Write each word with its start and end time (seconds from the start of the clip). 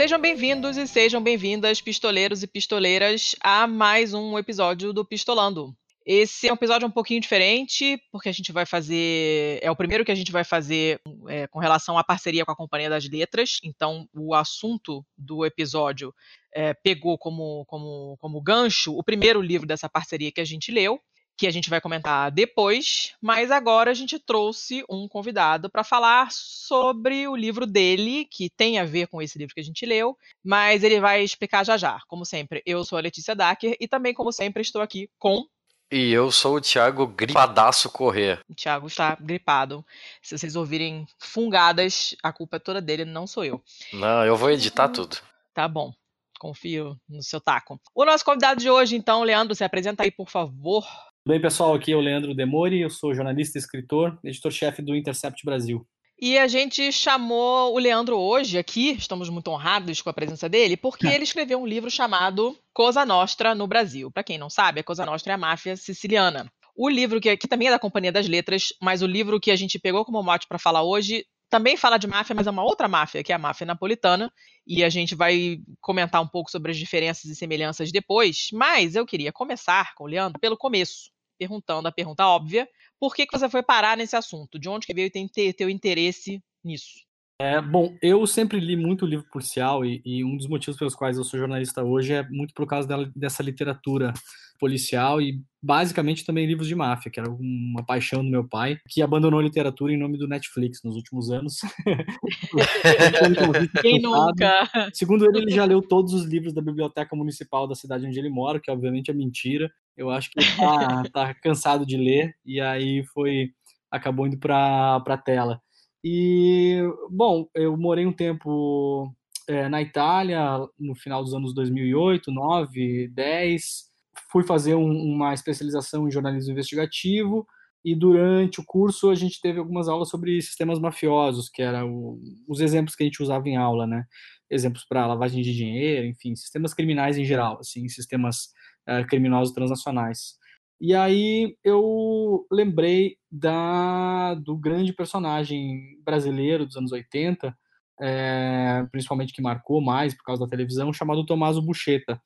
Sejam 0.00 0.18
bem-vindos 0.18 0.78
e 0.78 0.86
sejam 0.86 1.22
bem-vindas, 1.22 1.82
pistoleiros 1.82 2.42
e 2.42 2.46
pistoleiras, 2.46 3.36
a 3.38 3.66
mais 3.66 4.14
um 4.14 4.38
episódio 4.38 4.94
do 4.94 5.04
Pistolando. 5.04 5.76
Esse 6.06 6.48
é 6.48 6.50
um 6.50 6.54
episódio 6.54 6.88
um 6.88 6.90
pouquinho 6.90 7.20
diferente, 7.20 8.02
porque 8.10 8.30
a 8.30 8.32
gente 8.32 8.50
vai 8.50 8.64
fazer. 8.64 9.58
É 9.60 9.70
o 9.70 9.76
primeiro 9.76 10.02
que 10.02 10.10
a 10.10 10.14
gente 10.14 10.32
vai 10.32 10.42
fazer 10.42 11.02
é, 11.28 11.46
com 11.48 11.58
relação 11.58 11.98
à 11.98 12.02
parceria 12.02 12.46
com 12.46 12.50
a 12.50 12.56
Companhia 12.56 12.88
das 12.88 13.06
Letras. 13.10 13.58
Então, 13.62 14.08
o 14.14 14.34
assunto 14.34 15.04
do 15.18 15.44
episódio 15.44 16.14
é, 16.54 16.72
pegou 16.72 17.18
como, 17.18 17.66
como, 17.66 18.16
como 18.20 18.40
gancho 18.40 18.96
o 18.96 19.04
primeiro 19.04 19.42
livro 19.42 19.66
dessa 19.66 19.86
parceria 19.86 20.32
que 20.32 20.40
a 20.40 20.46
gente 20.46 20.72
leu 20.72 20.98
que 21.40 21.46
a 21.46 21.50
gente 21.50 21.70
vai 21.70 21.80
comentar 21.80 22.30
depois, 22.30 23.14
mas 23.18 23.50
agora 23.50 23.90
a 23.90 23.94
gente 23.94 24.18
trouxe 24.18 24.84
um 24.90 25.08
convidado 25.08 25.70
para 25.70 25.82
falar 25.82 26.30
sobre 26.30 27.26
o 27.26 27.34
livro 27.34 27.66
dele, 27.66 28.26
que 28.26 28.50
tem 28.50 28.78
a 28.78 28.84
ver 28.84 29.06
com 29.06 29.22
esse 29.22 29.38
livro 29.38 29.54
que 29.54 29.60
a 29.62 29.64
gente 29.64 29.86
leu, 29.86 30.14
mas 30.44 30.84
ele 30.84 31.00
vai 31.00 31.24
explicar 31.24 31.64
já 31.64 31.78
já. 31.78 31.98
Como 32.06 32.26
sempre, 32.26 32.62
eu 32.66 32.84
sou 32.84 32.98
a 32.98 33.00
Letícia 33.00 33.34
Dacker 33.34 33.74
e 33.80 33.88
também, 33.88 34.12
como 34.12 34.30
sempre, 34.30 34.60
estou 34.60 34.82
aqui 34.82 35.08
com. 35.18 35.46
E 35.90 36.10
eu 36.12 36.30
sou 36.30 36.56
o 36.56 36.60
Thiago 36.60 37.06
Gripadaço 37.06 37.88
Correr. 37.88 38.42
O 38.46 38.54
Thiago 38.54 38.86
está 38.86 39.16
gripado. 39.18 39.82
Se 40.20 40.36
vocês 40.36 40.54
ouvirem 40.56 41.06
fungadas, 41.18 42.14
a 42.22 42.34
culpa 42.34 42.58
é 42.58 42.60
toda 42.60 42.82
dele, 42.82 43.06
não 43.06 43.26
sou 43.26 43.46
eu. 43.46 43.64
Não, 43.94 44.26
eu 44.26 44.36
vou 44.36 44.50
editar 44.50 44.90
tudo. 44.90 45.16
Tá 45.54 45.66
bom 45.66 45.90
confio 46.38 46.98
no 47.06 47.22
seu 47.22 47.38
taco. 47.38 47.78
O 47.94 48.02
nosso 48.02 48.24
convidado 48.24 48.58
de 48.58 48.70
hoje, 48.70 48.96
então, 48.96 49.22
Leandro, 49.22 49.54
se 49.54 49.62
apresenta 49.62 50.02
aí, 50.02 50.10
por 50.10 50.30
favor. 50.30 50.86
Tudo 51.22 51.34
bem, 51.34 51.40
pessoal? 51.40 51.74
Aqui 51.74 51.92
é 51.92 51.96
o 51.96 52.00
Leandro 52.00 52.34
Demori, 52.34 52.80
eu 52.80 52.88
sou 52.88 53.14
jornalista 53.14 53.58
e 53.58 53.60
escritor, 53.60 54.18
editor-chefe 54.24 54.80
do 54.80 54.96
Intercept 54.96 55.44
Brasil. 55.44 55.86
E 56.18 56.38
a 56.38 56.48
gente 56.48 56.90
chamou 56.90 57.74
o 57.74 57.78
Leandro 57.78 58.16
hoje 58.16 58.56
aqui, 58.56 58.92
estamos 58.92 59.28
muito 59.28 59.50
honrados 59.50 60.00
com 60.00 60.08
a 60.08 60.14
presença 60.14 60.48
dele, 60.48 60.78
porque 60.78 61.06
ele 61.06 61.24
escreveu 61.24 61.60
um 61.60 61.66
livro 61.66 61.90
chamado 61.90 62.56
Cosa 62.72 63.04
Nostra 63.04 63.54
no 63.54 63.66
Brasil. 63.66 64.10
Para 64.10 64.24
quem 64.24 64.38
não 64.38 64.48
sabe, 64.48 64.80
a 64.80 64.84
Cosa 64.84 65.04
Nostra 65.04 65.32
é 65.32 65.34
a 65.34 65.38
máfia 65.38 65.76
siciliana. 65.76 66.50
O 66.74 66.88
livro, 66.88 67.20
que, 67.20 67.36
que 67.36 67.46
também 67.46 67.68
é 67.68 67.70
da 67.70 67.78
Companhia 67.78 68.10
das 68.10 68.26
Letras, 68.26 68.68
mas 68.80 69.02
o 69.02 69.06
livro 69.06 69.38
que 69.38 69.50
a 69.50 69.56
gente 69.56 69.78
pegou 69.78 70.06
como 70.06 70.22
mote 70.22 70.46
para 70.48 70.58
falar 70.58 70.82
hoje 70.82 71.26
também 71.50 71.76
fala 71.76 71.98
de 71.98 72.06
máfia, 72.06 72.34
mas 72.34 72.46
é 72.46 72.50
uma 72.50 72.62
outra 72.62 72.86
máfia, 72.86 73.24
que 73.24 73.32
é 73.32 73.34
a 73.34 73.38
máfia 73.38 73.66
napolitana, 73.66 74.32
e 74.66 74.84
a 74.84 74.88
gente 74.88 75.16
vai 75.16 75.58
comentar 75.80 76.22
um 76.22 76.28
pouco 76.28 76.50
sobre 76.50 76.70
as 76.70 76.78
diferenças 76.78 77.24
e 77.24 77.34
semelhanças 77.34 77.90
depois, 77.90 78.48
mas 78.52 78.94
eu 78.94 79.04
queria 79.04 79.32
começar 79.32 79.94
com 79.96 80.04
o 80.04 80.06
Leandro 80.06 80.38
pelo 80.38 80.56
começo, 80.56 81.10
perguntando 81.36 81.88
a 81.88 81.92
pergunta 81.92 82.24
óbvia, 82.24 82.68
por 83.00 83.14
que, 83.14 83.26
que 83.26 83.36
você 83.36 83.48
foi 83.48 83.62
parar 83.62 83.96
nesse 83.96 84.14
assunto? 84.14 84.58
De 84.58 84.68
onde 84.68 84.86
que 84.86 84.94
veio 84.94 85.10
ter 85.10 85.52
teu 85.54 85.68
interesse 85.68 86.40
nisso? 86.64 87.10
É, 87.40 87.60
bom, 87.60 87.96
eu 88.02 88.26
sempre 88.26 88.60
li 88.60 88.76
muito 88.76 89.06
livro 89.06 89.26
policial 89.32 89.82
e, 89.82 90.02
e, 90.04 90.22
um 90.22 90.36
dos 90.36 90.46
motivos 90.46 90.78
pelos 90.78 90.94
quais 90.94 91.16
eu 91.16 91.24
sou 91.24 91.40
jornalista 91.40 91.82
hoje 91.82 92.12
é 92.12 92.22
muito 92.28 92.52
por 92.52 92.66
causa 92.66 92.86
dela, 92.86 93.10
dessa 93.16 93.42
literatura 93.42 94.12
policial 94.58 95.22
e 95.22 95.42
basicamente 95.62 96.24
também 96.24 96.46
livros 96.46 96.66
de 96.66 96.74
máfia, 96.74 97.10
que 97.10 97.20
era 97.20 97.30
uma 97.30 97.84
paixão 97.84 98.24
do 98.24 98.30
meu 98.30 98.46
pai, 98.48 98.78
que 98.88 99.02
abandonou 99.02 99.40
a 99.40 99.42
literatura 99.42 99.92
em 99.92 99.98
nome 99.98 100.16
do 100.16 100.26
Netflix 100.26 100.80
nos 100.82 100.96
últimos 100.96 101.30
anos. 101.30 101.58
Quem 103.82 104.00
nunca? 104.00 104.68
Segundo 104.94 105.26
ele, 105.26 105.38
ele 105.38 105.50
já 105.50 105.64
leu 105.64 105.82
todos 105.82 106.14
os 106.14 106.24
livros 106.24 106.54
da 106.54 106.62
biblioteca 106.62 107.14
municipal 107.14 107.68
da 107.68 107.74
cidade 107.74 108.06
onde 108.06 108.18
ele 108.18 108.30
mora, 108.30 108.60
que 108.60 108.70
obviamente 108.70 109.10
é 109.10 109.14
mentira. 109.14 109.70
Eu 109.96 110.10
acho 110.10 110.30
que 110.30 110.40
ele 110.40 110.56
tá, 110.56 111.02
tá 111.12 111.34
cansado 111.34 111.84
de 111.84 111.96
ler 111.96 112.34
e 112.44 112.60
aí 112.60 113.04
foi 113.12 113.50
acabou 113.90 114.26
indo 114.26 114.38
para 114.38 114.96
a 114.96 115.18
tela. 115.18 115.60
E, 116.02 116.80
bom, 117.10 117.46
eu 117.54 117.76
morei 117.76 118.06
um 118.06 118.12
tempo 118.12 119.12
é, 119.46 119.68
na 119.68 119.82
Itália, 119.82 120.40
no 120.78 120.94
final 120.94 121.22
dos 121.22 121.34
anos 121.34 121.52
2008, 121.52 122.30
9, 122.30 123.08
10. 123.08 123.89
Fui 124.30 124.44
fazer 124.44 124.74
um, 124.74 124.90
uma 124.90 125.34
especialização 125.34 126.06
em 126.06 126.10
jornalismo 126.10 126.52
investigativo 126.52 127.46
e 127.84 127.94
durante 127.94 128.60
o 128.60 128.64
curso 128.64 129.08
a 129.10 129.14
gente 129.14 129.40
teve 129.40 129.58
algumas 129.58 129.88
aulas 129.88 130.08
sobre 130.08 130.40
sistemas 130.42 130.78
mafiosos, 130.78 131.48
que 131.48 131.62
eram 131.62 132.18
os 132.46 132.60
exemplos 132.60 132.94
que 132.94 133.02
a 133.02 133.06
gente 133.06 133.22
usava 133.22 133.48
em 133.48 133.56
aula, 133.56 133.86
né? 133.86 134.04
Exemplos 134.50 134.84
para 134.84 135.06
lavagem 135.06 135.42
de 135.42 135.54
dinheiro, 135.54 136.06
enfim, 136.06 136.34
sistemas 136.36 136.74
criminais 136.74 137.16
em 137.16 137.24
geral, 137.24 137.58
assim, 137.60 137.88
sistemas 137.88 138.50
uh, 138.88 139.06
criminosos 139.06 139.54
transnacionais. 139.54 140.38
E 140.80 140.94
aí 140.94 141.56
eu 141.62 142.46
lembrei 142.50 143.16
da, 143.30 144.34
do 144.34 144.56
grande 144.56 144.92
personagem 144.94 146.00
brasileiro 146.02 146.66
dos 146.66 146.76
anos 146.76 146.90
80, 146.90 147.54
é, 148.00 148.86
principalmente 148.90 149.32
que 149.32 149.42
marcou 149.42 149.80
mais 149.82 150.14
por 150.14 150.24
causa 150.24 150.44
da 150.44 150.50
televisão, 150.50 150.92
chamado 150.92 151.26
Tommaso 151.26 151.60
Bucheta. 151.60 152.20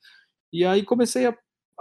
E 0.52 0.64
aí 0.64 0.84
comecei 0.84 1.26
a 1.26 1.36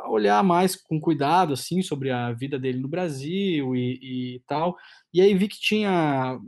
olhar 0.07 0.43
mais 0.43 0.75
com 0.75 0.99
cuidado 0.99 1.53
assim 1.53 1.81
sobre 1.81 2.11
a 2.11 2.31
vida 2.31 2.59
dele 2.59 2.79
no 2.79 2.87
Brasil 2.87 3.75
e, 3.75 4.35
e 4.35 4.43
tal. 4.47 4.75
E 5.13 5.21
aí 5.21 5.33
vi 5.33 5.47
que 5.47 5.59
tinha 5.59 6.39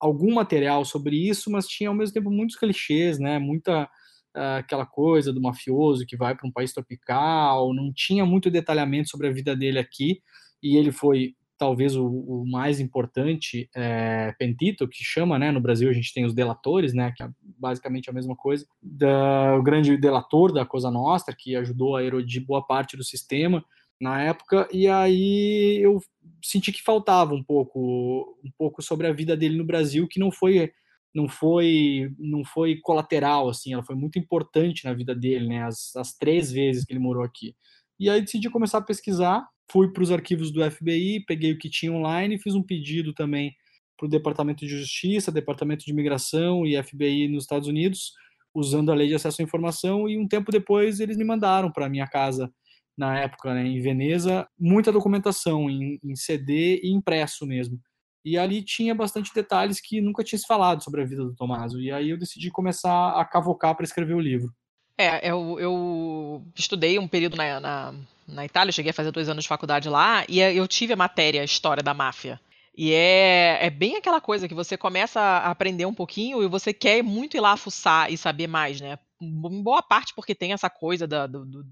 algum 0.00 0.34
material 0.34 0.84
sobre 0.84 1.16
isso, 1.16 1.50
mas 1.50 1.66
tinha 1.66 1.88
ao 1.88 1.94
mesmo 1.94 2.14
tempo 2.14 2.30
muitos 2.30 2.56
clichês, 2.56 3.18
né? 3.18 3.38
Muita 3.38 3.88
aquela 4.34 4.86
coisa 4.86 5.32
do 5.32 5.42
mafioso 5.42 6.06
que 6.06 6.16
vai 6.16 6.34
para 6.34 6.48
um 6.48 6.52
país 6.52 6.72
tropical, 6.72 7.74
não 7.74 7.92
tinha 7.94 8.24
muito 8.24 8.50
detalhamento 8.50 9.10
sobre 9.10 9.28
a 9.28 9.32
vida 9.32 9.54
dele 9.54 9.78
aqui, 9.78 10.22
e 10.62 10.76
ele 10.76 10.90
foi 10.90 11.34
talvez 11.58 11.96
o, 11.96 12.06
o 12.06 12.44
mais 12.46 12.80
importante 12.80 13.68
é, 13.74 14.34
pentito, 14.38 14.88
que 14.88 15.04
chama, 15.04 15.38
né, 15.38 15.50
no 15.50 15.60
Brasil 15.60 15.88
a 15.88 15.92
gente 15.92 16.12
tem 16.12 16.24
os 16.24 16.34
delatores, 16.34 16.92
né, 16.92 17.12
que 17.16 17.22
é 17.22 17.28
basicamente 17.42 18.10
a 18.10 18.12
mesma 18.12 18.34
coisa, 18.34 18.66
da, 18.82 19.56
o 19.56 19.62
grande 19.62 19.96
delator 19.96 20.52
da 20.52 20.66
Cosa 20.66 20.90
Nostra, 20.90 21.34
que 21.36 21.54
ajudou 21.56 21.96
a 21.96 22.02
erodir 22.02 22.44
boa 22.44 22.66
parte 22.66 22.96
do 22.96 23.04
sistema 23.04 23.64
na 24.00 24.20
época, 24.20 24.68
e 24.72 24.88
aí 24.88 25.78
eu 25.80 26.00
senti 26.42 26.72
que 26.72 26.82
faltava 26.82 27.34
um 27.34 27.42
pouco, 27.42 28.36
um 28.44 28.50
pouco 28.58 28.82
sobre 28.82 29.06
a 29.06 29.12
vida 29.12 29.36
dele 29.36 29.56
no 29.56 29.64
Brasil, 29.64 30.08
que 30.08 30.18
não 30.18 30.30
foi 30.30 30.72
não 31.14 31.28
foi 31.28 32.10
não 32.18 32.42
foi 32.42 32.76
colateral 32.76 33.50
assim 33.50 33.74
ela 33.74 33.84
foi 33.84 33.94
muito 33.94 34.18
importante 34.18 34.86
na 34.86 34.94
vida 34.94 35.14
dele 35.14 35.46
né 35.46 35.62
as, 35.62 35.94
as 35.94 36.16
três 36.16 36.50
vezes 36.50 36.84
que 36.84 36.92
ele 36.92 36.98
morou 36.98 37.22
aqui. 37.22 37.54
E 38.00 38.10
aí 38.10 38.20
decidi 38.20 38.50
começar 38.50 38.78
a 38.78 38.82
pesquisar 38.82 39.46
fui 39.70 39.92
para 39.92 40.02
os 40.02 40.10
arquivos 40.10 40.50
do 40.50 40.68
FBI 40.70 41.24
peguei 41.26 41.52
o 41.52 41.58
que 41.58 41.70
tinha 41.70 41.92
online 41.92 42.38
fiz 42.38 42.54
um 42.54 42.62
pedido 42.62 43.12
também 43.12 43.52
para 43.96 44.06
o 44.06 44.10
Departamento 44.10 44.66
de 44.66 44.76
Justiça 44.76 45.32
Departamento 45.32 45.84
de 45.84 45.92
Imigração 45.92 46.66
e 46.66 46.80
FBI 46.82 47.28
nos 47.28 47.44
Estados 47.44 47.68
Unidos 47.68 48.12
usando 48.54 48.92
a 48.92 48.94
lei 48.94 49.08
de 49.08 49.14
acesso 49.14 49.40
à 49.40 49.44
informação 49.44 50.08
e 50.08 50.18
um 50.18 50.28
tempo 50.28 50.52
depois 50.52 51.00
eles 51.00 51.16
me 51.16 51.24
mandaram 51.24 51.70
para 51.70 51.88
minha 51.88 52.06
casa 52.06 52.52
na 52.96 53.18
época 53.18 53.54
né, 53.54 53.66
em 53.66 53.80
Veneza 53.80 54.46
muita 54.58 54.92
documentação 54.92 55.70
em, 55.70 55.98
em 56.04 56.14
CD 56.14 56.80
e 56.82 56.92
impresso 56.92 57.46
mesmo 57.46 57.80
e 58.24 58.38
ali 58.38 58.62
tinha 58.62 58.94
bastante 58.94 59.34
detalhes 59.34 59.80
que 59.80 60.00
nunca 60.00 60.22
tinha 60.22 60.38
se 60.38 60.46
falado 60.46 60.82
sobre 60.82 61.02
a 61.02 61.04
vida 61.04 61.24
do 61.24 61.34
Tomaso. 61.34 61.80
E 61.80 61.90
aí 61.90 62.10
eu 62.10 62.18
decidi 62.18 62.50
começar 62.50 63.20
a 63.20 63.24
cavocar 63.24 63.74
para 63.74 63.84
escrever 63.84 64.14
o 64.14 64.20
livro. 64.20 64.52
É, 64.96 65.28
eu, 65.28 65.58
eu 65.58 66.46
estudei 66.54 66.98
um 66.98 67.08
período 67.08 67.36
na, 67.36 67.58
na, 67.58 67.94
na 68.32 68.44
Itália, 68.44 68.72
cheguei 68.72 68.90
a 68.90 68.94
fazer 68.94 69.10
dois 69.10 69.28
anos 69.28 69.44
de 69.44 69.48
faculdade 69.48 69.88
lá, 69.88 70.24
e 70.28 70.40
eu 70.40 70.66
tive 70.66 70.92
a 70.92 70.96
matéria 70.96 71.44
História 71.44 71.82
da 71.82 71.94
Máfia. 71.94 72.40
E 72.76 72.92
é, 72.92 73.58
é 73.60 73.70
bem 73.70 73.96
aquela 73.96 74.20
coisa 74.20 74.48
que 74.48 74.54
você 74.54 74.76
começa 74.76 75.20
a 75.20 75.50
aprender 75.50 75.84
um 75.84 75.92
pouquinho 75.92 76.42
e 76.42 76.48
você 76.48 76.72
quer 76.72 77.02
muito 77.02 77.36
ir 77.36 77.40
lá 77.40 77.56
fuçar 77.56 78.10
e 78.10 78.16
saber 78.16 78.46
mais, 78.46 78.80
né? 78.80 78.98
Em 79.22 79.62
boa 79.62 79.82
parte 79.82 80.12
porque 80.14 80.34
tem 80.34 80.52
essa 80.52 80.68
coisa 80.68 81.06
da, 81.06 81.26
do, 81.26 81.44
do, 81.44 81.64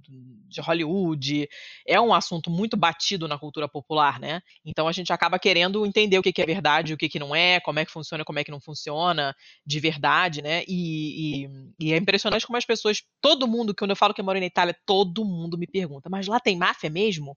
de 0.49 0.61
Hollywood, 0.61 1.49
é 1.87 2.01
um 2.01 2.15
assunto 2.15 2.51
muito 2.51 2.77
batido 2.77 3.27
na 3.27 3.39
cultura 3.39 3.69
popular, 3.69 4.21
né? 4.21 4.41
Então 4.65 4.87
a 4.87 4.93
gente 4.93 5.13
acaba 5.13 5.39
querendo 5.39 5.85
entender 5.85 6.19
o 6.19 6.23
que, 6.23 6.33
que 6.33 6.43
é 6.43 6.47
verdade, 6.47 6.95
o 6.95 6.97
que, 6.97 7.09
que 7.09 7.19
não 7.19 7.35
é, 7.35 7.61
como 7.61 7.79
é 7.79 7.85
que 7.85 7.91
funciona, 7.91 8.25
como 8.25 8.39
é 8.39 8.45
que 8.45 8.51
não 8.51 8.61
funciona 8.61 9.35
de 9.67 9.81
verdade, 9.81 10.43
né? 10.43 10.63
E, 10.69 11.45
e, 11.45 11.49
e 11.81 11.93
é 11.93 11.97
impressionante 11.97 12.47
como 12.47 12.57
as 12.57 12.65
pessoas, 12.65 13.03
todo 13.21 13.49
mundo, 13.49 13.75
quando 13.77 13.91
eu 13.91 13.97
falo 13.97 14.15
que 14.15 14.21
eu 14.21 14.25
moro 14.25 14.39
na 14.39 14.47
Itália, 14.47 14.77
todo 14.87 15.25
mundo 15.25 15.59
me 15.59 15.67
pergunta, 15.67 16.09
mas 16.09 16.27
lá 16.27 16.39
tem 16.39 16.57
máfia 16.57 16.89
mesmo? 16.89 17.37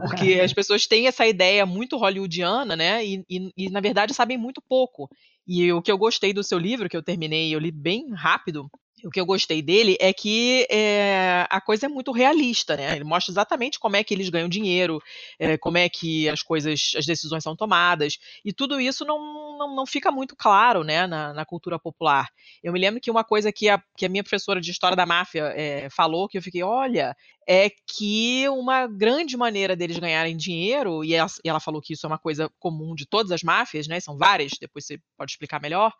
Porque 0.00 0.40
as 0.42 0.52
pessoas 0.52 0.86
têm 0.86 1.06
essa 1.06 1.26
ideia 1.26 1.64
muito 1.64 1.96
hollywoodiana, 1.96 2.74
né? 2.74 3.04
E, 3.04 3.24
e, 3.28 3.52
e 3.56 3.70
na 3.70 3.80
verdade 3.80 4.14
sabem 4.14 4.36
muito 4.36 4.60
pouco. 4.60 5.08
E 5.46 5.72
o 5.72 5.80
que 5.80 5.90
eu 5.90 5.96
gostei 5.96 6.34
do 6.34 6.44
seu 6.44 6.58
livro, 6.58 6.90
que 6.90 6.96
eu 6.96 7.02
terminei, 7.02 7.54
eu 7.54 7.58
li 7.58 7.70
bem 7.70 8.12
rápido, 8.12 8.70
o 9.04 9.10
que 9.10 9.20
eu 9.20 9.26
gostei 9.26 9.62
dele 9.62 9.96
é 10.00 10.12
que 10.12 10.66
é, 10.70 11.46
a 11.48 11.60
coisa 11.60 11.86
é 11.86 11.88
muito 11.88 12.12
realista, 12.12 12.76
né? 12.76 12.96
Ele 12.96 13.04
mostra 13.04 13.32
exatamente 13.32 13.78
como 13.78 13.96
é 13.96 14.04
que 14.04 14.12
eles 14.12 14.28
ganham 14.28 14.48
dinheiro, 14.48 15.00
é, 15.38 15.56
como 15.56 15.78
é 15.78 15.88
que 15.88 16.28
as 16.28 16.42
coisas, 16.42 16.92
as 16.96 17.06
decisões 17.06 17.42
são 17.42 17.54
tomadas, 17.54 18.18
e 18.44 18.52
tudo 18.52 18.80
isso 18.80 19.04
não, 19.04 19.56
não, 19.58 19.74
não 19.74 19.86
fica 19.86 20.10
muito 20.10 20.36
claro, 20.36 20.82
né, 20.82 21.06
na, 21.06 21.32
na, 21.32 21.44
cultura 21.44 21.78
popular. 21.78 22.28
Eu 22.62 22.72
me 22.72 22.78
lembro 22.78 23.00
que 23.00 23.10
uma 23.10 23.24
coisa 23.24 23.52
que 23.52 23.68
a, 23.68 23.82
que 23.96 24.06
a 24.06 24.08
minha 24.08 24.22
professora 24.22 24.60
de 24.60 24.70
História 24.70 24.96
da 24.96 25.06
Máfia 25.06 25.52
é, 25.56 25.88
falou, 25.90 26.28
que 26.28 26.38
eu 26.38 26.42
fiquei, 26.42 26.62
olha, 26.62 27.16
é 27.46 27.70
que 27.86 28.48
uma 28.48 28.86
grande 28.86 29.36
maneira 29.36 29.74
deles 29.74 29.98
ganharem 29.98 30.36
dinheiro, 30.36 31.04
e 31.04 31.14
ela, 31.14 31.28
e 31.44 31.48
ela 31.48 31.60
falou 31.60 31.80
que 31.80 31.92
isso 31.92 32.06
é 32.06 32.08
uma 32.08 32.18
coisa 32.18 32.50
comum 32.58 32.94
de 32.94 33.06
todas 33.06 33.32
as 33.32 33.42
máfias, 33.42 33.86
né? 33.86 34.00
São 34.00 34.16
várias, 34.16 34.52
depois 34.60 34.84
você 34.84 34.98
pode 35.16 35.32
explicar 35.32 35.60
melhor, 35.60 35.92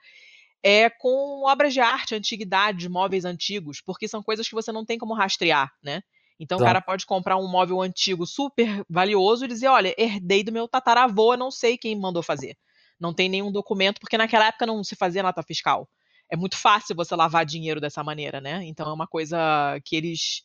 é 0.63 0.91
com 0.91 1.45
obras 1.47 1.73
de 1.73 1.81
arte, 1.81 2.15
antiguidades, 2.15 2.89
móveis 2.89 3.25
antigos, 3.25 3.81
porque 3.81 4.09
são 4.09 4.23
coisas 4.23 4.49
que 4.49 4.55
você 4.55 4.73
não 4.73 4.85
tem 4.85 4.99
como 4.99 5.15
rastrear, 5.15 5.71
né? 5.83 6.03
Então 6.41 6.59
o 6.59 6.61
cara 6.61 6.81
pode 6.81 7.05
comprar 7.05 7.37
um 7.37 7.49
móvel 7.49 7.81
antigo 7.81 8.25
super 8.25 8.85
valioso 8.89 9.45
e 9.45 9.49
dizer, 9.49 9.67
olha, 9.69 9.95
herdei 9.99 10.45
do 10.45 10.53
meu 10.53 10.69
tataravô, 10.69 11.37
não 11.37 11.51
sei 11.51 11.77
quem 11.77 11.99
mandou 11.99 12.23
fazer. 12.23 12.57
Não 12.99 13.13
tem 13.13 13.29
nenhum 13.29 13.51
documento, 13.51 14.01
porque 14.01 14.17
naquela 14.17 14.47
época 14.47 14.67
não 14.67 14.85
se 14.85 14.95
fazia 14.95 15.23
nota 15.23 15.43
fiscal. 15.43 15.89
É 16.31 16.37
muito 16.37 16.57
fácil 16.57 16.95
você 16.95 17.17
lavar 17.17 17.45
dinheiro 17.45 17.81
dessa 17.81 18.05
maneira, 18.05 18.41
né? 18.41 18.63
Então 18.65 18.89
é 18.89 18.93
uma 18.93 19.07
coisa 19.07 19.81
que 19.85 19.97
eles 19.97 20.43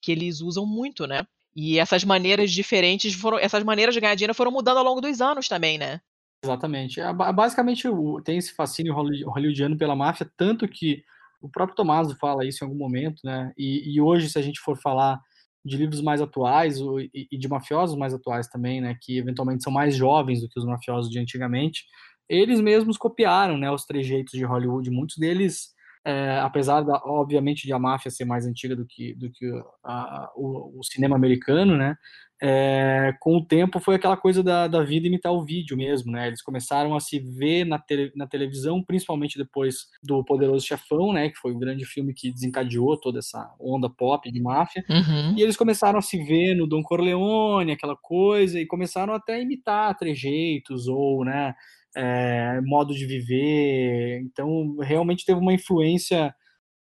que 0.00 0.12
eles 0.12 0.40
usam 0.40 0.66
muito, 0.66 1.06
né? 1.06 1.26
E 1.54 1.78
essas 1.78 2.04
maneiras 2.04 2.52
diferentes 2.52 3.14
foram, 3.14 3.38
essas 3.38 3.64
maneiras 3.64 3.94
de 3.94 4.00
ganhar 4.00 4.14
dinheiro 4.14 4.34
foram 4.34 4.52
mudando 4.52 4.76
ao 4.76 4.84
longo 4.84 5.00
dos 5.00 5.20
anos 5.20 5.48
também, 5.48 5.78
né? 5.78 6.00
Exatamente. 6.42 7.00
É, 7.00 7.12
basicamente 7.12 7.88
tem 8.24 8.38
esse 8.38 8.54
fascínio 8.54 8.94
hollywoodiano 8.94 9.76
pela 9.76 9.96
máfia, 9.96 10.30
tanto 10.36 10.68
que 10.68 11.02
o 11.40 11.48
próprio 11.48 11.76
Tomás 11.76 12.12
fala 12.14 12.44
isso 12.46 12.64
em 12.64 12.66
algum 12.66 12.78
momento, 12.78 13.20
né? 13.24 13.52
E, 13.56 13.94
e 13.94 14.00
hoje, 14.00 14.28
se 14.28 14.38
a 14.38 14.42
gente 14.42 14.60
for 14.60 14.76
falar 14.76 15.20
de 15.64 15.76
livros 15.76 16.00
mais 16.00 16.20
atuais 16.20 16.78
e, 16.78 17.28
e 17.30 17.38
de 17.38 17.48
mafiosos 17.48 17.96
mais 17.96 18.14
atuais 18.14 18.48
também, 18.48 18.80
né? 18.80 18.96
Que 19.00 19.18
eventualmente 19.18 19.62
são 19.62 19.72
mais 19.72 19.94
jovens 19.94 20.40
do 20.40 20.48
que 20.48 20.58
os 20.58 20.64
mafiosos 20.64 21.10
de 21.10 21.18
antigamente, 21.18 21.84
eles 22.28 22.60
mesmos 22.60 22.96
copiaram, 22.96 23.58
né? 23.58 23.70
Os 23.70 23.84
trejeitos 23.84 24.32
de 24.32 24.44
Hollywood. 24.44 24.90
Muitos 24.90 25.16
deles 25.16 25.76
é, 26.06 26.38
apesar 26.38 26.82
da, 26.82 27.02
obviamente 27.04 27.66
de 27.66 27.72
a 27.72 27.80
máfia 27.80 28.12
ser 28.12 28.24
mais 28.24 28.46
antiga 28.46 28.76
do 28.76 28.86
que, 28.86 29.12
do 29.14 29.28
que 29.28 29.44
a, 29.82 30.30
o, 30.36 30.78
o, 30.78 30.84
cinema 30.84 31.16
americano, 31.16 31.76
né, 31.76 31.96
é, 32.42 33.14
com 33.20 33.36
o 33.36 33.44
tempo 33.44 33.80
foi 33.80 33.94
aquela 33.94 34.16
coisa 34.16 34.42
da, 34.42 34.68
da 34.68 34.82
vida 34.82 35.06
imitar 35.06 35.32
o 35.32 35.44
vídeo 35.44 35.76
mesmo, 35.76 36.12
né, 36.12 36.26
eles 36.26 36.42
começaram 36.42 36.94
a 36.94 37.00
se 37.00 37.18
ver 37.18 37.64
na, 37.64 37.82
na 38.14 38.26
televisão, 38.26 38.82
principalmente 38.82 39.38
depois 39.38 39.86
do 40.02 40.24
Poderoso 40.24 40.66
Chefão, 40.66 41.12
né, 41.12 41.30
que 41.30 41.38
foi 41.38 41.52
o 41.52 41.58
grande 41.58 41.84
filme 41.86 42.12
que 42.12 42.30
desencadeou 42.30 42.98
toda 42.98 43.20
essa 43.20 43.54
onda 43.58 43.88
pop 43.88 44.30
de 44.30 44.40
máfia, 44.40 44.84
uhum. 44.88 45.34
e 45.36 45.42
eles 45.42 45.56
começaram 45.56 45.98
a 45.98 46.02
se 46.02 46.22
ver 46.22 46.54
no 46.54 46.66
Don 46.66 46.82
Corleone, 46.82 47.72
aquela 47.72 47.96
coisa, 47.96 48.60
e 48.60 48.66
começaram 48.66 49.14
até 49.14 49.34
a 49.34 49.40
imitar 49.40 49.96
trejeitos 49.96 50.88
ou, 50.88 51.24
né, 51.24 51.54
é, 51.96 52.60
modo 52.60 52.94
de 52.94 53.06
viver. 53.06 54.20
Então, 54.20 54.76
realmente 54.80 55.24
teve 55.24 55.40
uma 55.40 55.54
influência 55.54 56.34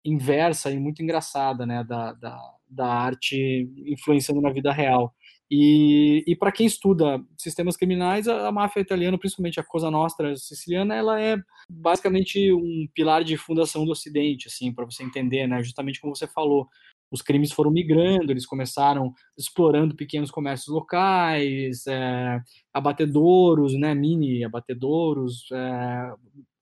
inversa 0.04 0.72
e 0.72 0.80
muito 0.80 1.02
engraçada 1.02 1.66
né, 1.66 1.84
da, 1.84 2.14
da, 2.14 2.38
da 2.68 2.88
arte 2.88 3.70
influenciando 3.86 4.42
na 4.42 4.52
vida 4.52 4.72
real. 4.74 5.14
E, 5.56 6.24
e 6.26 6.36
para 6.36 6.52
quem 6.52 6.66
estuda 6.66 7.24
sistemas 7.38 7.78
criminais, 7.78 8.28
a, 8.28 8.48
a, 8.48 8.52
máfia 8.52 8.80
italiana, 8.80 9.20
principalmente 9.20 9.60
a 9.60 9.64
Cosa 9.64 9.92
Nostra 9.92 10.36
siciliana, 10.36 10.96
ela 10.96 11.22
é 11.22 11.38
basicamente 11.70 12.52
um 12.52 12.88
pilar 12.92 13.24
de 13.24 13.38
fundação 13.38 13.86
do 13.86 13.92
Ocidente, 13.92 14.48
assim, 14.48 14.74
para 14.74 14.84
você 14.84 15.04
entender, 15.04 15.46
né? 15.46 15.62
Justamente 15.62 16.02
como 16.02 16.16
você 16.16 16.26
falou, 16.26 16.68
os 17.12 17.22
crimes 17.22 17.52
foram 17.52 17.70
migrando, 17.70 18.32
eles 18.32 18.48
começaram 18.48 19.14
explorando 19.38 19.96
pequenos 19.96 20.32
comércios 20.32 20.74
locais, 20.74 21.86
é, 21.86 22.42
abatedouros, 22.74 23.76
né, 23.76 23.94
mini 23.94 24.44
abatedouros, 24.44 25.46
é, 25.52 26.14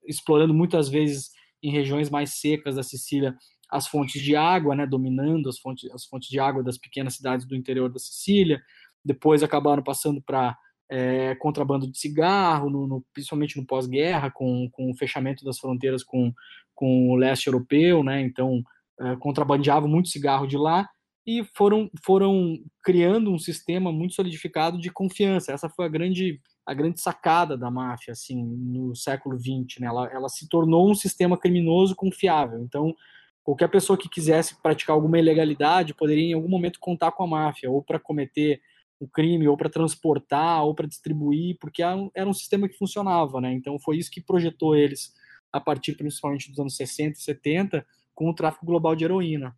explorando 0.05 0.53
muitas 0.53 0.89
vezes 0.89 1.31
em 1.63 1.71
regiões 1.71 2.09
mais 2.09 2.41
secas 2.41 2.75
da 2.75 2.83
Sicília 2.83 3.37
as 3.71 3.87
fontes 3.87 4.21
de 4.21 4.35
água, 4.35 4.75
né, 4.75 4.85
dominando 4.85 5.47
as 5.47 5.57
fontes, 5.57 5.89
as 5.91 6.05
fontes 6.05 6.27
de 6.27 6.39
água 6.39 6.61
das 6.61 6.77
pequenas 6.77 7.15
cidades 7.15 7.45
do 7.45 7.55
interior 7.55 7.89
da 7.89 7.99
Sicília. 7.99 8.61
Depois 9.03 9.43
acabaram 9.43 9.83
passando 9.83 10.21
para 10.21 10.57
é, 10.89 11.35
contrabando 11.35 11.89
de 11.89 11.97
cigarro, 11.97 12.69
no, 12.69 12.85
no, 12.85 13.05
principalmente 13.13 13.57
no 13.57 13.65
pós-guerra, 13.65 14.29
com, 14.29 14.69
com 14.71 14.91
o 14.91 14.95
fechamento 14.95 15.45
das 15.45 15.57
fronteiras 15.57 16.03
com, 16.03 16.33
com 16.75 17.09
o 17.09 17.15
leste 17.15 17.47
europeu, 17.47 18.03
né? 18.03 18.21
Então 18.21 18.61
é, 18.99 19.15
contrabandeavam 19.15 19.89
muito 19.89 20.09
cigarro 20.09 20.45
de 20.45 20.57
lá 20.57 20.89
e 21.25 21.43
foram, 21.55 21.89
foram 22.03 22.59
criando 22.83 23.31
um 23.31 23.37
sistema 23.37 23.91
muito 23.91 24.15
solidificado 24.15 24.77
de 24.77 24.91
confiança. 24.91 25.53
Essa 25.53 25.69
foi 25.69 25.85
a 25.85 25.89
grande, 25.89 26.41
a 26.65 26.73
grande 26.73 26.99
sacada 26.99 27.57
da 27.57 27.69
máfia 27.69 28.11
assim, 28.11 28.43
no 28.43 28.95
século 28.95 29.37
XX. 29.39 29.79
Né? 29.79 29.87
Ela, 29.87 30.07
ela 30.11 30.29
se 30.29 30.49
tornou 30.49 30.89
um 30.89 30.95
sistema 30.95 31.37
criminoso 31.37 31.95
confiável. 31.95 32.59
Então, 32.59 32.93
qualquer 33.43 33.69
pessoa 33.69 33.97
que 33.97 34.09
quisesse 34.09 34.61
praticar 34.61 34.95
alguma 34.95 35.19
ilegalidade 35.19 35.93
poderia 35.93 36.31
em 36.31 36.33
algum 36.33 36.49
momento 36.49 36.79
contar 36.79 37.11
com 37.11 37.23
a 37.23 37.27
máfia, 37.27 37.69
ou 37.69 37.83
para 37.83 37.99
cometer 37.99 38.59
o 39.01 39.07
crime, 39.07 39.47
ou 39.47 39.57
para 39.57 39.69
transportar, 39.69 40.63
ou 40.63 40.75
para 40.75 40.87
distribuir, 40.87 41.57
porque 41.59 41.81
era 41.81 42.29
um, 42.29 42.33
sistema 42.33 42.69
que 42.69 42.77
funcionava. 42.77 43.41
Né? 43.41 43.51
Então, 43.53 43.79
foi 43.79 43.97
isso 43.97 44.11
que 44.11 44.21
projetou 44.21 44.75
eles 44.75 45.13
a 45.51 45.59
partir 45.59 45.95
principalmente 45.95 46.49
dos 46.49 46.59
anos 46.59 46.75
60 46.75 47.17
e 47.17 47.21
70 47.21 47.85
com 48.13 48.29
o 48.29 48.35
tráfico 48.35 48.65
global 48.65 48.95
de 48.95 49.03
heroína. 49.03 49.55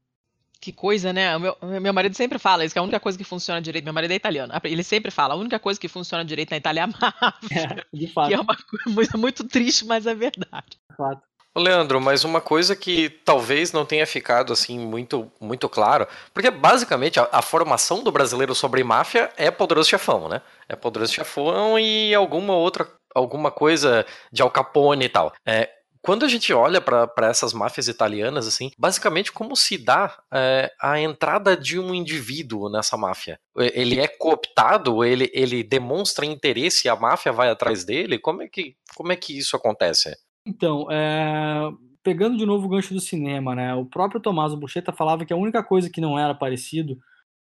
Que 0.62 0.72
coisa, 0.72 1.12
né? 1.12 1.38
Meu, 1.38 1.58
meu 1.82 1.94
marido 1.94 2.16
sempre 2.16 2.40
fala 2.40 2.64
isso, 2.64 2.74
que 2.74 2.80
a 2.80 2.84
única 2.84 3.00
coisa 3.00 3.18
que 3.18 3.26
funciona 3.26 3.62
direito. 3.62 3.84
Meu 3.84 3.94
marido 3.94 4.12
é 4.12 4.16
italiano. 4.16 4.54
Ele 4.64 4.82
sempre 4.82 5.12
fala: 5.12 5.34
a 5.34 5.38
única 5.38 5.60
coisa 5.60 5.78
que 5.78 5.90
funciona 5.90 6.24
direito 6.24 6.52
na 6.52 6.58
Itália 6.58 6.80
é 6.80 6.84
a 6.84 6.88
máfia. 6.88 7.84
É, 7.94 7.98
de 7.98 8.08
fato. 8.08 8.30
Que 8.30 8.34
é 8.34 8.40
uma 8.40 8.56
coisa 8.96 9.18
muito 9.20 9.46
triste, 9.46 9.86
mas 9.86 10.08
é 10.08 10.16
verdade. 10.16 10.80
De 10.90 10.96
fato. 10.96 11.22
Leandro, 11.56 12.02
mas 12.02 12.24
uma 12.24 12.42
coisa 12.42 12.76
que 12.76 13.10
talvez 13.10 13.72
não 13.72 13.86
tenha 13.86 14.08
ficado 14.08 14.52
assim 14.52 14.80
muito, 14.80 15.32
muito 15.40 15.70
claro, 15.70 16.08
porque 16.34 16.50
basicamente 16.50 17.20
a, 17.20 17.30
a, 17.32 17.42
formação 17.42 18.04
do 18.04 18.12
brasileiro 18.12 18.56
sobre 18.56 18.84
máfia 18.84 19.32
é 19.38 19.52
poderoso 19.52 19.90
chefão, 19.90 20.28
né? 20.28 20.42
É 20.68 20.76
poderoso 20.76 21.14
chefão 21.14 21.78
e 21.78 22.14
alguma 22.16 22.56
outra 22.56 22.88
alguma 23.14 23.52
coisa 23.52 24.06
de 24.32 24.42
Al 24.42 24.50
Capone 24.50 25.06
e 25.06 25.10
tal. 25.10 25.32
É, 25.46 25.70
quando 26.02 26.26
a 26.26 26.28
gente 26.28 26.52
olha 26.52 26.82
para 26.82 27.30
essas 27.30 27.54
máfias 27.54 27.88
italianas, 27.88 28.46
assim, 28.46 28.72
basicamente 28.78 29.32
como 29.32 29.56
se 29.56 29.78
dá 29.78 30.22
é, 30.34 30.70
a 30.82 31.00
entrada 31.00 31.56
de 31.56 31.80
um 31.80 31.94
indivíduo 31.94 32.70
nessa 32.70 32.98
máfia? 32.98 33.40
Ele 33.56 34.02
é 34.02 34.08
cooptado? 34.08 35.06
Ele, 35.06 35.32
ele 35.34 35.64
demonstra 35.64 36.26
interesse 36.26 36.88
e 36.88 36.90
a 36.90 36.96
máfia 36.96 37.32
vai 37.32 37.50
atrás 37.50 37.86
dele? 37.86 38.20
Como 38.20 38.42
é 38.42 38.50
que, 38.50 38.76
como 38.96 39.14
é 39.14 39.16
que 39.16 39.38
isso 39.38 39.56
acontece? 39.56 40.14
Então, 40.46 40.88
é, 40.92 41.72
pegando 42.04 42.38
de 42.38 42.46
novo 42.46 42.66
o 42.66 42.70
gancho 42.70 42.94
do 42.94 43.00
cinema, 43.00 43.56
né? 43.56 43.74
O 43.74 43.86
próprio 43.86 44.22
Tommaso 44.22 44.58
Buscetta 44.58 44.92
falava 44.92 45.26
que 45.26 45.34
a 45.34 45.38
única 45.38 45.64
coisa 45.64 45.90
que 45.90 46.02
não 46.02 46.20
era 46.20 46.36
parecido 46.36 47.00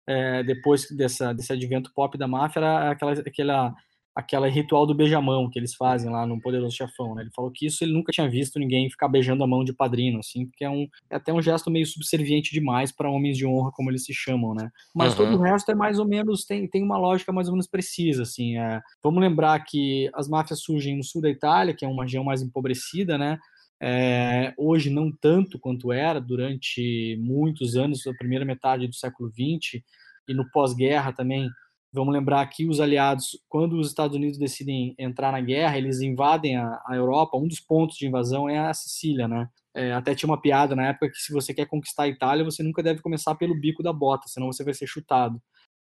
é, 0.07 0.43
depois 0.43 0.91
dessa, 0.91 1.33
desse 1.33 1.53
advento 1.53 1.93
pop 1.95 2.17
da 2.19 2.29
máfia 2.29 2.61
era 2.61 2.91
aquela, 2.91 3.13
aquela 3.13 3.75
aquela 4.15 4.47
ritual 4.49 4.87
do 4.87 4.95
beijamão 4.95 5.49
que 5.49 5.59
eles 5.59 5.75
fazem 5.75 6.11
lá 6.11 6.27
no 6.27 6.41
Poderoso 6.41 6.77
Chefão, 6.77 7.15
né? 7.15 7.23
Ele 7.23 7.31
falou 7.35 7.51
que 7.51 7.67
isso 7.67 7.83
ele 7.83 7.93
nunca 7.93 8.13
tinha 8.13 8.29
visto 8.29 8.59
ninguém 8.59 8.91
ficar 8.91 9.09
beijando 9.09 9.43
a 9.43 9.47
mão 9.47 9.65
de 9.65 9.73
padrino, 9.73 10.19
assim, 10.19 10.47
porque 10.47 10.65
é, 10.65 10.71
um, 10.71 10.87
é 11.11 11.17
até 11.17 11.33
um 11.33 11.41
gesto 11.41 11.71
meio 11.71 11.87
subserviente 11.87 12.53
demais 12.53 12.93
para 12.93 13.11
homens 13.11 13.39
de 13.39 13.47
honra, 13.47 13.71
como 13.73 13.91
eles 13.91 14.05
se 14.05 14.13
chamam, 14.13 14.55
né? 14.55 14.71
Mas 14.95 15.13
uhum. 15.13 15.25
todo 15.25 15.39
o 15.39 15.43
resto 15.43 15.71
é 15.71 15.75
mais 15.75 15.99
ou 15.99 16.07
menos, 16.07 16.45
tem, 16.45 16.69
tem 16.69 16.83
uma 16.83 16.99
lógica 16.99 17.33
mais 17.33 17.49
ou 17.49 17.55
menos 17.55 17.67
precisa, 17.67 18.23
assim. 18.23 18.59
É, 18.59 18.81
vamos 19.03 19.21
lembrar 19.21 19.59
que 19.61 20.11
as 20.15 20.29
máfias 20.29 20.61
surgem 20.61 20.97
no 20.97 21.05
sul 21.05 21.23
da 21.23 21.31
Itália, 21.31 21.75
que 21.75 21.85
é 21.85 21.89
uma 21.89 22.05
região 22.05 22.23
mais 22.23 22.43
empobrecida, 22.43 23.17
né? 23.17 23.39
É, 23.85 24.55
hoje 24.57 24.91
não 24.91 25.11
tanto 25.11 25.59
quanto 25.59 25.91
era 25.91 26.21
durante 26.21 27.19
muitos 27.21 27.77
anos, 27.77 28.07
a 28.07 28.15
primeira 28.15 28.45
metade 28.45 28.87
do 28.87 28.95
século 28.95 29.31
XX, 29.31 29.83
e 30.29 30.35
no 30.35 30.49
pós-guerra 30.51 31.13
também 31.13 31.49
Vamos 31.93 32.15
lembrar 32.15 32.47
que 32.47 32.67
os 32.67 32.81
aliados, 32.81 33.39
quando 33.49 33.79
os 33.79 33.89
Estados 33.89 34.17
Unidos 34.17 34.39
decidem 34.39 34.95
entrar 34.99 35.31
na 35.31 35.41
guerra, 35.41 35.77
eles 35.77 36.01
invadem 36.01 36.57
a, 36.57 36.81
a 36.87 36.97
Europa. 36.97 37.37
Um 37.37 37.47
dos 37.47 37.61
pontos 37.61 37.97
de 37.97 38.07
invasão 38.07 38.49
é 38.49 38.59
a 38.59 38.73
Sicília, 38.73 39.29
né? 39.29 39.49
É, 39.75 39.93
até 39.93 40.15
tinha 40.15 40.29
uma 40.29 40.41
piada 40.41 40.75
na 40.75 40.89
época 40.89 41.11
que 41.11 41.19
se 41.19 41.33
você 41.33 41.53
quer 41.53 41.67
conquistar 41.67 42.05
a 42.05 42.09
Itália, 42.09 42.45
você 42.45 42.63
nunca 42.63 42.83
deve 42.83 43.03
começar 43.03 43.35
pelo 43.35 43.55
bico 43.55 43.83
da 43.83 43.93
bota, 43.93 44.29
senão 44.29 44.47
você 44.47 44.65
vai 44.65 44.73
ser 44.73 44.87
chutado. 44.87 45.41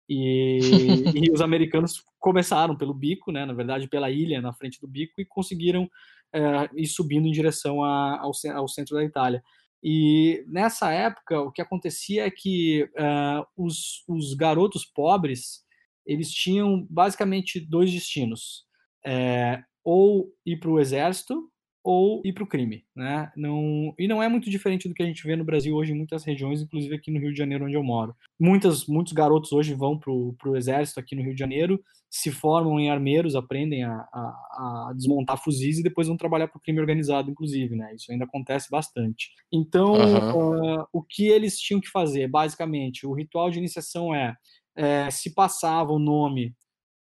E, 0.09 0.59
e 1.29 1.31
os 1.31 1.43
americanos 1.43 2.03
começaram 2.19 2.75
pelo 2.75 2.95
bico, 2.95 3.31
né? 3.31 3.45
Na 3.45 3.53
verdade, 3.53 3.87
pela 3.87 4.11
ilha 4.11 4.41
na 4.41 4.53
frente 4.55 4.81
do 4.81 4.89
bico 4.89 5.21
e 5.21 5.27
conseguiram 5.27 5.91
é, 6.33 6.71
ir 6.75 6.87
subindo 6.87 7.27
em 7.29 7.33
direção 7.33 7.85
a, 7.85 8.19
ao, 8.19 8.33
ao 8.55 8.69
centro 8.69 8.97
da 8.97 9.05
Itália. 9.05 9.43
E 9.83 10.45
nessa 10.49 10.91
época, 10.91 11.41
o 11.41 11.53
que 11.53 11.63
acontecia 11.63 12.27
é 12.27 12.31
que 12.31 12.85
uh, 12.85 13.47
os, 13.57 14.05
os 14.09 14.35
garotos 14.35 14.85
pobres 14.85 15.63
eles 16.09 16.31
tinham 16.33 16.87
basicamente 16.91 17.61
dois 17.61 17.93
destinos: 17.93 18.65
é, 19.07 19.63
ou 19.85 20.33
ir 20.45 20.59
para 20.59 20.71
o 20.71 20.81
exército 20.81 21.49
ou 21.91 22.21
ir 22.23 22.35
para 22.35 22.45
o 22.45 22.47
crime, 22.47 22.85
né? 22.95 23.33
Não, 23.35 23.95
e 23.99 24.07
não 24.07 24.23
é 24.23 24.29
muito 24.29 24.51
diferente 24.51 24.89
do 24.89 24.95
que 24.95 25.03
a 25.03 25.07
gente 25.07 25.27
vê 25.27 25.37
no 25.37 25.45
Brasil 25.45 25.75
hoje 25.75 25.93
em 25.93 25.97
muitas 25.97 26.23
regiões, 26.23 26.61
inclusive 26.61 26.95
aqui 26.95 27.11
no 27.11 27.19
Rio 27.19 27.33
de 27.33 27.39
Janeiro, 27.39 27.65
onde 27.65 27.77
eu 27.77 27.83
moro. 27.83 28.15
Muitas, 28.39 28.87
muitos 28.87 29.15
garotos 29.15 29.53
hoje 29.53 29.73
vão 29.73 29.99
para 29.99 30.13
o 30.13 30.57
exército 30.57 31.01
aqui 31.01 31.17
no 31.17 31.23
Rio 31.23 31.33
de 31.33 31.39
Janeiro, 31.39 31.83
se 32.11 32.31
formam 32.31 32.79
em 32.79 32.91
armeiros, 32.91 33.35
aprendem 33.35 33.85
a, 33.85 33.93
a, 33.93 34.89
a 34.91 34.93
desmontar 34.95 35.43
fuzis 35.43 35.79
e 35.79 35.83
depois 35.83 36.09
vão 36.09 36.17
trabalhar 36.17 36.49
para 36.49 36.59
o 36.59 36.61
crime 36.61 36.81
organizado, 36.81 37.31
inclusive, 37.31 37.75
né? 37.75 37.95
Isso 37.95 38.13
ainda 38.13 38.25
acontece 38.25 38.69
bastante. 38.71 39.31
Então, 39.51 39.93
uhum. 39.93 40.81
uh, 40.81 40.87
o 40.93 41.03
que 41.03 41.27
eles 41.29 41.59
tinham 41.59 41.81
que 41.81 41.89
fazer, 41.89 42.29
basicamente, 42.29 43.07
o 43.07 43.15
ritual 43.15 43.51
de 43.51 43.59
iniciação 43.59 44.15
é 44.15 44.35
é, 44.79 45.11
se 45.11 45.35
passava 45.35 45.93
o 45.93 45.99
nome 45.99 46.55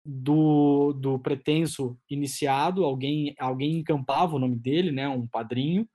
do, 0.04 0.92
do 0.94 1.20
pretenso 1.20 1.96
iniciado, 2.10 2.84
alguém, 2.84 3.36
alguém 3.38 3.78
encampava 3.78 4.36
o 4.36 4.40
nome 4.40 4.56
dele, 4.58 4.92
né, 4.92 5.08
um 5.08 5.28
padrinho, 5.28 5.88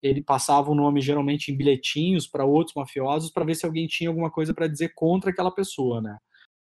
ele 0.00 0.22
passava 0.22 0.70
o 0.70 0.74
nome 0.74 1.00
geralmente 1.00 1.50
em 1.50 1.56
bilhetinhos 1.56 2.28
para 2.28 2.44
outros 2.44 2.76
mafiosos 2.76 3.30
para 3.32 3.44
ver 3.44 3.56
se 3.56 3.66
alguém 3.66 3.88
tinha 3.88 4.08
alguma 4.08 4.30
coisa 4.30 4.54
para 4.54 4.68
dizer 4.68 4.92
contra 4.94 5.30
aquela 5.30 5.50
pessoa, 5.50 6.00
né? 6.00 6.16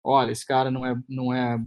Olha, 0.02 0.32
esse 0.32 0.44
cara 0.44 0.70
não 0.70 0.84
é 0.84 0.96
não 1.08 1.32
é 1.32 1.58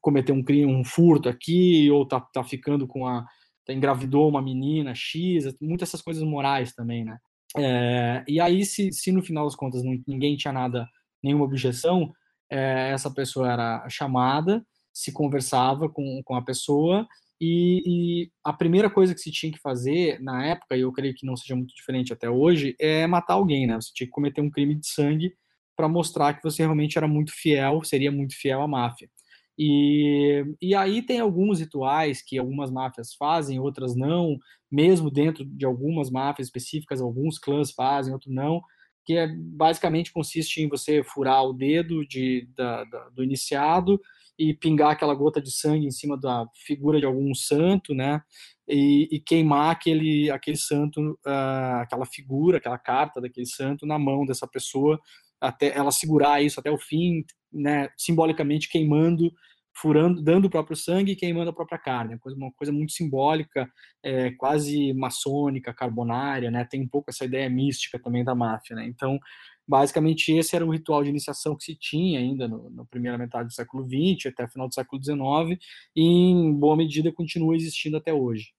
cometer 0.00 0.32
um 0.32 0.44
crime, 0.44 0.66
um 0.66 0.84
furto 0.84 1.28
aqui 1.28 1.90
ou 1.90 2.06
tá, 2.06 2.20
tá 2.20 2.44
ficando 2.44 2.86
com 2.86 3.06
a 3.06 3.24
tá, 3.64 3.72
engravidou 3.72 4.28
uma 4.28 4.42
menina 4.42 4.94
X, 4.94 5.56
muitas 5.60 5.88
essas 5.88 6.02
coisas 6.02 6.22
morais 6.22 6.74
também, 6.74 7.04
né? 7.04 7.18
É, 7.56 8.24
e 8.28 8.38
aí 8.38 8.64
se, 8.64 8.92
se 8.92 9.10
no 9.10 9.22
final 9.22 9.44
das 9.44 9.56
contas 9.56 9.82
ninguém 10.06 10.36
tinha 10.36 10.52
nada, 10.52 10.88
nenhuma 11.22 11.44
objeção, 11.44 12.12
é, 12.50 12.90
essa 12.90 13.10
pessoa 13.12 13.50
era 13.50 13.88
chamada, 13.88 14.64
se 14.92 15.12
conversava 15.12 15.88
com, 15.88 16.22
com 16.24 16.34
a 16.34 16.42
pessoa 16.42 17.06
e, 17.44 17.82
e, 17.84 18.30
a 18.44 18.52
primeira 18.52 18.88
coisa 18.88 19.12
que 19.12 19.20
se 19.20 19.32
tinha 19.32 19.50
que 19.50 19.58
fazer 19.58 20.20
na 20.22 20.46
época, 20.46 20.76
e 20.76 20.82
eu 20.82 20.92
creio 20.92 21.12
que 21.12 21.26
não 21.26 21.36
seja 21.36 21.56
muito 21.56 21.74
diferente 21.74 22.12
até 22.12 22.30
hoje, 22.30 22.76
é 22.78 23.04
matar 23.04 23.34
alguém, 23.34 23.66
né? 23.66 23.74
Você 23.80 23.90
tinha 23.92 24.06
que 24.06 24.12
cometer 24.12 24.40
um 24.40 24.50
crime 24.50 24.76
de 24.76 24.86
sangue 24.86 25.34
para 25.76 25.88
mostrar 25.88 26.34
que 26.34 26.42
você 26.44 26.62
realmente 26.62 26.96
era 26.96 27.08
muito 27.08 27.32
fiel, 27.34 27.82
seria 27.82 28.12
muito 28.12 28.36
fiel 28.36 28.62
à 28.62 28.68
máfia. 28.68 29.10
E, 29.58 30.44
e 30.62 30.72
aí 30.72 31.02
tem 31.02 31.18
alguns 31.18 31.58
rituais 31.58 32.22
que 32.22 32.38
algumas 32.38 32.70
máfias 32.70 33.12
fazem, 33.14 33.58
outras 33.58 33.96
não, 33.96 34.38
mesmo 34.70 35.10
dentro 35.10 35.44
de 35.44 35.66
algumas 35.66 36.10
máfias 36.10 36.46
específicas, 36.46 37.00
alguns 37.00 37.40
clãs 37.40 37.72
fazem, 37.72 38.12
outros 38.12 38.32
não, 38.32 38.62
que 39.04 39.14
é, 39.14 39.28
basicamente 39.28 40.12
consiste 40.12 40.62
em 40.62 40.68
você 40.68 41.02
furar 41.02 41.44
o 41.44 41.52
dedo 41.52 42.06
de, 42.06 42.48
da, 42.56 42.84
da, 42.84 43.08
do 43.10 43.22
iniciado 43.22 44.00
e 44.38 44.54
pingar 44.54 44.92
aquela 44.92 45.14
gota 45.14 45.40
de 45.40 45.50
sangue 45.50 45.86
em 45.86 45.90
cima 45.90 46.16
da 46.16 46.46
figura 46.66 46.98
de 46.98 47.06
algum 47.06 47.34
santo, 47.34 47.94
né? 47.94 48.22
E, 48.68 49.08
e 49.10 49.20
queimar 49.20 49.70
aquele, 49.70 50.30
aquele 50.30 50.56
santo, 50.56 51.18
uh, 51.26 51.80
aquela 51.80 52.06
figura, 52.06 52.58
aquela 52.58 52.78
carta 52.78 53.20
daquele 53.20 53.46
santo 53.46 53.86
na 53.86 53.98
mão 53.98 54.24
dessa 54.24 54.46
pessoa, 54.46 54.98
até 55.40 55.76
ela 55.76 55.90
segurar 55.90 56.42
isso 56.42 56.58
até 56.58 56.70
o 56.70 56.78
fim, 56.78 57.24
né? 57.52 57.88
Simbolicamente 57.96 58.68
queimando 58.68 59.32
furando, 59.74 60.22
dando 60.22 60.46
o 60.46 60.50
próprio 60.50 60.76
sangue 60.76 61.12
e 61.12 61.16
queimando 61.16 61.50
a 61.50 61.54
própria 61.54 61.78
carne, 61.78 62.18
coisa, 62.18 62.36
uma 62.36 62.52
coisa 62.52 62.72
muito 62.72 62.92
simbólica, 62.92 63.68
é, 64.02 64.30
quase 64.32 64.92
maçônica, 64.92 65.72
carbonária, 65.72 66.50
né? 66.50 66.64
Tem 66.64 66.82
um 66.82 66.88
pouco 66.88 67.10
essa 67.10 67.24
ideia 67.24 67.48
mística 67.48 67.98
também 67.98 68.24
da 68.24 68.34
máfia, 68.34 68.76
né? 68.76 68.86
Então, 68.86 69.18
Basicamente, 69.66 70.32
esse 70.32 70.56
era 70.56 70.66
o 70.66 70.70
ritual 70.70 71.04
de 71.04 71.10
iniciação 71.10 71.56
que 71.56 71.64
se 71.64 71.74
tinha 71.76 72.18
ainda 72.18 72.48
no, 72.48 72.68
na 72.70 72.84
primeira 72.84 73.16
metade 73.16 73.46
do 73.48 73.54
século 73.54 73.84
XX, 73.84 74.26
até 74.26 74.44
o 74.44 74.48
final 74.48 74.68
do 74.68 74.74
século 74.74 75.02
XIX, 75.02 75.58
e 75.94 76.02
em 76.02 76.52
boa 76.52 76.76
medida 76.76 77.12
continua 77.12 77.54
existindo 77.54 77.96
até 77.96 78.12
hoje. 78.12 78.52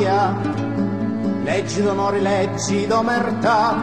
E 0.00 0.59
leggi 1.42 1.82
d'onore, 1.82 2.20
leggi 2.20 2.86
d'omertà. 2.86 3.80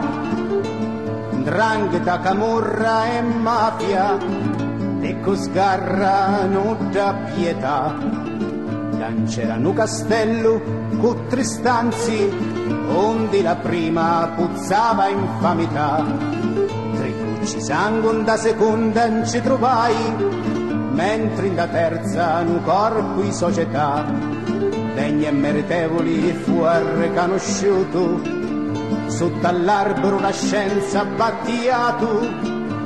Drangheta, 1.42 2.20
camurra 2.20 3.06
e 3.06 3.22
mafia, 3.22 4.18
ecco 5.00 5.34
sgarrano 5.34 6.76
da 6.90 7.14
pietà. 7.34 7.96
Lancerano 8.98 9.72
castello 9.72 10.60
cu 10.98 11.26
tristanzi, 11.28 12.30
onde 12.92 13.42
la 13.42 13.56
prima 13.56 14.32
puzzava 14.34 15.06
infamità. 15.08 16.04
Tricucci 16.96 17.62
sangue 17.62 18.24
da 18.24 18.36
seconda 18.36 19.08
non 19.08 19.26
ci 19.26 19.40
trovai, 19.40 19.94
mentre 20.92 21.46
in 21.46 21.54
da 21.54 21.66
terza 21.66 22.42
nu 22.42 22.60
corpo 22.62 23.22
in 23.22 23.32
società. 23.32 24.37
Degni 24.98 25.26
e 25.26 25.30
meritevoli 25.30 26.32
fu 26.42 26.66
riconosciuto, 26.96 28.20
sotto 29.06 29.46
all'albero 29.46 30.18
la 30.18 30.32
scienza 30.32 31.04
battiato, 31.04 32.28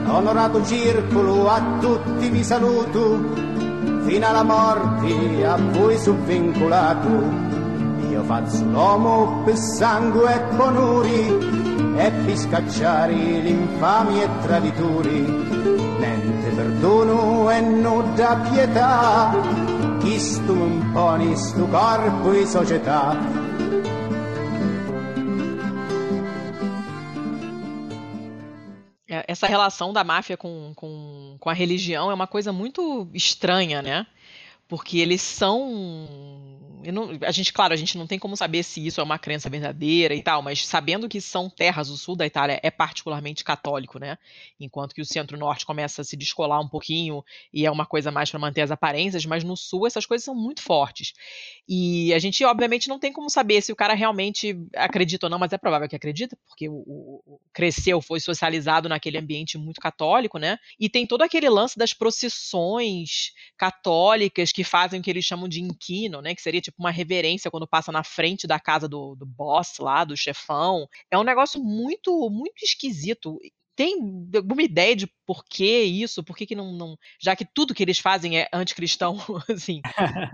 onorato 0.08 0.62
circolo, 0.62 1.48
a 1.48 1.78
tutti 1.80 2.28
vi 2.28 2.44
saluto, 2.44 3.18
fino 4.04 4.26
alla 4.26 4.42
morte 4.42 5.46
a 5.46 5.56
voi 5.56 5.96
subvincolato. 5.96 7.08
Io 8.10 8.22
faccio 8.24 8.62
l'uomo 8.66 9.40
per 9.46 9.56
sangue 9.56 10.34
e 10.34 10.54
conuri, 10.54 11.96
e 11.96 12.10
per 12.10 12.36
scacciare 12.36 13.14
l'infamia 13.14 14.24
e 14.24 14.28
tradituri. 14.42 15.20
Niente 15.98 16.50
perdono 16.54 17.48
e 17.50 17.60
non 17.62 18.14
da 18.14 18.38
pietà, 18.50 19.34
chi 20.02 20.18
stu 20.18 20.52
imponi 20.52 21.36
stu 21.36 21.68
corpo 21.68 22.34
e 22.34 22.46
società. 22.46 23.16
essa 29.28 29.46
relação 29.46 29.92
da 29.92 30.02
máfia 30.02 30.36
com, 30.36 30.72
com, 30.74 31.36
com 31.38 31.50
a 31.50 31.52
religião 31.52 32.10
é 32.10 32.14
uma 32.14 32.26
coisa 32.26 32.52
muito 32.52 33.08
estranha, 33.14 33.80
né? 33.80 34.06
Porque 34.66 34.98
eles 34.98 35.22
são 35.22 36.41
não, 36.90 37.10
a 37.22 37.30
gente, 37.30 37.52
claro, 37.52 37.72
a 37.74 37.76
gente 37.76 37.96
não 37.96 38.06
tem 38.06 38.18
como 38.18 38.36
saber 38.36 38.62
se 38.62 38.84
isso 38.84 39.00
é 39.00 39.04
uma 39.04 39.18
crença 39.18 39.48
verdadeira 39.50 40.14
e 40.14 40.22
tal, 40.22 40.42
mas 40.42 40.66
sabendo 40.66 41.08
que 41.08 41.20
são 41.20 41.48
terras, 41.48 41.90
o 41.90 41.96
sul 41.96 42.16
da 42.16 42.26
Itália 42.26 42.58
é 42.62 42.70
particularmente 42.70 43.44
católico, 43.44 43.98
né? 43.98 44.18
Enquanto 44.58 44.94
que 44.94 45.02
o 45.02 45.04
centro-norte 45.04 45.66
começa 45.66 46.02
a 46.02 46.04
se 46.04 46.16
descolar 46.16 46.60
um 46.60 46.68
pouquinho 46.68 47.24
e 47.52 47.66
é 47.66 47.70
uma 47.70 47.86
coisa 47.86 48.10
mais 48.10 48.30
para 48.30 48.40
manter 48.40 48.62
as 48.62 48.70
aparências, 48.70 49.26
mas 49.26 49.44
no 49.44 49.56
sul 49.56 49.86
essas 49.86 50.06
coisas 50.06 50.24
são 50.24 50.34
muito 50.34 50.62
fortes. 50.62 51.12
E 51.68 52.12
a 52.12 52.18
gente, 52.18 52.44
obviamente, 52.44 52.88
não 52.88 52.98
tem 52.98 53.12
como 53.12 53.30
saber 53.30 53.62
se 53.62 53.72
o 53.72 53.76
cara 53.76 53.94
realmente 53.94 54.58
acredita 54.74 55.26
ou 55.26 55.30
não, 55.30 55.38
mas 55.38 55.52
é 55.52 55.58
provável 55.58 55.88
que 55.88 55.94
acredita, 55.94 56.36
porque 56.48 56.68
o, 56.68 56.82
o 56.84 57.40
cresceu, 57.52 58.00
foi 58.00 58.18
socializado 58.18 58.88
naquele 58.88 59.16
ambiente 59.16 59.56
muito 59.56 59.80
católico, 59.80 60.38
né? 60.38 60.58
E 60.78 60.88
tem 60.88 61.06
todo 61.06 61.22
aquele 61.22 61.48
lance 61.48 61.78
das 61.78 61.94
procissões 61.94 63.32
católicas 63.56 64.50
que 64.50 64.64
fazem 64.64 65.00
o 65.00 65.02
que 65.02 65.10
eles 65.10 65.24
chamam 65.24 65.48
de 65.48 65.60
inquino, 65.60 66.20
né? 66.20 66.34
Que 66.34 66.42
seria 66.42 66.60
tipo 66.60 66.78
uma 66.80 66.90
reverência 66.90 67.50
quando 67.50 67.66
passa 67.66 67.92
na 67.92 68.02
frente 68.02 68.46
da 68.46 68.58
casa 68.58 68.88
do, 68.88 69.14
do 69.14 69.24
boss 69.24 69.78
lá, 69.78 70.04
do 70.04 70.16
chefão. 70.16 70.88
É 71.10 71.18
um 71.18 71.24
negócio 71.24 71.62
muito, 71.62 72.28
muito 72.28 72.64
esquisito 72.64 73.38
tem 73.74 73.96
alguma 74.34 74.62
ideia 74.62 74.94
de 74.94 75.06
por 75.26 75.44
que 75.44 75.82
isso? 75.82 76.22
Por 76.22 76.36
que, 76.36 76.46
que 76.46 76.54
não, 76.54 76.72
não, 76.72 76.96
Já 77.20 77.34
que 77.34 77.46
tudo 77.54 77.74
que 77.74 77.82
eles 77.82 77.98
fazem 77.98 78.38
é 78.38 78.48
anticristão, 78.52 79.16
assim, 79.48 79.80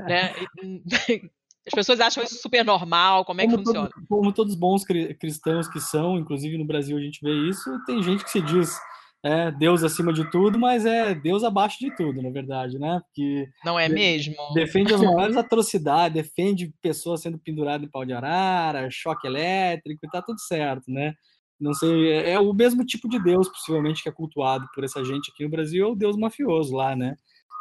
né? 0.07 0.33
As 1.67 1.75
pessoas 1.75 2.01
acham 2.01 2.25
isso 2.25 2.41
super 2.41 2.65
normal, 2.65 3.27
como 3.27 3.43
é 3.43 3.45
como 3.45 3.59
que 3.59 3.65
funciona? 3.65 3.91
Todo, 3.91 4.07
como 4.09 4.33
todos 4.33 4.55
bons 4.55 4.85
cristãos 4.85 5.69
que 5.69 5.79
são, 5.79 6.19
inclusive 6.19 6.57
no 6.57 6.65
Brasil 6.65 6.97
a 6.97 7.01
gente 7.01 7.21
vê 7.23 7.31
isso, 7.47 7.71
tem 7.85 8.03
gente 8.03 8.25
que 8.25 8.31
se 8.31 8.41
diz 8.41 8.79
é 9.25 9.51
Deus 9.51 9.83
acima 9.83 10.13
de 10.13 10.31
tudo, 10.31 10.59
mas 10.59 10.87
é 10.87 11.15
Deus 11.15 11.43
abaixo 11.43 11.79
de 11.81 11.95
tudo, 11.97 12.23
na 12.23 12.31
verdade, 12.31 12.79
né? 12.79 13.01
Porque 13.05 13.49
não 13.65 13.79
é 13.79 13.89
mesmo? 13.89 14.37
Defende 14.55 14.95
as 14.95 15.01
maiores 15.03 15.37
atrocidades, 15.37 16.23
defende 16.23 16.73
pessoas 16.81 17.21
sendo 17.21 17.39
penduradas 17.39 17.87
em 17.87 17.91
pau 17.91 18.05
de 18.05 18.13
arara, 18.13 18.89
choque 18.91 19.27
elétrico, 19.27 20.07
e 20.07 20.09
tá 20.09 20.23
tudo 20.23 20.41
certo, 20.41 20.85
né? 20.89 21.15
Não 21.61 21.75
sei, 21.75 22.13
é, 22.13 22.33
é 22.33 22.41
o 22.41 22.53
mesmo 22.53 22.85
tipo 22.85 23.09
de 23.09 23.23
Deus, 23.23 23.49
possivelmente, 23.49 24.03
que 24.03 24.09
é 24.09 24.13
cultuado 24.13 24.67
por 24.75 24.85
essa 24.85 25.05
gente 25.05 25.31
aqui 25.33 25.45
no 25.45 25.51
Brasil, 25.51 25.87
é 25.87 25.91
o 25.91 25.97
Deus 25.97 26.17
mafioso 26.17 26.75
lá, 26.75 26.95
né? 26.95 27.17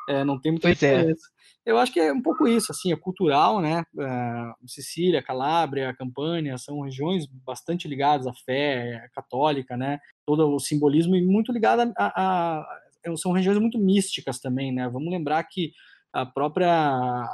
É, 0.07 0.23
não 0.23 0.39
tem 0.39 0.51
muita 0.51 0.67
pois 0.67 0.81
é. 0.83 0.97
diferença. 0.97 1.27
É. 1.33 1.37
Eu 1.71 1.77
acho 1.77 1.91
que 1.91 1.99
é 1.99 2.13
um 2.13 2.21
pouco 2.21 2.47
isso, 2.47 2.71
assim, 2.71 2.93
é 2.93 2.95
cultural, 2.95 3.59
né? 3.59 3.83
Uh, 3.93 4.67
Sicília, 4.67 5.21
Calábria, 5.21 5.93
Campânia 5.93 6.57
são 6.57 6.79
regiões 6.79 7.25
bastante 7.45 7.89
ligadas 7.89 8.25
à 8.25 8.33
fé 8.33 9.09
católica, 9.13 9.75
né? 9.75 9.99
Todo 10.25 10.47
o 10.47 10.59
simbolismo 10.59 11.13
e 11.13 11.21
muito 11.21 11.51
ligado 11.51 11.81
a, 11.81 11.93
a, 11.97 12.59
a, 12.61 13.17
são 13.17 13.33
regiões 13.33 13.59
muito 13.59 13.77
místicas 13.77 14.39
também, 14.39 14.73
né? 14.73 14.87
Vamos 14.87 15.11
lembrar 15.11 15.43
que 15.43 15.73
a 16.13 16.25
própria 16.25 17.25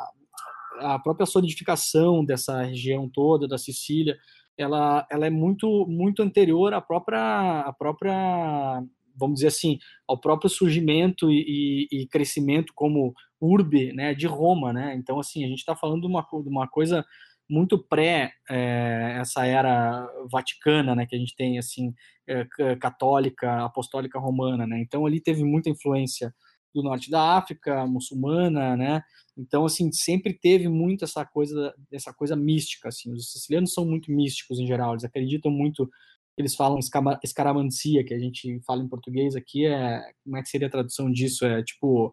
a 0.79 0.97
própria 0.97 1.27
solidificação 1.27 2.25
dessa 2.25 2.63
região 2.63 3.07
toda 3.07 3.47
da 3.47 3.59
Sicília, 3.59 4.17
ela, 4.57 5.05
ela 5.11 5.25
é 5.25 5.29
muito 5.29 5.85
muito 5.87 6.21
anterior 6.21 6.73
à 6.73 6.81
própria 6.81 7.61
à 7.61 7.73
própria 7.73 8.83
vamos 9.15 9.35
dizer 9.35 9.47
assim, 9.47 9.77
ao 10.07 10.19
próprio 10.19 10.49
surgimento 10.49 11.31
e, 11.31 11.87
e, 11.91 12.07
crescimento 12.07 12.73
como 12.75 13.13
urbe 13.39 13.93
né, 13.93 14.13
de 14.13 14.25
Roma. 14.25 14.73
Né? 14.73 14.95
Então, 14.95 15.19
assim, 15.19 15.43
a 15.45 15.47
gente 15.47 15.59
está 15.59 15.75
falando 15.75 16.01
de 16.01 16.07
uma, 16.07 16.21
de 16.21 16.49
uma 16.49 16.67
coisa 16.67 17.05
muito 17.49 17.77
pré 17.77 18.31
é, 18.49 19.17
essa 19.19 19.45
era 19.45 20.07
vaticana, 20.31 20.95
né, 20.95 21.05
que 21.05 21.15
a 21.15 21.19
gente 21.19 21.35
tem 21.35 21.59
assim 21.59 21.93
é, 22.27 22.45
católica, 22.77 23.65
apostólica 23.65 24.17
romana, 24.17 24.65
né? 24.65 24.79
Então 24.79 25.05
ali 25.05 25.19
teve 25.19 25.43
muita 25.43 25.69
influência 25.69 26.33
do 26.73 26.83
norte 26.83 27.09
da 27.09 27.37
África, 27.37 27.85
muçulmana, 27.85 28.75
né? 28.75 29.03
Então 29.37 29.65
assim 29.65 29.91
sempre 29.91 30.33
teve 30.33 30.67
muito 30.67 31.03
essa 31.03 31.25
coisa 31.25 31.73
essa 31.91 32.13
coisa 32.13 32.35
mística, 32.35 32.89
assim. 32.89 33.11
Os 33.13 33.31
sicilianos 33.31 33.73
são 33.73 33.85
muito 33.85 34.11
místicos 34.11 34.59
em 34.59 34.67
geral, 34.67 34.93
eles 34.93 35.03
acreditam 35.03 35.51
muito 35.51 35.89
eles 36.35 36.55
falam 36.55 36.79
escaramancia, 37.23 38.03
que 38.03 38.13
a 38.13 38.19
gente 38.19 38.59
fala 38.65 38.83
em 38.83 38.87
português 38.87 39.35
aqui, 39.35 39.67
é 39.67 40.01
como 40.23 40.37
é 40.37 40.41
que 40.41 40.49
seria 40.49 40.67
a 40.67 40.71
tradução 40.71 41.11
disso? 41.11 41.45
É 41.45 41.63
tipo 41.63 42.11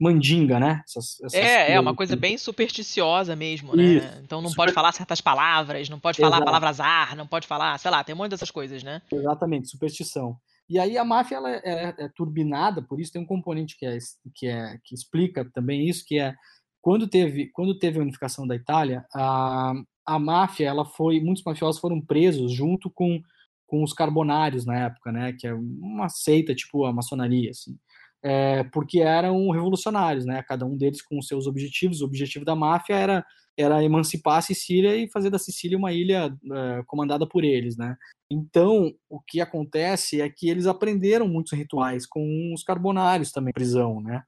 mandinga, 0.00 0.58
né? 0.58 0.82
Essas, 0.88 1.20
essas 1.20 1.34
é, 1.34 1.72
é 1.72 1.78
uma 1.80 1.94
coisa 1.94 2.16
bem 2.16 2.38
supersticiosa 2.38 3.36
mesmo, 3.36 3.76
né? 3.76 3.82
Isso. 3.84 4.08
Então 4.24 4.40
não 4.40 4.48
Super... 4.48 4.62
pode 4.62 4.72
falar 4.72 4.92
certas 4.92 5.20
palavras, 5.20 5.90
não 5.90 6.00
pode 6.00 6.16
falar 6.16 6.36
Exato. 6.36 6.44
palavras 6.46 6.80
ar, 6.80 7.14
não 7.14 7.26
pode 7.26 7.46
falar, 7.46 7.78
sei 7.78 7.90
lá, 7.90 8.02
tem 8.02 8.14
um 8.14 8.18
monte 8.18 8.30
dessas 8.30 8.50
coisas, 8.50 8.82
né? 8.82 9.02
Exatamente, 9.12 9.68
superstição. 9.68 10.36
E 10.70 10.78
aí 10.78 10.96
a 10.96 11.04
máfia 11.04 11.34
ela 11.34 11.50
é, 11.50 11.60
é, 11.64 11.94
é, 11.98 12.08
turbinada, 12.14 12.80
por 12.80 13.00
isso 13.00 13.12
tem 13.12 13.20
um 13.20 13.26
componente 13.26 13.76
que, 13.76 13.84
é, 13.84 13.98
que, 14.32 14.46
é, 14.46 14.78
que 14.84 14.94
explica 14.94 15.44
também 15.52 15.88
isso, 15.88 16.04
que 16.06 16.20
é 16.20 16.32
quando 16.80 17.08
teve, 17.08 17.48
quando 17.48 17.76
teve 17.76 17.98
a 17.98 18.02
unificação 18.02 18.46
da 18.46 18.54
Itália, 18.54 19.04
a, 19.12 19.72
a 20.06 20.18
máfia, 20.20 20.68
ela 20.68 20.84
foi, 20.84 21.20
muitos 21.20 21.42
mafiosos 21.42 21.80
foram 21.80 22.00
presos 22.00 22.52
junto 22.52 22.88
com, 22.88 23.20
com 23.66 23.82
os 23.82 23.92
carbonários 23.92 24.64
na 24.64 24.78
época, 24.78 25.10
né, 25.10 25.32
que 25.32 25.44
é 25.44 25.52
uma 25.52 26.08
seita 26.08 26.54
tipo 26.54 26.84
a 26.84 26.92
maçonaria, 26.92 27.50
assim, 27.50 27.76
é, 28.22 28.62
porque 28.62 29.00
eram 29.00 29.50
revolucionários, 29.50 30.24
né, 30.24 30.40
cada 30.44 30.64
um 30.64 30.76
deles 30.76 31.02
com 31.02 31.20
seus 31.20 31.48
objetivos. 31.48 32.00
O 32.00 32.04
objetivo 32.04 32.44
da 32.44 32.54
máfia 32.54 32.94
era 32.94 33.26
era 33.58 33.82
emancipar 33.84 34.38
a 34.38 34.42
Sicília 34.42 34.96
e 34.96 35.10
fazer 35.10 35.28
da 35.28 35.38
Sicília 35.38 35.76
uma 35.76 35.92
ilha 35.92 36.34
é, 36.52 36.82
comandada 36.86 37.26
por 37.26 37.44
eles, 37.44 37.76
né? 37.76 37.96
Então, 38.30 38.92
o 39.08 39.20
que 39.20 39.40
acontece 39.40 40.20
é 40.20 40.30
que 40.30 40.48
eles 40.48 40.66
aprenderam 40.66 41.26
muitos 41.26 41.52
rituais 41.52 42.06
com 42.06 42.52
os 42.54 42.62
carbonários 42.62 43.32
também, 43.32 43.52
prisão, 43.52 44.00
né? 44.00 44.22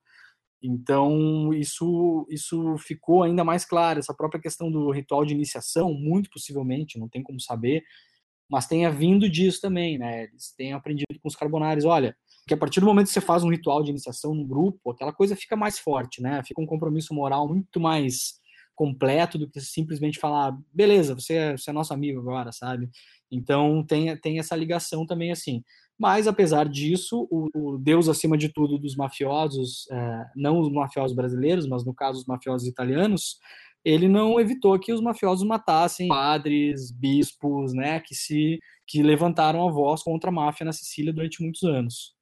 Então, 0.62 1.52
isso, 1.54 2.26
isso 2.30 2.76
ficou 2.78 3.23
ainda 3.23 3.44
mais 3.44 3.64
claro. 3.64 3.99
Essa 3.99 4.14
própria 4.14 4.40
questão 4.40 4.71
do 4.71 4.90
ritual 4.90 5.25
de 5.25 5.35
iniciação, 5.35 5.94
muito 5.94 6.30
possivelmente, 6.30 6.99
não 6.99 7.09
tem 7.09 7.23
como 7.23 7.40
saber, 7.40 7.82
mas 8.50 8.66
tenha 8.66 8.90
vindo 8.90 9.28
disso 9.30 9.61
também, 9.61 9.99
né? 9.99 10.25
Eles 10.25 10.54
têm 10.56 10.73
aprendido 10.73 11.18
com 11.23 11.28
os 11.28 11.37
carbonários, 11.37 11.85
olha, 11.85 12.16
que 12.47 12.54
a 12.54 12.56
partir 12.56 12.80
do 12.80 12.87
momento 12.87 13.09
que 13.09 13.12
você 13.12 13.21
faz 13.21 13.44
um 13.44 13.50
ritual 13.50 13.82
de 13.82 13.90
iniciação 13.90 14.35
no 14.35 14.47
grupo, 14.47 14.90
aquela 14.90 15.12
coisa 15.12 15.37
fica 15.37 15.56
mais 15.56 15.78
forte, 15.78 16.23
né? 16.23 16.42
Fica 16.44 16.61
um 16.61 16.66
compromisso 16.66 17.14
moral 17.14 17.49
muito 17.49 17.80
mais 17.80 18.40
completo 18.82 19.38
do 19.38 19.48
que 19.48 19.60
simplesmente 19.60 20.18
falar, 20.18 20.58
beleza, 20.74 21.14
você 21.14 21.34
é, 21.34 21.56
você 21.56 21.70
é 21.70 21.72
nosso 21.72 21.94
amigo 21.94 22.18
agora, 22.18 22.50
sabe? 22.50 22.90
Então 23.30 23.84
tem, 23.86 24.16
tem 24.16 24.40
essa 24.40 24.56
ligação 24.56 25.06
também 25.06 25.30
assim. 25.30 25.62
Mas, 25.96 26.26
apesar 26.26 26.68
disso, 26.68 27.28
o, 27.30 27.46
o 27.54 27.78
Deus 27.78 28.08
acima 28.08 28.36
de 28.36 28.48
tudo 28.48 28.76
dos 28.76 28.96
mafiosos, 28.96 29.88
é, 29.88 30.26
não 30.34 30.58
os 30.58 30.68
mafiosos 30.68 31.14
brasileiros, 31.14 31.68
mas 31.68 31.84
no 31.84 31.95
caso 31.95 32.18
os 32.18 32.26
mafiosos 32.26 32.66
italianos, 32.66 33.38
ele 33.84 34.08
não 34.08 34.40
evitou 34.40 34.76
que 34.80 34.92
os 34.92 35.00
mafiosos 35.00 35.47
matassem 35.47 36.08
padres, 36.08 36.90
bispos, 36.90 37.73
né, 37.73 38.00
que 38.00 38.16
se 38.16 38.58
que 38.84 39.00
levantaram 39.00 39.66
a 39.66 39.71
voz 39.71 40.02
contra 40.02 40.30
a 40.30 40.32
máfia 40.32 40.64
na 40.64 40.73
Sicília 40.73 41.12
durante 41.12 41.40
muitos 41.40 41.62
anos. 41.62 42.16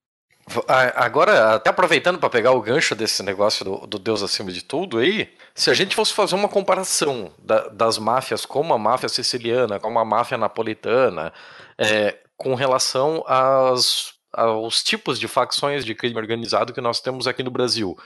Agora, 0.97 1.55
até 1.55 1.71
aproveitando 1.71 2.19
para 2.19 2.29
pegar 2.29 2.53
o 2.53 2.61
gancho 2.61 2.95
desse 2.95 3.23
negócio 3.23 3.65
do, 3.65 3.87
do, 3.87 3.99
Deus 3.99 4.23
acima 4.23 4.51
de 4.51 4.65
tudo 4.65 4.99
aí, 4.99 5.29
se 5.55 5.71
a 5.71 5.75
gente 5.75 5.95
fosse 5.95 6.13
fazer 6.13 6.35
uma 6.35 6.49
comparação 6.49 7.33
da, 7.39 7.69
das 7.69 7.99
máfias, 7.99 8.45
como 8.45 8.75
a 8.75 8.79
máfia 8.79 9.09
siciliana, 9.09 9.79
como 9.79 9.99
a 9.99 10.05
máfia 10.05 10.37
napolitana, 10.37 11.33
é, 11.79 12.19
com 12.37 12.55
relação 12.55 13.23
às, 13.29 14.13
aos 14.33 14.83
tipos 14.83 15.21
de 15.21 15.29
facções 15.29 15.85
de 15.85 15.95
crime 15.95 16.17
organizado 16.17 16.73
que 16.73 16.81
nós 16.81 17.01
temos 17.01 17.29
aqui 17.29 17.43
no 17.43 17.51
Brasil, 17.51 17.97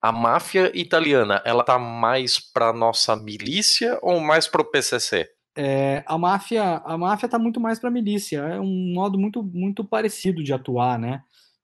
a 0.00 0.10
máfia 0.10 0.72
italiana, 0.74 1.40
ela 1.44 1.62
tá 1.62 1.78
mais 1.78 2.38
para 2.38 2.72
nossa 2.72 3.14
milícia 3.14 3.98
ou 4.02 4.18
mais 4.18 4.48
para 4.48 4.62
o 4.62 4.64
PCC? 4.64 5.28
É, 5.56 6.02
a 6.06 6.16
máfia, 6.16 6.82
a 6.84 6.96
máfia 6.96 7.28
tá 7.28 7.38
muito 7.38 7.60
mais 7.60 7.78
para 7.78 7.90
milícia. 7.90 8.38
É 8.40 8.58
um 8.58 8.92
modo 8.94 9.18
muito, 9.18 9.42
muito 9.42 9.84
parecido 9.84 10.42
de 10.42 10.52
atuar, 10.52 10.98
né? 10.98 11.22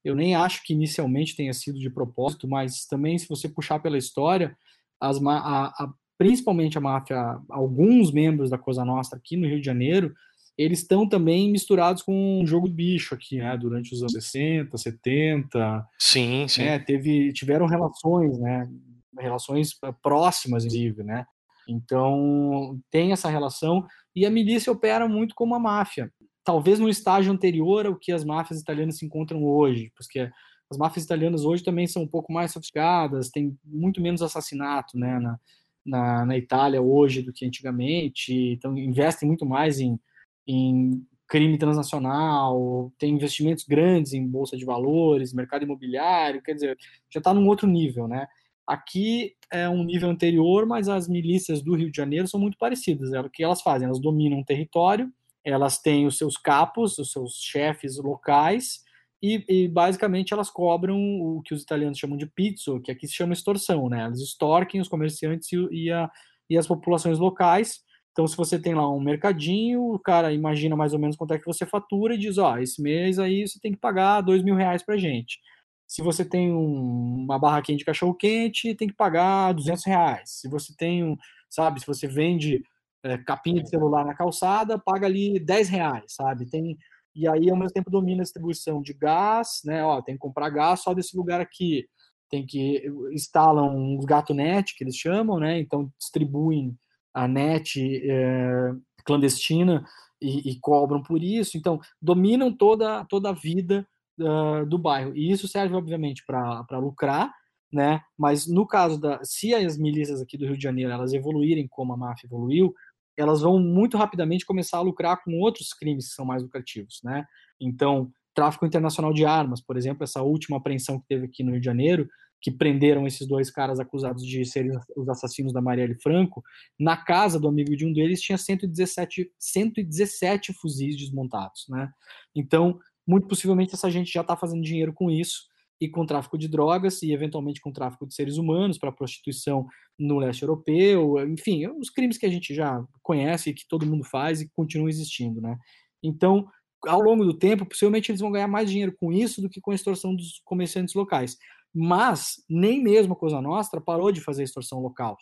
Eu 0.09 0.17
nem 0.17 0.35
acho 0.35 0.63
que 0.65 0.73
inicialmente 0.73 1.37
tenha 1.37 1.53
sido 1.53 1.79
de 1.79 1.91
propósito, 1.91 2.49
mas 2.49 2.87
também, 2.87 3.19
se 3.19 3.29
você 3.29 3.49
puxar 3.49 3.79
pela 3.79 3.99
história, 3.99 4.57
as, 5.01 5.23
a, 5.23 5.67
a, 5.67 5.93
principalmente 6.17 6.79
a 6.79 6.81
máfia, 6.81 7.39
alguns 7.49 8.11
membros 8.11 8.51
da 8.51 8.59
Cosa 8.59 8.85
Nostra 8.85 9.19
aqui 9.19 9.37
no 9.37 9.47
Rio 9.47 9.61
de 9.61 9.67
Janeiro, 9.67 10.15
eles 10.57 10.81
estão 10.81 11.09
também 11.09 11.51
misturados 11.51 12.03
com 12.03 12.41
um 12.41 12.47
jogo 12.47 12.69
de 12.69 12.75
bicho 12.75 13.15
aqui, 13.15 13.39
né? 13.39 13.57
Durante 13.57 13.95
os 13.95 14.01
anos 14.01 14.13
60, 14.13 14.77
70. 14.77 15.87
Sim, 15.99 16.49
sim. 16.49 16.65
Né, 16.65 16.79
teve, 16.81 17.33
tiveram 17.33 17.67
relações, 17.67 18.39
né? 18.41 18.69
Relações 19.17 19.77
eh, 19.85 19.95
próximas, 20.03 20.65
inclusive, 20.65 21.05
né? 21.05 21.25
Então, 21.69 22.81
tem 22.91 23.13
essa 23.13 23.29
relação. 23.29 23.87
E 24.17 24.27
a 24.27 24.31
milícia 24.31 24.73
opera 24.73 25.07
muito 25.07 25.35
como 25.35 25.55
a 25.55 25.61
máfia 25.61 26.11
talvez 26.49 26.79
no 26.79 26.89
estágio 26.89 27.31
anterior 27.31 27.85
ao 27.85 27.95
que 27.95 28.11
as 28.11 28.25
máfias 28.25 28.59
italianas 28.59 28.97
se 28.97 29.05
encontram 29.05 29.45
hoje, 29.45 29.93
porque 29.95 30.31
as 30.71 30.79
máfias 30.79 31.05
italianas 31.05 31.45
hoje 31.45 31.63
também 31.63 31.87
são 31.87 32.05
um 32.05 32.09
pouco 32.09 32.33
mais 32.33 32.53
sofisticadas, 32.53 33.29
tem 33.29 33.55
muito 33.63 34.01
menos 34.01 34.23
assassinato 34.23 34.99
né, 34.99 35.19
na, 35.19 35.39
na, 35.85 36.25
na 36.25 36.39
Itália 36.39 36.81
hoje 36.81 37.21
do 37.21 37.35
que 37.35 37.45
antigamente, 37.45 38.33
então 38.33 38.79
investem 38.79 39.29
muito 39.29 39.45
mais 39.45 39.79
em, 39.79 40.01
em 40.47 41.07
crime 41.29 41.59
transnacional, 41.59 42.91
tem 42.99 43.13
investimentos 43.13 43.65
grandes 43.65 44.15
em 44.15 44.27
bolsa 44.27 44.57
de 44.57 44.65
valores, 44.65 45.35
mercado 45.35 45.65
imobiliário, 45.65 46.41
quer 46.41 46.55
dizer, 46.55 46.79
já 47.13 47.19
está 47.19 47.35
num 47.35 47.47
outro 47.47 47.67
nível, 47.67 48.09
né? 48.09 48.27
Aqui 48.67 49.35
é 49.53 49.69
um 49.69 49.85
nível 49.85 50.09
anterior, 50.09 50.65
mas 50.65 50.89
as 50.89 51.09
milícias 51.09 51.61
do 51.61 51.75
Rio 51.75 51.91
de 51.91 51.97
Janeiro 51.97 52.27
são 52.27 52.41
muito 52.41 52.57
parecidas. 52.57 53.13
É 53.13 53.21
o 53.21 53.29
que 53.29 53.43
elas 53.43 53.63
fazem? 53.63 53.87
Elas 53.87 54.01
dominam 54.01 54.41
o 54.41 54.45
território, 54.45 55.13
elas 55.45 55.79
têm 55.79 56.07
os 56.07 56.19
seus 56.19 56.37
capos, 56.37 56.99
os 56.99 57.13
seus 57.13 57.35
chefes 57.35 57.99
locais, 57.99 58.81
e, 59.23 59.45
e, 59.49 59.69
basicamente 59.69 60.33
elas 60.33 60.49
cobram 60.49 60.97
o 60.97 61.43
que 61.43 61.53
os 61.53 61.63
italianos 61.63 61.99
chamam 61.99 62.17
de 62.17 62.27
pizzo, 62.27 62.81
que 62.81 62.93
aqui 62.93 63.07
se 63.07 63.15
chama 63.15 63.33
extorsão, 63.33 63.89
né? 63.89 64.03
Elas 64.03 64.21
extorquem 64.21 64.81
os 64.81 64.89
comerciantes 64.89 65.49
e, 65.73 65.91
a, 65.91 66.09
e 66.49 66.57
as 66.57 66.67
populações 66.69 67.19
locais. 67.19 67.81
Então, 68.13 68.27
se 68.27 68.37
você 68.37 68.61
tem 68.61 68.75
lá 68.75 68.89
um 68.91 69.01
mercadinho, 69.01 69.81
o 69.95 69.99
cara 69.99 70.33
imagina 70.33 70.77
mais 70.77 70.93
ou 70.93 70.99
menos 70.99 71.17
quanto 71.17 71.35
é 71.35 71.39
que 71.39 71.47
você 71.47 71.67
fatura 71.67 72.15
e 72.15 72.19
diz, 72.19 72.39
ó, 72.39 72.59
esse 72.59 72.81
mês 72.83 73.19
aí 73.19 73.47
você 73.47 73.59
tem 73.61 73.73
que 73.73 73.79
pagar 73.79 74.21
dois 74.21 74.43
mil 74.43 74.55
reais 74.55 74.85
pra 74.85 74.97
gente. 74.97 75.39
Se 75.87 76.03
você 76.03 76.25
tem 76.25 76.53
um, 76.53 77.25
uma 77.25 77.39
barraquinha 77.39 77.79
de 77.79 77.85
cachorro 77.85 78.15
quente, 78.15 78.75
tem 78.75 78.89
que 78.89 78.95
pagar 78.95 79.53
200 79.53 79.85
reais. 79.87 80.31
Se 80.41 80.49
você 80.49 80.75
tem 80.77 81.03
um, 81.03 81.17
sabe, 81.49 81.81
se 81.81 81.87
você 81.87 82.07
vende 82.07 82.63
é, 83.03 83.19
capinha 83.19 83.63
de 83.63 83.69
celular 83.69 84.05
na 84.05 84.15
calçada, 84.15 84.79
paga 84.79 85.07
ali 85.07 85.39
10 85.39 85.69
reais, 85.69 86.05
sabe? 86.09 86.49
Tem, 86.51 86.77
e 87.15 87.27
aí, 87.29 87.51
ao 87.51 87.57
mesmo 87.57 87.73
tempo, 87.73 87.91
domina 87.91 88.23
a 88.23 88.25
distribuição 88.25 88.81
de 88.83 88.93
gás, 88.93 89.61
né? 89.65 89.85
Ó, 89.85 90.01
tem 90.03 90.15
que 90.15 90.21
comprar 90.21 90.51
gás 90.51 90.81
só 90.81 90.95
desse 90.95 91.17
lugar 91.17 91.41
aqui. 91.41 91.87
Tem 92.31 92.45
que 92.47 92.85
instalam 93.13 93.75
uns 93.75 94.05
gato 94.05 94.35
net, 94.35 94.75
que 94.77 94.85
eles 94.85 94.97
chamam, 94.97 95.39
né? 95.39 95.59
Então, 95.59 95.91
distribuem 95.99 96.77
a 97.13 97.27
net 97.27 97.81
é, 98.05 98.73
clandestina 99.05 99.85
e, 100.21 100.51
e, 100.51 100.61
cobram 100.61 101.03
por 101.03 101.23
isso. 101.23 101.57
Então, 101.57 101.81
dominam 102.01 102.53
toda, 102.53 103.05
toda 103.07 103.31
a 103.31 103.33
vida 103.33 103.87
uh, 104.21 104.67
do 104.67 104.79
bairro. 104.79 105.17
E 105.17 105.31
isso 105.31 105.49
serve, 105.49 105.75
obviamente, 105.75 106.25
para 106.27 106.79
lucrar, 106.79 107.33
né? 107.73 108.01
Mas 108.17 108.47
no 108.47 108.67
caso 108.67 109.01
da, 109.01 109.21
se 109.25 109.55
as 109.55 109.77
milícias 109.77 110.21
aqui 110.21 110.37
do 110.37 110.47
Rio 110.47 110.57
de 110.57 110.63
Janeiro 110.63 110.93
elas 110.93 111.13
evoluírem 111.13 111.67
como 111.69 111.93
a 111.93 111.97
máfia 111.97 112.27
evoluiu, 112.27 112.75
elas 113.19 113.43
vão 113.43 113.59
muito 113.59 113.97
rapidamente 113.97 114.47
começar 114.47 114.79
a 114.79 114.83
lucrar 114.83 115.23
com 115.23 115.39
outros 115.41 115.73
crimes 115.73 116.09
que 116.09 116.15
são 116.15 116.25
mais 116.25 116.43
lucrativos, 116.43 117.01
né? 117.03 117.25
Então, 117.61 118.11
tráfico 118.35 118.65
internacional 118.65 119.13
de 119.13 119.25
armas, 119.25 119.61
por 119.61 119.77
exemplo, 119.77 120.05
essa 120.05 120.23
última 120.23 120.59
apreensão 120.59 121.01
que 121.01 121.07
teve 121.09 121.27
aqui 121.27 121.43
no 121.43 121.51
Rio 121.51 121.61
de 121.61 121.67
Janeiro, 121.67 122.09
que 122.41 122.53
prenderam 122.53 123.05
esses 123.05 123.27
dois 123.27 123.51
caras 123.51 123.81
acusados 123.81 124.25
de 124.25 124.45
serem 124.45 124.71
os 124.97 125.09
assassinos 125.09 125.53
da 125.53 125.61
Marielle 125.61 126.01
Franco, 126.01 126.41
na 126.79 126.97
casa 126.97 127.41
do 127.41 127.49
amigo 127.49 127.77
de 127.77 127.85
um 127.85 127.93
deles 127.93 128.21
tinha 128.21 128.39
117, 128.39 129.33
117 129.37 130.53
fuzis 130.53 130.97
desmontados, 130.97 131.67
né? 131.69 131.91
Então, 132.37 132.79
muito 133.05 133.27
possivelmente 133.27 133.75
essa 133.75 133.91
gente 133.91 134.13
já 134.13 134.21
está 134.21 134.37
fazendo 134.37 134.63
dinheiro 134.63 134.93
com 134.93 135.11
isso 135.11 135.48
e 135.81 135.89
com 135.89 136.05
tráfico 136.05 136.37
de 136.37 136.49
drogas 136.49 137.03
e 137.03 137.13
eventualmente 137.13 137.61
com 137.61 137.73
tráfico 137.73 138.07
de 138.07 138.15
seres 138.15 138.37
humanos 138.37 138.79
para 138.79 138.93
prostituição 138.93 139.67
no 139.99 140.19
leste 140.19 140.43
europeu, 140.43 141.19
enfim, 141.29 141.67
os 141.69 141.91
crimes 141.91 142.19
que 142.19 142.27
a 142.27 142.31
gente 142.31 142.55
já 142.55 142.83
conhece 143.03 143.53
que 143.53 143.67
todo 143.69 143.87
mundo 143.87 144.05
faz 144.05 144.41
e 144.41 144.49
continuam 144.55 144.89
existindo, 144.89 145.41
né? 145.41 145.57
Então, 146.03 146.47
ao 146.87 147.01
longo 147.01 147.25
do 147.25 147.37
tempo, 147.37 147.67
possivelmente 147.67 148.11
eles 148.11 148.21
vão 148.21 148.31
ganhar 148.31 148.49
mais 148.49 148.71
dinheiro 148.71 148.95
com 148.99 149.13
isso 149.13 149.43
do 149.43 149.49
que 149.49 149.61
com 149.61 149.73
a 149.73 149.75
extorsão 149.75 150.15
dos 150.15 150.41
comerciantes 150.45 150.95
locais. 150.95 151.37
Mas 151.75 152.43
nem 152.49 152.83
mesmo 152.83 153.13
a 153.13 153.17
Cosa 153.17 153.41
Nostra 153.41 153.81
parou 153.81 154.11
de 154.13 154.21
fazer 154.21 154.45
extorsão 154.45 154.81
local. 154.81 155.17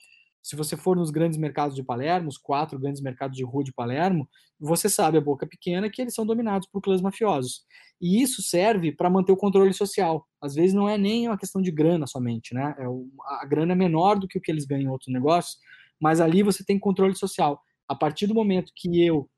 Se 0.47 0.55
você 0.55 0.77
for 0.77 0.97
nos 0.97 1.11
grandes 1.11 1.37
mercados 1.37 1.75
de 1.75 1.83
Palermo, 1.83 2.29
os 2.29 2.39
quatro 2.39 2.79
grandes 2.79 3.03
mercados 3.03 3.37
de 3.37 3.43
rua 3.43 3.65
de 3.65 3.73
Palermo, 3.73 4.29
você 4.61 4.89
sabe 4.89 5.19
a 5.19 5.21
boca 5.21 5.45
pequena 5.45 5.91
que 5.91 6.01
eles 6.01 6.15
são 6.15 6.25
dominados 6.25 6.69
por 6.69 6.81
clãs 6.81 7.01
mafiosos. 7.01 7.65
E 8.01 8.23
isso 8.23 8.41
serve 8.43 8.93
para 8.93 9.11
manter 9.11 9.33
o 9.33 9.37
controle 9.37 9.75
social. 9.75 10.25
Às 10.41 10.55
vezes 10.55 10.73
não 10.73 10.89
é 10.89 10.97
nem 10.97 11.27
uma 11.27 11.37
questão 11.37 11.61
de 11.61 11.73
grana 11.73 12.07
somente, 12.07 12.55
né? 12.55 12.77
É 12.79 12.85
a 13.43 13.45
grana 13.45 13.73
é 13.73 13.75
menor 13.75 14.21
do 14.21 14.29
que 14.29 14.39
o 14.39 14.41
que 14.41 14.53
eles 14.53 14.65
ganham 14.65 14.85
em 14.85 14.89
outros 14.89 15.13
negócios, 15.13 15.59
mas 16.01 16.21
ali 16.21 16.45
você 16.45 16.65
tem 16.65 16.79
controle 16.79 17.17
social. 17.17 17.61
A 17.89 17.97
partir 17.97 18.29
do 18.29 18.35
momento 18.35 18.71
que 18.73 19.05
eu 19.05 19.29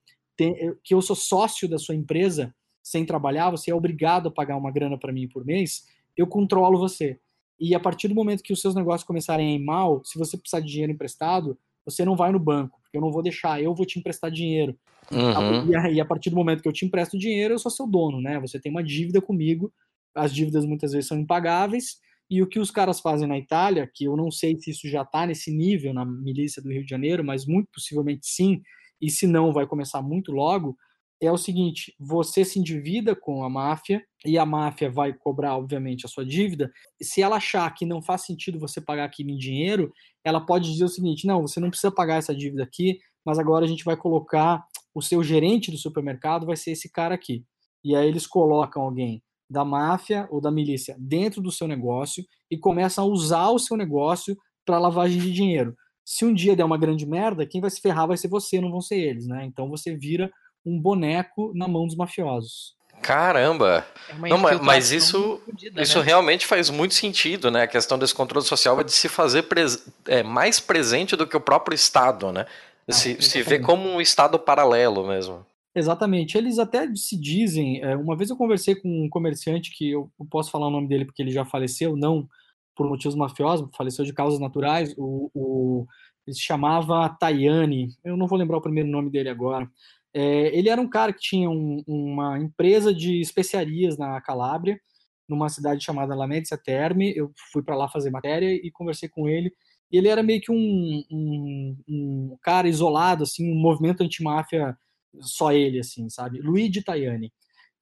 que 0.85 0.93
eu 0.93 1.01
sou 1.01 1.17
sócio 1.17 1.67
da 1.67 1.79
sua 1.79 1.95
empresa 1.95 2.55
sem 2.83 3.07
trabalhar, 3.07 3.49
você 3.49 3.71
é 3.71 3.75
obrigado 3.75 4.29
a 4.29 4.31
pagar 4.31 4.59
uma 4.59 4.71
grana 4.71 4.99
para 4.99 5.11
mim 5.11 5.27
por 5.27 5.43
mês, 5.43 5.87
eu 6.15 6.27
controlo 6.27 6.79
você. 6.79 7.19
E 7.61 7.75
a 7.75 7.81
partir 7.81 8.09
do 8.09 8.15
momento 8.15 8.43
que 8.43 8.53
os 8.53 8.61
seus 8.61 8.75
negócios 8.75 9.07
começarem 9.07 9.49
a 9.49 9.57
ir 9.57 9.65
mal, 9.65 10.03
se 10.05 10.19
você 10.19 10.37
precisar 10.37 10.61
de 10.61 10.71
dinheiro 10.71 10.93
emprestado, 10.93 11.59
você 11.85 12.05
não 12.05 12.17
vai 12.17 12.31
no 12.31 12.39
banco, 12.39 12.79
porque 12.83 12.97
eu 12.97 13.01
não 13.01 13.11
vou 13.11 13.23
deixar, 13.23 13.63
eu 13.63 13.75
vou 13.75 13.87
te 13.87 13.99
emprestar 13.99 14.31
dinheiro. 14.31 14.79
Uhum. 15.11 15.71
E, 15.93 16.01
a, 16.01 16.05
partir 16.05 16.31
do 16.31 16.37
momento 16.37 16.63
que 16.63 16.69
eu 16.69 16.73
te 16.73 16.85
empresto 16.85 17.19
dinheiro, 17.19 17.55
eu 17.55 17.59
sou 17.59 17.71
seu 17.71 17.87
dono, 17.87 18.21
né? 18.21 18.39
Você 18.41 18.61
tem 18.61 18.71
uma 18.71 18.85
dívida 18.85 19.21
comigo, 19.21 19.73
as 20.15 20.35
dívidas 20.35 20.67
muitas 20.67 20.93
vezes 20.93 21.09
são 21.09 21.19
impagáveis, 21.19 21.99
e 22.31 22.43
o 22.43 22.47
que 22.47 22.61
os 22.61 22.71
caras 22.71 23.01
fazem 23.01 23.27
na 23.27 23.39
Itália, 23.39 23.91
que 23.93 24.05
eu 24.05 24.15
não 24.15 24.31
sei 24.31 24.59
se 24.59 24.71
isso 24.71 24.87
já 24.87 25.01
está 25.01 25.27
nesse 25.27 25.51
nível 25.51 25.95
na 25.95 26.05
milícia 26.05 26.63
do 26.63 26.71
Rio 26.71 26.85
de 26.85 26.91
Janeiro, 26.91 27.25
mas 27.25 27.47
muito 27.47 27.69
possivelmente 27.73 28.27
sim, 28.27 28.61
e 29.01 29.11
se 29.11 29.27
não, 29.27 29.53
vai 29.53 29.67
começar 29.67 30.03
muito 30.03 30.31
logo, 30.31 30.77
é 31.21 31.31
o 31.31 31.39
seguinte: 31.39 31.95
você 31.99 32.45
se 32.45 32.59
endivida 32.59 33.15
com 33.15 33.43
a 33.43 33.51
máfia 33.51 34.03
e 34.25 34.39
a 34.39 34.47
máfia 34.47 34.91
vai 34.91 35.13
cobrar, 35.13 35.57
obviamente, 35.57 36.07
a 36.07 36.09
sua 36.09 36.25
dívida. 36.25 36.71
Se 37.01 37.23
ela 37.23 37.37
achar 37.37 37.73
que 37.75 37.85
não 37.85 38.01
faz 38.03 38.23
sentido 38.23 38.59
você 38.59 38.81
pagar 38.81 39.05
aquilo 39.05 39.31
em 39.31 39.37
dinheiro, 39.39 39.93
ela 40.25 40.41
pode 40.41 40.71
dizer 40.71 40.85
o 40.85 40.89
seguinte: 40.89 41.27
não, 41.27 41.43
você 41.43 41.61
não 41.61 41.71
precisa 41.71 41.91
pagar 41.91 42.17
essa 42.17 42.35
dívida 42.35 42.63
aqui, 42.63 42.99
mas 43.25 43.39
agora 43.39 43.65
a 43.65 43.69
gente 43.69 43.85
vai 43.85 43.97
colocar 43.97 44.65
o 44.95 45.03
seu 45.03 45.23
gerente 45.23 45.71
do 45.71 45.77
supermercado, 45.77 46.47
vai 46.47 46.57
ser 46.57 46.73
esse 46.73 46.91
cara 46.91 47.15
aqui. 47.15 47.45
E 47.85 47.95
aí 47.95 48.09
eles 48.09 48.27
colocam 48.27 48.83
alguém 48.83 49.23
da 49.51 49.65
máfia 49.65 50.29
ou 50.31 50.41
da 50.41 50.51
milícia 50.51 50.97
dentro 50.99 51.41
do 51.41 51.51
seu 51.51 51.67
negócio 51.67 52.25
e 52.51 52.59
começam 52.59 53.05
a 53.05 53.07
usar 53.07 53.49
o 53.51 53.59
seu 53.59 53.77
negócio 53.77 54.37
para 54.65 54.79
lavagem 54.79 55.21
de 55.21 55.33
dinheiro. 55.33 55.75
Se 56.05 56.25
um 56.25 56.35
dia 56.35 56.57
der 56.57 56.65
uma 56.65 56.79
grande 56.79 57.07
merda, 57.07 57.47
quem 57.47 57.61
vai 57.61 57.71
se 57.71 57.81
ferrar 57.81 58.07
vai 58.07 58.17
ser 58.17 58.29
você, 58.29 58.61
não 58.61 58.71
vão 58.71 58.81
ser 58.81 58.97
eles, 58.97 59.27
né? 59.27 59.45
Então 59.45 59.69
você 59.69 59.97
vira 59.97 60.31
um 60.69 60.81
boneco 60.81 61.53
na 61.55 61.67
mão 61.67 61.87
dos 61.87 61.97
mafiosos. 61.97 62.77
Caramba! 63.01 63.87
É 64.09 64.29
não, 64.29 64.39
mas 64.63 64.91
isso, 64.91 65.41
fodida, 65.45 65.81
isso 65.81 65.99
né? 66.01 66.05
realmente 66.05 66.47
faz 66.47 66.69
muito 66.69 66.95
sentido, 66.95 67.51
né? 67.51 67.63
A 67.63 67.69
questão 67.69 67.99
desse 67.99 68.15
controle 68.15 68.45
social 68.45 68.81
é 68.81 68.85
de 68.85 68.93
se 68.93 69.09
fazer 69.09 69.45
pres 69.45 69.87
é, 70.07 70.23
mais 70.23 70.59
presente 70.59 71.15
do 71.15 71.27
que 71.27 71.37
o 71.37 71.41
próprio 71.41 71.75
Estado, 71.75 72.33
né? 72.33 72.45
Ah, 72.89 72.93
se, 72.93 73.21
se 73.23 73.43
vê 73.43 73.59
como 73.59 73.89
um 73.89 74.01
Estado 74.01 74.39
paralelo 74.39 75.07
mesmo. 75.07 75.47
Exatamente. 75.75 76.37
Eles 76.37 76.59
até 76.59 76.93
se 76.95 77.17
dizem. 77.17 77.81
É, 77.83 77.95
uma 77.97 78.17
vez 78.17 78.31
eu 78.31 78.37
conversei 78.37 78.75
com 78.75 79.05
um 79.05 79.09
comerciante 79.09 79.71
que 79.71 79.91
eu, 79.91 80.11
eu 80.19 80.27
posso 80.27 80.51
falar 80.51 80.67
o 80.67 80.71
nome 80.71 80.89
dele 80.89 81.05
porque 81.05 81.23
ele 81.23 81.31
já 81.31 81.45
faleceu, 81.45 81.97
não 81.97 82.29
por 82.75 82.89
motivos 82.89 83.17
mafiosos, 83.17 83.69
faleceu 83.77 84.05
de 84.05 84.13
causas 84.13 84.41
naturais. 84.41 84.95
O, 84.97 85.31
o, 85.35 85.87
ele 86.27 86.35
se 86.35 86.43
chamava 86.43 87.09
Tayane, 87.09 87.91
eu 88.05 88.17
não 88.17 88.27
vou 88.27 88.39
lembrar 88.39 88.59
o 88.59 88.63
primeiro 88.63 88.89
nome 88.89 89.11
dele 89.11 89.29
agora. 89.29 89.69
É, 90.15 90.57
ele 90.57 90.69
era 90.69 90.81
um 90.81 90.89
cara 90.89 91.13
que 91.13 91.21
tinha 91.21 91.51
um, 91.51 91.83
uma 91.87 92.39
empresa 92.39 92.95
de 92.95 93.21
especiarias 93.21 93.99
na 93.99 94.21
Calábria, 94.21 94.81
numa 95.29 95.49
cidade 95.49 95.85
chamada 95.85 96.15
La 96.15 96.27
Medicea 96.27 96.59
Terme. 96.59 97.13
Eu 97.15 97.33
fui 97.53 97.63
para 97.63 97.77
lá 97.77 97.89
fazer 97.89 98.11
matéria 98.11 98.53
e 98.53 98.71
conversei 98.71 99.09
com 99.09 99.29
ele. 99.29 99.53
E 99.91 99.97
ele 99.99 100.09
era 100.09 100.23
meio 100.23 100.41
que 100.41 100.53
um, 100.53 101.03
um, 101.11 101.77
um 101.89 102.37
cara 102.43 102.69
isolado, 102.69 103.25
assim, 103.25 103.51
um 103.51 103.61
movimento 103.61 104.03
antimáfia 104.03 104.77
só 105.21 105.53
ele, 105.53 105.79
assim, 105.81 106.09
sabe? 106.11 106.41
Luigi 106.41 106.83
Tayani. 106.83 107.33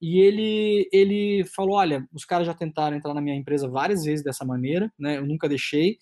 E 0.01 0.19
ele, 0.19 0.87
ele 0.91 1.45
falou: 1.55 1.75
olha, 1.75 2.07
os 2.13 2.23
caras 2.25 2.47
já 2.47 2.53
tentaram 2.53 2.95
entrar 2.95 3.13
na 3.13 3.21
minha 3.21 3.35
empresa 3.35 3.67
várias 3.67 4.03
vezes 4.03 4.23
dessa 4.23 4.45
maneira, 4.45 4.91
né? 4.97 5.17
Eu 5.17 5.25
nunca 5.25 5.49
deixei. 5.49 5.97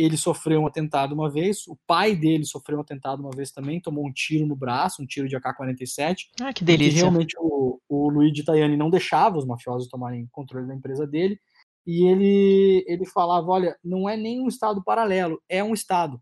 Ele 0.00 0.16
sofreu 0.16 0.60
um 0.60 0.66
atentado 0.66 1.14
uma 1.14 1.28
vez, 1.28 1.66
o 1.66 1.76
pai 1.86 2.16
dele 2.16 2.44
sofreu 2.44 2.78
um 2.78 2.80
atentado 2.80 3.20
uma 3.20 3.30
vez 3.30 3.50
também, 3.50 3.80
tomou 3.80 4.06
um 4.06 4.12
tiro 4.12 4.46
no 4.46 4.56
braço, 4.56 5.02
um 5.02 5.06
tiro 5.06 5.28
de 5.28 5.36
AK-47. 5.36 6.16
Ah, 6.40 6.52
que 6.52 6.64
delícia. 6.64 6.98
E 6.98 7.00
realmente 7.00 7.36
o, 7.38 7.78
o 7.88 8.08
Luigi 8.08 8.44
Tayani 8.44 8.76
não 8.76 8.88
deixava 8.88 9.36
os 9.36 9.44
mafiosos 9.44 9.88
tomarem 9.88 10.28
controle 10.32 10.66
da 10.66 10.74
empresa 10.74 11.06
dele. 11.06 11.38
E 11.86 12.06
ele, 12.06 12.84
ele 12.86 13.04
falava: 13.04 13.46
olha, 13.48 13.76
não 13.84 14.08
é 14.08 14.16
nem 14.16 14.40
um 14.40 14.48
estado 14.48 14.82
paralelo, 14.82 15.40
é 15.48 15.62
um 15.62 15.74
estado. 15.74 16.20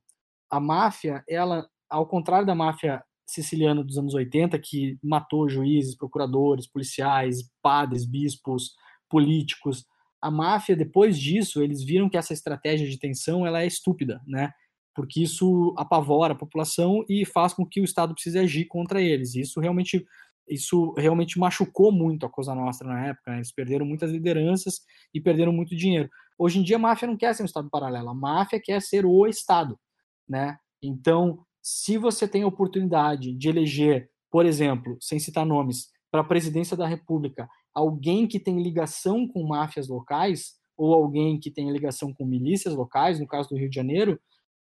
A 0.50 0.58
máfia, 0.58 1.22
ela, 1.28 1.68
ao 1.88 2.06
contrário 2.06 2.46
da 2.46 2.54
máfia 2.54 3.02
siciliano 3.26 3.84
dos 3.84 3.98
anos 3.98 4.14
80 4.14 4.58
que 4.58 4.98
matou 5.02 5.48
juízes, 5.48 5.96
procuradores, 5.96 6.66
policiais, 6.66 7.50
padres, 7.62 8.06
bispos, 8.06 8.72
políticos. 9.08 9.84
A 10.20 10.30
máfia, 10.30 10.76
depois 10.76 11.18
disso, 11.18 11.62
eles 11.62 11.82
viram 11.82 12.08
que 12.08 12.16
essa 12.16 12.32
estratégia 12.32 12.88
de 12.88 12.98
tensão 12.98 13.46
ela 13.46 13.62
é 13.62 13.66
estúpida, 13.66 14.20
né? 14.26 14.52
Porque 14.94 15.22
isso 15.22 15.74
apavora 15.76 16.32
a 16.32 16.36
população 16.36 17.04
e 17.08 17.24
faz 17.24 17.52
com 17.52 17.64
que 17.64 17.80
o 17.80 17.84
Estado 17.84 18.14
precise 18.14 18.38
agir 18.38 18.64
contra 18.64 19.00
eles. 19.00 19.34
Isso 19.34 19.60
realmente 19.60 20.04
isso 20.48 20.92
realmente 20.96 21.38
machucou 21.38 21.92
muito 21.92 22.24
a 22.24 22.30
Cosa 22.30 22.54
Nostra 22.54 22.88
na 22.88 23.06
época. 23.06 23.30
Né? 23.30 23.36
Eles 23.38 23.52
perderam 23.52 23.84
muitas 23.84 24.10
lideranças 24.10 24.80
e 25.12 25.20
perderam 25.20 25.52
muito 25.52 25.76
dinheiro. 25.76 26.08
Hoje 26.38 26.58
em 26.58 26.62
dia, 26.62 26.76
a 26.76 26.78
máfia 26.78 27.06
não 27.06 27.16
quer 27.16 27.34
ser 27.34 27.42
um 27.42 27.46
Estado 27.46 27.68
paralelo. 27.70 28.08
A 28.08 28.14
máfia 28.14 28.60
quer 28.62 28.80
ser 28.80 29.04
o 29.04 29.26
Estado, 29.26 29.78
né? 30.28 30.56
Então, 30.82 31.44
se 31.62 31.98
você 31.98 32.26
tem 32.26 32.42
a 32.42 32.46
oportunidade 32.46 33.34
de 33.34 33.48
eleger, 33.48 34.08
por 34.30 34.46
exemplo, 34.46 34.96
sem 35.00 35.18
citar 35.18 35.44
nomes, 35.44 35.88
para 36.10 36.22
a 36.22 36.24
presidência 36.24 36.76
da 36.76 36.86
República, 36.86 37.48
alguém 37.74 38.26
que 38.26 38.40
tem 38.40 38.62
ligação 38.62 39.26
com 39.26 39.46
máfias 39.46 39.88
locais 39.88 40.54
ou 40.76 40.94
alguém 40.94 41.38
que 41.38 41.50
tem 41.50 41.70
ligação 41.70 42.12
com 42.12 42.24
milícias 42.24 42.74
locais, 42.74 43.18
no 43.18 43.26
caso 43.26 43.48
do 43.48 43.56
Rio 43.56 43.68
de 43.68 43.74
Janeiro, 43.74 44.20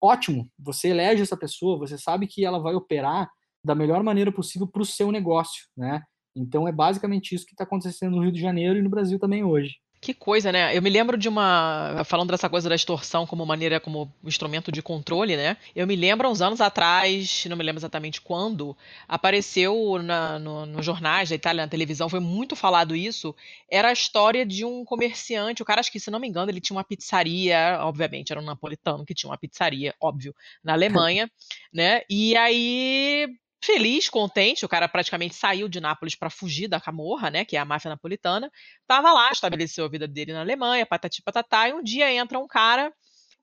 ótimo, 0.01 0.49
você 0.57 0.89
elege 0.89 1.21
essa 1.21 1.35
pessoa, 1.35 1.77
você 1.77 1.97
sabe 1.97 2.27
que 2.27 2.45
ela 2.45 2.59
vai 2.59 2.75
operar 2.75 3.29
da 3.63 3.75
melhor 3.75 4.01
maneira 4.03 4.31
possível 4.31 4.67
para 4.67 4.81
o 4.81 4.85
seu 4.85 5.11
negócio, 5.11 5.67
né? 5.75 6.01
Então 6.35 6.67
é 6.67 6.71
basicamente 6.71 7.33
isso 7.33 7.45
que 7.45 7.53
está 7.53 7.63
acontecendo 7.63 8.15
no 8.15 8.21
Rio 8.21 8.31
de 8.31 8.39
Janeiro 8.39 8.77
e 8.79 8.81
no 8.81 8.89
Brasil 8.89 9.19
também 9.19 9.43
hoje. 9.43 9.75
Que 9.99 10.13
coisa, 10.13 10.51
né? 10.51 10.77
Eu 10.77 10.81
me 10.81 10.91
lembro 10.91 11.17
de 11.17 11.27
uma. 11.27 12.03
Falando 12.05 12.29
dessa 12.29 12.47
coisa 12.47 12.69
da 12.69 12.75
extorsão 12.75 13.25
como 13.25 13.43
maneira, 13.45 13.79
como 13.79 14.13
instrumento 14.23 14.71
de 14.71 14.81
controle, 14.81 15.35
né? 15.35 15.57
Eu 15.75 15.87
me 15.87 15.95
lembro 15.95 16.29
uns 16.29 16.39
anos 16.39 16.61
atrás, 16.61 17.45
não 17.49 17.57
me 17.57 17.63
lembro 17.63 17.79
exatamente 17.79 18.21
quando, 18.21 18.77
apareceu 19.07 19.99
na, 20.03 20.37
no, 20.37 20.67
nos 20.67 20.85
jornais 20.85 21.29
da 21.29 21.35
Itália, 21.35 21.63
na 21.63 21.69
televisão, 21.69 22.07
foi 22.09 22.19
muito 22.19 22.55
falado 22.55 22.95
isso. 22.95 23.35
Era 23.69 23.89
a 23.89 23.93
história 23.93 24.45
de 24.45 24.63
um 24.63 24.85
comerciante. 24.85 25.63
O 25.63 25.65
cara, 25.65 25.79
acho 25.79 25.91
que, 25.91 25.99
se 25.99 26.11
não 26.11 26.19
me 26.19 26.27
engano, 26.27 26.51
ele 26.51 26.61
tinha 26.61 26.77
uma 26.77 26.83
pizzaria, 26.83 27.79
obviamente, 27.81 28.31
era 28.31 28.39
um 28.39 28.45
napolitano 28.45 29.03
que 29.03 29.15
tinha 29.15 29.29
uma 29.31 29.37
pizzaria, 29.37 29.95
óbvio, 29.99 30.33
na 30.63 30.73
Alemanha, 30.73 31.29
né? 31.73 32.01
E 32.07 32.37
aí 32.37 33.27
feliz, 33.61 34.09
contente, 34.09 34.65
o 34.65 34.69
cara 34.69 34.87
praticamente 34.87 35.35
saiu 35.35 35.67
de 35.67 35.79
Nápoles 35.79 36.15
para 36.15 36.29
fugir 36.29 36.67
da 36.67 36.79
Camorra, 36.79 37.29
né, 37.29 37.45
que 37.45 37.57
é 37.57 37.59
a 37.59 37.65
máfia 37.65 37.89
napolitana, 37.89 38.51
tava 38.87 39.11
lá, 39.11 39.31
estabeleceu 39.31 39.85
a 39.85 39.89
vida 39.89 40.07
dele 40.07 40.33
na 40.33 40.41
Alemanha, 40.41 40.85
patati 40.85 41.21
patatá, 41.21 41.69
e 41.69 41.73
um 41.73 41.83
dia 41.83 42.11
entra 42.13 42.39
um 42.39 42.47
cara, 42.47 42.93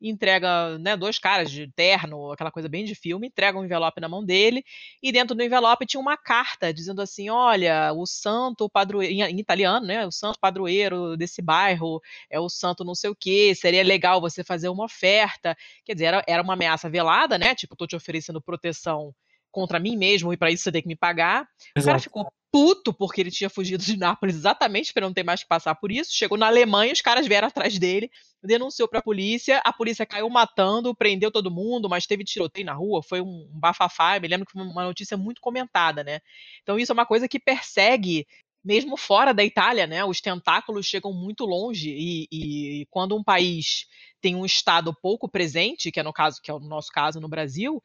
entrega, 0.00 0.78
né, 0.78 0.96
dois 0.96 1.18
caras 1.18 1.50
de 1.50 1.70
terno, 1.72 2.30
aquela 2.32 2.50
coisa 2.50 2.68
bem 2.68 2.84
de 2.84 2.94
filme, 2.94 3.28
entrega 3.28 3.58
um 3.58 3.64
envelope 3.64 4.00
na 4.00 4.08
mão 4.08 4.24
dele, 4.24 4.62
e 5.02 5.10
dentro 5.10 5.34
do 5.34 5.42
envelope 5.42 5.86
tinha 5.86 6.00
uma 6.00 6.16
carta 6.16 6.72
dizendo 6.72 7.00
assim, 7.02 7.30
olha, 7.30 7.92
o 7.92 8.06
santo 8.06 8.68
padroeiro, 8.68 9.12
em, 9.12 9.40
italiano, 9.40 9.86
né, 9.86 10.06
o 10.06 10.12
santo 10.12 10.38
padroeiro 10.38 11.16
desse 11.16 11.42
bairro 11.42 12.00
é 12.30 12.38
o 12.38 12.48
santo 12.48 12.84
não 12.84 12.94
sei 12.94 13.10
o 13.10 13.16
que, 13.16 13.54
seria 13.54 13.82
legal 13.82 14.20
você 14.20 14.44
fazer 14.44 14.68
uma 14.68 14.84
oferta, 14.84 15.56
quer 15.84 15.94
dizer, 15.94 16.06
era, 16.06 16.24
era 16.26 16.42
uma 16.42 16.52
ameaça 16.54 16.88
velada, 16.88 17.38
né, 17.38 17.54
tipo, 17.54 17.76
tô 17.76 17.86
te 17.86 17.96
oferecendo 17.96 18.40
proteção 18.40 19.14
contra 19.54 19.78
mim 19.78 19.96
mesmo 19.96 20.32
e 20.32 20.36
para 20.36 20.50
isso 20.50 20.64
você 20.64 20.72
tem 20.72 20.82
que 20.82 20.88
me 20.88 20.96
pagar. 20.96 21.48
Exato. 21.76 21.80
O 21.80 21.84
cara 21.84 21.98
ficou 21.98 22.32
puto 22.50 22.92
porque 22.92 23.20
ele 23.20 23.30
tinha 23.30 23.48
fugido 23.48 23.82
de 23.82 23.96
Nápoles 23.96 24.34
exatamente 24.34 24.92
para 24.92 25.06
não 25.06 25.14
ter 25.14 25.22
mais 25.22 25.42
que 25.42 25.48
passar 25.48 25.74
por 25.76 25.90
isso. 25.90 26.12
Chegou 26.12 26.36
na 26.36 26.46
Alemanha, 26.46 26.92
os 26.92 27.00
caras 27.00 27.26
vieram 27.26 27.48
atrás 27.48 27.78
dele, 27.78 28.10
denunciou 28.42 28.88
para 28.88 28.98
a 28.98 29.02
polícia, 29.02 29.60
a 29.64 29.72
polícia 29.72 30.04
caiu 30.04 30.28
matando, 30.28 30.94
prendeu 30.94 31.30
todo 31.30 31.50
mundo, 31.50 31.88
mas 31.88 32.06
teve 32.06 32.24
tiroteio 32.24 32.66
na 32.66 32.72
rua, 32.72 33.02
foi 33.02 33.20
um 33.20 33.48
bafafá. 33.52 34.16
Eu 34.16 34.20
me 34.20 34.28
lembro 34.28 34.46
que 34.46 34.52
foi 34.52 34.62
uma 34.62 34.84
notícia 34.84 35.16
muito 35.16 35.40
comentada, 35.40 36.04
né? 36.04 36.20
Então 36.62 36.78
isso 36.78 36.92
é 36.92 36.94
uma 36.94 37.06
coisa 37.06 37.28
que 37.28 37.38
persegue 37.38 38.26
mesmo 38.64 38.96
fora 38.96 39.34
da 39.34 39.44
Itália, 39.44 39.86
né? 39.86 40.04
Os 40.04 40.20
tentáculos 40.20 40.86
chegam 40.86 41.12
muito 41.12 41.44
longe 41.44 41.90
e, 41.90 42.26
e, 42.32 42.86
quando 42.88 43.14
um 43.14 43.22
país 43.22 43.86
tem 44.22 44.34
um 44.34 44.46
estado 44.46 44.94
pouco 44.94 45.28
presente, 45.28 45.92
que 45.92 46.00
é 46.00 46.02
no 46.02 46.12
caso, 46.12 46.40
que 46.42 46.50
é 46.50 46.54
o 46.54 46.58
nosso 46.58 46.90
caso 46.90 47.20
no 47.20 47.28
Brasil, 47.28 47.82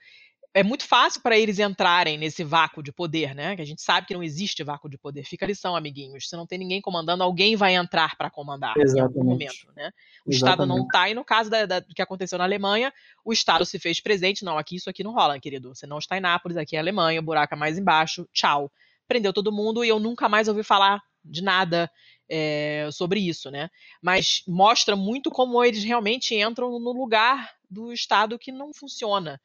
é 0.53 0.63
muito 0.63 0.87
fácil 0.87 1.21
para 1.21 1.37
eles 1.37 1.59
entrarem 1.59 2.17
nesse 2.17 2.43
vácuo 2.43 2.81
de 2.81 2.91
poder, 2.91 3.35
né? 3.35 3.55
Que 3.55 3.61
a 3.61 3.65
gente 3.65 3.81
sabe 3.81 4.07
que 4.07 4.13
não 4.13 4.23
existe 4.23 4.63
vácuo 4.63 4.89
de 4.89 4.97
poder. 4.97 5.23
Fica 5.23 5.45
a 5.45 5.47
lição, 5.47 5.75
amiguinhos. 5.75 6.27
Se 6.27 6.35
não 6.35 6.47
tem 6.47 6.57
ninguém 6.57 6.81
comandando, 6.81 7.23
alguém 7.23 7.55
vai 7.55 7.75
entrar 7.75 8.15
para 8.17 8.31
comandar 8.31 8.73
Exatamente. 8.75 8.97
em 8.97 9.01
algum 9.01 9.23
momento, 9.23 9.71
né? 9.75 9.91
O 10.25 10.31
Exatamente. 10.31 10.35
Estado 10.35 10.65
não 10.65 10.83
está, 10.83 11.09
e 11.09 11.13
no 11.13 11.23
caso 11.23 11.49
da, 11.49 11.65
da, 11.65 11.79
do 11.79 11.93
que 11.93 12.01
aconteceu 12.01 12.37
na 12.37 12.45
Alemanha, 12.45 12.91
o 13.23 13.31
Estado 13.31 13.63
se 13.63 13.77
fez 13.77 14.01
presente. 14.01 14.43
Não, 14.43 14.57
aqui 14.57 14.75
isso 14.75 14.89
aqui 14.89 15.03
não 15.03 15.13
rola, 15.13 15.39
querido. 15.39 15.75
Você 15.75 15.85
não 15.85 15.99
está 15.99 16.17
em 16.17 16.21
Nápoles, 16.21 16.57
aqui 16.57 16.75
é 16.75 16.79
Alemanha, 16.79 17.19
o 17.19 17.23
buraco 17.23 17.53
é 17.53 17.57
mais 17.57 17.77
embaixo. 17.77 18.27
Tchau. 18.33 18.71
Prendeu 19.07 19.31
todo 19.31 19.51
mundo 19.51 19.83
e 19.85 19.89
eu 19.89 19.99
nunca 19.99 20.27
mais 20.27 20.47
ouvi 20.47 20.63
falar 20.63 21.01
de 21.23 21.43
nada 21.43 21.91
é, 22.27 22.89
sobre 22.91 23.19
isso, 23.19 23.51
né? 23.51 23.69
Mas 24.01 24.41
mostra 24.47 24.95
muito 24.95 25.29
como 25.29 25.63
eles 25.63 25.83
realmente 25.83 26.33
entram 26.33 26.79
no 26.79 26.91
lugar 26.91 27.51
do 27.69 27.93
Estado 27.93 28.39
que 28.39 28.51
não 28.51 28.71
funciona 28.73 29.39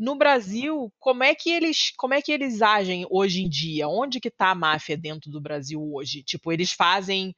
No 0.00 0.16
Brasil, 0.16 0.90
como 0.98 1.22
é 1.22 1.34
que 1.34 1.50
eles, 1.50 1.92
como 1.94 2.14
é 2.14 2.22
que 2.22 2.32
eles 2.32 2.62
agem 2.62 3.06
hoje 3.10 3.42
em 3.42 3.48
dia? 3.50 3.86
Onde 3.86 4.18
que 4.18 4.28
está 4.28 4.48
a 4.50 4.54
máfia 4.54 4.96
dentro 4.96 5.30
do 5.30 5.42
Brasil 5.42 5.78
hoje? 5.92 6.22
Tipo, 6.22 6.50
eles 6.50 6.72
fazem 6.72 7.36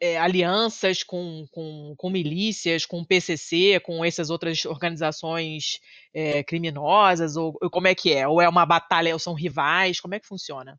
é, 0.00 0.18
alianças 0.18 1.04
com, 1.04 1.46
com, 1.52 1.94
com, 1.96 2.10
milícias, 2.10 2.84
com 2.84 3.00
o 3.00 3.06
PCC, 3.06 3.78
com 3.78 4.04
essas 4.04 4.28
outras 4.28 4.64
organizações 4.64 5.78
é, 6.12 6.42
criminosas? 6.42 7.36
Ou, 7.36 7.56
ou, 7.62 7.70
como 7.70 7.86
é 7.86 7.94
que 7.94 8.12
é? 8.12 8.26
Ou 8.26 8.40
é 8.42 8.48
uma 8.48 8.66
batalha, 8.66 9.12
ou 9.12 9.18
são 9.20 9.32
rivais? 9.32 10.00
Como 10.00 10.12
é 10.12 10.18
que 10.18 10.26
funciona? 10.26 10.76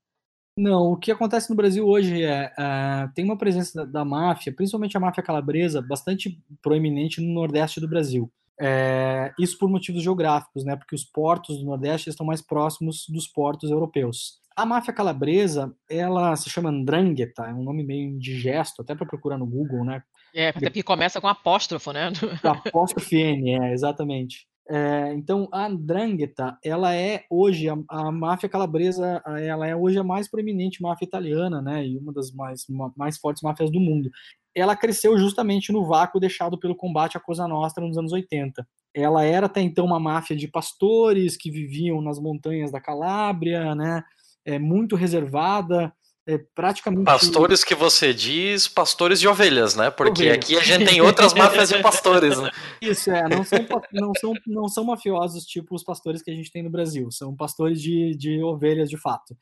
Não, 0.58 0.92
o 0.92 0.98
que 0.98 1.14
acontece 1.14 1.50
no 1.50 1.56
Brasil 1.56 1.88
hoje 1.88 2.26
é, 2.26 2.52
é 2.60 3.08
tem 3.16 3.24
uma 3.24 3.38
presença 3.38 3.86
da, 3.86 3.86
da, 3.86 4.06
máfia, 4.06 4.54
principalmente 4.54 4.98
a 4.98 5.00
máfia 5.00 5.24
calabresa, 5.24 5.82
bastante 5.82 6.38
proeminente 6.62 7.22
no 7.22 7.34
Nordeste 7.34 7.80
do 7.80 7.88
Brasil. 7.88 8.30
É, 8.64 9.34
isso 9.40 9.58
por 9.58 9.68
motivos 9.70 10.04
geográficos, 10.04 10.64
né? 10.64 10.76
Porque 10.76 10.94
os 10.94 11.04
portos 11.04 11.58
do 11.58 11.66
Nordeste 11.66 12.10
estão 12.10 12.26
mais 12.26 12.42
próximos 12.42 13.06
dos 13.10 13.28
portos 13.28 13.72
europeus. 13.72 14.40
A 14.56 14.66
máfia 14.66 14.94
calabresa, 14.94 15.74
ela 15.90 16.36
se 16.36 16.50
chama 16.50 16.70
Andrangheta, 16.70 17.46
é 17.46 17.54
um 17.54 17.64
nome 17.64 17.84
meio 17.84 18.10
indigesto, 18.10 18.84
até 18.84 18.94
para 18.94 19.08
procurar 19.08 19.38
no 19.38 19.48
Google, 19.48 19.84
né? 19.84 20.04
É, 20.34 20.50
até 20.50 20.60
porque 20.62 20.84
começa 20.84 21.20
com 21.20 21.28
apóstrofo, 21.28 21.92
né? 21.92 22.12
Apóstrofo 22.44 23.16
N, 23.16 23.56
é, 23.56 23.74
exatamente. 23.74 24.46
É, 24.70 25.14
então, 25.16 25.50
a 25.52 25.66
Andrangheta, 25.66 26.58
ela 26.64 26.96
é 26.96 27.26
hoje, 27.30 27.68
a, 27.68 27.76
a, 27.90 28.12
máfia 28.12 28.48
calabresa, 28.48 29.22
ela 29.42 29.68
é 29.68 29.76
hoje 29.76 29.98
a 29.98 30.04
mais 30.04 30.30
proeminente 30.30 30.82
máfia 30.82 31.06
italiana, 31.06 31.62
né? 31.62 31.86
E 31.86 31.98
uma 31.98 32.14
das 32.14 32.32
mais, 32.32 32.66
mais 32.96 33.18
fortes 33.18 33.42
máfias 33.42 33.72
do 33.72 33.80
mundo. 33.80 34.10
Ela 34.56 34.76
cresceu 34.76 35.18
justamente 35.18 35.72
no 35.72 35.86
vácuo 35.86 36.20
deixado 36.20 36.60
pelo 36.60 36.76
combate 36.76 37.18
à 37.18 37.20
Cosa 37.20 37.48
Nostra 37.48 37.86
nos 37.86 37.98
anos 37.98 38.12
80. 38.12 38.68
Ela 38.94 39.24
era 39.24 39.46
até 39.46 39.62
então 39.62 39.86
uma 39.86 40.00
máfia 40.00 40.36
de 40.36 40.48
pastores 40.48 41.38
que 41.38 41.50
viviam 41.50 42.02
nas 42.02 42.20
montanhas 42.20 42.72
da 42.72 42.82
Calábria, 42.82 43.74
né? 43.74 44.04
é 44.46 44.60
muito 44.60 44.96
reservada, 44.96 45.94
é 46.28 46.38
praticamente. 46.56 47.06
Pastores 47.06 47.64
que 47.64 47.76
você 47.76 48.14
diz, 48.14 48.68
pastores 48.68 49.20
de 49.20 49.28
ovelhas, 49.28 49.76
né? 49.76 49.90
Porque 49.90 50.24
ovelhas. 50.24 50.38
aqui 50.38 50.58
a 50.58 50.62
gente 50.62 50.86
tem 50.86 51.02
outras 51.02 51.34
máfias 51.34 51.70
de 51.70 51.80
pastores, 51.82 52.40
né? 52.40 52.52
Isso, 52.82 53.12
é, 53.12 53.28
não 53.28 53.44
são, 53.44 53.60
não, 53.92 54.12
são, 54.20 54.34
não 54.48 54.68
são 54.68 54.84
mafiosos 54.84 55.46
tipo 55.46 55.76
os 55.76 55.84
pastores 55.84 56.22
que 56.22 56.32
a 56.32 56.36
gente 56.36 56.52
tem 56.52 56.64
no 56.64 56.70
Brasil, 56.70 57.10
são 57.12 57.36
pastores 57.36 57.82
de, 57.82 58.16
de 58.16 58.42
ovelhas 58.44 58.90
de 58.90 58.98
fato, 58.98 59.36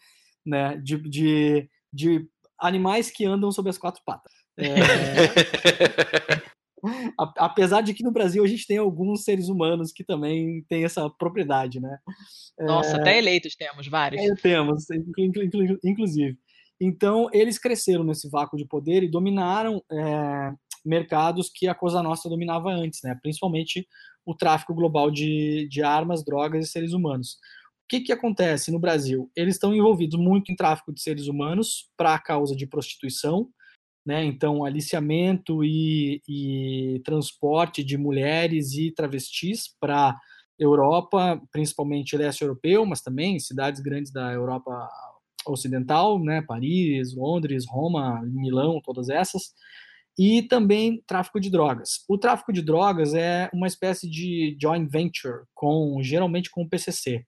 né? 0.45 0.77
De, 0.77 0.97
de, 0.97 1.69
de 1.91 2.25
animais 2.59 3.11
que 3.11 3.25
andam 3.25 3.51
sobre 3.51 3.69
as 3.69 3.77
quatro 3.77 4.01
patas. 4.05 4.31
É... 4.59 6.49
Apesar 7.37 7.81
de 7.81 7.93
que 7.93 8.03
no 8.03 8.11
Brasil 8.11 8.41
a 8.43 8.47
gente 8.47 8.65
tem 8.65 8.77
alguns 8.77 9.23
seres 9.23 9.49
humanos 9.49 9.91
que 9.91 10.03
também 10.03 10.63
têm 10.69 10.85
essa 10.85 11.09
propriedade, 11.09 11.79
né? 11.79 11.97
Nossa, 12.57 12.95
é... 12.97 13.01
até 13.01 13.17
eleitos 13.17 13.55
temos 13.55 13.87
vários. 13.87 14.21
É, 14.21 14.33
temos, 14.35 14.85
inclusive. 15.83 16.37
Então, 16.79 17.27
eles 17.33 17.59
cresceram 17.59 18.05
nesse 18.05 18.29
vácuo 18.29 18.57
de 18.57 18.65
poder 18.65 19.03
e 19.03 19.11
dominaram 19.11 19.83
é, 19.91 20.53
mercados 20.85 21.51
que 21.53 21.67
a 21.67 21.75
Cosa 21.75 22.01
Nostra 22.01 22.29
dominava 22.29 22.69
antes, 22.69 23.01
né? 23.03 23.17
principalmente 23.21 23.85
o 24.25 24.33
tráfico 24.33 24.73
global 24.73 25.11
de, 25.11 25.67
de 25.69 25.83
armas, 25.83 26.23
drogas 26.23 26.65
e 26.65 26.69
seres 26.69 26.93
humanos. 26.93 27.33
O 27.83 27.89
que, 27.89 28.01
que 28.01 28.13
acontece 28.13 28.71
no 28.71 28.79
Brasil? 28.79 29.29
Eles 29.35 29.55
estão 29.55 29.75
envolvidos 29.75 30.17
muito 30.17 30.51
em 30.51 30.55
tráfico 30.55 30.93
de 30.93 31.01
seres 31.01 31.27
humanos 31.27 31.89
para 31.97 32.13
a 32.13 32.19
causa 32.19 32.55
de 32.55 32.67
prostituição, 32.67 33.49
né? 34.09 34.25
Então, 34.25 34.65
aliciamento 34.65 35.63
e, 35.63 36.19
e 36.27 36.99
transporte 37.05 37.83
de 37.83 37.95
mulheres 37.95 38.73
e 38.73 38.89
travestis 38.91 39.67
para 39.79 40.19
Europa, 40.57 41.39
principalmente 41.51 42.17
leste 42.17 42.41
europeu, 42.41 42.87
mas 42.87 43.01
também 43.03 43.39
cidades 43.39 43.79
grandes 43.79 44.11
da 44.11 44.33
Europa 44.33 44.89
ocidental, 45.45 46.17
né? 46.19 46.41
Paris, 46.41 47.15
Londres, 47.15 47.67
Roma, 47.69 48.19
Milão, 48.23 48.81
todas 48.83 49.09
essas. 49.09 49.53
E 50.17 50.41
também 50.41 51.03
tráfico 51.05 51.39
de 51.39 51.51
drogas. 51.51 52.03
O 52.09 52.17
tráfico 52.17 52.51
de 52.51 52.63
drogas 52.63 53.13
é 53.13 53.47
uma 53.53 53.67
espécie 53.67 54.09
de 54.09 54.57
joint 54.59 54.89
venture 54.89 55.43
com 55.53 56.01
geralmente 56.01 56.49
com 56.49 56.63
o 56.63 56.67
PCC. 56.67 57.23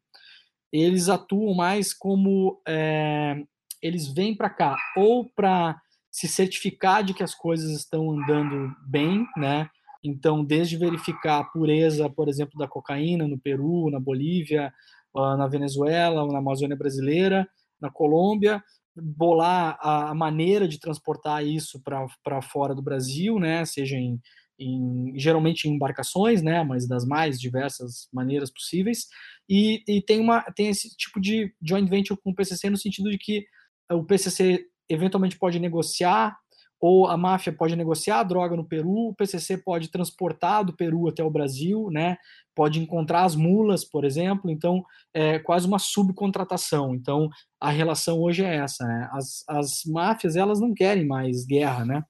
Eles 0.74 1.10
atuam 1.10 1.54
mais 1.54 1.94
como 1.94 2.60
é, 2.68 3.36
eles 3.84 4.08
vêm 4.08 4.36
para 4.36 4.50
cá 4.50 4.76
ou 4.98 5.30
para 5.36 5.80
se 6.12 6.28
certificar 6.28 7.04
de 7.04 7.14
que 7.14 7.24
as 7.24 7.34
coisas 7.34 7.72
estão 7.72 8.12
andando 8.12 8.76
bem, 8.86 9.26
né? 9.38 9.70
Então, 10.04 10.44
desde 10.44 10.78
verificar 10.78 11.40
a 11.40 11.44
pureza, 11.44 12.10
por 12.10 12.28
exemplo, 12.28 12.58
da 12.58 12.68
cocaína 12.68 13.28
no 13.28 13.40
Peru, 13.40 13.90
na 13.90 14.00
Bolívia, 14.00 14.74
na 15.14 15.48
Venezuela, 15.48 16.26
na 16.28 16.40
Amazônia 16.40 16.76
brasileira, 16.76 17.48
na 17.80 17.90
Colômbia, 17.90 18.64
bolar 18.96 19.78
a 19.82 20.14
maneira 20.14 20.68
de 20.68 20.80
transportar 20.80 21.46
isso 21.46 21.82
para 22.24 22.42
fora 22.42 22.76
do 22.76 22.82
Brasil, 22.82 23.40
né? 23.40 23.64
Seja 23.64 23.96
em, 23.96 24.20
em, 24.60 25.14
geralmente 25.18 25.68
em 25.68 25.74
embarcações, 25.74 26.42
né? 26.42 26.64
Mas 26.64 26.88
das 26.88 27.06
mais 27.06 27.40
diversas 27.40 28.10
maneiras 28.12 28.52
possíveis. 28.52 29.08
E, 29.48 29.84
e 29.88 30.02
tem 30.02 30.20
uma 30.20 30.42
tem 30.56 30.68
esse 30.68 30.96
tipo 30.98 31.22
de 31.22 31.54
joint 31.62 31.88
venture 31.90 32.20
com 32.22 32.32
o 32.32 32.36
PCC 32.36 32.70
no 32.70 32.78
sentido 32.78 33.10
de 33.10 33.18
que 33.18 33.46
o 33.92 34.04
PCC 34.04 34.66
eventualmente 34.92 35.38
pode 35.38 35.60
negociar, 35.60 36.36
ou 36.82 37.06
a 37.06 37.16
máfia 37.16 37.54
pode 37.54 37.76
negociar 37.76 38.20
a 38.20 38.24
droga 38.24 38.56
no 38.56 38.68
Peru, 38.68 39.10
o 39.10 39.14
PCC 39.14 39.56
pode 39.56 39.90
transportar 39.90 40.66
do 40.66 40.76
Peru 40.76 41.08
até 41.08 41.24
o 41.24 41.30
Brasil, 41.30 41.90
né? 41.92 42.18
Pode 42.56 42.80
encontrar 42.80 43.24
as 43.24 43.36
mulas, 43.36 43.86
por 43.86 44.04
exemplo. 44.04 44.50
Então, 44.50 44.84
é 45.14 45.38
quase 45.38 45.68
uma 45.68 45.78
subcontratação. 45.78 46.96
Então, 46.96 47.30
a 47.60 47.70
relação 47.70 48.20
hoje 48.20 48.44
é 48.44 48.56
essa. 48.56 48.84
Né? 48.84 49.08
As, 49.14 49.44
as 49.48 49.82
máfias 49.86 50.36
elas 50.36 50.60
não 50.60 50.74
querem 50.74 51.06
mais 51.06 51.46
guerra, 51.46 51.86
né? 51.86 52.04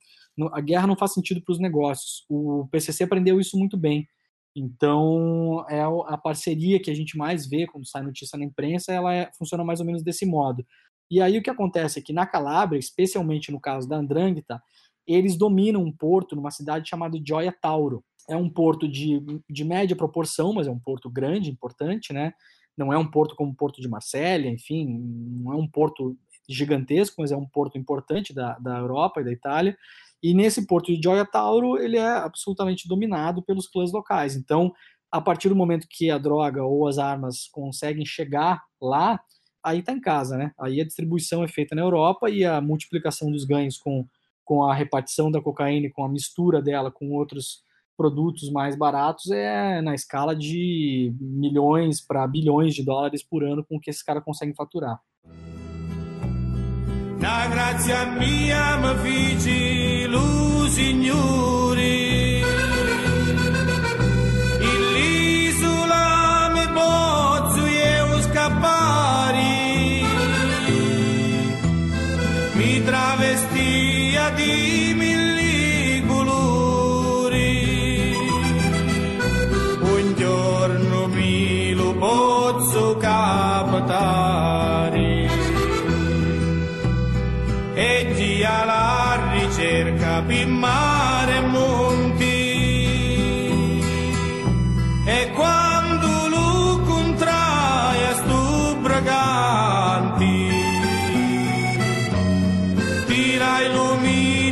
A 0.54 0.62
guerra 0.62 0.88
não 0.88 0.96
faz 0.96 1.14
sentido 1.14 1.42
para 1.44 1.52
os 1.52 1.60
negócios. 1.60 2.24
O 2.30 2.66
PCC 2.72 3.04
aprendeu 3.04 3.42
isso 3.42 3.58
muito 3.58 3.78
bem. 3.78 4.08
Então, 4.56 5.66
é 5.70 5.82
a 5.82 6.18
parceria 6.18 6.82
que 6.82 6.92
a 6.92 6.94
gente 6.94 7.18
mais 7.18 7.48
vê 7.48 7.66
quando 7.68 7.88
sai 7.88 8.04
notícia 8.04 8.38
na 8.38 8.46
imprensa, 8.46 8.92
ela 8.92 9.14
é, 9.14 9.30
funciona 9.38 9.64
mais 9.64 9.80
ou 9.80 9.86
menos 9.86 10.04
desse 10.04 10.26
modo. 10.26 10.66
E 11.12 11.22
aí 11.22 11.38
o 11.38 11.44
que 11.44 11.50
acontece 11.50 12.00
é 12.00 12.02
que 12.02 12.14
na 12.14 12.26
Calábria, 12.26 12.80
especialmente 12.80 13.52
no 13.52 13.60
caso 13.60 13.88
da 13.88 13.98
Andrangheta, 13.98 14.64
eles 15.06 15.36
dominam 15.36 15.84
um 15.84 15.92
porto 15.92 16.38
numa 16.38 16.52
cidade 16.52 16.90
chamada 16.90 17.20
Gioia 17.22 17.52
Tauro. 17.52 18.02
É 18.30 18.38
um 18.38 18.50
porto 18.50 18.88
de, 18.88 19.22
de 19.50 19.64
média 19.66 19.94
proporção, 19.94 20.54
mas 20.54 20.68
é 20.68 20.72
um 20.72 20.80
porto 20.80 21.10
grande, 21.10 21.52
importante, 21.52 22.14
né? 22.14 22.34
Não 22.78 22.94
é 22.94 22.98
um 22.98 23.06
porto 23.06 23.36
como 23.36 23.52
o 23.52 23.56
Porto 23.56 23.82
de 23.82 23.90
Marsella, 23.90 24.48
enfim, 24.48 24.88
não 25.44 25.52
é 25.52 25.56
um 25.58 25.68
porto 25.68 26.18
gigantesco, 26.48 27.18
mas 27.20 27.32
é 27.32 27.36
um 27.36 27.46
porto 27.46 27.78
importante 27.78 28.34
da, 28.34 28.58
da 28.60 28.78
Europa 28.78 29.20
e 29.20 29.26
da 29.26 29.32
Itália. 29.34 29.78
E 30.24 30.34
nesse 30.34 30.66
porto 30.66 30.94
de 30.94 31.02
Gioia 31.02 31.26
Tauro, 31.26 31.78
ele 31.78 31.98
é 31.98 32.10
absolutamente 32.10 32.88
dominado 32.88 33.44
pelos 33.44 33.68
clãs 33.68 33.92
locais. 33.92 34.38
Então, 34.38 34.72
a 35.12 35.20
partir 35.20 35.50
do 35.50 35.56
momento 35.56 35.88
que 35.90 36.10
a 36.10 36.18
droga 36.18 36.64
ou 36.64 36.88
as 36.88 36.98
armas 36.98 37.50
conseguem 37.52 38.06
chegar 38.06 38.64
lá, 38.82 39.20
aí 39.64 39.80
está 39.80 39.92
em 39.92 40.00
casa, 40.00 40.38
né? 40.38 40.52
Aí 40.60 40.82
a 40.82 40.86
distribuição 40.86 41.44
é 41.44 41.48
feita 41.48 41.76
na 41.76 41.82
Europa 41.82 42.30
e 42.30 42.44
a 42.46 42.60
multiplicação 42.62 43.32
dos 43.32 43.46
ganhos 43.46 43.78
com, 43.78 44.06
com 44.44 44.64
a 44.64 44.74
repartição 44.74 45.32
da 45.32 45.42
cocaína 45.42 45.88
e 45.88 45.92
com 45.92 46.04
a 46.04 46.10
mistura 46.10 46.62
dela 46.62 46.92
com 46.92 47.12
outros 47.12 47.64
produtos 47.96 48.52
mais 48.52 48.76
baratos 48.76 49.30
é 49.30 49.82
na 49.82 49.94
escala 49.94 50.36
de 50.36 51.14
milhões 51.20 52.02
para 52.02 52.26
bilhões 52.26 52.74
de 52.74 52.84
dólares 52.84 53.22
por 53.22 53.44
ano 53.44 53.64
com 53.64 53.80
que 53.80 53.90
esses 53.90 54.02
caras 54.02 54.24
conseguem 54.24 54.56
faturar. 54.56 55.00
Na 57.20 57.48
grazia 57.48 58.06
mia 58.18 58.78
per 90.28 90.48
mare 90.48 91.38
e 91.38 91.42
monti. 91.42 92.40
E 95.06 95.32
quando 95.34 96.28
lo 96.28 96.82
contrai 96.86 98.04
a 98.12 98.14
stu 98.14 98.78
braganti 98.82 100.50
tirai 103.08 103.74
lo 103.74 103.98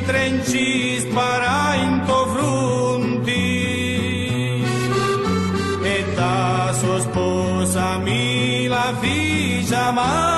trenci 0.06 1.00
spara 1.00 1.76
in 1.76 2.04
to 2.06 2.26
fronti 2.34 3.48
e 5.84 6.06
da 6.16 6.74
sua 6.80 7.00
sposa 7.00 7.98
amanti. 9.90 10.29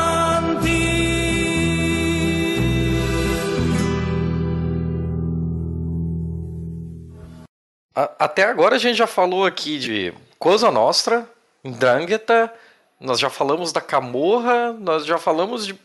Até 7.94 8.44
agora 8.44 8.76
a 8.76 8.80
gente 8.80 8.98
já 8.98 9.08
falou 9.08 9.46
aqui 9.46 9.78
de 9.78 10.14
Cosa 10.40 10.72
Nostra, 10.72 11.30
Ndrangheta, 11.64 12.54
nós 13.00 13.20
já 13.20 13.30
falamos 13.30 13.72
da 13.72 13.82
Camorra, 13.82 14.74
nós 14.74 15.06
já 15.06 15.18
falamos 15.18 15.66
de 15.66 15.78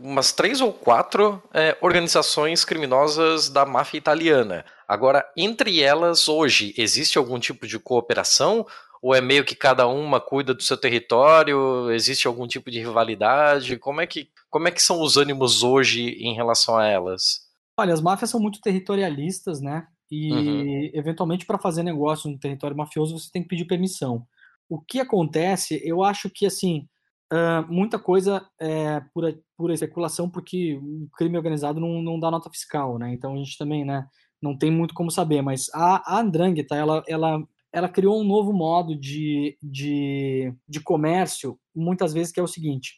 umas 0.00 0.32
três 0.32 0.60
ou 0.60 0.72
quatro 0.72 1.42
é, 1.52 1.76
organizações 1.80 2.64
criminosas 2.64 3.48
da 3.48 3.66
máfia 3.66 3.98
italiana. 3.98 4.64
Agora, 4.86 5.28
entre 5.36 5.82
elas, 5.82 6.28
hoje, 6.28 6.74
existe 6.78 7.18
algum 7.18 7.38
tipo 7.38 7.66
de 7.66 7.78
cooperação? 7.78 8.66
Ou 9.00 9.14
é 9.14 9.20
meio 9.20 9.44
que 9.44 9.54
cada 9.54 9.86
uma 9.86 10.20
cuida 10.20 10.54
do 10.54 10.62
seu 10.62 10.76
território? 10.76 11.90
Existe 11.90 12.26
algum 12.26 12.46
tipo 12.46 12.70
de 12.70 12.78
rivalidade? 12.78 13.76
Como 13.76 14.00
é 14.00 14.06
que, 14.06 14.28
como 14.50 14.66
é 14.68 14.70
que 14.70 14.82
são 14.82 15.00
os 15.02 15.16
ânimos 15.16 15.62
hoje 15.62 16.16
em 16.18 16.34
relação 16.34 16.76
a 16.76 16.86
elas? 16.86 17.46
Olha, 17.78 17.92
as 17.94 18.00
máfias 18.00 18.30
são 18.30 18.40
muito 18.40 18.60
territorialistas, 18.60 19.60
né? 19.60 19.86
E, 20.10 20.32
uhum. 20.32 20.90
eventualmente, 20.94 21.46
para 21.46 21.58
fazer 21.58 21.82
negócio 21.82 22.30
no 22.30 22.38
território 22.38 22.76
mafioso, 22.76 23.18
você 23.18 23.30
tem 23.30 23.42
que 23.42 23.48
pedir 23.48 23.66
permissão. 23.66 24.26
O 24.68 24.80
que 24.80 25.00
acontece, 25.00 25.80
eu 25.84 26.02
acho 26.02 26.30
que, 26.30 26.46
assim, 26.46 26.86
uh, 27.32 27.72
muita 27.72 27.98
coisa 27.98 28.46
é 28.60 29.00
pura, 29.12 29.38
pura 29.56 29.74
especulação, 29.74 30.28
porque 30.30 30.76
o 30.76 31.08
crime 31.16 31.36
organizado 31.36 31.80
não, 31.80 32.02
não 32.02 32.18
dá 32.18 32.30
nota 32.30 32.50
fiscal, 32.50 32.98
né? 32.98 33.12
Então, 33.12 33.34
a 33.34 33.36
gente 33.36 33.56
também, 33.58 33.84
né, 33.84 34.06
não 34.40 34.56
tem 34.56 34.70
muito 34.70 34.94
como 34.94 35.10
saber. 35.10 35.42
Mas 35.42 35.68
a, 35.74 36.14
a 36.14 36.20
Andrangheta, 36.20 36.74
ela, 36.74 37.02
ela, 37.06 37.42
ela 37.72 37.88
criou 37.88 38.20
um 38.20 38.24
novo 38.24 38.52
modo 38.52 38.98
de, 38.98 39.58
de, 39.62 40.52
de 40.68 40.80
comércio, 40.80 41.58
muitas 41.74 42.12
vezes, 42.12 42.32
que 42.32 42.40
é 42.40 42.42
o 42.42 42.48
seguinte. 42.48 42.94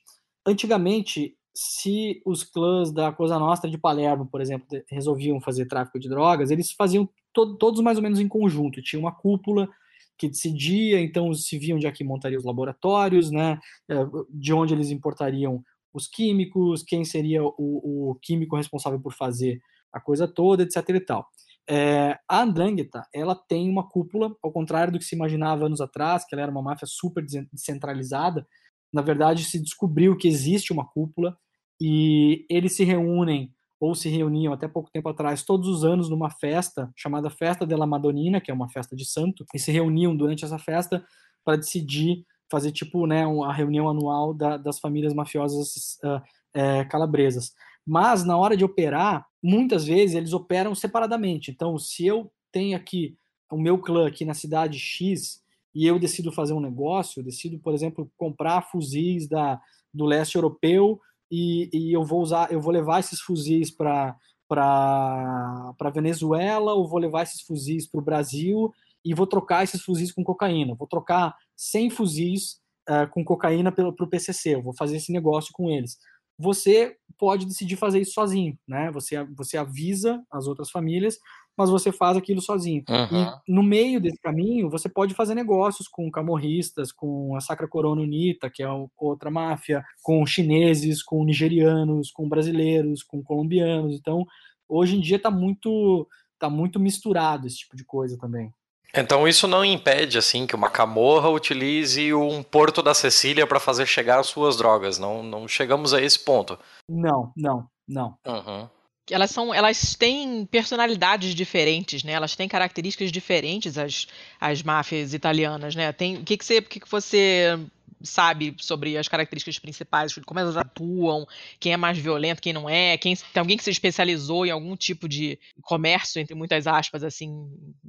Antigamente, 0.46 1.37
se 1.54 2.22
os 2.24 2.44
clãs 2.44 2.92
da 2.92 3.12
Cosa 3.12 3.38
Nostra 3.38 3.70
de 3.70 3.78
Palermo, 3.78 4.26
por 4.26 4.40
exemplo, 4.40 4.66
resolviam 4.88 5.40
fazer 5.40 5.66
tráfico 5.66 5.98
de 5.98 6.08
drogas, 6.08 6.50
eles 6.50 6.72
faziam 6.72 7.08
to 7.32 7.56
todos 7.56 7.80
mais 7.80 7.96
ou 7.96 8.02
menos 8.02 8.20
em 8.20 8.28
conjunto. 8.28 8.82
Tinha 8.82 9.00
uma 9.00 9.12
cúpula 9.12 9.68
que 10.16 10.28
decidia, 10.28 11.00
então 11.00 11.32
se 11.32 11.58
viam 11.58 11.78
de 11.78 11.86
aqui 11.86 12.04
montariam 12.04 12.38
os 12.38 12.44
laboratórios, 12.44 13.30
né, 13.30 13.58
é, 13.88 13.94
de 14.28 14.52
onde 14.52 14.74
eles 14.74 14.90
importariam 14.90 15.64
os 15.92 16.06
químicos, 16.06 16.82
quem 16.82 17.04
seria 17.04 17.42
o, 17.42 17.54
o 17.58 18.14
químico 18.22 18.56
responsável 18.56 19.00
por 19.00 19.12
fazer 19.12 19.60
a 19.92 20.00
coisa 20.00 20.28
toda, 20.28 20.62
etc 20.62 20.88
e 20.90 21.00
tal. 21.00 21.26
É, 21.68 22.18
a 22.28 22.42
Andrangheta, 22.42 23.06
ela 23.14 23.34
tem 23.34 23.68
uma 23.68 23.88
cúpula, 23.88 24.34
ao 24.42 24.52
contrário 24.52 24.92
do 24.92 24.98
que 24.98 25.04
se 25.04 25.14
imaginava 25.14 25.66
anos 25.66 25.80
atrás, 25.80 26.24
que 26.26 26.34
ela 26.34 26.42
era 26.42 26.50
uma 26.50 26.62
máfia 26.62 26.86
super 26.86 27.24
descentralizada, 27.24 28.46
na 28.92 29.03
verdade, 29.03 29.44
se 29.44 29.59
descobriu 29.59 30.16
que 30.16 30.29
existe 30.29 30.72
uma 30.72 30.87
cúpula 30.87 31.37
e 31.81 32.44
eles 32.48 32.74
se 32.74 32.85
reúnem 32.85 33.53
ou 33.81 33.94
se 33.94 34.09
reuniam 34.09 34.53
até 34.53 34.68
pouco 34.68 34.90
tempo 34.90 35.09
atrás 35.09 35.42
todos 35.42 35.66
os 35.66 35.85
anos 35.85 36.11
numa 36.11 36.29
festa 36.31 36.92
chamada 36.94 37.31
Festa 37.31 37.66
della 37.66 37.87
Madonnina, 37.87 38.40
que 38.40 38.50
é 38.50 38.55
uma 38.55 38.68
festa 38.68 38.94
de 38.94 39.07
santo, 39.07 39.46
e 39.55 39.59
se 39.59 39.72
reuniam 39.72 40.14
durante 40.14 40.44
essa 40.44 40.59
festa 40.59 41.03
para 41.42 41.57
decidir 41.57 42.26
fazer 42.50 42.72
tipo 42.72 43.07
né 43.07 43.24
a 43.24 43.53
reunião 43.53 43.88
anual 43.88 44.35
da, 44.35 44.57
das 44.57 44.79
famílias 44.79 45.14
mafiosas 45.14 45.98
uh, 46.05 46.20
é, 46.53 46.85
calabresas. 46.85 47.53
Mas 47.87 48.24
na 48.24 48.37
hora 48.37 48.57
de 48.57 48.64
operar, 48.64 49.26
muitas 49.42 49.85
vezes 49.87 50.14
eles 50.14 50.33
operam 50.33 50.74
separadamente. 50.74 51.50
Então, 51.50 51.79
se 51.79 52.07
eu 52.07 52.31
tenho 52.53 52.76
aqui 52.76 53.16
o 53.50 53.57
meu 53.57 53.79
clã 53.79 54.07
aqui 54.07 54.24
na 54.24 54.35
cidade 54.35 54.79
X 54.79 55.40
e 55.74 55.87
eu 55.87 55.98
decido 55.98 56.33
fazer 56.33 56.52
um 56.52 56.61
negócio, 56.61 57.20
eu 57.20 57.24
decido, 57.24 57.59
por 57.59 57.72
exemplo, 57.74 58.11
comprar 58.16 58.62
fuzis 58.62 59.28
da, 59.28 59.61
do 59.92 60.04
leste 60.04 60.35
europeu 60.35 61.00
e, 61.30 61.70
e 61.72 61.92
eu 61.92 62.04
vou 62.04 62.20
usar, 62.20 62.52
eu 62.52 62.61
vou 62.61 62.72
levar 62.72 63.00
esses 63.00 63.20
fuzis 63.20 63.70
para 63.70 64.16
para 64.50 65.90
Venezuela, 65.94 66.74
ou 66.74 66.88
vou 66.88 66.98
levar 66.98 67.22
esses 67.22 67.40
fuzis 67.40 67.87
para 67.87 68.00
o 68.00 68.04
Brasil 68.04 68.72
e 69.04 69.14
vou 69.14 69.24
trocar 69.24 69.62
esses 69.62 69.80
fuzis 69.80 70.11
com 70.11 70.24
cocaína. 70.24 70.74
Vou 70.74 70.88
trocar 70.88 71.37
100 71.56 71.90
fuzis 71.90 72.61
uh, 72.88 73.09
com 73.11 73.24
cocaína 73.24 73.70
para 73.70 73.88
o 73.88 74.09
PCC. 74.09 74.56
Eu 74.56 74.62
vou 74.62 74.74
fazer 74.74 74.96
esse 74.96 75.12
negócio 75.12 75.52
com 75.52 75.70
eles. 75.70 75.98
Você 76.37 76.96
pode 77.16 77.46
decidir 77.46 77.76
fazer 77.76 78.00
isso 78.00 78.12
sozinho, 78.12 78.59
né? 78.66 78.90
Você, 78.92 79.22
você 79.37 79.56
avisa 79.56 80.20
as 80.33 80.46
outras 80.46 80.70
famílias, 80.70 81.18
mas 81.61 81.68
você 81.68 81.92
faz 81.92 82.16
aquilo 82.16 82.40
sozinho. 82.40 82.83
Uhum. 82.88 83.35
E 83.46 83.53
no 83.53 83.62
meio 83.62 84.01
desse 84.01 84.18
caminho, 84.18 84.70
você 84.70 84.88
pode 84.88 85.12
fazer 85.12 85.35
negócios 85.35 85.87
com 85.87 86.11
camorristas, 86.11 86.90
com 86.90 87.37
a 87.37 87.40
Sacra 87.42 87.68
Corona 87.68 88.01
Unita, 88.01 88.49
que 88.49 88.62
é 88.62 88.68
outra 88.96 89.31
máfia, 89.31 89.85
com 90.03 90.25
chineses, 90.25 91.03
com 91.03 91.23
nigerianos, 91.23 92.11
com 92.11 92.27
brasileiros, 92.27 93.03
com 93.03 93.23
colombianos. 93.23 93.94
Então, 93.94 94.25
hoje 94.66 94.96
em 94.96 95.01
dia 95.03 95.18
está 95.18 95.31
muito, 95.31 96.09
tá 96.38 96.49
muito 96.49 96.81
misturado 96.81 97.46
esse 97.46 97.59
tipo 97.59 97.77
de 97.77 97.85
coisa 97.85 98.16
também. 98.18 98.51
Então 98.92 99.29
isso 99.29 99.46
não 99.46 99.62
impede 99.62 100.18
assim 100.18 100.46
que 100.46 100.55
uma 100.57 100.70
camorra 100.70 101.29
utilize 101.29 102.12
um 102.12 102.42
porto 102.42 102.83
da 102.83 102.94
Sicília 102.94 103.46
para 103.46 103.61
fazer 103.61 103.87
chegar 103.87 104.18
as 104.18 104.29
suas 104.29 104.57
drogas. 104.57 104.99
Não, 104.99 105.23
não 105.23 105.46
chegamos 105.46 105.92
a 105.92 106.01
esse 106.01 106.18
ponto. 106.18 106.59
Não, 106.88 107.31
não, 107.37 107.68
não. 107.87 108.16
Uhum 108.27 108.80
elas 109.11 109.31
são 109.31 109.53
elas 109.53 109.94
têm 109.94 110.46
personalidades 110.46 111.35
diferentes 111.35 112.05
né? 112.05 112.12
Elas 112.12 112.37
têm 112.37 112.49
características 112.49 113.11
diferentes 113.11 113.77
as, 113.77 114.07
as 114.40 114.62
máfias 114.62 115.14
italianas 115.14 115.75
né? 115.75 115.92
Tem 115.92 116.16
o 116.16 116.25
que 116.25 116.37
que 116.37 116.44
você 116.44 116.59
o 116.59 116.62
que 116.62 116.81
que 116.81 116.90
você 116.90 117.59
sabe 118.03 118.57
sobre 118.59 118.96
as 118.96 119.09
características 119.09 119.59
principais? 119.59 120.14
Como 120.14 120.40
elas 120.40 120.57
atuam? 120.57 121.27
Quem 121.59 121.73
é 121.73 121.77
mais 121.77 121.99
violento 121.99 122.40
quem 122.40 122.53
não 122.53 122.68
é? 122.68 122.96
Quem 122.96 123.14
tem 123.14 123.40
alguém 123.40 123.57
que 123.57 123.64
se 123.64 123.70
especializou 123.70 124.46
em 124.46 124.51
algum 124.51 124.77
tipo 124.77 125.09
de 125.09 125.38
comércio 125.62 126.20
entre 126.20 126.35
muitas 126.35 126.66
aspas 126.66 127.05
assim 127.05 127.49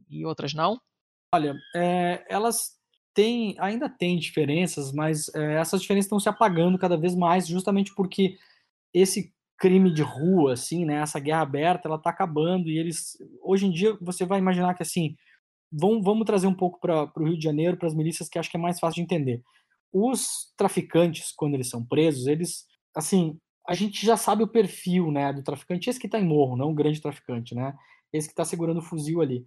e 0.09 0.25
outras 0.25 0.53
não? 0.53 0.79
Olha 1.33 1.55
é, 1.75 2.25
elas 2.29 2.79
têm 3.13 3.55
ainda 3.59 3.89
têm 3.89 4.17
diferenças 4.17 4.91
mas 4.91 5.33
é, 5.35 5.55
essas 5.55 5.81
diferenças 5.81 6.05
estão 6.05 6.19
se 6.19 6.29
apagando 6.29 6.77
cada 6.77 6.97
vez 6.97 7.15
mais 7.15 7.47
justamente 7.47 7.93
porque 7.93 8.37
esse 8.93 9.33
crime 9.61 9.93
de 9.93 10.01
rua, 10.01 10.53
assim, 10.53 10.85
né? 10.85 10.95
Essa 10.95 11.19
guerra 11.19 11.41
aberta, 11.41 11.87
ela 11.87 11.99
tá 11.99 12.09
acabando 12.09 12.67
e 12.67 12.79
eles, 12.79 13.15
hoje 13.43 13.67
em 13.67 13.71
dia, 13.71 13.95
você 14.01 14.25
vai 14.25 14.39
imaginar 14.39 14.73
que 14.73 14.81
assim, 14.81 15.15
vamos, 15.71 16.03
vamos 16.03 16.25
trazer 16.25 16.47
um 16.47 16.53
pouco 16.53 16.79
para 16.79 17.11
o 17.15 17.25
Rio 17.25 17.37
de 17.37 17.43
Janeiro, 17.43 17.77
para 17.77 17.87
as 17.87 17.93
milícias, 17.93 18.27
que 18.27 18.39
acho 18.39 18.49
que 18.49 18.57
é 18.57 18.59
mais 18.59 18.79
fácil 18.79 18.95
de 18.95 19.01
entender. 19.03 19.39
Os 19.93 20.51
traficantes, 20.57 21.31
quando 21.31 21.53
eles 21.53 21.69
são 21.69 21.85
presos, 21.85 22.25
eles, 22.25 22.65
assim, 22.95 23.37
a 23.69 23.75
gente 23.75 24.03
já 24.03 24.17
sabe 24.17 24.41
o 24.41 24.47
perfil, 24.47 25.11
né, 25.11 25.31
do 25.31 25.43
traficante, 25.43 25.91
esse 25.91 25.99
que 25.99 26.07
está 26.07 26.19
em 26.19 26.25
morro, 26.25 26.57
não 26.57 26.71
o 26.71 26.75
grande 26.75 26.99
traficante, 26.99 27.53
né? 27.53 27.75
Esse 28.11 28.27
que 28.27 28.33
está 28.33 28.43
segurando 28.43 28.79
o 28.79 28.83
fuzil 28.83 29.21
ali. 29.21 29.45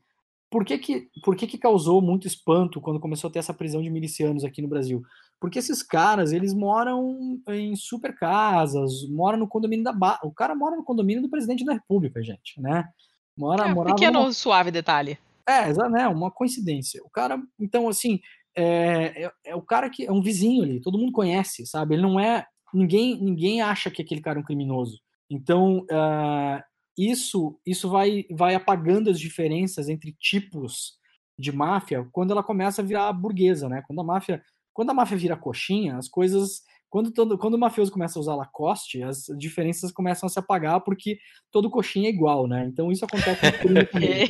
Por 0.48 0.64
que 0.64 0.78
que, 0.78 1.08
por 1.24 1.34
que 1.34 1.48
que 1.48 1.58
causou 1.58 2.00
muito 2.00 2.28
espanto 2.28 2.80
quando 2.80 3.00
começou 3.00 3.28
a 3.28 3.32
ter 3.32 3.40
essa 3.40 3.52
prisão 3.52 3.82
de 3.82 3.90
milicianos 3.90 4.44
aqui 4.44 4.62
no 4.62 4.68
Brasil? 4.68 5.02
Porque 5.40 5.58
esses 5.58 5.82
caras, 5.82 6.32
eles 6.32 6.54
moram 6.54 7.38
em 7.48 7.76
super 7.76 8.14
casas, 8.14 9.06
moram 9.10 9.38
no 9.38 9.48
condomínio 9.48 9.84
da 9.84 9.92
ba... 9.92 10.18
O 10.22 10.32
cara 10.32 10.54
mora 10.54 10.76
no 10.76 10.84
condomínio 10.84 11.22
do 11.22 11.28
presidente 11.28 11.64
da 11.64 11.74
República, 11.74 12.22
gente, 12.22 12.60
né? 12.60 12.88
Mora, 13.36 13.68
é, 13.68 13.84
pequeno 13.92 14.20
numa... 14.20 14.32
suave 14.32 14.70
detalhe. 14.70 15.18
É, 15.46 15.70
né? 15.90 16.08
Uma 16.08 16.30
coincidência. 16.30 17.02
O 17.04 17.10
cara, 17.10 17.38
então, 17.58 17.88
assim, 17.88 18.20
é, 18.56 19.24
é, 19.24 19.32
é, 19.46 19.56
o 19.56 19.62
cara 19.62 19.90
que 19.90 20.06
é 20.06 20.12
um 20.12 20.22
vizinho 20.22 20.62
ali, 20.62 20.80
todo 20.80 20.98
mundo 20.98 21.12
conhece, 21.12 21.66
sabe? 21.66 21.94
Ele 21.94 22.02
não 22.02 22.18
é. 22.18 22.46
Ninguém, 22.72 23.20
ninguém 23.22 23.60
acha 23.60 23.90
que 23.90 24.02
aquele 24.02 24.20
cara 24.20 24.38
é 24.38 24.40
um 24.40 24.44
criminoso. 24.44 25.00
Então, 25.30 25.78
uh, 25.90 26.62
isso, 26.96 27.58
isso 27.66 27.88
vai, 27.88 28.24
vai 28.30 28.54
apagando 28.54 29.10
as 29.10 29.18
diferenças 29.18 29.88
entre 29.88 30.14
tipos 30.18 30.98
de 31.38 31.50
máfia 31.50 32.06
quando 32.12 32.30
ela 32.30 32.42
começa 32.42 32.80
a 32.80 32.84
virar 32.84 33.12
burguesa, 33.12 33.68
né? 33.68 33.82
Quando 33.86 34.00
a 34.00 34.04
máfia 34.04 34.42
quando 34.74 34.90
a 34.90 34.94
máfia 34.94 35.16
vira 35.16 35.36
coxinha, 35.36 35.96
as 35.96 36.08
coisas. 36.08 36.62
Quando, 36.90 37.10
todo, 37.10 37.36
quando 37.36 37.54
o 37.54 37.58
mafioso 37.58 37.90
começa 37.90 38.18
a 38.18 38.20
usar 38.20 38.36
Lacoste, 38.36 39.02
as 39.02 39.24
diferenças 39.36 39.90
começam 39.90 40.28
a 40.28 40.30
se 40.30 40.38
apagar 40.38 40.80
porque 40.80 41.18
todo 41.50 41.70
coxinha 41.70 42.08
é 42.08 42.12
igual, 42.12 42.46
né? 42.46 42.66
Então 42.66 42.92
isso 42.92 43.04
acontece 43.04 43.40
no 43.66 43.86
também. 43.86 44.28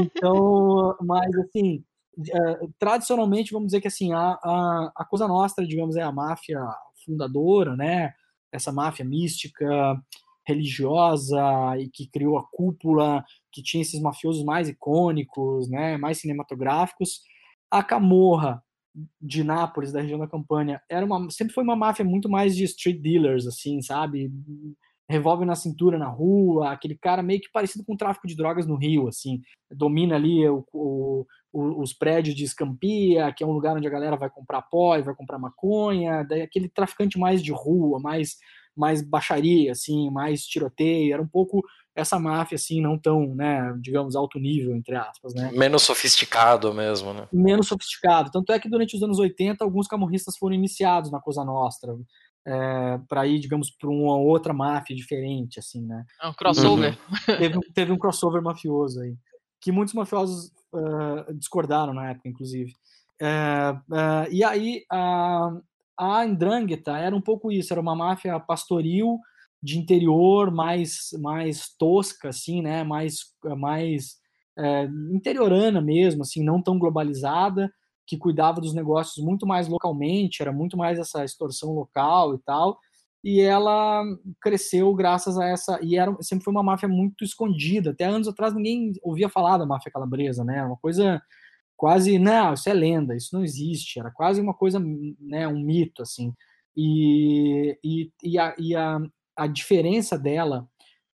Então, 0.00 0.96
mas 1.02 1.34
assim, 1.36 1.84
uh, 2.18 2.72
tradicionalmente, 2.78 3.52
vamos 3.52 3.66
dizer 3.66 3.82
que 3.82 3.88
assim, 3.88 4.12
a, 4.12 4.38
a, 4.42 4.92
a 4.96 5.04
Cosa 5.04 5.28
Nostra, 5.28 5.66
digamos, 5.66 5.96
é 5.96 6.02
a 6.02 6.12
máfia 6.12 6.58
fundadora, 7.04 7.76
né? 7.76 8.14
Essa 8.50 8.72
máfia 8.72 9.04
mística, 9.04 10.00
religiosa 10.46 11.42
e 11.78 11.90
que 11.90 12.08
criou 12.08 12.38
a 12.38 12.44
cúpula, 12.50 13.22
que 13.52 13.62
tinha 13.62 13.82
esses 13.82 14.00
mafiosos 14.00 14.44
mais 14.44 14.68
icônicos, 14.68 15.68
né? 15.68 15.98
Mais 15.98 16.18
cinematográficos. 16.18 17.20
A 17.70 17.82
Camorra 17.82 18.62
de 19.20 19.44
Nápoles, 19.44 19.92
da 19.92 20.00
região 20.00 20.18
da 20.18 20.26
Campânia, 20.26 20.80
era 20.88 21.04
uma, 21.04 21.30
sempre 21.30 21.52
foi 21.52 21.62
uma 21.62 21.76
máfia 21.76 22.04
muito 22.04 22.28
mais 22.28 22.56
de 22.56 22.64
street 22.64 23.00
dealers, 23.00 23.46
assim, 23.46 23.80
sabe? 23.82 24.30
revólver 25.08 25.44
na 25.44 25.54
cintura 25.54 25.98
na 25.98 26.08
rua, 26.08 26.72
aquele 26.72 26.96
cara 26.96 27.22
meio 27.22 27.40
que 27.40 27.50
parecido 27.52 27.84
com 27.84 27.94
o 27.94 27.96
tráfico 27.96 28.26
de 28.26 28.36
drogas 28.36 28.66
no 28.66 28.76
Rio, 28.76 29.06
assim, 29.06 29.40
domina 29.70 30.16
ali 30.16 30.48
o, 30.48 30.66
o, 30.72 31.26
os 31.52 31.92
prédios 31.92 32.34
de 32.34 32.44
Escampia, 32.44 33.32
que 33.32 33.44
é 33.44 33.46
um 33.46 33.52
lugar 33.52 33.76
onde 33.76 33.86
a 33.86 33.90
galera 33.90 34.16
vai 34.16 34.28
comprar 34.28 34.62
pó 34.62 34.96
e 34.96 35.02
vai 35.02 35.14
comprar 35.14 35.38
maconha, 35.38 36.24
daí 36.24 36.42
aquele 36.42 36.68
traficante 36.68 37.18
mais 37.18 37.42
de 37.42 37.52
rua, 37.52 38.00
mais 38.00 38.36
mais 38.76 39.00
baixaria, 39.00 39.72
assim, 39.72 40.10
mais 40.10 40.44
tiroteio, 40.44 41.14
era 41.14 41.22
um 41.22 41.26
pouco 41.26 41.62
essa 41.96 42.18
máfia, 42.18 42.56
assim, 42.56 42.80
não 42.80 42.98
tão, 42.98 43.34
né, 43.34 43.74
digamos, 43.80 44.14
alto 44.14 44.38
nível, 44.38 44.76
entre 44.76 44.94
aspas, 44.94 45.32
né. 45.34 45.50
Menos 45.52 45.82
sofisticado 45.82 46.72
mesmo, 46.74 47.14
né. 47.14 47.26
Menos 47.32 47.68
sofisticado. 47.68 48.30
Tanto 48.30 48.52
é 48.52 48.60
que 48.60 48.68
durante 48.68 48.94
os 48.94 49.02
anos 49.02 49.18
80, 49.18 49.64
alguns 49.64 49.88
camorristas 49.88 50.36
foram 50.36 50.54
iniciados 50.54 51.10
na 51.10 51.18
Cosa 51.18 51.42
Nostra, 51.42 51.96
é, 52.46 53.00
para 53.08 53.26
ir, 53.26 53.40
digamos, 53.40 53.70
para 53.70 53.88
uma 53.88 54.16
outra 54.18 54.52
máfia 54.52 54.94
diferente, 54.94 55.58
assim, 55.58 55.86
né. 55.86 56.04
É 56.22 56.28
um 56.28 56.34
crossover. 56.34 56.98
Teve, 57.24 57.60
teve, 57.72 57.92
um 57.92 57.98
crossover 57.98 58.42
mafioso 58.42 59.00
aí, 59.00 59.16
que 59.58 59.72
muitos 59.72 59.94
mafiosos 59.94 60.52
uh, 60.74 61.32
discordaram 61.34 61.94
na 61.94 62.10
época, 62.10 62.28
inclusive. 62.28 62.74
É, 63.18 63.72
uh, 63.72 64.30
e 64.30 64.44
aí, 64.44 64.82
uh, 64.92 65.62
a 65.98 66.22
Andrangheta 66.22 66.98
era 66.98 67.16
um 67.16 67.22
pouco 67.22 67.50
isso, 67.50 67.72
era 67.72 67.80
uma 67.80 67.96
máfia 67.96 68.38
pastoril 68.38 69.18
de 69.66 69.78
interior, 69.78 70.50
mais 70.50 71.10
mais 71.20 71.68
tosca 71.76 72.28
assim, 72.28 72.62
né, 72.62 72.84
mais 72.84 73.18
mais 73.58 74.16
é, 74.58 74.84
interiorana 75.12 75.80
mesmo, 75.80 76.22
assim, 76.22 76.42
não 76.42 76.62
tão 76.62 76.78
globalizada, 76.78 77.70
que 78.06 78.16
cuidava 78.16 78.60
dos 78.60 78.72
negócios 78.72 79.24
muito 79.24 79.46
mais 79.46 79.68
localmente, 79.68 80.40
era 80.40 80.52
muito 80.52 80.76
mais 80.76 80.98
essa 80.98 81.24
extorsão 81.24 81.72
local 81.72 82.34
e 82.34 82.38
tal. 82.38 82.78
E 83.24 83.40
ela 83.40 84.04
cresceu 84.40 84.94
graças 84.94 85.36
a 85.36 85.46
essa. 85.46 85.80
E 85.82 85.96
era, 85.96 86.16
sempre 86.20 86.44
foi 86.44 86.52
uma 86.52 86.62
máfia 86.62 86.88
muito 86.88 87.24
escondida. 87.24 87.90
Até 87.90 88.04
anos 88.04 88.28
atrás 88.28 88.54
ninguém 88.54 88.92
ouvia 89.02 89.28
falar 89.28 89.58
da 89.58 89.66
máfia 89.66 89.90
calabresa, 89.90 90.44
né? 90.44 90.62
Uma 90.62 90.76
coisa 90.76 91.20
quase, 91.76 92.18
não, 92.18 92.54
isso 92.54 92.68
é 92.68 92.74
lenda, 92.74 93.16
isso 93.16 93.34
não 93.34 93.44
existe, 93.44 93.98
era 93.98 94.10
quase 94.10 94.40
uma 94.40 94.54
coisa, 94.54 94.80
né, 95.20 95.46
um 95.48 95.60
mito, 95.60 96.02
assim. 96.02 96.32
E, 96.76 97.78
e, 97.84 98.10
e, 98.22 98.38
a, 98.38 98.54
e 98.58 98.74
a, 98.76 98.98
a 99.36 99.46
diferença 99.46 100.18
dela 100.18 100.68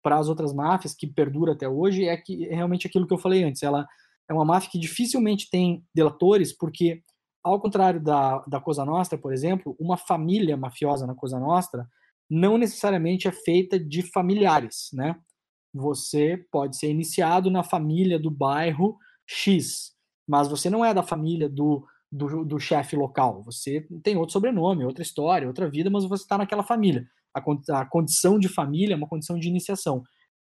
para 0.01 0.17
as 0.17 0.29
outras 0.29 0.53
máfias, 0.53 0.93
que 0.93 1.07
perdura 1.07 1.53
até 1.53 1.67
hoje, 1.67 2.05
é 2.05 2.15
que 2.15 2.47
é 2.47 2.55
realmente 2.55 2.87
aquilo 2.87 3.07
que 3.07 3.13
eu 3.13 3.17
falei 3.17 3.43
antes, 3.43 3.63
ela 3.63 3.87
é 4.29 4.33
uma 4.33 4.45
máfia 4.45 4.69
que 4.71 4.79
dificilmente 4.79 5.49
tem 5.49 5.83
delatores, 5.93 6.55
porque, 6.55 7.03
ao 7.43 7.59
contrário 7.59 8.01
da, 8.01 8.39
da 8.47 8.61
Cosa 8.61 8.85
Nostra, 8.85 9.17
por 9.17 9.33
exemplo, 9.33 9.75
uma 9.79 9.97
família 9.97 10.55
mafiosa 10.55 11.05
na 11.07 11.15
Cosa 11.15 11.39
Nostra 11.39 11.87
não 12.29 12.57
necessariamente 12.57 13.27
é 13.27 13.31
feita 13.31 13.79
de 13.79 14.03
familiares, 14.03 14.89
né? 14.93 15.15
Você 15.73 16.45
pode 16.51 16.77
ser 16.77 16.89
iniciado 16.89 17.49
na 17.49 17.63
família 17.63 18.19
do 18.19 18.29
bairro 18.29 18.97
X, 19.25 19.93
mas 20.27 20.47
você 20.47 20.69
não 20.69 20.85
é 20.85 20.93
da 20.93 21.01
família 21.01 21.49
do, 21.49 21.85
do, 22.11 22.45
do 22.45 22.59
chefe 22.59 22.95
local. 22.95 23.43
Você 23.43 23.87
tem 24.03 24.15
outro 24.15 24.33
sobrenome, 24.33 24.85
outra 24.85 25.01
história, 25.01 25.47
outra 25.47 25.69
vida, 25.69 25.89
mas 25.89 26.05
você 26.05 26.23
está 26.23 26.37
naquela 26.37 26.63
família. 26.63 27.07
A, 27.33 27.85
condição 27.85 28.39
de 28.39 28.49
família 28.49 28.93
é 28.93 28.97
uma 28.97 29.07
condição 29.07 29.37
de 29.37 29.47
iniciação. 29.47 30.03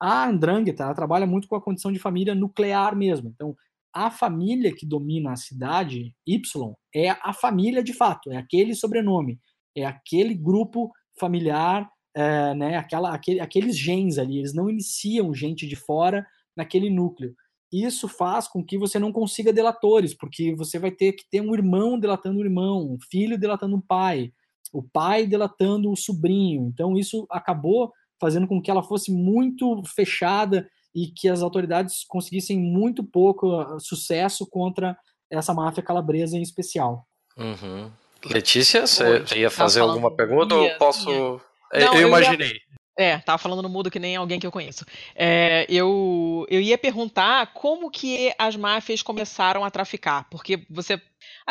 A 0.02 0.28
Andrangheta 0.28 0.94
trabalha 0.94 1.28
muito 1.28 1.48
com 1.48 1.56
a 1.56 1.62
condição 1.62 1.92
de 1.92 2.00
família 2.00 2.34
nuclear 2.34 2.96
mesmo. 2.96 3.30
Então, 3.30 3.56
a 3.94 4.10
família 4.10 4.74
que 4.74 4.86
domina 4.86 5.34
a 5.34 5.36
cidade 5.36 6.16
Y 6.26 6.74
é 6.96 7.10
a 7.10 7.34
família 7.34 7.84
de 7.84 7.94
fato, 7.94 8.32
é 8.32 8.38
aquele 8.38 8.74
sobrenome, 8.74 9.38
é 9.76 9.86
aquele 9.86 10.34
grupo 10.34 10.92
familiar, 11.20 11.90
é, 12.16 12.54
né, 12.56 12.78
aquela, 12.78 13.14
aquele, 13.14 13.40
aqueles 13.40 13.78
genes 13.78 14.18
ali. 14.18 14.40
Eles 14.40 14.54
não 14.54 14.70
iniciam 14.70 15.34
gente 15.34 15.68
de 15.68 15.76
fora 15.76 16.26
naquele 16.56 16.90
núcleo 16.90 17.36
isso 17.72 18.08
faz 18.10 18.48
com 18.48 18.64
que 18.64 18.78
você 18.78 19.00
não 19.00 19.14
consiga 19.14 19.54
delatores, 19.54 20.14
porque 20.14 20.54
você 20.54 20.78
vai 20.78 20.92
ter 20.92 21.14
que 21.14 21.24
ter 21.30 21.42
um 21.42 21.54
irmão 21.54 21.98
delatando 21.98 22.40
um 22.40 22.44
irmão, 22.44 22.92
um 22.92 22.98
filho 23.10 23.40
delatando 23.40 23.76
um 23.76 23.82
pai, 23.82 24.34
o 24.72 24.82
pai 24.82 25.26
delatando 25.26 25.92
o 25.92 25.98
sobrinho. 25.98 26.72
Então, 26.74 26.98
isso 26.98 27.28
acabou 27.30 27.92
fazendo 28.20 28.48
com 28.48 28.62
que 28.62 28.70
ela 28.70 28.84
fosse 28.84 29.12
muito 29.12 29.82
fechada 29.96 30.68
e 30.94 31.08
que 31.08 31.28
as 31.28 31.42
autoridades 31.42 32.04
conseguissem 32.08 32.60
muito 32.60 33.04
pouco 33.04 33.60
ah, 33.60 33.80
sucesso 33.80 34.46
contra 34.46 34.96
essa 35.30 35.54
máfia 35.54 35.82
calabresa 35.82 36.38
em 36.38 36.42
especial. 36.42 37.08
Uhum. 37.38 37.92
Letícia, 38.26 38.86
você 38.86 39.24
ia 39.36 39.50
fazer 39.50 39.80
alguma 39.80 40.16
pergunta 40.16 40.54
ou 40.54 40.70
posso. 40.78 41.10
Não, 41.10 41.42
eu, 41.74 41.94
eu 41.94 42.08
imaginei. 42.08 42.52
Ia... 42.52 42.72
É, 42.98 43.18
tava 43.18 43.38
falando 43.38 43.64
no 43.64 43.70
mudo 43.70 43.90
que 43.90 43.98
nem 43.98 44.16
alguém 44.16 44.40
que 44.40 44.46
eu 44.46 44.52
conheço. 44.52 44.86
É, 45.16 45.66
eu, 45.70 46.46
eu 46.50 46.62
ia 46.62 46.78
perguntar 46.78 47.54
como 47.54 47.90
que 47.90 48.32
as 48.38 48.56
máfias 48.56 49.02
começaram 49.02 49.64
a 49.64 49.72
traficar, 49.72 50.28
porque 50.30 50.66
você 50.70 51.02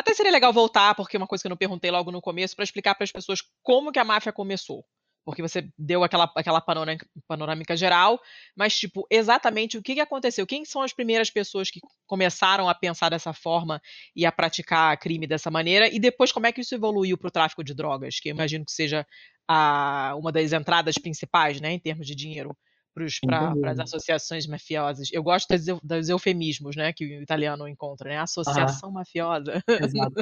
até 0.00 0.14
seria 0.14 0.32
legal 0.32 0.52
voltar, 0.52 0.94
porque 0.94 1.16
é 1.16 1.18
uma 1.18 1.26
coisa 1.26 1.42
que 1.42 1.46
eu 1.46 1.50
não 1.50 1.56
perguntei 1.56 1.90
logo 1.90 2.10
no 2.10 2.20
começo, 2.20 2.56
para 2.56 2.64
explicar 2.64 2.94
para 2.94 3.04
as 3.04 3.12
pessoas 3.12 3.40
como 3.62 3.92
que 3.92 3.98
a 3.98 4.04
máfia 4.04 4.32
começou. 4.32 4.84
Porque 5.24 5.42
você 5.42 5.68
deu 5.78 6.02
aquela, 6.02 6.30
aquela 6.34 6.60
panorâmica, 6.60 7.06
panorâmica 7.28 7.76
geral, 7.76 8.18
mas, 8.56 8.76
tipo, 8.78 9.06
exatamente 9.10 9.76
o 9.76 9.82
que, 9.82 9.94
que 9.94 10.00
aconteceu? 10.00 10.46
Quem 10.46 10.64
são 10.64 10.82
as 10.82 10.94
primeiras 10.94 11.30
pessoas 11.30 11.70
que 11.70 11.78
começaram 12.06 12.68
a 12.68 12.74
pensar 12.74 13.10
dessa 13.10 13.32
forma 13.32 13.80
e 14.16 14.24
a 14.24 14.32
praticar 14.32 14.96
crime 14.98 15.26
dessa 15.26 15.50
maneira? 15.50 15.88
E 15.88 16.00
depois, 16.00 16.32
como 16.32 16.46
é 16.46 16.52
que 16.52 16.62
isso 16.62 16.74
evoluiu 16.74 17.18
para 17.18 17.28
o 17.28 17.30
tráfico 17.30 17.62
de 17.62 17.74
drogas? 17.74 18.18
Que 18.18 18.30
eu 18.30 18.34
imagino 18.34 18.64
que 18.64 18.72
seja 18.72 19.06
a, 19.46 20.14
uma 20.16 20.32
das 20.32 20.52
entradas 20.52 20.96
principais, 20.96 21.60
né, 21.60 21.72
em 21.72 21.78
termos 21.78 22.06
de 22.06 22.14
dinheiro 22.14 22.56
para 22.92 23.70
as 23.70 23.78
associações 23.78 24.46
mafiosas. 24.46 25.08
Eu 25.12 25.22
gosto 25.22 25.48
dos, 25.48 25.80
dos, 25.82 26.08
eufemismos, 26.08 26.76
né, 26.76 26.92
que 26.92 27.04
o 27.04 27.22
italiano 27.22 27.68
encontra, 27.68 28.08
né, 28.08 28.18
associação 28.18 28.90
mafiosa. 28.90 29.62
Exato. 29.68 30.14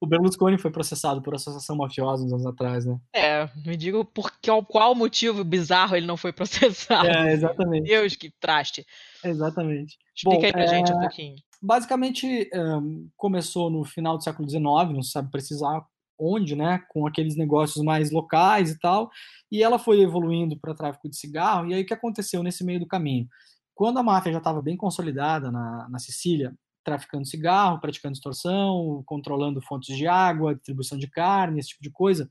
O 0.00 0.06
Berlusconi 0.06 0.58
foi 0.58 0.70
processado 0.70 1.20
por 1.20 1.34
associação 1.34 1.76
mafiosa 1.76 2.24
uns 2.24 2.32
anos 2.32 2.46
atrás, 2.46 2.86
né? 2.86 2.98
É, 3.12 3.48
me 3.66 3.76
digo 3.76 4.04
por 4.04 4.32
qual, 4.42 4.64
qual 4.64 4.94
motivo 4.94 5.44
bizarro 5.44 5.96
ele 5.96 6.06
não 6.06 6.16
foi 6.16 6.32
processado. 6.34 7.08
É, 7.08 7.32
exatamente. 7.32 7.86
Deus, 7.86 8.16
que 8.16 8.30
traste. 8.40 8.86
Exatamente. 9.22 9.96
Explica 10.14 10.40
Bom, 10.40 10.46
aí 10.46 10.52
pra 10.52 10.62
é... 10.62 10.68
gente 10.68 10.92
um 10.92 10.98
pouquinho. 10.98 11.36
Basicamente, 11.60 12.48
um, 12.54 13.08
começou 13.16 13.68
no 13.68 13.84
final 13.84 14.16
do 14.16 14.22
século 14.22 14.48
XIX, 14.48 14.62
não 14.64 15.02
se 15.02 15.10
sabe 15.10 15.30
precisar 15.30 15.84
onde, 16.18 16.56
né, 16.56 16.82
com 16.88 17.06
aqueles 17.06 17.36
negócios 17.36 17.84
mais 17.84 18.10
locais 18.10 18.70
e 18.70 18.78
tal, 18.78 19.10
e 19.50 19.62
ela 19.62 19.78
foi 19.78 20.00
evoluindo 20.00 20.58
para 20.58 20.74
tráfico 20.74 21.08
de 21.08 21.16
cigarro, 21.16 21.68
e 21.68 21.74
aí 21.74 21.82
o 21.82 21.86
que 21.86 21.94
aconteceu 21.94 22.42
nesse 22.42 22.64
meio 22.64 22.80
do 22.80 22.86
caminho? 22.86 23.28
Quando 23.74 23.98
a 23.98 24.02
máfia 24.02 24.32
já 24.32 24.38
estava 24.38 24.60
bem 24.60 24.76
consolidada 24.76 25.52
na, 25.52 25.88
na 25.88 25.98
Sicília, 25.98 26.52
traficando 26.84 27.26
cigarro, 27.26 27.80
praticando 27.80 28.14
extorsão, 28.14 29.02
controlando 29.06 29.60
fontes 29.62 29.96
de 29.96 30.06
água, 30.06 30.54
distribuição 30.54 30.98
de 30.98 31.06
carne, 31.06 31.60
esse 31.60 31.70
tipo 31.70 31.82
de 31.82 31.90
coisa, 31.90 32.28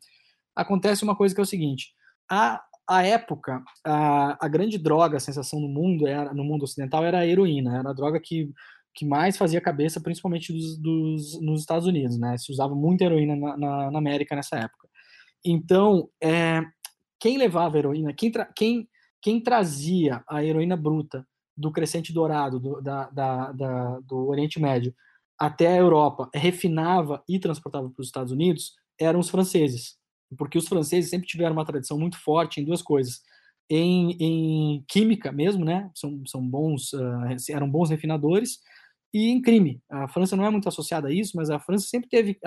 acontece 0.56 1.04
uma 1.04 1.16
coisa 1.16 1.34
que 1.34 1.40
é 1.40 1.44
o 1.44 1.48
seguinte, 1.48 1.94
a, 2.30 2.62
a 2.90 3.04
época, 3.04 3.64
a, 3.86 4.46
a 4.46 4.48
grande 4.48 4.78
droga, 4.78 5.18
a 5.18 5.22
sensação 5.22 5.60
no 5.60 5.68
mundo, 5.68 6.08
era, 6.08 6.34
no 6.34 6.44
mundo 6.44 6.64
ocidental, 6.64 7.06
era 7.06 7.20
a 7.20 7.28
heroína, 7.28 7.78
era 7.78 7.90
a 7.92 7.94
droga 7.94 8.20
que 8.20 8.52
que 8.98 9.06
mais 9.06 9.38
fazia 9.38 9.62
cabeça, 9.62 10.02
principalmente 10.02 10.52
dos, 10.52 10.76
dos, 10.80 11.40
nos 11.40 11.60
Estados 11.60 11.86
Unidos, 11.86 12.18
né? 12.18 12.36
Se 12.36 12.52
usava 12.52 12.74
muita 12.74 13.04
heroína 13.04 13.36
na, 13.36 13.56
na, 13.56 13.92
na 13.92 14.00
América 14.00 14.36
nessa 14.36 14.58
época. 14.58 14.90
Então, 15.46 16.10
é, 16.22 16.64
quem 17.20 17.38
levava 17.38 17.76
a 17.76 17.80
heroína, 17.80 18.12
quem, 18.12 18.32
tra, 18.32 18.46
quem, 18.46 18.90
quem 19.22 19.40
trazia 19.40 20.24
a 20.28 20.44
heroína 20.44 20.76
bruta 20.76 21.24
do 21.56 21.72
Crescente 21.72 22.12
Dourado, 22.12 22.60
do, 22.60 22.82
da, 22.82 23.08
da, 23.12 23.52
da, 23.52 24.00
do 24.00 24.30
Oriente 24.30 24.60
Médio, 24.60 24.92
até 25.40 25.68
a 25.68 25.78
Europa, 25.78 26.28
refinava 26.34 27.24
e 27.30 27.38
transportava 27.38 27.92
para 27.92 28.02
os 28.02 28.08
Estados 28.08 28.32
Unidos, 28.32 28.74
eram 29.00 29.20
os 29.20 29.30
franceses. 29.30 29.96
Porque 30.40 30.58
os 30.58 30.68
franceses 30.68 31.12
sempre 31.12 31.28
tiveram 31.28 31.54
uma 31.54 31.66
tradição 31.66 32.00
muito 32.00 32.18
forte 32.20 32.60
em 32.60 32.66
duas 32.66 32.82
coisas. 32.82 33.22
Em, 33.70 34.18
em 34.20 34.84
química 34.88 35.32
mesmo, 35.32 35.64
né? 35.64 35.92
São, 35.94 36.24
são 36.26 36.42
bons, 36.42 36.94
uh, 36.94 37.52
eram 37.52 37.70
bons 37.70 37.92
refinadores, 37.92 38.60
e 39.14 39.30
em 39.30 39.42
crime. 39.42 39.82
A 39.90 40.08
França 40.08 40.36
não 40.36 40.46
é 40.46 40.50
muito 40.50 40.68
associada 40.68 41.08
a 41.08 41.14
isso, 41.14 41.34
mas 41.36 41.50
a 41.50 41.60
França 41.60 41.88
sempre 41.88 42.10
teve, 42.10 42.38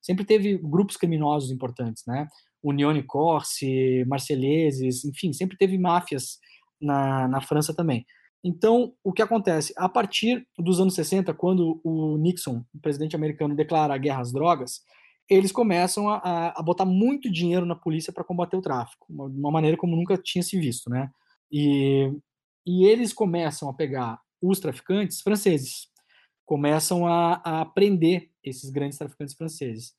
sempre 0.00 0.24
teve 0.24 0.58
grupos 0.58 0.96
criminosos 0.96 1.50
importantes, 1.50 2.04
né? 2.06 2.28
Unione 2.62 3.02
Corse, 3.02 4.04
Marselheses, 4.06 5.04
enfim, 5.04 5.32
sempre 5.32 5.56
teve 5.56 5.78
máfias 5.78 6.38
na, 6.80 7.28
na 7.28 7.40
França 7.40 7.74
também. 7.74 8.04
Então, 8.44 8.92
o 9.02 9.12
que 9.12 9.22
acontece? 9.22 9.72
A 9.76 9.88
partir 9.88 10.46
dos 10.58 10.80
anos 10.80 10.94
60, 10.94 11.32
quando 11.34 11.80
o 11.82 12.16
Nixon, 12.16 12.64
o 12.74 12.80
presidente 12.80 13.16
americano, 13.16 13.56
declara 13.56 13.94
a 13.94 13.98
guerra 13.98 14.20
às 14.20 14.32
drogas, 14.32 14.82
eles 15.28 15.50
começam 15.50 16.08
a, 16.08 16.52
a 16.56 16.62
botar 16.62 16.84
muito 16.84 17.30
dinheiro 17.30 17.66
na 17.66 17.74
polícia 17.74 18.12
para 18.12 18.22
combater 18.22 18.56
o 18.56 18.62
tráfico, 18.62 19.06
de 19.08 19.38
uma 19.38 19.50
maneira 19.50 19.76
como 19.76 19.96
nunca 19.96 20.16
tinha 20.16 20.42
se 20.42 20.58
visto, 20.58 20.88
né? 20.88 21.10
E, 21.50 22.12
e 22.64 22.84
eles 22.86 23.12
começam 23.12 23.68
a 23.68 23.74
pegar 23.74 24.20
os 24.40 24.60
traficantes 24.60 25.20
franceses 25.20 25.88
começam 26.44 27.06
a, 27.06 27.34
a 27.44 27.64
prender 27.64 28.30
esses 28.42 28.70
grandes 28.70 28.98
traficantes 28.98 29.34
franceses. 29.34 29.94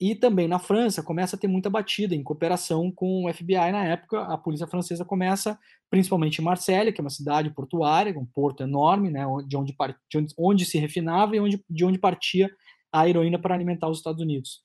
E 0.00 0.14
também 0.14 0.46
na 0.46 0.60
França 0.60 1.02
começa 1.02 1.34
a 1.34 1.38
ter 1.38 1.48
muita 1.48 1.68
batida 1.68 2.14
em 2.14 2.22
cooperação 2.22 2.90
com 2.92 3.24
o 3.24 3.34
FBI 3.34 3.72
na 3.72 3.84
época. 3.84 4.22
A 4.22 4.38
polícia 4.38 4.66
francesa 4.66 5.04
começa, 5.04 5.58
principalmente 5.90 6.38
em 6.38 6.44
Marselha, 6.44 6.92
que 6.92 7.00
é 7.00 7.04
uma 7.04 7.10
cidade 7.10 7.50
portuária, 7.50 8.16
um 8.16 8.24
porto 8.24 8.62
enorme, 8.62 9.10
né, 9.10 9.24
de, 9.44 9.56
onde, 9.56 9.74
de 10.08 10.18
onde, 10.18 10.34
onde 10.38 10.64
se 10.64 10.78
refinava 10.78 11.34
e 11.34 11.40
onde, 11.40 11.64
de 11.68 11.84
onde 11.84 11.98
partia 11.98 12.48
a 12.92 13.08
heroína 13.08 13.40
para 13.40 13.54
alimentar 13.54 13.88
os 13.88 13.98
Estados 13.98 14.22
Unidos. 14.22 14.62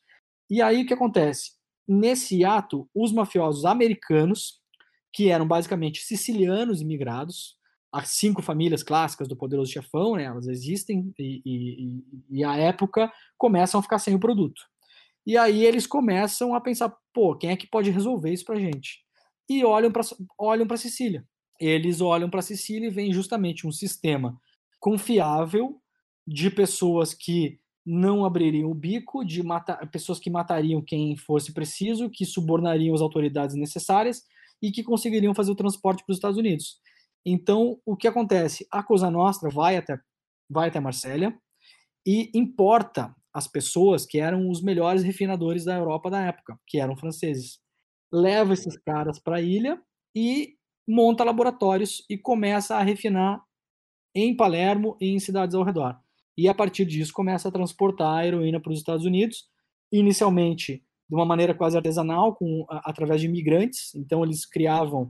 E 0.50 0.62
aí 0.62 0.84
o 0.84 0.86
que 0.86 0.94
acontece? 0.94 1.54
Nesse 1.88 2.46
ato, 2.46 2.88
os 2.94 3.12
mafiosos 3.12 3.66
americanos, 3.66 4.62
que 5.12 5.30
eram 5.30 5.48
basicamente 5.48 6.02
sicilianos 6.02 6.80
imigrados, 6.80 7.58
as 7.94 8.10
cinco 8.10 8.42
famílias 8.42 8.82
clássicas 8.82 9.28
do 9.28 9.36
poderoso 9.36 9.72
chefão, 9.72 10.16
né, 10.16 10.24
elas 10.24 10.48
existem 10.48 11.14
e, 11.18 11.42
e, 11.46 12.04
e, 12.40 12.44
a 12.44 12.58
época 12.58 13.12
começam 13.38 13.80
a 13.80 13.84
ficar 13.84 14.00
sem 14.00 14.16
o 14.16 14.20
produto. 14.20 14.62
E 15.26 15.38
aí 15.38 15.64
eles 15.64 15.86
começam 15.86 16.56
a 16.56 16.60
pensar, 16.60 16.92
pô, 17.14 17.36
quem 17.36 17.52
é 17.52 17.56
que 17.56 17.68
pode 17.68 17.92
resolver 17.92 18.34
isso 18.34 18.46
pra 18.46 18.60
gente? 18.60 19.00
E 19.48 19.64
olham 19.64 19.92
para 19.92 20.02
olham 20.38 20.66
para 20.66 20.76
Sicília. 20.76 21.24
Eles 21.60 22.02
olham 22.02 22.30
para 22.30 22.42
Sicília 22.42 22.88
e 22.88 22.92
veem 22.92 23.14
justamente 23.14 23.68
um 23.68 23.72
sistema 23.72 24.38
confiável 24.80 25.80
de 26.28 26.50
pessoas 26.50 27.14
que 27.14 27.60
não 27.86 28.26
abririam 28.26 28.72
o 28.72 28.74
bico, 28.74 29.24
de 29.24 29.44
matar, 29.44 29.86
pessoas 29.92 30.20
que 30.20 30.30
matariam 30.30 30.82
quem 30.82 31.16
fosse 31.16 31.54
preciso, 31.54 32.10
que 32.10 32.26
subornariam 32.26 32.96
as 32.96 33.02
autoridades 33.02 33.56
necessárias 33.56 34.24
e 34.62 34.72
que 34.72 34.84
conseguiriam 34.84 35.36
fazer 35.36 35.52
o 35.52 35.56
transporte 35.56 36.04
para 36.04 36.12
os 36.12 36.18
Estados 36.18 36.38
Unidos. 36.38 36.82
Então, 37.26 37.80
o 37.86 37.96
que 37.96 38.08
acontece? 38.08 38.68
A 38.72 38.84
Cosa 38.84 39.10
Nostra 39.10 39.50
vai 39.50 39.78
até, 39.78 40.00
vai 40.50 40.70
até 40.70 40.80
Marsella 40.80 41.34
e 42.06 42.30
importa 42.34 43.16
as 43.34 43.48
pessoas 43.48 44.06
que 44.06 44.20
eram 44.20 44.50
os 44.50 44.62
melhores 44.62 45.04
refinadores 45.04 45.66
da 45.66 45.76
Europa 45.76 46.10
da 46.10 46.22
época, 46.22 46.60
que 46.68 46.80
eram 46.80 46.96
franceses. 46.96 47.60
Leva 48.12 48.54
esses 48.54 48.78
caras 48.78 49.20
para 49.20 49.38
a 49.38 49.42
ilha 49.42 49.82
e 50.16 50.56
monta 50.88 51.24
laboratórios 51.24 52.06
e 52.10 52.18
começa 52.18 52.76
a 52.76 52.84
refinar 52.84 53.42
em 54.14 54.36
Palermo 54.36 54.96
e 55.02 55.08
em 55.08 55.20
cidades 55.20 55.56
ao 55.56 55.64
redor. 55.64 55.98
E 56.38 56.48
a 56.48 56.54
partir 56.54 56.86
disso 56.86 57.14
começa 57.14 57.48
a 57.48 57.52
transportar 57.52 58.20
a 58.20 58.28
heroína 58.28 58.60
para 58.60 58.72
os 58.72 58.78
Estados 58.78 59.06
Unidos, 59.06 59.48
inicialmente 59.92 60.84
de 61.10 61.16
uma 61.16 61.26
maneira 61.26 61.54
quase 61.54 61.78
artesanal, 61.78 62.36
com, 62.36 62.66
através 62.70 63.22
de 63.22 63.28
imigrantes. 63.28 63.94
Então 63.96 64.24
eles 64.24 64.46
criavam 64.46 65.10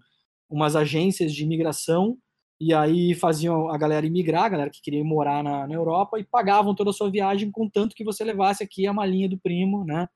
umas 0.53 0.75
agências 0.75 1.33
de 1.33 1.43
imigração 1.43 2.15
e 2.61 2.73
aí 2.73 3.15
faziam 3.15 3.69
a 3.69 3.77
galera 3.77 4.05
imigrar, 4.05 4.45
a 4.45 4.49
galera 4.49 4.69
que 4.69 4.81
queria 4.81 5.03
morar 5.03 5.43
na, 5.43 5.67
na 5.67 5.73
Europa, 5.73 6.19
e 6.19 6.23
pagavam 6.23 6.75
toda 6.75 6.91
a 6.91 6.93
sua 6.93 7.09
viagem 7.09 7.51
com 7.51 7.67
tanto 7.67 7.95
que 7.95 8.03
você 8.03 8.23
levasse 8.23 8.63
aqui 8.63 8.85
a 8.85 8.93
malinha 8.93 9.27
do 9.27 9.37
primo, 9.37 9.83
né? 9.83 10.07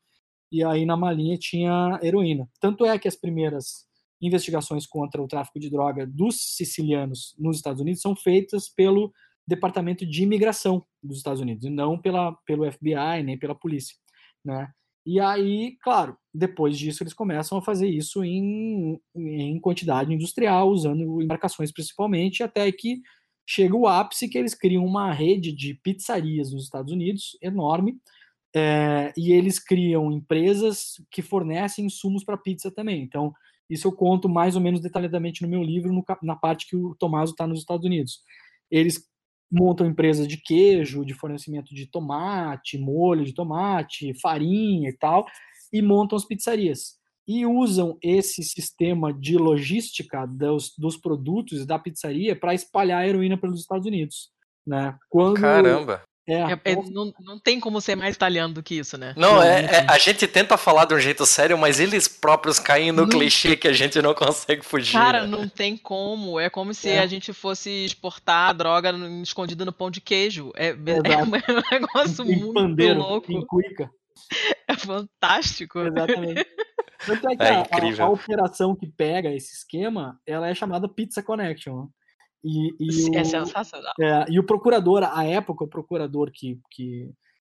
E 0.52 0.64
aí 0.64 0.86
na 0.86 0.96
malinha 0.96 1.38
tinha 1.38 2.00
heroína. 2.04 2.48
Tanto 2.62 2.86
é 2.86 2.98
que 3.00 3.08
as 3.08 3.16
primeiras 3.16 3.88
investigações 4.22 4.86
contra 4.86 5.22
o 5.22 5.28
tráfico 5.28 5.60
de 5.60 5.70
droga 5.70 6.06
dos 6.06 6.56
sicilianos 6.56 7.36
nos 7.38 7.58
Estados 7.58 7.82
Unidos 7.82 8.02
são 8.02 8.16
feitas 8.16 8.70
pelo 8.70 9.12
Departamento 9.48 10.06
de 10.06 10.24
Imigração 10.24 10.86
dos 11.02 11.18
Estados 11.18 11.42
Unidos, 11.42 11.66
e 11.66 11.70
não 11.70 12.00
pela, 12.00 12.34
pelo 12.46 12.72
FBI, 12.72 13.24
nem 13.24 13.38
pela 13.38 13.56
polícia, 13.56 13.96
né? 14.46 14.70
E 15.10 15.22
aí, 15.22 15.78
claro, 15.82 16.18
depois 16.34 16.78
disso 16.78 17.02
eles 17.02 17.14
começam 17.14 17.58
a 17.58 17.62
fazer 17.62 17.88
isso 17.88 18.26
em, 18.26 19.00
em 19.16 19.58
quantidade 19.58 20.14
industrial, 20.14 20.70
usando 20.70 21.22
embarcações 21.22 21.72
principalmente, 21.72 22.44
até 22.44 22.70
que 22.74 23.02
chega 23.48 23.74
o 23.74 23.88
ápice 23.88 24.28
que 24.28 24.38
eles 24.38 24.54
criam 24.54 24.86
uma 24.86 25.14
rede 25.14 25.54
de 25.54 25.76
pizzarias 25.76 26.52
nos 26.52 26.66
Estados 26.66 26.92
Unidos 26.92 27.38
enorme, 27.42 27.98
é, 28.54 29.14
e 29.16 29.32
eles 29.32 29.60
criam 29.60 30.12
empresas 30.12 31.02
que 31.10 31.22
fornecem 31.22 31.86
insumos 31.86 32.26
para 32.26 32.36
pizza 32.36 32.70
também. 32.70 33.02
Então, 33.02 33.34
isso 33.70 33.88
eu 33.88 33.94
conto 33.94 34.28
mais 34.28 34.58
ou 34.58 34.62
menos 34.62 34.82
detalhadamente 34.82 35.42
no 35.42 35.48
meu 35.48 35.64
livro, 35.64 35.94
no, 35.94 36.04
na 36.22 36.36
parte 36.36 36.68
que 36.68 36.76
o 36.76 36.94
Tomaso 36.96 37.32
está 37.32 37.48
nos 37.48 37.60
Estados 37.60 37.86
Unidos. 37.86 38.20
Eles 38.70 39.08
montam 39.52 39.88
empresas 39.88 40.28
de 40.28 40.38
queijo, 40.38 41.06
de 41.06 41.14
fornecimento 41.14 41.74
de 41.74 41.86
tomate, 41.86 42.78
molho 42.78 43.26
de 43.26 43.34
tomate, 43.34 44.14
farinha 44.20 44.90
e 44.90 44.94
tal, 44.94 45.26
e 45.72 45.82
montam 45.82 46.18
as 46.18 46.26
pizzarias. 46.26 46.98
E 47.28 47.46
usam 47.46 47.98
esse 48.02 48.42
sistema 48.44 49.14
de 49.14 49.38
logística 49.38 50.26
dos, 50.26 50.74
dos 50.78 50.96
produtos 50.96 51.66
da 51.66 51.78
pizzaria 51.78 52.36
para 52.36 52.54
espalhar 52.54 53.04
a 53.04 53.08
heroína 53.08 53.38
pelos 53.38 53.60
Estados 53.60 53.86
Unidos. 53.86 54.32
Né? 54.66 54.98
Quando, 55.10 55.40
Caramba! 55.40 56.04
É, 56.28 56.34
é, 56.34 56.60
é, 56.66 56.76
não, 56.76 57.14
não 57.22 57.40
tem 57.40 57.58
como 57.58 57.80
ser 57.80 57.96
mais 57.96 58.14
italiano 58.14 58.54
do 58.54 58.62
que 58.62 58.76
isso, 58.76 58.98
né? 58.98 59.14
Não, 59.16 59.42
é, 59.42 59.64
é, 59.64 59.86
a 59.88 59.98
gente 59.98 60.28
tenta 60.28 60.58
falar 60.58 60.84
de 60.84 60.94
um 60.94 61.00
jeito 61.00 61.26
sério, 61.26 61.58
mas 61.58 61.80
eles 61.80 62.06
próprios 62.10 62.60
caem 62.60 62.92
no 62.92 63.04
não, 63.04 63.10
clichê 63.10 63.56
que 63.56 63.68
a 63.68 63.72
gente 63.72 64.02
não 64.02 64.14
consegue 64.14 64.66
fugir. 64.66 64.92
Cara, 64.92 65.26
né? 65.26 65.28
não 65.28 65.48
tem 65.48 65.78
como. 65.78 66.38
É 66.38 66.50
como 66.50 66.74
se 66.74 66.90
é. 66.90 67.00
a 67.00 67.08
gente 67.08 67.32
fosse 67.32 67.86
exportar 67.86 68.50
a 68.50 68.54
droga 68.54 68.94
escondida 69.24 69.64
no 69.64 69.72
pão 69.72 69.90
de 69.90 70.02
queijo. 70.02 70.52
É, 70.58 70.68
é 70.68 71.24
um 71.24 71.32
negócio 71.72 72.26
em 72.26 72.36
muito 72.36 72.54
pandeiro, 72.54 73.00
louco. 73.00 73.32
Em 73.32 73.46
cuica. 73.46 73.90
É 74.68 74.76
fantástico. 74.76 75.80
Exatamente. 75.80 76.46
Tanto 77.06 77.30
é 77.30 77.36
que 77.38 77.44
a, 77.44 78.04
a, 78.04 78.06
a, 78.06 78.10
operação 78.10 78.76
que 78.76 78.88
pega 78.88 79.34
esse 79.34 79.54
esquema, 79.54 80.20
ela 80.26 80.50
é 80.50 80.54
chamada 80.54 80.90
Pizza 80.90 81.24
Connection. 81.24 81.88
E, 82.44 82.76
e 82.80 83.16
é 83.18 83.22
o, 83.22 83.26
sensacional. 83.26 83.94
É, 84.00 84.26
e 84.30 84.40
o 84.40 84.46
procurador, 84.46 85.04
à 85.04 85.26
época, 85.26 85.64
o 85.64 85.68
procurador 85.68 86.32
que, 86.32 86.60
que, 86.72 87.12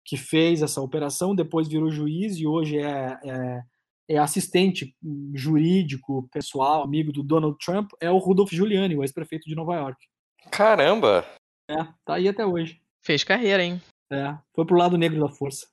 que 0.04 0.16
fez 0.16 0.62
essa 0.62 0.80
operação, 0.80 1.34
depois 1.34 1.68
virou 1.68 1.90
juiz 1.90 2.36
e 2.38 2.46
hoje 2.46 2.78
é, 2.78 3.18
é, 3.24 3.62
é 4.08 4.18
assistente 4.18 4.94
jurídico, 5.34 6.28
pessoal, 6.32 6.82
amigo 6.82 7.12
do 7.12 7.22
Donald 7.22 7.56
Trump, 7.64 7.90
é 8.00 8.10
o 8.10 8.18
Rudolph 8.18 8.50
Giuliani, 8.50 8.96
o 8.96 9.02
ex-prefeito 9.02 9.48
de 9.48 9.54
Nova 9.54 9.74
York. 9.74 9.98
Caramba! 10.50 11.26
É, 11.70 11.84
tá 12.04 12.14
aí 12.14 12.28
até 12.28 12.46
hoje. 12.46 12.80
Fez 13.04 13.22
carreira, 13.22 13.62
hein? 13.62 13.80
É, 14.10 14.34
foi 14.54 14.64
pro 14.64 14.76
lado 14.76 14.96
negro 14.96 15.20
da 15.20 15.28
força. 15.28 15.66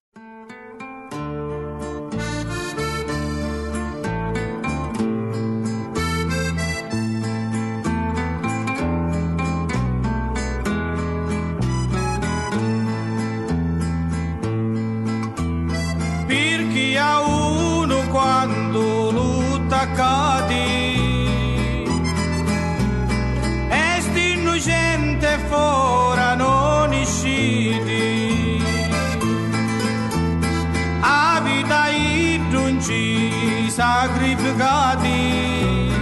giustificati. 34.36 35.94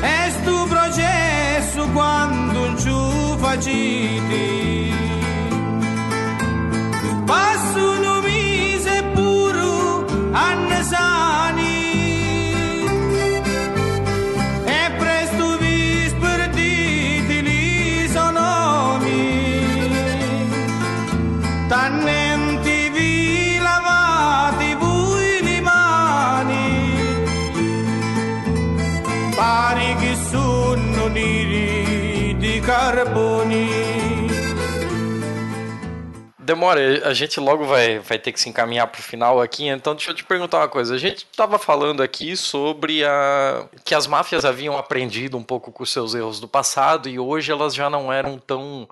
E 0.00 0.30
sto 0.30 0.66
processo 0.68 1.88
quando 1.92 2.52
non 2.52 2.78
ci 2.78 3.38
facevi 3.38 4.03
Demora, 36.44 37.08
a 37.08 37.14
gente 37.14 37.40
logo 37.40 37.64
vai, 37.64 37.98
vai 38.00 38.18
ter 38.18 38.30
que 38.30 38.38
se 38.38 38.50
encaminhar 38.50 38.86
para 38.88 38.98
o 38.98 39.02
final 39.02 39.40
aqui, 39.40 39.66
então 39.66 39.94
deixa 39.94 40.10
eu 40.10 40.14
te 40.14 40.22
perguntar 40.22 40.58
uma 40.58 40.68
coisa. 40.68 40.94
A 40.94 40.98
gente 40.98 41.24
estava 41.24 41.58
falando 41.58 42.02
aqui 42.02 42.36
sobre 42.36 43.02
a 43.02 43.66
que 43.82 43.94
as 43.94 44.06
máfias 44.06 44.44
haviam 44.44 44.76
aprendido 44.76 45.38
um 45.38 45.42
pouco 45.42 45.72
com 45.72 45.86
seus 45.86 46.14
erros 46.14 46.40
do 46.40 46.46
passado 46.46 47.08
e 47.08 47.18
hoje 47.18 47.50
elas 47.50 47.74
já 47.74 47.88
não 47.88 48.12
eram 48.12 48.38
tão, 48.38 48.86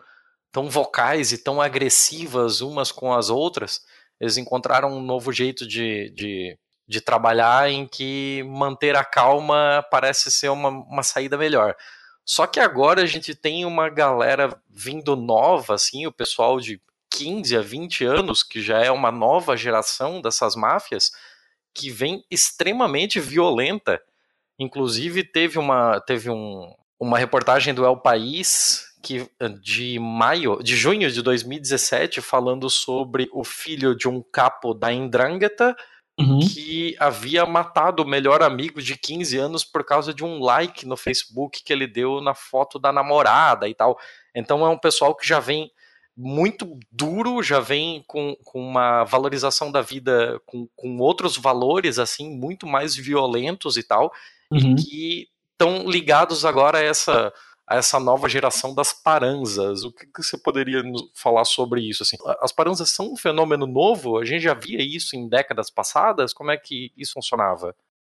tão 0.50 0.70
vocais 0.70 1.30
e 1.30 1.36
tão 1.36 1.60
agressivas 1.60 2.62
umas 2.62 2.90
com 2.90 3.12
as 3.12 3.28
outras. 3.28 3.82
Eles 4.18 4.38
encontraram 4.38 4.90
um 4.90 5.02
novo 5.02 5.30
jeito 5.30 5.68
de, 5.68 6.08
de, 6.16 6.58
de 6.88 7.00
trabalhar 7.02 7.70
em 7.70 7.86
que 7.86 8.42
manter 8.44 8.96
a 8.96 9.04
calma 9.04 9.84
parece 9.90 10.30
ser 10.30 10.48
uma, 10.48 10.70
uma 10.70 11.02
saída 11.02 11.36
melhor. 11.36 11.76
Só 12.24 12.46
que 12.46 12.60
agora 12.60 13.02
a 13.02 13.06
gente 13.06 13.34
tem 13.34 13.66
uma 13.66 13.90
galera 13.90 14.58
vindo 14.70 15.14
nova, 15.14 15.74
assim, 15.74 16.06
o 16.06 16.12
pessoal 16.12 16.58
de 16.58 16.80
15 17.12 17.56
a 17.56 17.60
20 17.60 18.04
anos, 18.04 18.42
que 18.42 18.62
já 18.62 18.78
é 18.78 18.90
uma 18.90 19.12
nova 19.12 19.56
geração 19.56 20.20
dessas 20.20 20.56
máfias, 20.56 21.12
que 21.74 21.90
vem 21.90 22.24
extremamente 22.30 23.20
violenta. 23.20 24.00
Inclusive, 24.58 25.24
teve 25.24 25.58
uma, 25.58 26.00
teve 26.00 26.30
um, 26.30 26.72
uma 26.98 27.18
reportagem 27.18 27.74
do 27.74 27.84
El 27.84 27.96
País 27.96 28.86
que, 29.02 29.28
de 29.60 29.98
maio, 29.98 30.62
de 30.62 30.76
junho 30.76 31.10
de 31.10 31.20
2017, 31.22 32.20
falando 32.20 32.70
sobre 32.70 33.28
o 33.32 33.44
filho 33.44 33.96
de 33.96 34.08
um 34.08 34.22
capo 34.22 34.72
da 34.72 34.92
Indrangheta 34.92 35.76
uhum. 36.18 36.40
que 36.40 36.94
havia 36.98 37.44
matado 37.44 38.02
o 38.02 38.08
melhor 38.08 38.42
amigo 38.42 38.80
de 38.80 38.96
15 38.96 39.38
anos 39.38 39.64
por 39.64 39.84
causa 39.84 40.14
de 40.14 40.24
um 40.24 40.38
like 40.38 40.86
no 40.86 40.96
Facebook 40.96 41.62
que 41.64 41.72
ele 41.72 41.86
deu 41.86 42.20
na 42.20 42.34
foto 42.34 42.78
da 42.78 42.92
namorada 42.92 43.68
e 43.68 43.74
tal. 43.74 43.98
Então 44.34 44.64
é 44.64 44.68
um 44.68 44.78
pessoal 44.78 45.14
que 45.14 45.26
já 45.26 45.40
vem 45.40 45.70
muito 46.16 46.78
duro, 46.90 47.42
já 47.42 47.60
vem 47.60 48.04
com, 48.06 48.36
com 48.44 48.60
uma 48.60 49.04
valorização 49.04 49.72
da 49.72 49.80
vida 49.80 50.40
com, 50.46 50.68
com 50.76 50.98
outros 50.98 51.36
valores, 51.36 51.98
assim, 51.98 52.30
muito 52.30 52.66
mais 52.66 52.94
violentos 52.94 53.76
e 53.76 53.82
tal, 53.82 54.12
uhum. 54.50 54.58
e 54.58 54.74
que 54.74 55.28
estão 55.52 55.88
ligados 55.88 56.44
agora 56.44 56.78
a 56.78 56.82
essa 56.82 57.32
a 57.66 57.76
essa 57.76 57.98
nova 57.98 58.28
geração 58.28 58.74
das 58.74 58.92
paranzas. 58.92 59.84
O 59.84 59.92
que, 59.92 60.06
que, 60.06 60.22
você 60.22 60.36
poderia 60.36 60.82
falar 61.14 61.44
sobre 61.44 61.80
isso? 61.80 62.02
Assim, 62.02 62.16
as 62.40 62.52
paranzas 62.52 62.90
são 62.90 63.12
um 63.12 63.16
fenômeno 63.16 63.66
novo? 63.66 64.18
A 64.18 64.24
gente 64.24 64.42
já 64.42 64.52
via 64.52 64.82
isso 64.82 65.16
em 65.16 65.28
décadas 65.28 65.70
passadas? 65.70 66.34
Como 66.34 66.50
é 66.50 66.56
que 66.56 66.92
isso 66.96 67.14
funcionava? 67.14 67.74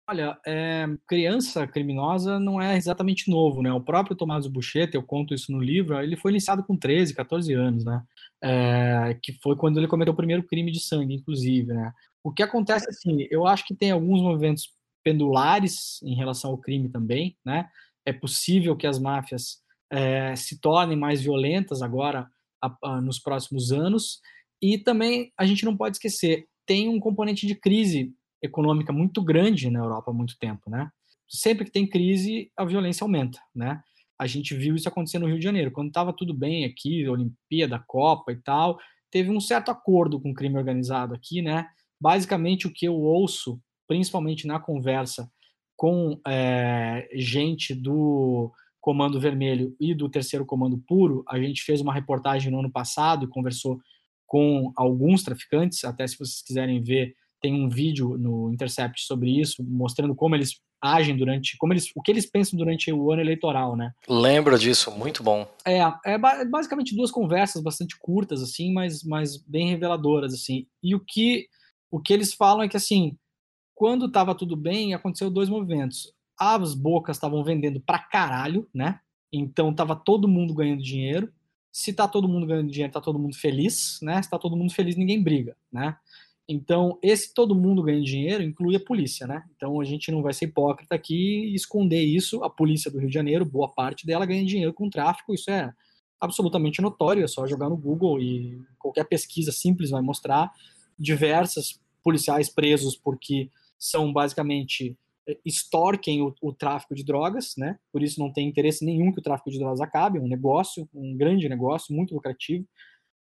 Olha, 0.07 0.37
é, 0.45 0.85
criança 1.07 1.65
criminosa 1.65 2.39
não 2.39 2.61
é 2.61 2.77
exatamente 2.77 3.29
novo, 3.29 3.63
né? 3.63 3.73
O 3.73 3.81
próprio 3.81 4.15
Tomás 4.15 4.45
Bucheta, 4.45 4.95
eu 4.95 5.01
conto 5.01 5.33
isso 5.33 5.51
no 5.51 5.59
livro, 5.59 5.99
ele 5.99 6.15
foi 6.15 6.31
iniciado 6.31 6.63
com 6.63 6.77
13, 6.77 7.15
14 7.15 7.51
anos, 7.53 7.83
né? 7.83 8.03
É, 8.43 9.17
que 9.23 9.33
foi 9.41 9.55
quando 9.55 9.77
ele 9.79 9.87
cometeu 9.87 10.13
o 10.13 10.15
primeiro 10.15 10.43
crime 10.43 10.71
de 10.71 10.79
sangue, 10.79 11.15
inclusive, 11.15 11.73
né? 11.73 11.91
O 12.23 12.31
que 12.31 12.43
acontece, 12.43 12.87
assim, 12.87 13.27
eu 13.31 13.47
acho 13.47 13.65
que 13.65 13.73
tem 13.73 13.89
alguns 13.89 14.21
movimentos 14.21 14.69
pendulares 15.03 15.99
em 16.03 16.15
relação 16.15 16.51
ao 16.51 16.57
crime 16.59 16.87
também, 16.87 17.35
né? 17.43 17.67
É 18.05 18.13
possível 18.13 18.75
que 18.75 18.85
as 18.85 18.99
máfias 18.99 19.63
é, 19.91 20.35
se 20.35 20.59
tornem 20.59 20.97
mais 20.97 21.21
violentas 21.21 21.81
agora, 21.81 22.27
a, 22.63 22.77
a, 22.83 23.01
nos 23.01 23.17
próximos 23.17 23.71
anos, 23.71 24.19
e 24.61 24.77
também 24.77 25.33
a 25.35 25.47
gente 25.47 25.65
não 25.65 25.75
pode 25.75 25.97
esquecer, 25.97 26.47
tem 26.63 26.89
um 26.89 26.99
componente 26.99 27.47
de 27.47 27.55
crise 27.55 28.13
econômica 28.45 28.93
muito 28.93 29.21
grande 29.21 29.69
na 29.69 29.79
Europa 29.79 30.11
há 30.11 30.13
muito 30.13 30.37
tempo, 30.37 30.69
né? 30.69 30.89
Sempre 31.27 31.65
que 31.65 31.71
tem 31.71 31.87
crise, 31.87 32.51
a 32.55 32.63
violência 32.63 33.03
aumenta, 33.03 33.39
né? 33.53 33.81
A 34.17 34.27
gente 34.27 34.55
viu 34.55 34.75
isso 34.75 34.87
acontecer 34.87 35.19
no 35.19 35.27
Rio 35.27 35.37
de 35.37 35.43
Janeiro. 35.43 35.71
Quando 35.71 35.89
estava 35.89 36.13
tudo 36.13 36.33
bem 36.33 36.63
aqui, 36.65 37.07
Olimpíada, 37.07 37.83
Copa 37.85 38.31
e 38.31 38.37
tal, 38.37 38.79
teve 39.11 39.29
um 39.29 39.39
certo 39.39 39.69
acordo 39.69 40.19
com 40.19 40.31
o 40.31 40.33
crime 40.33 40.57
organizado 40.57 41.13
aqui, 41.13 41.41
né? 41.41 41.67
Basicamente, 41.99 42.67
o 42.67 42.71
que 42.71 42.85
eu 42.85 42.95
ouço, 42.95 43.59
principalmente 43.87 44.47
na 44.47 44.59
conversa 44.59 45.29
com 45.75 46.19
é, 46.25 47.09
gente 47.13 47.73
do 47.73 48.51
Comando 48.79 49.19
Vermelho 49.19 49.75
e 49.79 49.93
do 49.93 50.07
Terceiro 50.07 50.45
Comando 50.45 50.77
Puro, 50.77 51.23
a 51.27 51.39
gente 51.39 51.63
fez 51.63 51.81
uma 51.81 51.93
reportagem 51.93 52.51
no 52.51 52.59
ano 52.59 52.71
passado 52.71 53.25
e 53.25 53.29
conversou 53.29 53.79
com 54.25 54.71
alguns 54.75 55.23
traficantes, 55.23 55.83
até 55.83 56.05
se 56.07 56.17
vocês 56.17 56.41
quiserem 56.41 56.81
ver, 56.81 57.15
tem 57.45 57.53
um 57.53 57.69
vídeo 57.69 58.17
no 58.17 58.51
Intercept 58.51 59.03
sobre 59.03 59.39
isso, 59.39 59.63
mostrando 59.63 60.15
como 60.15 60.35
eles 60.35 60.59
agem 60.81 61.15
durante, 61.15 61.55
como 61.59 61.73
eles, 61.73 61.91
o 61.95 62.01
que 62.01 62.09
eles 62.09 62.25
pensam 62.25 62.57
durante 62.57 62.91
o 62.91 63.11
ano 63.11 63.21
eleitoral, 63.21 63.75
né? 63.75 63.93
Lembro 64.09 64.57
disso, 64.57 64.89
muito 64.89 65.21
bom. 65.21 65.47
É, 65.63 65.81
é 66.03 66.17
basicamente 66.17 66.95
duas 66.95 67.11
conversas 67.11 67.61
bastante 67.61 67.95
curtas 67.99 68.41
assim, 68.41 68.73
mas, 68.73 69.03
mas 69.03 69.37
bem 69.37 69.69
reveladoras 69.69 70.33
assim. 70.33 70.65
E 70.81 70.95
o 70.95 70.99
que 70.99 71.45
o 71.91 72.01
que 72.01 72.11
eles 72.11 72.33
falam 72.33 72.63
é 72.63 72.67
que 72.67 72.77
assim, 72.77 73.15
quando 73.75 74.07
estava 74.07 74.33
tudo 74.33 74.55
bem, 74.55 74.95
aconteceu 74.95 75.29
dois 75.29 75.47
movimentos. 75.47 76.11
As 76.35 76.73
bocas 76.73 77.15
estavam 77.15 77.43
vendendo 77.43 77.79
pra 77.79 77.99
caralho, 77.99 78.67
né? 78.73 78.99
Então 79.31 79.71
tava 79.71 79.95
todo 79.95 80.27
mundo 80.27 80.51
ganhando 80.51 80.81
dinheiro. 80.81 81.31
Se 81.71 81.93
tá 81.93 82.07
todo 82.07 82.27
mundo 82.27 82.47
ganhando 82.47 82.71
dinheiro, 82.71 82.91
tá 82.91 83.01
todo 83.01 83.19
mundo 83.19 83.35
feliz, 83.35 83.99
né? 84.01 84.19
Se 84.19 84.31
tá 84.31 84.39
todo 84.39 84.57
mundo 84.57 84.73
feliz, 84.73 84.95
ninguém 84.95 85.21
briga, 85.21 85.55
né? 85.71 85.95
Então, 86.47 86.99
esse 87.01 87.33
todo 87.33 87.55
mundo 87.55 87.81
ganha 87.81 88.01
dinheiro 88.01 88.43
inclui 88.43 88.75
a 88.75 88.79
polícia, 88.79 89.25
né? 89.25 89.43
Então, 89.55 89.81
a 89.81 89.83
gente 89.83 90.11
não 90.11 90.21
vai 90.21 90.31
ser 90.31 90.45
hipócrita 90.45 90.93
aqui 90.93 91.45
e 91.45 91.55
esconder 91.55 92.03
isso. 92.03 92.43
A 92.43 92.49
polícia 92.49 92.91
do 92.91 92.99
Rio 92.99 93.07
de 93.07 93.13
Janeiro, 93.13 93.43
boa 93.43 93.67
parte 93.67 94.05
dela 94.05 94.25
ganha 94.25 94.45
dinheiro 94.45 94.73
com 94.73 94.89
tráfico, 94.89 95.33
isso 95.33 95.49
é 95.49 95.73
absolutamente 96.21 96.81
notório, 96.81 97.23
é 97.23 97.27
só 97.27 97.47
jogar 97.47 97.69
no 97.69 97.77
Google 97.77 98.21
e 98.21 98.61
qualquer 98.77 99.05
pesquisa 99.05 99.51
simples 99.51 99.89
vai 99.89 100.01
mostrar 100.01 100.51
diversas 100.97 101.79
policiais 102.03 102.49
presos 102.49 102.95
porque 102.95 103.49
são 103.77 104.13
basicamente 104.13 104.97
eh, 105.27 105.37
extorquem 105.43 106.21
o, 106.21 106.33
o, 106.41 106.53
tráfico 106.53 106.95
de 106.95 107.03
drogas, 107.03 107.55
né? 107.57 107.77
Por 107.91 108.01
isso 108.03 108.19
não 108.19 108.31
tem 108.31 108.47
interesse 108.47 108.85
nenhum 108.85 109.11
que 109.11 109.19
o 109.19 109.23
tráfico 109.23 109.49
de 109.49 109.57
drogas 109.57 109.81
acabe, 109.81 110.19
é 110.19 110.21
um 110.21 110.27
negócio, 110.27 110.87
um 110.93 111.17
grande 111.17 111.49
negócio, 111.49 111.93
muito 111.93 112.13
lucrativo. 112.13 112.65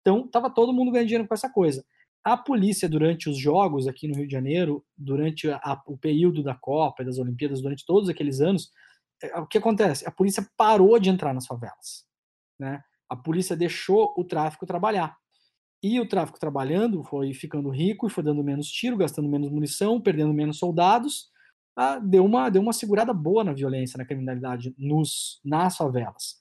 Então, 0.01 0.29
tava 0.29 0.51
todo 0.51 0.72
mundo 0.72 0.93
ganhando 0.93 1.09
dinheiro 1.09 1.27
com 1.27 1.35
essa 1.35 1.49
coisa. 1.49 1.85
A 2.25 2.39
polícia, 2.39 2.89
durante 2.89 3.29
os 3.29 3.37
jogos 3.37 3.87
aqui 3.87 4.09
no 4.09 4.14
Rio 4.14 4.27
de 4.27 4.33
Janeiro, 4.33 4.83
durante 4.97 5.51
a, 5.51 5.83
o 5.87 5.99
período 5.99 6.43
da 6.43 6.55
Copa 6.55 7.03
e 7.03 7.07
das 7.07 7.18
Olimpíadas, 7.18 7.61
durante 7.61 7.85
todos 7.85 8.09
aqueles 8.09 8.41
anos, 8.41 8.70
é, 9.22 9.39
o 9.39 9.47
que 9.47 9.59
acontece? 9.59 10.09
A 10.09 10.11
polícia 10.11 10.49
parou 10.57 10.99
de 10.99 11.11
entrar 11.11 11.35
nas 11.35 11.47
favelas. 11.47 12.07
Né? 12.59 12.83
A 13.11 13.14
polícia 13.14 13.55
deixou 13.55 14.14
o 14.16 14.25
tráfico 14.25 14.64
trabalhar. 14.64 15.16
E 15.83 16.01
o 16.01 16.09
tráfico 16.09 16.41
trabalhando 16.41 17.05
foi 17.05 17.35
ficando 17.35 17.68
rico 17.68 18.07
e 18.07 18.11
foi 18.11 18.25
dando 18.25 18.43
menos 18.43 18.70
tiro, 18.70 18.97
gastando 18.97 19.29
menos 19.29 19.51
munição, 19.51 20.01
perdendo 20.01 20.33
menos 20.33 20.59
soldados. 20.59 21.29
Ah, 21.77 21.99
deu, 21.99 22.25
uma, 22.25 22.49
deu 22.49 22.62
uma 22.62 22.72
segurada 22.72 23.12
boa 23.12 23.45
na 23.45 23.53
violência, 23.53 23.99
na 23.99 24.07
criminalidade 24.07 24.75
nos, 24.79 25.41
nas 25.45 25.77
favelas. 25.77 26.37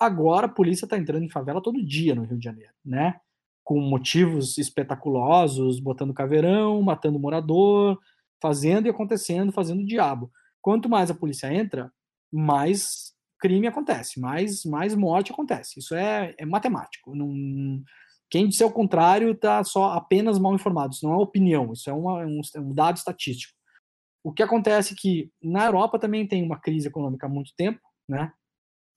Agora 0.00 0.46
a 0.46 0.50
polícia 0.50 0.86
está 0.86 0.96
entrando 0.96 1.24
em 1.24 1.28
favela 1.28 1.62
todo 1.62 1.84
dia 1.84 2.14
no 2.14 2.22
Rio 2.22 2.38
de 2.38 2.44
Janeiro, 2.44 2.72
né? 2.82 3.20
Com 3.68 3.78
motivos 3.82 4.56
espetaculosos, 4.56 5.78
botando 5.78 6.14
caveirão, 6.14 6.80
matando 6.80 7.18
morador, 7.18 7.98
fazendo 8.40 8.86
e 8.86 8.88
acontecendo, 8.88 9.52
fazendo 9.52 9.82
o 9.82 9.86
diabo. 9.86 10.32
Quanto 10.62 10.88
mais 10.88 11.10
a 11.10 11.14
polícia 11.14 11.52
entra, 11.52 11.92
mais 12.32 13.12
crime 13.38 13.66
acontece, 13.66 14.18
mais, 14.18 14.64
mais 14.64 14.94
morte 14.94 15.32
acontece. 15.32 15.80
Isso 15.80 15.94
é, 15.94 16.34
é 16.38 16.46
matemático. 16.46 17.14
Não, 17.14 17.84
quem 18.30 18.48
disser 18.48 18.66
o 18.66 18.72
contrário 18.72 19.32
está 19.32 19.62
só 19.62 19.92
apenas 19.92 20.38
mal 20.38 20.54
informado. 20.54 20.94
Isso 20.94 21.06
não 21.06 21.12
é 21.12 21.18
opinião, 21.18 21.74
isso 21.74 21.90
é, 21.90 21.92
uma, 21.92 22.24
um, 22.24 22.40
é 22.56 22.60
um 22.60 22.72
dado 22.72 22.96
estatístico. 22.96 23.52
O 24.24 24.32
que 24.32 24.42
acontece 24.42 24.94
é 24.94 24.96
que 24.98 25.30
na 25.42 25.66
Europa 25.66 25.98
também 25.98 26.26
tem 26.26 26.42
uma 26.42 26.58
crise 26.58 26.88
econômica 26.88 27.26
há 27.26 27.28
muito 27.28 27.52
tempo, 27.54 27.82
né? 28.08 28.32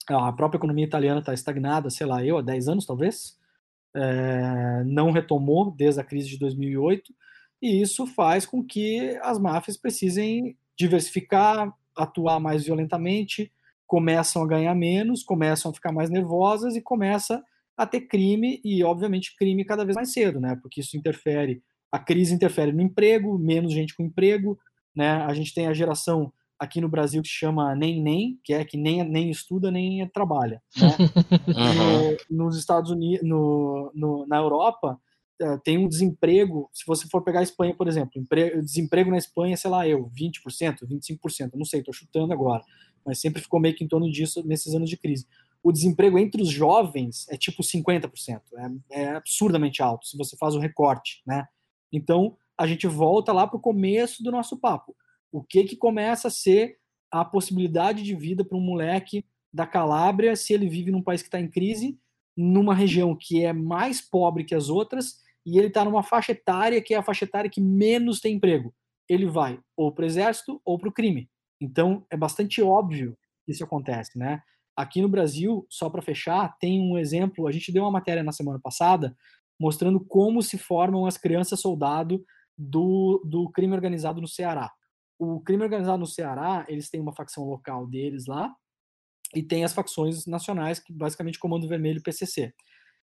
A 0.09 0.31
própria 0.31 0.57
economia 0.57 0.85
italiana 0.85 1.19
está 1.19 1.33
estagnada, 1.33 1.89
sei 1.89 2.07
lá, 2.07 2.23
eu, 2.23 2.37
há 2.37 2.41
10 2.41 2.69
anos 2.69 2.85
talvez 2.85 3.40
é, 3.95 4.83
não 4.85 5.11
retomou 5.11 5.71
desde 5.71 6.01
a 6.01 6.03
crise 6.03 6.29
de 6.29 6.39
2008, 6.39 7.13
e 7.61 7.81
isso 7.81 8.07
faz 8.07 8.45
com 8.45 8.63
que 8.63 9.17
as 9.21 9.37
máfias 9.37 9.77
precisem 9.77 10.57
diversificar, 10.77 11.71
atuar 11.95 12.39
mais 12.39 12.65
violentamente, 12.65 13.51
começam 13.85 14.41
a 14.41 14.47
ganhar 14.47 14.73
menos, 14.73 15.23
começam 15.23 15.69
a 15.69 15.73
ficar 15.73 15.91
mais 15.91 16.09
nervosas 16.09 16.75
e 16.75 16.81
começa 16.81 17.43
a 17.77 17.85
ter 17.85 18.01
crime 18.01 18.61
e, 18.63 18.83
obviamente, 18.83 19.35
crime 19.35 19.65
cada 19.65 19.83
vez 19.83 19.95
mais 19.95 20.11
cedo, 20.11 20.39
né? 20.39 20.57
Porque 20.61 20.81
isso 20.81 20.97
interfere, 20.97 21.61
a 21.91 21.99
crise 21.99 22.33
interfere 22.33 22.71
no 22.71 22.81
emprego, 22.81 23.37
menos 23.37 23.73
gente 23.73 23.95
com 23.95 24.03
emprego, 24.03 24.57
né? 24.95 25.09
A 25.23 25.33
gente 25.33 25.53
tem 25.53 25.67
a 25.67 25.73
geração 25.73 26.31
aqui 26.61 26.79
no 26.79 26.87
Brasil 26.87 27.23
que 27.23 27.27
se 27.27 27.33
chama 27.33 27.73
nem 27.75 27.99
nem, 27.99 28.39
que 28.43 28.53
é 28.53 28.63
que 28.63 28.77
nem, 28.77 29.03
nem 29.03 29.31
estuda 29.31 29.71
nem 29.71 30.07
trabalha. 30.09 30.61
Né? 30.77 30.95
uhum. 31.47 32.17
no, 32.29 32.45
nos 32.45 32.57
Estados 32.57 32.91
Unidos, 32.91 33.27
no, 33.27 33.91
no, 33.95 34.27
na 34.27 34.37
Europa, 34.37 34.99
é, 35.41 35.57
tem 35.57 35.79
um 35.79 35.87
desemprego, 35.87 36.69
se 36.71 36.85
você 36.85 37.07
for 37.07 37.23
pegar 37.23 37.39
a 37.39 37.43
Espanha, 37.43 37.75
por 37.75 37.87
exemplo, 37.87 38.11
emprego, 38.15 38.61
desemprego 38.61 39.09
na 39.09 39.17
Espanha, 39.17 39.57
sei 39.57 39.71
lá, 39.71 39.87
eu, 39.87 40.11
20%, 40.11 40.87
25%, 40.87 41.51
não 41.55 41.65
sei, 41.65 41.79
estou 41.79 41.93
chutando 41.93 42.31
agora, 42.31 42.63
mas 43.03 43.19
sempre 43.19 43.41
ficou 43.41 43.59
meio 43.59 43.73
que 43.73 43.83
em 43.83 43.87
torno 43.87 44.09
disso 44.11 44.45
nesses 44.45 44.75
anos 44.75 44.89
de 44.89 44.97
crise. 44.97 45.25
O 45.63 45.71
desemprego 45.71 46.19
entre 46.19 46.43
os 46.43 46.49
jovens 46.49 47.27
é 47.29 47.37
tipo 47.37 47.63
50%, 47.63 48.11
é, 48.91 49.01
é 49.01 49.09
absurdamente 49.15 49.81
alto, 49.81 50.05
se 50.05 50.15
você 50.15 50.37
faz 50.37 50.53
o 50.53 50.59
recorte, 50.59 51.23
né? 51.25 51.47
Então, 51.91 52.37
a 52.55 52.67
gente 52.67 52.85
volta 52.85 53.33
lá 53.33 53.47
para 53.47 53.57
o 53.57 53.61
começo 53.61 54.21
do 54.21 54.31
nosso 54.31 54.57
papo 54.57 54.95
o 55.31 55.43
que 55.43 55.63
que 55.63 55.75
começa 55.75 56.27
a 56.27 56.31
ser 56.31 56.77
a 57.11 57.25
possibilidade 57.25 58.03
de 58.03 58.15
vida 58.15 58.43
para 58.43 58.57
um 58.57 58.61
moleque 58.61 59.25
da 59.53 59.67
Calábria 59.67 60.35
se 60.35 60.53
ele 60.53 60.69
vive 60.69 60.91
num 60.91 61.03
país 61.03 61.21
que 61.21 61.27
está 61.27 61.39
em 61.39 61.49
crise, 61.49 61.99
numa 62.35 62.73
região 62.73 63.15
que 63.15 63.43
é 63.43 63.51
mais 63.51 64.01
pobre 64.01 64.43
que 64.43 64.55
as 64.55 64.69
outras 64.69 65.17
e 65.45 65.57
ele 65.57 65.67
está 65.67 65.83
numa 65.83 66.03
faixa 66.03 66.31
etária 66.31 66.81
que 66.81 66.93
é 66.93 66.97
a 66.97 67.03
faixa 67.03 67.25
etária 67.25 67.49
que 67.49 67.59
menos 67.59 68.19
tem 68.19 68.35
emprego. 68.35 68.73
Ele 69.09 69.25
vai 69.25 69.59
ou 69.75 69.91
para 69.91 70.03
o 70.03 70.05
exército 70.05 70.61
ou 70.63 70.79
para 70.79 70.89
o 70.89 70.93
crime. 70.93 71.29
Então 71.59 72.05
é 72.09 72.15
bastante 72.15 72.61
óbvio 72.61 73.17
que 73.45 73.51
isso 73.51 73.63
acontece, 73.63 74.17
né? 74.17 74.41
Aqui 74.75 75.01
no 75.01 75.09
Brasil, 75.09 75.65
só 75.69 75.89
para 75.89 76.01
fechar, 76.01 76.57
tem 76.59 76.79
um 76.79 76.97
exemplo. 76.97 77.45
A 77.45 77.51
gente 77.51 77.71
deu 77.71 77.83
uma 77.83 77.91
matéria 77.91 78.23
na 78.23 78.31
semana 78.31 78.59
passada 78.59 79.15
mostrando 79.59 79.99
como 79.99 80.41
se 80.41 80.57
formam 80.57 81.05
as 81.05 81.17
crianças 81.17 81.59
soldado 81.59 82.23
do, 82.57 83.21
do 83.25 83.49
crime 83.51 83.73
organizado 83.73 84.21
no 84.21 84.27
Ceará. 84.27 84.71
O 85.23 85.39
crime 85.39 85.61
organizado 85.61 85.99
no 85.99 86.07
Ceará, 86.07 86.65
eles 86.67 86.89
têm 86.89 86.99
uma 86.99 87.13
facção 87.13 87.43
local 87.43 87.85
deles 87.85 88.25
lá, 88.25 88.51
e 89.35 89.43
tem 89.43 89.63
as 89.63 89.71
facções 89.71 90.25
nacionais, 90.25 90.79
que 90.79 90.91
basicamente 90.91 91.37
Comando 91.37 91.67
Vermelho 91.67 91.99
e 91.99 92.01
PCC. 92.01 92.51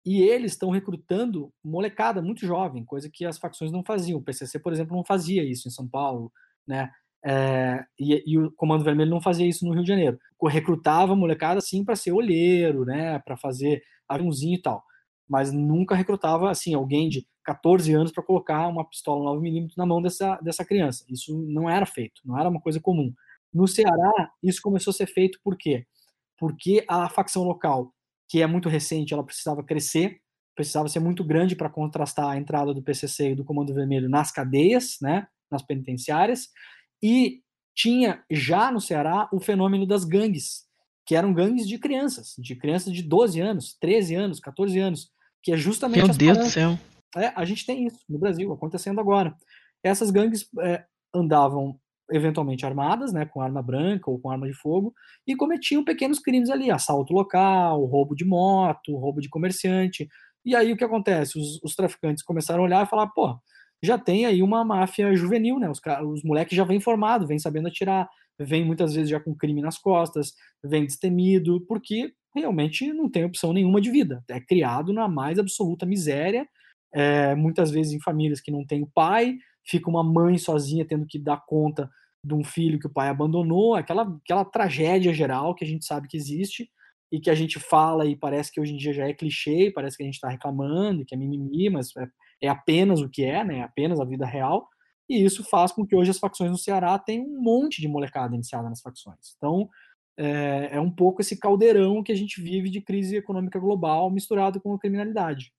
E 0.04 0.20
eles 0.20 0.52
estão 0.52 0.68
recrutando 0.68 1.50
molecada 1.64 2.20
muito 2.20 2.46
jovem, 2.46 2.84
coisa 2.84 3.08
que 3.10 3.24
as 3.24 3.38
facções 3.38 3.72
não 3.72 3.82
faziam. 3.82 4.18
O 4.18 4.22
PCC, 4.22 4.58
por 4.58 4.70
exemplo, 4.70 4.94
não 4.94 5.02
fazia 5.02 5.42
isso 5.42 5.66
em 5.66 5.70
São 5.70 5.88
Paulo, 5.88 6.30
né? 6.66 6.90
É, 7.24 7.82
e, 7.98 8.22
e, 8.26 8.38
o 8.38 8.52
Comando 8.52 8.84
Vermelho 8.84 9.10
não 9.10 9.22
fazia 9.22 9.48
isso 9.48 9.64
no 9.64 9.72
Rio 9.72 9.82
de 9.82 9.88
Janeiro. 9.88 10.18
Recrutava 10.46 11.16
molecada 11.16 11.56
assim 11.56 11.82
para 11.82 11.96
ser 11.96 12.12
olheiro, 12.12 12.84
né? 12.84 13.18
Para 13.20 13.34
fazer 13.34 13.82
aviãozinho 14.06 14.56
e 14.56 14.60
tal. 14.60 14.84
Mas 15.34 15.52
nunca 15.52 15.96
recrutava 15.96 16.48
assim 16.48 16.74
alguém 16.74 17.08
de 17.08 17.26
14 17.42 17.92
anos 17.92 18.12
para 18.12 18.22
colocar 18.22 18.68
uma 18.68 18.88
pistola 18.88 19.36
9mm 19.36 19.72
na 19.76 19.84
mão 19.84 20.00
dessa, 20.00 20.36
dessa 20.36 20.64
criança. 20.64 21.04
Isso 21.08 21.36
não 21.48 21.68
era 21.68 21.84
feito, 21.84 22.20
não 22.24 22.38
era 22.38 22.48
uma 22.48 22.60
coisa 22.60 22.78
comum. 22.78 23.12
No 23.52 23.66
Ceará, 23.66 24.30
isso 24.40 24.62
começou 24.62 24.92
a 24.92 24.94
ser 24.94 25.08
feito 25.08 25.40
por 25.42 25.56
quê? 25.56 25.88
Porque 26.38 26.84
a 26.88 27.08
facção 27.08 27.42
local 27.42 27.92
que 28.28 28.42
é 28.42 28.46
muito 28.46 28.68
recente, 28.68 29.12
ela 29.12 29.24
precisava 29.24 29.64
crescer, 29.64 30.20
precisava 30.54 30.88
ser 30.88 31.00
muito 31.00 31.24
grande 31.24 31.56
para 31.56 31.68
contrastar 31.68 32.30
a 32.30 32.36
entrada 32.36 32.72
do 32.72 32.80
PCC 32.80 33.32
e 33.32 33.34
do 33.34 33.44
Comando 33.44 33.74
Vermelho 33.74 34.08
nas 34.08 34.30
cadeias, 34.30 34.98
né, 35.02 35.26
nas 35.50 35.62
penitenciárias, 35.62 36.48
e 37.02 37.42
tinha 37.74 38.22
já 38.30 38.70
no 38.70 38.80
Ceará 38.80 39.28
o 39.32 39.40
fenômeno 39.40 39.84
das 39.84 40.04
gangues, 40.04 40.62
que 41.04 41.16
eram 41.16 41.34
gangues 41.34 41.66
de 41.66 41.76
crianças, 41.76 42.36
de 42.38 42.54
crianças 42.54 42.92
de 42.92 43.02
12 43.02 43.40
anos, 43.40 43.76
13 43.80 44.14
anos, 44.14 44.38
14 44.38 44.78
anos, 44.78 45.10
que 45.44 45.52
é 45.52 45.56
justamente 45.56 46.06
Meu 46.06 46.16
Deus 46.16 46.38
do 46.38 46.46
céu. 46.46 46.78
É, 47.16 47.32
a 47.36 47.44
gente 47.44 47.64
tem 47.66 47.86
isso 47.86 48.00
no 48.08 48.18
Brasil, 48.18 48.50
acontecendo 48.52 48.98
agora. 48.98 49.36
Essas 49.84 50.10
gangues 50.10 50.48
é, 50.60 50.84
andavam 51.14 51.78
eventualmente 52.10 52.66
armadas, 52.66 53.12
né, 53.12 53.24
com 53.26 53.40
arma 53.40 53.62
branca 53.62 54.10
ou 54.10 54.18
com 54.18 54.30
arma 54.30 54.46
de 54.46 54.54
fogo, 54.54 54.92
e 55.26 55.36
cometiam 55.36 55.84
pequenos 55.84 56.18
crimes 56.18 56.50
ali, 56.50 56.70
assalto 56.70 57.12
local, 57.12 57.84
roubo 57.84 58.14
de 58.14 58.24
moto, 58.24 58.96
roubo 58.96 59.20
de 59.20 59.28
comerciante. 59.28 60.08
E 60.44 60.56
aí 60.56 60.72
o 60.72 60.76
que 60.76 60.84
acontece? 60.84 61.38
Os, 61.38 61.62
os 61.62 61.74
traficantes 61.74 62.24
começaram 62.24 62.62
a 62.62 62.66
olhar 62.66 62.84
e 62.84 62.88
falar, 62.88 63.06
pô, 63.08 63.38
já 63.82 63.98
tem 63.98 64.26
aí 64.26 64.42
uma 64.42 64.64
máfia 64.64 65.14
juvenil, 65.14 65.58
né? 65.58 65.70
Os, 65.70 65.80
os 66.10 66.22
moleques 66.22 66.56
já 66.56 66.64
vêm 66.64 66.80
formados, 66.80 67.28
vêm 67.28 67.38
sabendo 67.38 67.68
atirar, 67.68 68.08
vêm 68.38 68.64
muitas 68.64 68.94
vezes 68.94 69.10
já 69.10 69.20
com 69.20 69.34
crime 69.34 69.62
nas 69.62 69.78
costas, 69.78 70.32
vêm 70.62 70.84
destemido, 70.84 71.64
porque 71.66 72.12
realmente 72.34 72.92
não 72.92 73.08
tem 73.08 73.24
opção 73.24 73.52
nenhuma 73.52 73.80
de 73.80 73.90
vida. 73.90 74.22
É 74.28 74.40
criado 74.40 74.92
na 74.92 75.08
mais 75.08 75.38
absoluta 75.38 75.86
miséria, 75.86 76.46
é, 76.92 77.34
muitas 77.34 77.70
vezes 77.70 77.92
em 77.92 78.00
famílias 78.00 78.40
que 78.40 78.50
não 78.50 78.64
tem 78.64 78.82
o 78.82 78.90
pai, 78.92 79.36
fica 79.66 79.88
uma 79.88 80.04
mãe 80.04 80.38
sozinha 80.38 80.84
tendo 80.86 81.06
que 81.06 81.18
dar 81.18 81.42
conta 81.46 81.90
de 82.24 82.34
um 82.34 82.42
filho 82.42 82.78
que 82.78 82.86
o 82.86 82.92
pai 82.92 83.08
abandonou, 83.08 83.74
aquela, 83.74 84.02
aquela 84.22 84.44
tragédia 84.44 85.12
geral 85.12 85.54
que 85.54 85.64
a 85.64 85.68
gente 85.68 85.84
sabe 85.84 86.08
que 86.08 86.16
existe 86.16 86.70
e 87.12 87.20
que 87.20 87.30
a 87.30 87.34
gente 87.34 87.60
fala 87.60 88.06
e 88.06 88.16
parece 88.16 88.50
que 88.50 88.60
hoje 88.60 88.72
em 88.72 88.76
dia 88.76 88.92
já 88.92 89.06
é 89.06 89.12
clichê, 89.12 89.70
parece 89.74 89.96
que 89.96 90.02
a 90.02 90.06
gente 90.06 90.14
está 90.14 90.28
reclamando, 90.28 91.04
que 91.04 91.14
é 91.14 91.18
mimimi, 91.18 91.68
mas 91.70 91.94
é, 91.96 92.08
é, 92.42 92.48
apenas 92.48 93.00
o 93.00 93.08
que 93.08 93.24
é, 93.24 93.44
né? 93.44 93.58
É 93.58 93.62
apenas 93.62 94.00
a 94.00 94.04
vida 94.04 94.26
real. 94.26 94.66
E 95.08 95.24
isso 95.24 95.44
faz 95.44 95.72
com 95.72 95.86
que 95.86 95.94
hoje 95.94 96.10
as 96.10 96.18
facções 96.18 96.50
no 96.50 96.58
Ceará 96.58 96.98
tenham 96.98 97.26
um 97.26 97.42
monte 97.42 97.80
de 97.80 97.88
molecada 97.88 98.34
iniciada 98.34 98.68
nas 98.68 98.80
facções. 98.80 99.34
Então, 99.36 99.68
é, 100.16 100.70
é 100.72 100.80
um 100.80 100.90
pouco 100.90 101.20
esse 101.20 101.36
caldeirão 101.38 102.02
que 102.02 102.12
a 102.12 102.16
gente 102.16 102.40
vive 102.40 102.70
de 102.70 102.80
crise 102.80 103.16
econômica 103.16 103.58
global 103.58 104.10
misturado 104.10 104.60
com 104.60 104.74
a 104.74 104.78
criminalidade. 104.78 105.52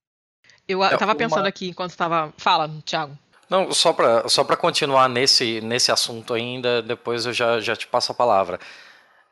Eu 0.68 0.84
estava 0.84 1.12
é, 1.12 1.16
pensando 1.16 1.46
aqui 1.46 1.70
enquanto 1.70 1.92
estava. 1.92 2.34
Fala, 2.38 2.70
Thiago. 2.86 3.18
Não, 3.50 3.72
só 3.72 3.94
para 3.94 4.28
só 4.28 4.44
continuar 4.44 5.08
nesse, 5.08 5.62
nesse 5.62 5.92
assunto 5.92 6.34
ainda, 6.34 6.82
depois 6.82 7.26
eu 7.26 7.34
já, 7.34 7.60
já 7.60 7.76
te 7.76 7.86
passo 7.86 8.12
a 8.12 8.16
palavra. 8.16 8.60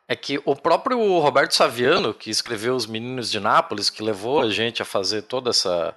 É 0.06 0.14
que 0.14 0.40
o 0.44 0.54
próprio 0.54 1.18
Roberto 1.18 1.52
Saviano, 1.52 2.14
que 2.14 2.30
escreveu 2.30 2.76
Os 2.76 2.86
Meninos 2.86 3.30
de 3.30 3.40
Nápoles, 3.40 3.90
que 3.90 4.02
levou 4.02 4.40
a 4.40 4.50
gente 4.50 4.82
a 4.82 4.84
fazer 4.84 5.22
toda 5.22 5.50
essa, 5.50 5.96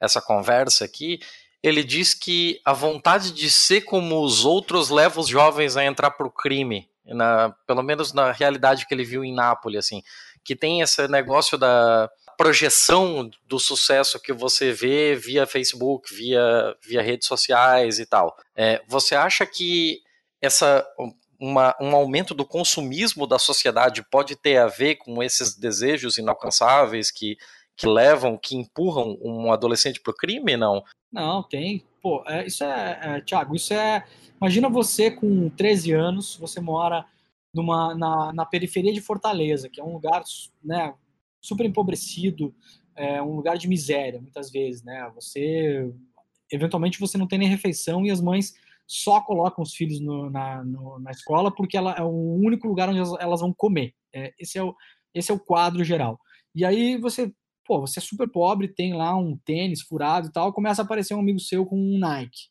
essa 0.00 0.20
conversa 0.20 0.84
aqui, 0.84 1.18
ele 1.66 1.82
diz 1.82 2.14
que 2.14 2.60
a 2.64 2.72
vontade 2.72 3.32
de 3.32 3.50
ser 3.50 3.82
como 3.82 4.22
os 4.22 4.44
outros 4.44 4.88
leva 4.88 5.20
os 5.20 5.28
jovens 5.28 5.76
a 5.76 5.84
entrar 5.84 6.10
para 6.12 6.26
o 6.26 6.30
crime, 6.30 6.88
na, 7.04 7.54
pelo 7.66 7.82
menos 7.82 8.12
na 8.12 8.30
realidade 8.32 8.86
que 8.86 8.94
ele 8.94 9.04
viu 9.04 9.24
em 9.24 9.34
Nápoles, 9.34 9.86
assim, 9.86 10.02
que 10.44 10.54
tem 10.54 10.80
esse 10.80 11.08
negócio 11.08 11.58
da, 11.58 12.08
projeção 12.36 13.30
do 13.46 13.58
sucesso 13.58 14.20
que 14.20 14.32
você 14.32 14.70
vê 14.70 15.16
via 15.16 15.46
Facebook, 15.46 16.14
via, 16.14 16.76
via 16.86 17.02
redes 17.02 17.26
sociais 17.26 17.98
e 17.98 18.06
tal. 18.06 18.36
É, 18.54 18.82
você 18.86 19.14
acha 19.14 19.46
que 19.46 20.02
essa 20.40 20.86
uma, 21.38 21.74
um 21.80 21.94
aumento 21.94 22.34
do 22.34 22.44
consumismo 22.44 23.26
da 23.26 23.38
sociedade 23.38 24.04
pode 24.10 24.36
ter 24.36 24.58
a 24.58 24.66
ver 24.66 24.96
com 24.96 25.22
esses 25.22 25.54
desejos 25.54 26.18
inalcançáveis 26.18 27.10
que, 27.10 27.36
que 27.76 27.86
levam, 27.86 28.38
que 28.38 28.56
empurram 28.56 29.18
um 29.20 29.52
adolescente 29.52 30.00
para 30.00 30.10
o 30.10 30.16
crime, 30.16 30.56
não? 30.56 30.82
Não, 31.12 31.42
tem. 31.42 31.84
Pô, 32.00 32.24
é, 32.26 32.46
isso 32.46 32.64
é, 32.64 33.00
é, 33.02 33.20
Thiago, 33.20 33.54
isso 33.54 33.74
é. 33.74 34.04
Imagina 34.40 34.68
você 34.68 35.10
com 35.10 35.48
13 35.50 35.92
anos, 35.92 36.36
você 36.36 36.60
mora 36.60 37.04
numa, 37.52 37.94
na, 37.94 38.32
na 38.32 38.46
periferia 38.46 38.92
de 38.92 39.00
Fortaleza, 39.00 39.68
que 39.68 39.80
é 39.80 39.84
um 39.84 39.94
lugar 39.94 40.22
né, 40.62 40.94
super 41.40 41.64
empobrecido, 41.64 42.54
é 42.94 43.20
um 43.22 43.36
lugar 43.36 43.56
de 43.58 43.68
miséria, 43.68 44.20
muitas 44.20 44.50
vezes, 44.50 44.82
né? 44.82 45.10
Você, 45.14 45.90
eventualmente, 46.50 47.00
você 47.00 47.18
não 47.18 47.26
tem 47.26 47.38
nem 47.38 47.48
refeição 47.48 48.04
e 48.04 48.10
as 48.10 48.20
mães 48.20 48.54
só 48.86 49.20
colocam 49.20 49.62
os 49.62 49.74
filhos 49.74 50.00
no, 50.00 50.30
na, 50.30 50.64
no, 50.64 50.98
na 51.00 51.10
escola 51.10 51.52
porque 51.52 51.76
ela 51.76 51.92
é 51.92 52.02
o 52.02 52.36
único 52.36 52.68
lugar 52.68 52.88
onde 52.88 53.00
elas, 53.20 53.40
vão 53.40 53.52
comer. 53.52 53.94
É, 54.14 54.32
esse, 54.38 54.58
é 54.58 54.62
o, 54.62 54.74
esse 55.14 55.30
é 55.30 55.34
o 55.34 55.40
quadro 55.40 55.84
geral. 55.84 56.18
E 56.54 56.64
aí 56.64 56.96
você, 56.96 57.32
pô, 57.66 57.80
você 57.80 57.98
é 57.98 58.02
super 58.02 58.28
pobre, 58.30 58.68
tem 58.68 58.94
lá 58.94 59.14
um 59.16 59.36
tênis 59.44 59.82
furado 59.82 60.28
e 60.28 60.32
tal, 60.32 60.52
começa 60.52 60.82
a 60.82 60.84
aparecer 60.84 61.14
um 61.14 61.20
amigo 61.20 61.40
seu 61.40 61.66
com 61.66 61.76
um 61.76 61.98
Nike. 61.98 62.48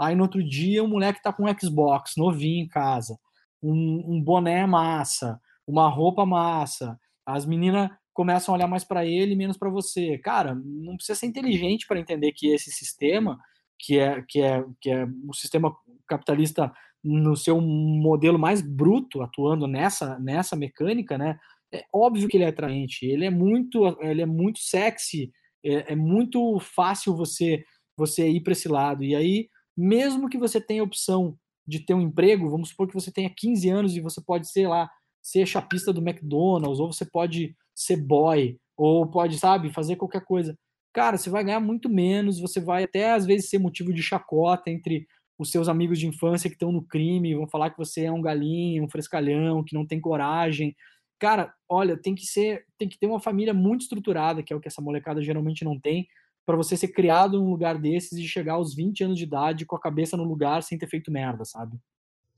Aí 0.00 0.14
no 0.14 0.22
outro 0.22 0.42
dia 0.42 0.82
o 0.82 0.88
moleque 0.88 1.22
tá 1.22 1.32
com 1.32 1.44
um 1.44 1.58
Xbox 1.58 2.12
novinho 2.16 2.64
em 2.64 2.68
casa, 2.68 3.18
um, 3.62 4.14
um 4.14 4.22
boné 4.22 4.66
massa, 4.66 5.40
uma 5.66 5.88
roupa 5.88 6.26
massa, 6.26 6.98
as 7.24 7.46
meninas 7.46 7.90
começam 8.12 8.54
a 8.54 8.56
olhar 8.56 8.66
mais 8.66 8.84
para 8.84 9.06
ele 9.06 9.34
menos 9.34 9.56
para 9.56 9.70
você. 9.70 10.18
Cara, 10.18 10.54
não 10.54 10.96
precisa 10.96 11.18
ser 11.18 11.26
inteligente 11.26 11.86
para 11.86 11.98
entender 11.98 12.32
que 12.32 12.48
esse 12.48 12.70
sistema, 12.70 13.38
que 13.78 13.98
é, 13.98 14.22
que 14.28 14.40
é, 14.40 14.64
que 14.80 14.90
é 14.90 15.06
o 15.26 15.32
sistema 15.32 15.74
capitalista 16.06 16.72
no 17.02 17.34
seu 17.36 17.60
modelo 17.60 18.38
mais 18.38 18.60
bruto, 18.60 19.22
atuando 19.22 19.66
nessa, 19.66 20.18
nessa 20.18 20.54
mecânica, 20.54 21.18
né? 21.18 21.38
É 21.72 21.84
óbvio 21.92 22.28
que 22.28 22.36
ele 22.36 22.44
é 22.44 22.48
atraente, 22.48 23.06
ele 23.06 23.24
é 23.24 23.30
muito, 23.30 23.86
ele 24.00 24.22
é 24.22 24.26
muito 24.26 24.58
sexy, 24.60 25.32
é, 25.64 25.92
é 25.92 25.96
muito 25.96 26.58
fácil 26.60 27.16
você 27.16 27.64
você 27.96 28.28
ir 28.28 28.40
para 28.42 28.52
esse 28.52 28.68
lado. 28.68 29.04
E 29.04 29.14
aí, 29.14 29.48
mesmo 29.76 30.28
que 30.28 30.38
você 30.38 30.60
tenha 30.60 30.80
a 30.82 30.84
opção 30.84 31.36
de 31.66 31.80
ter 31.84 31.94
um 31.94 32.00
emprego, 32.00 32.50
vamos 32.50 32.70
supor 32.70 32.88
que 32.88 32.94
você 32.94 33.12
tenha 33.12 33.30
15 33.34 33.68
anos 33.68 33.96
e 33.96 34.00
você 34.00 34.20
pode 34.24 34.50
ser 34.50 34.66
lá, 34.68 34.90
ser 35.22 35.46
chapista 35.46 35.92
do 35.92 36.00
McDonald's, 36.00 36.80
ou 36.80 36.92
você 36.92 37.04
pode 37.04 37.54
ser 37.74 37.96
boy, 37.96 38.58
ou 38.76 39.08
pode, 39.10 39.38
sabe, 39.38 39.72
fazer 39.72 39.96
qualquer 39.96 40.24
coisa. 40.24 40.56
Cara, 40.92 41.16
você 41.16 41.30
vai 41.30 41.44
ganhar 41.44 41.60
muito 41.60 41.88
menos, 41.88 42.40
você 42.40 42.60
vai 42.60 42.84
até 42.84 43.12
às 43.12 43.24
vezes 43.26 43.48
ser 43.48 43.58
motivo 43.58 43.92
de 43.92 44.02
chacota 44.02 44.70
entre 44.70 45.06
os 45.38 45.50
seus 45.50 45.68
amigos 45.68 45.98
de 45.98 46.06
infância 46.06 46.48
que 46.50 46.54
estão 46.54 46.70
no 46.72 46.82
crime, 46.86 47.34
vão 47.34 47.48
falar 47.48 47.70
que 47.70 47.78
você 47.78 48.04
é 48.04 48.12
um 48.12 48.20
galinho, 48.20 48.84
um 48.84 48.88
frescalhão, 48.90 49.64
que 49.64 49.74
não 49.74 49.86
tem 49.86 50.00
coragem. 50.00 50.74
Cara, 51.22 51.54
olha, 51.68 51.96
tem 51.96 52.16
que 52.16 52.26
ser, 52.26 52.64
tem 52.76 52.88
que 52.88 52.98
ter 52.98 53.06
uma 53.06 53.20
família 53.20 53.54
muito 53.54 53.82
estruturada, 53.82 54.42
que 54.42 54.52
é 54.52 54.56
o 54.56 54.60
que 54.60 54.66
essa 54.66 54.82
molecada 54.82 55.22
geralmente 55.22 55.64
não 55.64 55.78
tem, 55.78 56.08
para 56.44 56.56
você 56.56 56.76
ser 56.76 56.88
criado 56.88 57.38
num 57.38 57.48
lugar 57.48 57.78
desses 57.78 58.18
e 58.18 58.26
chegar 58.26 58.54
aos 58.54 58.74
20 58.74 59.04
anos 59.04 59.16
de 59.16 59.22
idade 59.22 59.64
com 59.64 59.76
a 59.76 59.80
cabeça 59.80 60.16
no 60.16 60.24
lugar 60.24 60.64
sem 60.64 60.76
ter 60.76 60.88
feito 60.88 61.12
merda, 61.12 61.44
sabe? 61.44 61.78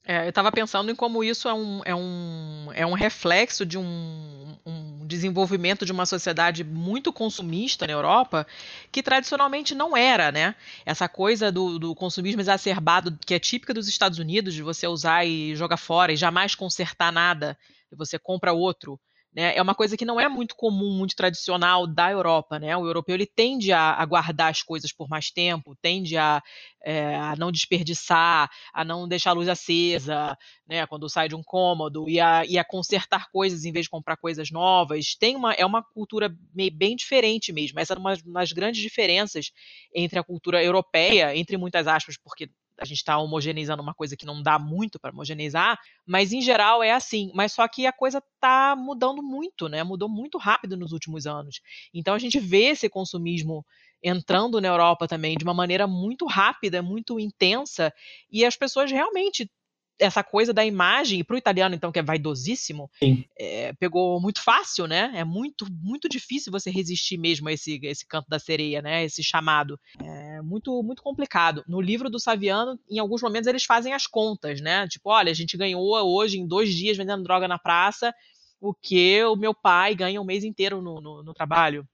É, 0.07 0.27
eu 0.27 0.29
estava 0.29 0.53
pensando 0.53 0.91
em 0.91 0.95
como 0.95 1.25
isso 1.25 1.49
é 1.49 1.55
um, 1.55 1.81
é 1.83 1.95
um, 1.95 2.69
é 2.75 2.85
um 2.85 2.93
reflexo 2.93 3.65
de 3.65 3.79
um, 3.79 4.55
um, 4.67 5.07
desenvolvimento 5.07 5.87
de 5.87 5.93
uma 5.93 6.05
sociedade 6.05 6.63
muito 6.63 7.11
consumista 7.11 7.87
na 7.87 7.95
Europa, 7.95 8.47
que 8.93 9.03
tradicionalmente 9.03 9.75
não 9.75 9.97
era, 9.97 10.31
né? 10.31 10.55
Essa 10.85 11.09
coisa 11.09 11.51
do, 11.51 11.79
do 11.79 11.95
consumismo 11.95 12.43
exacerbado, 12.43 13.19
que 13.25 13.33
é 13.33 13.39
típica 13.39 13.73
dos 13.73 13.89
Estados 13.89 14.19
Unidos, 14.19 14.53
de 14.53 14.63
você 14.63 14.87
usar 14.87 15.25
e 15.25 15.57
jogar 15.57 15.79
fora 15.79 16.13
e 16.13 16.17
jamais 16.17 16.55
consertar 16.55 17.11
nada, 17.11 17.57
você 17.97 18.19
compra 18.19 18.53
outro. 18.53 18.99
Né? 19.35 19.57
É 19.57 19.61
uma 19.61 19.75
coisa 19.75 19.97
que 19.97 20.05
não 20.05 20.21
é 20.21 20.29
muito 20.29 20.55
comum, 20.55 20.97
muito 20.97 21.17
tradicional 21.17 21.89
da 21.89 22.11
Europa. 22.11 22.59
Né? 22.59 22.77
O 22.77 22.87
europeu 22.87 23.17
ele 23.17 23.27
tende 23.27 23.73
a, 23.73 23.93
a 23.95 24.07
guardar 24.07 24.51
as 24.51 24.63
coisas 24.63 24.93
por 24.93 25.09
mais 25.09 25.31
tempo, 25.31 25.77
tende 25.83 26.17
a, 26.17 26.41
é, 26.81 27.17
a, 27.17 27.35
não 27.37 27.51
desperdiçar, 27.51 28.49
a 28.73 28.85
não 28.85 29.09
deixar 29.09 29.31
a 29.31 29.33
luz 29.33 29.49
acesa 29.49 30.39
né? 30.69 30.87
quando 30.87 31.09
sai 31.09 31.29
de 31.29 31.35
um 31.35 31.43
cômodo, 31.43 32.09
e 32.09 32.21
a, 32.21 32.47
e 32.47 32.57
a 32.57 32.65
consertar 32.65 33.29
coisas 33.33 33.65
em 33.65 33.73
vez 33.73 33.87
de 33.87 33.91
comprar 33.91 34.17
coisas 34.17 34.53
novas. 34.53 35.17
Tem 35.17 35.35
uma, 35.35 35.53
é 35.53 35.67
uma 35.67 35.83
cultura 35.83 36.33
bem 36.73 36.95
diferente 36.95 37.53
mesmo. 37.53 37.81
Essa 37.81 37.95
é 37.95 37.99
uma 37.99 38.17
das 38.17 38.53
grandes 38.53 38.81
diferenças 38.81 39.51
entre 39.93 40.17
a 40.17 40.23
cultura 40.23 40.63
europeia, 40.63 41.37
entre 41.37 41.57
muitas 41.57 41.89
aspas, 41.89 42.17
porque 42.17 42.49
a 42.79 42.85
gente 42.85 42.99
está 42.99 43.19
homogeneizando 43.19 43.83
uma 43.83 43.95
coisa 43.95 44.17
que 44.17 44.27
não 44.27 44.43
dá 44.43 44.59
muito 44.59 44.99
para 44.99 45.13
homogeneizar, 45.13 45.79
mas 46.07 46.33
em 46.33 46.41
geral 46.41 46.83
é 46.83 46.93
assim. 46.93 47.31
Mas 47.35 47.53
só 47.53 47.67
que 47.69 47.87
a 47.87 47.93
coisa 47.93 48.19
está 48.19 48.75
mudando 48.77 49.23
muito, 49.23 49.69
né? 49.69 49.83
Mudou 49.85 50.09
muito 50.09 50.39
rápido 50.39 50.77
nos 50.77 50.93
últimos 50.93 51.27
anos. 51.27 51.61
Então 51.93 52.15
a 52.15 52.19
gente 52.19 52.39
vê 52.39 52.65
esse 52.67 52.89
consumismo 52.89 53.65
entrando 54.03 54.61
na 54.61 54.69
Europa 54.69 55.09
também 55.09 55.37
de 55.37 55.45
uma 55.45 55.55
maneira 55.55 55.87
muito 55.87 56.27
rápida, 56.27 56.83
muito 56.83 57.19
intensa, 57.19 57.93
e 58.31 58.45
as 58.45 58.57
pessoas 58.57 58.91
realmente 58.91 59.51
essa 59.99 60.23
coisa 60.25 60.53
da 60.53 60.65
imagem, 60.65 61.21
e 61.21 61.25
para 61.25 61.35
o 61.35 61.39
italiano, 61.39 61.75
então, 61.75 61.93
que 61.93 61.99
é 61.99 62.03
vaidosíssimo, 62.03 62.91
é, 63.39 63.73
pegou 63.75 64.21
muito 64.21 64.43
fácil, 64.43 64.87
né? 64.87 65.13
É 65.15 65.25
muito, 65.25 65.67
muito 65.71 66.09
difícil 66.09 66.51
você 66.51 66.71
resistir 66.71 67.17
mesmo 67.17 67.49
a 67.49 67.53
esse, 67.53 67.79
esse 67.83 68.07
canto 68.07 68.29
da 68.29 68.39
sereia, 68.39 68.83
né? 68.83 69.05
Esse 69.05 69.23
chamado. 69.23 69.79
É 70.01 70.43
muito, 70.43 70.83
muito 70.83 71.03
complicado. 71.03 71.63
No 71.69 71.81
livro 71.81 72.11
do 72.11 72.19
Saviano, 72.19 72.79
em 72.91 72.99
alguns 72.99 73.23
momentos, 73.23 73.47
eles 73.47 73.65
fazem 73.65 73.93
as 73.93 74.07
contas, 74.07 74.61
né? 74.61 74.87
Tipo, 74.89 75.11
olha, 75.11 75.31
a 75.31 75.35
gente 75.35 75.57
ganhou 75.57 75.85
hoje, 76.05 76.39
em 76.39 76.47
dois 76.47 76.75
dias, 76.75 76.97
vendendo 76.97 77.23
droga 77.23 77.47
na 77.47 77.59
praça, 77.59 78.13
o 78.61 78.75
que 78.75 79.23
o 79.25 79.37
meu 79.37 79.55
pai 79.55 79.95
ganha 79.95 80.21
um 80.21 80.25
mês 80.25 80.43
inteiro 80.43 80.81
no, 80.83 81.01
no, 81.01 81.23
no 81.23 81.35
trabalho. 81.35 81.87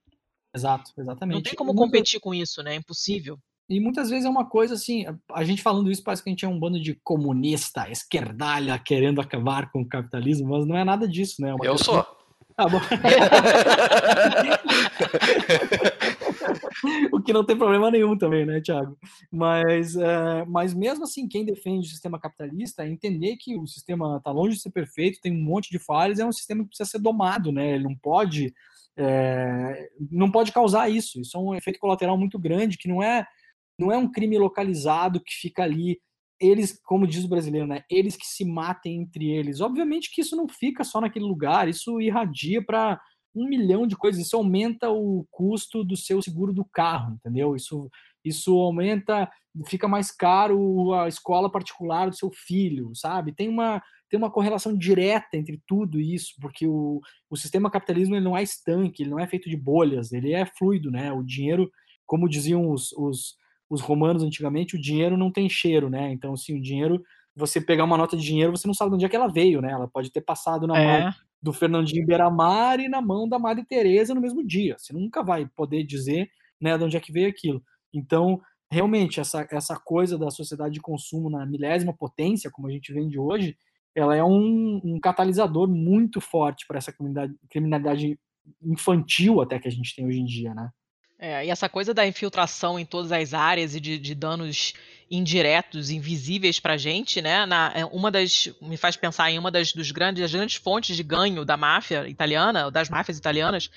Exato, 0.53 0.91
exatamente. 0.97 1.35
Não 1.35 1.43
tem 1.43 1.55
como 1.55 1.73
competir 1.73 2.19
com 2.19 2.33
isso, 2.33 2.61
né? 2.61 2.73
É 2.73 2.77
impossível. 2.77 3.37
E 3.71 3.79
muitas 3.79 4.09
vezes 4.09 4.25
é 4.25 4.29
uma 4.29 4.43
coisa 4.43 4.73
assim, 4.73 5.05
a 5.31 5.45
gente 5.45 5.61
falando 5.61 5.89
isso 5.89 6.03
parece 6.03 6.21
que 6.21 6.29
a 6.29 6.33
gente 6.33 6.43
é 6.43 6.47
um 6.47 6.59
bando 6.59 6.77
de 6.77 6.93
comunista, 6.93 7.89
esquerdalha, 7.89 8.77
querendo 8.77 9.21
acabar 9.21 9.71
com 9.71 9.79
o 9.79 9.87
capitalismo, 9.87 10.49
mas 10.49 10.67
não 10.67 10.75
é 10.75 10.83
nada 10.83 11.07
disso, 11.07 11.41
né? 11.41 11.51
É 11.51 11.67
Eu 11.67 11.77
sou. 11.77 12.05
Ah, 12.57 12.67
bom. 12.67 12.81
o 17.13 17.21
que 17.21 17.31
não 17.31 17.45
tem 17.45 17.57
problema 17.57 17.89
nenhum 17.89 18.17
também, 18.17 18.45
né, 18.45 18.59
Thiago? 18.59 18.97
Mas, 19.31 19.95
é, 19.95 20.43
mas 20.45 20.73
mesmo 20.73 21.05
assim, 21.05 21.25
quem 21.25 21.45
defende 21.45 21.87
o 21.87 21.89
sistema 21.89 22.19
capitalista 22.19 22.85
entender 22.85 23.37
que 23.37 23.57
o 23.57 23.65
sistema 23.65 24.17
está 24.17 24.31
longe 24.31 24.57
de 24.57 24.61
ser 24.61 24.71
perfeito, 24.71 25.21
tem 25.21 25.31
um 25.31 25.41
monte 25.41 25.71
de 25.71 25.79
falhas, 25.79 26.19
é 26.19 26.25
um 26.25 26.33
sistema 26.33 26.63
que 26.63 26.71
precisa 26.71 26.89
ser 26.89 26.99
domado, 26.99 27.53
né? 27.53 27.75
Ele 27.75 27.85
não 27.85 27.95
pode, 27.95 28.53
é, 28.97 29.89
não 30.11 30.29
pode 30.29 30.51
causar 30.51 30.89
isso. 30.89 31.21
Isso 31.21 31.37
é 31.37 31.39
um 31.39 31.55
efeito 31.55 31.79
colateral 31.79 32.17
muito 32.17 32.37
grande 32.37 32.77
que 32.77 32.89
não 32.89 33.01
é 33.01 33.25
não 33.79 33.91
é 33.91 33.97
um 33.97 34.11
crime 34.11 34.37
localizado 34.37 35.21
que 35.21 35.33
fica 35.33 35.63
ali, 35.63 35.99
eles, 36.39 36.79
como 36.83 37.07
diz 37.07 37.23
o 37.23 37.29
brasileiro, 37.29 37.67
né, 37.67 37.83
eles 37.89 38.15
que 38.15 38.25
se 38.25 38.43
matem 38.45 39.01
entre 39.01 39.29
eles. 39.29 39.61
Obviamente 39.61 40.11
que 40.13 40.21
isso 40.21 40.35
não 40.35 40.47
fica 40.47 40.83
só 40.83 40.99
naquele 40.99 41.25
lugar, 41.25 41.67
isso 41.67 41.99
irradia 42.01 42.63
para 42.63 42.99
um 43.33 43.47
milhão 43.47 43.87
de 43.87 43.95
coisas, 43.95 44.25
isso 44.25 44.35
aumenta 44.35 44.89
o 44.89 45.25
custo 45.31 45.83
do 45.83 45.95
seu 45.95 46.21
seguro 46.21 46.53
do 46.53 46.65
carro, 46.65 47.13
entendeu? 47.13 47.55
Isso, 47.55 47.89
isso 48.23 48.53
aumenta, 48.57 49.29
fica 49.67 49.87
mais 49.87 50.11
caro 50.11 50.93
a 50.93 51.07
escola 51.07 51.49
particular 51.49 52.09
do 52.09 52.15
seu 52.15 52.29
filho, 52.29 52.91
sabe? 52.93 53.33
Tem 53.33 53.47
uma, 53.47 53.81
tem 54.09 54.17
uma 54.17 54.31
correlação 54.31 54.77
direta 54.77 55.37
entre 55.37 55.61
tudo 55.65 55.99
isso, 55.99 56.33
porque 56.41 56.67
o, 56.67 56.99
o 57.29 57.37
sistema 57.37 57.71
capitalismo 57.71 58.15
ele 58.15 58.25
não 58.25 58.35
é 58.35 58.43
estanque, 58.43 59.03
ele 59.03 59.11
não 59.11 59.19
é 59.19 59.27
feito 59.27 59.49
de 59.49 59.55
bolhas, 59.55 60.11
ele 60.11 60.33
é 60.33 60.45
fluido, 60.45 60.91
né? 60.91 61.11
O 61.13 61.23
dinheiro, 61.23 61.71
como 62.05 62.27
diziam 62.27 62.69
os, 62.69 62.91
os 62.93 63.35
os 63.71 63.79
romanos 63.79 64.21
antigamente, 64.21 64.75
o 64.75 64.81
dinheiro 64.81 65.15
não 65.15 65.31
tem 65.31 65.47
cheiro, 65.47 65.89
né? 65.89 66.11
Então, 66.11 66.33
assim, 66.33 66.57
o 66.57 66.61
dinheiro, 66.61 67.01
você 67.33 67.61
pegar 67.61 67.85
uma 67.85 67.97
nota 67.97 68.17
de 68.17 68.23
dinheiro, 68.23 68.51
você 68.51 68.67
não 68.67 68.73
sabe 68.73 68.89
de 68.89 68.95
onde 68.95 69.05
é 69.05 69.09
que 69.09 69.15
ela 69.15 69.29
veio, 69.29 69.61
né? 69.61 69.71
Ela 69.71 69.87
pode 69.87 70.11
ter 70.11 70.19
passado 70.19 70.67
na 70.67 70.77
é. 70.77 71.03
mão 71.03 71.13
do 71.41 71.53
Fernandinho 71.53 72.05
Beiramar 72.05 72.81
e 72.81 72.89
na 72.89 73.01
mão 73.01 73.29
da 73.29 73.39
Madre 73.39 73.63
Teresa 73.63 74.13
no 74.13 74.19
mesmo 74.19 74.45
dia. 74.45 74.75
Você 74.77 74.91
nunca 74.91 75.23
vai 75.23 75.47
poder 75.55 75.85
dizer, 75.85 76.29
né, 76.59 76.77
de 76.77 76.83
onde 76.83 76.97
é 76.97 76.99
que 76.99 77.13
veio 77.13 77.29
aquilo. 77.29 77.63
Então, 77.93 78.41
realmente, 78.69 79.21
essa, 79.21 79.47
essa 79.49 79.79
coisa 79.79 80.17
da 80.17 80.29
sociedade 80.29 80.73
de 80.73 80.81
consumo 80.81 81.29
na 81.29 81.45
milésima 81.45 81.93
potência, 81.93 82.51
como 82.51 82.67
a 82.67 82.71
gente 82.71 82.91
vende 82.91 83.17
hoje, 83.17 83.55
ela 83.95 84.17
é 84.17 84.23
um, 84.23 84.81
um 84.83 84.99
catalisador 84.99 85.69
muito 85.69 86.19
forte 86.19 86.67
para 86.67 86.77
essa 86.77 86.91
criminalidade, 86.91 87.39
criminalidade 87.49 88.19
infantil 88.61 89.39
até 89.39 89.57
que 89.59 89.69
a 89.69 89.71
gente 89.71 89.95
tem 89.95 90.05
hoje 90.05 90.19
em 90.19 90.25
dia, 90.25 90.53
né? 90.53 90.69
É, 91.23 91.45
e 91.45 91.51
essa 91.51 91.69
coisa 91.69 91.93
da 91.93 92.05
infiltração 92.07 92.79
em 92.79 92.85
todas 92.85 93.11
as 93.11 93.31
áreas 93.31 93.75
e 93.75 93.79
de, 93.79 93.99
de 93.99 94.15
danos 94.15 94.73
indiretos, 95.09 95.91
invisíveis 95.91 96.59
para 96.59 96.73
a 96.73 96.77
gente, 96.77 97.21
né? 97.21 97.45
Na, 97.45 97.71
é, 97.75 97.85
uma 97.85 98.09
das 98.09 98.51
me 98.59 98.75
faz 98.75 98.95
pensar 98.95 99.29
em 99.29 99.37
uma 99.37 99.51
das, 99.51 99.71
dos 99.71 99.91
grandes, 99.91 100.19
das 100.19 100.31
grandes 100.31 100.55
fontes 100.55 100.95
de 100.95 101.03
ganho 101.03 101.45
da 101.45 101.55
máfia 101.55 102.07
italiana, 102.07 102.71
das 102.71 102.89
máfias 102.89 103.19
italianas, 103.19 103.69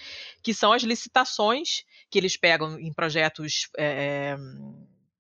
que 0.43 0.55
são 0.55 0.73
as 0.73 0.83
licitações 0.85 1.85
que 2.11 2.17
eles 2.17 2.35
pegam 2.35 2.79
em 2.79 2.91
projetos 2.91 3.69
é, 3.77 4.37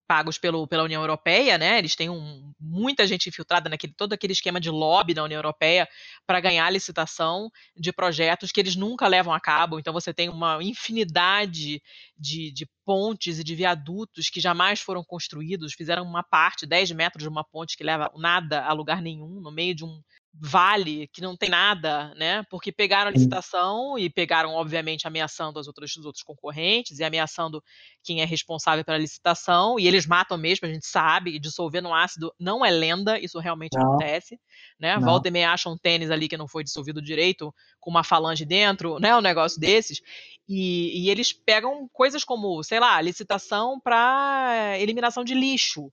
pagos 0.06 0.38
pelo, 0.38 0.66
pela 0.66 0.82
União 0.84 1.02
Europeia, 1.02 1.56
né? 1.58 1.78
Eles 1.78 1.94
têm 1.96 2.10
um, 2.10 2.52
muita 2.60 3.06
gente 3.06 3.28
infiltrada 3.28 3.68
naquele 3.68 3.94
todo 3.94 4.12
aquele 4.12 4.32
esquema 4.32 4.60
de 4.60 4.70
lobby 4.70 5.14
da 5.14 5.24
União 5.24 5.38
Europeia 5.38 5.88
para 6.26 6.40
ganhar 6.40 6.70
licitação 6.70 7.50
de 7.76 7.92
projetos 7.92 8.52
que 8.52 8.60
eles 8.60 8.76
nunca 8.76 9.08
levam 9.08 9.32
a 9.32 9.40
cabo. 9.40 9.78
Então 9.78 9.92
você 9.92 10.12
tem 10.12 10.28
uma 10.28 10.62
infinidade 10.62 11.82
de, 12.16 12.52
de 12.52 12.68
pontes 12.84 13.38
e 13.38 13.44
de 13.44 13.54
viadutos 13.54 14.28
que 14.28 14.40
jamais 14.40 14.80
foram 14.80 15.02
construídos, 15.02 15.72
fizeram 15.72 16.04
uma 16.04 16.22
parte, 16.22 16.66
10 16.66 16.92
metros 16.92 17.22
de 17.22 17.28
uma 17.28 17.44
ponte 17.44 17.76
que 17.76 17.84
leva 17.84 18.10
nada 18.16 18.64
a 18.64 18.72
lugar 18.72 19.00
nenhum, 19.00 19.40
no 19.40 19.50
meio 19.50 19.74
de 19.74 19.84
um 19.84 20.02
vale 20.36 21.08
que 21.12 21.20
não 21.20 21.36
tem 21.36 21.48
nada, 21.48 22.12
né? 22.16 22.42
Porque 22.50 22.72
pegaram 22.72 23.08
a 23.08 23.12
licitação 23.12 23.96
e 23.96 24.10
pegaram, 24.10 24.54
obviamente, 24.54 25.06
ameaçando 25.06 25.60
as 25.60 25.68
outras, 25.68 25.94
os 25.96 26.04
outros 26.04 26.24
concorrentes 26.24 26.98
e 26.98 27.04
ameaçando 27.04 27.62
quem 28.02 28.20
é 28.20 28.24
responsável 28.24 28.84
pela 28.84 28.98
licitação, 28.98 29.78
e 29.78 29.86
eles 29.86 30.06
matam 30.06 30.36
mesmo, 30.36 30.66
a 30.66 30.72
gente 30.72 30.86
sabe, 30.86 31.38
dissolver 31.38 31.80
no 31.80 31.94
ácido 31.94 32.32
não 32.38 32.64
é 32.64 32.70
lenda, 32.70 33.18
isso 33.18 33.38
realmente 33.38 33.76
não. 33.76 33.86
acontece, 33.86 34.38
né? 34.78 34.96
Não. 34.96 35.04
Volta 35.04 35.28
e 35.28 35.30
meia 35.30 35.52
acha 35.52 35.70
um 35.70 35.78
tênis 35.78 36.10
ali 36.10 36.28
que 36.28 36.36
não 36.36 36.48
foi 36.48 36.64
dissolvido 36.64 37.00
direito, 37.00 37.54
com 37.78 37.90
uma 37.90 38.02
falange 38.02 38.44
dentro, 38.44 38.98
né? 38.98 39.16
Um 39.16 39.20
negócio 39.20 39.60
desses. 39.60 40.00
E, 40.48 41.04
e 41.04 41.10
eles 41.10 41.32
pegam 41.32 41.88
coisas 41.92 42.24
como, 42.24 42.62
sei 42.64 42.80
lá, 42.80 43.00
licitação 43.00 43.80
para 43.80 44.76
eliminação 44.78 45.22
de 45.24 45.34
lixo 45.34 45.90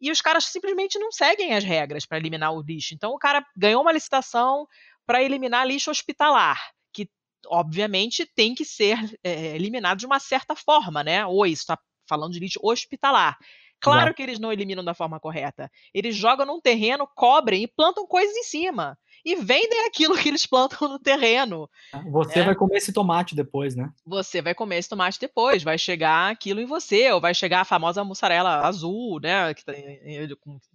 e 0.00 0.10
os 0.10 0.20
caras 0.20 0.46
simplesmente 0.46 0.98
não 0.98 1.12
seguem 1.12 1.54
as 1.54 1.64
regras 1.64 2.06
para 2.06 2.18
eliminar 2.18 2.52
o 2.52 2.62
lixo. 2.62 2.94
Então 2.94 3.12
o 3.12 3.18
cara 3.18 3.44
ganhou 3.56 3.82
uma 3.82 3.92
licitação 3.92 4.66
para 5.06 5.22
eliminar 5.22 5.66
lixo 5.66 5.90
hospitalar, 5.90 6.58
que 6.92 7.08
obviamente 7.46 8.24
tem 8.34 8.54
que 8.54 8.64
ser 8.64 8.96
é, 9.22 9.54
eliminado 9.54 9.98
de 9.98 10.06
uma 10.06 10.18
certa 10.18 10.54
forma, 10.54 11.02
né? 11.02 11.26
Oi, 11.26 11.50
está 11.50 11.78
falando 12.08 12.32
de 12.32 12.40
lixo 12.40 12.60
hospitalar. 12.62 13.36
Claro 13.80 14.00
Exato. 14.00 14.14
que 14.16 14.22
eles 14.22 14.38
não 14.38 14.52
eliminam 14.52 14.84
da 14.84 14.92
forma 14.94 15.18
correta. 15.18 15.70
Eles 15.94 16.14
jogam 16.14 16.44
num 16.44 16.60
terreno, 16.60 17.08
cobrem 17.14 17.62
e 17.62 17.68
plantam 17.68 18.06
coisas 18.06 18.36
em 18.36 18.42
cima 18.42 18.98
e 19.24 19.36
vendem 19.36 19.86
aquilo 19.86 20.16
que 20.16 20.28
eles 20.28 20.46
plantam 20.46 20.88
no 20.88 20.98
terreno. 20.98 21.68
Você 22.10 22.40
é. 22.40 22.44
vai 22.44 22.54
comer 22.54 22.76
esse 22.76 22.92
tomate 22.92 23.34
depois, 23.34 23.74
né? 23.74 23.90
Você 24.06 24.40
vai 24.42 24.54
comer 24.54 24.78
esse 24.78 24.88
tomate 24.88 25.18
depois, 25.20 25.62
vai 25.62 25.78
chegar 25.78 26.30
aquilo 26.30 26.60
em 26.60 26.66
você, 26.66 27.10
ou 27.12 27.20
vai 27.20 27.34
chegar 27.34 27.60
a 27.60 27.64
famosa 27.64 28.04
mussarela 28.04 28.66
azul, 28.66 29.20
né? 29.20 29.52
Que, 29.54 29.64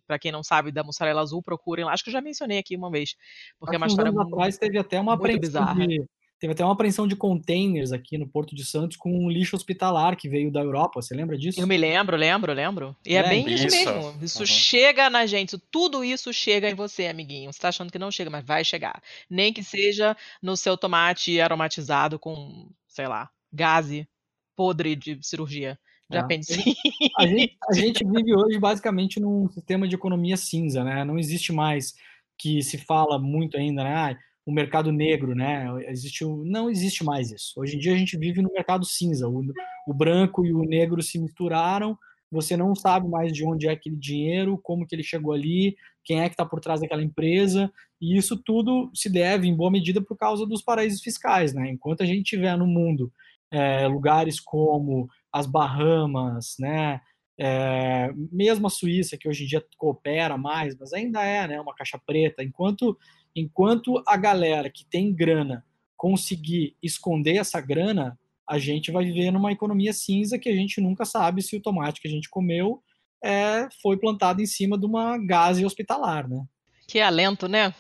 para 0.08 0.20
quem 0.20 0.32
não 0.32 0.44
sabe 0.44 0.72
da 0.72 0.84
mussarela 0.84 1.22
azul, 1.22 1.42
procurem 1.42 1.86
lá. 1.86 1.94
Acho 1.94 2.04
que 2.04 2.10
eu 2.10 2.14
já 2.14 2.22
mencionei 2.22 2.58
aqui 2.58 2.76
uma 2.76 2.92
vez, 2.92 3.16
porque 3.60 3.76
Há 3.76 3.78
é 3.78 3.82
uma 3.82 3.88
história 3.88 4.12
muito, 4.12 4.34
atrás 4.34 4.58
teve 4.58 4.78
até 4.78 5.00
uma 5.00 5.18
bizarra. 5.18 5.88
De 5.88 6.06
Teve 6.40 6.52
até 6.52 6.64
uma 6.64 6.74
apreensão 6.74 7.08
de 7.08 7.16
containers 7.16 7.94
aqui 7.94 8.18
no 8.18 8.28
Porto 8.28 8.54
de 8.54 8.66
Santos 8.66 8.98
com 8.98 9.10
um 9.10 9.30
lixo 9.30 9.56
hospitalar 9.56 10.18
que 10.18 10.28
veio 10.28 10.52
da 10.52 10.60
Europa. 10.60 11.02
Você 11.02 11.16
lembra 11.16 11.38
disso? 11.38 11.60
Eu 11.60 11.68
me 11.68 11.78
lembro, 11.78 12.18
lembro, 12.18 12.52
lembro. 12.52 12.96
E 13.06 13.16
é, 13.16 13.20
é 13.20 13.30
bem 13.30 13.50
isso, 13.50 13.68
mesmo. 13.68 14.18
Isso 14.22 14.40
uhum. 14.42 14.46
chega 14.46 15.10
na 15.10 15.26
gente. 15.26 15.58
Tudo 15.72 16.04
isso 16.04 16.34
chega 16.34 16.70
em 16.70 16.76
você, 16.76 17.08
amiguinho. 17.08 17.52
Você 17.52 17.60
tá 17.60 17.70
achando 17.70 17.92
que 17.92 17.98
não 17.98 18.12
chega, 18.12 18.30
mas 18.30 18.46
vai 18.46 18.66
chegar. 18.66 19.02
Nem 19.30 19.54
que 19.54 19.64
seja 19.64 20.16
no 20.42 20.58
seu 20.58 20.78
tomate 20.78 21.40
aromatizado 21.40 22.20
com, 22.20 22.70
sei 22.88 23.08
lá, 23.08 23.30
gase 23.52 24.08
podre 24.56 24.96
de 24.96 25.18
cirurgia. 25.22 25.80
Já 26.12 26.20
é. 26.20 26.24
pensei. 26.24 26.76
A 27.18 27.26
gente, 27.26 27.58
a 27.70 27.74
gente 27.74 28.06
vive 28.06 28.36
hoje 28.36 28.60
basicamente 28.60 29.20
num 29.20 29.50
sistema 29.50 29.88
de 29.88 29.96
economia 29.96 30.38
cinza, 30.38 30.84
né? 30.84 31.04
Não 31.04 31.18
existe 31.18 31.52
mais 31.52 31.96
que 32.38 32.62
se 32.62 32.78
fala 32.78 33.18
muito 33.18 33.58
ainda, 33.58 33.84
né? 33.84 33.96
Ah, 33.96 34.18
o 34.46 34.52
mercado 34.52 34.92
negro, 34.92 35.34
né? 35.34 35.68
Existe, 35.88 36.24
não 36.24 36.70
existe 36.70 37.04
mais 37.04 37.32
isso. 37.32 37.54
Hoje 37.58 37.76
em 37.76 37.80
dia 37.80 37.94
a 37.94 37.98
gente 37.98 38.18
vive 38.18 38.42
no 38.42 38.52
mercado 38.52 38.86
cinza. 38.86 39.28
O, 39.28 39.44
o 39.88 39.94
branco 39.94 40.46
e 40.46 40.54
o 40.54 40.64
negro 40.64 41.02
se 41.02 41.18
misturaram 41.18 41.98
você 42.32 42.58
não 42.58 42.76
sabe 42.76 43.08
mais 43.08 43.32
de 43.32 43.46
onde 43.46 43.68
é 43.68 43.72
aquele 43.72 43.96
dinheiro, 43.96 44.60
como 44.62 44.86
que 44.86 44.96
ele 44.96 45.04
chegou 45.04 45.34
ali, 45.34 45.76
quem 46.04 46.22
é 46.22 46.28
que 46.28 46.34
está 46.34 46.46
por 46.46 46.60
trás 46.60 46.82
daquela 46.82 47.04
empresa, 47.04 47.72
e 48.02 48.18
isso 48.18 48.36
tudo 48.38 48.92
se 48.94 49.10
deve, 49.10 49.48
em 49.48 49.56
boa 49.56 49.72
medida, 49.72 50.02
por 50.02 50.18
causa 50.18 50.46
dos 50.46 50.62
paraísos 50.62 51.02
fiscais. 51.02 51.54
Né? 51.54 51.70
Enquanto 51.70 52.04
a 52.04 52.06
gente 52.06 52.24
tiver 52.24 52.58
no 52.58 52.68
mundo 52.68 53.12
é, 53.52 53.88
lugares 53.88 54.40
como 54.40 55.08
as 55.32 55.46
Bahamas, 55.46 56.56
né, 56.60 57.00
é, 57.38 58.12
mesmo 58.32 58.68
a 58.68 58.70
Suíça, 58.70 59.18
que 59.18 59.28
hoje 59.28 59.44
em 59.44 59.48
dia 59.48 59.64
coopera 59.78 60.38
mais, 60.38 60.76
mas 60.78 60.94
ainda 60.94 61.24
é 61.24 61.48
né, 61.48 61.62
uma 61.62 61.76
caixa 61.76 62.00
preta, 62.06 62.44
enquanto, 62.44 62.98
enquanto 63.36 64.02
a 64.08 64.16
galera 64.16 64.70
que 64.70 64.86
tem 64.86 65.14
grana 65.14 65.66
conseguir 65.98 66.76
esconder 66.82 67.38
essa 67.38 67.60
grana, 67.60 68.18
a 68.48 68.58
gente 68.60 68.92
vai 68.92 69.04
viver 69.06 69.32
numa 69.32 69.52
economia 69.52 69.92
cinza 69.92 70.38
que 70.38 70.50
a 70.50 70.56
gente 70.56 70.80
nunca 70.80 71.04
sabe 71.04 71.42
se 71.42 71.56
o 71.56 71.62
tomate 71.62 72.00
que 72.00 72.08
a 72.08 72.12
gente 72.12 72.30
comeu 72.30 72.82
é, 73.24 73.68
foi 73.82 73.98
plantado 73.98 74.42
em 74.42 74.46
cima 74.46 74.78
de 74.78 74.86
uma 74.86 75.18
gase 75.18 75.66
hospitalar, 75.66 76.28
né? 76.28 76.46
Que 76.88 77.00
alento, 77.00 77.48
né? 77.48 77.74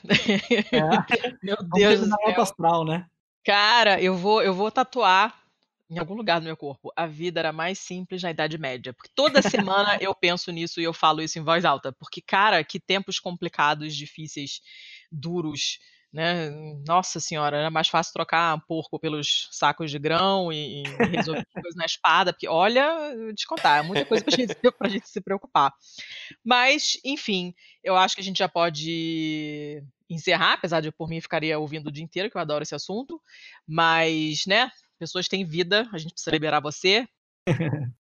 É. 0.72 0.82
Meu 1.44 1.58
Deus 1.74 2.00
do 2.00 2.08
céu. 2.08 2.42
astral, 2.42 2.84
né? 2.84 3.06
Cara, 3.44 4.02
eu 4.02 4.16
vou, 4.16 4.42
eu 4.42 4.54
vou 4.54 4.72
tatuar 4.72 5.46
em 5.88 6.00
algum 6.00 6.16
lugar 6.16 6.40
do 6.40 6.46
meu 6.46 6.58
corpo. 6.58 6.92
A 6.96 7.06
vida 7.06 7.40
era 7.40 7.54
mais 7.54 7.78
simples 7.78 8.24
na 8.24 8.32
Idade 8.32 8.58
Média. 8.58 8.94
Porque 8.94 9.12
toda 9.14 9.42
semana 9.44 9.98
eu 10.02 10.16
penso 10.16 10.52
nisso 10.52 10.82
e 10.82 10.84
eu 10.84 10.94
falo 10.94 11.22
isso 11.22 11.38
em 11.38 11.44
voz 11.44 11.64
alta. 11.64 11.92
Porque, 11.94 12.22
cara, 12.22 12.64
que 12.64 12.80
tempos 12.80 13.20
complicados, 13.20 13.96
difíceis, 13.96 14.62
duros 15.16 15.80
né? 16.16 16.50
Nossa 16.88 17.20
senhora, 17.20 17.58
era 17.58 17.70
mais 17.70 17.90
fácil 17.90 18.14
trocar 18.14 18.58
porco 18.66 18.98
pelos 18.98 19.50
sacos 19.52 19.92
de 19.92 20.00
grão 20.00 20.50
e, 20.50 20.82
e 20.82 20.84
resolver 21.12 21.46
coisas 21.52 21.76
na 21.76 21.84
espada, 21.84 22.32
porque 22.32 22.48
olha, 22.48 22.88
descontar, 23.36 23.80
é 23.80 23.82
muita 23.86 24.06
coisa 24.06 24.24
pra 24.24 24.34
gente, 24.34 24.56
pra 24.80 24.88
gente 24.88 25.10
se 25.10 25.20
preocupar. 25.20 25.74
Mas, 26.42 26.98
enfim, 27.04 27.54
eu 27.84 27.98
acho 27.98 28.16
que 28.16 28.22
a 28.22 28.24
gente 28.24 28.38
já 28.38 28.48
pode 28.48 29.84
encerrar, 30.10 30.54
apesar 30.54 30.80
de 30.80 30.90
por 30.90 31.10
mim 31.10 31.20
ficaria 31.20 31.60
ouvindo 31.60 31.88
o 31.88 31.92
dia 31.92 32.04
inteiro, 32.06 32.32
que 32.32 32.38
eu 32.38 32.42
adoro 32.42 32.64
esse 32.64 32.74
assunto. 32.74 33.22
Mas, 33.68 34.46
né, 34.48 34.72
pessoas 34.98 35.28
têm 35.28 35.44
vida, 35.44 35.86
a 35.92 35.98
gente 35.98 36.14
precisa 36.14 36.32
liberar 36.32 36.62
você. 36.62 37.06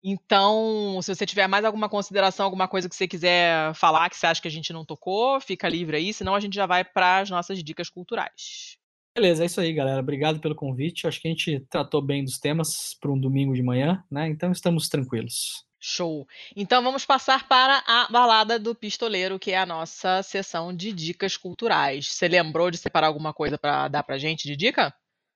Então, 0.03 1.01
se 1.03 1.15
você 1.15 1.27
tiver 1.27 1.47
mais 1.47 1.65
alguma 1.65 1.89
consideração, 1.89 2.45
alguma 2.45 2.69
coisa 2.69 2.89
que 2.89 2.97
você 2.97 3.07
quiser 3.07 3.75
falar 3.75 4.09
que 4.09 4.17
você 4.17 4.27
acha 4.27 4.41
que 4.41 4.49
a 4.49 4.51
gente 4.51 4.73
não 4.73 4.85
tocou, 4.85 5.41
fica 5.41 5.69
livre 5.69 5.97
aí, 5.97 6.13
senão 6.13 6.35
a 6.35 6.41
gente 6.41 6.55
já 6.55 6.67
vai 6.67 6.85
para 6.85 7.21
as 7.21 7.31
nossas 7.31 7.63
dicas 7.63 7.89
culturais. 7.89 8.77
Beleza, 9.17 9.45
é 9.45 9.47
isso 9.47 9.61
aí, 9.61 9.73
galera. 9.73 10.01
Obrigado 10.01 10.41
pelo 10.41 10.57
convite. 10.57 11.07
Acho 11.07 11.21
que 11.21 11.29
a 11.29 11.31
gente 11.31 11.61
tratou 11.71 12.03
bem 12.03 12.25
dos 12.25 12.39
temas 12.39 12.97
para 13.01 13.13
um 13.13 13.19
domingo 13.19 13.55
de 13.55 13.63
manhã, 13.63 14.03
né? 14.11 14.29
Então 14.29 14.51
estamos 14.51 14.89
tranquilos. 14.89 15.65
Show. 15.79 16.27
Então 16.57 16.83
vamos 16.83 17.05
passar 17.05 17.47
para 17.47 17.85
a 17.87 18.09
balada 18.11 18.59
do 18.59 18.75
pistoleiro, 18.75 19.39
que 19.39 19.53
é 19.53 19.59
a 19.59 19.67
nossa 19.67 20.23
sessão 20.23 20.75
de 20.75 20.93
dicas 20.93 21.37
culturais. 21.37 22.09
Você 22.09 22.27
lembrou 22.27 22.71
de 22.71 22.79
separar 22.79 23.07
alguma 23.07 23.33
coisa 23.33 23.57
para 23.57 23.87
dar 23.87 24.03
para 24.03 24.19
gente 24.19 24.49
de 24.49 24.57
dica? 24.57 24.93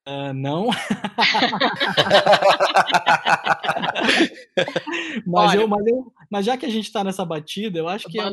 Uh, 0.07 0.35
não. 0.35 0.69
mas, 5.27 5.51
Olha, 5.51 5.61
eu, 5.61 5.69
mas, 5.69 5.87
eu, 5.87 6.13
mas 6.31 6.47
já 6.47 6.57
que 6.57 6.67
a 6.67 6.71
gente 6.71 6.87
está 6.87 7.05
nessa 7.05 7.25
batida, 7.25 7.79
eu 7.79 7.89
acho 7.89 8.09
que 8.09 8.19
é, 8.19 8.27
um, 8.27 8.33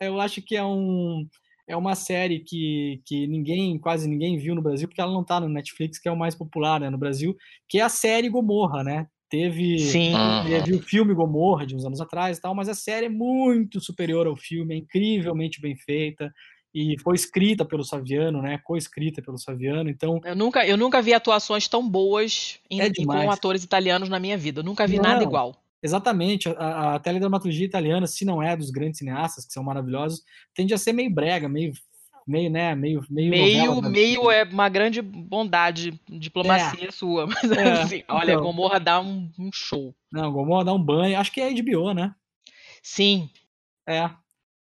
eu 0.00 0.20
acho 0.20 0.42
que 0.42 0.56
é 0.56 0.64
um 0.64 1.26
é 1.66 1.76
uma 1.76 1.94
série 1.94 2.40
que, 2.40 3.00
que 3.06 3.26
ninguém 3.28 3.78
quase 3.78 4.08
ninguém 4.08 4.36
viu 4.36 4.54
no 4.54 4.62
Brasil 4.62 4.88
porque 4.88 5.00
ela 5.00 5.12
não 5.12 5.22
está 5.22 5.40
no 5.40 5.48
Netflix, 5.48 5.98
que 5.98 6.08
é 6.08 6.12
o 6.12 6.18
mais 6.18 6.34
popular 6.34 6.80
né, 6.80 6.90
no 6.90 6.98
Brasil, 6.98 7.36
que 7.68 7.78
é 7.78 7.82
a 7.82 7.88
série 7.88 8.28
Gomorra, 8.28 8.82
né? 8.82 9.06
Teve, 9.30 9.78
Sim. 9.78 10.12
teve 10.44 10.74
o 10.74 10.82
filme 10.82 11.14
Gomorra 11.14 11.64
de 11.64 11.76
uns 11.76 11.84
anos 11.84 12.00
atrás 12.00 12.38
e 12.38 12.40
tal, 12.40 12.52
mas 12.52 12.68
a 12.68 12.74
série 12.74 13.06
é 13.06 13.08
muito 13.08 13.80
superior 13.80 14.26
ao 14.26 14.36
filme, 14.36 14.74
é 14.74 14.78
incrivelmente 14.78 15.60
bem 15.60 15.76
feita 15.76 16.32
e 16.74 16.96
foi 17.00 17.14
escrita 17.14 17.64
pelo 17.64 17.84
Saviano, 17.84 18.40
né? 18.40 18.58
Co-escrita 18.58 19.20
pelo 19.20 19.38
Saviano. 19.38 19.90
Então 19.90 20.20
eu 20.24 20.36
nunca, 20.36 20.66
eu 20.66 20.76
nunca 20.76 21.02
vi 21.02 21.12
atuações 21.12 21.66
tão 21.68 21.88
boas 21.88 22.58
em, 22.70 22.80
é 22.80 22.92
com 22.92 23.30
atores 23.30 23.64
italianos 23.64 24.08
na 24.08 24.20
minha 24.20 24.38
vida. 24.38 24.60
Eu 24.60 24.64
nunca 24.64 24.86
vi 24.86 24.96
não, 24.96 25.04
nada 25.04 25.22
igual. 25.22 25.56
Exatamente, 25.82 26.48
a, 26.48 26.94
a 26.94 26.98
teledramaturgia 26.98 27.64
italiana, 27.64 28.06
se 28.06 28.24
não 28.24 28.42
é 28.42 28.54
dos 28.54 28.70
grandes 28.70 28.98
cineastas 28.98 29.46
que 29.46 29.52
são 29.52 29.64
maravilhosos, 29.64 30.22
tende 30.54 30.74
a 30.74 30.78
ser 30.78 30.92
meio 30.92 31.10
brega, 31.10 31.48
meio 31.48 31.72
meio, 32.26 32.50
né, 32.50 32.74
meio 32.74 33.04
meio 33.10 33.30
meio, 33.30 33.74
novela, 33.74 33.90
meio 33.90 34.30
é 34.30 34.44
uma 34.44 34.68
grande 34.68 35.02
bondade, 35.02 35.98
diplomacia 36.08 36.88
é. 36.88 36.90
sua, 36.90 37.26
mas 37.26 37.50
é, 37.50 37.72
assim, 37.72 38.04
olha, 38.08 38.32
então, 38.32 38.44
Gomorra 38.44 38.78
dá 38.78 39.00
um, 39.00 39.30
um, 39.38 39.50
show. 39.52 39.94
Não, 40.12 40.30
Gomorra 40.30 40.66
dá 40.66 40.72
um 40.72 40.82
banho, 40.82 41.18
acho 41.18 41.32
que 41.32 41.40
é 41.40 41.52
HBO, 41.52 41.92
né? 41.92 42.14
Sim. 42.82 43.28
É, 43.88 44.08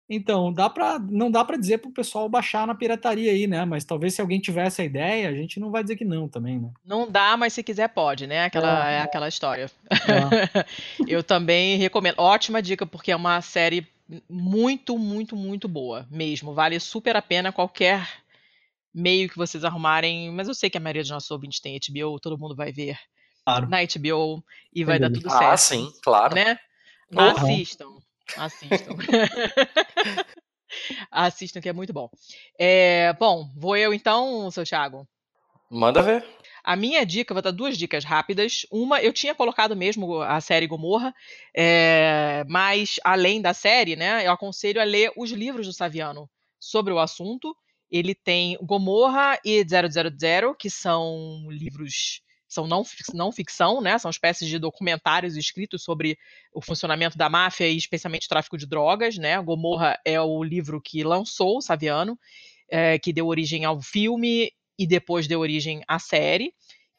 então, 0.09 0.51
dá 0.51 0.69
pra, 0.69 0.99
não 0.99 1.31
dá 1.31 1.45
para 1.45 1.57
dizer 1.57 1.77
pro 1.77 1.91
pessoal 1.91 2.27
baixar 2.27 2.67
na 2.67 2.75
pirataria 2.75 3.31
aí, 3.31 3.47
né? 3.47 3.63
Mas 3.65 3.85
talvez 3.85 4.13
se 4.13 4.21
alguém 4.21 4.39
tivesse 4.39 4.81
a 4.81 4.85
ideia, 4.85 5.29
a 5.29 5.33
gente 5.33 5.59
não 5.59 5.71
vai 5.71 5.81
dizer 5.81 5.95
que 5.95 6.03
não 6.03 6.27
também, 6.27 6.59
né? 6.59 6.71
Não 6.85 7.09
dá, 7.09 7.37
mas 7.37 7.53
se 7.53 7.63
quiser 7.63 7.87
pode, 7.89 8.27
né? 8.27 8.45
Aquela, 8.45 8.91
é, 8.91 8.95
é 8.95 9.01
aquela 9.01 9.27
história. 9.27 9.71
É. 9.89 10.65
Eu 11.07 11.23
também 11.23 11.77
recomendo. 11.77 12.15
Ótima 12.17 12.61
dica, 12.61 12.85
porque 12.85 13.11
é 13.11 13.15
uma 13.15 13.41
série 13.41 13.87
muito, 14.29 14.97
muito, 14.97 15.35
muito 15.35 15.67
boa 15.67 16.05
mesmo. 16.11 16.53
Vale 16.53 16.79
super 16.79 17.15
a 17.15 17.21
pena 17.21 17.51
qualquer 17.51 18.07
meio 18.93 19.29
que 19.29 19.37
vocês 19.37 19.63
arrumarem. 19.63 20.31
Mas 20.31 20.49
eu 20.49 20.53
sei 20.53 20.69
que 20.69 20.77
a 20.77 20.81
maioria 20.81 21.01
dos 21.01 21.11
nossos 21.11 21.31
ouvintes 21.31 21.61
tem 21.61 21.79
HBO, 21.79 22.19
todo 22.19 22.37
mundo 22.37 22.55
vai 22.55 22.73
ver 22.73 22.99
claro. 23.45 23.69
na 23.69 23.77
HBO 23.83 24.43
e 24.73 24.83
vai 24.83 24.99
dar 24.99 25.09
tudo 25.09 25.29
certo. 25.29 25.43
Ah, 25.43 25.57
sim, 25.57 25.91
claro. 26.03 26.35
Né? 26.35 26.59
Uhum. 27.11 27.19
Assistam. 27.21 28.02
Assistam. 28.37 28.95
Assistam, 31.11 31.61
que 31.61 31.69
é 31.69 31.73
muito 31.73 31.93
bom. 31.93 32.09
É, 32.57 33.13
bom, 33.13 33.51
vou 33.55 33.77
eu 33.77 33.93
então, 33.93 34.49
seu 34.51 34.63
Thiago. 34.63 35.07
Manda 35.69 36.01
ver. 36.01 36.25
A 36.63 36.75
minha 36.75 37.05
dica, 37.05 37.33
vou 37.33 37.43
dar 37.43 37.51
duas 37.51 37.77
dicas 37.77 38.05
rápidas. 38.05 38.65
Uma, 38.71 39.01
eu 39.01 39.11
tinha 39.11 39.35
colocado 39.35 39.75
mesmo 39.75 40.21
a 40.21 40.39
série 40.39 40.67
Gomorra, 40.67 41.13
é, 41.55 42.43
mas 42.47 42.99
além 43.03 43.41
da 43.41 43.53
série, 43.53 43.95
né, 43.95 44.25
eu 44.25 44.31
aconselho 44.31 44.79
a 44.79 44.85
ler 44.85 45.11
os 45.17 45.31
livros 45.31 45.67
do 45.67 45.73
Saviano 45.73 46.29
sobre 46.59 46.93
o 46.93 46.99
assunto. 46.99 47.55
Ele 47.91 48.15
tem 48.15 48.57
Gomorra 48.61 49.37
e 49.43 49.63
000, 49.67 50.55
que 50.55 50.69
são 50.69 51.47
livros 51.49 52.21
são 52.53 52.67
não, 52.67 52.83
não 53.13 53.31
ficção, 53.31 53.81
né? 53.81 53.97
São 53.97 54.11
espécies 54.11 54.47
de 54.47 54.59
documentários 54.59 55.35
escritos 55.35 55.83
sobre 55.83 56.17
o 56.53 56.61
funcionamento 56.61 57.17
da 57.17 57.29
máfia 57.29 57.67
e 57.67 57.75
especialmente 57.75 58.25
o 58.25 58.29
tráfico 58.29 58.57
de 58.57 58.65
drogas, 58.65 59.17
né? 59.17 59.41
Gomorra 59.41 59.99
é 60.05 60.19
o 60.21 60.43
livro 60.43 60.81
que 60.81 61.03
lançou 61.03 61.57
o 61.57 61.61
Saviano, 61.61 62.17
é, 62.69 62.99
que 62.99 63.11
deu 63.11 63.27
origem 63.27 63.65
ao 63.65 63.81
filme 63.81 64.51
e 64.77 64.87
depois 64.87 65.27
deu 65.27 65.39
origem 65.39 65.81
à 65.87 65.99
série. 65.99 66.53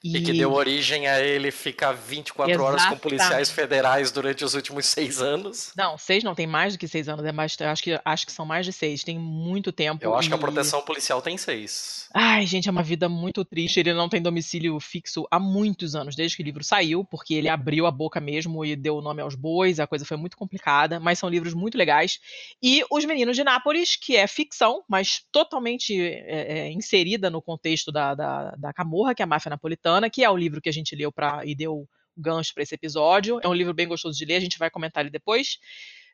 E... 0.05 0.19
e, 0.19 0.23
que 0.23 0.35
deu 0.35 0.53
origem 0.53 1.07
a 1.07 1.19
ele 1.19 1.51
ficar 1.51 1.93
24 1.93 2.53
Exatamente. 2.53 2.83
horas 2.83 2.87
com 2.91 2.99
policiais 2.99 3.51
federais 3.51 4.13
durante 4.13 4.45
os 4.45 4.53
últimos 4.53 4.85
seis 4.85 5.23
anos. 5.23 5.73
Não, 5.75 5.97
seis 5.97 6.23
não, 6.23 6.35
tem 6.35 6.47
mais 6.47 6.75
do 6.75 6.79
que 6.79 6.87
seis 6.87 7.09
anos, 7.09 7.25
é 7.25 7.33
mais, 7.33 7.57
acho, 7.59 7.83
que, 7.83 7.99
acho 8.05 8.27
que 8.27 8.33
são 8.33 8.45
mais 8.45 8.67
de 8.67 8.73
seis, 8.73 9.03
tem 9.03 9.19
muito 9.19 9.73
tempo. 9.73 10.05
Eu 10.05 10.15
acho 10.15 10.29
e... 10.29 10.31
que 10.31 10.35
a 10.35 10.39
proteção 10.39 10.83
policial 10.83 11.23
tem 11.23 11.39
seis. 11.39 12.07
Ai, 12.13 12.45
gente, 12.45 12.69
é 12.69 12.71
uma 12.71 12.83
vida 12.83 13.09
muito 13.09 13.47
triste, 13.47 13.81
ele 13.81 13.95
não 13.95 14.07
tem 14.07 14.21
domicílio 14.21 14.79
fixo 14.79 15.27
há 15.31 15.41
muitos 15.41 15.95
anos, 15.95 16.15
desde 16.15 16.37
que 16.37 16.43
o 16.43 16.45
livro 16.45 16.63
saiu, 16.63 17.03
porque 17.03 17.33
ele 17.33 17.49
abriu 17.49 17.87
a 17.87 17.91
boca 17.91 18.21
mesmo 18.21 18.63
e 18.63 18.77
deu 18.77 18.97
o 18.97 19.03
nome 19.03 19.23
aos 19.23 19.35
bois, 19.35 19.81
a 19.81 19.87
coisa 19.87 20.05
foi 20.05 20.19
muito 20.19 20.37
complicada, 20.37 21.01
mas 21.01 21.19
são 21.19 21.31
livros 21.31 21.55
muito 21.55 21.79
legais. 21.79 22.21
E 22.63 22.85
Os 22.91 23.07
Meninos 23.07 23.37
de 23.37 23.43
Nápoles, 23.43 23.97
que 23.97 24.17
é 24.17 24.27
ficção, 24.27 24.85
mas 24.87 25.23
totalmente 25.33 25.99
é, 25.99 26.59
é, 26.59 26.71
inserida 26.71 27.31
no 27.31 27.41
contexto 27.41 27.91
da, 27.91 28.15
da, 28.15 28.51
da 28.51 28.73
Camorra, 28.73 29.15
que 29.15 29.23
é 29.23 29.25
a 29.25 29.27
máfia 29.27 29.49
napolitana, 29.49 29.94
que 30.11 30.25
é 30.25 30.31
o 30.31 30.37
livro 30.37 30.61
que 30.61 30.69
a 30.69 30.73
gente 30.73 30.95
leu 30.95 31.13
para 31.13 31.45
e 31.45 31.55
deu 31.55 31.89
gancho 32.17 32.55
para 32.55 32.63
esse 32.63 32.75
episódio. 32.75 33.41
É 33.43 33.49
um 33.49 33.55
livro 33.55 33.75
bem 33.75 33.89
gostoso 33.89 34.17
de 34.17 34.25
ler, 34.25 34.37
a 34.37 34.41
gente 34.41 34.59
vai 34.59 34.71
comentar 34.71 35.03
ele 35.03 35.11
depois. 35.11 35.59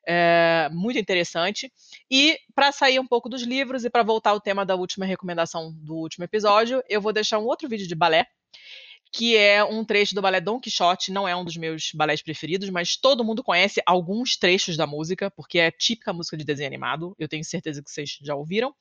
É, 0.07 0.68
muito 0.72 0.99
interessante. 0.99 1.70
E 2.11 2.39
para 2.55 2.72
sair 2.72 2.99
um 2.99 3.07
pouco 3.07 3.28
dos 3.28 3.43
livros 3.43 3.85
e 3.85 3.91
para 3.91 4.03
voltar 4.03 4.31
ao 4.31 4.41
tema 4.41 4.64
da 4.64 4.74
última 4.74 5.05
recomendação 5.05 5.72
do 5.72 5.95
último 5.95 6.24
episódio, 6.24 6.83
eu 6.89 7.01
vou 7.01 7.12
deixar 7.12 7.39
um 7.39 7.45
outro 7.45 7.68
vídeo 7.68 7.87
de 7.87 7.95
balé, 7.95 8.26
que 9.12 9.37
é 9.37 9.62
um 9.62 9.85
trecho 9.85 10.14
do 10.14 10.22
balé 10.22 10.41
Don 10.41 10.59
Quixote. 10.59 11.12
Não 11.12 11.28
é 11.28 11.37
um 11.37 11.45
dos 11.45 11.57
meus 11.57 11.91
balés 11.95 12.22
preferidos, 12.22 12.70
mas 12.70 12.97
todo 12.97 13.24
mundo 13.24 13.45
conhece 13.45 13.83
alguns 13.85 14.37
trechos 14.37 14.76
da 14.76 14.87
música, 14.87 15.31
porque 15.31 15.59
é 15.59 15.70
típica 15.70 16.12
música 16.12 16.37
de 16.37 16.45
desenho 16.45 16.68
animado. 16.68 17.14
Eu 17.18 17.28
tenho 17.28 17.45
certeza 17.45 17.83
que 17.83 17.91
vocês 17.91 18.18
já 18.22 18.35
ouviram. 18.35 18.74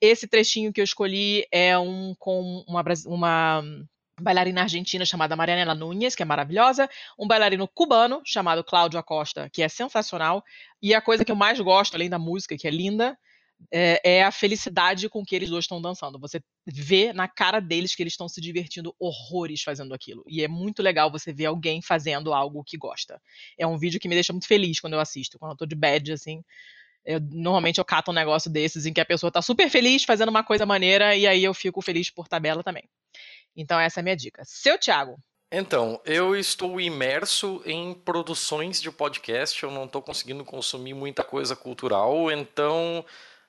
Esse 0.00 0.28
trechinho 0.28 0.72
que 0.72 0.80
eu 0.80 0.84
escolhi 0.84 1.46
é 1.50 1.76
um 1.78 2.14
com 2.18 2.62
uma, 2.68 2.84
uma 3.06 3.62
bailarina 4.20 4.62
argentina 4.62 5.04
chamada 5.04 5.36
Marianela 5.36 5.74
Núñez, 5.74 6.14
que 6.14 6.22
é 6.22 6.26
maravilhosa, 6.26 6.88
um 7.18 7.26
bailarino 7.26 7.68
cubano 7.68 8.22
chamado 8.24 8.64
Cláudio 8.64 8.98
Acosta, 8.98 9.48
que 9.50 9.62
é 9.62 9.68
sensacional, 9.68 10.44
e 10.82 10.94
a 10.94 11.00
coisa 11.00 11.24
que 11.24 11.32
eu 11.32 11.36
mais 11.36 11.60
gosto, 11.60 11.94
além 11.94 12.08
da 12.08 12.18
música, 12.18 12.56
que 12.56 12.66
é 12.66 12.70
linda, 12.70 13.18
é, 13.72 14.00
é, 14.04 14.22
a 14.22 14.30
felicidade 14.30 15.08
com 15.08 15.24
que 15.24 15.34
eles 15.34 15.50
dois 15.50 15.64
estão 15.64 15.82
dançando. 15.82 16.18
Você 16.18 16.40
vê 16.66 17.12
na 17.12 17.26
cara 17.26 17.60
deles 17.60 17.94
que 17.94 18.02
eles 18.02 18.12
estão 18.12 18.28
se 18.28 18.40
divertindo 18.40 18.94
horrores 18.98 19.62
fazendo 19.62 19.92
aquilo. 19.92 20.24
E 20.28 20.42
é 20.42 20.48
muito 20.48 20.82
legal 20.82 21.10
você 21.10 21.32
ver 21.32 21.46
alguém 21.46 21.82
fazendo 21.82 22.32
algo 22.32 22.62
que 22.64 22.78
gosta. 22.78 23.20
É 23.58 23.66
um 23.66 23.76
vídeo 23.76 23.98
que 23.98 24.08
me 24.08 24.14
deixa 24.14 24.32
muito 24.32 24.46
feliz 24.46 24.80
quando 24.80 24.94
eu 24.94 25.00
assisto. 25.00 25.38
Quando 25.38 25.52
eu 25.52 25.56
tô 25.56 25.66
de 25.66 25.74
bad, 25.74 26.12
assim, 26.12 26.42
eu, 27.04 27.20
normalmente 27.20 27.78
eu 27.78 27.84
cato 27.84 28.10
um 28.10 28.14
negócio 28.14 28.50
desses 28.50 28.86
em 28.86 28.92
que 28.92 29.00
a 29.00 29.04
pessoa 29.04 29.30
tá 29.30 29.42
super 29.42 29.68
feliz 29.70 30.04
fazendo 30.04 30.28
uma 30.28 30.44
coisa 30.44 30.64
maneira 30.66 31.16
e 31.16 31.26
aí 31.26 31.42
eu 31.42 31.54
fico 31.54 31.80
feliz 31.80 32.10
por 32.10 32.28
tabela 32.28 32.62
também. 32.62 32.88
Então 33.58 33.78
essa 33.78 33.98
é 33.98 34.02
a 34.02 34.04
minha 34.04 34.16
dica. 34.16 34.42
Seu 34.44 34.78
Thiago. 34.78 35.18
Então, 35.50 35.98
eu 36.04 36.36
estou 36.36 36.78
imerso 36.78 37.62
em 37.64 37.94
produções 37.94 38.82
de 38.82 38.90
podcast, 38.90 39.62
eu 39.62 39.70
não 39.70 39.86
estou 39.86 40.02
conseguindo 40.02 40.44
consumir 40.44 40.92
muita 40.92 41.24
coisa 41.24 41.56
cultural, 41.56 42.30
então 42.30 43.02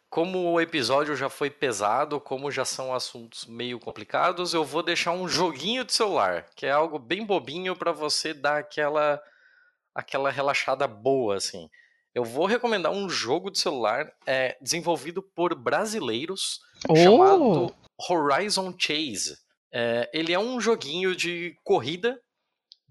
como 0.10 0.54
o 0.54 0.60
episódio 0.60 1.16
já 1.16 1.30
foi 1.30 1.50
pesado, 1.52 2.20
como 2.20 2.50
já 2.50 2.66
são 2.66 2.94
assuntos 2.94 3.46
meio 3.46 3.80
complicados, 3.80 4.54
eu 4.54 4.64
vou 4.64 4.82
deixar 4.82 5.12
um 5.12 5.28
joguinho 5.28 5.84
de 5.84 5.94
celular, 5.94 6.48
que 6.56 6.66
é 6.66 6.72
algo 6.72 6.98
bem 6.98 7.26
bobinho 7.26 7.76
para 7.76 7.92
você 7.92 8.34
dar 8.34 8.58
aquela 8.58 9.22
aquela 9.94 10.32
relaxada 10.32 10.88
boa 10.88 11.36
assim. 11.36 11.70
Eu 12.16 12.24
vou 12.24 12.48
recomendar 12.48 12.92
um 12.92 13.08
jogo 13.10 13.52
de 13.52 13.60
celular 13.60 14.12
é, 14.26 14.58
desenvolvido 14.62 15.22
por 15.22 15.54
brasileiros 15.54 16.60
oh. 16.88 16.96
chamado 16.96 17.76
Horizon 18.10 18.74
Chase. 18.78 19.38
É, 19.72 20.10
ele 20.14 20.34
é 20.34 20.40
um 20.40 20.60
joguinho 20.60 21.16
de 21.16 21.56
corrida 21.64 22.20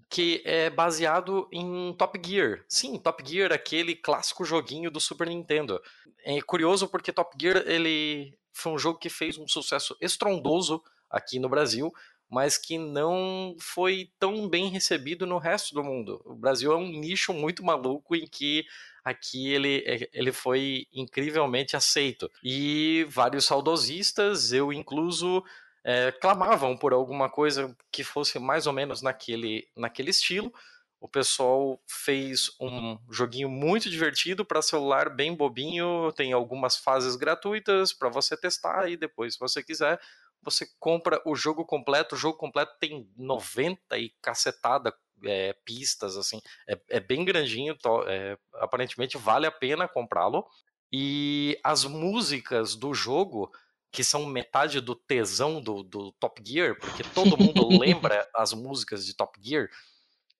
que 0.09 0.41
é 0.43 0.69
baseado 0.69 1.47
em 1.51 1.93
Top 1.93 2.19
Gear. 2.25 2.63
Sim, 2.67 2.97
Top 2.97 3.23
Gear, 3.25 3.53
aquele 3.53 3.95
clássico 3.95 4.43
joguinho 4.43 4.89
do 4.89 4.99
Super 4.99 5.27
Nintendo. 5.27 5.79
É 6.23 6.41
curioso 6.41 6.87
porque 6.87 7.13
Top 7.13 7.35
Gear 7.39 7.63
ele 7.67 8.35
foi 8.51 8.71
um 8.71 8.79
jogo 8.79 8.97
que 8.97 9.09
fez 9.09 9.37
um 9.37 9.47
sucesso 9.47 9.95
estrondoso 10.01 10.81
aqui 11.09 11.39
no 11.39 11.47
Brasil, 11.47 11.91
mas 12.29 12.57
que 12.57 12.77
não 12.77 13.55
foi 13.59 14.11
tão 14.19 14.47
bem 14.47 14.69
recebido 14.69 15.25
no 15.25 15.37
resto 15.37 15.73
do 15.73 15.83
mundo. 15.83 16.21
O 16.25 16.35
Brasil 16.35 16.71
é 16.71 16.75
um 16.75 16.87
nicho 16.87 17.33
muito 17.33 17.63
maluco 17.63 18.15
em 18.15 18.27
que 18.27 18.65
aqui 19.03 19.51
ele, 19.51 20.09
ele 20.13 20.31
foi 20.31 20.85
incrivelmente 20.93 21.75
aceito. 21.75 22.29
E 22.43 23.05
vários 23.09 23.45
saudosistas, 23.45 24.51
eu 24.51 24.71
incluso, 24.71 25.43
é, 25.83 26.11
clamavam 26.11 26.77
por 26.77 26.93
alguma 26.93 27.29
coisa 27.29 27.75
que 27.91 28.03
fosse 28.03 28.39
mais 28.39 28.67
ou 28.67 28.73
menos 28.73 29.01
naquele, 29.01 29.67
naquele 29.75 30.11
estilo. 30.11 30.53
O 31.01 31.07
pessoal 31.07 31.81
fez 31.87 32.51
um 32.59 32.97
joguinho 33.09 33.49
muito 33.49 33.89
divertido 33.89 34.43
para 34.43 34.61
celular, 34.61 35.09
bem 35.09 35.33
bobinho. 35.33 36.11
Tem 36.11 36.33
algumas 36.33 36.75
fases 36.75 37.15
gratuitas 37.15 37.93
para 37.93 38.09
você 38.09 38.35
testar 38.35 38.89
e 38.89 38.97
depois, 38.97 39.35
se 39.35 39.39
você 39.39 39.63
quiser, 39.63 39.99
você 40.41 40.67
compra 40.77 41.21
o 41.25 41.35
jogo 41.35 41.65
completo. 41.65 42.15
O 42.15 42.17
jogo 42.17 42.37
completo 42.37 42.73
tem 42.79 43.09
90 43.15 43.97
e 43.97 44.09
cacetada 44.21 44.93
é, 45.23 45.53
pistas, 45.65 46.17
assim. 46.17 46.41
É, 46.67 46.79
é 46.89 46.99
bem 46.99 47.23
grandinho, 47.23 47.77
é, 48.07 48.37
aparentemente 48.55 49.17
vale 49.17 49.45
a 49.45 49.51
pena 49.51 49.87
comprá-lo. 49.87 50.45
E 50.91 51.57
as 51.63 51.85
músicas 51.85 52.75
do 52.75 52.93
jogo 52.93 53.51
que 53.91 54.03
são 54.03 54.25
metade 54.25 54.79
do 54.79 54.95
tesão 54.95 55.61
do, 55.61 55.83
do 55.83 56.11
Top 56.13 56.41
Gear, 56.45 56.77
porque 56.79 57.03
todo 57.13 57.37
mundo 57.37 57.79
lembra 57.79 58.27
as 58.35 58.53
músicas 58.53 59.05
de 59.05 59.15
Top 59.15 59.37
Gear. 59.41 59.69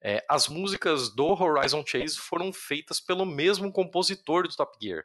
É, 0.01 0.23
as 0.29 0.47
músicas 0.47 1.13
do 1.13 1.25
Horizon 1.25 1.83
Chase 1.85 2.17
foram 2.17 2.53
feitas 2.53 3.01
pelo 3.01 3.25
mesmo 3.25 3.71
compositor 3.71 4.47
do 4.47 4.55
Top 4.55 4.77
Gear. 4.81 5.03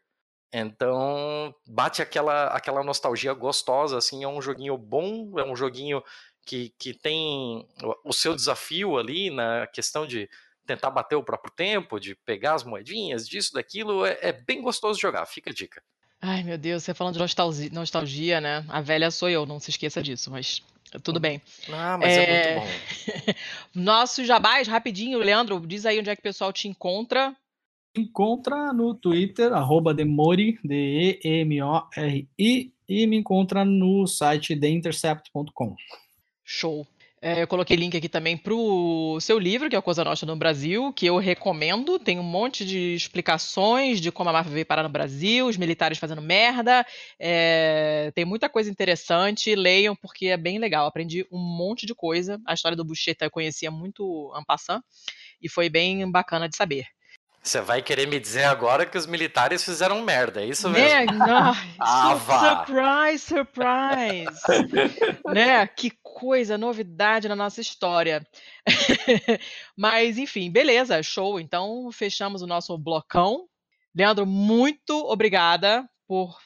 Então, 0.52 1.52
bate 1.66 2.00
aquela, 2.00 2.46
aquela 2.46 2.84
nostalgia 2.84 3.32
gostosa, 3.32 3.98
assim, 3.98 4.22
é 4.22 4.28
um 4.28 4.40
joguinho 4.40 4.78
bom, 4.78 5.36
é 5.36 5.44
um 5.44 5.56
joguinho 5.56 6.00
que, 6.46 6.72
que 6.78 6.94
tem 6.94 7.66
o 8.04 8.12
seu 8.12 8.36
desafio 8.36 8.96
ali 8.96 9.30
na 9.30 9.66
questão 9.66 10.06
de 10.06 10.30
tentar 10.64 10.90
bater 10.90 11.16
o 11.16 11.24
próprio 11.24 11.52
tempo, 11.52 11.98
de 11.98 12.14
pegar 12.14 12.54
as 12.54 12.62
moedinhas, 12.62 13.28
disso, 13.28 13.52
daquilo, 13.52 14.06
é, 14.06 14.16
é 14.20 14.32
bem 14.32 14.62
gostoso 14.62 14.94
de 14.94 15.02
jogar, 15.02 15.26
fica 15.26 15.50
a 15.50 15.52
dica. 15.52 15.82
Ai, 16.26 16.42
meu 16.42 16.56
Deus, 16.56 16.82
você 16.82 16.94
falando 16.94 17.12
de 17.12 17.20
nostalgia, 17.20 17.68
nostalgia, 17.70 18.40
né? 18.40 18.64
A 18.70 18.80
velha 18.80 19.10
sou 19.10 19.28
eu, 19.28 19.44
não 19.44 19.60
se 19.60 19.68
esqueça 19.68 20.02
disso, 20.02 20.30
mas 20.30 20.62
tudo 21.02 21.20
bem. 21.20 21.42
Ah, 21.70 21.98
mas 21.98 22.16
é, 22.16 22.24
é 22.24 22.56
muito 22.56 22.66
bom. 22.66 23.34
Nosso 23.74 24.24
jabás, 24.24 24.66
rapidinho, 24.66 25.18
Leandro, 25.18 25.60
diz 25.66 25.84
aí 25.84 26.00
onde 26.00 26.08
é 26.08 26.16
que 26.16 26.20
o 26.20 26.22
pessoal 26.22 26.50
te 26.50 26.66
encontra. 26.66 27.36
Encontra 27.94 28.72
no 28.72 28.94
Twitter, 28.94 29.52
arroba 29.52 29.92
Demori, 29.92 30.58
D-E-M-O-R-I, 30.64 31.52
e 32.88 33.06
me 33.06 33.16
encontra 33.18 33.62
no 33.62 34.06
site 34.06 34.56
theintercept.com. 34.58 35.76
Show. 36.42 36.86
É, 37.26 37.40
eu 37.40 37.46
coloquei 37.46 37.74
link 37.74 37.96
aqui 37.96 38.06
também 38.06 38.36
para 38.36 38.52
o 38.52 39.18
seu 39.18 39.38
livro, 39.38 39.70
que 39.70 39.74
é 39.74 39.78
o 39.78 39.82
Coisa 39.82 40.04
Nostra 40.04 40.26
no 40.26 40.36
Brasil, 40.36 40.92
que 40.92 41.06
eu 41.06 41.16
recomendo. 41.16 41.98
Tem 41.98 42.18
um 42.18 42.22
monte 42.22 42.66
de 42.66 42.94
explicações 42.94 43.98
de 43.98 44.12
como 44.12 44.28
a 44.28 44.32
máfia 44.34 44.52
veio 44.52 44.66
parar 44.66 44.82
no 44.82 44.90
Brasil, 44.90 45.46
os 45.46 45.56
militares 45.56 45.96
fazendo 45.96 46.20
merda. 46.20 46.84
É, 47.18 48.12
tem 48.14 48.26
muita 48.26 48.46
coisa 48.50 48.70
interessante. 48.70 49.54
Leiam, 49.54 49.96
porque 49.96 50.26
é 50.26 50.36
bem 50.36 50.58
legal. 50.58 50.86
Aprendi 50.86 51.26
um 51.32 51.38
monte 51.38 51.86
de 51.86 51.94
coisa. 51.94 52.38
A 52.46 52.52
história 52.52 52.76
do 52.76 52.84
Bucheta 52.84 53.24
eu 53.24 53.30
conhecia 53.30 53.70
muito 53.70 54.30
en 54.38 54.44
passant, 54.44 54.82
e 55.40 55.48
foi 55.48 55.70
bem 55.70 56.10
bacana 56.10 56.46
de 56.46 56.56
saber. 56.58 56.93
Você 57.44 57.60
vai 57.60 57.82
querer 57.82 58.06
me 58.06 58.18
dizer 58.18 58.44
agora 58.44 58.86
que 58.86 58.96
os 58.96 59.06
militares 59.06 59.62
fizeram 59.62 60.02
merda, 60.02 60.42
é 60.42 60.46
isso 60.46 60.70
mesmo? 60.70 61.12
Né? 61.12 61.26
ah, 61.78 62.64
surprise, 62.66 63.22
surprise! 63.22 65.20
né? 65.30 65.66
Que 65.66 65.92
coisa, 66.02 66.56
novidade 66.56 67.28
na 67.28 67.36
nossa 67.36 67.60
história. 67.60 68.26
Mas, 69.76 70.16
enfim, 70.16 70.50
beleza, 70.50 71.02
show. 71.02 71.38
Então, 71.38 71.92
fechamos 71.92 72.40
o 72.40 72.46
nosso 72.46 72.78
blocão. 72.78 73.46
Leandro, 73.94 74.24
muito 74.24 74.94
obrigada 75.06 75.86
por 76.08 76.38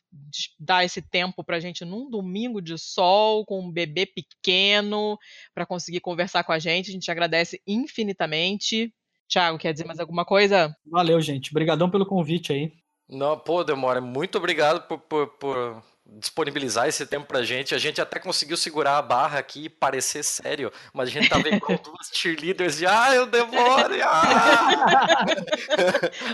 dar 0.59 0.85
esse 0.85 1.01
tempo 1.01 1.45
para 1.45 1.59
a 1.59 1.61
gente 1.61 1.85
num 1.85 2.11
domingo 2.11 2.61
de 2.61 2.77
sol, 2.77 3.45
com 3.47 3.61
um 3.61 3.71
bebê 3.71 4.05
pequeno, 4.05 5.17
para 5.55 5.65
conseguir 5.65 6.01
conversar 6.01 6.43
com 6.43 6.51
a 6.51 6.59
gente. 6.59 6.91
A 6.91 6.93
gente 6.93 7.11
agradece 7.11 7.63
infinitamente. 7.65 8.93
Tiago, 9.29 9.59
quer 9.59 9.72
dizer 9.72 9.85
mais 9.85 10.01
alguma 10.01 10.24
coisa? 10.24 10.74
Valeu, 10.87 11.20
gente. 11.20 11.51
Obrigadão 11.51 11.91
pelo 11.91 12.07
convite 12.07 12.53
aí. 12.53 12.72
Não, 13.09 13.39
pô, 13.39 13.62
Demora, 13.64 14.01
muito 14.01 14.37
obrigado 14.37 14.87
por, 14.87 14.99
por, 14.99 15.26
por 15.39 15.83
disponibilizar 16.09 16.89
esse 16.89 17.07
tempo 17.07 17.27
pra 17.27 17.43
gente. 17.43 17.75
A 17.75 17.79
gente 17.79 18.01
até 18.01 18.19
conseguiu 18.19 18.57
segurar 18.57 18.97
a 18.97 19.03
barra 19.03 19.39
aqui 19.39 19.65
e 19.65 19.69
parecer 19.69 20.25
sério, 20.25 20.73
mas 20.93 21.09
a 21.09 21.13
gente 21.13 21.29
tava 21.29 21.49
igual 21.49 21.79
duas 21.85 22.11
cheerleaders 22.13 22.79
de 22.79 22.87
ah, 22.87 23.15
eu 23.15 23.27
demore! 23.27 24.01
Ah! 24.03 25.27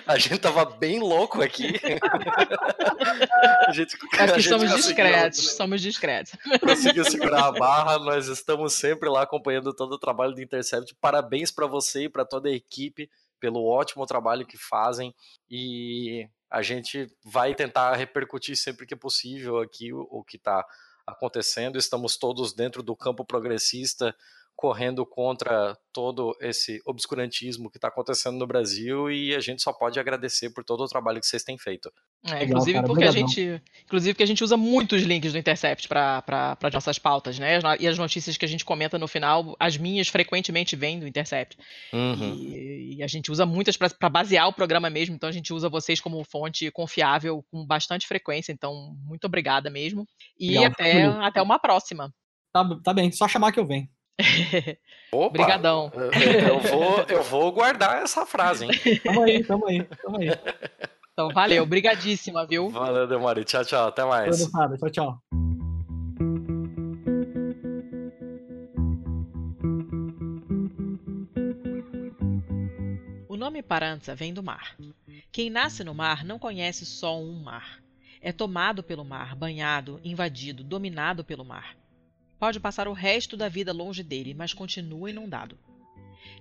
a 0.06 0.16
gente 0.16 0.38
tava 0.38 0.64
bem 0.64 1.00
louco 1.00 1.42
aqui. 1.42 1.74
a 3.66 3.72
gente, 3.72 3.96
que 3.98 4.42
somos 4.42 4.74
discretos, 4.74 5.52
somos 5.56 5.80
discretos. 5.80 6.32
Conseguiu 6.60 7.04
segurar 7.04 7.46
a 7.46 7.52
barra, 7.58 7.98
nós 7.98 8.28
estamos 8.28 8.74
sempre 8.74 9.08
lá 9.08 9.22
acompanhando 9.22 9.74
todo 9.74 9.92
o 9.92 9.98
trabalho 9.98 10.34
do 10.34 10.42
Intercept. 10.42 10.94
Parabéns 11.00 11.50
para 11.50 11.66
você 11.66 12.04
e 12.04 12.08
para 12.08 12.24
toda 12.24 12.48
a 12.48 12.52
equipe 12.52 13.10
pelo 13.40 13.66
ótimo 13.66 14.06
trabalho 14.06 14.46
que 14.46 14.56
fazem 14.56 15.14
e 15.50 16.26
a 16.50 16.62
gente 16.62 17.10
vai 17.24 17.54
tentar 17.54 17.94
repercutir 17.94 18.56
sempre 18.56 18.86
que 18.86 18.94
possível 18.94 19.58
aqui 19.58 19.92
o, 19.92 20.06
o 20.10 20.24
que 20.24 20.36
está 20.36 20.64
acontecendo. 21.06 21.78
Estamos 21.78 22.16
todos 22.16 22.52
dentro 22.52 22.82
do 22.82 22.96
campo 22.96 23.24
progressista, 23.24 24.14
correndo 24.56 25.04
contra 25.04 25.76
todo 25.92 26.36
esse 26.40 26.80
obscurantismo 26.86 27.70
que 27.70 27.76
está 27.76 27.88
acontecendo 27.88 28.38
no 28.38 28.46
Brasil 28.46 29.10
e 29.10 29.34
a 29.34 29.40
gente 29.40 29.62
só 29.62 29.72
pode 29.72 29.98
agradecer 29.98 30.50
por 30.50 30.64
todo 30.64 30.82
o 30.82 30.88
trabalho 30.88 31.20
que 31.20 31.26
vocês 31.26 31.42
têm 31.42 31.58
feito. 31.58 31.92
É, 32.26 32.44
inclusive 32.44 32.78
Legal, 32.78 32.84
porque 32.84 33.04
a 33.04 33.10
gente, 33.10 33.62
inclusive 33.84 34.16
que 34.16 34.22
a 34.22 34.26
gente 34.26 34.42
usa 34.42 34.56
muitos 34.56 35.02
links 35.02 35.32
do 35.32 35.38
Intercept 35.38 35.88
para 35.88 36.56
nossas 36.72 36.98
pautas, 36.98 37.38
né? 37.38 37.58
E 37.78 37.86
as 37.86 37.98
notícias 37.98 38.36
que 38.36 38.44
a 38.44 38.48
gente 38.48 38.64
comenta 38.64 38.98
no 38.98 39.06
final, 39.06 39.54
as 39.58 39.76
minhas 39.76 40.08
frequentemente 40.08 40.74
vêm 40.74 40.98
do 40.98 41.06
Intercept. 41.06 41.58
Uhum. 41.92 42.34
E, 42.34 42.96
e, 42.96 43.02
a 43.02 43.06
gente 43.06 43.30
usa 43.30 43.44
muitas 43.44 43.76
para 43.76 44.08
basear 44.08 44.48
o 44.48 44.52
programa 44.52 44.88
mesmo, 44.88 45.14
então 45.14 45.28
a 45.28 45.32
gente 45.32 45.52
usa 45.52 45.68
vocês 45.68 46.00
como 46.00 46.24
fonte 46.24 46.70
confiável 46.70 47.44
com 47.50 47.66
bastante 47.66 48.06
frequência, 48.06 48.52
então 48.52 48.96
muito 49.04 49.26
obrigada 49.26 49.68
mesmo. 49.68 50.06
E 50.38 50.52
Legal. 50.52 50.66
até, 50.66 51.04
até 51.04 51.42
uma 51.42 51.58
próxima. 51.58 52.12
Tá, 52.52 52.64
tá 52.82 52.94
bem, 52.94 53.10
só 53.10 53.26
chamar 53.26 53.52
que 53.52 53.58
eu 53.58 53.66
venho. 53.66 53.88
Opa, 55.10 55.26
Obrigadão. 55.26 55.92
Eu 56.48 56.60
vou, 56.60 57.00
eu 57.08 57.22
vou 57.22 57.52
guardar 57.52 58.02
essa 58.02 58.24
frase, 58.24 58.64
hein? 58.66 58.70
Tamo 59.02 59.22
aí, 59.22 59.44
tamo 59.44 59.66
aí, 59.66 59.82
tamo 59.82 60.18
aí. 60.18 60.28
Então, 61.12 61.28
valeu. 61.30 61.62
Obrigadíssima, 61.62 62.44
viu? 62.46 62.70
Valeu, 62.70 63.06
Demari. 63.06 63.44
Tchau, 63.44 63.64
tchau. 63.64 63.88
Até 63.88 64.04
mais. 64.04 64.50
Valeu, 64.50 64.78
tchau, 64.78 64.90
tchau. 64.90 65.18
O 73.28 73.36
nome 73.36 73.62
Paranza 73.62 74.14
vem 74.14 74.34
do 74.34 74.42
mar. 74.42 74.76
Quem 75.30 75.50
nasce 75.50 75.84
no 75.84 75.94
mar 75.94 76.24
não 76.24 76.38
conhece 76.38 76.86
só 76.86 77.18
um 77.18 77.42
mar. 77.42 77.80
É 78.20 78.32
tomado 78.32 78.82
pelo 78.82 79.04
mar, 79.04 79.36
banhado, 79.36 80.00
invadido, 80.02 80.64
dominado 80.64 81.24
pelo 81.24 81.44
mar. 81.44 81.76
Pode 82.38 82.60
passar 82.60 82.88
o 82.88 82.92
resto 82.92 83.36
da 83.36 83.48
vida 83.48 83.72
longe 83.72 84.02
dele, 84.02 84.34
mas 84.34 84.52
continua 84.52 85.10
inundado. 85.10 85.58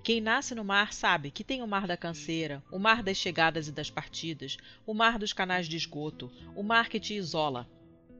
Quem 0.03 0.19
nasce 0.19 0.53
no 0.53 0.63
mar 0.63 0.91
sabe 0.91 1.31
que 1.31 1.43
tem 1.43 1.61
o 1.61 1.67
mar 1.67 1.87
da 1.87 1.95
canseira, 1.95 2.63
o 2.71 2.77
mar 2.77 3.01
das 3.01 3.17
chegadas 3.17 3.67
e 3.67 3.71
das 3.71 3.89
partidas, 3.89 4.57
o 4.85 4.93
mar 4.93 5.17
dos 5.17 5.31
canais 5.31 5.67
de 5.67 5.77
esgoto, 5.77 6.31
o 6.55 6.63
mar 6.63 6.89
que 6.89 6.99
te 6.99 7.13
isola. 7.13 7.69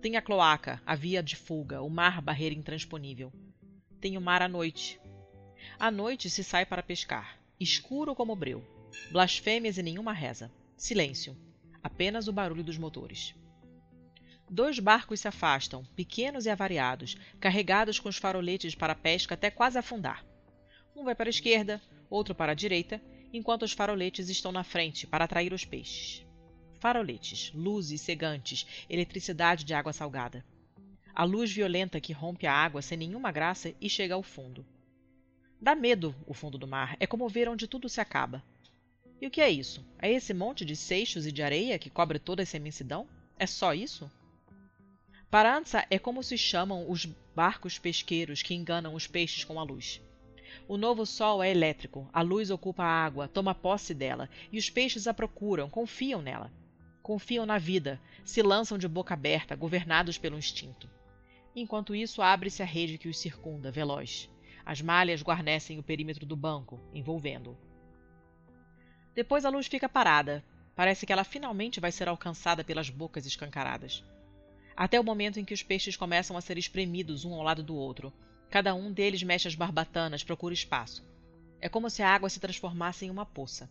Tem 0.01 0.15
a 0.15 0.21
cloaca, 0.21 0.81
a 0.85 0.95
via 0.95 1.21
de 1.21 1.35
fuga, 1.35 1.81
o 1.81 1.89
mar 1.89 2.21
barreira 2.21 2.55
intransponível. 2.55 3.33
Tem 3.99 4.17
o 4.17 4.21
mar 4.21 4.41
à 4.41 4.47
noite. 4.47 4.99
À 5.79 5.89
noite 5.89 6.29
se 6.29 6.43
sai 6.43 6.65
para 6.65 6.83
pescar, 6.83 7.39
escuro 7.59 8.15
como 8.15 8.35
breu. 8.35 8.63
Blasfêmias 9.11 9.77
e 9.77 9.83
nenhuma 9.83 10.13
reza. 10.13 10.51
Silêncio. 10.77 11.35
Apenas 11.81 12.27
o 12.27 12.33
barulho 12.33 12.63
dos 12.63 12.77
motores. 12.77 13.35
Dois 14.53 14.77
barcos 14.77 15.19
se 15.19 15.27
afastam, 15.27 15.83
pequenos 15.95 16.45
e 16.45 16.49
avariados, 16.51 17.17
carregados 17.39 17.97
com 17.97 18.07
os 18.07 18.17
faroletes 18.17 18.75
para 18.75 18.93
a 18.93 18.95
pesca 18.95 19.33
até 19.33 19.49
quase 19.49 19.79
afundar. 19.79 20.23
Um 20.95 21.03
vai 21.03 21.15
para 21.15 21.27
a 21.27 21.31
esquerda, 21.31 21.81
outro 22.07 22.35
para 22.35 22.51
a 22.51 22.55
direita, 22.55 23.01
enquanto 23.33 23.63
os 23.63 23.71
faroletes 23.71 24.29
estão 24.29 24.51
na 24.51 24.63
frente 24.63 25.07
para 25.07 25.25
atrair 25.25 25.53
os 25.53 25.65
peixes. 25.65 26.23
Faroletes, 26.79 27.51
luzes 27.55 27.99
cegantes, 28.01 28.67
eletricidade 28.87 29.63
de 29.63 29.73
água 29.73 29.91
salgada. 29.91 30.45
A 31.15 31.23
luz 31.23 31.51
violenta 31.51 31.99
que 31.99 32.13
rompe 32.13 32.45
a 32.45 32.53
água 32.53 32.83
sem 32.83 32.95
nenhuma 32.95 33.31
graça 33.31 33.73
e 33.81 33.89
chega 33.89 34.13
ao 34.13 34.21
fundo. 34.21 34.63
Dá 35.59 35.73
medo 35.73 36.15
o 36.27 36.33
fundo 36.35 36.59
do 36.59 36.67
mar, 36.67 36.95
é 36.99 37.07
como 37.07 37.27
ver 37.27 37.49
onde 37.49 37.67
tudo 37.67 37.89
se 37.89 37.99
acaba. 37.99 38.43
E 39.19 39.25
o 39.25 39.31
que 39.31 39.41
é 39.41 39.49
isso? 39.49 39.83
É 39.97 40.11
esse 40.11 40.31
monte 40.31 40.63
de 40.63 40.75
seixos 40.75 41.25
e 41.25 41.31
de 41.31 41.41
areia 41.41 41.79
que 41.79 41.89
cobre 41.89 42.19
toda 42.19 42.43
essa 42.43 42.57
imensidão? 42.57 43.07
É 43.39 43.47
só 43.47 43.73
isso? 43.73 44.11
Parança 45.33 45.83
é 45.89 45.97
como 45.97 46.21
se 46.21 46.37
chamam 46.37 46.87
os 46.87 47.05
barcos 47.35 47.79
pesqueiros 47.79 48.43
que 48.43 48.53
enganam 48.53 48.93
os 48.93 49.07
peixes 49.07 49.43
com 49.43 49.59
a 49.59 49.63
luz. 49.63 49.99
O 50.67 50.77
novo 50.77 51.07
sol 51.07 51.41
é 51.41 51.49
elétrico, 51.49 52.07
a 52.13 52.21
luz 52.21 52.51
ocupa 52.51 52.83
a 52.83 53.03
água, 53.03 53.27
toma 53.27 53.55
posse 53.55 53.95
dela, 53.95 54.29
e 54.51 54.59
os 54.59 54.69
peixes 54.69 55.07
a 55.07 55.13
procuram, 55.13 55.71
confiam 55.71 56.21
nela. 56.21 56.53
Confiam 57.01 57.47
na 57.47 57.57
vida, 57.57 57.99
se 58.23 58.43
lançam 58.43 58.77
de 58.77 58.87
boca 58.87 59.15
aberta, 59.15 59.55
governados 59.55 60.19
pelo 60.19 60.37
instinto. 60.37 60.87
Enquanto 61.55 61.95
isso, 61.95 62.21
abre-se 62.21 62.61
a 62.61 62.65
rede 62.67 62.99
que 62.99 63.09
os 63.09 63.17
circunda, 63.17 63.71
veloz. 63.71 64.29
As 64.63 64.83
malhas 64.83 65.23
guarnecem 65.23 65.79
o 65.79 65.83
perímetro 65.83 66.27
do 66.27 66.35
banco, 66.35 66.79
envolvendo-o. 66.93 67.57
Depois 69.15 69.45
a 69.45 69.49
luz 69.49 69.65
fica 69.65 69.89
parada. 69.89 70.45
Parece 70.75 71.07
que 71.07 71.11
ela 71.11 71.23
finalmente 71.23 71.79
vai 71.79 71.91
ser 71.91 72.07
alcançada 72.07 72.63
pelas 72.63 72.91
bocas 72.91 73.25
escancaradas. 73.25 74.03
Até 74.75 74.99
o 74.99 75.03
momento 75.03 75.39
em 75.39 75.45
que 75.45 75.53
os 75.53 75.63
peixes 75.63 75.95
começam 75.95 76.35
a 76.35 76.41
ser 76.41 76.57
espremidos 76.57 77.25
um 77.25 77.33
ao 77.33 77.43
lado 77.43 77.63
do 77.63 77.75
outro, 77.75 78.13
Cada 78.53 78.75
um 78.75 78.93
deles 78.93 79.23
mexe 79.23 79.47
as 79.47 79.55
barbatanas, 79.55 80.23
procura 80.23 80.53
espaço. 80.53 81.03
É 81.59 81.67
como 81.67 81.89
se 81.89 82.03
a 82.03 82.09
água 82.13 82.29
se 82.29 82.39
transformasse 82.39 83.03
em 83.03 83.09
uma 83.09 83.25
poça. 83.25 83.67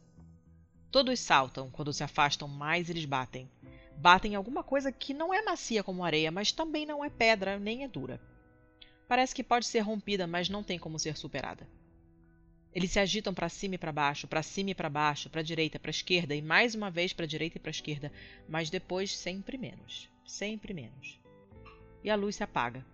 Todos 0.91 1.21
saltam, 1.21 1.71
quando 1.71 1.93
se 1.93 2.03
afastam 2.03 2.49
mais 2.49 2.91
eles 2.91 3.05
batem. 3.05 3.49
Batem 3.97 4.33
em 4.33 4.35
alguma 4.35 4.65
coisa 4.65 4.91
que 4.91 5.15
não 5.15 5.33
é 5.33 5.41
macia 5.41 5.85
como 5.85 6.03
areia, 6.03 6.33
mas 6.33 6.51
também 6.51 6.85
não 6.85 7.05
é 7.05 7.09
pedra 7.09 7.61
nem 7.61 7.85
é 7.85 7.89
dura. 7.89 8.21
Parece 9.07 9.33
que 9.33 9.45
pode 9.45 9.67
ser 9.67 9.79
rompida, 9.83 10.27
mas 10.27 10.49
não 10.49 10.65
tem 10.65 10.81
como 10.81 10.99
ser 10.99 11.17
superada. 11.17 11.65
Eles 12.75 12.91
se 12.91 12.99
agitam 12.99 13.33
para 13.33 13.49
cima 13.49 13.77
e 13.77 13.79
para 13.79 13.93
baixo, 13.93 14.27
para 14.27 14.43
cima 14.43 14.71
e 14.71 14.75
para 14.75 14.91
baixo, 14.91 15.31
para 15.31 15.43
direita, 15.43 15.79
para 15.79 15.93
esquerda 15.93 16.35
e 16.35 16.43
mais 16.43 16.75
uma 16.75 16.91
vez 16.91 17.13
para 17.13 17.25
direita 17.25 17.57
e 17.57 17.61
para 17.61 17.71
esquerda, 17.71 18.11
mas 18.49 18.69
depois 18.69 19.17
sempre 19.17 19.57
menos, 19.57 20.11
sempre 20.25 20.73
menos. 20.73 21.21
E 22.03 22.11
a 22.11 22.17
luz 22.17 22.37
se 22.37 22.45
apaga. 22.45 22.85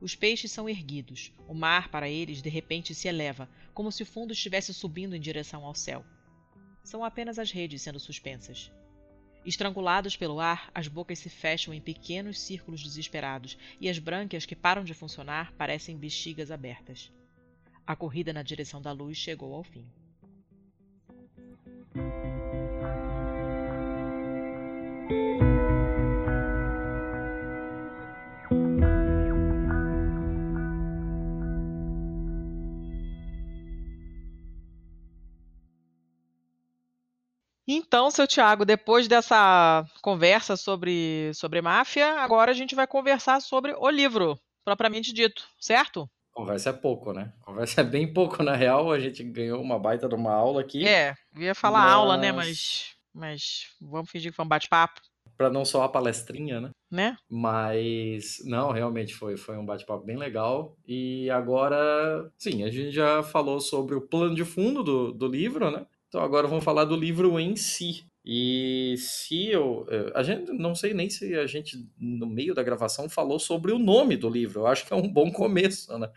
Os 0.00 0.14
peixes 0.14 0.52
são 0.52 0.68
erguidos. 0.68 1.32
O 1.48 1.54
mar, 1.54 1.88
para 1.90 2.08
eles, 2.08 2.42
de 2.42 2.48
repente 2.48 2.94
se 2.94 3.08
eleva, 3.08 3.48
como 3.72 3.90
se 3.90 4.02
o 4.02 4.06
fundo 4.06 4.32
estivesse 4.32 4.74
subindo 4.74 5.16
em 5.16 5.20
direção 5.20 5.64
ao 5.64 5.74
céu. 5.74 6.04
São 6.84 7.04
apenas 7.04 7.38
as 7.38 7.50
redes 7.50 7.82
sendo 7.82 7.98
suspensas. 7.98 8.70
Estrangulados 9.44 10.16
pelo 10.16 10.40
ar, 10.40 10.70
as 10.74 10.88
bocas 10.88 11.20
se 11.20 11.30
fecham 11.30 11.72
em 11.72 11.80
pequenos 11.80 12.40
círculos 12.40 12.82
desesperados 12.82 13.56
e 13.80 13.88
as 13.88 13.98
brânquias 13.98 14.44
que 14.44 14.56
param 14.56 14.84
de 14.84 14.92
funcionar 14.92 15.52
parecem 15.52 15.96
bexigas 15.96 16.50
abertas. 16.50 17.12
A 17.86 17.94
corrida 17.94 18.32
na 18.32 18.42
direção 18.42 18.82
da 18.82 18.90
luz 18.90 19.16
chegou 19.16 19.54
ao 19.54 19.62
fim. 19.62 19.86
Então, 37.76 38.10
seu 38.10 38.26
Tiago, 38.26 38.64
depois 38.64 39.06
dessa 39.06 39.84
conversa 40.00 40.56
sobre, 40.56 41.30
sobre 41.34 41.60
máfia, 41.60 42.20
agora 42.22 42.50
a 42.50 42.54
gente 42.54 42.74
vai 42.74 42.86
conversar 42.86 43.40
sobre 43.42 43.74
o 43.78 43.90
livro, 43.90 44.38
propriamente 44.64 45.12
dito, 45.12 45.46
certo? 45.60 46.08
Conversa 46.32 46.70
é 46.70 46.72
pouco, 46.72 47.12
né? 47.12 47.32
Conversa 47.42 47.82
é 47.82 47.84
bem 47.84 48.10
pouco, 48.10 48.42
na 48.42 48.56
real. 48.56 48.90
A 48.90 48.98
gente 48.98 49.22
ganhou 49.22 49.60
uma 49.62 49.78
baita 49.78 50.08
de 50.08 50.14
uma 50.14 50.32
aula 50.32 50.62
aqui. 50.62 50.88
É, 50.88 51.14
ia 51.36 51.54
falar 51.54 51.80
mas... 51.80 51.92
aula, 51.92 52.16
né? 52.16 52.32
Mas, 52.32 52.94
mas 53.12 53.66
vamos 53.80 54.10
fingir 54.10 54.30
que 54.30 54.36
foi 54.36 54.44
um 54.44 54.48
bate-papo. 54.48 55.00
Para 55.36 55.50
não 55.50 55.64
só 55.64 55.82
a 55.82 55.88
palestrinha, 55.88 56.60
né? 56.60 56.70
Né? 56.90 57.16
Mas, 57.28 58.38
não, 58.44 58.70
realmente 58.70 59.14
foi, 59.14 59.36
foi 59.36 59.58
um 59.58 59.66
bate-papo 59.66 60.06
bem 60.06 60.16
legal. 60.16 60.74
E 60.86 61.28
agora, 61.28 62.30
sim, 62.38 62.64
a 62.64 62.70
gente 62.70 62.90
já 62.90 63.22
falou 63.22 63.60
sobre 63.60 63.94
o 63.94 64.00
plano 64.00 64.34
de 64.34 64.46
fundo 64.46 64.82
do, 64.82 65.12
do 65.12 65.26
livro, 65.26 65.70
né? 65.70 65.86
Então 66.08 66.20
agora 66.20 66.46
vamos 66.46 66.64
falar 66.64 66.84
do 66.84 66.96
livro 66.96 67.38
em 67.38 67.56
si. 67.56 68.06
E 68.24 68.96
se 68.98 69.46
eu. 69.46 69.86
Eh, 69.88 70.12
a 70.14 70.22
gente 70.22 70.52
não 70.52 70.74
sei 70.74 70.92
nem 70.92 71.08
se 71.08 71.34
a 71.36 71.46
gente, 71.46 71.88
no 71.96 72.26
meio 72.26 72.54
da 72.54 72.62
gravação, 72.62 73.08
falou 73.08 73.38
sobre 73.38 73.72
o 73.72 73.78
nome 73.78 74.16
do 74.16 74.28
livro. 74.28 74.62
Eu 74.62 74.66
acho 74.66 74.84
que 74.84 74.92
é 74.92 74.96
um 74.96 75.08
bom 75.08 75.30
começo, 75.30 75.96
né? 75.98 76.10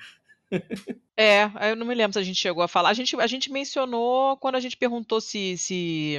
É, 1.15 1.51
eu 1.69 1.75
não 1.75 1.85
me 1.85 1.93
lembro 1.93 2.13
se 2.13 2.19
a 2.19 2.23
gente 2.23 2.39
chegou 2.39 2.63
a 2.63 2.67
falar. 2.67 2.89
A 2.89 2.93
gente, 2.93 3.15
a 3.15 3.27
gente 3.27 3.51
mencionou 3.51 4.37
quando 4.37 4.55
a 4.55 4.59
gente 4.59 4.77
perguntou 4.77 5.19
se, 5.19 5.57
se, 5.57 6.17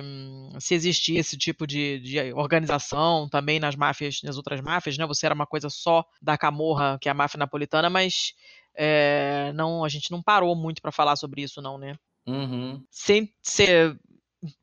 se 0.58 0.74
existia 0.74 1.18
esse 1.18 1.36
tipo 1.36 1.66
de, 1.66 1.98
de 2.00 2.32
organização 2.34 3.28
também 3.28 3.58
nas 3.58 3.74
máfias, 3.74 4.20
nas 4.22 4.36
outras 4.36 4.60
máfias, 4.60 4.98
né? 4.98 5.06
Você 5.06 5.26
era 5.26 5.34
uma 5.34 5.46
coisa 5.46 5.70
só 5.70 6.04
da 6.20 6.36
Camorra, 6.36 6.98
que 7.00 7.08
é 7.08 7.12
a 7.12 7.14
máfia 7.14 7.38
napolitana, 7.38 7.88
mas 7.88 8.34
é, 8.74 9.52
não, 9.54 9.84
a 9.84 9.88
gente 9.88 10.10
não 10.10 10.22
parou 10.22 10.54
muito 10.54 10.82
para 10.82 10.92
falar 10.92 11.16
sobre 11.16 11.42
isso, 11.42 11.60
não, 11.60 11.78
né? 11.78 11.96
Uhum. 12.26 12.82
Sem 12.90 13.32
ser. 13.42 13.98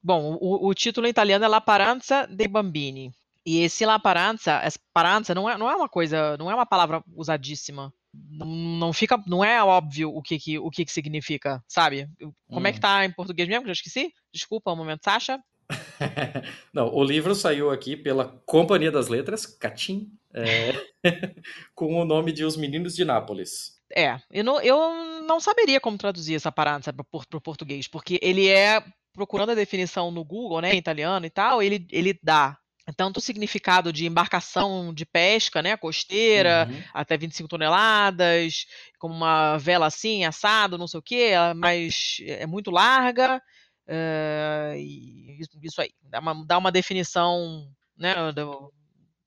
Bom, 0.02 0.38
o, 0.42 0.68
o, 0.68 0.74
título 0.74 1.06
em 1.08 1.12
italiano 1.12 1.46
é 1.46 1.48
La 1.48 1.62
Paranza 1.62 2.26
dei 2.28 2.48
Bambini. 2.48 3.12
E 3.46 3.62
esse 3.62 3.86
La 3.86 4.00
Paranza, 4.00 4.62
paranza 4.94 5.34
não 5.34 5.50
é, 5.50 5.58
não 5.58 5.70
é 5.70 5.76
uma 5.76 5.88
coisa, 5.88 6.36
não 6.38 6.52
é 6.52 6.56
uma 6.56 6.66
palavra 6.66 7.04
usadíssima. 7.16 7.94
Não, 8.14 8.48
não 8.48 8.94
fica, 8.94 9.22
não 9.28 9.44
é 9.44 9.64
óbvio 9.64 10.10
o 10.10 10.22
que 10.22 10.40
que, 10.40 10.60
o 10.60 10.70
que, 10.70 10.84
que 10.84 10.92
significa, 10.92 11.64
sabe? 11.68 12.10
Como 12.48 12.62
uhum. 12.62 12.66
é 12.66 12.72
que 12.72 12.80
hum. 12.80 12.82
tá 12.82 13.06
em 13.06 13.12
português 13.12 13.48
mesmo? 13.48 13.68
Já 13.68 13.74
esqueci? 13.74 14.12
Desculpa, 14.34 14.72
um 14.72 14.76
momento, 14.76 15.04
Sasha. 15.04 15.40
não, 16.74 16.94
o 16.94 17.04
livro 17.04 17.36
saiu 17.36 17.70
aqui 17.70 17.96
pela 17.96 18.26
Companhia 18.46 18.92
das 18.92 19.08
Letras, 19.08 19.46
Catim, 19.46 20.12
é, 20.34 20.74
com 21.76 21.96
o 21.96 22.06
nome 22.06 22.32
de 22.32 22.44
Os 22.44 22.58
Meninos 22.58 22.96
de 22.96 23.06
Nápoles. 23.06 23.78
É, 23.96 24.20
eu 24.30 24.44
não, 24.44 24.62
eu 24.62 25.17
não 25.28 25.40
saberia 25.40 25.80
como 25.80 25.98
traduzir 25.98 26.36
essa 26.36 26.52
parada 26.52 26.92
para 26.92 27.38
o 27.38 27.42
português, 27.42 27.88
porque 27.88 28.20
ele 28.22 28.48
é, 28.48 28.84
procurando 29.14 29.52
a 29.52 29.56
definição 29.56 30.10
no 30.10 30.24
Google, 30.24 30.62
né, 30.62 30.74
em 30.74 30.78
italiano 30.78 31.26
e 31.26 31.30
tal, 31.30 31.62
ele, 31.62 31.86
ele 31.92 32.18
dá 32.24 32.58
tanto 32.96 33.18
o 33.18 33.22
significado 33.22 33.92
de 33.92 34.06
embarcação 34.06 34.94
de 34.94 35.06
pesca, 35.06 35.62
né, 35.62 35.76
costeira, 35.76 36.68
uhum. 36.70 36.84
até 36.94 37.18
25 37.18 37.50
toneladas, 37.50 38.66
como 38.98 39.14
uma 39.14 39.58
vela 39.58 39.88
assim, 39.88 40.24
assado, 40.24 40.78
não 40.78 40.88
sei 40.88 41.00
o 41.00 41.04
quê, 41.04 41.32
mas 41.56 42.18
é 42.22 42.46
muito 42.46 42.72
larga, 42.72 43.42
uh, 43.88 44.76
e 44.78 45.38
isso 45.62 45.82
aí, 45.82 45.90
dá 46.02 46.20
uma, 46.20 46.46
dá 46.46 46.58
uma 46.58 46.72
definição 46.72 47.70
né, 47.98 48.16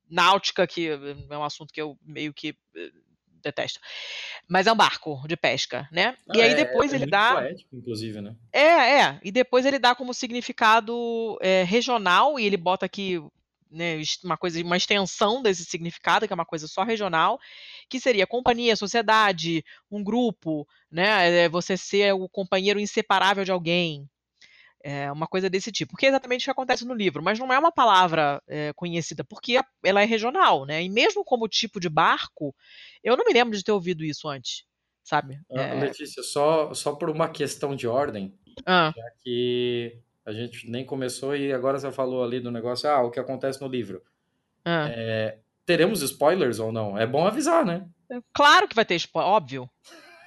náutica, 0.09 0.67
que 0.67 0.89
é 0.89 1.39
um 1.39 1.45
assunto 1.45 1.73
que 1.73 1.81
eu 1.81 1.99
meio 2.03 2.33
que 2.33 2.57
eh, 2.75 2.91
detesto. 3.43 3.81
Mas 4.49 4.67
é 4.67 4.73
um 4.73 4.77
barco 4.77 5.23
de 5.27 5.37
pesca, 5.37 5.89
né? 5.91 6.17
Ah, 6.29 6.37
e 6.37 6.43
aí 6.43 6.53
é, 6.53 6.55
depois 6.55 6.93
é, 6.93 6.97
ele 6.97 7.07
dá. 7.07 7.35
Poético, 7.35 7.77
inclusive, 7.77 8.21
né? 8.21 8.35
É, 8.53 9.01
é. 9.01 9.21
E 9.23 9.31
depois 9.31 9.65
ele 9.67 9.79
dá 9.79 9.95
como 9.95 10.15
significado 10.15 11.39
é, 11.41 11.63
regional, 11.63 12.39
e 12.39 12.45
ele 12.45 12.57
bota 12.57 12.87
aqui 12.87 13.21
né, 13.71 14.01
uma 14.25 14.37
coisa, 14.37 14.61
uma 14.63 14.77
extensão 14.77 15.41
desse 15.41 15.65
significado, 15.65 16.27
que 16.27 16.33
é 16.33 16.35
uma 16.35 16.45
coisa 16.45 16.67
só 16.67 16.83
regional, 16.83 17.39
que 17.89 18.01
seria 18.01 18.27
companhia, 18.27 18.75
sociedade, 18.77 19.65
um 19.91 20.03
grupo, 20.03 20.67
né? 20.91 21.45
É 21.45 21.49
você 21.49 21.77
ser 21.77 22.13
o 22.15 22.29
companheiro 22.29 22.81
inseparável 22.81 23.45
de 23.45 23.53
alguém. 23.53 24.09
É 24.83 25.13
uma 25.13 25.27
coisa 25.27 25.51
desse 25.51 25.71
tipo. 25.71 25.93
Porque 25.93 26.07
é 26.07 26.09
exatamente 26.09 26.43
o 26.43 26.45
que 26.45 26.51
acontece 26.51 26.87
no 26.87 26.95
livro, 26.95 27.23
mas 27.23 27.39
não 27.39 27.53
é 27.53 27.59
uma 27.59 27.71
palavra 27.71 28.43
é, 28.49 28.73
conhecida, 28.75 29.23
porque 29.23 29.61
ela 29.85 30.03
é 30.03 30.05
regional, 30.05 30.65
né? 30.65 30.83
E 30.83 30.89
mesmo 30.89 31.25
como 31.25 31.49
tipo 31.49 31.79
de 31.79 31.89
barco, 31.89 32.55
eu 33.05 33.17
não 33.17 33.25
me 33.25 33.33
lembro 33.33 33.57
de 33.57 33.63
ter 33.63 33.73
ouvido 33.73 34.05
isso 34.05 34.29
antes, 34.29 34.65
sabe? 35.05 35.39
Ah, 35.53 35.61
é... 35.61 35.81
Letícia, 35.81 36.23
só, 36.23 36.73
só 36.73 36.93
por 36.95 37.11
uma 37.11 37.29
questão 37.29 37.77
de 37.77 37.87
ordem, 37.87 38.35
ah. 38.65 38.93
já 38.97 39.11
que 39.23 39.99
a 40.25 40.33
gente 40.33 40.71
nem 40.71 40.85
começou 40.85 41.37
e 41.37 41.53
agora 41.53 41.79
você 41.79 41.91
falou 41.93 42.25
ali 42.25 42.41
do 42.41 42.51
negócio, 42.51 42.89
ah, 42.89 43.03
o 43.03 43.11
que 43.11 43.21
acontece 43.21 43.61
no 43.61 43.69
livro. 43.69 44.03
Ah. 44.65 44.89
É, 44.91 45.39
teremos 45.67 46.03
spoilers 46.03 46.59
ou 46.59 46.73
não? 46.73 46.97
É 46.99 47.07
bom 47.07 47.27
avisar, 47.27 47.65
né? 47.65 47.87
Claro 48.33 48.67
que 48.67 48.75
vai 48.75 48.85
ter 48.85 48.97
spoiler, 48.97 49.31
óbvio. 49.31 49.71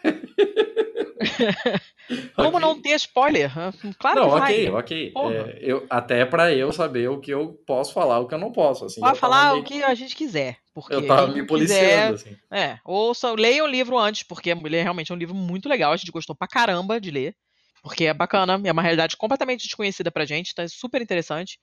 Como 2.36 2.50
okay. 2.50 2.60
não 2.60 2.82
ter 2.82 2.96
spoiler? 2.96 3.52
Claro 3.98 4.22
não, 4.22 4.30
que 4.32 4.40
vai. 4.40 4.70
ok, 4.70 5.12
ok. 5.16 5.38
É, 5.38 5.60
eu, 5.62 5.86
até 5.90 6.26
para 6.26 6.54
eu 6.54 6.72
saber 6.72 7.10
o 7.10 7.20
que 7.20 7.32
eu 7.32 7.54
posso 7.66 7.94
falar, 7.94 8.20
o 8.20 8.28
que 8.28 8.34
eu 8.34 8.40
não 8.40 8.52
posso. 8.52 8.86
Assim, 8.86 9.00
Pode 9.00 9.20
falar 9.20 9.56
o 9.56 9.64
que 9.64 9.84
a 9.84 9.94
gente 9.94 10.16
quiser. 10.16 10.58
Porque 10.74 10.96
eu 10.96 11.08
tava 11.08 11.28
me 11.28 11.46
policiando. 11.46 12.18
Quiser, 12.18 12.32
assim. 12.32 12.38
É, 12.52 12.78
ouça, 12.84 13.32
leia 13.34 13.64
o 13.64 13.68
livro 13.68 13.98
antes, 13.98 14.24
porque 14.24 14.50
ele 14.50 14.76
é 14.76 14.84
realmente 14.84 15.14
um 15.14 15.18
livro 15.18 15.36
muito 15.36 15.70
legal. 15.70 15.94
A 15.94 15.98
gente 15.98 16.12
gostou 16.12 16.36
pra 16.36 16.48
caramba 16.48 17.00
de 17.00 17.12
ler. 17.12 17.36
Porque 17.84 18.06
é 18.06 18.14
bacana, 18.14 18.60
é 18.64 18.72
uma 18.72 18.82
realidade 18.82 19.18
completamente 19.18 19.66
desconhecida 19.66 20.10
pra 20.10 20.24
gente, 20.24 20.56
tá 20.56 20.66
super 20.70 21.02
interessante. 21.02 21.60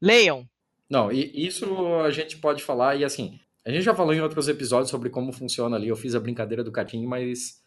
Leiam. 0.00 0.48
Não, 0.88 1.12
e 1.12 1.46
isso 1.46 1.66
a 2.02 2.10
gente 2.10 2.38
pode 2.38 2.62
falar, 2.62 2.96
e 2.96 3.04
assim, 3.04 3.38
a 3.64 3.70
gente 3.70 3.82
já 3.82 3.94
falou 3.94 4.14
em 4.14 4.20
outros 4.20 4.48
episódios 4.48 4.90
sobre 4.90 5.10
como 5.10 5.32
funciona 5.32 5.76
ali. 5.76 5.88
Eu 5.88 5.96
fiz 5.96 6.14
a 6.14 6.20
brincadeira 6.20 6.64
do 6.64 6.72
Catinho, 6.72 7.08
mas 7.08 7.61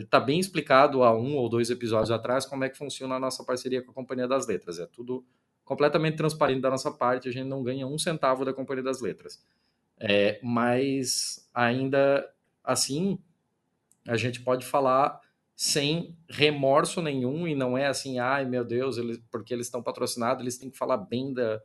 está 0.00 0.18
bem 0.18 0.38
explicado 0.40 1.02
há 1.02 1.16
um 1.16 1.36
ou 1.36 1.48
dois 1.48 1.70
episódios 1.70 2.10
atrás 2.10 2.44
como 2.44 2.64
é 2.64 2.68
que 2.68 2.76
funciona 2.76 3.14
a 3.14 3.20
nossa 3.20 3.44
parceria 3.44 3.82
com 3.82 3.90
a 3.90 3.94
Companhia 3.94 4.26
das 4.26 4.46
Letras. 4.46 4.78
É 4.78 4.86
tudo 4.86 5.24
completamente 5.64 6.16
transparente 6.16 6.60
da 6.60 6.70
nossa 6.70 6.90
parte, 6.90 7.28
a 7.28 7.32
gente 7.32 7.48
não 7.48 7.62
ganha 7.62 7.86
um 7.86 7.98
centavo 7.98 8.44
da 8.44 8.52
Companhia 8.52 8.84
das 8.84 9.00
Letras. 9.00 9.44
É, 9.98 10.38
mas 10.42 11.48
ainda 11.52 12.28
assim, 12.62 13.18
a 14.06 14.16
gente 14.16 14.40
pode 14.42 14.64
falar 14.64 15.20
sem 15.56 16.16
remorso 16.28 17.00
nenhum 17.00 17.48
e 17.48 17.54
não 17.54 17.78
é 17.78 17.86
assim, 17.86 18.18
ai 18.18 18.44
meu 18.44 18.64
Deus, 18.64 18.98
eles, 18.98 19.18
porque 19.30 19.54
eles 19.54 19.66
estão 19.66 19.82
patrocinados, 19.82 20.42
eles 20.42 20.58
têm 20.58 20.70
que 20.70 20.76
falar 20.76 20.98
bem 20.98 21.32
da, 21.32 21.60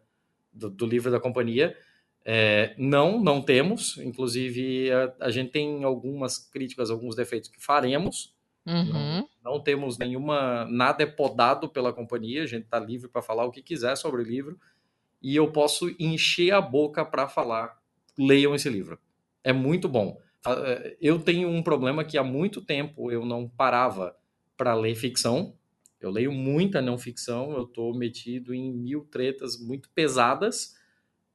do, 0.51 0.69
do 0.69 0.85
livro 0.85 1.11
da 1.11 1.19
companhia. 1.19 1.77
É, 2.23 2.76
não, 2.77 3.19
não 3.22 3.41
temos. 3.41 3.98
Inclusive, 3.98 4.91
a, 4.91 5.14
a, 5.22 5.31
gente 5.31 5.52
tem 5.52 5.84
algumas 5.84 6.38
críticas, 6.38 6.89
alguns 6.89 7.15
defeitos 7.15 7.49
que 7.49 7.61
faremos. 7.61 8.34
Uhum. 8.65 8.93
Não, 8.93 9.30
não, 9.43 9.60
temos 9.60 9.98
nenhuma. 9.98 10.65
Nada 10.65 11.03
é 11.03 11.07
podado 11.07 11.68
pela 11.68 11.91
companhia, 11.91 12.43
a 12.43 12.48
gente 12.48 12.65
está 12.65 12.80
livre 12.80 13.10
para 13.10 13.22
falar 13.22 13.45
o 13.45 13.52
que 13.52 13.61
quiser 13.61 13.95
sobre 13.95 14.22
o 14.22 14.26
livro. 14.26 14.60
E 15.22 15.35
eu 15.35 15.52
posso 15.52 15.93
encher 15.99 16.53
a 16.53 16.61
boca 16.61 17.03
para 17.06 17.27
falar. 17.27 17.80
Leiam 18.18 18.53
esse 18.53 18.69
livro. 18.69 18.99
É 19.43 19.52
muito 19.52 19.88
bom. 19.88 20.19
É, 20.45 20.98
eu 21.02 21.19
tenho 21.19 21.49
um 21.49 21.64
problema 21.64 22.03
que 22.03 22.18
há 22.18 22.23
muito 22.23 22.61
tempo 22.61 23.11
eu 23.11 23.26
não 23.26 23.48
parava 23.48 24.15
para 24.56 24.76
ler 24.76 24.95
ficção. 24.95 25.56
Eu 25.99 26.10
leio 26.10 26.31
muita 26.31 26.81
não 26.81 26.98
ficção, 26.98 27.52
eu 27.52 27.64
estou 27.64 27.95
metido 27.95 28.56
em 28.56 28.73
mil 28.73 29.06
tretas 29.06 29.60
muito 29.60 29.88
pesadas 29.91 30.76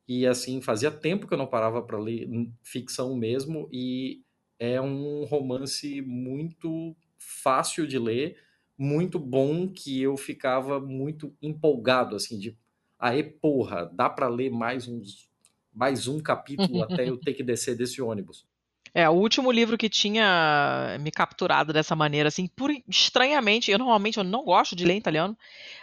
e 0.08 0.26
assim, 0.26 0.60
fazia 0.60 0.90
tempo 0.90 1.26
que 1.26 1.34
eu 1.34 1.38
não 1.38 1.46
parava 1.46 1.82
para 1.82 1.98
ler 1.98 2.28
ficção 2.62 3.16
mesmo, 3.16 3.68
e 3.72 4.22
é 4.58 4.80
um 4.80 5.24
romance 5.24 6.00
muito 6.02 6.96
fácil 7.18 7.86
de 7.86 7.98
ler, 7.98 8.36
muito 8.78 9.18
bom, 9.18 9.68
que 9.68 10.00
eu 10.02 10.16
ficava 10.16 10.78
muito 10.80 11.34
empolgado, 11.40 12.14
assim, 12.14 12.38
de 12.38 12.56
aê, 12.98 13.22
porra, 13.22 13.90
dá 13.92 14.08
para 14.08 14.28
ler 14.28 14.50
mais 14.50 14.86
uns 14.88 15.26
mais 15.72 16.08
um 16.08 16.18
capítulo 16.20 16.82
até 16.82 17.06
eu 17.06 17.18
ter 17.18 17.34
que 17.34 17.42
descer 17.42 17.76
desse 17.76 18.00
ônibus. 18.00 18.46
É, 18.94 19.06
o 19.10 19.12
último 19.12 19.52
livro 19.52 19.76
que 19.76 19.90
tinha 19.90 20.96
me 21.02 21.10
capturado 21.10 21.70
dessa 21.70 21.94
maneira, 21.94 22.28
assim, 22.28 22.46
por 22.46 22.70
estranhamente, 22.88 23.70
eu 23.70 23.78
normalmente 23.78 24.16
eu 24.16 24.24
não 24.24 24.42
gosto 24.42 24.74
de 24.74 24.86
ler 24.86 24.96
italiano, 24.96 25.36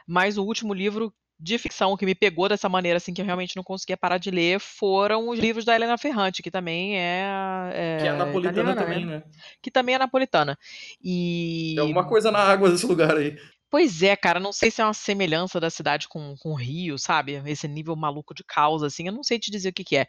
mas 0.07 0.35
o 0.35 0.43
último 0.43 0.73
livro 0.73 1.13
de 1.39 1.57
ficção 1.57 1.97
que 1.97 2.05
me 2.05 2.15
pegou 2.15 2.47
dessa 2.47 2.69
maneira, 2.69 2.97
assim, 2.97 3.13
que 3.13 3.21
eu 3.21 3.25
realmente 3.25 3.55
não 3.55 3.63
conseguia 3.63 3.97
parar 3.97 4.17
de 4.17 4.31
ler, 4.31 4.59
foram 4.59 5.29
os 5.29 5.39
livros 5.39 5.65
da 5.65 5.75
Helena 5.75 5.97
Ferrante, 5.97 6.41
que 6.41 6.51
também 6.51 6.97
é. 6.97 7.25
é 7.73 7.97
que 8.01 8.07
é 8.07 8.13
napolitana 8.13 8.71
italiana, 8.71 8.81
também, 8.81 9.05
né? 9.05 9.17
né? 9.17 9.23
Que 9.61 9.71
também 9.71 9.95
é 9.95 9.97
napolitana. 9.97 10.57
E. 11.03 11.73
Tem 11.75 11.81
alguma 11.81 12.07
coisa 12.07 12.31
na 12.31 12.39
água 12.39 12.69
desse 12.69 12.85
lugar 12.85 13.17
aí. 13.17 13.37
Pois 13.73 14.03
é, 14.03 14.15
cara, 14.15 14.39
não 14.39 14.53
sei 14.53 14.69
se 14.69 14.81
é 14.81 14.85
uma 14.85 14.93
semelhança 14.93 15.59
da 15.59 15.67
cidade 15.67 16.07
com, 16.07 16.35
com 16.37 16.51
o 16.51 16.55
Rio, 16.55 16.99
sabe? 16.99 17.41
Esse 17.47 17.67
nível 17.67 17.95
maluco 17.95 18.31
de 18.31 18.43
causa, 18.43 18.85
assim, 18.85 19.07
eu 19.07 19.11
não 19.11 19.23
sei 19.23 19.39
te 19.39 19.49
dizer 19.49 19.69
o 19.69 19.73
que, 19.73 19.83
que 19.83 19.97
é. 19.97 20.05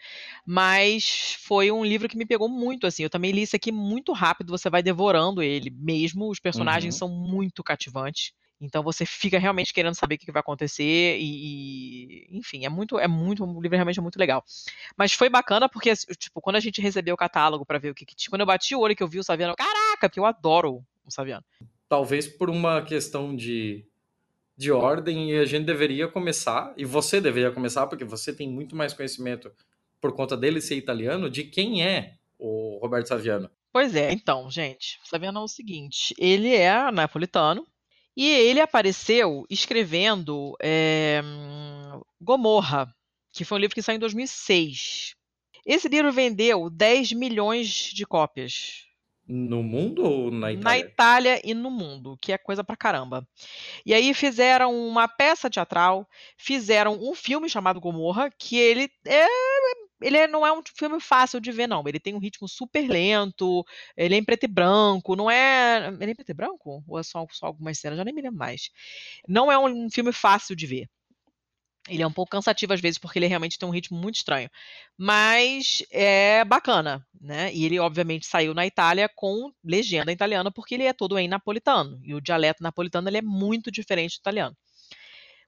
Mas 0.47 1.39
foi 1.41 1.73
um 1.73 1.83
livro 1.83 2.07
que 2.07 2.19
me 2.19 2.27
pegou 2.27 2.47
muito, 2.47 2.87
assim. 2.87 3.05
Eu 3.05 3.09
também 3.09 3.33
li 3.33 3.41
isso 3.41 3.57
aqui 3.57 3.73
muito 3.73 4.13
rápido, 4.13 4.51
você 4.51 4.69
vai 4.69 4.83
devorando 4.83 5.43
ele 5.43 5.71
mesmo. 5.71 6.29
Os 6.29 6.39
personagens 6.39 6.95
uhum. 6.97 6.99
são 6.99 7.09
muito 7.09 7.65
cativantes. 7.65 8.35
Então 8.60 8.82
você 8.82 9.05
fica 9.05 9.39
realmente 9.39 9.72
querendo 9.72 9.94
saber 9.94 10.14
o 10.14 10.18
que 10.18 10.32
vai 10.32 10.40
acontecer 10.40 11.18
e, 11.18 12.26
e, 12.31 12.39
enfim, 12.39 12.64
é 12.64 12.68
muito, 12.68 12.98
é 12.98 13.09
muito, 13.09 13.44
o 13.44 13.60
livro 13.60 13.76
realmente 13.76 13.98
é 13.98 14.02
muito 14.02 14.18
legal. 14.18 14.44
Mas 14.97 15.12
foi 15.12 15.28
bacana 15.28 15.68
porque, 15.68 15.93
tipo, 16.16 16.40
quando 16.40 16.56
a 16.56 16.60
gente 16.60 16.81
recebeu 16.81 17.14
o 17.14 17.18
catálogo 17.18 17.66
para 17.66 17.78
ver 17.78 17.90
o 17.90 17.94
que, 17.94 18.06
que 18.06 18.14
tinha, 18.14 18.31
quando 18.31 18.40
eu 18.40 18.47
bati 18.47 18.74
o 18.74 18.81
olho 18.81 18.97
que 18.97 19.02
eu 19.02 19.09
vi 19.09 19.18
o 19.18 19.24
Saviano, 19.24 19.55
caraca, 19.56 20.09
porque 20.09 20.20
eu 20.20 20.24
adoro 20.24 20.85
o 21.05 21.10
Saviano. 21.10 21.44
Talvez 21.89 22.26
por 22.26 22.48
uma 22.48 22.82
questão 22.82 23.36
de, 23.36 23.85
de 24.56 24.72
ordem, 24.72 25.36
a 25.39 25.44
gente 25.44 25.64
deveria 25.64 26.09
começar, 26.09 26.72
e 26.76 26.85
você 26.85 27.20
deveria 27.20 27.51
começar, 27.51 27.86
porque 27.86 28.05
você 28.05 28.32
tem 28.32 28.48
muito 28.48 28.74
mais 28.74 28.93
conhecimento 28.93 29.52
por 30.01 30.12
conta 30.12 30.36
dele 30.36 30.60
ser 30.60 30.76
italiano, 30.76 31.28
de 31.28 31.44
quem 31.44 31.85
é 31.85 32.14
o 32.39 32.78
Roberto 32.81 33.09
Saviano. 33.09 33.51
Pois 33.72 33.97
é, 33.97 34.12
então, 34.12 34.48
gente, 34.51 35.01
Saviano 35.05 35.40
é 35.40 35.43
o 35.43 35.48
seguinte, 35.48 36.14
ele 36.16 36.55
é 36.55 36.90
napolitano, 36.93 37.66
e 38.16 38.28
ele 38.28 38.61
apareceu 38.61 39.45
escrevendo 39.51 40.55
é, 40.62 41.20
Gomorra, 42.20 42.95
que 43.32 43.45
foi 43.45 43.59
um 43.59 43.61
livro 43.61 43.74
que 43.74 43.82
saiu 43.82 43.97
em 43.97 44.01
2006. 44.01 45.15
Esse 45.66 45.89
livro 45.89 46.12
vendeu 46.12 46.70
10 46.70 47.12
milhões 47.12 47.69
de 47.69 48.05
cópias. 48.05 48.85
No 49.27 49.62
mundo 49.62 50.05
ou 50.05 50.31
na 50.31 50.53
Itália? 50.53 50.65
Na 50.65 50.78
Itália 50.78 51.41
e 51.43 51.55
no 51.55 51.70
mundo, 51.70 52.19
que 52.20 52.31
é 52.31 52.36
coisa 52.36 52.62
pra 52.62 52.77
caramba. 52.77 53.27
E 53.85 53.95
aí 53.95 54.12
fizeram 54.12 54.77
uma 54.86 55.09
peça 55.09 55.49
teatral, 55.49 56.07
fizeram 56.36 56.99
um 57.01 57.15
filme 57.15 57.49
chamado 57.49 57.81
Gomorra, 57.81 58.31
que 58.39 58.59
ele 58.59 58.91
é 59.07 59.27
ele 60.05 60.18
é, 60.18 60.28
não 60.28 60.47
é 60.47 60.52
um 60.52 60.60
filme 60.62 61.01
fácil 61.01 61.40
de 61.40 61.51
ver, 61.51 61.66
não. 61.66 61.82
Ele 61.86 61.98
tem 61.98 62.14
um 62.14 62.18
ritmo 62.18 62.47
super 62.47 62.86
lento, 62.86 63.64
ele 63.97 64.14
é 64.14 64.18
em 64.18 64.24
preto 64.24 64.44
e 64.44 64.48
branco, 64.48 65.16
não 65.16 65.31
é. 65.31 65.89
Ele 65.89 66.05
é 66.05 66.10
em 66.10 66.14
preto 66.14 66.31
e 66.31 66.35
branco? 66.35 66.85
Ou 66.86 66.98
é 66.98 67.02
só, 67.02 67.26
só 67.31 67.47
algumas 67.47 67.78
cenas? 67.78 67.97
Já 67.97 68.05
nem 68.05 68.14
me 68.14 68.20
lembro 68.22 68.39
mais. 68.39 68.70
Não 69.26 69.51
é 69.51 69.59
um 69.59 69.89
filme 69.90 70.12
fácil 70.12 70.55
de 70.55 70.66
ver. 70.66 70.90
Ele 71.89 72.02
é 72.02 72.06
um 72.06 72.12
pouco 72.12 72.31
cansativo 72.31 72.72
às 72.72 72.81
vezes, 72.81 72.98
porque 72.98 73.18
ele 73.18 73.26
realmente 73.26 73.59
tem 73.59 73.68
um 73.68 73.72
ritmo 73.72 73.98
muito 73.98 74.16
estranho. 74.16 74.51
Mas 74.97 75.82
é 75.90 76.44
bacana, 76.44 77.06
né? 77.20 77.52
E 77.55 77.64
ele, 77.64 77.78
obviamente, 77.78 78.26
saiu 78.26 78.55
na 78.55 78.66
Itália 78.66 79.09
com 79.14 79.52
legenda 79.62 80.12
italiana, 80.12 80.51
porque 80.51 80.74
ele 80.74 80.85
é 80.85 80.93
todo 80.93 81.18
em 81.18 81.28
napolitano. 81.28 81.98
E 82.02 82.14
o 82.14 82.20
dialeto 82.20 82.62
napolitano 82.62 83.09
ele 83.09 83.18
é 83.18 83.22
muito 83.22 83.70
diferente 83.70 84.16
do 84.16 84.20
italiano 84.20 84.56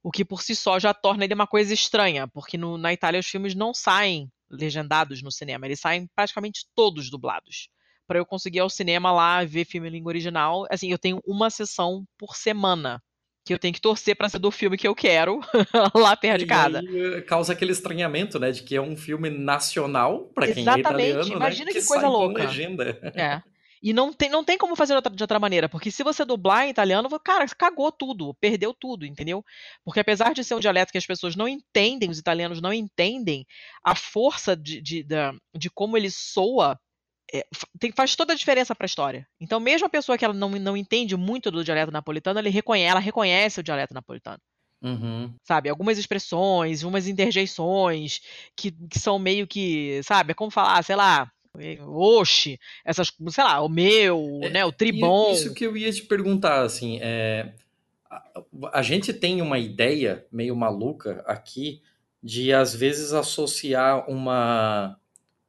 o 0.06 0.10
que 0.12 0.24
por 0.24 0.40
si 0.40 0.54
só 0.54 0.78
já 0.78 0.94
torna 0.94 1.24
ele 1.24 1.34
uma 1.34 1.48
coisa 1.48 1.74
estranha, 1.74 2.28
porque 2.28 2.56
no, 2.56 2.78
na 2.78 2.92
Itália 2.92 3.18
os 3.18 3.26
filmes 3.26 3.56
não 3.56 3.74
saem 3.74 4.30
legendados 4.48 5.20
no 5.20 5.32
cinema, 5.32 5.66
eles 5.66 5.80
saem 5.80 6.08
praticamente 6.14 6.64
todos 6.76 7.10
dublados. 7.10 7.68
Para 8.06 8.20
eu 8.20 8.24
conseguir 8.24 8.58
ir 8.58 8.60
ao 8.60 8.70
cinema 8.70 9.10
lá 9.10 9.42
ver 9.42 9.64
filme 9.64 9.88
em 9.88 9.90
língua 9.90 10.10
original, 10.10 10.64
assim, 10.70 10.92
eu 10.92 10.96
tenho 10.96 11.20
uma 11.26 11.50
sessão 11.50 12.04
por 12.16 12.36
semana 12.36 13.02
que 13.44 13.52
eu 13.52 13.58
tenho 13.58 13.74
que 13.74 13.80
torcer 13.80 14.14
para 14.14 14.28
ser 14.28 14.38
do 14.38 14.52
filme 14.52 14.76
que 14.76 14.86
eu 14.86 14.94
quero 14.94 15.40
lá 15.92 16.16
perto 16.16 16.38
de 16.38 16.46
casa. 16.46 16.80
E 16.84 17.22
causa 17.22 17.52
aquele 17.52 17.72
estranhamento, 17.72 18.38
né, 18.38 18.52
de 18.52 18.62
que 18.62 18.76
é 18.76 18.80
um 18.80 18.96
filme 18.96 19.28
nacional 19.28 20.30
para 20.32 20.52
quem 20.52 20.68
é 20.68 20.78
italiano, 20.78 21.30
né, 21.30 21.34
Imagina 21.34 21.64
né, 21.64 21.72
que, 21.72 21.80
que 21.80 21.86
coisa 21.86 22.06
louca. 22.06 22.44
legenda. 22.44 22.96
É. 23.02 23.42
E 23.82 23.92
não 23.92 24.12
tem, 24.12 24.28
não 24.28 24.44
tem 24.44 24.56
como 24.56 24.74
fazer 24.74 25.00
de 25.00 25.22
outra, 25.22 25.38
maneira, 25.38 25.68
porque 25.68 25.90
se 25.90 26.02
você 26.02 26.24
dublar 26.24 26.66
em 26.66 26.70
italiano, 26.70 27.08
cara, 27.20 27.46
cagou 27.48 27.92
tudo, 27.92 28.34
perdeu 28.34 28.72
tudo, 28.72 29.04
entendeu? 29.04 29.44
Porque 29.84 30.00
apesar 30.00 30.32
de 30.32 30.42
ser 30.42 30.54
um 30.54 30.60
dialeto 30.60 30.92
que 30.92 30.98
as 30.98 31.06
pessoas 31.06 31.36
não 31.36 31.46
entendem, 31.46 32.10
os 32.10 32.18
italianos 32.18 32.60
não 32.60 32.72
entendem, 32.72 33.46
a 33.84 33.94
força 33.94 34.56
de, 34.56 34.80
de, 34.80 35.02
de, 35.02 35.16
de 35.54 35.70
como 35.70 35.96
ele 35.96 36.10
soa 36.10 36.78
é, 37.32 37.44
tem, 37.78 37.92
faz 37.92 38.14
toda 38.14 38.32
a 38.32 38.36
diferença 38.36 38.74
para 38.74 38.84
a 38.84 38.86
história. 38.86 39.28
Então, 39.40 39.58
mesmo 39.58 39.86
a 39.86 39.90
pessoa 39.90 40.16
que 40.16 40.24
ela 40.24 40.34
não, 40.34 40.50
não 40.50 40.76
entende 40.76 41.16
muito 41.16 41.50
do 41.50 41.64
dialeto 41.64 41.92
napolitano, 41.92 42.38
ele 42.38 42.50
reconhece, 42.50 42.90
ela 42.90 43.00
reconhece 43.00 43.60
o 43.60 43.62
dialeto 43.62 43.94
napolitano. 43.94 44.40
Uhum. 44.82 45.34
Sabe, 45.42 45.68
algumas 45.68 45.98
expressões, 45.98 46.82
umas 46.82 47.08
interjeições 47.08 48.20
que, 48.54 48.70
que 48.70 48.98
são 48.98 49.18
meio 49.18 49.46
que, 49.46 50.00
sabe, 50.02 50.32
é 50.32 50.34
como 50.34 50.50
falar, 50.50 50.82
sei 50.84 50.94
lá, 50.94 51.30
Oxe, 51.86 52.58
essas, 52.84 53.12
sei 53.28 53.44
lá, 53.44 53.60
o 53.60 53.68
meu, 53.68 54.40
é, 54.42 54.50
né, 54.50 54.64
o 54.64 54.72
Tribom. 54.72 55.32
Isso 55.32 55.54
que 55.54 55.64
eu 55.64 55.76
ia 55.76 55.92
te 55.92 56.02
perguntar, 56.02 56.62
assim, 56.62 56.98
é, 57.00 57.52
a 58.72 58.82
gente 58.82 59.12
tem 59.12 59.40
uma 59.42 59.58
ideia 59.58 60.24
meio 60.30 60.54
maluca 60.56 61.22
aqui 61.26 61.82
de 62.22 62.52
às 62.52 62.74
vezes 62.74 63.12
associar 63.12 64.08
uma 64.10 64.98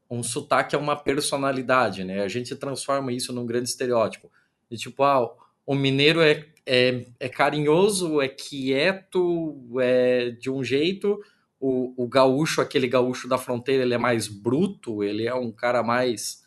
um 0.09 0.23
sotaque 0.23 0.75
a 0.75 0.79
uma 0.79 0.95
personalidade, 0.95 2.03
né? 2.03 2.21
A 2.21 2.27
gente 2.29 2.55
transforma 2.55 3.11
isso 3.11 3.33
num 3.33 3.45
grande 3.45 3.69
estereótipo. 3.69 4.31
De 4.71 4.77
tipo, 4.77 5.03
ah, 5.03 5.29
o 5.65 5.75
mineiro 5.75 6.21
é, 6.21 6.45
é, 6.65 7.05
é 7.19 7.27
carinhoso, 7.27 8.21
é 8.21 8.29
quieto, 8.29 9.57
é 9.81 10.29
de 10.31 10.49
um 10.49 10.63
jeito. 10.63 11.19
O, 11.59 12.03
o 12.03 12.07
gaúcho, 12.07 12.61
aquele 12.61 12.87
gaúcho 12.87 13.27
da 13.27 13.37
fronteira, 13.37 13.83
ele 13.83 13.93
é 13.93 13.97
mais 13.97 14.27
bruto, 14.27 15.03
ele 15.03 15.25
é 15.25 15.33
um 15.33 15.51
cara 15.51 15.81
mais, 15.81 16.43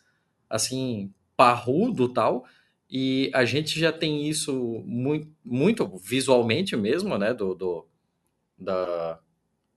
assim, 0.49 1.13
parrudo 1.35 2.07
tal. 2.13 2.45
E 2.89 3.31
a 3.33 3.45
gente 3.45 3.79
já 3.79 3.91
tem 3.91 4.27
isso 4.27 4.83
muito, 4.85 5.29
muito 5.43 5.87
visualmente 5.97 6.75
mesmo, 6.75 7.17
né? 7.17 7.33
Do, 7.33 7.55
do, 7.55 7.87
da, 8.57 9.19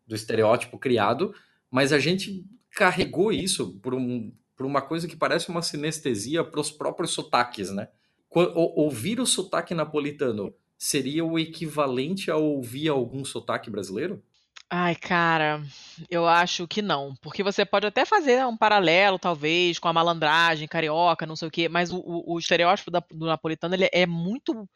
do 0.06 0.15
estereótipo 0.15 0.78
criado, 0.78 1.35
mas 1.70 1.93
a 1.93 1.98
gente 1.98 2.44
carregou 2.70 3.32
isso 3.32 3.78
por, 3.81 3.94
um, 3.94 4.32
por 4.56 4.66
uma 4.66 4.82
coisa 4.82 5.09
que 5.09 5.16
parece 5.16 5.48
uma 5.48 5.62
sinestesia 5.62 6.44
para 6.44 6.61
os 6.61 6.70
próprios 6.70 7.12
sotaques, 7.12 7.70
né? 7.70 7.89
Ouvir 8.31 9.20
o 9.20 9.27
sotaque 9.27 9.74
napolitano 9.74 10.52
seria 10.77 11.24
o 11.24 11.39
equivalente 11.39 12.31
a 12.31 12.36
ouvir 12.36 12.89
algum 12.89 13.24
sotaque 13.24 13.70
brasileiro? 13.70 14.23
Ai, 14.70 14.97
cara, 14.97 15.62
eu 16.11 16.27
acho 16.27 16.66
que 16.66 16.82
não. 16.82 17.15
Porque 17.16 17.43
você 17.43 17.65
pode 17.65 17.86
até 17.86 18.05
fazer 18.05 18.45
um 18.47 18.57
paralelo, 18.57 19.19
talvez, 19.19 19.78
com 19.78 19.89
a 19.89 19.93
malandragem 19.93 20.66
carioca, 20.66 21.27
não 21.27 21.36
sei 21.36 21.49
o 21.49 21.51
quê, 21.51 21.69
mas 21.69 21.93
o, 21.93 21.99
o, 21.99 22.35
o 22.35 22.39
estereótipo 22.39 22.91
da, 22.91 23.01
do 23.11 23.27
napolitano 23.27 23.74
ele 23.74 23.89
é 23.93 24.07
muito 24.07 24.69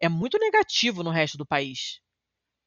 é 0.00 0.08
muito 0.08 0.38
negativo 0.38 1.02
no 1.02 1.10
resto 1.10 1.38
do 1.38 1.46
país. 1.46 2.00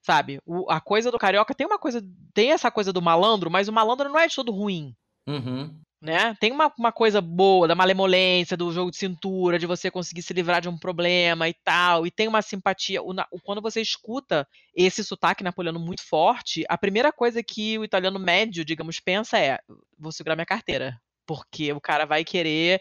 Sabe? 0.05 0.39
O, 0.45 0.69
a 0.71 0.79
coisa 0.79 1.11
do 1.11 1.19
carioca 1.19 1.53
tem 1.53 1.67
uma 1.67 1.79
coisa. 1.79 2.01
Tem 2.33 2.51
essa 2.51 2.71
coisa 2.71 2.91
do 2.93 3.01
malandro, 3.01 3.51
mas 3.51 3.67
o 3.67 3.73
malandro 3.73 4.09
não 4.09 4.19
é 4.19 4.27
de 4.27 4.35
todo 4.35 4.51
ruim. 4.51 4.95
Uhum. 5.27 5.79
Né? 5.99 6.35
Tem 6.39 6.51
uma, 6.51 6.71
uma 6.77 6.91
coisa 6.91 7.19
boa 7.19 7.67
da 7.67 7.73
malemolência, 7.73 8.55
do 8.55 8.71
jogo 8.71 8.91
de 8.91 8.97
cintura, 8.97 9.57
de 9.57 9.65
você 9.65 9.89
conseguir 9.89 10.21
se 10.21 10.31
livrar 10.31 10.61
de 10.61 10.69
um 10.69 10.77
problema 10.77 11.49
e 11.49 11.53
tal. 11.63 12.05
E 12.05 12.11
tem 12.11 12.27
uma 12.27 12.41
simpatia. 12.43 13.01
O, 13.01 13.15
quando 13.43 13.61
você 13.61 13.81
escuta 13.81 14.47
esse 14.75 15.03
sotaque 15.03 15.43
napoleano 15.43 15.79
muito 15.79 16.03
forte, 16.03 16.63
a 16.69 16.77
primeira 16.77 17.11
coisa 17.11 17.41
que 17.41 17.79
o 17.79 17.83
italiano 17.83 18.19
médio, 18.19 18.63
digamos, 18.63 18.99
pensa 18.99 19.39
é: 19.39 19.59
vou 19.97 20.11
segurar 20.11 20.35
minha 20.35 20.45
carteira. 20.45 20.99
Porque 21.25 21.73
o 21.73 21.81
cara 21.81 22.05
vai 22.05 22.23
querer 22.23 22.79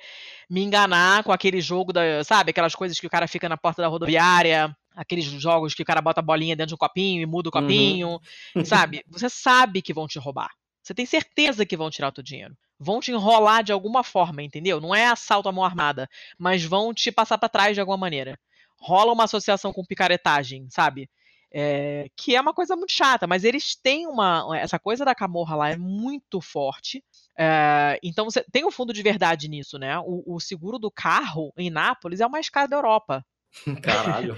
me 0.49 0.63
enganar 0.63 1.25
com 1.25 1.33
aquele 1.33 1.61
jogo 1.61 1.93
da. 1.93 2.23
Sabe? 2.23 2.51
Aquelas 2.51 2.75
coisas 2.75 3.01
que 3.01 3.07
o 3.07 3.11
cara 3.11 3.27
fica 3.27 3.49
na 3.49 3.57
porta 3.57 3.83
da 3.83 3.89
rodoviária 3.89 4.77
aqueles 4.95 5.27
jogos 5.27 5.75
que 5.75 5.83
o 5.83 5.85
cara 5.85 6.01
bota 6.01 6.21
a 6.21 6.23
bolinha 6.23 6.57
dentro 6.57 6.69
de 6.69 6.75
um 6.75 6.79
copinho 6.79 7.21
e 7.21 7.27
muda 7.27 7.51
o 7.51 7.55
uhum. 7.55 7.61
copinho, 7.61 8.21
uhum. 8.55 8.65
sabe? 8.65 9.05
Você 9.09 9.29
sabe 9.29 9.83
que 9.83 9.93
vão 9.93 10.07
te 10.07 10.19
roubar. 10.19 10.51
Você 10.83 10.95
tem 10.95 11.05
certeza 11.05 11.67
que 11.67 11.77
vão 11.77 11.91
tirar 11.91 12.09
o 12.09 12.13
teu 12.13 12.25
dinheiro 12.25 12.57
vão 12.79 13.01
te 13.01 13.11
enrolar 13.11 13.63
de 13.63 13.73
alguma 13.73 14.03
forma, 14.03 14.43
entendeu? 14.43 14.81
Não 14.81 14.95
é 14.95 15.07
assalto 15.07 15.49
à 15.49 15.53
mão 15.53 15.65
armada, 15.65 16.09
mas 16.39 16.65
vão 16.65 16.93
te 16.93 17.11
passar 17.11 17.39
para 17.39 17.49
trás 17.49 17.75
de 17.75 17.81
alguma 17.81 17.97
maneira. 17.97 18.39
Rola 18.79 19.13
uma 19.13 19.25
associação 19.25 19.73
com 19.73 19.85
picaretagem, 19.85 20.69
sabe? 20.71 21.09
É, 21.53 22.11
que 22.17 22.35
é 22.37 22.41
uma 22.41 22.53
coisa 22.53 22.77
muito 22.77 22.93
chata, 22.93 23.27
mas 23.27 23.45
eles 23.45 23.77
têm 23.77 24.07
uma. 24.07 24.47
Essa 24.59 24.79
coisa 24.79 25.05
da 25.05 25.15
camorra 25.15 25.57
lá 25.57 25.71
é 25.71 25.77
muito 25.77 26.41
forte. 26.41 27.03
É, 27.39 27.99
então 28.03 28.25
você 28.25 28.45
tem 28.53 28.65
um 28.65 28.71
fundo 28.71 28.93
de 28.93 29.03
verdade 29.03 29.49
nisso, 29.49 29.79
né? 29.79 29.99
O, 30.01 30.35
o, 30.35 30.41
seguro 30.41 30.79
do 30.79 30.91
carro 30.91 31.53
em 31.57 31.71
Nápoles 31.71 32.21
é 32.21 32.27
o 32.27 32.31
mais 32.31 32.51
caro 32.51 32.69
da 32.69 32.77
Europa. 32.77 33.25
Caralho. 33.83 34.37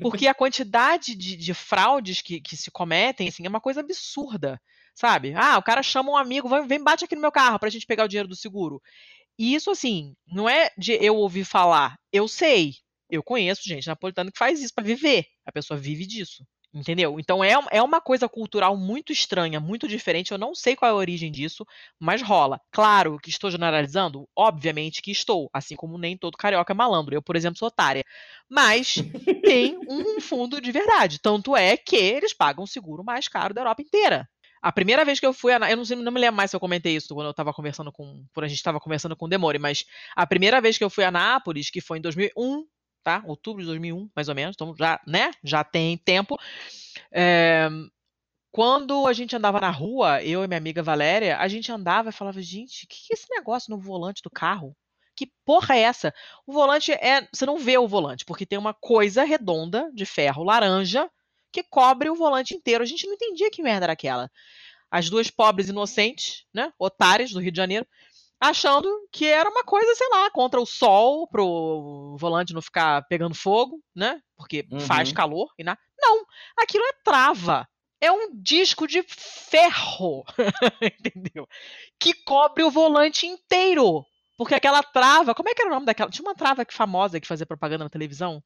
Porque 0.00 0.28
a 0.28 0.34
quantidade 0.34 1.16
de, 1.16 1.36
de 1.36 1.54
fraudes 1.54 2.20
que, 2.20 2.40
que, 2.40 2.56
se 2.56 2.70
cometem 2.70 3.28
assim, 3.28 3.44
é 3.44 3.48
uma 3.48 3.60
coisa 3.60 3.80
absurda. 3.80 4.60
Sabe? 4.94 5.32
Ah, 5.34 5.58
o 5.58 5.62
cara 5.62 5.82
chama 5.82 6.10
um 6.10 6.16
amigo, 6.16 6.48
vem, 6.48 6.66
vem 6.66 6.82
bate 6.82 7.04
aqui 7.04 7.14
no 7.14 7.20
meu 7.20 7.32
carro 7.32 7.58
pra 7.58 7.70
gente 7.70 7.86
pegar 7.86 8.04
o 8.04 8.08
dinheiro 8.08 8.28
do 8.28 8.36
seguro. 8.36 8.80
E 9.38 9.54
isso, 9.54 9.70
assim, 9.70 10.14
não 10.26 10.48
é 10.48 10.70
de 10.76 10.92
eu 10.92 11.16
ouvir 11.16 11.44
falar. 11.44 11.98
Eu 12.12 12.28
sei. 12.28 12.74
Eu 13.10 13.22
conheço 13.22 13.68
gente 13.68 13.86
napolitana 13.86 14.30
que 14.30 14.38
faz 14.38 14.60
isso 14.60 14.74
para 14.74 14.84
viver. 14.84 15.26
A 15.46 15.52
pessoa 15.52 15.78
vive 15.78 16.06
disso. 16.06 16.44
Entendeu? 16.74 17.20
Então 17.20 17.44
é, 17.44 17.52
é 17.70 17.82
uma 17.82 18.00
coisa 18.00 18.26
cultural 18.26 18.74
muito 18.78 19.12
estranha, 19.12 19.60
muito 19.60 19.86
diferente. 19.86 20.32
Eu 20.32 20.38
não 20.38 20.54
sei 20.54 20.74
qual 20.74 20.90
é 20.90 20.92
a 20.92 20.96
origem 20.96 21.30
disso, 21.30 21.66
mas 22.00 22.22
rola. 22.22 22.58
Claro 22.70 23.18
que 23.22 23.28
estou 23.28 23.50
generalizando, 23.50 24.26
obviamente 24.34 25.02
que 25.02 25.10
estou, 25.10 25.50
assim 25.52 25.76
como 25.76 25.98
nem 25.98 26.16
todo 26.16 26.38
carioca 26.38 26.72
é 26.72 26.74
malandro. 26.74 27.14
Eu, 27.14 27.20
por 27.20 27.36
exemplo, 27.36 27.58
sou 27.58 27.68
otária. 27.68 28.02
Mas 28.48 28.96
tem 29.44 29.78
um 29.86 30.18
fundo 30.18 30.62
de 30.62 30.72
verdade. 30.72 31.18
Tanto 31.20 31.54
é 31.54 31.76
que 31.76 31.96
eles 31.96 32.32
pagam 32.32 32.64
o 32.64 32.68
seguro 32.68 33.04
mais 33.04 33.28
caro 33.28 33.52
da 33.52 33.60
Europa 33.60 33.82
inteira. 33.82 34.26
A 34.62 34.70
primeira 34.70 35.04
vez 35.04 35.18
que 35.18 35.26
eu 35.26 35.32
fui 35.32 35.52
a. 35.52 35.70
Eu 35.70 35.76
não, 35.76 35.84
sei, 35.84 35.96
não 35.96 36.12
me 36.12 36.20
lembro 36.20 36.36
mais 36.36 36.50
se 36.50 36.56
eu 36.56 36.60
comentei 36.60 36.94
isso 36.94 37.12
quando 37.14 37.26
eu 37.26 37.32
estava 37.32 37.52
conversando 37.52 37.90
com. 37.90 38.24
Por 38.32 38.44
a 38.44 38.48
gente 38.48 38.58
estava 38.58 38.78
conversando 38.78 39.16
com 39.16 39.26
o 39.26 39.28
Demore, 39.28 39.58
mas 39.58 39.84
a 40.14 40.24
primeira 40.24 40.60
vez 40.60 40.78
que 40.78 40.84
eu 40.84 40.90
fui 40.90 41.02
a 41.02 41.10
Nápoles, 41.10 41.68
que 41.68 41.80
foi 41.80 41.98
em 41.98 42.00
2001, 42.00 42.64
tá? 43.02 43.24
Outubro 43.26 43.60
de 43.60 43.66
2001, 43.66 44.08
mais 44.14 44.28
ou 44.28 44.34
menos. 44.34 44.54
Então 44.54 44.72
já, 44.78 45.00
né? 45.04 45.32
Já 45.42 45.64
tem 45.64 45.98
tempo. 45.98 46.38
É, 47.10 47.68
quando 48.52 49.06
a 49.06 49.12
gente 49.12 49.34
andava 49.34 49.60
na 49.60 49.70
rua, 49.70 50.22
eu 50.22 50.44
e 50.44 50.46
minha 50.46 50.58
amiga 50.58 50.82
Valéria, 50.82 51.38
a 51.38 51.48
gente 51.48 51.72
andava 51.72 52.10
e 52.10 52.12
falava, 52.12 52.40
gente, 52.40 52.84
o 52.84 52.88
que 52.88 52.96
é 53.10 53.14
esse 53.14 53.26
negócio 53.30 53.74
no 53.74 53.80
volante 53.80 54.22
do 54.22 54.30
carro? 54.30 54.76
Que 55.16 55.30
porra 55.44 55.74
é 55.74 55.80
essa? 55.80 56.14
O 56.46 56.52
volante 56.52 56.92
é. 56.92 57.26
Você 57.32 57.44
não 57.44 57.58
vê 57.58 57.76
o 57.78 57.88
volante, 57.88 58.24
porque 58.24 58.46
tem 58.46 58.58
uma 58.58 58.72
coisa 58.74 59.24
redonda 59.24 59.90
de 59.92 60.06
ferro 60.06 60.44
laranja 60.44 61.10
que 61.52 61.62
cobre 61.62 62.08
o 62.08 62.16
volante 62.16 62.54
inteiro. 62.54 62.82
A 62.82 62.86
gente 62.86 63.06
não 63.06 63.14
entendia 63.14 63.50
que 63.50 63.62
merda 63.62 63.86
era 63.86 63.92
aquela. 63.92 64.30
As 64.90 65.08
duas 65.08 65.30
pobres 65.30 65.68
inocentes, 65.68 66.44
né, 66.52 66.72
otárias 66.78 67.30
do 67.30 67.40
Rio 67.40 67.52
de 67.52 67.56
Janeiro, 67.56 67.86
achando 68.40 68.88
que 69.12 69.26
era 69.26 69.48
uma 69.48 69.62
coisa, 69.62 69.94
sei 69.94 70.08
lá, 70.08 70.30
contra 70.30 70.60
o 70.60 70.66
sol, 70.66 71.28
pro 71.28 72.16
volante 72.18 72.52
não 72.52 72.60
ficar 72.60 73.06
pegando 73.06 73.34
fogo, 73.34 73.80
né? 73.94 74.20
Porque 74.36 74.66
uhum. 74.70 74.80
faz 74.80 75.12
calor 75.12 75.48
e 75.56 75.62
na... 75.62 75.78
Não, 75.96 76.26
aquilo 76.58 76.84
é 76.84 76.92
trava. 77.04 77.68
É 78.00 78.10
um 78.10 78.30
disco 78.34 78.88
de 78.88 79.04
ferro, 79.06 80.24
entendeu? 80.82 81.46
Que 82.00 82.12
cobre 82.12 82.64
o 82.64 82.70
volante 82.70 83.26
inteiro. 83.26 84.04
Porque 84.36 84.56
aquela 84.56 84.82
trava, 84.82 85.36
como 85.36 85.48
é 85.48 85.54
que 85.54 85.62
era 85.62 85.70
o 85.70 85.74
nome 85.74 85.86
daquela? 85.86 86.10
Tinha 86.10 86.26
uma 86.26 86.34
trava 86.34 86.64
que 86.64 86.74
famosa 86.74 87.20
que 87.20 87.28
fazia 87.28 87.46
propaganda 87.46 87.84
na 87.84 87.90
televisão 87.90 88.42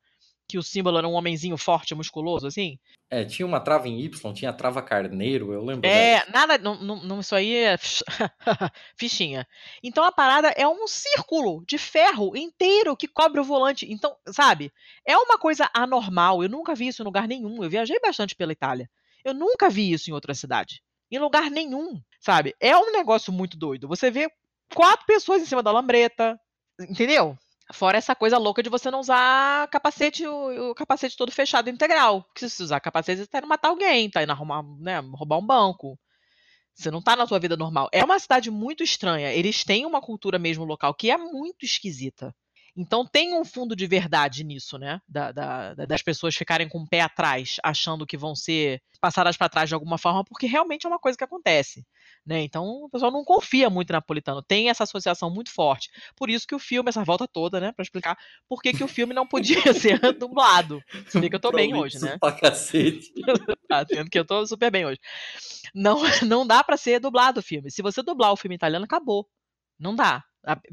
que 0.48 0.58
o 0.58 0.62
símbolo 0.62 0.98
era 0.98 1.08
um 1.08 1.14
homenzinho 1.14 1.56
forte, 1.56 1.94
musculoso, 1.94 2.46
assim? 2.46 2.78
É, 3.08 3.24
tinha 3.24 3.46
uma 3.46 3.60
trava 3.60 3.88
em 3.88 4.00
Y, 4.00 4.32
tinha 4.32 4.52
trava 4.52 4.82
carneiro, 4.82 5.52
eu 5.52 5.64
lembro. 5.64 5.88
É, 5.88 6.20
dela. 6.20 6.26
nada, 6.32 6.58
não, 6.58 6.74
não, 6.76 6.96
não, 7.04 7.20
isso 7.20 7.34
aí 7.34 7.54
é 7.54 7.76
fichinha. 8.98 9.46
Então 9.82 10.02
a 10.02 10.10
parada 10.10 10.48
é 10.56 10.66
um 10.66 10.88
círculo 10.88 11.64
de 11.66 11.78
ferro 11.78 12.36
inteiro 12.36 12.96
que 12.96 13.06
cobre 13.06 13.40
o 13.40 13.44
volante. 13.44 13.86
Então, 13.90 14.16
sabe, 14.28 14.72
é 15.06 15.16
uma 15.16 15.38
coisa 15.38 15.70
anormal. 15.72 16.42
Eu 16.42 16.48
nunca 16.48 16.74
vi 16.74 16.88
isso 16.88 17.02
em 17.02 17.04
lugar 17.04 17.28
nenhum. 17.28 17.62
Eu 17.62 17.70
viajei 17.70 17.98
bastante 18.00 18.34
pela 18.34 18.52
Itália. 18.52 18.90
Eu 19.24 19.32
nunca 19.34 19.70
vi 19.70 19.92
isso 19.92 20.10
em 20.10 20.12
outra 20.12 20.34
cidade. 20.34 20.82
Em 21.10 21.18
lugar 21.18 21.48
nenhum, 21.50 22.00
sabe? 22.20 22.56
É 22.58 22.76
um 22.76 22.90
negócio 22.90 23.32
muito 23.32 23.56
doido. 23.56 23.86
Você 23.86 24.10
vê 24.10 24.28
quatro 24.74 25.06
pessoas 25.06 25.40
em 25.40 25.46
cima 25.46 25.62
da 25.62 25.70
lambreta, 25.70 26.38
entendeu? 26.80 27.38
Fora 27.72 27.98
essa 27.98 28.14
coisa 28.14 28.38
louca 28.38 28.62
de 28.62 28.70
você 28.70 28.90
não 28.90 29.00
usar 29.00 29.68
capacete, 29.68 30.26
o, 30.26 30.70
o 30.70 30.74
capacete 30.74 31.16
todo 31.16 31.32
fechado 31.32 31.68
integral. 31.68 32.22
Porque 32.24 32.48
se 32.48 32.56
você 32.56 32.62
usar 32.64 32.80
capacete, 32.80 33.22
você 33.22 33.26
tá 33.26 33.38
indo 33.38 33.48
matar 33.48 33.68
alguém, 33.68 34.08
tá 34.10 34.22
indo 34.22 34.30
arrumar, 34.32 34.62
né, 34.78 35.00
roubar 35.00 35.38
um 35.38 35.46
banco. 35.46 35.98
Você 36.74 36.90
não 36.90 37.02
tá 37.02 37.16
na 37.16 37.26
sua 37.26 37.38
vida 37.40 37.56
normal. 37.56 37.88
É 37.92 38.04
uma 38.04 38.18
cidade 38.18 38.50
muito 38.50 38.82
estranha. 38.84 39.32
Eles 39.32 39.64
têm 39.64 39.86
uma 39.86 40.00
cultura 40.00 40.38
mesmo 40.38 40.64
local 40.64 40.94
que 40.94 41.10
é 41.10 41.16
muito 41.16 41.64
esquisita. 41.64 42.34
Então 42.76 43.06
tem 43.06 43.34
um 43.34 43.44
fundo 43.44 43.74
de 43.74 43.86
verdade 43.86 44.44
nisso, 44.44 44.78
né? 44.78 45.00
Da, 45.08 45.32
da, 45.32 45.74
das 45.74 46.02
pessoas 46.02 46.34
ficarem 46.34 46.68
com 46.68 46.80
o 46.80 46.88
pé 46.88 47.00
atrás, 47.00 47.56
achando 47.62 48.06
que 48.06 48.16
vão 48.16 48.34
ser 48.34 48.82
passadas 49.00 49.36
para 49.36 49.48
trás 49.48 49.68
de 49.68 49.74
alguma 49.74 49.98
forma, 49.98 50.24
porque 50.24 50.46
realmente 50.46 50.84
é 50.84 50.88
uma 50.88 50.98
coisa 50.98 51.16
que 51.16 51.24
acontece. 51.24 51.86
Né? 52.24 52.42
Então 52.42 52.64
o 52.84 52.90
pessoal 52.90 53.12
não 53.12 53.24
confia 53.24 53.70
muito 53.70 53.90
em 53.90 53.92
napolitano, 53.92 54.42
tem 54.42 54.68
essa 54.68 54.84
associação 54.84 55.30
muito 55.30 55.50
forte. 55.50 55.90
Por 56.16 56.28
isso 56.28 56.46
que 56.46 56.54
o 56.54 56.58
filme, 56.58 56.88
essa 56.88 57.04
volta 57.04 57.26
toda, 57.26 57.60
né, 57.60 57.72
para 57.72 57.82
explicar 57.82 58.18
por 58.48 58.60
que, 58.60 58.72
que 58.72 58.84
o 58.84 58.88
filme 58.88 59.14
não 59.14 59.26
podia 59.26 59.56
ser 59.74 60.00
dublado. 60.18 60.82
Se 61.08 61.20
vê 61.20 61.30
que 61.30 61.36
eu 61.36 61.40
tô 61.40 61.52
bem 61.52 61.74
hoje, 61.74 61.98
né? 62.00 62.18
Pra 62.18 62.32
cacete. 62.32 63.12
tá, 63.68 63.86
sendo 63.86 64.10
que 64.10 64.18
eu 64.18 64.24
tô 64.24 64.46
super 64.46 64.70
bem 64.70 64.84
hoje. 64.84 65.00
Não, 65.74 66.00
não 66.26 66.46
dá 66.46 66.62
para 66.64 66.76
ser 66.76 66.98
dublado 67.00 67.40
o 67.40 67.42
filme. 67.42 67.70
Se 67.70 67.80
você 67.80 68.02
dublar 68.02 68.32
o 68.32 68.36
filme 68.36 68.56
italiano, 68.56 68.84
acabou. 68.84 69.28
Não 69.78 69.94
dá. 69.94 70.24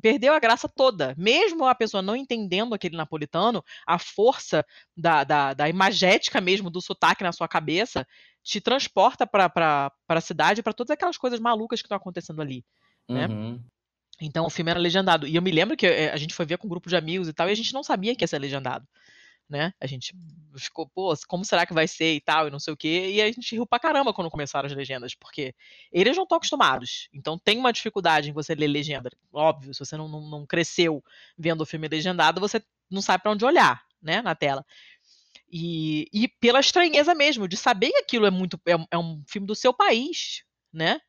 Perdeu 0.01 0.33
a 0.33 0.39
graça 0.39 0.69
toda. 0.69 1.15
Mesmo 1.17 1.65
a 1.65 1.73
pessoa 1.73 2.01
não 2.01 2.15
entendendo 2.15 2.73
aquele 2.75 2.95
napolitano, 2.95 3.63
a 3.87 3.97
força 3.97 4.65
da, 4.95 5.23
da, 5.23 5.53
da 5.53 5.69
imagética 5.69 6.39
mesmo 6.39 6.69
do 6.69 6.81
sotaque 6.81 7.23
na 7.23 7.31
sua 7.31 7.47
cabeça 7.47 8.05
te 8.43 8.59
transporta 8.61 9.25
para 9.25 9.91
a 10.07 10.21
cidade, 10.21 10.61
para 10.61 10.73
todas 10.73 10.91
aquelas 10.91 11.17
coisas 11.17 11.39
malucas 11.39 11.81
que 11.81 11.85
estão 11.85 11.97
acontecendo 11.97 12.41
ali. 12.41 12.63
Né? 13.09 13.27
Uhum. 13.27 13.63
Então 14.21 14.45
o 14.45 14.49
filme 14.49 14.69
era 14.69 14.79
legendado. 14.79 15.27
E 15.27 15.35
eu 15.35 15.41
me 15.41 15.51
lembro 15.51 15.75
que 15.75 15.87
eh, 15.87 16.11
a 16.11 16.17
gente 16.17 16.33
foi 16.33 16.45
ver 16.45 16.57
com 16.57 16.67
um 16.67 16.69
grupo 16.69 16.89
de 16.89 16.95
amigos 16.95 17.27
e 17.27 17.33
tal, 17.33 17.49
e 17.49 17.51
a 17.51 17.55
gente 17.55 17.73
não 17.73 17.83
sabia 17.83 18.15
que 18.15 18.23
ia 18.23 18.27
ser 18.27 18.39
legendado. 18.39 18.87
Né? 19.53 19.71
A 19.79 19.85
gente 19.85 20.15
ficou, 20.57 20.89
pô, 20.89 21.13
como 21.27 21.45
será 21.45 21.63
que 21.63 21.75
vai 21.75 21.87
ser 21.87 22.15
e 22.15 22.19
tal, 22.19 22.47
e 22.47 22.51
não 22.51 22.59
sei 22.59 22.73
o 22.73 22.77
quê. 22.77 23.11
E 23.11 23.21
a 23.21 23.27
gente 23.27 23.55
riu 23.55 23.67
pra 23.67 23.79
caramba 23.79 24.11
quando 24.11 24.31
começaram 24.31 24.65
as 24.65 24.73
legendas, 24.73 25.13
porque 25.13 25.53
eles 25.91 26.17
não 26.17 26.23
estão 26.23 26.37
acostumados. 26.37 27.07
Então 27.13 27.37
tem 27.37 27.59
uma 27.59 27.71
dificuldade 27.71 28.31
em 28.31 28.33
você 28.33 28.55
ler 28.55 28.67
legenda. 28.67 29.11
Óbvio, 29.31 29.71
se 29.71 29.79
você 29.79 29.95
não, 29.95 30.07
não, 30.07 30.27
não 30.27 30.45
cresceu 30.45 31.03
vendo 31.37 31.61
o 31.61 31.65
filme 31.67 31.87
legendado, 31.87 32.41
você 32.41 32.63
não 32.89 33.01
sabe 33.01 33.21
para 33.21 33.31
onde 33.31 33.45
olhar, 33.45 33.85
né, 34.01 34.23
na 34.23 34.33
tela. 34.33 34.65
E, 35.47 36.07
e 36.11 36.27
pela 36.27 36.59
estranheza 36.59 37.13
mesmo, 37.13 37.47
de 37.47 37.55
saber 37.55 37.91
que 37.91 37.99
aquilo 37.99 38.25
é 38.25 38.31
muito. 38.31 38.59
É, 38.65 38.73
é 38.89 38.97
um 38.97 39.23
filme 39.27 39.45
do 39.45 39.53
seu 39.53 39.71
país, 39.71 40.43
né? 40.73 40.99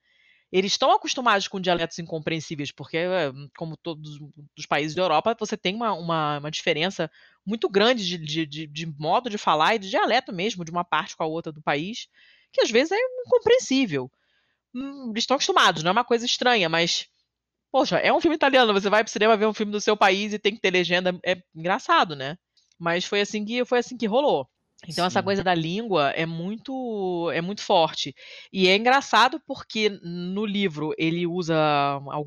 Eles 0.54 0.70
estão 0.70 0.92
acostumados 0.92 1.48
com 1.48 1.60
dialetos 1.60 1.98
incompreensíveis, 1.98 2.70
porque, 2.70 2.98
eh, 2.98 3.32
como 3.58 3.76
todos 3.76 4.20
os 4.56 4.66
países 4.66 4.94
da 4.94 5.02
Europa, 5.02 5.34
você 5.36 5.56
tem 5.56 5.74
uma, 5.74 5.92
uma, 5.94 6.38
uma 6.38 6.50
diferença 6.50 7.10
muito 7.44 7.68
grande 7.68 8.06
de, 8.06 8.16
de, 8.16 8.46
de, 8.46 8.66
de, 8.68 8.86
modo 8.86 9.28
de 9.28 9.36
falar 9.36 9.74
e 9.74 9.80
de 9.80 9.90
dialeto 9.90 10.32
mesmo, 10.32 10.64
de 10.64 10.70
uma 10.70 10.84
parte 10.84 11.16
com 11.16 11.24
a 11.24 11.26
outra 11.26 11.50
do 11.50 11.60
país, 11.60 12.06
que 12.52 12.60
às 12.60 12.70
vezes 12.70 12.92
é 12.92 12.98
incompreensível. 13.26 14.08
Hum, 14.72 15.10
eles 15.10 15.24
estão 15.24 15.34
acostumados, 15.34 15.82
não 15.82 15.88
é 15.88 15.92
uma 15.92 16.04
coisa 16.04 16.24
estranha, 16.24 16.68
mas. 16.68 17.08
Poxa, 17.72 17.98
é 17.98 18.12
um 18.12 18.20
filme 18.20 18.36
italiano, 18.36 18.72
você 18.72 18.88
vai 18.88 19.02
pro 19.02 19.12
cinema 19.12 19.36
ver 19.36 19.46
um 19.46 19.54
filme 19.54 19.72
do 19.72 19.80
seu 19.80 19.96
país 19.96 20.32
e 20.32 20.38
tem 20.38 20.54
que 20.54 20.60
ter 20.60 20.70
legenda, 20.70 21.18
é 21.24 21.42
engraçado, 21.52 22.14
né? 22.14 22.38
Mas 22.78 23.04
foi 23.04 23.20
assim 23.20 23.44
que 23.44 23.64
foi 23.64 23.80
assim 23.80 23.96
que 23.96 24.06
rolou. 24.06 24.48
Então 24.88 25.04
Sim. 25.04 25.06
essa 25.06 25.22
coisa 25.22 25.42
da 25.42 25.54
língua 25.54 26.10
é 26.10 26.26
muito 26.26 27.30
é 27.32 27.40
muito 27.40 27.62
forte. 27.62 28.14
E 28.52 28.68
é 28.68 28.76
engraçado 28.76 29.40
porque 29.46 29.88
no 30.02 30.44
livro 30.44 30.94
ele 30.98 31.26
usa 31.26 31.54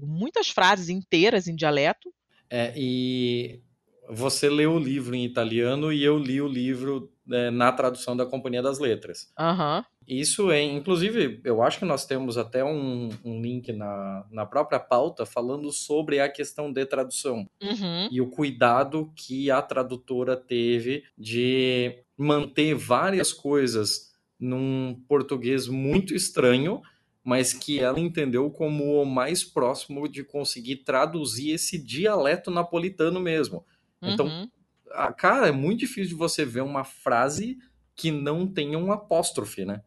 muitas 0.01 0.49
frases 0.49 0.89
inteiras 0.89 1.47
em 1.47 1.55
dialeto. 1.55 2.13
É, 2.49 2.73
e 2.75 3.61
você 4.09 4.49
leu 4.49 4.73
o 4.73 4.79
livro 4.79 5.15
em 5.15 5.25
italiano 5.25 5.91
e 5.91 6.03
eu 6.03 6.17
li 6.17 6.41
o 6.41 6.47
livro 6.47 7.11
é, 7.29 7.49
na 7.51 7.71
tradução 7.71 8.15
da 8.15 8.25
Companhia 8.25 8.61
das 8.61 8.79
Letras. 8.79 9.31
Uhum. 9.37 9.83
Isso 10.07 10.49
é, 10.51 10.63
inclusive, 10.63 11.41
eu 11.43 11.61
acho 11.61 11.79
que 11.79 11.85
nós 11.85 12.05
temos 12.05 12.37
até 12.37 12.63
um, 12.63 13.09
um 13.25 13.41
link 13.41 13.73
na, 13.73 14.25
na 14.31 14.45
própria 14.45 14.79
pauta 14.79 15.25
falando 15.25 15.69
sobre 15.71 16.21
a 16.21 16.29
questão 16.29 16.71
de 16.71 16.85
tradução 16.85 17.47
uhum. 17.61 18.07
e 18.09 18.21
o 18.21 18.29
cuidado 18.29 19.11
que 19.15 19.51
a 19.51 19.61
tradutora 19.61 20.37
teve 20.37 21.03
de 21.17 22.03
manter 22.17 22.73
várias 22.73 23.33
coisas 23.33 24.13
num 24.39 24.97
português 25.09 25.67
muito 25.67 26.15
estranho, 26.15 26.81
mas 27.21 27.53
que 27.53 27.79
ela 27.79 27.99
entendeu 27.99 28.49
como 28.49 29.01
o 29.01 29.05
mais 29.05 29.43
próximo 29.43 30.07
de 30.07 30.23
conseguir 30.23 30.77
traduzir 30.77 31.51
esse 31.51 31.77
dialeto 31.77 32.49
napolitano 32.49 33.19
mesmo. 33.19 33.65
Então, 34.01 34.27
uhum. 34.27 34.49
a, 34.91 35.11
cara, 35.11 35.47
é 35.47 35.51
muito 35.51 35.79
difícil 35.79 36.09
de 36.09 36.15
você 36.15 36.45
ver 36.45 36.61
uma 36.61 36.83
frase 36.83 37.57
que 37.95 38.11
não 38.11 38.47
tenha 38.47 38.77
um 38.77 38.91
apóstrofe, 38.91 39.65
né? 39.65 39.81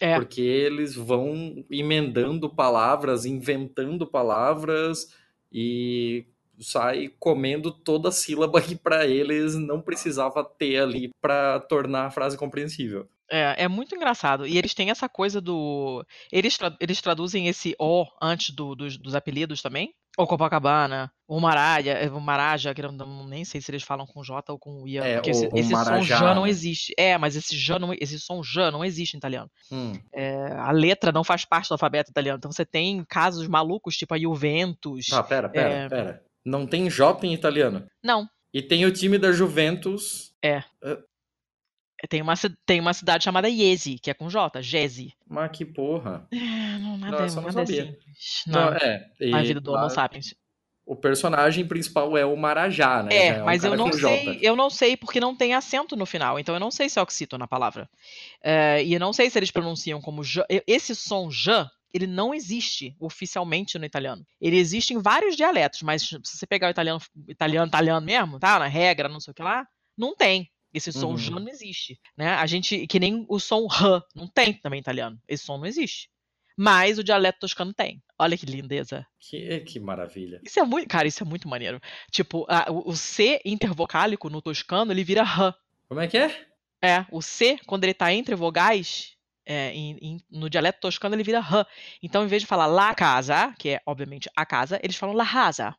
É. 0.00 0.16
Porque 0.16 0.40
eles 0.40 0.94
vão 0.94 1.64
emendando 1.70 2.48
palavras, 2.48 3.24
inventando 3.24 4.06
palavras 4.06 5.14
e 5.50 6.26
sai 6.60 7.10
comendo 7.18 7.70
toda 7.70 8.08
a 8.08 8.12
sílaba 8.12 8.60
que 8.60 8.76
para 8.76 9.06
eles 9.06 9.54
não 9.54 9.80
precisava 9.80 10.44
ter 10.44 10.78
ali 10.78 11.10
para 11.20 11.60
tornar 11.60 12.06
a 12.06 12.10
frase 12.10 12.36
compreensível. 12.36 13.08
É, 13.28 13.64
é 13.64 13.68
muito 13.68 13.94
engraçado. 13.94 14.46
E 14.46 14.56
eles 14.56 14.72
têm 14.72 14.90
essa 14.90 15.08
coisa 15.08 15.40
do. 15.40 16.04
Eles, 16.30 16.56
tra... 16.56 16.76
eles 16.78 17.00
traduzem 17.00 17.48
esse 17.48 17.74
O 17.78 18.06
antes 18.22 18.54
do, 18.54 18.74
dos, 18.74 18.96
dos 18.96 19.14
apelidos 19.14 19.60
também? 19.60 19.94
Ou 20.16 20.26
Copacabana, 20.26 21.12
o 21.28 21.38
Maraja, 21.38 21.90
é, 21.90 22.08
o 22.08 22.20
Maraja, 22.20 22.72
que 22.72 22.80
não, 22.80 23.26
nem 23.26 23.44
sei 23.44 23.60
se 23.60 23.70
eles 23.70 23.82
falam 23.82 24.06
com 24.06 24.22
J 24.22 24.50
ou 24.50 24.58
com 24.58 24.88
I, 24.88 24.98
é, 24.98 25.14
porque 25.16 25.30
o, 25.30 25.32
esse, 25.32 25.50
esse 25.54 25.68
som 25.70 26.00
J 26.00 26.34
não 26.34 26.46
existe. 26.46 26.94
É, 26.96 27.18
mas 27.18 27.36
esse, 27.36 27.54
J 27.54 27.78
não, 27.78 27.92
esse 27.92 28.18
som 28.18 28.42
J 28.42 28.70
não 28.70 28.84
existe 28.84 29.14
em 29.14 29.18
italiano. 29.18 29.50
Hum. 29.70 29.92
É, 30.14 30.52
a 30.56 30.70
letra 30.70 31.12
não 31.12 31.22
faz 31.22 31.44
parte 31.44 31.68
do 31.68 31.72
alfabeto 31.72 32.10
italiano. 32.10 32.38
Então 32.38 32.50
você 32.50 32.64
tem 32.64 33.04
casos 33.04 33.46
malucos, 33.46 33.96
tipo 33.96 34.14
a 34.14 34.18
Juventus. 34.18 35.06
Ah, 35.12 35.22
pera, 35.22 35.48
pera, 35.48 35.68
é... 35.68 35.88
pera. 35.88 36.22
Não 36.44 36.66
tem 36.66 36.88
J 36.88 37.26
em 37.26 37.34
italiano. 37.34 37.86
Não. 38.02 38.26
E 38.54 38.62
tem 38.62 38.86
o 38.86 38.92
time 38.92 39.18
da 39.18 39.32
Juventus. 39.32 40.32
É. 40.42 40.62
Uh... 42.02 42.08
Tem 42.08 42.22
uma, 42.22 42.34
tem 42.66 42.80
uma 42.80 42.92
cidade 42.92 43.24
chamada 43.24 43.48
Iesi, 43.48 43.98
que 43.98 44.10
é 44.10 44.14
com 44.14 44.28
J, 44.28 44.62
Jesi. 44.62 45.14
Mas 45.28 45.50
que 45.50 45.64
porra. 45.64 46.26
É, 46.30 46.78
não, 46.78 46.96
nada, 46.98 47.22
Nossa, 47.22 47.40
nada 47.40 47.52
não 47.52 47.62
é 47.62 47.66
sabia. 47.66 47.84
simples. 47.86 48.42
Não, 48.46 48.70
Não, 48.70 48.76
é. 48.76 49.10
E 49.20 49.34
a 49.34 49.42
vida 49.42 49.60
do 49.60 49.72
Homo 49.72 49.90
sapiens. 49.90 50.34
O 50.84 50.94
personagem 50.94 51.66
principal 51.66 52.16
é 52.16 52.24
o 52.24 52.36
Marajá, 52.36 53.02
né? 53.02 53.16
É, 53.16 53.42
um 53.42 53.44
mas 53.44 53.64
eu 53.64 53.76
não 53.76 53.92
sei, 53.92 54.24
J. 54.24 54.38
eu 54.40 54.54
não 54.54 54.70
sei 54.70 54.96
porque 54.96 55.18
não 55.18 55.34
tem 55.34 55.52
acento 55.52 55.96
no 55.96 56.06
final, 56.06 56.38
então 56.38 56.54
eu 56.54 56.60
não 56.60 56.70
sei 56.70 56.88
se 56.88 56.96
é 56.96 57.02
oxito 57.02 57.36
na 57.36 57.48
palavra. 57.48 57.90
É, 58.40 58.84
e 58.84 58.94
eu 58.94 59.00
não 59.00 59.12
sei 59.12 59.28
se 59.28 59.36
eles 59.36 59.50
pronunciam 59.50 60.00
como 60.00 60.22
J. 60.22 60.46
Esse 60.64 60.94
som 60.94 61.28
J, 61.28 61.68
ele 61.92 62.06
não 62.06 62.32
existe 62.32 62.94
oficialmente 63.00 63.76
no 63.80 63.84
italiano. 63.84 64.24
Ele 64.40 64.58
existe 64.58 64.94
em 64.94 65.02
vários 65.02 65.34
dialetos, 65.34 65.82
mas 65.82 66.02
se 66.02 66.18
você 66.22 66.46
pegar 66.46 66.68
o 66.68 66.70
italiano, 66.70 67.00
italiano, 67.26 67.66
italiano 67.66 68.06
mesmo, 68.06 68.38
tá? 68.38 68.56
Na 68.56 68.68
regra, 68.68 69.08
não 69.08 69.18
sei 69.18 69.32
o 69.32 69.34
que 69.34 69.42
lá, 69.42 69.66
não 69.98 70.14
tem. 70.14 70.48
Esse 70.76 70.92
som 70.92 71.10
Uhum. 71.12 71.16
J 71.16 71.30
não 71.40 71.48
existe, 71.48 71.98
né? 72.16 72.34
A 72.34 72.46
gente, 72.46 72.86
que 72.86 73.00
nem 73.00 73.24
o 73.28 73.40
som 73.40 73.66
R, 73.66 74.02
não 74.14 74.28
tem 74.28 74.52
também 74.52 74.78
em 74.78 74.80
italiano. 74.82 75.18
Esse 75.26 75.44
som 75.44 75.56
não 75.56 75.64
existe. 75.66 76.10
Mas 76.58 76.98
o 76.98 77.04
dialeto 77.04 77.38
toscano 77.40 77.72
tem. 77.72 78.02
Olha 78.18 78.36
que 78.36 78.44
lindeza. 78.46 79.06
Que, 79.18 79.60
que 79.60 79.78
maravilha. 79.80 80.40
Isso 80.44 80.58
é 80.60 80.62
muito, 80.64 80.88
cara, 80.88 81.06
isso 81.08 81.22
é 81.22 81.26
muito 81.26 81.48
maneiro. 81.48 81.80
Tipo, 82.10 82.46
a- 82.48 82.66
o, 82.70 82.90
o 82.90 82.96
C 82.96 83.40
intervocálico 83.44 84.28
no 84.30 84.40
toscano, 84.42 84.92
ele 84.92 85.04
vira 85.04 85.22
R. 85.22 85.54
Como 85.88 86.00
é 86.00 86.06
que 86.08 86.16
é? 86.18 86.46
É, 86.82 87.06
o 87.10 87.20
C, 87.22 87.58
quando 87.66 87.84
ele 87.84 87.94
tá 87.94 88.12
entre 88.12 88.34
vogais, 88.34 89.16
é, 89.46 89.72
em- 89.74 89.98
em- 90.00 90.20
no 90.30 90.48
dialeto 90.50 90.80
toscano, 90.80 91.14
ele 91.14 91.22
vira 91.22 91.38
R. 91.40 91.64
Então, 92.02 92.24
em 92.24 92.28
vez 92.28 92.42
de 92.42 92.46
falar 92.48 92.66
la 92.66 92.94
casa, 92.94 93.54
que 93.58 93.70
é, 93.70 93.80
obviamente, 93.86 94.28
a 94.36 94.44
casa, 94.46 94.78
eles 94.82 94.96
falam 94.96 95.14
la 95.14 95.26
casa. 95.30 95.74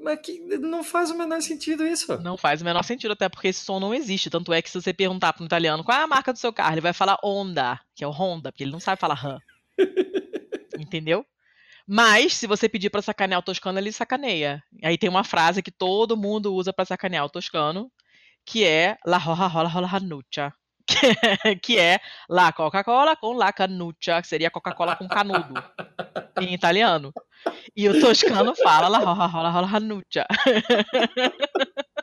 Mas 0.00 0.20
que 0.20 0.38
não 0.58 0.84
faz 0.84 1.10
o 1.10 1.18
menor 1.18 1.40
sentido 1.42 1.86
isso. 1.86 2.16
Não 2.22 2.36
faz 2.36 2.62
o 2.62 2.64
menor 2.64 2.82
sentido, 2.84 3.12
até 3.12 3.28
porque 3.28 3.48
esse 3.48 3.64
som 3.64 3.80
não 3.80 3.94
existe. 3.94 4.30
Tanto 4.30 4.52
é 4.52 4.62
que 4.62 4.70
se 4.70 4.80
você 4.80 4.92
perguntar 4.92 5.32
para 5.32 5.42
um 5.42 5.46
italiano 5.46 5.82
qual 5.82 5.98
é 5.98 6.02
a 6.02 6.06
marca 6.06 6.32
do 6.32 6.38
seu 6.38 6.52
carro, 6.52 6.74
ele 6.74 6.80
vai 6.80 6.92
falar 6.92 7.18
Honda, 7.22 7.80
que 7.94 8.04
é 8.04 8.06
o 8.06 8.10
Honda, 8.10 8.52
porque 8.52 8.64
ele 8.64 8.72
não 8.72 8.80
sabe 8.80 9.00
falar 9.00 9.14
RAM. 9.14 9.38
Entendeu? 10.78 11.26
Mas, 11.86 12.34
se 12.34 12.46
você 12.46 12.68
pedir 12.68 12.90
para 12.90 13.00
sacanear 13.00 13.40
o 13.40 13.42
toscano, 13.42 13.78
ele 13.78 13.90
sacaneia. 13.90 14.62
Aí 14.84 14.98
tem 14.98 15.08
uma 15.08 15.24
frase 15.24 15.62
que 15.62 15.70
todo 15.70 16.16
mundo 16.16 16.54
usa 16.54 16.72
para 16.72 16.84
sacanear 16.84 17.24
o 17.24 17.30
toscano, 17.30 17.90
que 18.44 18.64
é 18.64 18.96
La 19.06 19.16
roja 19.18 19.46
rola 19.46 19.68
rola 19.68 19.86
ranuccia. 19.86 20.52
Que 21.62 21.78
é 21.78 22.00
La 22.28 22.52
Coca-Cola 22.52 23.16
com 23.16 23.32
La 23.32 23.52
Canuccia, 23.52 24.20
que 24.20 24.28
seria 24.28 24.50
Coca-Cola 24.50 24.96
com 24.96 25.06
canudo, 25.06 25.54
em 26.40 26.54
italiano. 26.54 27.12
E 27.76 27.88
o 27.88 28.00
toscano 28.00 28.54
fala 28.54 28.88
La 28.88 28.98
roja 28.98 29.26
rola 29.26 29.50
rola 29.50 29.66
ranuccia. 29.66 30.26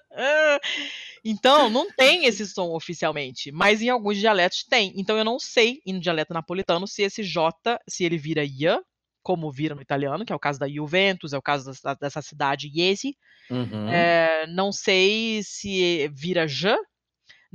Então, 1.27 1.71
não 1.71 1.91
tem 1.91 2.25
esse 2.25 2.45
som 2.45 2.69
oficialmente, 2.69 3.51
mas 3.51 3.81
em 3.81 3.89
alguns 3.89 4.17
dialetos 4.17 4.63
tem. 4.63 4.93
Então, 4.95 5.17
eu 5.17 5.25
não 5.25 5.39
sei, 5.39 5.81
no 5.87 5.99
dialeto 5.99 6.33
napolitano, 6.33 6.87
se 6.87 7.01
esse 7.01 7.23
J, 7.23 7.79
se 7.89 8.05
ele 8.05 8.15
vira 8.15 8.45
IA, 8.45 8.79
como 9.23 9.51
vira 9.51 9.73
no 9.73 9.81
italiano, 9.81 10.23
que 10.23 10.31
é 10.31 10.35
o 10.35 10.39
caso 10.39 10.59
da 10.59 10.69
Juventus, 10.69 11.33
é 11.33 11.37
o 11.37 11.41
caso 11.41 11.65
dessa, 11.65 11.95
dessa 11.95 12.21
cidade 12.21 12.69
Iesi. 12.71 13.17
Uhum. 13.49 13.89
É, 13.89 14.45
não 14.47 14.71
sei 14.71 15.41
se 15.43 16.07
vira 16.13 16.47
J, 16.47 16.77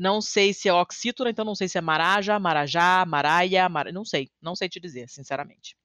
não 0.01 0.23
sei 0.23 0.55
se 0.55 0.67
é 0.67 0.73
oxítona, 0.73 1.29
então 1.29 1.45
não 1.45 1.55
sei 1.55 1.69
se 1.69 1.77
é 1.77 1.81
Maraja, 1.81 2.39
Marajá, 2.39 3.05
Maraia, 3.07 3.69
Mar... 3.69 3.93
não 3.93 4.03
sei, 4.03 4.31
não 4.41 4.57
sei 4.57 4.67
te 4.67 4.81
dizer, 4.81 5.11
sinceramente. 5.11 5.77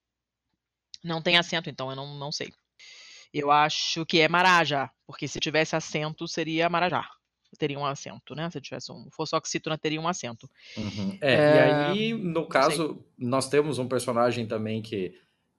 Não 1.03 1.21
tem 1.21 1.37
acento, 1.37 1.69
então 1.69 1.89
eu 1.89 1.97
não, 1.97 2.17
não 2.17 2.31
sei. 2.31 2.49
Eu 3.33 3.51
acho 3.51 4.05
que 4.05 4.21
é 4.21 4.29
Maraja, 4.29 4.89
porque 5.05 5.27
se 5.27 5.37
tivesse 5.41 5.75
acento 5.75 6.29
seria 6.29 6.69
Marajá. 6.69 7.05
Teria 7.59 7.77
um 7.77 7.85
acento, 7.85 8.33
né? 8.33 8.49
Se 8.49 8.61
tivesse 8.61 8.89
um, 8.89 9.09
fosse 9.11 9.35
oxítona, 9.35 9.77
teria 9.77 9.99
um 9.99 10.07
acento. 10.07 10.49
Uhum. 10.77 11.17
É, 11.19 11.33
É, 11.33 11.67
e 11.67 11.91
aí, 11.91 12.13
no 12.13 12.47
caso, 12.47 13.05
nós 13.17 13.49
temos 13.49 13.79
um 13.79 13.87
personagem 13.87 14.47
também 14.47 14.81
que, 14.81 15.13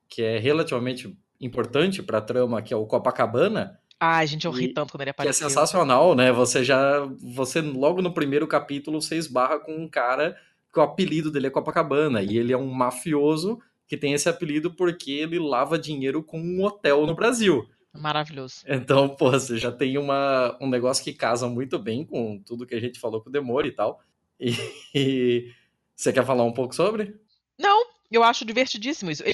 que 0.08 0.22
é 0.22 0.38
relativamente 0.38 1.14
importante 1.38 2.02
para 2.02 2.18
a 2.18 2.22
trama, 2.22 2.62
que 2.62 2.72
é 2.72 2.76
o 2.76 2.86
Copacabana, 2.86 3.78
Ai, 3.98 4.26
gente, 4.26 4.44
eu 4.44 4.50
ri 4.52 4.66
E- 4.66 4.74
tanto 4.74 4.90
quando 4.92 5.02
ele 5.02 5.06
que 5.12 5.20
é 5.20 5.22
apareceu. 5.22 5.48
sensacional, 5.48 6.14
né? 6.14 6.30
Você 6.32 6.62
já, 6.64 7.00
você 7.18 7.60
logo 7.60 8.02
no 8.02 8.12
primeiro 8.12 8.46
capítulo 8.46 9.00
você 9.00 9.16
esbarra 9.16 9.58
com 9.58 9.74
um 9.74 9.88
cara 9.88 10.36
que 10.72 10.78
o 10.78 10.82
apelido 10.82 11.30
dele 11.30 11.46
é 11.46 11.50
Copacabana 11.50 12.22
e 12.22 12.36
ele 12.36 12.52
é 12.52 12.56
um 12.58 12.70
mafioso 12.70 13.58
que 13.86 13.96
tem 13.96 14.12
esse 14.12 14.28
apelido 14.28 14.70
porque 14.70 15.10
ele 15.12 15.38
lava 15.38 15.78
dinheiro 15.78 16.22
com 16.22 16.38
um 16.38 16.62
hotel 16.64 17.06
no 17.06 17.14
Brasil. 17.14 17.66
Maravilhoso. 17.94 18.56
Então, 18.68 19.08
pô, 19.08 19.30
você 19.30 19.56
já 19.56 19.72
tem 19.72 19.96
uma, 19.96 20.54
um 20.60 20.68
negócio 20.68 21.02
que 21.02 21.14
casa 21.14 21.48
muito 21.48 21.78
bem 21.78 22.04
com 22.04 22.38
tudo 22.44 22.66
que 22.66 22.74
a 22.74 22.80
gente 22.80 23.00
falou 23.00 23.22
com 23.22 23.30
o 23.30 23.32
Demore 23.32 23.68
e 23.68 23.72
tal. 23.72 24.00
E, 24.38 24.50
e 24.94 25.50
você 25.94 26.12
quer 26.12 26.26
falar 26.26 26.44
um 26.44 26.52
pouco 26.52 26.74
sobre? 26.74 27.14
Não, 27.58 27.86
eu 28.12 28.22
acho 28.22 28.44
divertidíssimo 28.44 29.10
isso. 29.10 29.22
O 29.22 29.24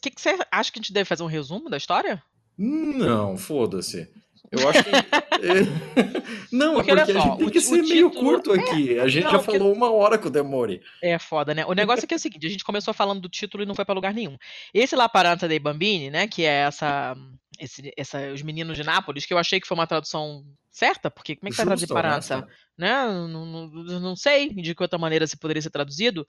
que, 0.00 0.10
que 0.10 0.20
você 0.22 0.38
acha 0.50 0.72
que 0.72 0.78
a 0.78 0.82
gente 0.82 0.94
deve 0.94 1.04
fazer 1.04 1.22
um 1.22 1.26
resumo 1.26 1.68
da 1.68 1.76
história? 1.76 2.22
Não, 2.56 3.36
foda-se. 3.36 4.08
Eu 4.50 4.68
acho 4.68 4.84
que. 4.84 4.90
não, 6.52 6.74
porque, 6.74 6.94
porque 6.94 7.12
só, 7.12 7.18
a 7.18 7.22
gente 7.22 7.38
tem 7.38 7.50
que 7.50 7.60
ser 7.60 7.82
meio 7.82 8.10
curto 8.10 8.54
é, 8.54 8.60
aqui. 8.60 8.98
A 8.98 9.08
gente 9.08 9.24
não, 9.24 9.32
já 9.32 9.38
falou 9.40 9.72
uma 9.72 9.90
hora 9.90 10.18
com 10.18 10.28
o 10.28 10.30
Demore. 10.30 10.82
É 11.02 11.18
foda, 11.18 11.54
né? 11.54 11.64
O 11.66 11.72
negócio 11.72 12.04
é 12.04 12.06
que 12.06 12.14
é 12.14 12.16
o 12.16 12.20
seguinte: 12.20 12.46
a 12.46 12.50
gente 12.50 12.64
começou 12.64 12.94
falando 12.94 13.20
do 13.20 13.28
título 13.28 13.62
e 13.62 13.66
não 13.66 13.74
foi 13.74 13.84
para 13.84 13.94
lugar 13.94 14.14
nenhum. 14.14 14.36
Esse 14.72 14.96
La 14.96 15.08
Paranza 15.08 15.48
dei 15.48 15.58
Bambini, 15.58 16.10
né? 16.10 16.26
Que 16.26 16.44
é 16.44 16.62
essa, 16.62 17.16
esse, 17.58 17.92
essa. 17.96 18.32
Os 18.32 18.42
Meninos 18.42 18.76
de 18.76 18.84
Nápoles, 18.84 19.26
que 19.26 19.34
eu 19.34 19.38
achei 19.38 19.60
que 19.60 19.66
foi 19.66 19.76
uma 19.76 19.86
tradução 19.86 20.44
certa, 20.70 21.10
porque 21.10 21.36
como 21.36 21.48
é 21.48 21.50
que 21.50 21.56
vai 21.56 21.66
traduzir 21.66 21.88
Paranza? 21.88 22.46
Né? 22.76 22.88
Não, 22.88 23.28
não, 23.28 24.00
não 24.00 24.16
sei 24.16 24.50
de 24.50 24.74
que 24.74 24.82
outra 24.82 24.98
maneira 24.98 25.26
se 25.26 25.36
poderia 25.36 25.62
ser 25.62 25.70
traduzido. 25.70 26.26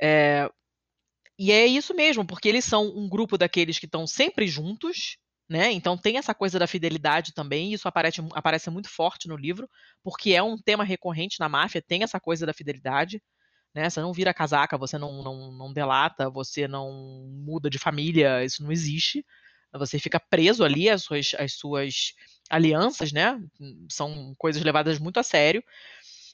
É, 0.00 0.48
e 1.38 1.52
é 1.52 1.66
isso 1.66 1.94
mesmo, 1.94 2.24
porque 2.24 2.48
eles 2.48 2.64
são 2.64 2.86
um 2.96 3.08
grupo 3.08 3.38
daqueles 3.38 3.78
que 3.78 3.86
estão 3.86 4.06
sempre 4.06 4.46
juntos, 4.48 5.18
né? 5.48 5.72
Então 5.72 5.96
tem 5.96 6.18
essa 6.18 6.34
coisa 6.34 6.58
da 6.58 6.66
fidelidade 6.66 7.32
também, 7.32 7.72
isso 7.72 7.88
aparece, 7.88 8.20
aparece 8.34 8.68
muito 8.70 8.88
forte 8.90 9.28
no 9.28 9.36
livro, 9.36 9.68
porque 10.02 10.32
é 10.32 10.42
um 10.42 10.58
tema 10.58 10.84
recorrente 10.84 11.40
na 11.40 11.48
máfia, 11.48 11.82
tem 11.82 12.02
essa 12.02 12.20
coisa 12.20 12.44
da 12.44 12.52
fidelidade. 12.52 13.22
Né? 13.74 13.88
Você 13.88 14.00
não 14.00 14.12
vira 14.12 14.34
casaca, 14.34 14.76
você 14.76 14.98
não, 14.98 15.22
não, 15.22 15.52
não 15.52 15.72
delata, 15.72 16.28
você 16.30 16.66
não 16.68 16.90
muda 17.44 17.70
de 17.70 17.78
família, 17.78 18.44
isso 18.44 18.62
não 18.62 18.72
existe. 18.72 19.24
Você 19.72 19.98
fica 19.98 20.18
preso 20.18 20.64
ali 20.64 20.88
às 20.88 21.02
suas, 21.02 21.34
às 21.38 21.52
suas 21.54 22.14
alianças, 22.48 23.12
né? 23.12 23.38
São 23.90 24.34
coisas 24.38 24.62
levadas 24.62 24.98
muito 24.98 25.20
a 25.20 25.22
sério. 25.22 25.62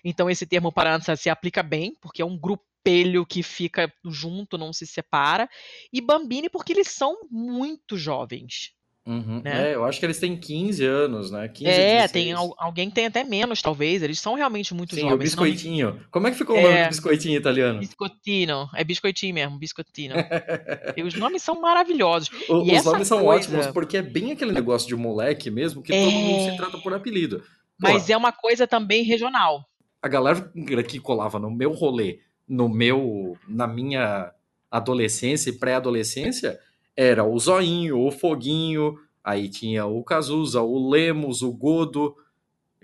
Então 0.05 0.31
esse 0.31 0.47
termo 0.47 0.73
parança 0.73 1.17
se 1.17 1.29
aplica 1.29 1.63
bem, 1.63 1.97
porque 2.01 2.23
é 2.23 2.25
um 2.25 2.39
grupelho 2.39 3.27
que 3.27 3.43
fica 3.43 3.93
junto, 4.05 4.57
não 4.59 4.73
se 4.73 4.87
separa. 4.87 5.49
E 5.93 6.01
Bambini, 6.01 6.49
porque 6.49 6.73
eles 6.73 6.89
são 6.89 7.27
muito 7.31 7.97
jovens. 7.97 8.73
Uhum. 9.07 9.43
Né? 9.45 9.73
É, 9.73 9.75
eu 9.75 9.85
acho 9.85 10.01
que 10.01 10.07
eles 10.07 10.19
têm 10.19 10.35
15 10.35 10.85
anos, 10.85 11.31
né? 11.31 11.47
15, 11.47 11.71
é, 11.71 12.07
16. 12.09 12.13
tem 12.13 12.33
alguém 12.33 12.89
que 12.89 12.95
tem 12.95 13.07
até 13.07 13.23
menos, 13.23 13.61
talvez. 13.61 14.03
Eles 14.03 14.19
são 14.19 14.35
realmente 14.35 14.73
muito 14.73 14.95
Sim, 14.95 15.03
jovens. 15.03 15.15
o 15.15 15.19
biscoitinho. 15.19 15.95
Não... 15.95 16.01
Como 16.11 16.27
é 16.27 16.31
que 16.31 16.39
ficou 16.39 16.57
é... 16.57 16.61
o 16.61 16.63
nome 16.63 16.83
do 16.85 16.89
biscoitinho 16.89 17.37
italiano? 17.37 17.81
Biscottino. 17.81 18.71
É 18.75 18.83
biscoitinho 18.83 19.35
mesmo, 19.35 19.59
biscottino. 19.59 20.15
e 20.97 21.03
os 21.03 21.15
nomes 21.15 21.43
são 21.43 21.61
maravilhosos. 21.61 22.31
O, 22.49 22.63
os 22.63 22.85
nomes 22.85 23.07
são 23.07 23.23
coisa... 23.23 23.49
ótimos, 23.49 23.67
porque 23.69 23.99
é 23.99 24.03
bem 24.03 24.33
aquele 24.33 24.53
negócio 24.53 24.89
de 24.89 24.97
moleque 24.97 25.51
mesmo, 25.51 25.83
que 25.83 25.93
é... 25.93 26.03
todo 26.03 26.13
mundo 26.13 26.51
se 26.51 26.57
trata 26.57 26.79
por 26.79 26.95
apelido. 26.95 27.41
Pô, 27.79 27.89
Mas 27.93 28.09
é 28.09 28.17
uma 28.17 28.33
coisa 28.33 28.67
também 28.67 29.03
regional. 29.03 29.69
A 30.01 30.09
galera 30.09 30.51
que 30.87 30.99
colava 30.99 31.39
no 31.39 31.51
meu 31.51 31.73
rolê, 31.73 32.21
no 32.49 32.71
meu, 32.71 33.37
na 33.47 33.67
minha 33.67 34.33
adolescência 34.71 35.51
e 35.51 35.53
pré-adolescência, 35.53 36.59
era 36.97 37.25
o 37.25 37.39
Zoinho, 37.39 37.99
o 37.99 38.11
Foguinho, 38.11 38.97
aí 39.23 39.49
tinha 39.49 39.87
o 39.87 40.03
Cazuza, 40.05 40.63
o 40.63 40.91
Lemos, 40.91 41.43
o 41.43 41.53
Godo. 41.53 42.17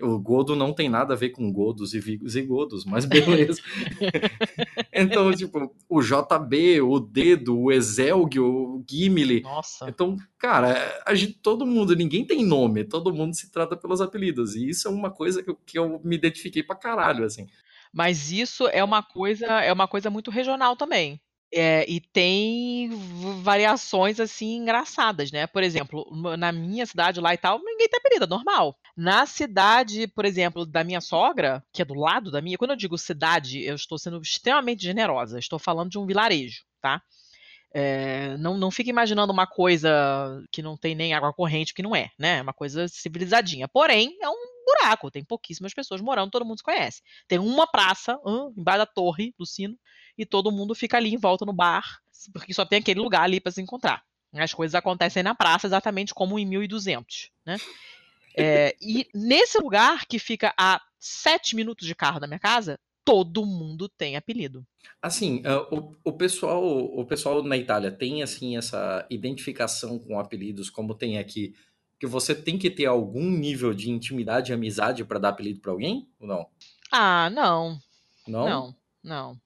O 0.01 0.17
Godo 0.17 0.55
não 0.55 0.73
tem 0.73 0.89
nada 0.89 1.13
a 1.13 1.17
ver 1.17 1.29
com 1.29 1.51
Godos 1.53 1.93
e 1.93 1.99
Vigos 1.99 2.35
e 2.35 2.41
Godos, 2.41 2.85
mas 2.85 3.05
beleza. 3.05 3.61
então, 4.91 5.31
tipo, 5.31 5.73
o 5.87 6.01
JB, 6.01 6.81
o 6.81 6.99
Dedo, 6.99 7.59
o 7.59 7.71
Ezelgio, 7.71 8.43
o 8.43 8.85
Gimli. 8.89 9.41
Nossa. 9.41 9.87
Então, 9.87 10.17
cara, 10.39 10.75
a 11.05 11.13
gente, 11.13 11.33
todo 11.33 11.67
mundo, 11.67 11.95
ninguém 11.95 12.25
tem 12.25 12.43
nome, 12.43 12.83
todo 12.83 13.13
mundo 13.13 13.35
se 13.35 13.51
trata 13.51 13.77
pelos 13.77 14.01
apelidos. 14.01 14.55
E 14.55 14.69
isso 14.69 14.87
é 14.87 14.91
uma 14.91 15.11
coisa 15.11 15.43
que 15.43 15.51
eu, 15.51 15.55
que 15.55 15.77
eu 15.77 16.01
me 16.03 16.15
identifiquei 16.15 16.63
pra 16.63 16.75
caralho, 16.75 17.23
assim. 17.23 17.45
Mas 17.93 18.31
isso 18.31 18.67
é 18.69 18.83
uma 18.83 19.03
coisa, 19.03 19.45
é 19.45 19.71
uma 19.71 19.87
coisa 19.87 20.09
muito 20.09 20.31
regional 20.31 20.75
também. 20.75 21.21
É, 21.53 21.85
e 21.89 21.99
tem 21.99 22.89
variações 23.41 24.19
assim 24.19 24.57
engraçadas, 24.57 25.31
né? 25.31 25.45
Por 25.47 25.63
exemplo, 25.63 26.05
na 26.37 26.51
minha 26.51 26.85
cidade 26.85 27.19
lá 27.19 27.33
e 27.33 27.37
tal, 27.37 27.59
ninguém 27.59 27.89
tem 27.89 27.99
apelido, 27.99 28.23
é 28.25 28.27
normal. 28.27 28.77
Na 28.95 29.25
cidade, 29.25 30.07
por 30.07 30.23
exemplo, 30.23 30.65
da 30.65 30.83
minha 30.83 31.01
sogra, 31.01 31.63
que 31.73 31.81
é 31.81 31.85
do 31.85 31.93
lado 31.93 32.31
da 32.31 32.41
minha, 32.41 32.57
quando 32.57 32.71
eu 32.71 32.77
digo 32.77 32.97
cidade, 32.97 33.61
eu 33.63 33.75
estou 33.75 33.97
sendo 33.97 34.21
extremamente 34.21 34.83
generosa. 34.83 35.39
Estou 35.39 35.59
falando 35.59 35.89
de 35.89 35.99
um 35.99 36.05
vilarejo, 36.05 36.63
tá? 36.81 37.01
É, 37.73 38.35
não, 38.37 38.57
não 38.57 38.69
fique 38.69 38.89
imaginando 38.89 39.31
uma 39.31 39.47
coisa 39.47 40.43
que 40.51 40.61
não 40.61 40.75
tem 40.75 40.93
nem 40.93 41.13
água 41.13 41.33
corrente, 41.33 41.73
que 41.73 41.81
não 41.81 41.95
é, 41.95 42.09
né? 42.19 42.39
É 42.39 42.41
uma 42.41 42.53
coisa 42.53 42.87
civilizadinha. 42.87 43.67
Porém, 43.67 44.17
é 44.21 44.29
um 44.29 44.51
buraco, 44.65 45.09
tem 45.09 45.23
pouquíssimas 45.23 45.73
pessoas 45.73 46.01
morando, 46.01 46.31
todo 46.31 46.45
mundo 46.45 46.57
se 46.57 46.63
conhece. 46.63 47.01
Tem 47.27 47.39
uma 47.39 47.65
praça, 47.65 48.19
hum, 48.25 48.53
embaixo 48.57 48.79
da 48.79 48.85
torre 48.85 49.33
do 49.37 49.45
sino, 49.45 49.77
e 50.17 50.25
todo 50.25 50.51
mundo 50.51 50.75
fica 50.75 50.97
ali 50.97 51.13
em 51.13 51.17
volta 51.17 51.45
no 51.45 51.53
bar, 51.53 51.99
porque 52.33 52.53
só 52.53 52.65
tem 52.65 52.79
aquele 52.79 52.99
lugar 52.99 53.23
ali 53.23 53.39
para 53.39 53.51
se 53.51 53.61
encontrar. 53.61 54.03
As 54.33 54.53
coisas 54.53 54.75
acontecem 54.75 55.23
na 55.23 55.35
praça 55.35 55.67
exatamente 55.67 56.13
como 56.13 56.39
em 56.39 56.45
1200, 56.45 57.31
né? 57.45 57.57
É, 58.37 58.75
e 58.81 59.07
nesse 59.13 59.57
lugar 59.59 60.05
que 60.05 60.17
fica 60.17 60.53
a 60.57 60.81
sete 60.97 61.53
minutos 61.53 61.85
de 61.85 61.93
carro 61.93 62.19
da 62.19 62.27
minha 62.27 62.39
casa, 62.39 62.79
todo 63.03 63.45
mundo 63.45 63.89
tem 63.89 64.15
apelido. 64.15 64.65
Assim, 65.01 65.41
uh, 65.45 65.75
o, 65.75 65.95
o, 66.03 66.13
pessoal, 66.13 66.63
o 66.63 67.05
pessoal 67.05 67.43
na 67.43 67.57
Itália 67.57 67.91
tem 67.91 68.21
assim 68.21 68.57
essa 68.57 69.05
identificação 69.09 69.99
com 69.99 70.19
apelidos 70.19 70.69
como 70.69 70.93
tem 70.93 71.17
aqui, 71.17 71.53
que 71.99 72.07
você 72.07 72.33
tem 72.33 72.57
que 72.57 72.69
ter 72.69 72.85
algum 72.85 73.29
nível 73.29 73.73
de 73.73 73.91
intimidade 73.91 74.51
e 74.51 74.53
amizade 74.53 75.03
para 75.05 75.19
dar 75.19 75.29
apelido 75.29 75.59
para 75.59 75.71
alguém 75.71 76.07
ou 76.19 76.27
não? 76.27 76.47
Ah, 76.91 77.29
não. 77.29 77.79
Não. 78.27 78.45
Não, 78.45 78.75
não. 79.03 79.41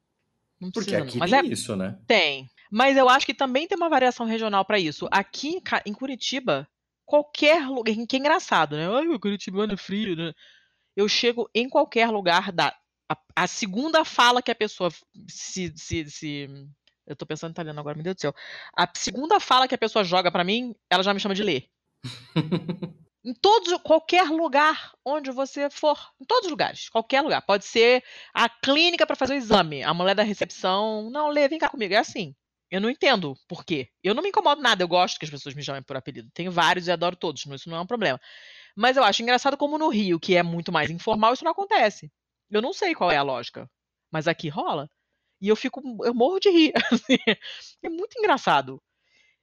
Não 0.60 0.72
Porque 0.72 0.96
aqui 0.96 1.18
Mas 1.18 1.32
tem 1.32 1.40
é... 1.40 1.46
isso, 1.46 1.76
né? 1.76 1.98
Tem. 2.08 2.50
Mas 2.72 2.98
eu 2.98 3.08
acho 3.08 3.26
que 3.26 3.34
também 3.34 3.68
tem 3.68 3.78
uma 3.78 3.90
variação 3.90 4.26
regional 4.26 4.66
para 4.66 4.80
isso. 4.80 5.08
Aqui 5.12 5.62
em 5.86 5.94
Curitiba, 5.94 6.68
qualquer 7.06 7.68
lugar. 7.68 7.94
Que 8.08 8.16
é 8.16 8.20
engraçado, 8.20 8.76
né? 8.76 8.88
Ai, 8.88 9.08
o 9.08 9.20
Curitibano 9.20 9.74
é 9.74 9.78
frio, 9.78 10.16
né? 10.16 10.34
Eu 10.96 11.08
chego 11.08 11.50
em 11.54 11.70
qualquer 11.70 12.10
lugar 12.10 12.52
da. 12.52 12.76
A, 13.10 13.18
a 13.36 13.48
segunda 13.48 14.04
fala 14.04 14.42
que 14.42 14.52
a 14.52 14.56
pessoa 14.56 14.90
se, 15.28 15.74
se, 15.76 16.10
se. 16.10 16.48
Eu 17.06 17.16
tô 17.16 17.26
pensando 17.26 17.52
em 17.52 17.54
italiano 17.54 17.80
agora, 17.80 17.96
meu 17.96 18.04
Deus 18.04 18.16
do 18.16 18.22
céu. 18.22 18.34
A 18.76 18.90
segunda 18.96 19.40
fala 19.40 19.68
que 19.68 19.76
a 19.76 19.78
pessoa 19.78 20.04
joga 20.04 20.32
para 20.32 20.44
mim, 20.44 20.76
ela 20.90 21.04
já 21.04 21.14
me 21.14 21.20
chama 21.20 21.36
de 21.36 21.44
ler. 21.44 21.70
Em 23.26 23.34
todos, 23.34 23.74
qualquer 23.82 24.30
lugar 24.30 24.94
onde 25.04 25.32
você 25.32 25.68
for, 25.72 25.98
em 26.22 26.26
todos 26.26 26.46
os 26.46 26.52
lugares, 26.52 26.90
qualquer 26.90 27.22
lugar. 27.22 27.42
Pode 27.42 27.66
ser 27.66 28.04
a 28.32 28.48
clínica 28.48 29.08
para 29.08 29.16
fazer 29.16 29.34
o 29.34 29.38
exame, 29.38 29.82
a 29.82 29.96
mulher 29.96 30.14
da 30.14 30.22
recepção, 30.22 31.10
não, 31.10 31.30
Lê, 31.30 31.48
vem 31.48 31.58
cá 31.58 31.68
comigo, 31.68 31.96
é 31.96 31.98
assim. 31.98 32.36
Eu 32.70 32.80
não 32.80 32.88
entendo 32.88 33.36
por 33.48 33.66
quê. 33.66 33.90
Eu 34.04 34.14
não 34.14 34.22
me 34.22 34.30
incomodo 34.30 34.62
nada, 34.62 34.84
eu 34.84 34.88
gosto 34.88 35.18
que 35.18 35.26
as 35.26 35.32
pessoas 35.32 35.56
me 35.56 35.64
chamem 35.64 35.82
por 35.82 35.98
apelido. 35.98 36.30
Tenho 36.36 36.52
vários 36.52 36.86
e 36.86 36.92
adoro 36.92 37.16
todos, 37.16 37.44
isso 37.44 37.68
não 37.68 37.78
é 37.78 37.82
um 37.82 37.88
problema. 37.88 38.22
Mas 38.76 38.96
eu 38.96 39.04
acho 39.04 39.24
engraçado 39.24 39.58
como 39.58 39.80
no 39.80 39.90
Rio, 39.90 40.20
que 40.20 40.36
é 40.36 40.44
muito 40.44 40.72
mais 40.72 40.92
informal, 40.92 41.34
isso 41.34 41.44
não 41.44 41.52
acontece. 41.52 42.12
Eu 42.50 42.62
não 42.62 42.74
sei 42.74 42.94
qual 42.94 43.12
é 43.12 43.18
a 43.18 43.24
lógica, 43.24 43.70
mas 44.12 44.28
aqui 44.28 44.50
rola. 44.50 44.90
E 45.42 45.48
eu 45.48 45.56
fico, 45.56 45.82
eu 46.04 46.14
morro 46.14 46.40
de 46.40 46.50
rir. 46.50 46.74
Assim. 46.92 47.18
é 47.84 47.90
muito 47.90 48.18
engraçado. 48.18 48.82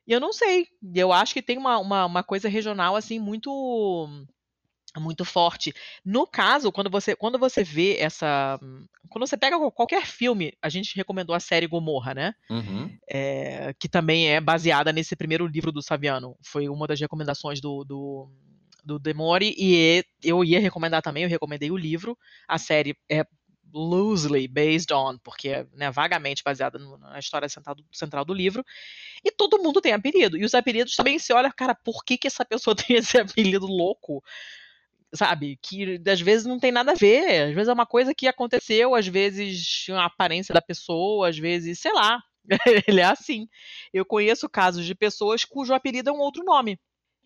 E 0.07 0.13
eu 0.13 0.21
não 0.21 0.33
sei. 0.33 0.67
Eu 0.95 1.13
acho 1.13 1.35
que 1.35 1.43
tem 1.43 1.59
uma, 1.59 1.79
uma, 1.79 2.07
uma 2.07 2.23
coisa 2.25 2.49
regional 2.49 2.97
assim 2.97 3.19
muito 3.21 4.09
muito 5.01 5.25
forte. 5.25 5.73
No 6.05 6.27
caso, 6.27 6.71
quando 6.71 6.91
você 6.91 7.17
quando 7.17 7.39
você 7.39 7.65
vê 7.65 7.97
essa, 7.99 8.59
quando 9.09 9.27
você 9.27 9.37
pega 9.37 9.59
qualquer 9.71 10.05
filme, 10.07 10.53
a 10.61 10.69
gente 10.69 10.97
recomendou 10.97 11.35
a 11.35 11.41
série 11.41 11.67
Gomorra, 11.67 12.15
né? 12.15 12.35
Uhum. 12.51 12.95
É, 13.09 13.73
que 13.79 13.89
também 13.89 14.29
é 14.29 14.41
baseada 14.41 14.93
nesse 14.93 15.17
primeiro 15.17 15.47
livro 15.47 15.73
do 15.73 15.83
Saviano. 15.83 16.37
Foi 16.45 16.69
uma 16.69 16.87
das 16.87 17.01
recomendações 17.01 17.61
do, 17.61 17.85
do 17.85 18.31
do 18.83 18.99
Demore 18.99 19.55
e 19.57 20.05
eu 20.23 20.45
ia 20.45 20.61
recomendar 20.61 21.03
também, 21.03 21.23
eu 21.23 21.29
recomendei 21.29 21.71
o 21.71 21.77
livro. 21.77 22.19
A 22.49 22.59
série 22.59 22.97
é 23.09 23.25
loosely 23.73 24.47
based 24.47 24.93
on, 24.93 25.19
porque 25.19 25.49
é 25.49 25.67
né, 25.73 25.91
vagamente 25.91 26.43
baseada 26.45 26.79
na 26.79 27.19
história 27.19 27.49
central 27.49 27.75
do, 27.75 27.85
central 27.93 28.25
do, 28.25 28.35
livro, 28.35 28.65
e 29.25 29.31
todo 29.31 29.63
mundo 29.63 29.81
tem 29.81 29.93
apelido. 29.93 30.37
E 30.37 30.45
os 30.45 30.55
apelidos 30.55 30.95
também 30.95 31.19
se 31.19 31.33
olha, 31.33 31.51
cara, 31.51 31.75
por 31.75 32.05
que, 32.05 32.19
que 32.19 32.27
essa 32.27 32.45
pessoa 32.45 32.77
tem 32.77 32.97
esse 32.97 33.19
apelido 33.19 33.67
louco? 33.67 34.23
Sabe? 35.15 35.59
Que 35.63 36.01
às 36.07 36.21
vezes 36.21 36.47
não 36.47 36.59
tem 36.59 36.73
nada 36.73 36.93
a 36.93 36.95
ver, 36.95 37.49
às 37.49 37.55
vezes 37.55 37.69
é 37.69 37.73
uma 37.73 37.87
coisa 37.87 38.15
que 38.15 38.27
aconteceu, 38.27 38.95
às 38.95 39.07
vezes 39.07 39.87
a 39.91 40.07
aparência 40.07 40.55
da 40.55 40.63
pessoa, 40.63 41.29
às 41.29 41.39
vezes, 41.39 41.81
sei 41.81 41.93
lá. 41.93 42.23
Ele 42.89 43.01
é 43.01 43.05
assim. 43.05 43.47
Eu 43.93 44.05
conheço 44.05 44.49
casos 44.49 44.85
de 44.85 44.95
pessoas 44.95 45.45
cujo 45.45 45.73
apelido 45.75 46.11
é 46.11 46.13
um 46.13 46.19
outro 46.19 46.43
nome. 46.45 46.79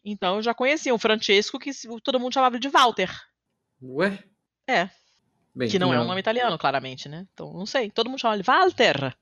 Então 0.08 0.36
eu 0.36 0.42
já 0.42 0.54
conheci 0.54 0.92
um 0.92 0.98
Francesco 0.98 1.58
que 1.58 1.72
todo 2.00 2.20
mundo 2.20 2.32
chamava 2.32 2.60
de 2.60 2.68
Walter. 2.68 3.10
Ué? 3.82 4.22
É. 4.68 4.88
Bem, 5.52 5.68
que 5.68 5.80
não, 5.80 5.92
é 5.92 6.00
um 6.00 6.04
nome 6.04 6.20
italiano, 6.20 6.56
claramente, 6.56 7.08
né? 7.08 7.26
Então, 7.32 7.52
não 7.52 7.66
sei. 7.66 7.90
Todo 7.90 8.08
mundo 8.08 8.20
chama 8.20 8.36
de 8.36 8.44
Walter. 8.44 9.16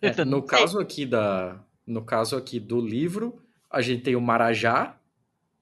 É, 0.00 0.08
então, 0.08 0.24
no 0.24 0.42
caso 0.42 0.78
aqui 0.78 1.04
da, 1.04 1.58
no 1.84 2.04
caso 2.04 2.36
aqui 2.36 2.60
do 2.60 2.80
livro, 2.80 3.42
a 3.68 3.80
gente 3.80 4.02
tem 4.02 4.14
o 4.14 4.20
Marajá, 4.20 4.96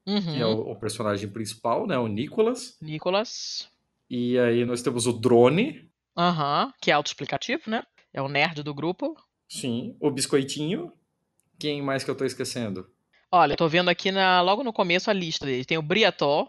uhum. 0.05 0.21
que 0.21 0.39
é 0.39 0.45
o, 0.45 0.71
o, 0.71 0.75
personagem 0.75 1.27
principal, 1.29 1.87
né? 1.87 1.97
O 1.97 2.07
Nicolas. 2.07 2.77
Nicolas. 2.79 3.69
E 4.07 4.37
aí 4.37 4.65
nós 4.65 4.83
temos 4.83 5.07
o 5.07 5.13
Drone. 5.13 5.89
Aham, 6.15 6.65
uhum, 6.65 6.73
que 6.79 6.91
é 6.91 6.93
autoexplicativo, 6.93 7.71
né? 7.71 7.83
É 8.13 8.21
o 8.21 8.27
nerd 8.27 8.61
do 8.61 8.73
grupo. 8.73 9.15
Sim. 9.47 9.97
O 9.99 10.11
Biscoitinho. 10.11 10.93
Quem 11.57 11.81
mais 11.81 12.03
que 12.03 12.11
eu 12.11 12.15
tô 12.15 12.25
esquecendo? 12.25 12.87
Olha, 13.35 13.53
eu 13.53 13.57
tô 13.57 13.67
vendo 13.67 13.89
aqui 13.89 14.11
na, 14.11 14.41
logo 14.41 14.63
no 14.63 14.71
começo 14.71 15.09
a 15.09 15.13
lista 15.13 15.43
dele. 15.43 15.65
Tem 15.65 15.75
o 15.75 15.81
Briató, 15.81 16.47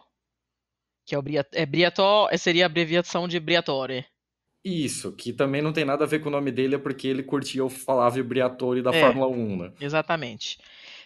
que 1.07 1.15
é 1.15 1.19
o 1.19 1.25
é, 1.53 1.65
Briató, 1.65 2.29
é, 2.31 2.37
seria 2.37 2.65
a 2.65 2.67
abreviação 2.67 3.27
de 3.27 3.41
Briatore. 3.41 4.05
Isso, 4.63 5.13
que 5.13 5.33
também 5.33 5.63
não 5.63 5.73
tem 5.73 5.85
nada 5.85 6.05
a 6.05 6.07
ver 6.07 6.21
com 6.21 6.29
o 6.29 6.33
nome 6.33 6.51
dele, 6.53 6.75
é 6.75 6.79
porque 6.79 7.09
ele 7.09 7.23
curtia 7.23 7.65
o 7.65 7.71
Flávio 7.71 8.23
Briatore 8.23 8.83
da 8.83 8.95
É. 8.95 9.01
Fórmula 9.01 9.29
1, 9.29 9.57
né? 9.57 9.73
Exatamente. 9.81 10.59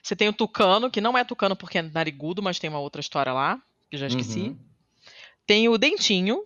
Você 0.02 0.16
tem 0.16 0.28
o 0.28 0.32
Tucano, 0.32 0.90
que 0.90 1.00
não 1.00 1.16
é 1.16 1.22
Tucano 1.24 1.54
porque 1.54 1.78
é 1.78 1.82
narigudo, 1.82 2.42
mas 2.42 2.58
tem 2.58 2.68
uma 2.70 2.80
outra 2.80 3.00
história 3.00 3.32
lá, 3.32 3.60
que 3.88 3.94
eu 3.94 4.00
já 4.00 4.08
esqueci. 4.08 4.40
Uhum. 4.40 4.58
Tem 5.46 5.68
o 5.68 5.78
Dentinho. 5.78 6.44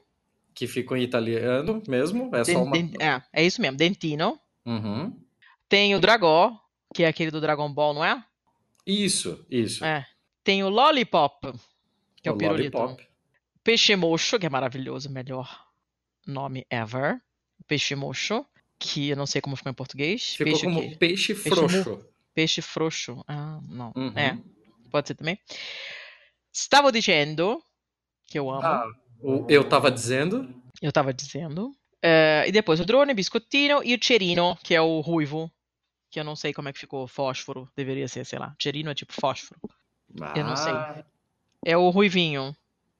Que 0.54 0.66
ficou 0.66 0.94
em 0.94 1.02
italiano 1.02 1.82
mesmo, 1.88 2.28
é 2.36 2.44
só 2.44 2.52
Den- 2.52 2.62
uma... 2.62 2.72
Den- 2.72 2.92
é, 3.00 3.22
é 3.32 3.42
isso 3.44 3.62
mesmo, 3.62 3.78
Dentino. 3.78 4.38
Uhum. 4.66 5.18
Tem 5.70 5.94
o 5.94 6.00
Dragó, 6.00 6.52
que 6.94 7.02
é 7.02 7.08
aquele 7.08 7.30
do 7.30 7.40
Dragon 7.40 7.72
Ball, 7.72 7.94
não 7.94 8.04
é? 8.04 8.22
Isso, 8.86 9.44
isso. 9.50 9.84
É. 9.84 10.06
Tem 10.44 10.62
o 10.64 10.68
Lollipop, 10.68 11.52
que 12.22 12.28
é 12.28 12.32
o, 12.32 12.36
pirulito. 12.36 12.76
Lollipop. 12.76 13.06
Peixe 13.62 13.94
Mocho, 13.94 14.38
que 14.38 14.46
é 14.46 14.48
maravilhoso, 14.50 15.08
melhor 15.10 15.66
nome 16.26 16.66
ever. 16.68 17.20
Peixe 17.68 17.94
Mocho, 17.94 18.44
que 18.78 19.10
eu 19.10 19.16
não 19.16 19.26
sei 19.26 19.40
como 19.40 19.54
ficou 19.54 19.70
em 19.70 19.74
português. 19.74 20.34
Ficou 20.34 20.46
Peixe 20.52 20.66
o 20.66 20.70
como 20.70 20.80
quê? 20.90 20.96
peixe 20.96 21.34
frouxo. 21.34 22.06
Peixe 22.34 22.60
frouxo. 22.62 23.24
Ah, 23.28 23.60
não. 23.68 23.92
Uhum. 23.94 24.18
É, 24.18 24.36
pode 24.90 25.06
ser 25.08 25.14
também. 25.14 25.38
Stavo 26.52 26.90
dicendo, 26.90 27.62
que 28.26 28.38
eu 28.38 28.50
amo. 28.50 28.62
Ah, 28.66 28.84
o- 29.20 29.46
eu 29.48 29.68
tava 29.68 29.90
dizendo. 29.90 30.52
Eu 30.80 30.90
tava 30.90 31.14
dizendo. 31.14 31.72
Eh, 32.02 32.46
e 32.48 32.52
depois 32.52 32.80
o 32.80 32.84
drone, 32.84 33.14
biscottino 33.14 33.80
e 33.84 33.94
o 33.94 33.98
Cerino, 34.04 34.58
que 34.64 34.74
é 34.74 34.80
o 34.80 35.00
ruivo. 35.00 35.48
Que 36.12 36.20
eu 36.20 36.24
não 36.24 36.36
sei 36.36 36.52
como 36.52 36.68
é 36.68 36.72
que 36.72 36.78
ficou. 36.78 37.08
Fósforo. 37.08 37.68
Deveria 37.74 38.06
ser, 38.06 38.24
sei 38.26 38.38
lá. 38.38 38.54
Cerino 38.60 38.90
é 38.90 38.94
tipo 38.94 39.12
fósforo. 39.12 39.58
Eu 40.36 40.44
não 40.44 40.56
sei. 40.56 40.72
Ah, 40.72 41.04
É 41.64 41.76
o 41.76 41.88
ruivinho, 41.90 42.54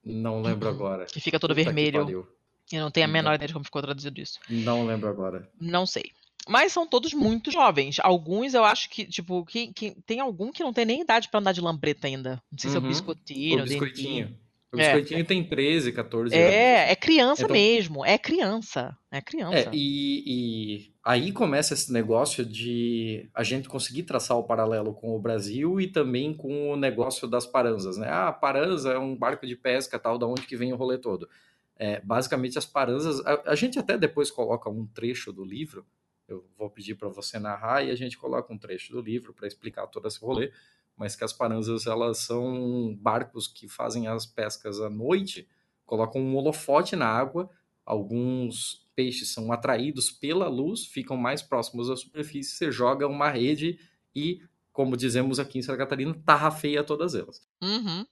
Não 0.05 0.40
lembro 0.40 0.68
agora. 0.68 1.05
que 1.05 1.20
fica 1.20 1.39
todo 1.39 1.51
Puta 1.55 1.62
vermelho. 1.64 2.26
Eu 2.72 2.80
não 2.80 2.90
tenho 2.90 3.05
a 3.05 3.09
Não. 3.09 3.12
menor 3.12 3.34
ideia 3.34 3.48
de 3.48 3.52
como 3.52 3.64
ficou 3.64 3.82
traduzido 3.82 4.18
isso. 4.20 4.40
Não 4.48 4.86
lembro 4.86 5.09
agora. 5.10 5.47
Não 5.60 5.84
sei. 5.84 6.05
Mas 6.48 6.72
são 6.72 6.86
todos 6.86 7.12
muito 7.12 7.51
jovens. 7.52 7.98
Alguns 8.01 8.55
eu 8.55 8.64
acho 8.64 8.89
que, 8.89 9.05
tipo, 9.05 9.44
que, 9.44 9.72
que- 9.74 9.94
tem 10.06 10.18
algum 10.20 10.51
que 10.51 10.62
não 10.62 10.72
tem 10.72 10.84
nem 10.86 11.02
idade 11.02 11.28
pra 11.28 11.39
andar 11.39 11.52
de 11.52 11.60
lambreta 11.60 12.06
ainda. 12.06 12.43
Não 12.51 12.59
sei 12.59 12.70
se 12.70 12.76
é 12.76 12.80
o 12.80 12.82
Uhum. 12.82 12.89
biscottino, 12.89 13.59
o 13.59 13.64
o 13.64 13.68
biscoitinho. 13.68 14.26
dentinho. 14.26 14.39
O 14.72 14.80
É. 14.80 14.84
biscoitinho 14.94 15.24
tem 15.26 15.44
13, 15.44 15.93
14 15.93 16.34
anos. 16.34 16.47
É, 16.48 16.90
é 16.93 16.97
criança 16.97 17.43
Então- 17.44 17.52
mesmo. 17.55 18.05
É 18.06 18.16
criança. 18.16 18.97
É 19.10 19.20
criança. 19.20 19.68
É, 19.68 19.70
e, 19.72 20.22
e 20.26 20.91
aí 21.05 21.33
começa 21.33 21.74
esse 21.74 21.93
negócio 21.93 22.45
de 22.45 23.29
a 23.35 23.43
gente 23.43 23.69
conseguir 23.69 24.05
traçar 24.05 24.37
o 24.37 24.45
paralelo 24.45 24.95
com 24.95 25.16
o 25.16 25.19
Brasil 25.19 25.81
e 25.81 25.89
também 25.89 26.33
com 26.33 26.70
o 26.70 26.77
negócio 26.77 27.27
das 27.27 27.45
paranzas, 27.45 27.97
né? 27.97 28.09
Ah, 28.09 28.33
paranza 28.33 28.93
é 28.93 28.99
um 28.99 29.16
barco 29.16 29.47
de 29.47 29.57
pesca, 29.57 29.99
tal, 29.99 30.16
da 30.16 30.27
onde 30.27 30.43
que 30.43 30.57
vem 30.57 30.73
o 30.73 30.77
rolê 30.77 30.99
todo. 30.99 31.29
É, 31.77 32.01
basicamente, 32.01 32.57
as 32.57 32.66
paranzas. 32.66 33.24
A, 33.27 33.51
a 33.53 33.55
gente 33.57 33.79
até 33.79 33.99
depois 33.99 34.31
coloca 34.31 34.70
um 34.70 34.87
trecho 34.87 35.33
do 35.33 35.45
livro. 35.45 35.85
Eu 36.29 36.47
vou 36.57 36.70
pedir 36.70 36.95
para 36.95 37.09
você 37.09 37.39
narrar 37.39 37.83
e 37.83 37.91
a 37.91 37.97
gente 37.97 38.16
coloca 38.16 38.53
um 38.53 38.59
trecho 38.59 38.93
do 38.93 39.01
livro 39.01 39.35
para 39.35 39.49
explicar 39.49 39.87
todo 39.89 40.07
esse 40.07 40.20
rolê. 40.20 40.53
Mas 40.97 41.16
que 41.16 41.24
as 41.24 41.33
paranzas 41.33 41.87
elas 41.87 42.19
são 42.19 42.95
barcos 43.01 43.49
que 43.49 43.66
fazem 43.66 44.07
as 44.07 44.24
pescas 44.24 44.81
à 44.81 44.89
noite, 44.89 45.49
colocam 45.85 46.20
um 46.20 46.37
holofote 46.37 46.95
na 46.95 47.07
água 47.07 47.51
alguns 47.85 48.87
peixes 48.95 49.33
são 49.33 49.51
atraídos 49.53 50.11
pela 50.11 50.49
luz, 50.49 50.87
ficam 50.87 51.17
mais 51.17 51.43
próximos 51.43 51.89
da 51.89 51.97
superfície, 51.97 52.53
você 52.55 52.71
joga 52.71 53.07
uma 53.09 53.31
rede 53.31 53.79
e, 54.15 54.41
como 54.73 54.97
dizemos 54.97 55.39
aqui 55.39 55.59
em 55.59 55.63
Santa 55.63 55.79
Catarina, 55.79 56.15
tarrafeia 56.27 56.85
todas 56.85 57.15
elas. 57.15 57.41
Uhum. 57.63 58.07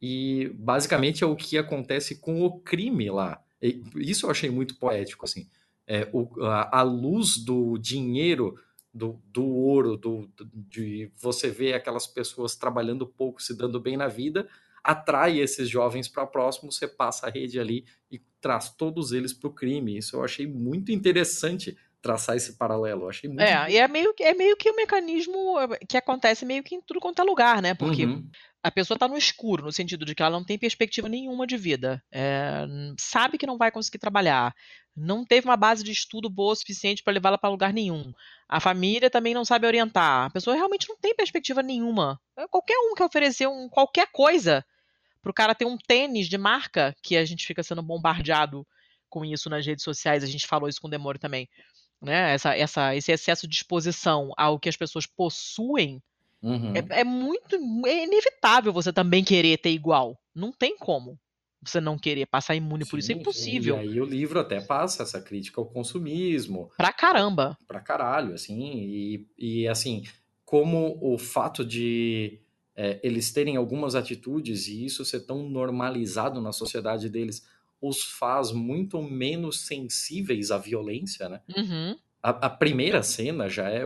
E 0.00 0.50
basicamente 0.54 1.24
é 1.24 1.26
o 1.26 1.34
que 1.36 1.56
acontece 1.56 2.16
com 2.20 2.42
o 2.44 2.60
crime 2.60 3.10
lá. 3.10 3.42
Isso 3.96 4.26
eu 4.26 4.30
achei 4.30 4.50
muito 4.50 4.76
poético, 4.76 5.24
assim. 5.24 5.48
É, 5.86 6.08
o- 6.12 6.28
a, 6.44 6.80
a 6.80 6.82
luz 6.82 7.38
do 7.38 7.78
dinheiro, 7.78 8.58
do, 8.92 9.20
do 9.32 9.44
ouro, 9.44 9.96
do, 9.96 10.26
do- 10.36 10.50
de 10.52 11.10
você 11.16 11.48
ver 11.50 11.72
aquelas 11.72 12.06
pessoas 12.06 12.54
trabalhando 12.56 13.06
pouco, 13.06 13.42
se 13.42 13.56
dando 13.56 13.80
bem 13.80 13.96
na 13.96 14.08
vida, 14.08 14.46
atrai 14.86 15.38
esses 15.40 15.68
jovens 15.68 16.08
para 16.08 16.26
próximo, 16.26 16.70
você 16.72 16.86
passa 16.86 17.26
a 17.26 17.30
rede 17.30 17.58
ali 17.58 17.84
e 18.10 18.18
traz 18.40 18.70
todos 18.70 19.12
eles 19.12 19.32
para 19.32 19.48
o 19.48 19.52
crime. 19.54 19.96
Isso 19.98 20.16
eu 20.16 20.24
achei 20.24 20.46
muito 20.46 20.92
interessante 20.92 21.76
traçar 22.00 22.36
esse 22.36 22.56
paralelo. 22.56 23.02
Eu 23.04 23.08
achei 23.10 23.28
muito 23.28 23.40
É, 23.42 23.70
e 23.70 23.76
é 23.78 23.88
meio, 23.88 24.14
que- 24.14 24.22
é 24.22 24.32
meio 24.34 24.56
que 24.56 24.70
um 24.70 24.76
mecanismo 24.76 25.58
eh, 25.60 25.78
que 25.88 25.96
acontece 25.96 26.44
meio 26.46 26.62
que 26.62 26.74
em 26.74 26.80
tudo 26.80 27.00
quanto 27.00 27.20
é 27.20 27.24
lugar, 27.24 27.60
né? 27.60 27.74
Porque 27.74 28.06
Uhum. 28.06 28.28
a 28.62 28.70
pessoa 28.70 28.96
tá 28.98 29.08
no 29.08 29.16
escuro, 29.18 29.64
no 29.64 29.72
sentido 29.72 30.04
de 30.04 30.14
que 30.14 30.22
ela 30.22 30.30
não 30.38 30.44
tem 30.44 30.58
perspectiva 30.58 31.08
nenhuma 31.08 31.46
de 31.46 31.56
vida. 31.56 32.02
É, 32.12 32.64
sabe 32.98 33.36
que 33.38 33.46
não 33.46 33.58
vai 33.58 33.70
conseguir 33.70 33.98
trabalhar. 33.98 34.54
Não 34.96 35.24
teve 35.24 35.46
uma 35.46 35.56
base 35.56 35.84
de 35.84 35.90
estudo 35.92 36.30
boa 36.30 36.52
o 36.52 36.56
suficiente 36.56 37.02
para 37.02 37.12
levá-la 37.12 37.36
para 37.36 37.50
lugar 37.50 37.72
nenhum. 37.72 38.12
A 38.48 38.60
família 38.60 39.10
também 39.10 39.34
não 39.34 39.44
sabe 39.44 39.66
orientar. 39.66 40.26
A 40.26 40.30
pessoa 40.30 40.56
realmente 40.56 40.88
não 40.88 40.96
tem 40.96 41.14
perspectiva 41.14 41.62
nenhuma. 41.62 42.18
É, 42.38 42.46
Qualquer 42.48 42.78
um 42.78 42.94
que 42.94 43.02
oferecer 43.02 43.46
um, 43.48 43.68
qualquer 43.68 44.06
coisa 44.12 44.64
pro 45.26 45.34
cara 45.34 45.56
ter 45.56 45.64
um 45.64 45.76
tênis 45.76 46.28
de 46.28 46.38
marca, 46.38 46.94
que 47.02 47.16
a 47.16 47.24
gente 47.24 47.44
fica 47.44 47.60
sendo 47.60 47.82
bombardeado 47.82 48.64
com 49.10 49.24
isso 49.24 49.50
nas 49.50 49.66
redes 49.66 49.82
sociais, 49.82 50.22
a 50.22 50.26
gente 50.28 50.46
falou 50.46 50.68
isso 50.68 50.80
com 50.80 50.86
o 50.86 50.90
Demore 50.90 51.18
também. 51.18 51.48
Né? 52.00 52.32
Essa, 52.32 52.56
essa, 52.56 52.94
esse 52.94 53.10
excesso 53.10 53.48
de 53.48 53.56
exposição 53.56 54.30
ao 54.36 54.56
que 54.60 54.68
as 54.68 54.76
pessoas 54.76 55.04
possuem 55.04 56.00
Uhum. 56.42 56.74
é, 56.76 57.00
é 57.00 57.02
muito. 57.04 57.56
É 57.86 58.04
inevitável 58.04 58.72
você 58.72 58.92
também 58.92 59.24
querer 59.24 59.56
ter 59.58 59.70
igual. 59.70 60.16
Não 60.32 60.52
tem 60.52 60.76
como 60.76 61.18
você 61.60 61.80
não 61.80 61.98
querer 61.98 62.26
passar 62.26 62.54
imune 62.54 62.84
por 62.86 63.00
isso. 63.00 63.10
É 63.10 63.14
Sim, 63.14 63.18
sim. 63.18 63.20
impossível. 63.22 63.76
E 63.78 63.80
aí 63.80 64.00
o 64.00 64.04
livro 64.04 64.38
até 64.38 64.60
passa 64.60 65.02
essa 65.02 65.20
crítica 65.20 65.60
ao 65.60 65.66
consumismo, 65.66 66.70
Pra 66.76 66.92
caramba. 66.92 67.58
pra 67.66 67.80
caralho, 67.80 68.32
assim, 68.34 68.60
e, 68.62 69.26
e 69.36 69.66
assim, 69.66 70.04
como 70.44 70.96
o 71.00 71.18
fato 71.18 71.64
de 71.64 72.38
é, 72.76 73.00
eles 73.02 73.32
terem 73.32 73.56
algumas 73.56 73.94
atitudes 73.94 74.68
e 74.68 74.84
isso 74.84 75.04
ser 75.04 75.20
tão 75.20 75.48
normalizado 75.48 76.40
na 76.40 76.52
sociedade 76.52 77.08
deles 77.08 77.46
os 77.80 78.02
faz 78.02 78.52
muito 78.52 79.02
menos 79.02 79.60
sensíveis 79.60 80.50
à 80.50 80.58
violência, 80.58 81.28
né? 81.28 81.40
Uhum. 81.56 81.96
A, 82.22 82.30
a 82.30 82.50
primeira 82.50 83.02
cena 83.02 83.48
já 83.48 83.68
é 83.68 83.82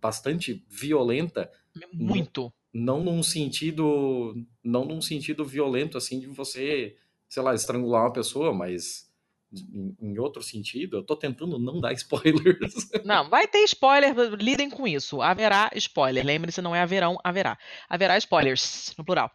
bastante 0.00 0.64
violenta, 0.68 1.50
Muito. 1.92 2.52
não 2.72 3.02
num 3.02 3.22
sentido 3.22 4.34
não 4.62 4.84
num 4.84 5.00
sentido 5.00 5.44
violento 5.44 5.96
assim 5.96 6.20
de 6.20 6.26
você 6.26 6.96
sei 7.28 7.42
lá 7.42 7.54
estrangular 7.54 8.04
uma 8.04 8.12
pessoa 8.12 8.52
mas 8.52 9.07
em, 9.52 10.18
outro 10.18 10.42
sentido 10.42 10.98
eu 10.98 11.02
tô 11.02 11.16
tentando 11.16 11.58
não 11.58 11.80
dar 11.80 11.92
spoilers 11.94 12.90
Não, 13.04 13.28
vai 13.28 13.46
ter 13.48 13.64
spoiler, 13.64 14.14
lidem 14.34 14.68
com 14.68 14.86
isso. 14.86 15.22
Haverá 15.22 15.70
spoiler. 15.74 16.24
Lembre-se, 16.24 16.60
não 16.60 16.74
é 16.74 16.80
haverão, 16.82 17.18
haverá. 17.24 17.58
Haverá 17.88 18.18
spoilers, 18.18 18.94
no 18.98 19.04
plural. 19.04 19.30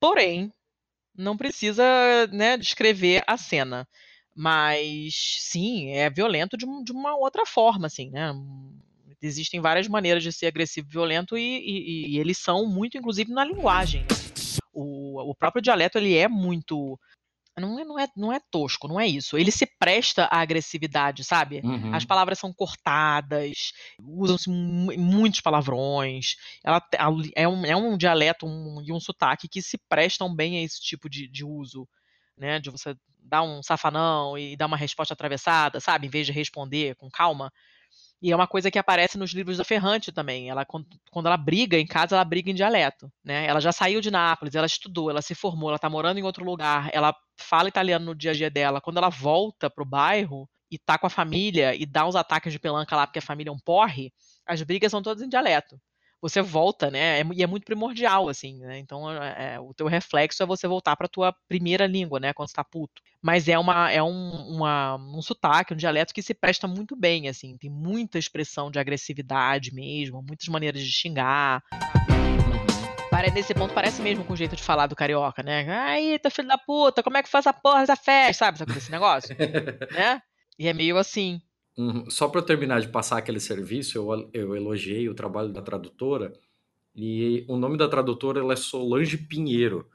Porém, 0.00 0.52
não 1.16 1.36
precisa 1.36 1.84
né, 2.32 2.56
descrever 2.56 3.22
a 3.26 3.36
cena. 3.36 3.86
Mas, 4.34 5.14
sim, 5.38 5.90
é 5.92 6.10
violento 6.10 6.56
de, 6.56 6.66
de 6.84 6.90
uma 6.90 7.16
outra 7.16 7.46
forma, 7.46 7.86
assim, 7.86 8.10
né? 8.10 8.32
Existem 9.22 9.60
várias 9.60 9.86
maneiras 9.86 10.22
de 10.24 10.32
ser 10.32 10.46
agressivo 10.48 10.88
e 10.88 10.92
violento 10.92 11.38
e, 11.38 11.40
e- 11.40 12.08
e 12.08 12.18
eles 12.18 12.36
são 12.38 12.66
muito, 12.66 12.98
inclusive, 12.98 13.32
na 13.32 13.44
linguagem. 13.44 14.04
O, 14.72 15.30
o 15.30 15.34
próprio 15.34 15.62
dialeto, 15.62 15.98
ele 15.98 16.16
é 16.16 16.26
muito... 16.26 16.98
Não 17.56 17.78
é, 17.78 17.84
não, 17.84 17.98
é, 18.00 18.08
não 18.16 18.32
é 18.32 18.40
tosco, 18.50 18.88
não 18.88 18.98
é 18.98 19.06
isso. 19.06 19.38
Ele 19.38 19.52
se 19.52 19.64
presta 19.78 20.24
à 20.24 20.40
agressividade, 20.40 21.22
sabe? 21.22 21.62
Uhum. 21.62 21.92
As 21.92 22.04
palavras 22.04 22.38
são 22.38 22.52
cortadas, 22.52 23.72
usam-se 23.98 24.50
mu- 24.50 24.92
muitos 24.98 25.40
palavrões. 25.40 26.34
Ela 26.64 26.82
é, 27.36 27.46
um, 27.46 27.64
é 27.64 27.76
um 27.76 27.96
dialeto 27.96 28.44
um- 28.46 28.82
e 28.84 28.92
um 28.92 28.98
sotaque 28.98 29.48
que 29.48 29.62
se 29.62 29.78
prestam 29.88 30.34
bem 30.34 30.58
a 30.58 30.62
esse 30.62 30.80
tipo 30.80 31.08
de, 31.08 31.28
de 31.28 31.44
uso, 31.44 31.88
né? 32.36 32.58
De 32.58 32.70
você 32.70 32.96
dar 33.20 33.42
um 33.42 33.62
safanão 33.62 34.36
e 34.36 34.56
dar 34.56 34.66
uma 34.66 34.76
resposta 34.76 35.14
atravessada, 35.14 35.78
sabe? 35.80 36.08
Em 36.08 36.10
vez 36.10 36.26
de 36.26 36.32
responder 36.32 36.96
com 36.96 37.08
calma. 37.08 37.52
E 38.22 38.32
é 38.32 38.36
uma 38.36 38.46
coisa 38.46 38.70
que 38.70 38.78
aparece 38.78 39.18
nos 39.18 39.32
livros 39.32 39.58
da 39.58 39.64
Ferrante 39.64 40.10
também. 40.10 40.48
Ela, 40.48 40.64
quando, 40.64 40.86
ela 41.26 41.36
briga 41.36 41.78
em 41.78 41.86
casa, 41.86 42.16
ela 42.16 42.24
briga 42.24 42.50
em 42.50 42.54
dialeto, 42.54 43.12
né? 43.22 43.46
Ela 43.46 43.60
já 43.60 43.70
saiu 43.70 44.00
de 44.00 44.10
Nápoles, 44.10 44.54
ela 44.54 44.66
estudou, 44.66 45.10
ela 45.10 45.20
se 45.20 45.34
formou, 45.34 45.68
ela 45.68 45.78
tá 45.78 45.90
morando 45.90 46.18
em 46.18 46.22
outro 46.22 46.44
lugar, 46.44 46.88
ela 46.92 47.14
fala 47.36 47.68
italiano 47.68 48.06
no 48.06 48.14
dia 48.14 48.30
a 48.30 48.34
dia 48.34 48.50
dela. 48.50 48.80
Quando 48.80 48.96
ela 48.96 49.10
volta 49.10 49.68
pro 49.68 49.84
bairro 49.84 50.48
e 50.70 50.78
tá 50.78 50.96
com 50.96 51.06
a 51.06 51.10
família 51.10 51.74
e 51.74 51.84
dá 51.84 52.06
uns 52.06 52.16
ataques 52.16 52.52
de 52.52 52.58
pelanca 52.58 52.96
lá 52.96 53.06
porque 53.06 53.18
a 53.18 53.22
família 53.22 53.50
é 53.50 53.52
um 53.52 53.58
porre, 53.58 54.12
as 54.46 54.62
brigas 54.62 54.90
são 54.90 55.02
todas 55.02 55.22
em 55.22 55.28
dialeto. 55.28 55.78
Você 56.24 56.40
volta, 56.40 56.90
né? 56.90 57.20
é 57.20 57.24
e 57.34 57.42
é 57.42 57.46
muito 57.46 57.66
primordial, 57.66 58.30
assim, 58.30 58.58
né? 58.60 58.78
Então, 58.78 59.12
é- 59.12 59.56
é, 59.56 59.60
o 59.60 59.74
teu 59.74 59.86
reflexo 59.86 60.42
é 60.42 60.46
você 60.46 60.66
voltar 60.66 60.96
pra 60.96 61.06
tua 61.06 61.34
primeira 61.46 61.86
língua, 61.86 62.18
né? 62.18 62.32
Quando 62.32 62.48
você 62.48 62.54
tá 62.54 62.64
puto. 62.64 63.02
Mas 63.20 63.46
é, 63.46 63.58
uma, 63.58 63.90
é 63.90 64.02
um, 64.02 64.30
uma- 64.56 64.96
um 64.96 65.20
sotaque, 65.20 65.74
um 65.74 65.76
dialeto 65.76 66.14
que 66.14 66.22
se 66.22 66.32
presta 66.32 66.66
muito 66.66 66.96
bem, 66.96 67.28
assim. 67.28 67.58
Tem 67.58 67.68
muita 67.68 68.18
expressão 68.18 68.70
de 68.70 68.78
agressividade 68.78 69.74
mesmo, 69.74 70.22
muitas 70.26 70.48
maneiras 70.48 70.80
de 70.80 70.90
xingar. 70.90 71.62
Pare- 73.10 73.30
Nesse 73.30 73.52
ponto 73.52 73.74
parece 73.74 74.00
mesmo 74.00 74.24
com 74.24 74.32
o 74.32 74.36
jeito 74.36 74.56
de 74.56 74.62
falar 74.62 74.86
do 74.86 74.96
carioca, 74.96 75.42
né? 75.42 75.68
Aí, 75.68 76.18
teu 76.18 76.30
filho 76.30 76.48
da 76.48 76.56
puta, 76.56 77.02
como 77.02 77.18
é 77.18 77.22
que 77.22 77.28
faz 77.28 77.46
a 77.46 77.52
porra 77.52 77.80
dessa 77.80 77.96
festa? 77.96 78.32
Sabe, 78.46 78.58
sabe 78.58 78.72
esse 78.78 78.90
negócio? 78.90 79.36
né? 79.92 80.22
E 80.58 80.68
é 80.68 80.72
meio 80.72 80.96
assim. 80.96 81.38
Uhum. 81.76 82.08
Só 82.08 82.28
para 82.28 82.42
terminar 82.42 82.80
de 82.80 82.88
passar 82.88 83.18
aquele 83.18 83.40
serviço, 83.40 83.98
eu, 83.98 84.30
eu 84.32 84.56
elogiei 84.56 85.08
o 85.08 85.14
trabalho 85.14 85.52
da 85.52 85.62
tradutora. 85.62 86.32
E 86.94 87.44
o 87.48 87.56
nome 87.56 87.76
da 87.76 87.88
tradutora 87.88 88.40
ela 88.40 88.52
é 88.52 88.56
Solange 88.56 89.18
Pinheiro. 89.18 89.88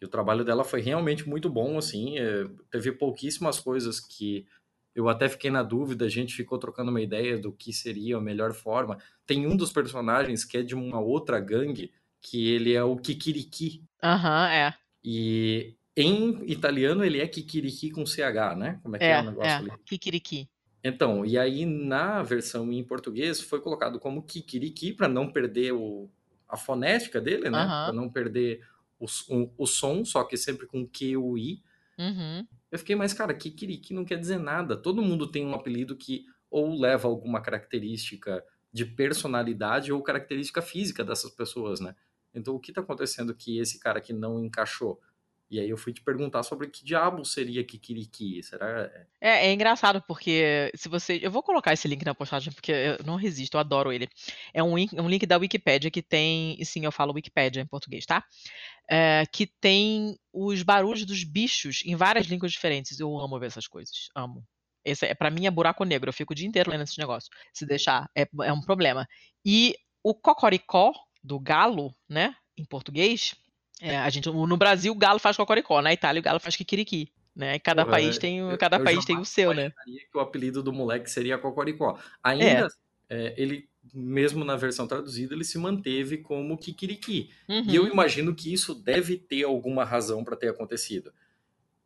E 0.00 0.04
o 0.04 0.08
trabalho 0.08 0.44
dela 0.44 0.62
foi 0.62 0.80
realmente 0.80 1.28
muito 1.28 1.48
bom, 1.48 1.78
assim. 1.78 2.18
é, 2.18 2.46
teve 2.70 2.92
pouquíssimas 2.92 3.58
coisas 3.58 3.98
que 3.98 4.46
eu 4.94 5.08
até 5.10 5.28
fiquei 5.28 5.50
na 5.50 5.62
dúvida, 5.62 6.06
a 6.06 6.08
gente 6.08 6.34
ficou 6.34 6.58
trocando 6.58 6.90
uma 6.90 7.02
ideia 7.02 7.36
do 7.36 7.52
que 7.52 7.70
seria 7.70 8.16
a 8.16 8.20
melhor 8.20 8.54
forma. 8.54 8.96
Tem 9.26 9.46
um 9.46 9.54
dos 9.54 9.70
personagens 9.70 10.42
que 10.42 10.56
é 10.56 10.62
de 10.62 10.74
uma 10.74 10.98
outra 11.00 11.38
gangue, 11.38 11.92
que 12.20 12.50
ele 12.50 12.72
é 12.72 12.82
o 12.82 12.96
Kikiriki. 12.96 13.84
Aham, 14.02 14.48
é. 14.48 14.74
E 15.04 15.76
em 15.94 16.50
italiano 16.50 17.04
ele 17.04 17.20
é 17.20 17.26
Kikiriki 17.28 17.90
com 17.90 18.06
CH, 18.06 18.56
né? 18.56 18.80
Como 18.82 18.96
é 18.96 18.98
que 18.98 19.04
é, 19.04 19.10
É, 19.10 19.20
o 19.20 19.24
negócio 19.24 19.50
é. 19.50 19.56
ali? 19.56 19.70
Kikiriki. 19.84 20.48
Então, 20.86 21.26
e 21.26 21.36
aí 21.36 21.66
na 21.66 22.22
versão 22.22 22.72
em 22.72 22.84
português 22.84 23.40
foi 23.40 23.60
colocado 23.60 23.98
como 23.98 24.22
Kikiriki 24.22 24.92
para 24.92 25.08
não 25.08 25.32
perder 25.32 25.72
o, 25.72 26.08
a 26.48 26.56
fonética 26.56 27.20
dele, 27.20 27.50
né? 27.50 27.58
Aham. 27.58 27.84
Para 27.86 27.92
não 27.92 28.08
perder 28.08 28.64
o, 29.00 29.06
o, 29.28 29.50
o 29.58 29.66
som, 29.66 30.04
só 30.04 30.22
que 30.22 30.36
sempre 30.36 30.64
com 30.64 30.86
Q 30.86 31.16
U 31.16 31.36
I. 31.36 31.60
Uhum. 31.98 32.46
Eu 32.70 32.78
fiquei, 32.78 32.94
mas 32.94 33.12
cara, 33.12 33.34
Kikiriki 33.34 33.92
não 33.92 34.04
quer 34.04 34.16
dizer 34.16 34.38
nada. 34.38 34.76
Todo 34.76 35.02
mundo 35.02 35.26
tem 35.26 35.44
um 35.44 35.54
apelido 35.54 35.96
que 35.96 36.24
ou 36.48 36.78
leva 36.78 37.08
alguma 37.08 37.40
característica 37.40 38.44
de 38.72 38.84
personalidade 38.84 39.92
ou 39.92 40.00
característica 40.02 40.62
física 40.62 41.02
dessas 41.02 41.32
pessoas, 41.32 41.80
né? 41.80 41.96
Então 42.32 42.54
o 42.54 42.60
que 42.60 42.72
tá 42.72 42.80
acontecendo 42.80 43.34
que 43.34 43.58
esse 43.58 43.80
cara 43.80 43.98
aqui 43.98 44.12
não 44.12 44.44
encaixou? 44.44 45.00
E 45.48 45.60
aí 45.60 45.70
eu 45.70 45.76
fui 45.76 45.92
te 45.92 46.02
perguntar 46.02 46.42
sobre 46.42 46.68
que 46.68 46.84
diabo 46.84 47.24
seria 47.24 47.64
Kikiriki. 47.64 48.42
Será 48.42 48.90
É, 49.20 49.46
é 49.46 49.52
engraçado 49.52 50.02
porque 50.02 50.72
se 50.74 50.88
você. 50.88 51.20
Eu 51.22 51.30
vou 51.30 51.42
colocar 51.42 51.72
esse 51.72 51.86
link 51.86 52.04
na 52.04 52.14
postagem 52.14 52.52
porque 52.52 52.72
eu 52.72 53.04
não 53.04 53.14
resisto, 53.14 53.54
eu 53.54 53.60
adoro 53.60 53.92
ele. 53.92 54.08
É 54.52 54.62
um, 54.62 54.76
link- 54.76 55.00
um 55.00 55.08
link 55.08 55.24
da 55.24 55.36
Wikipédia 55.36 55.90
que 55.90 56.02
tem. 56.02 56.60
E 56.60 56.66
sim, 56.66 56.84
eu 56.84 56.90
falo 56.90 57.12
Wikipédia 57.14 57.60
em 57.60 57.66
português, 57.66 58.04
tá? 58.04 58.24
É, 58.90 59.24
que 59.32 59.46
tem 59.60 60.16
os 60.32 60.62
barulhos 60.62 61.04
dos 61.04 61.22
bichos 61.22 61.82
em 61.84 61.94
várias 61.94 62.26
línguas 62.26 62.50
diferentes. 62.52 62.98
Eu 62.98 63.16
amo 63.18 63.38
ver 63.38 63.46
essas 63.46 63.68
coisas. 63.68 64.08
Amo. 64.16 64.44
Esse 64.84 65.06
é, 65.06 65.14
para 65.14 65.30
mim 65.30 65.46
é 65.46 65.50
buraco 65.50 65.84
negro. 65.84 66.08
Eu 66.08 66.12
fico 66.12 66.32
o 66.32 66.36
dia 66.36 66.46
inteiro 66.46 66.70
lendo 66.70 66.82
esse 66.82 66.98
negócio. 66.98 67.30
Se 67.52 67.64
deixar, 67.64 68.08
é, 68.16 68.26
é 68.44 68.52
um 68.52 68.60
problema. 68.60 69.06
E 69.44 69.76
o 70.02 70.12
cocoricó 70.14 70.92
do 71.22 71.38
galo, 71.38 71.94
né? 72.08 72.34
Em 72.56 72.64
português. 72.64 73.34
É, 73.80 73.96
a 73.98 74.08
gente, 74.10 74.30
no 74.30 74.56
Brasil, 74.56 74.92
o 74.92 74.96
galo 74.96 75.18
faz 75.18 75.36
cocoricó. 75.36 75.80
Na 75.82 75.92
Itália, 75.92 76.20
o 76.20 76.22
galo 76.22 76.40
faz 76.40 76.56
kikiriki. 76.56 77.10
Né? 77.34 77.58
Cada 77.58 77.84
Porra, 77.84 77.98
país 77.98 78.16
tem, 78.16 78.42
o- 78.42 78.56
cada 78.56 78.78
eu 78.78 78.84
país 78.84 79.04
tem 79.04 79.18
o 79.18 79.24
seu, 79.24 79.52
né? 79.52 79.66
imaginaria 79.66 80.08
que 80.10 80.16
o 80.16 80.20
apelido 80.20 80.62
do 80.62 80.72
moleque 80.72 81.10
seria 81.10 81.36
Cocoricó. 81.36 81.98
Ainda, 82.22 82.68
é, 83.10 83.34
ele, 83.36 83.68
mesmo 83.92 84.42
na 84.42 84.56
versão 84.56 84.86
traduzida, 84.86 85.34
ele 85.34 85.44
se 85.44 85.58
manteve 85.58 86.16
como 86.16 86.56
Kikiriki. 86.56 87.30
Uhum. 87.46 87.64
E 87.66 87.76
eu 87.76 87.86
imagino 87.86 88.34
que 88.34 88.50
isso 88.50 88.74
deve 88.74 89.18
ter 89.18 89.44
alguma 89.44 89.84
razão 89.84 90.24
para 90.24 90.34
ter 90.34 90.48
acontecido. 90.48 91.12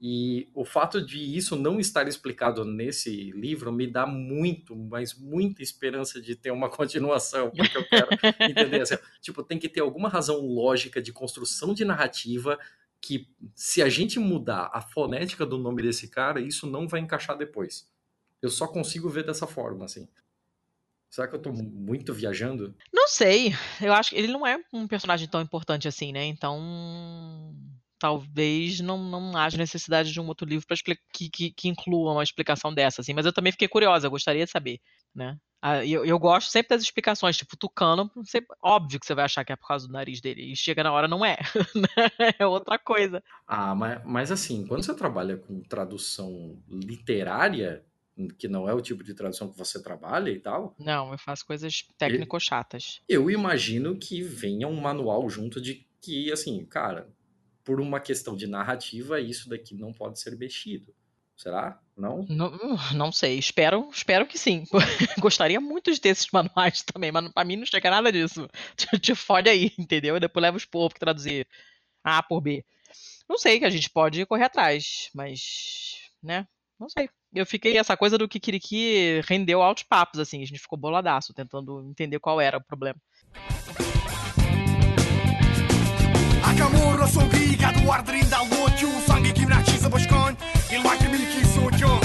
E 0.00 0.48
o 0.54 0.64
fato 0.64 1.04
de 1.04 1.18
isso 1.36 1.56
não 1.56 1.78
estar 1.78 2.08
explicado 2.08 2.64
nesse 2.64 3.32
livro 3.32 3.70
me 3.70 3.86
dá 3.86 4.06
muito, 4.06 4.74
mas 4.74 5.12
muita 5.12 5.62
esperança 5.62 6.22
de 6.22 6.34
ter 6.34 6.50
uma 6.50 6.70
continuação, 6.74 7.50
porque 7.50 7.76
eu 7.76 7.86
quero 7.86 8.08
entender 8.40 8.80
assim, 8.80 8.96
tipo, 9.20 9.42
tem 9.42 9.58
que 9.58 9.68
ter 9.68 9.80
alguma 9.80 10.08
razão 10.08 10.40
lógica 10.40 11.02
de 11.02 11.12
construção 11.12 11.74
de 11.74 11.84
narrativa 11.84 12.58
que 12.98 13.28
se 13.54 13.82
a 13.82 13.88
gente 13.90 14.18
mudar 14.18 14.70
a 14.72 14.80
fonética 14.80 15.44
do 15.44 15.58
nome 15.58 15.82
desse 15.82 16.08
cara, 16.08 16.40
isso 16.40 16.66
não 16.66 16.88
vai 16.88 17.00
encaixar 17.00 17.36
depois. 17.36 17.86
Eu 18.40 18.48
só 18.48 18.66
consigo 18.66 19.08
ver 19.08 19.24
dessa 19.24 19.46
forma, 19.46 19.84
assim. 19.84 20.08
Será 21.10 21.26
que 21.26 21.34
eu 21.34 21.42
tô 21.42 21.52
muito 21.52 22.14
viajando? 22.14 22.74
Não 22.92 23.08
sei. 23.08 23.52
Eu 23.80 23.92
acho 23.92 24.10
que 24.10 24.16
ele 24.16 24.28
não 24.28 24.46
é 24.46 24.62
um 24.72 24.86
personagem 24.86 25.28
tão 25.28 25.40
importante 25.40 25.88
assim, 25.88 26.12
né? 26.12 26.24
Então, 26.24 26.58
talvez 28.00 28.80
não, 28.80 28.98
não 28.98 29.36
haja 29.36 29.56
necessidade 29.58 30.10
de 30.10 30.20
um 30.20 30.26
outro 30.26 30.46
livro 30.48 30.66
para 30.66 30.76
que, 31.12 31.28
que, 31.30 31.50
que 31.52 31.68
inclua 31.68 32.12
uma 32.12 32.22
explicação 32.24 32.74
dessa, 32.74 33.02
assim. 33.02 33.12
Mas 33.14 33.26
eu 33.26 33.32
também 33.32 33.52
fiquei 33.52 33.68
curiosa, 33.68 34.06
eu 34.06 34.10
gostaria 34.10 34.44
de 34.44 34.50
saber, 34.50 34.80
né? 35.14 35.36
Eu, 35.86 36.06
eu 36.06 36.18
gosto 36.18 36.48
sempre 36.50 36.70
das 36.70 36.82
explicações, 36.82 37.36
tipo, 37.36 37.54
Tucano, 37.54 38.10
você- 38.16 38.40
óbvio 38.64 38.98
que 38.98 39.04
você 39.04 39.14
vai 39.14 39.26
achar 39.26 39.44
que 39.44 39.52
é 39.52 39.56
por 39.56 39.68
causa 39.68 39.86
do 39.86 39.92
nariz 39.92 40.18
dele, 40.18 40.50
e 40.50 40.56
chega 40.56 40.82
na 40.82 40.90
hora, 40.90 41.06
não 41.06 41.22
é. 41.22 41.36
né? 41.74 42.34
é 42.38 42.46
outra 42.46 42.78
coisa. 42.78 43.22
Ah, 43.46 43.74
mas, 43.74 44.00
mas 44.06 44.32
assim, 44.32 44.66
quando 44.66 44.82
você 44.82 44.94
trabalha 44.94 45.36
com 45.36 45.60
tradução 45.60 46.58
literária, 46.66 47.84
que 48.38 48.48
não 48.48 48.66
é 48.68 48.72
o 48.72 48.80
tipo 48.80 49.04
de 49.04 49.12
tradução 49.14 49.50
que 49.50 49.58
você 49.58 49.82
trabalha 49.82 50.30
e 50.30 50.40
tal, 50.40 50.74
Não, 50.78 51.12
eu 51.12 51.18
faço 51.18 51.44
coisas 51.46 51.84
técnico-chatas. 51.98 53.00
eu 53.08 53.30
imagino 53.30 53.96
que 53.98 54.22
venha 54.22 54.66
um 54.66 54.80
manual 54.80 55.28
junto 55.28 55.60
de 55.60 55.86
que, 56.00 56.32
assim, 56.32 56.64
cara, 56.64 57.06
por 57.64 57.80
uma 57.80 58.00
questão 58.00 58.36
de 58.36 58.46
narrativa, 58.46 59.20
isso 59.20 59.48
daqui 59.48 59.74
não 59.74 59.92
pode 59.92 60.20
ser 60.20 60.36
mexido. 60.36 60.94
Será? 61.36 61.80
Não? 61.96 62.26
Não, 62.28 62.52
não 62.94 63.10
sei, 63.10 63.38
espero, 63.38 63.88
espero 63.90 64.26
que 64.26 64.36
sim. 64.36 64.64
Gostaria 65.18 65.58
muito 65.58 65.90
de 65.90 65.98
ter 65.98 66.10
esses 66.10 66.28
manuais 66.30 66.82
também, 66.92 67.10
mas 67.10 67.32
pra 67.32 67.44
mim 67.44 67.56
não 67.56 67.64
chega 67.64 67.90
nada 67.90 68.12
disso. 68.12 68.46
Te, 68.76 68.86
te 68.98 69.14
fode 69.14 69.48
aí, 69.48 69.72
entendeu? 69.78 70.16
E 70.16 70.20
depois 70.20 70.42
leva 70.42 70.58
os 70.58 70.66
povos 70.66 70.92
que 70.92 71.00
traduzir 71.00 71.46
A 72.04 72.22
por 72.22 72.42
B. 72.42 72.62
Não 73.26 73.38
sei 73.38 73.58
que 73.58 73.64
a 73.64 73.70
gente 73.70 73.88
pode 73.88 74.26
correr 74.26 74.44
atrás, 74.44 75.08
mas, 75.14 76.10
né? 76.22 76.46
Não 76.78 76.90
sei. 76.90 77.08
Eu 77.32 77.46
fiquei, 77.46 77.78
essa 77.78 77.96
coisa 77.96 78.18
do 78.18 78.28
Kikiriki 78.28 79.20
rendeu 79.24 79.62
altos 79.62 79.84
papos, 79.84 80.20
assim, 80.20 80.42
a 80.42 80.46
gente 80.46 80.58
ficou 80.58 80.78
boladaço, 80.78 81.32
tentando 81.32 81.82
entender 81.88 82.18
qual 82.18 82.38
era 82.38 82.58
o 82.58 82.64
problema. 82.64 83.00
A 86.62 87.06
sou 87.06 87.26
giga 87.30 87.72
do 87.72 87.90
ardrin 87.90 88.28
dal 88.28 88.46
nocio 88.46 88.90
Sangue 89.06 89.32
que 89.32 89.46
nacis 89.46 89.80
bashkan 89.88 90.36
Il 90.70 90.82
mai 90.82 90.98
mi 91.10 91.24
chi 91.32 91.42
so 91.42 91.70
john. 91.70 92.00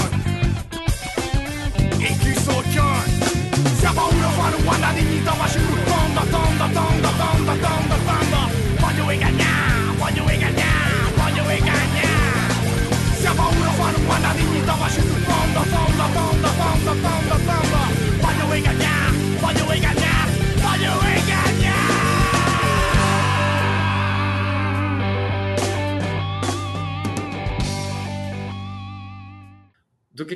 E 2.00 2.16
chi 2.20 2.34
so 2.34 2.62
john. 2.72 3.04
Se 3.78 3.86
ha 3.86 3.92
paura 3.92 4.28
fare 4.30 4.94
dignità 4.94 5.34
ma 5.34 5.46
ci 5.46 5.58
tonda 5.84 6.22
tonda 6.22 6.22
tonda 6.30 6.68
tonda 6.72 7.08
tonda 7.08 7.15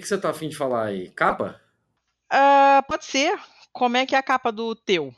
que, 0.00 0.02
que 0.02 0.08
você 0.08 0.18
tá 0.18 0.30
afim 0.30 0.48
de 0.48 0.56
falar 0.56 0.86
aí? 0.86 1.10
Capa? 1.10 1.60
Ah, 2.30 2.84
pode 2.88 3.04
ser. 3.04 3.38
Como 3.72 3.96
é 3.96 4.06
que 4.06 4.14
é 4.14 4.18
a 4.18 4.22
capa 4.22 4.50
do 4.50 4.74
teu? 4.74 5.14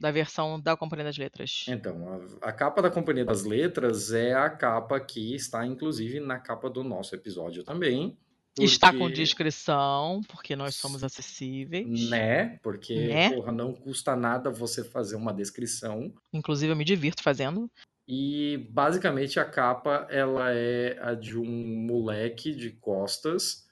Da 0.00 0.10
versão 0.10 0.60
da 0.60 0.76
Companhia 0.76 1.04
das 1.04 1.16
Letras? 1.16 1.64
Então, 1.68 2.28
a, 2.42 2.48
a 2.48 2.52
capa 2.52 2.82
da 2.82 2.90
Companhia 2.90 3.24
das 3.24 3.44
Letras 3.44 4.12
é 4.12 4.34
a 4.34 4.50
capa 4.50 4.98
que 5.00 5.34
está, 5.34 5.64
inclusive, 5.64 6.20
na 6.20 6.38
capa 6.38 6.68
do 6.68 6.82
nosso 6.82 7.14
episódio 7.14 7.64
também. 7.64 8.18
Está 8.58 8.92
com 8.92 8.98
porque- 8.98 9.14
descrição, 9.14 10.20
porque 10.28 10.54
nós 10.54 10.76
somos 10.76 11.02
acessíveis. 11.02 12.08
Né? 12.08 12.58
Porque, 12.62 12.94
Né? 13.08 13.30
porra, 13.30 13.50
não 13.50 13.72
custa 13.72 14.14
nada 14.14 14.50
você 14.50 14.84
fazer 14.84 15.16
uma 15.16 15.32
descrição. 15.32 16.12
Inclusive, 16.32 16.72
eu 16.72 16.76
me 16.76 16.84
divirto 16.84 17.22
fazendo. 17.22 17.68
E, 18.06 18.68
basicamente, 18.70 19.40
a 19.40 19.44
capa, 19.44 20.06
ela 20.10 20.52
é 20.52 20.98
a 21.00 21.14
de 21.14 21.38
um 21.38 21.44
moleque 21.86 22.54
de 22.54 22.70
costas. 22.70 23.63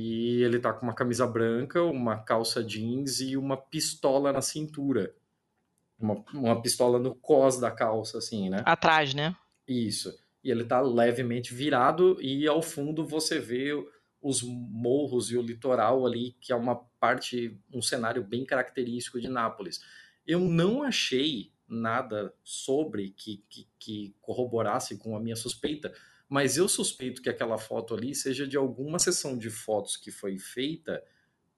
E 0.00 0.44
ele 0.44 0.60
tá 0.60 0.72
com 0.72 0.86
uma 0.86 0.94
camisa 0.94 1.26
branca, 1.26 1.82
uma 1.82 2.16
calça 2.16 2.62
jeans 2.62 3.20
e 3.20 3.36
uma 3.36 3.56
pistola 3.56 4.32
na 4.32 4.40
cintura. 4.40 5.12
Uma, 5.98 6.24
uma 6.32 6.62
pistola 6.62 7.00
no 7.00 7.16
cos 7.16 7.58
da 7.58 7.72
calça, 7.72 8.18
assim, 8.18 8.48
né? 8.48 8.62
Atrás, 8.64 9.12
né? 9.12 9.36
Isso. 9.66 10.16
E 10.44 10.52
ele 10.52 10.64
tá 10.64 10.80
levemente 10.80 11.52
virado 11.52 12.16
e 12.22 12.46
ao 12.46 12.62
fundo 12.62 13.04
você 13.04 13.40
vê 13.40 13.72
os 14.22 14.40
morros 14.42 15.32
e 15.32 15.36
o 15.36 15.42
litoral 15.42 16.06
ali, 16.06 16.36
que 16.40 16.52
é 16.52 16.56
uma 16.56 16.76
parte, 17.00 17.60
um 17.74 17.82
cenário 17.82 18.22
bem 18.22 18.44
característico 18.44 19.20
de 19.20 19.26
Nápoles. 19.26 19.80
Eu 20.24 20.38
não 20.38 20.84
achei 20.84 21.52
nada 21.66 22.32
sobre 22.44 23.10
que, 23.10 23.44
que, 23.48 23.68
que 23.80 24.14
corroborasse 24.20 24.96
com 24.96 25.16
a 25.16 25.20
minha 25.20 25.36
suspeita, 25.36 25.92
mas 26.28 26.56
eu 26.56 26.68
suspeito 26.68 27.22
que 27.22 27.28
aquela 27.30 27.56
foto 27.58 27.94
ali 27.94 28.14
seja 28.14 28.46
de 28.46 28.56
alguma 28.56 28.98
sessão 28.98 29.36
de 29.36 29.48
fotos 29.50 29.96
que 29.96 30.10
foi 30.10 30.38
feita 30.38 31.02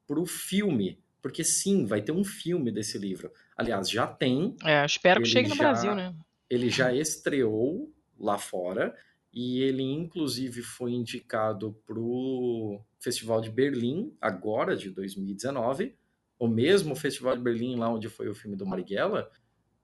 para 0.06 0.20
o 0.20 0.26
filme, 0.26 0.98
porque 1.22 1.42
sim, 1.44 1.84
vai 1.84 2.00
ter 2.02 2.12
um 2.12 2.24
filme 2.24 2.70
desse 2.70 2.98
livro. 2.98 3.32
Aliás, 3.56 3.90
já 3.90 4.06
tem, 4.06 4.56
É, 4.64 4.84
espero 4.84 5.22
que 5.22 5.28
chegue 5.28 5.48
no 5.48 5.54
já- 5.54 5.62
Brasil, 5.64 5.94
né? 5.94 6.14
Ele 6.48 6.68
já 6.70 6.92
estreou 6.94 7.92
lá 8.18 8.36
fora 8.38 8.96
e 9.32 9.60
ele 9.62 9.82
inclusive 9.84 10.62
foi 10.62 10.92
indicado 10.92 11.72
para 11.86 11.98
o 11.98 12.80
Festival 12.98 13.40
de 13.40 13.50
Berlim, 13.50 14.12
agora 14.20 14.76
de 14.76 14.90
2019, 14.90 15.94
o 16.38 16.48
mesmo 16.48 16.96
Festival 16.96 17.36
de 17.36 17.42
Berlim 17.42 17.76
lá 17.76 17.88
onde 17.88 18.08
foi 18.08 18.28
o 18.28 18.34
filme 18.34 18.56
do 18.56 18.66
Marighella. 18.66 19.30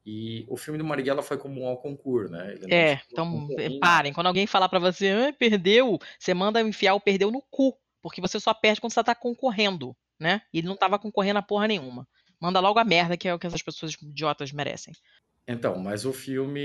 E 0.07 0.47
o 0.49 0.57
filme 0.57 0.79
do 0.79 0.85
Marighella 0.85 1.21
foi 1.21 1.37
como 1.37 1.61
um 1.61 1.67
ao 1.67 1.79
concurso, 1.79 2.31
né? 2.31 2.55
É, 2.71 2.93
a 2.93 3.03
então 3.11 3.49
em 3.59 3.81
parem. 3.81 4.13
Quando 4.13 4.29
alguém 4.29 4.47
falar 4.47 4.69
pra 4.69 4.79
você, 4.79 5.09
ah, 5.09 5.33
perdeu, 5.37 5.99
você 6.17 6.33
manda 6.33 6.61
enfiar 6.61 6.95
o 6.95 7.01
perdeu 7.01 7.29
no 7.29 7.43
cu. 7.51 7.77
Porque 8.01 8.21
você 8.21 8.39
só 8.39 8.55
perde 8.55 8.81
quando 8.81 8.93
você 8.93 9.03
tá 9.03 9.17
concorrendo, 9.17 9.97
né? 10.21 10.43
E 10.55 10.59
ele 10.59 10.69
não 10.69 10.77
tava 10.77 10.97
concorrendo 10.97 11.41
a 11.41 11.43
porra 11.43 11.67
nenhuma. 11.67 12.07
Manda 12.41 12.61
logo 12.61 12.79
a 12.79 12.85
merda, 12.85 13.17
que 13.17 13.27
é 13.27 13.35
o 13.35 13.39
que 13.39 13.49
essas 13.49 13.63
pessoas 13.63 13.95
idiotas 14.01 14.53
merecem. 14.53 14.95
Então, 15.49 15.77
mas 15.77 16.05
o 16.05 16.13
filme 16.13 16.61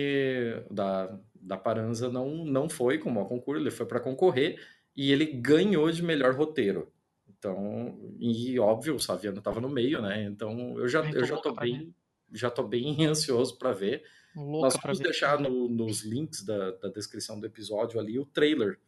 da, 0.69 1.17
da 1.33 1.57
Paranza 1.57 2.09
não, 2.09 2.45
não 2.45 2.69
foi 2.69 2.99
como 2.99 3.19
ao 3.19 3.27
concurso, 3.27 3.59
ele 3.59 3.71
foi 3.71 3.87
para 3.87 3.99
concorrer 3.99 4.59
e 4.95 5.11
ele 5.11 5.25
ganhou 5.25 5.91
de 5.91 6.03
melhor 6.03 6.35
roteiro. 6.35 6.91
Então, 7.27 7.97
e 8.19 8.59
óbvio, 8.59 8.93
o 8.93 8.99
Saviano 8.99 9.39
estava 9.39 9.59
no 9.59 9.69
meio, 9.69 9.99
né? 9.99 10.23
Então 10.25 10.77
eu 10.77 10.87
já, 10.87 11.03
eu 11.03 11.11
tô 11.11 11.25
já 11.25 11.37
tô 11.37 11.55
bem, 11.55 11.91
já 12.33 12.49
tô 12.49 12.63
bem 12.63 13.03
ansioso 13.05 13.57
para 13.57 13.71
ver. 13.71 14.03
Nós 14.35 14.45
Louca 14.45 14.69
pra 14.79 14.81
vamos 14.93 14.99
deixar 14.99 15.39
no- 15.39 15.67
nos 15.67 16.03
links 16.03 16.43
da, 16.43 16.71
da 16.71 16.89
descrição 16.89 17.39
do 17.39 17.45
episódio 17.45 17.99
ali 17.99 18.17
o 18.17 18.25
trailer. 18.25 18.79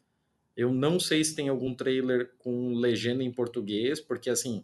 Eu 0.55 0.71
não 0.71 0.99
sei 0.99 1.23
se 1.23 1.35
tem 1.35 1.49
algum 1.49 1.73
trailer 1.73 2.31
com 2.37 2.75
legenda 2.75 3.23
em 3.23 3.31
português, 3.31 3.99
porque 3.99 4.29
assim, 4.29 4.63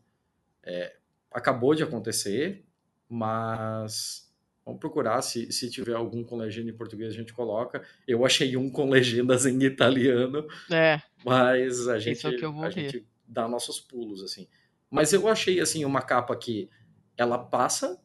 é, 0.63 0.95
acabou 1.31 1.73
de 1.75 1.83
acontecer, 1.83 2.63
mas 3.09 4.31
vamos 4.63 4.79
procurar 4.79 5.21
se, 5.21 5.51
se 5.51 5.69
tiver 5.69 5.95
algum 5.95 6.23
com 6.23 6.37
legenda 6.37 6.69
em 6.69 6.75
português 6.75 7.11
a 7.13 7.17
gente 7.17 7.33
coloca. 7.33 7.83
Eu 8.07 8.25
achei 8.25 8.55
um 8.55 8.69
com 8.69 8.89
legendas 8.89 9.45
em 9.45 9.61
italiano, 9.63 10.47
É, 10.71 11.01
mas 11.25 11.87
a 11.87 11.99
gente, 11.99 12.25
é 12.25 12.45
eu 12.45 12.53
vou 12.53 12.63
a 12.63 12.69
gente 12.69 13.05
dá 13.27 13.47
nossos 13.47 13.79
pulos 13.79 14.23
assim. 14.23 14.47
Mas 14.89 15.11
eu 15.11 15.27
achei 15.27 15.59
assim 15.59 15.83
uma 15.85 16.01
capa 16.01 16.35
que 16.35 16.69
ela 17.17 17.37
passa 17.37 17.99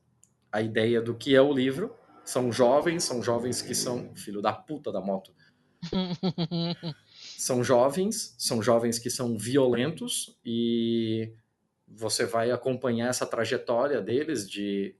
a 0.54 0.62
ideia 0.62 1.02
do 1.02 1.16
que 1.16 1.34
é 1.34 1.42
o 1.42 1.52
livro. 1.52 1.92
São 2.24 2.52
jovens, 2.52 3.02
são 3.02 3.20
jovens 3.20 3.60
que 3.60 3.74
são 3.74 4.14
filho 4.14 4.40
da 4.40 4.52
puta 4.52 4.92
da 4.92 5.00
moto. 5.00 5.34
São 7.36 7.62
jovens, 7.62 8.34
são 8.38 8.62
jovens 8.62 8.98
que 8.98 9.10
são 9.10 9.36
violentos 9.36 10.38
e 10.42 11.34
você 11.86 12.24
vai 12.24 12.50
acompanhar 12.50 13.08
essa 13.08 13.26
trajetória 13.26 14.00
deles 14.00 14.48
de 14.48 14.96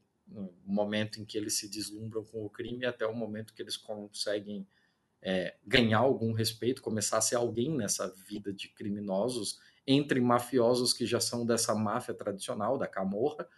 momento 0.67 1.21
em 1.21 1.25
que 1.25 1.39
eles 1.39 1.55
se 1.55 1.71
deslumbram 1.71 2.23
com 2.25 2.45
o 2.45 2.51
crime 2.51 2.85
até 2.85 3.07
o 3.07 3.15
momento 3.15 3.55
que 3.55 3.63
eles 3.63 3.79
conseguem 3.79 4.67
é, 5.23 5.55
ganhar 5.67 6.01
algum 6.01 6.33
respeito, 6.33 6.83
começar 6.83 7.17
a 7.17 7.23
ser 7.23 7.37
alguém 7.37 7.75
nessa 7.75 8.13
vida 8.29 8.53
de 8.53 8.69
criminosos, 8.69 9.59
entre 9.87 10.21
mafiosos 10.21 10.93
que 10.93 11.07
já 11.07 11.21
são 11.21 11.47
dessa 11.47 11.75
máfia 11.75 12.13
tradicional, 12.13 12.77
da 12.77 12.87
camorra. 12.87 13.49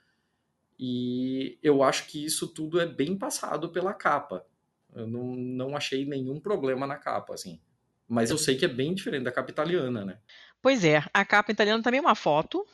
E 0.78 1.58
eu 1.62 1.82
acho 1.82 2.06
que 2.06 2.24
isso 2.24 2.48
tudo 2.48 2.80
é 2.80 2.86
bem 2.86 3.16
passado 3.16 3.70
pela 3.70 3.94
capa. 3.94 4.44
Eu 4.94 5.06
não, 5.06 5.34
não 5.34 5.76
achei 5.76 6.04
nenhum 6.04 6.40
problema 6.40 6.86
na 6.86 6.96
capa, 6.96 7.34
assim. 7.34 7.60
Mas 8.08 8.30
eu 8.30 8.38
sei 8.38 8.56
que 8.56 8.64
é 8.64 8.68
bem 8.68 8.94
diferente 8.94 9.24
da 9.24 9.32
capa 9.32 9.50
italiana, 9.50 10.04
né? 10.04 10.18
Pois 10.62 10.84
é, 10.84 11.02
a 11.12 11.24
capa 11.24 11.52
italiana 11.52 11.82
também 11.82 11.98
é 11.98 12.00
uma 12.00 12.14
foto, 12.14 12.66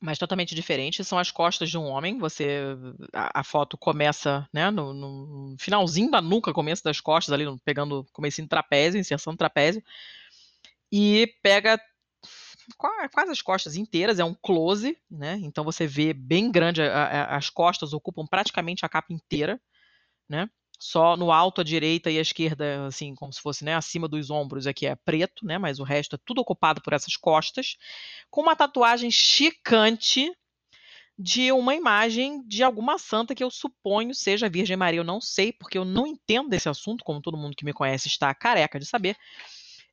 mas 0.00 0.18
totalmente 0.18 0.54
diferente. 0.54 1.04
São 1.04 1.18
as 1.18 1.30
costas 1.30 1.70
de 1.70 1.78
um 1.78 1.84
homem. 1.84 2.18
Você 2.18 2.76
a, 3.12 3.40
a 3.40 3.44
foto 3.44 3.76
começa, 3.76 4.48
né, 4.52 4.70
no, 4.70 4.92
no 4.92 5.56
finalzinho 5.58 6.10
da 6.10 6.20
nuca, 6.20 6.52
começo 6.52 6.82
das 6.82 7.00
costas 7.00 7.32
ali, 7.32 7.44
pegando 7.64 8.06
comecinho 8.12 8.48
trapézio, 8.48 9.00
inserção 9.00 9.34
do 9.34 9.38
trapézio, 9.38 9.82
e 10.90 11.34
pega 11.42 11.80
quase 12.76 13.30
as 13.30 13.42
costas 13.42 13.76
inteiras. 13.76 14.18
É 14.18 14.24
um 14.24 14.34
close, 14.34 14.96
né? 15.10 15.38
Então 15.42 15.64
você 15.64 15.86
vê 15.86 16.12
bem 16.12 16.50
grande 16.50 16.82
a- 16.82 17.04
a- 17.04 17.36
as 17.36 17.50
costas 17.50 17.92
ocupam 17.92 18.26
praticamente 18.26 18.84
a 18.84 18.88
capa 18.88 19.12
inteira, 19.12 19.60
né? 20.28 20.48
Só 20.78 21.16
no 21.16 21.30
alto 21.32 21.60
à 21.60 21.64
direita 21.64 22.10
e 22.10 22.18
à 22.18 22.22
esquerda, 22.22 22.86
assim, 22.86 23.14
como 23.14 23.32
se 23.32 23.40
fosse, 23.40 23.64
né, 23.64 23.74
acima 23.74 24.08
dos 24.08 24.30
ombros 24.30 24.66
aqui 24.66 24.86
é 24.86 24.96
preto, 24.96 25.44
né, 25.46 25.58
mas 25.58 25.78
o 25.78 25.84
resto 25.84 26.16
é 26.16 26.18
tudo 26.24 26.40
ocupado 26.40 26.80
por 26.82 26.94
essas 26.94 27.16
costas, 27.16 27.76
com 28.30 28.40
uma 28.42 28.56
tatuagem 28.56 29.10
chicante 29.10 30.32
de 31.18 31.52
uma 31.52 31.74
imagem 31.74 32.42
de 32.46 32.62
alguma 32.62 32.98
santa 32.98 33.34
que 33.34 33.44
eu 33.44 33.50
suponho 33.50 34.14
seja 34.14 34.46
a 34.46 34.48
Virgem 34.48 34.76
Maria. 34.76 35.00
Eu 35.00 35.04
não 35.04 35.20
sei, 35.20 35.52
porque 35.52 35.76
eu 35.76 35.84
não 35.84 36.06
entendo 36.06 36.48
desse 36.48 36.68
assunto, 36.68 37.04
como 37.04 37.20
todo 37.20 37.36
mundo 37.36 37.54
que 37.56 37.64
me 37.64 37.74
conhece 37.74 38.08
está 38.08 38.34
careca 38.34 38.78
de 38.78 38.86
saber. 38.86 39.16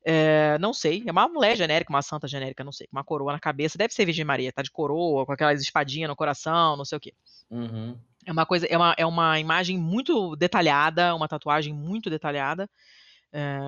É, 0.09 0.57
não 0.59 0.73
sei, 0.73 1.03
é 1.05 1.11
uma 1.11 1.27
mulher 1.27 1.57
genérica, 1.57 1.91
uma 1.91 2.01
santa 2.01 2.29
genérica, 2.29 2.63
não 2.63 2.71
sei, 2.71 2.87
com 2.87 2.95
uma 2.95 3.03
coroa 3.03 3.33
na 3.33 3.39
cabeça. 3.41 3.77
Deve 3.77 3.93
ser 3.93 4.05
Virgem 4.05 4.23
Maria, 4.23 4.53
tá 4.53 4.61
de 4.61 4.71
coroa, 4.71 5.25
com 5.25 5.33
aquelas 5.33 5.61
espadinhas 5.61 6.07
no 6.07 6.15
coração, 6.15 6.77
não 6.77 6.85
sei 6.85 6.97
o 6.97 7.01
quê. 7.01 7.13
Uhum. 7.51 7.99
É 8.25 8.31
uma 8.31 8.45
coisa, 8.45 8.65
é 8.67 8.77
uma, 8.77 8.95
é 8.97 9.05
uma 9.05 9.37
imagem 9.37 9.77
muito 9.77 10.33
detalhada, 10.37 11.13
uma 11.13 11.27
tatuagem 11.27 11.73
muito 11.73 12.09
detalhada. 12.09 12.69
É, 13.31 13.59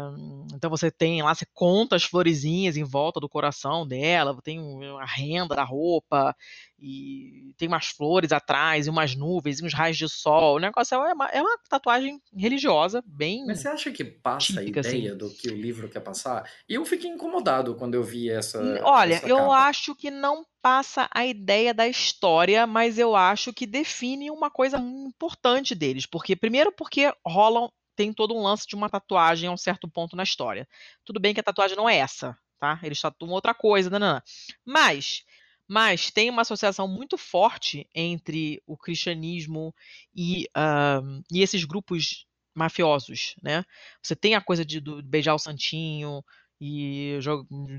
então 0.53 0.69
você 0.69 0.90
tem 0.90 1.22
lá, 1.22 1.36
você 1.36 1.45
conta 1.53 1.95
as 1.95 2.03
florezinhas 2.03 2.77
em 2.77 2.84
volta 2.84 3.19
do 3.19 3.27
coração 3.27 3.86
dela, 3.86 4.38
tem 4.41 4.60
um- 4.60 4.98
a 4.98 5.06
renda 5.06 5.56
da 5.56 5.64
roupa, 5.64 6.36
e 6.80 7.53
tem 7.57 7.68
umas 7.68 7.88
flores 7.88 8.31
atrás, 8.31 8.88
e 8.88 8.90
umas 8.90 9.15
nuvens, 9.15 9.60
e 9.60 9.65
uns 9.65 9.73
raios 9.73 9.98
de 9.98 10.07
sol. 10.07 10.56
O 10.56 10.60
negócio 10.60 10.95
é 10.95 11.14
uma, 11.14 11.27
é 11.27 11.41
uma 11.41 11.57
tatuagem 11.69 12.22
religiosa, 12.34 13.03
bem. 13.06 13.45
Mas 13.45 13.60
você 13.60 13.68
acha 13.68 13.91
que 13.91 14.03
passa 14.03 14.53
Típica, 14.53 14.80
a 14.80 14.84
ideia 14.91 15.15
do 15.15 15.30
que 15.30 15.49
o 15.49 15.56
livro 15.56 15.90
quer 15.90 15.99
passar? 15.99 16.49
E 16.68 16.76
eu 16.76 16.86
fiquei 16.86 17.10
incomodado 17.10 17.76
quando 17.76 17.95
eu 17.95 18.03
vi 18.03 18.30
essa. 18.30 18.60
Olha, 18.84 19.15
essa 19.15 19.27
eu 19.27 19.38
capa. 19.38 19.56
acho 19.68 19.95
que 19.95 20.10
não 20.10 20.45
passa 20.61 21.10
a 21.14 21.26
ideia 21.26 21.73
da 21.73 21.88
história, 21.88 22.65
mas 22.65 22.98
eu 22.98 23.15
acho 23.15 23.53
que 23.53 23.65
define 23.65 24.30
uma 24.31 24.49
coisa 24.49 24.77
importante 24.77 25.76
deles. 25.76 26.06
Porque, 26.06 26.36
primeiro, 26.36 26.72
porque 26.72 27.14
rolam, 27.26 27.69
tem 27.99 28.13
todo 28.13 28.34
um 28.34 28.41
lance 28.41 28.65
de 28.65 28.76
uma 28.76 28.89
tatuagem 28.89 29.49
a 29.49 29.51
um 29.51 29.57
certo 29.57 29.85
ponto 29.89 30.15
na 30.15 30.23
história. 30.23 30.65
Tudo 31.03 31.19
bem 31.19 31.34
que 31.34 31.41
a 31.41 31.43
tatuagem 31.43 31.76
não 31.76 31.89
é 31.89 31.97
essa, 31.97 32.34
tá? 32.57 32.80
Eles 32.81 33.01
tatuam 33.01 33.31
outra 33.34 33.53
coisa, 33.53 33.89
nanana. 33.89 34.23
Mas, 34.65 35.26
mas 35.67 36.09
tem 36.09 36.30
uma 36.30 36.43
associação 36.43 36.88
muito 36.88 37.17
forte 37.17 37.85
entre 37.93 38.63
o 38.65 38.77
cristianismo 38.77 39.76
e, 40.15 40.47
ah, 40.55 41.01
e 41.30 41.41
esses 41.41 41.65
grupos 41.65 42.26
mafiosos, 42.55 43.35
né? 43.43 43.65
Você 44.01 44.15
tem 44.15 44.34
a 44.34 44.39
coisa 44.41 44.63
de 44.63 44.80
beijar 45.03 45.35
o 45.35 45.39
santinho 45.39 46.23
e 46.61 47.19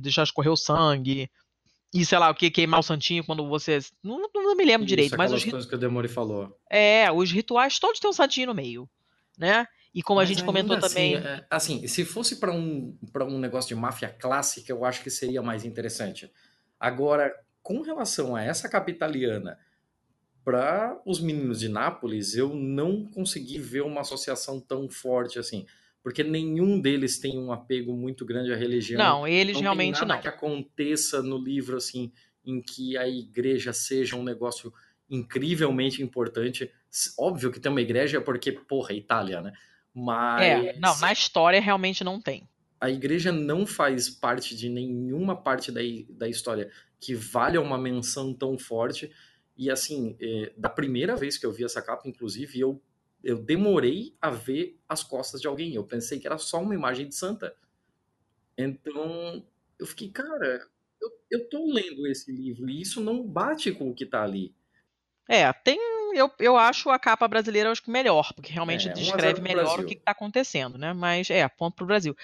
deixar 0.02 0.24
escorrer 0.24 0.52
o 0.52 0.56
sangue. 0.56 1.30
E 1.94 2.04
sei 2.04 2.18
lá, 2.18 2.28
o 2.28 2.34
que 2.34 2.50
queimar 2.50 2.80
o 2.80 2.82
santinho 2.82 3.24
quando 3.24 3.48
você. 3.48 3.78
Não, 4.04 4.20
não 4.34 4.54
me 4.54 4.64
lembro 4.66 4.84
Isso, 4.84 4.86
direito, 4.86 5.16
mas 5.16 5.32
os, 5.32 5.42
aquelas 5.42 5.44
ri- 5.44 5.50
coisas 5.50 5.68
que 5.70 5.74
o 5.74 5.78
Demore 5.78 6.08
falou. 6.08 6.54
é, 6.70 7.10
os 7.10 7.30
rituais 7.32 7.78
todos 7.78 7.98
têm 8.00 8.10
um 8.10 8.12
santinho 8.12 8.48
no 8.48 8.54
meio, 8.54 8.88
né? 9.38 9.66
E 9.94 10.02
como 10.02 10.20
a 10.20 10.22
Mas 10.22 10.28
gente 10.28 10.44
comentou 10.44 10.74
ainda 10.74 10.88
também. 10.88 11.16
Assim, 11.16 11.26
é, 11.26 11.46
assim, 11.50 11.86
se 11.86 12.04
fosse 12.04 12.36
para 12.36 12.52
um, 12.52 12.96
pra 13.12 13.24
um 13.24 13.38
negócio 13.38 13.68
de 13.68 13.74
máfia 13.74 14.08
clássica, 14.08 14.70
eu 14.70 14.84
acho 14.84 15.02
que 15.02 15.10
seria 15.10 15.42
mais 15.42 15.64
interessante. 15.64 16.30
Agora, 16.78 17.34
com 17.62 17.82
relação 17.82 18.36
a 18.36 18.42
essa 18.42 18.68
capa 18.68 18.90
italiana, 18.90 19.58
para 20.44 21.00
os 21.04 21.20
meninos 21.20 21.60
de 21.60 21.68
Nápoles, 21.68 22.34
eu 22.34 22.54
não 22.54 23.04
consegui 23.04 23.58
ver 23.58 23.82
uma 23.82 24.00
associação 24.00 24.60
tão 24.60 24.88
forte 24.88 25.38
assim. 25.38 25.66
Porque 26.02 26.22
nenhum 26.24 26.80
deles 26.80 27.18
tem 27.18 27.38
um 27.38 27.52
apego 27.52 27.94
muito 27.94 28.24
grande 28.24 28.52
à 28.52 28.56
religião. 28.56 28.98
Não, 28.98 29.28
eles 29.28 29.54
não 29.54 29.62
realmente 29.62 29.98
tem 29.98 30.08
nada 30.08 30.14
não. 30.14 30.22
que 30.22 30.28
aconteça 30.28 31.22
no 31.22 31.36
livro 31.36 31.76
assim 31.76 32.10
em 32.44 32.62
que 32.62 32.96
a 32.96 33.06
igreja 33.06 33.72
seja 33.72 34.16
um 34.16 34.22
negócio 34.22 34.72
incrivelmente 35.10 36.02
importante. 36.02 36.70
Óbvio 37.18 37.50
que 37.50 37.60
tem 37.60 37.70
uma 37.70 37.82
igreja 37.82 38.20
porque, 38.20 38.50
porra, 38.52 38.92
é 38.92 38.96
Itália, 38.96 39.42
né? 39.42 39.52
Mas 39.94 40.42
É, 40.42 40.78
não, 40.78 40.98
na 41.00 41.12
história 41.12 41.60
realmente 41.60 42.02
não 42.04 42.20
tem. 42.20 42.48
a 42.80 42.88
igreja 42.90 43.30
não 43.32 43.66
faz 43.66 44.08
parte 44.08 44.56
de 44.56 44.68
nenhuma 44.68 45.36
parte 45.36 45.70
da, 45.70 45.80
da 46.10 46.28
história 46.28 46.70
que 46.98 47.14
valha 47.14 47.60
uma 47.60 47.76
menção 47.78 48.32
tão 48.32 48.58
forte. 48.58 49.10
E 49.56 49.70
assim, 49.70 50.16
eh, 50.20 50.52
da 50.56 50.68
primeira 50.70 51.14
vez 51.16 51.36
que 51.36 51.44
eu 51.44 51.52
vi 51.52 51.64
essa 51.64 51.82
capa, 51.82 52.08
inclusive, 52.08 52.58
eu, 52.58 52.80
eu 53.22 53.36
demorei 53.42 54.14
a 54.20 54.30
ver 54.30 54.78
as 54.88 55.02
costas 55.02 55.40
de 55.40 55.46
alguém. 55.46 55.74
Eu 55.74 55.84
pensei 55.84 56.18
que 56.18 56.26
era 56.26 56.38
só 56.38 56.60
uma 56.62 56.74
imagem 56.74 57.06
de 57.08 57.14
santa. 57.14 57.54
Então, 58.56 59.44
eu 59.78 59.86
fiquei, 59.86 60.08
cara, 60.10 60.66
eu, 61.00 61.10
eu 61.30 61.48
tô 61.48 61.66
lendo 61.72 62.06
esse 62.06 62.30
livro 62.32 62.68
e 62.70 62.80
isso 62.80 63.00
não 63.00 63.22
bate 63.26 63.72
com 63.72 63.90
o 63.90 63.94
que 63.94 64.06
tá 64.06 64.22
ali. 64.22 64.54
É, 65.28 65.50
tem. 65.52 65.78
Eu, 66.14 66.30
eu 66.38 66.56
acho 66.56 66.90
a 66.90 66.98
capa 66.98 67.26
brasileira 67.28 67.70
acho 67.70 67.82
que 67.82 67.90
melhor, 67.90 68.32
porque 68.34 68.52
realmente 68.52 68.88
É, 68.88 68.96
1 68.96 69.12
a 69.12 69.18
0 69.18 69.38
descreve 69.38 69.40
melhor 69.40 69.80
Brasil. 69.80 69.80
o 69.80 69.84
que 69.84 69.94
está 69.94 70.12
acontecendo, 70.12 70.78
né? 70.78 70.92
Mas 70.92 71.30
é, 71.30 71.48
ponto 71.48 71.74
pro 71.76 71.86
Brasil. 71.86 72.14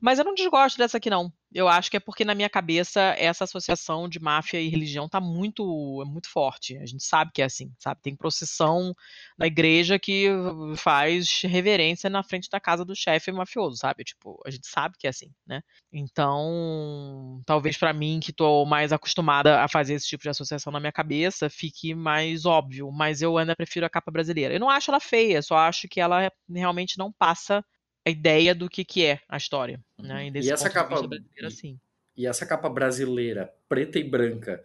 Mas 0.00 0.18
eu 0.18 0.24
não 0.24 0.34
desgosto 0.34 0.78
dessa 0.78 0.98
aqui, 0.98 1.10
não. 1.10 1.32
Eu 1.54 1.68
acho 1.68 1.90
que 1.90 1.96
é 1.96 2.00
porque 2.00 2.24
na 2.24 2.34
minha 2.34 2.48
cabeça 2.48 3.00
essa 3.18 3.44
associação 3.44 4.08
de 4.08 4.18
máfia 4.20 4.60
e 4.60 4.68
religião 4.68 5.08
tá 5.08 5.20
muito, 5.20 6.02
é 6.02 6.04
muito 6.08 6.28
forte. 6.28 6.76
A 6.78 6.86
gente 6.86 7.04
sabe 7.04 7.30
que 7.32 7.42
é 7.42 7.44
assim, 7.44 7.72
sabe? 7.78 8.00
Tem 8.02 8.16
procissão 8.16 8.94
na 9.36 9.46
igreja 9.46 9.98
que 9.98 10.28
faz 10.76 11.42
reverência 11.42 12.08
na 12.08 12.22
frente 12.22 12.48
da 12.50 12.60
casa 12.60 12.84
do 12.84 12.94
chefe 12.96 13.30
mafioso, 13.32 13.76
sabe? 13.76 14.04
Tipo, 14.04 14.40
a 14.46 14.50
gente 14.50 14.66
sabe 14.66 14.96
que 14.98 15.06
é 15.06 15.10
assim, 15.10 15.30
né? 15.46 15.62
Então, 15.92 17.42
talvez 17.44 17.76
pra 17.76 17.92
mim 17.92 18.20
que 18.20 18.32
tô 18.32 18.64
mais 18.64 18.92
acostumada 18.92 19.60
a 19.62 19.68
fazer 19.68 19.94
esse 19.94 20.06
tipo 20.06 20.22
de 20.22 20.30
associação 20.30 20.72
na 20.72 20.80
minha 20.80 20.92
cabeça, 20.92 21.50
fique 21.50 21.94
mais 21.94 22.46
óbvio, 22.46 22.90
mas 22.90 23.20
eu 23.20 23.36
ainda 23.36 23.54
prefiro 23.54 23.84
a 23.84 23.90
capa 23.90 24.10
brasileira. 24.10 24.54
Eu 24.54 24.60
não 24.60 24.70
acho 24.70 24.90
ela 24.90 25.00
feia, 25.00 25.42
só 25.42 25.56
acho 25.56 25.88
que 25.88 26.00
ela 26.00 26.30
realmente 26.48 26.98
não 26.98 27.12
passa 27.12 27.64
a 28.04 28.10
ideia 28.10 28.54
do 28.54 28.68
que, 28.68 28.84
que 28.84 29.04
é 29.04 29.20
a 29.28 29.36
história. 29.36 29.80
Né? 29.98 30.30
E 30.34 30.50
essa 30.50 30.64
ponto 30.64 30.68
de 30.68 30.74
capa- 30.74 30.88
vista 30.94 31.08
brasileiro, 31.08 31.50
sim. 31.50 31.80
E 32.16 32.26
essa 32.26 32.44
capa 32.46 32.68
brasileira, 32.68 33.52
preta 33.68 33.98
e 33.98 34.04
branca, 34.04 34.62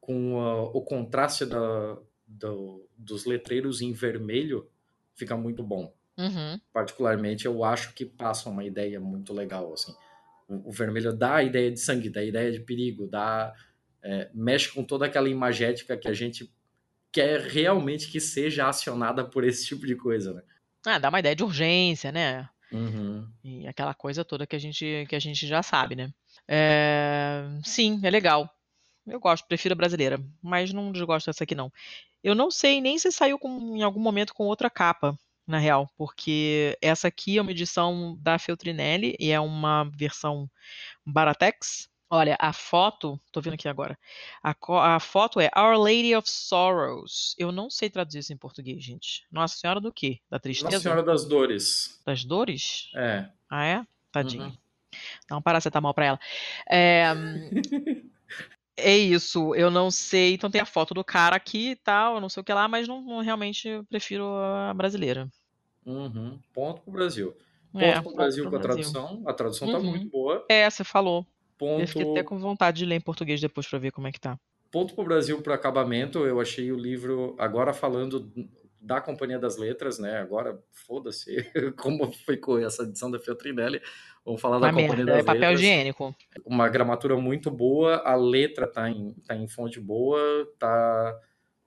com 0.00 0.38
ah, 0.40 0.62
o 0.64 0.82
contraste 0.82 1.46
da- 1.46 1.96
do- 2.26 2.86
dos 2.96 3.24
letreiros 3.24 3.80
em 3.80 3.92
vermelho, 3.92 4.68
fica 5.14 5.36
muito 5.36 5.62
bom. 5.62 5.94
Uhum. 6.18 6.60
Particularmente, 6.72 7.46
eu 7.46 7.64
acho 7.64 7.94
que 7.94 8.04
passa 8.04 8.50
uma 8.50 8.64
ideia 8.64 9.00
muito 9.00 9.32
legal. 9.32 9.72
Assim. 9.72 9.94
O, 10.48 10.68
o 10.68 10.72
vermelho 10.72 11.12
dá 11.12 11.36
a 11.36 11.42
ideia 11.42 11.70
de 11.70 11.80
sangue, 11.80 12.10
dá 12.10 12.20
a 12.20 12.24
ideia 12.24 12.52
de 12.52 12.60
perigo, 12.60 13.06
dá, 13.06 13.54
é, 14.02 14.28
mexe 14.34 14.70
com 14.70 14.84
toda 14.84 15.06
aquela 15.06 15.28
imagética 15.28 15.96
que 15.96 16.08
a 16.08 16.12
gente 16.12 16.52
quer 17.12 17.40
realmente 17.40 18.10
que 18.10 18.20
seja 18.20 18.68
acionada 18.68 19.24
por 19.24 19.44
esse 19.44 19.64
tipo 19.66 19.86
de 19.86 19.96
coisa. 19.96 20.34
Né? 20.34 20.42
Ah, 20.86 20.98
dá 20.98 21.08
uma 21.08 21.20
ideia 21.20 21.34
de 21.34 21.42
urgência, 21.42 22.12
né? 22.12 22.48
Uhum. 22.72 23.28
E 23.42 23.66
aquela 23.66 23.94
coisa 23.94 24.24
toda 24.24 24.46
que 24.46 24.54
a 24.56 24.58
gente, 24.58 25.06
que 25.08 25.16
a 25.16 25.18
gente 25.18 25.46
já 25.46 25.62
sabe, 25.62 25.96
né? 25.96 26.12
É, 26.48 27.44
Sim, 27.64 28.00
é 28.04 28.10
legal. 28.10 28.48
Eu 29.06 29.18
gosto, 29.18 29.46
prefiro 29.46 29.72
a 29.72 29.76
brasileira, 29.76 30.20
mas 30.42 30.72
não 30.72 30.92
desgosto 30.92 31.26
dessa 31.26 31.44
aqui, 31.44 31.54
não. 31.54 31.72
Eu 32.22 32.34
não 32.34 32.50
sei 32.50 32.80
nem 32.80 32.98
se 32.98 33.10
saiu 33.12 33.38
com- 33.38 33.76
em 33.76 33.82
algum 33.82 34.00
momento 34.00 34.34
com 34.34 34.44
outra 34.46 34.70
capa, 34.70 35.18
na 35.46 35.58
real, 35.58 35.90
porque 35.96 36.78
essa 36.80 37.08
aqui 37.08 37.38
é 37.38 37.42
uma 37.42 37.50
edição 37.50 38.16
da 38.20 38.38
Feltrinelli 38.38 39.16
e 39.18 39.32
é 39.32 39.40
uma 39.40 39.84
versão 39.96 40.48
Baratex. 41.06 41.89
Olha, 42.12 42.36
a 42.40 42.52
foto, 42.52 43.20
tô 43.30 43.40
vendo 43.40 43.54
aqui 43.54 43.68
agora. 43.68 43.96
A, 44.42 44.52
a 44.96 44.98
foto 44.98 45.38
é 45.38 45.48
Our 45.56 45.78
Lady 45.78 46.14
of 46.16 46.28
Sorrows. 46.28 47.36
Eu 47.38 47.52
não 47.52 47.70
sei 47.70 47.88
traduzir 47.88 48.18
isso 48.18 48.32
em 48.32 48.36
português, 48.36 48.82
gente. 48.82 49.24
Nossa 49.30 49.56
Senhora 49.56 49.80
do 49.80 49.92
quê? 49.92 50.18
Da 50.28 50.40
tristeza? 50.40 50.70
Nossa 50.72 50.82
Senhora 50.82 51.02
das 51.04 51.24
Dores. 51.24 52.02
Das 52.04 52.24
dores? 52.24 52.90
É. 52.96 53.28
Ah, 53.48 53.64
é? 53.64 53.86
Tadinho. 54.10 54.46
Uhum. 54.46 54.56
Dá 55.28 55.36
um 55.36 55.42
paracetamol 55.42 55.94
pra 55.94 56.04
ela. 56.06 56.20
É, 56.68 57.12
é 58.76 58.98
isso, 58.98 59.54
eu 59.54 59.70
não 59.70 59.88
sei. 59.88 60.34
Então 60.34 60.50
tem 60.50 60.60
a 60.60 60.66
foto 60.66 60.92
do 60.92 61.04
cara 61.04 61.36
aqui 61.36 61.70
e 61.70 61.76
tal, 61.76 62.20
não 62.20 62.28
sei 62.28 62.40
o 62.40 62.44
que 62.44 62.52
lá, 62.52 62.66
mas 62.66 62.88
não, 62.88 63.00
não 63.02 63.20
realmente 63.20 63.68
prefiro 63.88 64.26
a 64.36 64.74
brasileira. 64.74 65.28
Uhum. 65.86 66.40
Ponto 66.52 66.80
pro 66.82 66.90
Brasil. 66.92 67.36
Ponto 67.72 67.84
É, 67.84 68.02
pro 68.02 68.12
Brasil 68.14 68.50
com 68.50 68.56
a 68.56 68.60
tradução. 68.60 69.22
A 69.26 69.32
tradução 69.32 69.70
tá 69.70 69.78
Uhum. 69.78 69.84
muito 69.84 70.08
boa. 70.10 70.44
É, 70.48 70.68
você 70.68 70.82
falou. 70.82 71.24
Ponto, 71.60 71.82
Eu 71.82 71.86
fiquei 71.86 72.10
até 72.10 72.22
com 72.22 72.38
vontade 72.38 72.78
de 72.78 72.86
ler 72.86 72.94
em 72.94 73.00
português 73.02 73.38
depois 73.38 73.68
pra 73.68 73.78
ver 73.78 73.92
como 73.92 74.08
é 74.08 74.12
que 74.12 74.18
tá. 74.18 74.40
ponto 74.70 74.94
pro 74.94 75.04
Brasil 75.04 75.42
pro 75.42 75.52
acabamento. 75.52 76.20
Eu 76.20 76.40
achei 76.40 76.72
o 76.72 76.76
livro, 76.76 77.36
agora 77.38 77.74
falando 77.74 78.32
da 78.80 78.98
Companhia 78.98 79.38
das 79.38 79.58
Letras, 79.58 79.98
né? 79.98 80.20
Agora, 80.20 80.58
foda-se 80.72 81.36
como 81.76 82.10
ficou 82.12 82.58
essa 82.58 82.84
edição 82.84 83.10
da 83.10 83.18
Feltrinelli. 83.18 83.82
Vamos 84.24 84.40
falar 84.40 84.58
da 84.58 84.68
Uma 84.68 84.72
Companhia 84.72 84.96
merda, 85.04 85.12
das 85.12 85.20
é 85.20 85.22
papel 85.22 85.40
Letras. 85.50 85.60
higiênico. 85.60 86.16
Uma 86.46 86.66
gramatura 86.70 87.14
muito 87.16 87.50
boa, 87.50 87.96
a 87.96 88.14
letra 88.14 88.66
tá 88.66 88.88
em, 88.88 89.12
tá 89.26 89.36
em 89.36 89.46
fonte 89.46 89.78
boa, 89.78 90.18
tá 90.58 91.20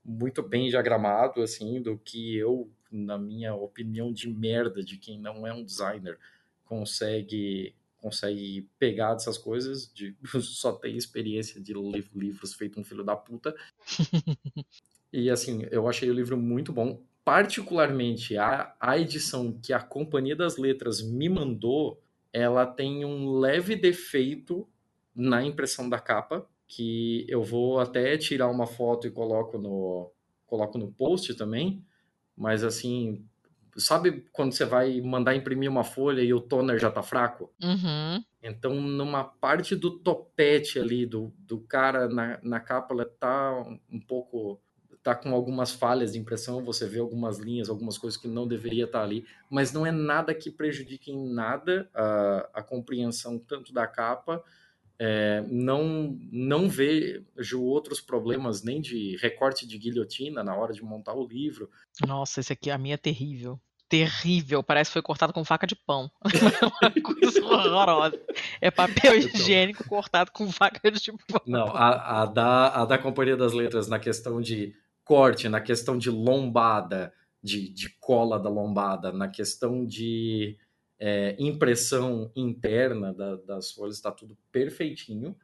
muito 0.04 0.42
bem 0.42 0.70
diagramado, 0.70 1.44
assim, 1.44 1.80
do 1.80 2.00
que 2.00 2.36
eu, 2.36 2.68
na 2.92 3.20
minha 3.20 3.54
opinião 3.54 4.12
de 4.12 4.28
merda, 4.28 4.84
de 4.84 4.98
quem 4.98 5.20
não 5.20 5.46
é 5.46 5.54
um 5.54 5.64
designer, 5.64 6.18
consegue 6.66 7.76
consegue 8.04 8.70
pegar 8.78 9.14
dessas 9.14 9.38
coisas, 9.38 9.90
de 9.94 10.14
só 10.42 10.74
ter 10.74 10.90
experiência 10.90 11.62
de 11.62 11.74
li- 11.74 12.06
livros 12.14 12.54
feito 12.54 12.78
um 12.78 12.84
filho 12.84 13.04
da 13.04 13.16
puta. 13.16 13.56
E 15.16 15.30
assim, 15.30 15.68
eu 15.70 15.88
achei 15.88 16.10
o 16.10 16.14
livro 16.14 16.36
muito 16.36 16.74
bom. 16.74 17.00
Particularmente 17.24 18.36
a, 18.36 18.76
a 18.80 18.98
edição 18.98 19.54
que 19.62 19.72
a 19.72 19.80
Companhia 19.80 20.36
das 20.36 20.58
Letras 20.58 21.04
me 21.04 21.30
mandou, 21.30 22.02
ela 22.34 22.66
tem 22.66 23.06
um 23.06 23.38
leve 23.38 23.76
defeito 23.76 24.68
na 25.16 25.44
impressão 25.44 25.88
da 25.88 26.00
capa, 26.00 26.50
que 26.68 27.28
eu 27.30 27.44
vou 27.44 27.80
até 27.80 28.18
tirar 28.18 28.50
uma 28.50 28.66
foto 28.66 29.06
e 29.06 29.12
coloco 29.12 29.60
no, 29.60 30.12
coloco 30.48 30.80
no 30.80 30.92
post 30.92 31.36
também. 31.36 31.86
Mas 32.36 32.64
assim, 32.64 33.24
sabe 33.78 34.26
quando 34.32 34.54
você 34.54 34.66
vai 34.66 35.02
mandar 35.02 35.36
imprimir 35.36 35.70
uma 35.70 35.84
folha 35.84 36.22
e 36.22 36.34
o 36.34 36.42
toner 36.42 36.80
já 36.80 36.92
tá 36.92 37.02
fraco? 37.02 37.52
Uhum. 37.62 38.24
Então, 38.42 38.76
numa 38.76 39.24
parte 39.24 39.76
do 39.76 39.92
topete 40.00 40.80
ali, 40.80 41.06
do, 41.06 41.34
do 41.40 41.60
cara 41.62 42.10
na, 42.10 42.40
na 42.44 42.60
capa, 42.60 42.94
ela 42.94 43.06
tá 43.06 43.66
um, 43.90 44.00
pouco. 44.00 44.62
tá 45.02 45.16
com 45.16 45.34
algumas 45.34 45.72
falhas 45.72 46.14
de 46.14 46.20
impressão, 46.20 46.64
você 46.64 46.86
vê 46.88 47.00
algumas 47.00 47.40
linhas, 47.40 47.70
algumas 47.70 47.98
coisas 47.98 48.20
que 48.20 48.28
não 48.28 48.48
deveria 48.48 48.86
estar 48.86 49.02
ali, 49.02 49.26
mas 49.50 49.72
não 49.72 49.86
é 49.86 49.92
nada 49.92 50.34
que 50.34 50.52
prejudique 50.52 51.12
em 51.12 51.34
nada 51.34 51.90
a, 51.94 52.50
a 52.56 52.64
compreensão 52.64 53.40
tanto 53.40 53.74
da 53.74 53.88
capa. 53.88 54.44
É, 55.06 55.44
não, 55.50 56.18
não 56.32 56.70
vejo 56.70 57.62
outros 57.62 58.00
problemas 58.00 58.64
nem 58.64 58.80
de 58.80 59.18
recorte 59.18 59.68
de 59.68 59.78
guilhotina 59.78 60.42
na 60.42 60.56
hora 60.56 60.72
de 60.72 60.82
montar 60.82 61.14
o 61.14 61.28
livro. 61.28 61.70
Nossa, 62.08 62.40
esse 62.40 62.54
aqui, 62.54 62.72
a 62.72 62.78
minha 62.78 62.94
é 62.94 62.98
terrível. 62.98 63.60
Terrível, 63.90 64.64
parece 64.64 64.90
que 64.90 64.94
foi 64.94 65.02
cortado 65.02 65.34
com 65.34 65.44
faca 65.44 65.68
de 65.68 65.76
pão. 65.76 66.10
É 66.24 66.24
uma 66.88 67.02
coisa 67.02 67.44
horrorosa. 67.44 68.18
É 68.62 68.72
papel 68.72 69.18
Então. 69.18 69.42
higiênico 69.42 69.84
cortado 69.90 70.32
com 70.32 70.50
faca 70.50 70.90
de 70.90 71.12
pão. 71.28 71.42
Não, 71.46 71.68
a, 71.68 72.22
a, 72.22 72.26
da, 72.26 72.68
a 72.70 72.86
da 72.86 72.98
Companhia 72.98 73.36
das 73.36 73.52
Letras 73.52 73.90
na 73.90 74.00
questão 74.00 74.40
de 74.40 74.74
corte, 75.04 75.50
na 75.50 75.60
questão 75.60 75.98
de 75.98 76.10
lombada, 76.10 77.14
de, 77.44 77.68
de 77.68 77.90
cola 78.00 78.40
da 78.40 78.50
lombada, 78.50 79.12
na 79.12 79.28
questão 79.28 79.86
de 79.86 80.58
é, 81.06 81.36
impressão 81.38 82.32
interna 82.34 83.14
da- 83.14 83.36
das 83.36 83.72
folhas, 83.72 83.96
está 83.96 84.10
tudo 84.12 84.38
perfeitinho. 84.52 85.36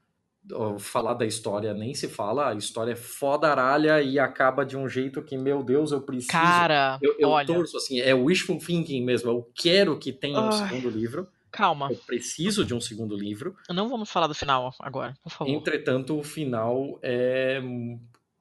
Falar 0.79 1.15
da 1.15 1.25
história 1.25 1.73
nem 1.73 1.93
se 1.93 2.07
fala, 2.07 2.49
a 2.49 2.53
história 2.55 2.93
é 2.93 2.95
fodaralha 2.95 4.01
e 4.01 4.17
acaba 4.17 4.65
de 4.65 4.77
um 4.77 4.87
jeito 4.87 5.21
que, 5.21 5.37
meu 5.37 5.61
Deus, 5.61 5.91
eu 5.91 6.01
preciso. 6.01 6.31
Cara, 6.31 6.97
eu, 7.01 7.13
eu 7.19 7.29
olha, 7.29 7.45
torço 7.45 7.75
assim, 7.77 7.99
é 7.99 8.13
wishful 8.13 8.57
thinking 8.57 9.03
mesmo. 9.03 9.29
Eu 9.29 9.51
quero 9.53 9.99
que 9.99 10.13
tenha 10.13 10.39
um 10.39 10.51
segundo 10.51 10.89
livro. 10.89 11.27
calma. 11.51 11.89
Eu 11.91 11.97
preciso 11.97 12.63
de 12.63 12.73
um 12.73 12.79
segundo 12.79 13.15
livro. 13.17 13.55
Não 13.69 13.89
vamos 13.89 14.09
falar 14.09 14.27
do 14.27 14.33
final 14.33 14.73
agora, 14.79 15.13
por 15.21 15.29
favor. 15.29 15.51
Entretanto, 15.53 16.17
o 16.17 16.23
final 16.23 16.97
é 17.03 17.61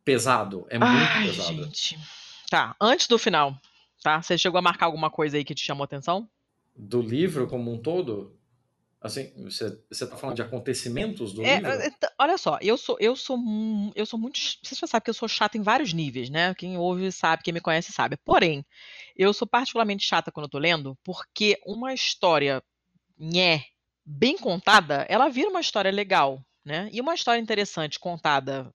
pesado, 0.04 0.66
é 0.70 0.78
muito 0.78 0.94
Ai, 0.94 1.26
pesado. 1.26 1.52
gente. 1.64 1.98
Tá, 2.48 2.74
antes 2.80 3.06
do 3.08 3.18
final, 3.18 3.54
tá? 4.02 4.22
Você 4.22 4.38
chegou 4.38 4.58
a 4.58 4.62
marcar 4.62 4.86
alguma 4.86 5.10
coisa 5.10 5.36
aí 5.36 5.44
que 5.44 5.54
te 5.54 5.64
chamou 5.64 5.84
atenção? 5.84 6.28
Do 6.78 7.02
livro 7.02 7.46
como 7.46 7.70
um 7.72 7.82
todo, 7.82 8.38
assim, 9.00 9.32
você, 9.44 9.82
você 9.90 10.06
tá 10.08 10.16
falando 10.16 10.36
de 10.36 10.42
acontecimentos 10.42 11.32
do 11.34 11.44
É, 11.44 11.54
livro? 11.54 11.86
é, 11.86 11.90
t- 11.90 12.08
olha 12.18 12.36
só, 12.36 12.58
eu 12.60 12.76
sou, 12.76 12.96
eu 13.00 13.14
sou, 13.14 13.38
eu 13.94 14.04
sou 14.04 14.18
muito, 14.18 14.38
você 14.62 14.74
já 14.74 14.86
sabe 14.86 15.04
que 15.04 15.10
eu 15.10 15.14
sou 15.14 15.28
chata 15.28 15.56
em 15.56 15.62
vários 15.62 15.92
níveis, 15.92 16.28
né? 16.28 16.52
Quem 16.54 16.76
ouve 16.76 17.12
sabe, 17.12 17.42
quem 17.44 17.52
me 17.54 17.60
conhece 17.60 17.92
sabe. 17.92 18.16
Porém, 18.24 18.64
eu 19.16 19.32
sou 19.32 19.46
particularmente 19.46 20.04
chata 20.04 20.32
quando 20.32 20.44
eu 20.44 20.50
tô 20.50 20.58
lendo, 20.58 20.98
porque 21.04 21.56
uma 21.64 21.94
história 21.94 22.62
nhé, 23.18 23.64
bem 24.06 24.38
contada, 24.38 25.06
ela 25.08 25.28
vira 25.28 25.50
uma 25.50 25.60
história 25.60 25.90
legal, 25.92 26.42
né? 26.64 26.88
E 26.92 27.00
uma 27.00 27.14
história 27.14 27.40
interessante 27.40 27.98
contada 28.00 28.72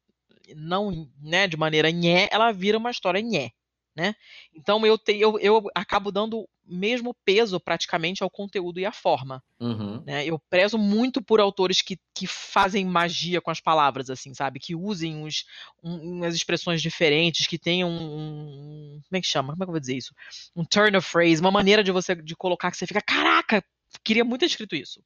não, 0.56 1.10
né, 1.22 1.48
de 1.48 1.58
maneira 1.58 1.92
nhé, 1.92 2.28
ela 2.32 2.52
vira 2.52 2.78
uma 2.78 2.92
história 2.92 3.22
nhé, 3.22 3.52
né? 3.96 4.16
Então 4.54 4.86
eu, 4.86 4.98
te, 4.98 5.14
eu, 5.20 5.38
eu 5.40 5.64
acabo 5.76 6.12
dando 6.12 6.48
mesmo 6.66 7.14
peso 7.26 7.60
praticamente 7.60 8.24
ao 8.24 8.30
conteúdo 8.30 8.80
e 8.80 8.86
à 8.86 8.92
forma 8.92 9.44
Uhum. 9.60 10.04
né? 10.06 10.26
Eu 10.26 10.38
prezo 10.50 10.78
muito 10.78 11.22
por 11.22 11.40
autores 11.40 11.82
que, 11.82 11.98
que 12.14 12.28
fazem 12.28 12.86
magia 12.86 13.40
com 13.40 13.50
as 13.50 13.62
palavras, 13.62 14.10
assim, 14.10 14.34
sabe? 14.34 14.60
Que 14.60 14.76
usem 14.76 15.16
uns, 15.16 15.46
um- 15.82 16.18
umas 16.18 16.36
expressões 16.36 16.82
diferentes, 16.82 17.48
que 17.48 17.58
tenham 17.58 17.90
um, 17.90 19.00
Como 19.08 19.18
é 19.18 19.22
que 19.22 19.28
chama? 19.28 19.54
Como 19.54 19.64
é 19.64 19.66
que 19.66 19.70
eu 19.70 19.74
vou 19.74 19.80
dizer 19.80 19.96
isso? 19.96 20.14
Um 20.56 20.66
turn 20.66 20.98
of 20.98 21.08
phrase, 21.08 21.40
uma 21.40 21.52
maneira 21.52 21.84
de 21.84 21.92
você 21.92 22.14
de 22.16 22.36
colocar 22.36 22.72
que 22.72 22.78
você 22.78 22.86
fica, 22.86 23.02
caraca, 23.02 23.64
queria 24.04 24.26
muito 24.26 24.42
ter 24.42 24.48
escrito 24.48 24.76
isso. 24.76 25.02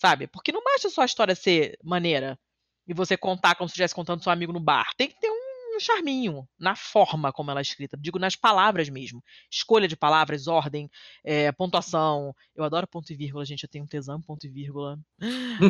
Sabe? 0.00 0.26
Porque 0.26 0.52
não 0.52 0.62
basta 0.64 0.90
só 0.90 1.02
a 1.02 1.06
história 1.06 1.34
ser 1.34 1.78
maneira 1.82 2.38
e 2.86 2.94
você 2.94 3.16
contar 3.16 3.54
como 3.54 3.68
se 3.68 3.72
estivesse 3.72 3.94
contando 3.94 4.22
seu 4.22 4.32
amigo 4.32 4.52
no 4.52 4.60
bar. 4.60 4.88
Tem 4.96 5.08
que 5.08 5.20
ter 5.20 5.30
um 5.30 5.41
um 5.76 5.80
charminho 5.80 6.48
na 6.58 6.76
forma 6.76 7.32
como 7.32 7.50
ela 7.50 7.60
é 7.60 7.62
escrita, 7.62 7.96
digo 7.96 8.18
nas 8.18 8.36
palavras 8.36 8.88
mesmo. 8.88 9.22
Escolha 9.50 9.88
de 9.88 9.96
palavras, 9.96 10.46
ordem, 10.46 10.90
é, 11.24 11.50
pontuação. 11.52 12.34
Eu 12.54 12.64
adoro 12.64 12.86
ponto 12.86 13.12
e 13.12 13.16
vírgula, 13.16 13.44
gente. 13.44 13.64
Eu 13.64 13.68
tenho 13.68 13.84
um 13.84 13.88
tesão 13.88 14.20
ponto 14.20 14.46
e 14.46 14.50
vírgula. 14.50 14.98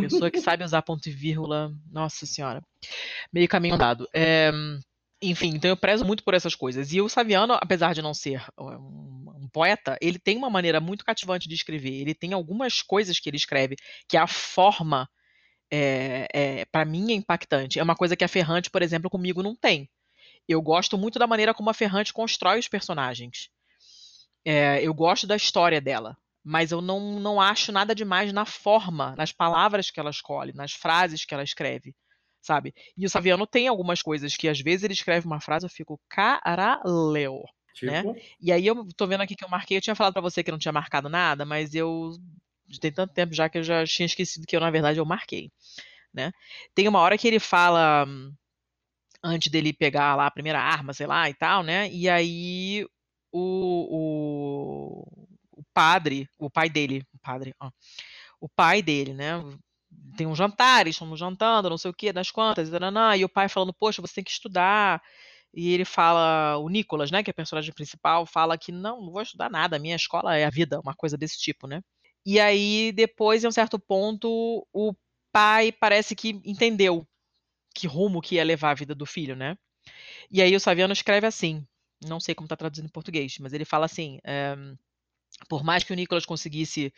Pessoa 0.01 0.31
que 0.31 0.41
sabe 0.41 0.65
usar 0.65 0.83
ponto 0.83 1.09
e 1.09 1.13
vírgula. 1.13 1.73
Nossa 1.91 2.27
senhora. 2.27 2.63
Meio 3.33 3.49
caminho 3.49 3.75
andado. 3.75 4.09
É, 4.15 4.51
enfim, 5.23 5.51
então 5.55 5.71
eu 5.71 5.77
prezo 5.77 6.05
muito 6.05 6.25
por 6.25 6.35
essas 6.35 6.55
coisas. 6.55 6.93
E 6.93 7.01
o 7.01 7.09
Saviano, 7.09 7.55
apesar 7.55 7.95
de 7.95 8.03
não 8.03 8.13
ser 8.13 8.45
um, 8.59 9.33
um, 9.37 9.49
poeta, 9.53 9.97
ele 10.01 10.19
tem 10.19 10.37
uma 10.37 10.51
maneira 10.51 10.81
muito 10.81 11.05
cativante 11.05 11.49
de 11.49 11.55
escrever. 11.55 11.93
Ele 11.93 12.13
tem 12.13 12.33
algumas 12.33 12.83
coisas 12.83 13.21
que 13.21 13.31
ele 13.31 13.37
escreve, 13.37 13.77
que 14.09 14.17
a 14.17 14.27
forma, 14.27 15.09
é, 15.73 16.29
é, 16.33 16.65
para 16.67 16.85
mim, 16.85 17.13
é 17.13 17.15
impactante. 17.15 17.79
É 17.79 17.83
uma 17.83 17.97
coisa 17.97 18.15
que 18.15 18.25
a 18.25 18.29
Ferrante, 18.29 18.71
por 18.71 18.83
exemplo, 18.83 19.09
comigo 19.09 19.43
não 19.43 19.57
tem. 19.57 19.89
Eu 20.47 20.61
gosto 20.61 20.99
muito 20.99 21.19
da 21.19 21.27
maneira 21.27 21.55
como 21.55 21.71
a 21.71 21.75
Ferrante 21.75 22.13
constrói 22.13 22.59
os 22.59 22.69
personagens. 22.69 23.49
É, 24.45 24.83
eu 24.83 24.93
gosto 24.93 25.27
da 25.27 25.37
história 25.37 25.81
dela. 25.81 26.17
Mas 26.45 26.73
eu 26.73 26.81
não, 26.81 27.21
não 27.21 27.41
acho 27.41 27.71
nada 27.71 27.95
demais 27.95 28.33
na 28.33 28.45
forma, 28.45 29.15
nas 29.17 29.33
palavras 29.33 29.91
que 29.91 30.01
ela 30.01 30.11
escolhe, 30.11 30.53
nas 30.53 30.73
frases 30.73 31.25
que 31.25 31.33
ela 31.33 31.45
escreve 31.45 31.95
sabe? 32.43 32.75
E 32.99 33.07
o 33.07 33.09
Saviano 33.09 33.47
tem 33.47 33.69
algumas 33.69 34.03
coisas 34.03 34.37
que 34.37 34.49
às 34.49 34.61
vezes 34.61 34.83
ele 34.83 34.93
escreve 34.93 35.27
uma 35.27 35.41
frase, 35.41 35.65
eu 35.65 35.71
fico 35.71 35.99
caralho. 36.09 37.45
Né? 37.81 38.01
Tipo? 38.03 38.13
Né? 38.13 38.23
E 38.41 38.53
aí 38.53 38.67
eu 38.67 38.87
tô 38.97 39.07
vendo 39.07 39.23
aqui 39.23 39.37
que 39.37 39.45
eu 39.45 39.49
marquei, 39.49 39.77
eu 39.77 39.81
tinha 39.81 39.95
falado 39.95 40.13
para 40.13 40.23
você 40.23 40.43
que 40.43 40.51
não 40.51 40.59
tinha 40.59 40.73
marcado 40.73 41.09
nada, 41.09 41.45
mas 41.45 41.75
eu 41.75 42.11
tem 42.81 42.93
tanto 42.93 43.13
tempo 43.15 43.35
já 43.35 43.49
que 43.49 43.59
eu 43.59 43.63
já 43.65 43.85
tinha 43.87 44.07
esquecido 44.07 44.47
que 44.47 44.57
eu 44.57 44.61
na 44.61 44.71
verdade 44.71 44.99
eu 44.99 45.05
marquei, 45.05 45.51
né? 46.13 46.33
Tem 46.75 46.89
uma 46.89 47.01
hora 47.01 47.19
que 47.19 47.29
ele 47.29 47.41
fala 47.41 48.07
antes 49.23 49.51
dele 49.51 49.73
pegar 49.73 50.17
lá 50.17 50.27
a 50.27 50.31
primeira 50.31 50.61
arma, 50.61 50.93
sei 50.93 51.07
lá, 51.07 51.29
e 51.31 51.35
tal, 51.35 51.63
né? 51.63 51.89
E 51.91 52.09
aí 52.09 52.87
o, 53.33 55.07
o, 55.11 55.61
o 55.61 55.65
padre, 55.73 56.29
o 56.39 56.51
pai 56.51 56.69
dele, 56.69 57.05
o 57.15 57.19
padre, 57.19 57.55
ó, 57.61 57.71
o 58.41 58.49
pai 58.49 58.83
dele, 58.83 59.15
né? 59.15 59.41
tem 60.17 60.27
um 60.27 60.35
jantar, 60.35 60.87
estão 60.87 61.17
jantando, 61.17 61.71
não 61.71 61.79
sei 61.79 61.91
o 61.91 61.95
que, 61.95 62.13
das 62.13 62.31
quantas, 62.31 62.69
e, 62.69 63.19
e 63.19 63.25
o 63.25 63.29
pai 63.29 63.49
falando, 63.49 63.73
poxa, 63.73 64.03
você 64.03 64.15
tem 64.17 64.25
que 64.25 64.31
estudar. 64.31 65.03
E 65.55 65.73
ele 65.73 65.85
fala, 65.85 66.57
o 66.59 66.69
Nicolas, 66.69 67.11
né, 67.11 67.23
que 67.23 67.31
é 67.31 67.33
o 67.33 67.35
personagem 67.35 67.73
principal, 67.75 68.25
fala 68.25 68.57
que 68.57 68.73
não, 68.73 69.03
não 69.03 69.13
vou 69.13 69.21
estudar 69.23 69.51
nada, 69.51 69.77
a 69.77 69.79
minha 69.79 69.97
escola 69.97 70.37
é 70.37 70.45
a 70.45 70.51
vida, 70.51 70.81
uma 70.81 70.95
coisa 70.95 71.17
desse 71.17 71.39
tipo, 71.39 71.67
né? 71.67 71.83
E 72.25 72.39
aí, 72.39 72.93
depois, 72.93 73.43
em 73.43 73.49
um 73.49 73.53
certo 73.53 73.79
ponto, 73.79 74.67
o 74.73 74.95
pai 75.33 75.73
parece 75.73 76.15
que 76.15 76.41
entendeu 76.45 77.07
que 77.75 77.87
rumo 77.87 78.21
que 78.21 78.37
ia 78.37 78.45
levar 78.45 78.71
a 78.71 78.75
vida 78.75 78.95
do 78.95 79.07
filho, 79.07 79.35
né? 79.35 79.57
E 80.31 80.43
aí 80.43 80.55
o 80.55 80.61
Saviano 80.61 80.93
escreve 80.93 81.27
assim, 81.27 81.67
não 82.07 82.21
sei 82.21 82.35
como 82.35 82.47
está 82.47 82.57
traduzindo 82.57 82.87
em 82.87 82.93
português, 82.93 83.39
mas 83.41 83.53
ele 83.53 83.65
fala 83.65 83.87
assim, 83.87 84.19
é, 84.25 84.57
por 85.49 85.65
mais 85.65 85.83
que 85.83 85.93
o 85.93 85.97
Nicolas 85.97 86.27
conseguisse 86.27 86.93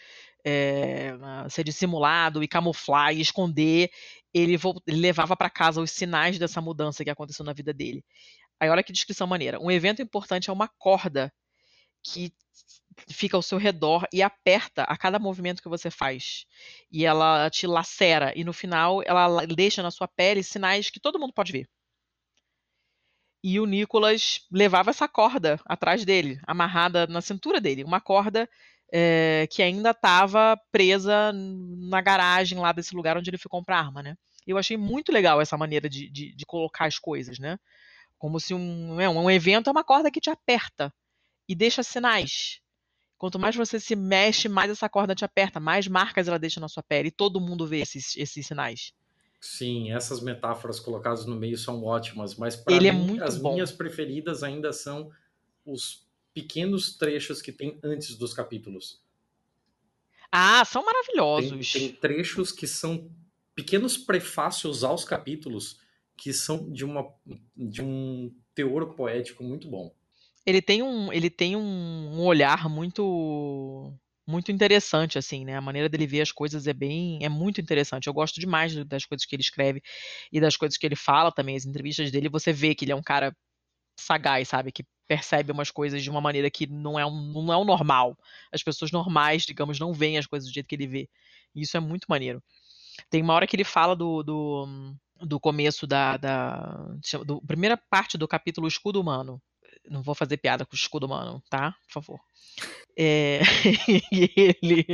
é, 0.45 1.13
ser 1.49 1.65
dissimulado 1.65 2.43
e 2.43 2.49
camuflar 2.49 3.15
e 3.15 3.21
esconder, 3.21 3.91
ele, 4.33 4.57
ele 4.87 5.01
levava 5.01 5.37
para 5.37 5.51
casa 5.51 5.81
os 5.81 5.91
sinais 5.91 6.39
dessa 6.39 6.61
mudança 6.61 7.05
que 7.05 7.11
aconteceu 7.11 7.45
na 7.45 7.53
vida 7.53 7.73
dele. 7.73 8.05
Aí 8.61 8.69
olha 8.69 8.83
que 8.83 8.93
descrição 8.93 9.27
maneira. 9.27 9.61
Um 9.61 9.71
evento 9.71 10.03
importante 10.03 10.51
é 10.51 10.53
uma 10.53 10.69
corda 10.69 11.33
que 12.05 12.33
fica 13.09 13.37
ao 13.37 13.43
seu 13.43 13.59
redor 13.59 14.07
e 14.13 14.23
aperta 14.23 14.85
a 14.85 14.97
cada 14.97 15.19
movimento 15.19 15.63
que 15.63 15.69
você 15.69 15.91
faz. 15.91 16.47
E 16.93 17.05
ela 17.05 17.51
te 17.51 17.67
lacera. 17.67 18.33
E 18.37 18.45
no 18.45 18.53
final, 18.53 19.03
ela 19.05 19.45
deixa 19.47 19.83
na 19.83 19.91
sua 19.91 20.07
pele 20.07 20.43
sinais 20.43 20.91
que 20.91 21.01
todo 21.01 21.19
mundo 21.19 21.33
pode 21.33 21.51
ver 21.51 21.69
e 23.45 23.61
o 23.61 23.67
Nicolas 23.67 24.41
levava 24.51 24.89
essa 24.89 25.07
corda 25.07 25.61
atrás 25.67 26.03
dele, 26.03 26.41
amarrada 26.47 27.07
na 27.07 27.21
cintura 27.21 27.61
dele, 27.61 27.85
uma 27.85 28.01
corda 28.01 28.49
é, 28.91 29.47
que 29.51 29.63
ainda 29.63 29.91
estava 29.91 30.59
presa 30.73 31.31
na 31.35 32.01
garagem 32.01 32.59
lá 32.59 32.73
desse 32.73 32.97
lugar 32.97 33.19
onde 33.19 33.29
ele 33.29 33.37
foi 33.37 33.51
comprar 33.51 33.81
arma, 33.81 34.03
né? 34.03 34.17
Eu 34.47 34.57
achei 34.57 34.79
muito 34.79 35.13
legal 35.13 35.43
essa 35.43 35.59
maneira 35.59 35.91
de, 35.91 36.09
de, 36.09 36.35
de 36.35 36.47
colocar 36.47 36.87
as 36.87 36.99
coisas, 36.99 37.39
né? 37.39 37.59
Como 38.17 38.41
se 38.41 38.55
um, 38.55 38.99
é, 38.99 39.11
um 39.11 39.31
evento 39.31 39.69
é 39.69 39.73
uma 39.73 39.85
corda 39.85 40.11
que 40.11 40.23
te 40.23 40.31
aperta 40.31 40.91
e 41.49 41.55
deixa 41.55 41.83
sinais. 41.83 42.61
Quanto 43.17 43.39
mais 43.39 43.57
você 43.57 43.81
se 43.81 43.97
mexe, 43.97 44.49
mais 44.49 44.71
essa 44.71 44.89
corda 44.89 45.15
te 45.15 45.25
aperta, 45.25 45.59
mais 45.59 45.89
marcas 45.89 46.29
ela 46.29 46.39
deixa 46.39 46.61
na 46.61 46.69
sua 46.69 46.83
pele 46.83 47.09
e 47.09 47.13
todo 47.13 47.41
mundo 47.41 47.67
vê 47.67 47.81
esses, 47.81 48.17
esses 48.17 48.47
sinais. 48.47 48.93
Sim, 49.41 49.93
essas 49.93 50.21
metáforas 50.21 50.81
colocadas 50.81 51.27
no 51.27 51.37
meio 51.37 51.57
são 51.57 51.85
ótimas, 51.85 52.35
mas 52.35 52.57
para 52.57 52.77
é 52.77 52.93
mim, 52.93 53.19
é 53.19 53.25
as 53.25 53.39
bom. 53.39 53.53
minhas 53.53 53.71
preferidas 53.71 54.43
ainda 54.43 54.73
são 54.73 55.11
os 55.65 56.07
pequenos 56.33 56.97
trechos 56.97 57.41
que 57.41 57.53
tem 57.53 57.79
antes 57.83 58.17
dos 58.17 58.35
capítulos. 58.35 59.03
Ah, 60.33 60.65
são 60.65 60.85
maravilhosos. 60.85 61.73
Tem, 61.73 61.89
tem 61.89 61.93
trechos 61.93 62.51
que 62.51 62.67
são 62.67 63.11
pequenos 63.55 63.97
prefácios 63.97 64.83
aos 64.83 65.05
capítulos 65.05 65.79
que 66.17 66.33
são 66.33 66.71
de, 66.71 66.85
uma, 66.85 67.13
de 67.57 67.83
um 67.83 68.35
teor 68.55 68.95
poético 68.95 69.45
muito 69.45 69.69
bom. 69.69 69.95
Ele 70.47 70.61
tem 70.61 70.83
um, 70.83 71.13
ele 71.13 71.31
tem 71.31 71.57
um 71.57 72.21
olhar 72.21 72.69
muito 72.69 73.93
muito 74.27 74.51
interessante, 74.51 75.19
assim, 75.19 75.45
né? 75.45 75.57
A 75.57 75.61
maneira 75.61 75.89
dele 75.89 76.07
ver 76.07 76.23
as 76.23 76.33
coisas 76.33 76.67
é 76.67 76.73
bem, 76.73 77.19
é 77.23 77.29
muito 77.29 77.61
interessante. 77.61 78.07
Eu 78.07 78.15
gosto 78.15 78.41
demais 78.41 78.75
das 78.87 79.05
coisas 79.05 79.27
que 79.27 79.35
ele 79.37 79.43
escreve 79.43 79.83
e 80.33 80.41
das 80.41 80.57
coisas 80.57 80.79
que 80.79 80.87
ele 80.87 80.97
fala 80.97 81.31
também. 81.31 81.57
As 81.57 81.67
entrevistas 81.67 82.11
dele, 82.11 82.29
você 82.29 82.53
vê 82.53 82.75
que 82.75 82.85
ele 82.85 82.93
é 82.93 82.97
um 82.97 83.03
cara 83.03 83.37
sagaz, 83.99 84.49
sabe? 84.49 84.73
Que 84.73 84.85
percebe 85.07 85.53
umas 85.53 85.71
coisas 85.71 86.03
de 86.03 86.11
uma 86.11 86.21
maneira 86.21 86.51
que 86.51 86.67
não 86.67 86.99
é, 86.99 87.05
um, 87.07 87.45
não 87.45 87.53
é 87.53 87.57
o 87.57 87.65
normal. 87.65 88.17
As 88.53 88.63
pessoas 88.63 88.91
normais, 88.91 89.45
digamos, 89.45 89.79
não 89.79 89.93
veem 89.93 90.19
as 90.19 90.27
coisas 90.27 90.49
do 90.49 90.55
jeito 90.55 90.69
que 90.69 90.75
ele 90.75 90.87
vê. 90.87 91.09
E 91.55 91.63
isso 91.63 91.77
é 91.77 91.81
muito 91.81 92.07
maneiro. 92.09 92.43
Tem 93.11 93.23
uma 93.23 93.35
hora 93.35 93.47
que 93.47 93.57
ele 93.57 93.65
fala 93.65 93.95
do, 93.95 94.23
do, 94.23 94.95
do 95.23 95.41
começo 95.41 95.87
da, 95.87 96.17
da 96.17 96.97
do, 97.27 97.41
primeira 97.43 97.77
parte 97.77 98.17
do 98.17 98.29
capítulo 98.29 98.69
Escudo 98.69 99.01
Humano. 99.01 99.41
Não 99.89 100.03
vou 100.03 100.15
fazer 100.15 100.39
piada 100.39 100.65
com 100.65 100.73
o 100.73 100.77
escudo 100.77 101.07
humano, 101.07 101.43
tá? 101.51 101.73
Por 101.87 101.93
favor. 101.93 102.21
É, 102.97 103.41
e, 104.13 104.31
ele, 104.37 104.87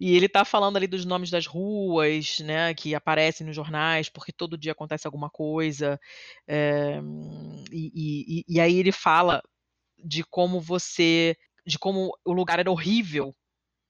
e 0.00 0.16
ele 0.16 0.28
tá 0.28 0.44
falando 0.44 0.76
ali 0.76 0.86
dos 0.86 1.04
nomes 1.04 1.30
das 1.30 1.46
ruas, 1.46 2.38
né, 2.40 2.74
que 2.74 2.94
aparecem 2.94 3.46
nos 3.46 3.56
jornais, 3.56 4.08
porque 4.08 4.32
todo 4.32 4.58
dia 4.58 4.72
acontece 4.72 5.06
alguma 5.06 5.30
coisa. 5.30 5.98
É, 6.46 7.00
e, 7.72 8.42
e, 8.42 8.44
e 8.48 8.60
aí 8.60 8.76
ele 8.78 8.92
fala 8.92 9.42
de 9.98 10.22
como 10.24 10.60
você. 10.60 11.36
de 11.66 11.78
como 11.78 12.12
o 12.24 12.32
lugar 12.32 12.58
era 12.58 12.70
horrível 12.70 13.34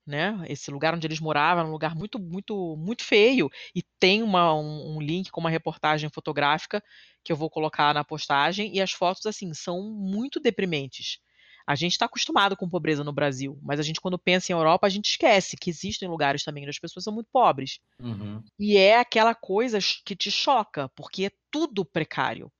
né? 0.09 0.43
Esse 0.49 0.71
lugar 0.71 0.93
onde 0.93 1.05
eles 1.07 1.19
moravam 1.19 1.61
era 1.61 1.69
um 1.69 1.71
lugar 1.71 1.95
muito, 1.95 2.19
muito, 2.19 2.75
muito 2.75 3.03
feio. 3.03 3.49
E 3.73 3.81
tem 3.99 4.23
uma, 4.23 4.53
um, 4.53 4.95
um, 4.95 5.01
link 5.01 5.31
com 5.31 5.39
uma 5.39 5.49
reportagem 5.49 6.09
fotográfica 6.09 6.83
que 7.23 7.31
eu 7.31 7.37
vou 7.37 7.49
colocar 7.49 7.93
na 7.93 8.03
postagem. 8.03 8.75
E 8.75 8.81
as 8.81 8.91
fotos, 8.91 9.25
assim, 9.25 9.53
são 9.53 9.81
muito 9.83 10.39
deprimentes. 10.39 11.19
A 11.65 11.75
gente 11.75 11.91
está 11.91 12.05
acostumado 12.05 12.57
com 12.57 12.67
pobreza 12.67 13.03
no 13.03 13.13
Brasil, 13.13 13.59
mas 13.61 13.79
a 13.79 13.83
gente, 13.83 14.01
quando 14.01 14.17
pensa 14.17 14.51
em 14.51 14.55
Europa, 14.55 14.87
a 14.87 14.89
gente 14.89 15.11
esquece 15.11 15.55
que 15.55 15.69
existem 15.69 16.09
lugares 16.09 16.43
também 16.43 16.63
onde 16.63 16.71
as 16.71 16.79
pessoas 16.79 17.03
são 17.03 17.13
muito 17.13 17.29
pobres. 17.31 17.79
Uhum. 18.01 18.43
E 18.59 18.75
é 18.75 18.97
aquela 18.97 19.35
coisa 19.35 19.77
que 20.03 20.15
te 20.15 20.31
choca, 20.31 20.89
porque 20.95 21.25
é 21.25 21.31
tudo 21.51 21.85
precário. 21.85 22.51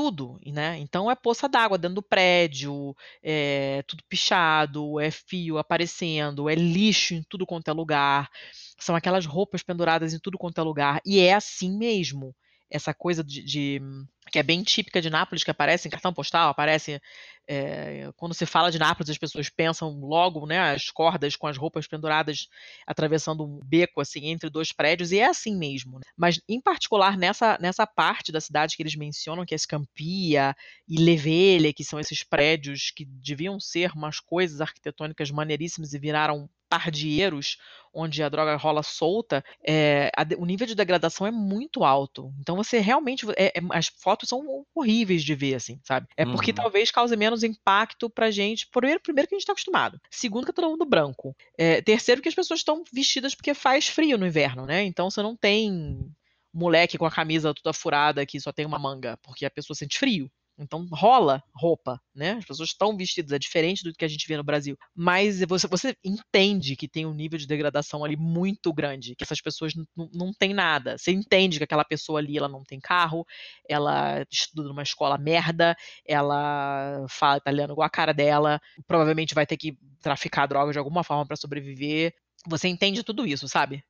Tudo, 0.00 0.40
né? 0.46 0.78
Então 0.78 1.10
é 1.10 1.14
poça 1.14 1.46
d'água 1.46 1.76
dentro 1.76 1.96
do 1.96 2.02
prédio, 2.02 2.96
é 3.22 3.82
tudo 3.86 4.02
pichado, 4.08 4.98
é 4.98 5.10
fio 5.10 5.58
aparecendo, 5.58 6.48
é 6.48 6.54
lixo 6.54 7.12
em 7.12 7.22
tudo 7.22 7.44
quanto 7.44 7.68
é 7.68 7.72
lugar, 7.74 8.30
são 8.78 8.96
aquelas 8.96 9.26
roupas 9.26 9.62
penduradas 9.62 10.14
em 10.14 10.18
tudo 10.18 10.38
quanto 10.38 10.58
é 10.58 10.64
lugar, 10.64 11.02
e 11.04 11.20
é 11.20 11.34
assim 11.34 11.76
mesmo 11.76 12.34
essa 12.70 12.94
coisa 12.94 13.24
de, 13.24 13.42
de, 13.42 13.82
que 14.30 14.38
é 14.38 14.42
bem 14.42 14.62
típica 14.62 15.02
de 15.02 15.10
Nápoles, 15.10 15.42
que 15.42 15.50
aparece 15.50 15.88
em 15.88 15.90
cartão 15.90 16.14
postal, 16.14 16.50
aparece 16.50 17.00
é, 17.48 18.10
quando 18.16 18.32
se 18.32 18.46
fala 18.46 18.70
de 18.70 18.78
Nápoles, 18.78 19.10
as 19.10 19.18
pessoas 19.18 19.48
pensam 19.48 19.90
logo, 19.98 20.46
né, 20.46 20.72
as 20.72 20.88
cordas 20.88 21.34
com 21.34 21.48
as 21.48 21.56
roupas 21.56 21.88
penduradas 21.88 22.48
atravessando 22.86 23.44
um 23.44 23.58
beco 23.64 24.00
assim 24.00 24.26
entre 24.26 24.48
dois 24.48 24.72
prédios, 24.72 25.10
e 25.10 25.18
é 25.18 25.26
assim 25.26 25.56
mesmo. 25.56 25.96
Né? 25.96 26.04
Mas 26.16 26.40
em 26.48 26.60
particular 26.60 27.18
nessa, 27.18 27.58
nessa 27.60 27.86
parte 27.86 28.30
da 28.30 28.40
cidade 28.40 28.76
que 28.76 28.82
eles 28.82 28.94
mencionam, 28.94 29.44
que 29.44 29.54
é 29.54 29.58
Scampia 29.58 30.54
e 30.88 30.96
Levele, 30.96 31.72
que 31.72 31.82
são 31.82 31.98
esses 31.98 32.22
prédios 32.22 32.92
que 32.94 33.04
deviam 33.04 33.58
ser 33.58 33.90
umas 33.92 34.20
coisas 34.20 34.60
arquitetônicas 34.60 35.30
maneiríssimas 35.32 35.92
e 35.92 35.98
viraram 35.98 36.48
pardieiros, 36.70 37.58
onde 37.92 38.22
a 38.22 38.28
droga 38.28 38.56
rola 38.56 38.82
solta, 38.82 39.44
é, 39.66 40.10
a, 40.16 40.24
o 40.38 40.46
nível 40.46 40.66
de 40.66 40.76
degradação 40.76 41.26
é 41.26 41.30
muito 41.30 41.84
alto. 41.84 42.32
Então 42.38 42.56
você 42.56 42.78
realmente. 42.78 43.26
É, 43.36 43.46
é, 43.46 43.60
as 43.70 43.88
fotos 43.88 44.28
são 44.28 44.64
horríveis 44.74 45.22
de 45.24 45.34
ver, 45.34 45.56
assim, 45.56 45.80
sabe? 45.82 46.06
É 46.16 46.24
porque 46.24 46.52
uhum. 46.52 46.56
talvez 46.56 46.90
cause 46.90 47.16
menos 47.16 47.42
impacto 47.42 48.08
pra 48.08 48.30
gente. 48.30 48.68
Primeiro, 48.68 49.00
primeiro 49.00 49.28
que 49.28 49.34
a 49.34 49.38
gente 49.38 49.46
tá 49.46 49.52
acostumado. 49.52 50.00
Segundo, 50.10 50.44
que 50.44 50.50
é 50.52 50.54
todo 50.54 50.70
mundo 50.70 50.86
branco. 50.86 51.34
É, 51.58 51.82
terceiro, 51.82 52.22
que 52.22 52.28
as 52.28 52.34
pessoas 52.34 52.60
estão 52.60 52.84
vestidas 52.92 53.34
porque 53.34 53.52
faz 53.52 53.88
frio 53.88 54.16
no 54.16 54.26
inverno, 54.26 54.64
né? 54.64 54.84
Então 54.84 55.10
você 55.10 55.20
não 55.22 55.36
tem 55.36 56.08
moleque 56.52 56.98
com 56.98 57.06
a 57.06 57.10
camisa 57.10 57.54
toda 57.54 57.72
furada 57.72 58.26
que 58.26 58.40
só 58.40 58.52
tem 58.52 58.66
uma 58.66 58.78
manga, 58.78 59.16
porque 59.22 59.44
a 59.44 59.50
pessoa 59.50 59.76
sente 59.76 59.98
frio. 59.98 60.30
Então 60.60 60.86
rola 60.92 61.42
roupa, 61.54 62.00
né? 62.14 62.32
As 62.32 62.44
pessoas 62.44 62.68
estão 62.68 62.96
vestidas, 62.96 63.32
é 63.32 63.38
diferente 63.38 63.82
do 63.82 63.92
que 63.92 64.04
a 64.04 64.08
gente 64.08 64.26
vê 64.28 64.36
no 64.36 64.44
Brasil. 64.44 64.76
Mas 64.94 65.40
você, 65.40 65.66
você 65.66 65.96
entende 66.04 66.76
que 66.76 66.86
tem 66.86 67.06
um 67.06 67.14
nível 67.14 67.38
de 67.38 67.46
degradação 67.46 68.04
ali 68.04 68.16
muito 68.16 68.72
grande, 68.72 69.14
que 69.16 69.24
essas 69.24 69.40
pessoas 69.40 69.72
não 69.96 70.32
têm 70.32 70.52
nada. 70.52 70.98
Você 70.98 71.12
entende 71.12 71.58
que 71.58 71.64
aquela 71.64 71.84
pessoa 71.84 72.18
ali 72.18 72.36
ela 72.36 72.48
não 72.48 72.62
tem 72.62 72.78
carro, 72.78 73.24
ela 73.68 74.24
estuda 74.30 74.68
numa 74.68 74.82
escola 74.82 75.16
merda, 75.16 75.74
ela 76.06 77.06
fala 77.08 77.38
italiano 77.38 77.72
igual 77.72 77.86
a 77.86 77.90
cara 77.90 78.12
dela, 78.12 78.60
provavelmente 78.86 79.34
vai 79.34 79.46
ter 79.46 79.56
que 79.56 79.76
traficar 80.00 80.46
droga 80.46 80.72
de 80.72 80.78
alguma 80.78 81.02
forma 81.02 81.26
para 81.26 81.36
sobreviver. 81.36 82.14
Você 82.46 82.68
entende 82.68 83.02
tudo 83.02 83.26
isso, 83.26 83.48
sabe? 83.48 83.82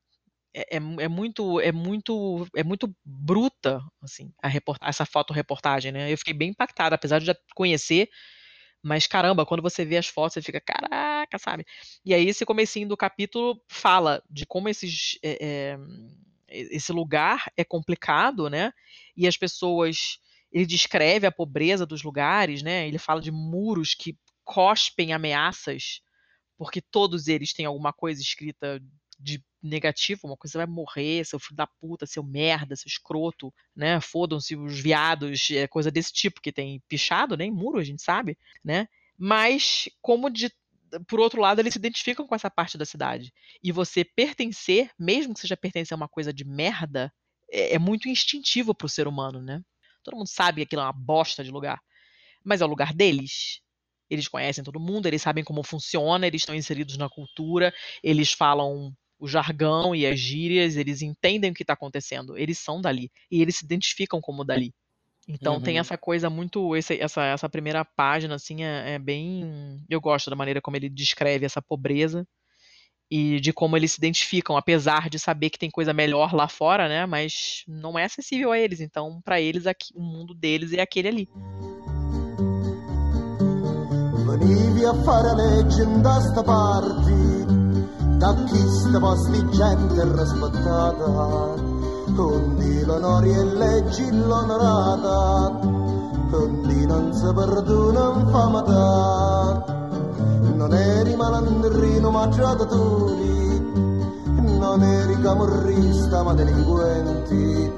É, 0.53 0.77
é, 0.77 0.77
é, 0.77 1.07
muito 1.07 1.59
é 1.59 1.71
muito 1.71 2.47
é 2.55 2.63
muito 2.63 2.93
bruta 3.05 3.81
assim 4.01 4.33
a 4.43 4.49
essa 4.89 5.05
foto-reportagem, 5.05 5.91
né? 5.91 6.11
Eu 6.11 6.17
fiquei 6.17 6.33
bem 6.33 6.49
impactada, 6.49 6.95
apesar 6.95 7.19
de 7.19 7.25
já 7.25 7.35
conhecer, 7.55 8.09
mas 8.83 9.07
caramba, 9.07 9.45
quando 9.45 9.61
você 9.61 9.85
vê 9.85 9.97
as 9.97 10.07
fotos, 10.07 10.33
você 10.33 10.41
fica, 10.41 10.59
caraca, 10.59 11.37
sabe? 11.39 11.65
E 12.03 12.13
aí 12.13 12.27
esse 12.27 12.45
comecinho 12.45 12.87
do 12.87 12.97
capítulo 12.97 13.61
fala 13.69 14.23
de 14.29 14.45
como 14.45 14.67
esses 14.67 15.17
é, 15.23 15.77
esse 16.49 16.91
lugar 16.91 17.45
é 17.55 17.63
complicado, 17.63 18.49
né? 18.49 18.73
E 19.15 19.27
as 19.27 19.37
pessoas 19.37 20.19
ele 20.51 20.65
descreve 20.65 21.25
a 21.25 21.31
pobreza 21.31 21.85
dos 21.85 22.03
lugares, 22.03 22.61
né? 22.61 22.87
Ele 22.87 22.97
fala 22.97 23.21
de 23.21 23.31
muros 23.31 23.93
que 23.95 24.17
cospem 24.43 25.13
ameaças, 25.13 26.01
porque 26.57 26.81
todos 26.81 27.27
eles 27.27 27.53
têm 27.53 27.65
alguma 27.65 27.93
coisa 27.93 28.21
escrita 28.21 28.81
de 29.21 29.43
negativo, 29.61 30.21
uma 30.23 30.37
coisa 30.37 30.57
vai 30.57 30.65
morrer, 30.65 31.23
seu 31.25 31.39
filho 31.39 31.55
da 31.55 31.67
puta, 31.67 32.05
seu 32.05 32.23
merda, 32.23 32.75
seu 32.75 32.87
escroto, 32.87 33.53
né? 33.75 34.01
Fodam-se 34.01 34.55
os 34.55 34.79
viados, 34.79 35.49
é 35.51 35.67
coisa 35.67 35.91
desse 35.91 36.11
tipo 36.11 36.41
que 36.41 36.51
tem 36.51 36.81
pichado, 36.87 37.37
né? 37.37 37.45
Em 37.45 37.51
muro, 37.51 37.77
a 37.77 37.83
gente 37.83 38.01
sabe, 38.01 38.37
né? 38.63 38.87
Mas 39.17 39.87
como 40.01 40.29
de 40.29 40.51
por 41.07 41.21
outro 41.21 41.39
lado, 41.39 41.59
eles 41.59 41.73
se 41.73 41.79
identificam 41.79 42.27
com 42.27 42.35
essa 42.35 42.49
parte 42.49 42.77
da 42.77 42.85
cidade. 42.85 43.33
E 43.63 43.71
você 43.71 44.03
pertencer, 44.03 44.91
mesmo 44.99 45.33
que 45.33 45.39
seja 45.39 45.55
pertencer 45.55 45.93
a 45.93 45.95
uma 45.95 46.09
coisa 46.09 46.33
de 46.33 46.43
merda, 46.43 47.13
é, 47.49 47.75
é 47.75 47.79
muito 47.79 48.09
instintivo 48.09 48.75
pro 48.75 48.89
ser 48.89 49.07
humano, 49.07 49.41
né? 49.41 49.63
Todo 50.03 50.17
mundo 50.17 50.27
sabe 50.27 50.61
que 50.61 50.63
aquilo 50.63 50.81
é 50.81 50.85
uma 50.85 50.91
bosta 50.91 51.43
de 51.43 51.51
lugar. 51.51 51.79
Mas 52.43 52.61
é 52.61 52.65
o 52.65 52.67
lugar 52.67 52.93
deles. 52.93 53.61
Eles 54.09 54.27
conhecem 54.27 54.63
todo 54.63 54.79
mundo, 54.79 55.05
eles 55.05 55.21
sabem 55.21 55.43
como 55.43 55.63
funciona, 55.63 56.27
eles 56.27 56.41
estão 56.41 56.53
inseridos 56.53 56.97
na 56.97 57.07
cultura, 57.07 57.73
eles 58.03 58.33
falam 58.33 58.93
o 59.21 59.27
jargão 59.27 59.93
e 59.93 60.07
as 60.07 60.19
gírias, 60.19 60.75
eles 60.75 61.03
entendem 61.03 61.51
o 61.51 61.53
que 61.53 61.61
está 61.61 61.73
acontecendo, 61.73 62.35
eles 62.35 62.57
são 62.57 62.81
dali 62.81 63.11
e 63.29 63.39
eles 63.39 63.57
se 63.57 63.63
identificam 63.63 64.19
como 64.19 64.43
dali. 64.43 64.73
Então 65.27 65.55
uhum. 65.55 65.61
tem 65.61 65.77
essa 65.77 65.95
coisa 65.95 66.27
muito 66.27 66.75
esse, 66.75 66.99
essa 66.99 67.23
essa 67.23 67.47
primeira 67.47 67.85
página 67.85 68.33
assim 68.33 68.63
é, 68.63 68.95
é, 68.95 68.99
bem 68.99 69.79
eu 69.87 70.01
gosto 70.01 70.31
da 70.31 70.35
maneira 70.35 70.59
como 70.59 70.75
ele 70.75 70.89
descreve 70.89 71.45
essa 71.45 71.61
pobreza 71.61 72.27
e 73.09 73.39
de 73.39 73.53
como 73.53 73.77
eles 73.77 73.91
se 73.91 73.99
identificam, 73.99 74.57
apesar 74.57 75.09
de 75.09 75.19
saber 75.19 75.51
que 75.51 75.59
tem 75.59 75.69
coisa 75.69 75.93
melhor 75.93 76.33
lá 76.33 76.47
fora, 76.47 76.87
né? 76.87 77.05
Mas 77.05 77.63
não 77.67 77.99
é 77.99 78.05
acessível 78.05 78.51
a 78.51 78.57
eles. 78.57 78.79
Então 78.79 79.21
para 79.23 79.39
eles 79.39 79.67
aqui, 79.67 79.93
o 79.93 80.01
mundo 80.01 80.33
deles 80.33 80.73
é 80.73 80.81
aquele 80.81 81.07
ali. 81.09 81.29
Venivi 84.25 84.85
a 84.85 84.93
fare 85.03 85.35
legge 85.35 85.83
sta 86.31 86.43
parte 86.43 87.40
da 88.21 88.35
chi 88.45 88.69
sta 88.69 88.99
vostri 88.99 89.49
gente 89.49 90.03
rispettata, 90.13 91.55
con 92.15 92.55
di 92.55 92.85
l'onore 92.85 93.31
e 93.31 93.43
leggi 93.43 94.11
l'onorata, 94.11 95.59
con 96.29 96.61
di 96.67 96.85
non 96.85 97.11
si 97.15 97.33
perdona 97.33 98.13
infamità. 98.19 99.65
Non 100.53 100.71
eri 100.71 101.15
malandrino 101.15 102.11
ma 102.11 102.27
traditori, 102.27 103.73
non 104.59 104.83
eri 104.83 105.19
camorrista 105.19 106.21
ma 106.21 106.35
delinquenti, 106.35 107.73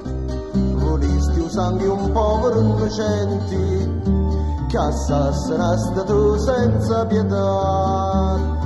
volisti 0.74 1.38
usando 1.38 1.90
un 1.90 2.12
povero 2.12 2.60
innocenti, 2.60 4.02
che 4.68 4.76
assassinaste 4.76 6.04
tu 6.04 6.36
senza 6.36 7.06
pietà 7.06 8.63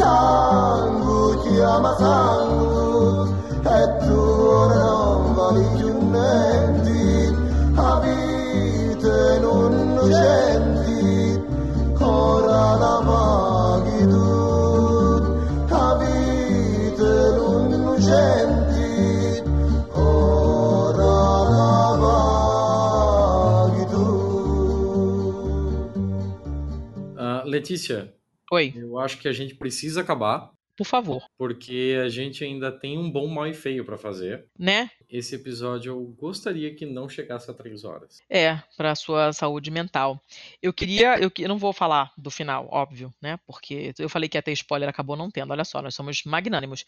sangue 0.00 1.36
chiama 1.42 1.92
sangue 1.98 3.28
e 3.76 3.80
tu 4.04 4.22
non 4.72 5.34
vali 5.36 5.64
più 5.76 5.90
niente 6.14 7.00
a 7.74 8.00
vita 8.00 9.38
non 9.40 9.72
innocenti 9.84 10.98
ora 11.98 12.62
la 12.82 12.96
paghi 13.08 14.02
tu 14.12 14.28
a 15.68 15.86
vita 16.00 17.12
non 17.36 17.62
ora 19.92 21.14
la 21.54 21.74
paghi 23.68 23.84
uh, 27.16 27.40
Letícia 27.44 28.19
Oi. 28.50 28.72
Eu 28.74 28.98
acho 28.98 29.18
que 29.18 29.28
a 29.28 29.32
gente 29.32 29.54
precisa 29.54 30.00
acabar. 30.00 30.50
Por 30.76 30.84
favor. 30.84 31.22
Porque 31.36 31.96
a 32.02 32.08
gente 32.08 32.42
ainda 32.42 32.72
tem 32.72 32.98
um 32.98 33.10
bom, 33.10 33.28
mal 33.28 33.46
e 33.46 33.52
feio 33.52 33.84
para 33.84 33.98
fazer. 33.98 34.46
Né? 34.58 34.90
Esse 35.08 35.34
episódio 35.34 35.92
eu 35.92 36.00
gostaria 36.18 36.74
que 36.74 36.86
não 36.86 37.08
chegasse 37.08 37.50
a 37.50 37.54
três 37.54 37.84
horas. 37.84 38.22
É, 38.30 38.58
para 38.76 38.94
sua 38.94 39.32
saúde 39.32 39.70
mental. 39.70 40.20
Eu 40.62 40.72
queria. 40.72 41.18
Eu, 41.18 41.30
eu 41.38 41.48
não 41.48 41.58
vou 41.58 41.72
falar 41.72 42.10
do 42.16 42.30
final, 42.30 42.66
óbvio, 42.72 43.12
né? 43.20 43.38
Porque 43.46 43.92
eu 43.98 44.08
falei 44.08 44.28
que 44.28 44.38
ia 44.38 44.42
ter 44.42 44.52
spoiler, 44.52 44.88
acabou 44.88 45.16
não 45.16 45.30
tendo. 45.30 45.52
Olha 45.52 45.64
só, 45.64 45.82
nós 45.82 45.94
somos 45.94 46.24
magnânimos. 46.24 46.86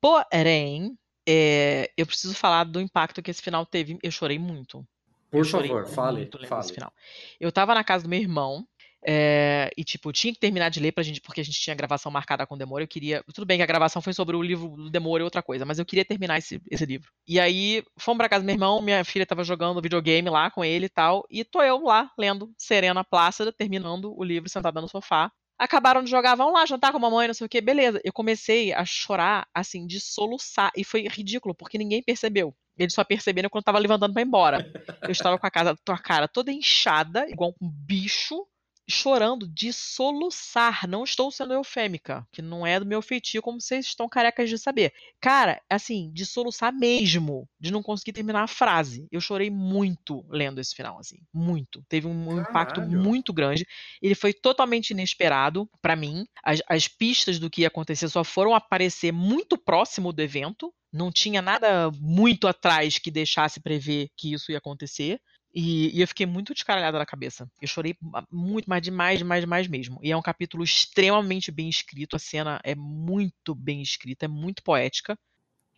Porém, 0.00 0.96
é, 1.26 1.90
eu 1.96 2.06
preciso 2.06 2.34
falar 2.34 2.64
do 2.64 2.80
impacto 2.80 3.22
que 3.22 3.30
esse 3.30 3.42
final 3.42 3.64
teve. 3.64 3.98
Eu 4.02 4.10
chorei 4.10 4.38
muito. 4.38 4.86
Por 5.30 5.46
favor, 5.46 5.86
fale. 5.86 6.28
fale. 6.46 6.74
Final. 6.74 6.92
Eu 7.40 7.50
tava 7.50 7.74
na 7.74 7.84
casa 7.84 8.04
do 8.04 8.10
meu 8.10 8.20
irmão, 8.20 8.66
é, 9.02 9.70
e, 9.76 9.84
tipo, 9.84 10.12
tinha 10.12 10.32
que 10.32 10.38
terminar 10.38 10.68
de 10.68 10.80
ler 10.80 10.92
pra 10.92 11.02
gente, 11.02 11.20
porque 11.20 11.40
a 11.40 11.44
gente 11.44 11.58
tinha 11.58 11.74
gravação 11.74 12.12
marcada 12.12 12.46
com 12.46 12.54
o 12.54 12.58
Demora. 12.58 12.84
Eu 12.84 12.88
queria. 12.88 13.24
Tudo 13.34 13.46
bem 13.46 13.56
que 13.56 13.62
a 13.62 13.66
gravação 13.66 14.02
foi 14.02 14.12
sobre 14.12 14.36
o 14.36 14.42
livro 14.42 14.68
do 14.76 14.90
Demora 14.90 15.22
e 15.22 15.24
outra 15.24 15.42
coisa, 15.42 15.64
mas 15.64 15.78
eu 15.78 15.86
queria 15.86 16.04
terminar 16.04 16.38
esse, 16.38 16.60
esse 16.70 16.84
livro. 16.84 17.10
E 17.26 17.40
aí, 17.40 17.82
fomos 17.96 18.18
pra 18.18 18.28
casa 18.28 18.42
do 18.42 18.46
meu 18.46 18.54
irmão, 18.54 18.82
minha 18.82 19.04
filha 19.04 19.26
tava 19.26 19.44
jogando 19.44 19.80
videogame 19.80 20.28
lá 20.28 20.50
com 20.50 20.64
ele 20.64 20.86
e 20.86 20.90
tal, 20.90 21.24
e 21.30 21.44
tô 21.44 21.62
eu 21.62 21.82
lá, 21.82 22.10
lendo, 22.18 22.52
serena, 22.58 23.02
plácida, 23.04 23.52
terminando 23.52 24.14
o 24.16 24.22
livro, 24.22 24.48
sentada 24.48 24.80
no 24.80 24.88
sofá. 24.88 25.30
Acabaram 25.58 26.02
de 26.02 26.10
jogar, 26.10 26.34
vão 26.34 26.52
lá 26.52 26.64
jantar 26.64 26.90
com 26.90 26.96
a 26.96 27.00
mamãe, 27.00 27.26
não 27.26 27.34
sei 27.34 27.46
o 27.46 27.48
que, 27.48 27.60
beleza. 27.60 28.00
Eu 28.02 28.12
comecei 28.14 28.72
a 28.72 28.82
chorar, 28.84 29.46
assim, 29.54 29.86
de 29.86 30.00
soluçar, 30.00 30.70
e 30.74 30.82
foi 30.82 31.06
ridículo, 31.06 31.54
porque 31.54 31.76
ninguém 31.76 32.02
percebeu. 32.02 32.54
Eles 32.78 32.94
só 32.94 33.04
perceberam 33.04 33.50
quando 33.50 33.60
eu 33.60 33.66
tava 33.66 33.78
levantando 33.78 34.14
para 34.14 34.22
ir 34.22 34.26
embora. 34.26 34.72
Eu 35.02 35.10
estava 35.10 35.38
com 35.38 35.46
a 35.46 35.50
casa, 35.50 35.76
a 35.86 35.98
cara 35.98 36.26
toda 36.26 36.50
inchada, 36.50 37.28
igual 37.28 37.54
um 37.60 37.68
bicho, 37.68 38.46
chorando 38.90 39.46
de 39.46 39.72
soluçar. 39.72 40.86
Não 40.88 41.04
estou 41.04 41.30
sendo 41.30 41.54
eufêmica, 41.54 42.26
que 42.32 42.42
não 42.42 42.66
é 42.66 42.78
do 42.78 42.86
meu 42.86 43.00
feitio, 43.00 43.40
como 43.40 43.60
vocês 43.60 43.86
estão 43.86 44.08
carecas 44.08 44.48
de 44.50 44.58
saber. 44.58 44.92
Cara, 45.20 45.60
assim, 45.68 46.10
de 46.12 46.26
soluçar 46.26 46.72
mesmo, 46.72 47.48
de 47.58 47.70
não 47.70 47.82
conseguir 47.82 48.12
terminar 48.12 48.42
a 48.42 48.48
frase. 48.48 49.06
Eu 49.10 49.20
chorei 49.20 49.50
muito 49.50 50.24
lendo 50.28 50.60
esse 50.60 50.74
final, 50.74 50.98
assim, 50.98 51.18
muito. 51.32 51.84
Teve 51.88 52.06
um 52.06 52.40
impacto 52.40 52.80
muito 52.80 53.32
grande. 53.32 53.66
Ele 54.02 54.14
foi 54.14 54.32
totalmente 54.32 54.90
inesperado 54.90 55.68
para 55.80 55.96
mim. 55.96 56.26
As, 56.42 56.60
as 56.68 56.88
pistas 56.88 57.38
do 57.38 57.48
que 57.48 57.62
ia 57.62 57.68
acontecer 57.68 58.08
só 58.08 58.24
foram 58.24 58.54
aparecer 58.54 59.12
muito 59.12 59.56
próximo 59.56 60.12
do 60.12 60.20
evento. 60.20 60.72
Não 60.92 61.12
tinha 61.12 61.40
nada 61.40 61.90
muito 62.00 62.48
atrás 62.48 62.98
que 62.98 63.10
deixasse 63.10 63.60
prever 63.60 64.10
que 64.16 64.32
isso 64.32 64.50
ia 64.50 64.58
acontecer. 64.58 65.20
E, 65.52 65.96
e, 65.96 66.00
eu 66.00 66.06
fiquei 66.06 66.26
muito 66.26 66.54
descaralhada 66.54 66.98
na 66.98 67.06
cabeça. 67.06 67.50
Eu 67.60 67.66
chorei 67.66 67.96
muito, 68.30 68.68
mas 68.68 68.82
demais, 68.82 69.18
demais, 69.18 69.42
demais 69.42 69.66
mesmo. 69.66 69.98
E 70.02 70.12
é 70.12 70.16
um 70.16 70.22
capítulo 70.22 70.62
extremamente 70.62 71.50
bem 71.50 71.68
escrito. 71.68 72.14
A 72.14 72.20
cena 72.20 72.60
é 72.62 72.74
muito 72.74 73.54
bem 73.54 73.82
escrita, 73.82 74.26
é 74.26 74.28
muito 74.28 74.62
poética. 74.62 75.18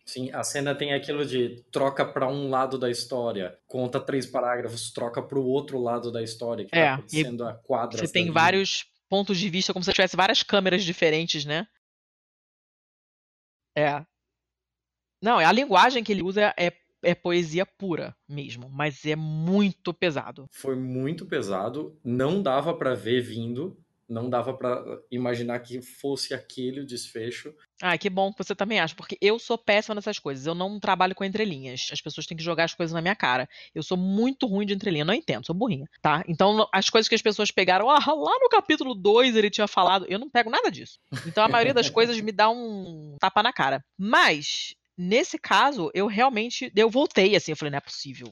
Sim, 0.05 0.31
a 0.31 0.43
cena 0.43 0.75
tem 0.75 0.93
aquilo 0.93 1.25
de 1.25 1.63
troca 1.71 2.05
para 2.05 2.27
um 2.27 2.49
lado 2.49 2.77
da 2.77 2.89
história, 2.89 3.57
conta 3.65 4.01
três 4.01 4.25
parágrafos, 4.25 4.91
troca 4.91 5.21
para 5.21 5.39
o 5.39 5.45
outro 5.45 5.79
lado 5.79 6.11
da 6.11 6.21
história, 6.21 6.65
que 6.65 6.71
tá 6.71 6.77
é, 6.77 6.85
tá 6.85 6.93
acontecendo 6.95 7.47
a 7.47 7.53
quadra. 7.53 7.97
Você 7.97 8.11
tem 8.11 8.29
vários 8.29 8.85
pontos 9.09 9.39
de 9.39 9.49
vista, 9.49 9.71
como 9.71 9.83
se 9.83 9.93
tivesse 9.93 10.17
várias 10.17 10.43
câmeras 10.43 10.83
diferentes, 10.83 11.45
né? 11.45 11.65
É. 13.75 14.05
Não, 15.21 15.39
a 15.39 15.51
linguagem 15.53 16.03
que 16.03 16.11
ele 16.11 16.21
usa 16.21 16.53
é 16.57 16.69
é 17.03 17.13
poesia 17.13 17.65
pura 17.65 18.15
mesmo, 18.27 18.69
mas 18.69 19.05
é 19.05 19.15
muito 19.15 19.93
pesado. 19.93 20.47
Foi 20.51 20.75
muito 20.75 21.25
pesado, 21.25 21.97
não 22.03 22.41
dava 22.41 22.73
para 22.73 22.93
ver 22.95 23.21
vindo. 23.21 23.77
não 24.07 24.29
dava 24.29 24.53
pra 24.53 24.83
imaginar 25.09 25.59
que 25.59 25.81
fosse 25.81 26.33
aquele 26.33 26.81
o 26.81 26.85
desfecho. 26.85 27.53
Ah, 27.81 27.97
que 27.97 28.09
bom 28.09 28.31
que 28.31 28.43
você 28.43 28.53
também 28.53 28.79
acha, 28.79 28.93
porque 28.93 29.17
eu 29.19 29.39
sou 29.39 29.57
péssima 29.57 29.95
nessas 29.95 30.19
coisas. 30.19 30.45
Eu 30.45 30.53
não 30.53 30.79
trabalho 30.79 31.15
com 31.15 31.23
entrelinhas. 31.23 31.89
As 31.91 31.99
pessoas 32.01 32.27
têm 32.27 32.37
que 32.37 32.43
jogar 32.43 32.65
as 32.65 32.75
coisas 32.75 32.93
na 32.93 33.01
minha 33.01 33.15
cara. 33.15 33.49
Eu 33.73 33.81
sou 33.81 33.97
muito 33.97 34.45
ruim 34.45 34.65
de 34.65 34.73
entrelinha, 34.73 35.05
não 35.05 35.13
entendo, 35.13 35.45
sou 35.45 35.55
burrinha, 35.55 35.87
tá? 36.01 36.23
Então, 36.27 36.67
as 36.71 36.89
coisas 36.89 37.09
que 37.09 37.15
as 37.15 37.21
pessoas 37.21 37.49
pegaram, 37.49 37.89
ah, 37.89 37.97
lá 37.97 38.37
no 38.39 38.49
capítulo 38.49 38.93
2 38.93 39.35
ele 39.35 39.49
tinha 39.49 39.67
falado, 39.67 40.05
eu 40.07 40.19
não 40.19 40.29
pego 40.29 40.49
nada 40.49 40.69
disso. 40.69 40.99
Então, 41.25 41.43
a 41.43 41.47
maioria 41.49 41.73
das 41.73 41.89
coisas 41.89 42.19
me 42.19 42.31
dá 42.31 42.49
um 42.49 43.17
tapa 43.19 43.41
na 43.41 43.51
cara. 43.53 43.83
Mas 43.97 44.75
Nesse 44.97 45.39
caso, 45.39 45.89
eu 45.93 46.05
realmente. 46.07 46.71
Eu 46.75 46.89
voltei 46.89 47.35
assim, 47.35 47.51
eu 47.51 47.57
falei, 47.57 47.71
não 47.71 47.77
é 47.77 47.81
possível. 47.81 48.27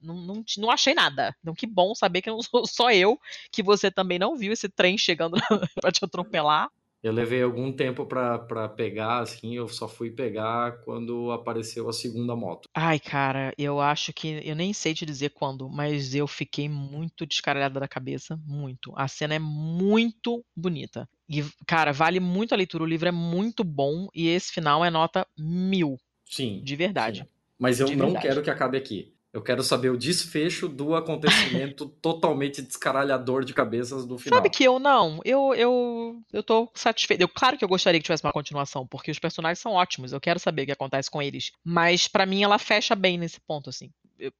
Não, 0.00 0.14
não, 0.14 0.44
não 0.58 0.70
achei 0.70 0.94
nada. 0.94 1.34
Então, 1.40 1.54
que 1.54 1.66
bom 1.66 1.94
saber 1.94 2.20
que 2.22 2.30
não 2.30 2.40
sou 2.42 2.66
só 2.66 2.90
eu, 2.92 3.18
que 3.50 3.62
você 3.62 3.90
também 3.90 4.18
não 4.18 4.36
viu 4.36 4.52
esse 4.52 4.68
trem 4.68 4.98
chegando 4.98 5.36
pra 5.80 5.90
te 5.90 6.04
atropelar. 6.04 6.68
Eu 7.04 7.12
levei 7.12 7.42
algum 7.42 7.70
tempo 7.70 8.06
pra, 8.06 8.38
pra 8.38 8.66
pegar, 8.66 9.18
assim, 9.18 9.54
eu 9.54 9.68
só 9.68 9.86
fui 9.86 10.10
pegar 10.10 10.78
quando 10.84 11.30
apareceu 11.32 11.86
a 11.86 11.92
segunda 11.92 12.34
moto. 12.34 12.66
Ai, 12.74 12.98
cara, 12.98 13.52
eu 13.58 13.78
acho 13.78 14.10
que. 14.14 14.40
Eu 14.42 14.56
nem 14.56 14.72
sei 14.72 14.94
te 14.94 15.04
dizer 15.04 15.28
quando, 15.34 15.68
mas 15.68 16.14
eu 16.14 16.26
fiquei 16.26 16.66
muito 16.66 17.26
descaralhada 17.26 17.78
da 17.78 17.86
cabeça. 17.86 18.40
Muito. 18.46 18.90
A 18.96 19.06
cena 19.06 19.34
é 19.34 19.38
muito 19.38 20.42
bonita. 20.56 21.06
E, 21.28 21.44
cara, 21.66 21.92
vale 21.92 22.20
muito 22.20 22.54
a 22.54 22.56
leitura. 22.56 22.84
O 22.84 22.86
livro 22.86 23.06
é 23.06 23.12
muito 23.12 23.62
bom 23.62 24.08
e 24.14 24.26
esse 24.28 24.50
final 24.50 24.82
é 24.82 24.88
nota 24.88 25.26
mil. 25.38 25.98
Sim. 26.24 26.62
De 26.64 26.74
verdade. 26.74 27.20
Sim. 27.20 27.28
Mas 27.58 27.80
eu 27.80 27.86
De 27.86 27.96
não 27.96 28.06
verdade. 28.06 28.26
quero 28.28 28.42
que 28.42 28.50
acabe 28.50 28.78
aqui. 28.78 29.13
Eu 29.34 29.42
quero 29.42 29.64
saber 29.64 29.90
o 29.90 29.98
desfecho 29.98 30.68
do 30.68 30.94
acontecimento 30.94 31.86
totalmente 32.00 32.62
descaralhador 32.62 33.44
de 33.44 33.52
cabeças 33.52 34.06
do 34.06 34.16
final. 34.16 34.38
Sabe 34.38 34.48
que 34.48 34.62
eu 34.62 34.78
não, 34.78 35.20
eu, 35.24 35.52
eu, 35.56 36.22
eu 36.32 36.40
tô 36.40 36.70
satisfeito. 36.72 37.20
Eu, 37.20 37.28
claro 37.28 37.58
que 37.58 37.64
eu 37.64 37.68
gostaria 37.68 37.98
que 37.98 38.04
tivesse 38.04 38.24
uma 38.24 38.32
continuação, 38.32 38.86
porque 38.86 39.10
os 39.10 39.18
personagens 39.18 39.58
são 39.58 39.72
ótimos, 39.72 40.12
eu 40.12 40.20
quero 40.20 40.38
saber 40.38 40.62
o 40.62 40.66
que 40.66 40.72
acontece 40.72 41.10
com 41.10 41.20
eles. 41.20 41.50
Mas 41.64 42.06
pra 42.06 42.24
mim 42.24 42.44
ela 42.44 42.58
fecha 42.60 42.94
bem 42.94 43.18
nesse 43.18 43.40
ponto, 43.40 43.68
assim. 43.70 43.90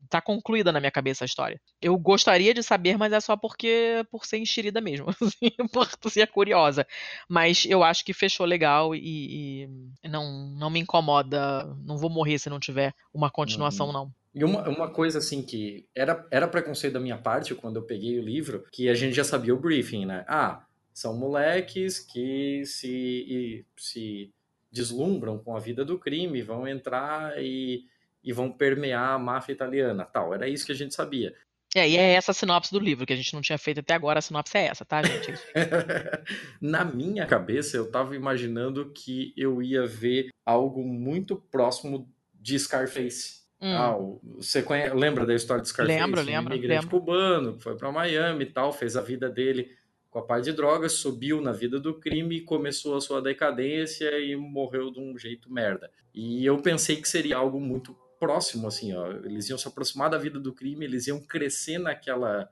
Tá 0.08 0.20
concluída 0.20 0.70
na 0.70 0.78
minha 0.78 0.92
cabeça 0.92 1.24
a 1.24 1.26
história. 1.26 1.60
Eu 1.82 1.98
gostaria 1.98 2.54
de 2.54 2.62
saber, 2.62 2.96
mas 2.96 3.12
é 3.12 3.18
só 3.18 3.36
porque 3.36 4.06
por 4.12 4.24
ser 4.24 4.38
enxerida 4.38 4.80
mesmo, 4.80 5.06
assim, 5.20 5.50
por 5.72 5.88
ser 6.08 6.28
curiosa. 6.28 6.86
Mas 7.28 7.66
eu 7.68 7.82
acho 7.82 8.04
que 8.04 8.12
fechou 8.12 8.46
legal 8.46 8.94
e, 8.94 9.66
e 10.04 10.08
não, 10.08 10.54
não 10.56 10.70
me 10.70 10.78
incomoda. 10.78 11.64
Não 11.84 11.98
vou 11.98 12.08
morrer 12.08 12.38
se 12.38 12.48
não 12.48 12.60
tiver 12.60 12.94
uma 13.12 13.28
continuação, 13.28 13.88
Uhum. 13.88 13.92
não. 13.92 14.12
E 14.34 14.42
uma, 14.42 14.68
uma 14.68 14.90
coisa 14.90 15.18
assim 15.18 15.42
que 15.42 15.86
era, 15.94 16.26
era 16.30 16.48
preconceito 16.48 16.94
da 16.94 17.00
minha 17.00 17.16
parte 17.16 17.54
quando 17.54 17.76
eu 17.76 17.82
peguei 17.82 18.18
o 18.18 18.22
livro, 18.22 18.64
que 18.72 18.88
a 18.88 18.94
gente 18.94 19.14
já 19.14 19.22
sabia 19.22 19.54
o 19.54 19.60
briefing, 19.60 20.06
né? 20.06 20.24
Ah, 20.26 20.64
são 20.92 21.16
moleques 21.16 22.00
que 22.00 22.64
se, 22.66 23.64
se 23.76 24.32
deslumbram 24.72 25.38
com 25.38 25.56
a 25.56 25.60
vida 25.60 25.84
do 25.84 25.98
crime, 25.98 26.42
vão 26.42 26.66
entrar 26.66 27.40
e, 27.40 27.84
e 28.22 28.32
vão 28.32 28.50
permear 28.50 29.10
a 29.10 29.18
máfia 29.18 29.52
italiana, 29.52 30.04
tal. 30.04 30.34
Era 30.34 30.48
isso 30.48 30.66
que 30.66 30.72
a 30.72 30.76
gente 30.76 30.94
sabia. 30.94 31.32
É, 31.76 31.88
e 31.88 31.96
é 31.96 32.12
essa 32.14 32.30
a 32.30 32.34
sinopse 32.34 32.72
do 32.72 32.78
livro, 32.78 33.04
que 33.04 33.12
a 33.12 33.16
gente 33.16 33.34
não 33.34 33.40
tinha 33.40 33.58
feito 33.58 33.80
até 33.80 33.94
agora. 33.94 34.20
A 34.20 34.22
sinopse 34.22 34.56
é 34.56 34.66
essa, 34.66 34.84
tá, 34.84 35.02
gente? 35.02 35.32
É. 35.54 36.22
Na 36.60 36.84
minha 36.84 37.26
cabeça, 37.26 37.76
eu 37.76 37.90
tava 37.90 38.14
imaginando 38.14 38.92
que 38.92 39.32
eu 39.36 39.60
ia 39.60 39.84
ver 39.84 40.28
algo 40.46 40.84
muito 40.84 41.36
próximo 41.36 42.08
de 42.32 42.56
Scarface. 42.58 43.43
Hum. 43.64 43.74
Ah, 43.74 43.96
o- 43.96 44.20
você 44.36 44.62
conhe- 44.62 44.92
lembra 44.92 45.24
da 45.24 45.34
história 45.34 45.62
de 45.62 45.68
Scarface? 45.70 45.98
Lembro, 45.98 46.20
Um 46.20 46.24
lembro, 46.24 46.54
imigrante 46.54 46.84
lembro. 46.84 47.00
cubano 47.00 47.56
que 47.56 47.62
foi 47.62 47.74
para 47.76 47.90
Miami 47.90 48.44
e 48.44 48.50
tal, 48.50 48.72
fez 48.72 48.94
a 48.96 49.00
vida 49.00 49.28
dele 49.30 49.70
com 50.10 50.18
a 50.18 50.22
parte 50.22 50.44
de 50.44 50.52
drogas, 50.52 50.92
subiu 50.92 51.40
na 51.40 51.50
vida 51.50 51.80
do 51.80 51.94
crime, 51.94 52.40
começou 52.42 52.94
a 52.96 53.00
sua 53.00 53.20
decadência 53.22 54.18
e 54.20 54.36
morreu 54.36 54.90
de 54.90 55.00
um 55.00 55.16
jeito 55.18 55.50
merda. 55.52 55.90
E 56.14 56.44
eu 56.44 56.58
pensei 56.58 56.96
que 56.96 57.08
seria 57.08 57.36
algo 57.38 57.58
muito 57.58 57.96
próximo, 58.20 58.68
assim, 58.68 58.94
ó. 58.94 59.10
Eles 59.24 59.48
iam 59.48 59.58
se 59.58 59.66
aproximar 59.66 60.08
da 60.10 60.18
vida 60.18 60.38
do 60.38 60.52
crime, 60.52 60.84
eles 60.84 61.06
iam 61.08 61.18
crescer 61.20 61.78
naquela, 61.78 62.48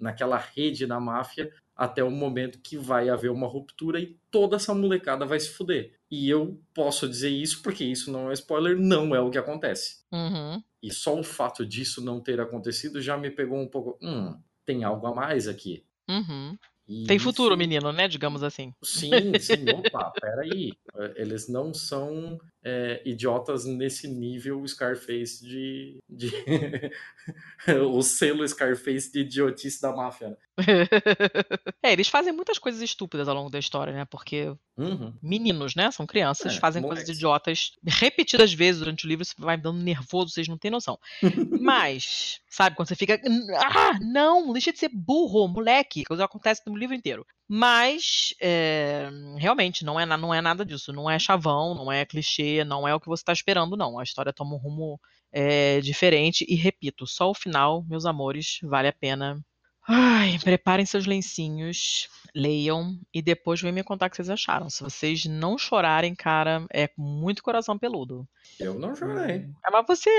naquela 0.00 0.36
rede 0.38 0.86
da 0.86 0.98
máfia 0.98 1.52
até 1.76 2.02
o 2.02 2.10
momento 2.10 2.58
que 2.60 2.76
vai 2.76 3.08
haver 3.08 3.30
uma 3.30 3.46
ruptura 3.46 4.00
e 4.00 4.16
toda 4.30 4.56
essa 4.56 4.74
molecada 4.74 5.24
vai 5.24 5.38
se 5.38 5.50
fuder. 5.50 5.92
E 6.16 6.30
eu 6.30 6.60
posso 6.72 7.08
dizer 7.08 7.30
isso 7.30 7.60
porque 7.60 7.84
isso 7.84 8.12
não 8.12 8.30
é 8.30 8.34
spoiler, 8.34 8.78
não 8.78 9.14
é 9.14 9.20
o 9.20 9.30
que 9.30 9.38
acontece. 9.38 10.04
Uhum. 10.12 10.62
E 10.80 10.92
só 10.92 11.18
o 11.18 11.24
fato 11.24 11.66
disso 11.66 12.00
não 12.04 12.20
ter 12.20 12.40
acontecido 12.40 13.00
já 13.02 13.16
me 13.16 13.30
pegou 13.30 13.58
um 13.58 13.66
pouco. 13.66 13.98
Hum, 14.00 14.38
tem 14.64 14.84
algo 14.84 15.06
a 15.08 15.14
mais 15.14 15.48
aqui. 15.48 15.84
Uhum. 16.08 16.56
E 16.86 17.04
Tem 17.06 17.18
futuro, 17.18 17.54
isso- 17.54 17.58
menino, 17.58 17.92
né? 17.92 18.06
Digamos 18.06 18.42
assim. 18.44 18.72
Sim, 18.84 19.38
sim, 19.40 19.64
opa, 19.70 20.12
peraí. 20.20 20.72
Eles 21.16 21.48
não 21.48 21.74
são 21.74 22.38
é, 22.64 23.02
idiotas 23.04 23.64
nesse 23.66 24.08
nível 24.08 24.66
Scarface 24.66 25.44
de. 25.44 25.98
de... 26.08 26.30
o 27.92 28.02
selo 28.02 28.46
Scarface 28.48 29.12
de 29.12 29.20
idiotice 29.20 29.80
da 29.82 29.94
máfia. 29.94 30.30
né? 30.30 30.36
é, 31.82 31.92
eles 31.92 32.08
fazem 32.08 32.32
muitas 32.32 32.58
coisas 32.58 32.80
estúpidas 32.80 33.28
ao 33.28 33.34
longo 33.34 33.50
da 33.50 33.58
história, 33.58 33.92
né? 33.92 34.04
Porque 34.04 34.54
Uhum. 34.76 35.14
meninos, 35.22 35.76
né? 35.76 35.90
São 35.92 36.04
crianças, 36.04 36.56
É, 36.56 36.58
fazem 36.58 36.82
moleques. 36.82 37.04
coisas 37.04 37.16
idiotas 37.16 37.70
repetidas 37.86 38.52
vezes 38.52 38.80
durante 38.80 39.04
o 39.06 39.08
livro, 39.08 39.22
isso 39.22 39.34
vai 39.38 39.56
me 39.56 39.62
dando 39.62 39.80
nervoso, 39.80 40.30
vocês 40.30 40.48
não 40.48 40.58
têm 40.58 40.70
noção. 40.70 40.98
Mas, 41.62 42.40
sabe, 42.50 42.74
quando 42.74 42.88
você 42.88 42.96
fica. 42.96 43.20
Ah, 43.56 43.98
não, 44.00 44.52
deixa 44.52 44.72
de 44.72 44.78
ser 44.78 44.88
burro, 44.92 45.46
moleque, 45.46 46.02
que 46.04 46.12
isso 46.12 46.22
acontece 46.22 46.62
no 46.66 46.76
livro 46.76 46.94
inteiro. 46.94 47.24
Mas, 47.46 48.34
é, 48.40 49.10
realmente, 49.36 49.84
não 49.84 50.00
é, 50.00 50.06
não 50.06 50.32
é 50.32 50.40
nada 50.40 50.64
disso. 50.64 50.92
Não 50.92 51.10
é 51.10 51.18
chavão, 51.18 51.74
não 51.74 51.92
é 51.92 52.04
clichê, 52.04 52.64
não 52.64 52.88
é 52.88 52.94
o 52.94 53.00
que 53.00 53.08
você 53.08 53.22
está 53.22 53.32
esperando, 53.32 53.76
não. 53.76 53.98
A 53.98 54.02
história 54.02 54.32
toma 54.32 54.54
um 54.54 54.58
rumo 54.58 55.00
é, 55.30 55.80
diferente. 55.80 56.46
E 56.48 56.54
repito, 56.54 57.06
só 57.06 57.30
o 57.30 57.34
final, 57.34 57.84
meus 57.84 58.06
amores, 58.06 58.58
vale 58.62 58.88
a 58.88 58.92
pena. 58.92 59.44
Ai, 59.86 60.38
preparem 60.42 60.86
seus 60.86 61.04
lencinhos, 61.04 62.08
leiam 62.34 62.98
e 63.12 63.20
depois 63.20 63.60
vem 63.60 63.70
me 63.70 63.84
contar 63.84 64.06
o 64.06 64.10
que 64.10 64.16
vocês 64.16 64.30
acharam. 64.30 64.70
Se 64.70 64.82
vocês 64.82 65.26
não 65.26 65.58
chorarem, 65.58 66.14
cara, 66.14 66.64
é 66.72 66.88
muito 66.96 67.42
coração 67.42 67.78
peludo. 67.78 68.26
Eu 68.58 68.78
não 68.78 68.96
chorei. 68.96 69.46
É, 69.66 69.70
mas 69.70 69.86
você 69.86 70.10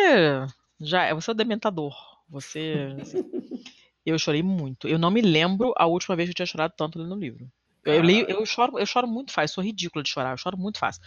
já 0.80 1.06
é, 1.06 1.16
você 1.16 1.32
é 1.32 1.34
o 1.34 1.36
dementador. 1.36 1.96
Você. 2.30 2.96
eu 4.06 4.19
chorei 4.19 4.44
muito. 4.44 4.88
Eu 4.88 4.99
não 4.99 5.11
me 5.11 5.22
lembro 5.22 5.73
a 5.77 5.86
última 5.86 6.15
vez 6.15 6.27
que 6.27 6.32
eu 6.32 6.36
tinha 6.36 6.45
chorado 6.45 6.73
tanto 6.77 6.99
lendo 6.99 7.15
um 7.15 7.19
livro. 7.19 7.49
Eu, 7.84 7.95
eu 7.95 8.02
leio, 8.02 8.26
eu 8.30 8.45
choro, 8.45 8.80
eu 8.80 8.86
choro 8.86 9.07
muito 9.07 9.32
fácil, 9.32 9.56
sou 9.56 9.64
ridícula 9.64 10.03
de 10.03 10.10
chorar, 10.10 10.32
eu 10.32 10.38
choro 10.38 10.57
muito 10.57 10.80
fácil. 10.80 11.02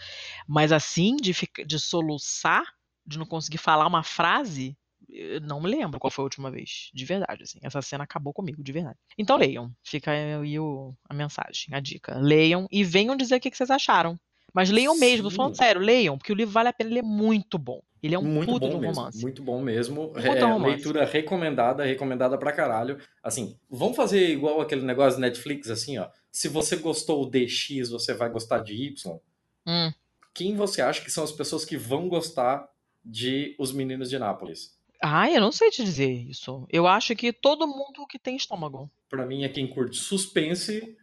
Mas 0.47 0.71
assim, 0.71 1.17
de, 1.17 1.33
ficar, 1.33 1.65
de 1.65 1.77
soluçar, 1.77 2.63
de 3.05 3.19
não 3.19 3.25
conseguir 3.25 3.57
falar 3.57 3.85
uma 3.85 4.01
frase, 4.01 4.77
eu 5.09 5.41
não 5.41 5.59
me 5.59 5.69
lembro 5.69 5.99
qual 5.99 6.11
foi 6.11 6.23
a 6.23 6.27
última 6.27 6.49
vez. 6.49 6.89
De 6.93 7.03
verdade, 7.03 7.43
assim. 7.43 7.59
Essa 7.61 7.81
cena 7.81 8.03
acabou 8.03 8.33
comigo, 8.33 8.63
de 8.63 8.71
verdade. 8.71 8.97
Então 9.17 9.37
leiam. 9.37 9.73
Fica 9.83 10.11
aí 10.11 10.59
o, 10.59 10.93
a 11.09 11.13
mensagem, 11.13 11.73
a 11.73 11.79
dica. 11.79 12.17
Leiam 12.17 12.67
e 12.71 12.83
venham 12.83 13.15
dizer 13.15 13.35
o 13.35 13.39
que, 13.39 13.51
que 13.51 13.57
vocês 13.57 13.69
acharam. 13.69 14.19
Mas 14.53 14.69
leiam 14.69 14.97
mesmo, 14.97 15.29
Sim. 15.29 15.37
falando 15.37 15.55
sério, 15.55 15.81
leiam, 15.81 16.17
porque 16.17 16.31
o 16.31 16.35
livro 16.35 16.53
vale 16.53 16.69
a 16.69 16.73
pena, 16.73 16.89
ele 16.89 16.99
é 16.99 17.03
muito 17.03 17.57
bom. 17.57 17.81
Ele 18.01 18.15
é 18.15 18.19
um 18.19 18.23
muito 18.23 18.53
puto 18.53 18.67
bom 18.67 18.77
um 18.77 18.79
mesmo, 18.79 18.95
romance. 18.95 19.21
muito 19.21 19.43
bom 19.43 19.61
mesmo. 19.61 20.13
É, 20.15 20.39
romance. 20.39 20.75
leitura 20.75 21.05
recomendada, 21.05 21.83
recomendada 21.83 22.37
pra 22.37 22.53
caralho. 22.53 22.97
Assim, 23.21 23.57
vamos 23.69 23.97
fazer 23.97 24.29
igual 24.29 24.61
aquele 24.61 24.83
negócio 24.83 25.15
de 25.15 25.21
Netflix, 25.21 25.69
assim, 25.69 25.97
ó. 25.97 26.07
Se 26.31 26.47
você 26.47 26.77
gostou 26.77 27.29
de 27.29 27.47
X, 27.47 27.89
você 27.89 28.13
vai 28.13 28.29
gostar 28.29 28.59
de 28.59 28.73
Y. 28.73 29.19
Hum. 29.67 29.91
Quem 30.33 30.55
você 30.55 30.81
acha 30.81 31.01
que 31.01 31.11
são 31.11 31.23
as 31.23 31.31
pessoas 31.31 31.65
que 31.65 31.75
vão 31.75 32.07
gostar 32.07 32.69
de 33.03 33.55
Os 33.59 33.73
Meninos 33.73 34.09
de 34.09 34.17
Nápoles? 34.17 34.77
Ah, 35.01 35.29
eu 35.29 35.41
não 35.41 35.51
sei 35.51 35.69
te 35.69 35.83
dizer 35.83 36.09
isso. 36.09 36.65
Eu 36.69 36.87
acho 36.87 37.15
que 37.15 37.33
todo 37.33 37.67
mundo 37.67 38.05
que 38.07 38.19
tem 38.19 38.35
estômago. 38.35 38.89
Pra 39.09 39.25
mim 39.25 39.43
é 39.43 39.49
quem 39.49 39.67
curte 39.67 39.97
suspense, 39.97 40.95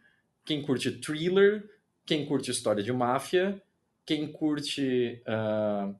quem 0.45 0.61
curte 0.61 0.91
thriller, 0.91 1.63
quem 2.07 2.25
curte 2.25 2.49
história 2.49 2.81
de 2.81 2.91
máfia, 2.91 3.61
quem 4.05 4.31
curte. 4.31 5.21
ah, 5.27 5.93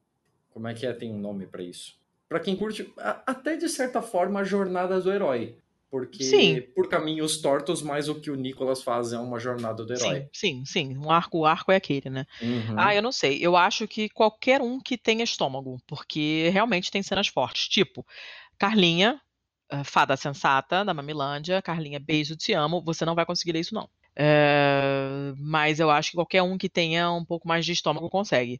como 0.49 0.67
é 0.67 0.73
que 0.73 0.88
é? 0.88 0.93
Tem 0.93 1.11
um 1.11 1.19
nome 1.19 1.45
pra 1.45 1.61
isso. 1.61 1.95
Pra 2.27 2.39
quem 2.39 2.55
curte, 2.55 2.91
até 2.97 3.55
de 3.55 3.69
certa 3.69 4.01
forma, 4.01 4.39
a 4.39 4.43
jornada 4.43 4.99
do 4.99 5.13
herói. 5.13 5.55
Porque, 5.89 6.23
Sim. 6.23 6.61
por 6.75 6.89
caminhos 6.89 7.38
tortos, 7.38 7.81
mais 7.81 8.09
o 8.09 8.15
que 8.19 8.29
o 8.29 8.35
Nicolas 8.35 8.84
faz 8.84 9.13
é 9.13 9.19
uma 9.19 9.39
jornada 9.39 9.85
do 9.85 9.93
herói. 9.93 10.27
Sim, 10.34 10.63
sim, 10.65 10.65
sim. 10.65 10.97
Um 10.97 11.09
arco, 11.09 11.39
o 11.39 11.45
arco 11.45 11.71
é 11.71 11.77
aquele, 11.77 12.09
né? 12.09 12.25
Uhum. 12.41 12.75
Ah, 12.75 12.93
eu 12.93 13.01
não 13.01 13.11
sei. 13.11 13.38
Eu 13.39 13.55
acho 13.55 13.88
que 13.88 14.09
qualquer 14.09 14.61
um 14.61 14.81
que 14.81 14.97
tenha 14.97 15.23
estômago, 15.23 15.79
porque 15.88 16.49
realmente 16.51 16.91
tem 16.91 17.01
cenas 17.01 17.27
fortes. 17.27 17.69
Tipo, 17.69 18.05
Carlinha, 18.57 19.21
eh, 19.71 19.84
fada 19.85 20.17
sensata 20.17 20.84
da 20.84 20.93
Mamilândia, 20.93 21.61
Carlinha, 21.61 21.99
beijo, 21.99 22.35
te 22.35 22.51
amo. 22.51 22.84
Você 22.84 23.05
não 23.05 23.15
vai 23.15 23.25
conseguir 23.25 23.53
ler 23.53 23.61
isso, 23.61 23.73
não. 23.73 23.89
Eh, 24.19 25.34
mas 25.38 25.80
eu 25.80 25.91
acho 25.91 26.10
que 26.10 26.18
qualquer 26.18 26.41
um 26.41 26.57
que 26.57 26.68
tenha 26.68 27.11
um 27.11 27.23
pouco 27.23 27.48
mais 27.48 27.64
de 27.64 27.72
estômago 27.72 28.10
consegue. 28.10 28.60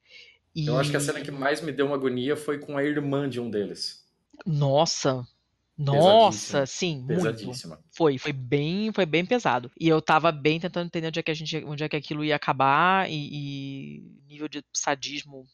E... 0.54 0.68
Eu 0.68 0.78
acho 0.78 0.92
que 0.92 0.98
a 0.98 1.00
cena 1.00 1.20
que 1.20 1.32
mais 1.32 1.62
me 1.62 1.72
deu 1.72 1.88
uma 1.88 1.96
agonia 1.96 2.36
foi 2.36 2.60
com 2.60 2.78
a 2.78 2.84
irmã 2.84 3.28
de 3.28 3.40
um 3.40 3.50
deles. 3.50 4.06
Nossa, 4.46 5.28
Nossa, 5.76 6.66
sim, 6.68 6.98
muito. 6.98 7.16
Pesadíssima. 7.16 7.80
Foi, 7.92 8.20
foi 8.20 8.32
bem, 8.32 8.92
foi 8.94 9.06
bem 9.06 9.26
pesado. 9.26 9.72
E 9.80 9.88
eu 9.88 10.00
tava 10.00 10.32
bem 10.32 10.60
tentando 10.60 10.86
entender 10.86 11.08
onde 11.08 11.20
é 11.20 11.24
que 11.24 11.32
a 11.32 11.34
gente, 11.34 11.64
onde 11.66 11.84
é 11.84 11.90
que 11.90 11.96
aquilo 11.96 12.24
ia 12.24 12.36
acabar 12.36 13.10
e, 13.10 13.30
e 13.32 14.04
nível 14.28 14.48
de 14.48 14.64
sadismo 14.72 15.46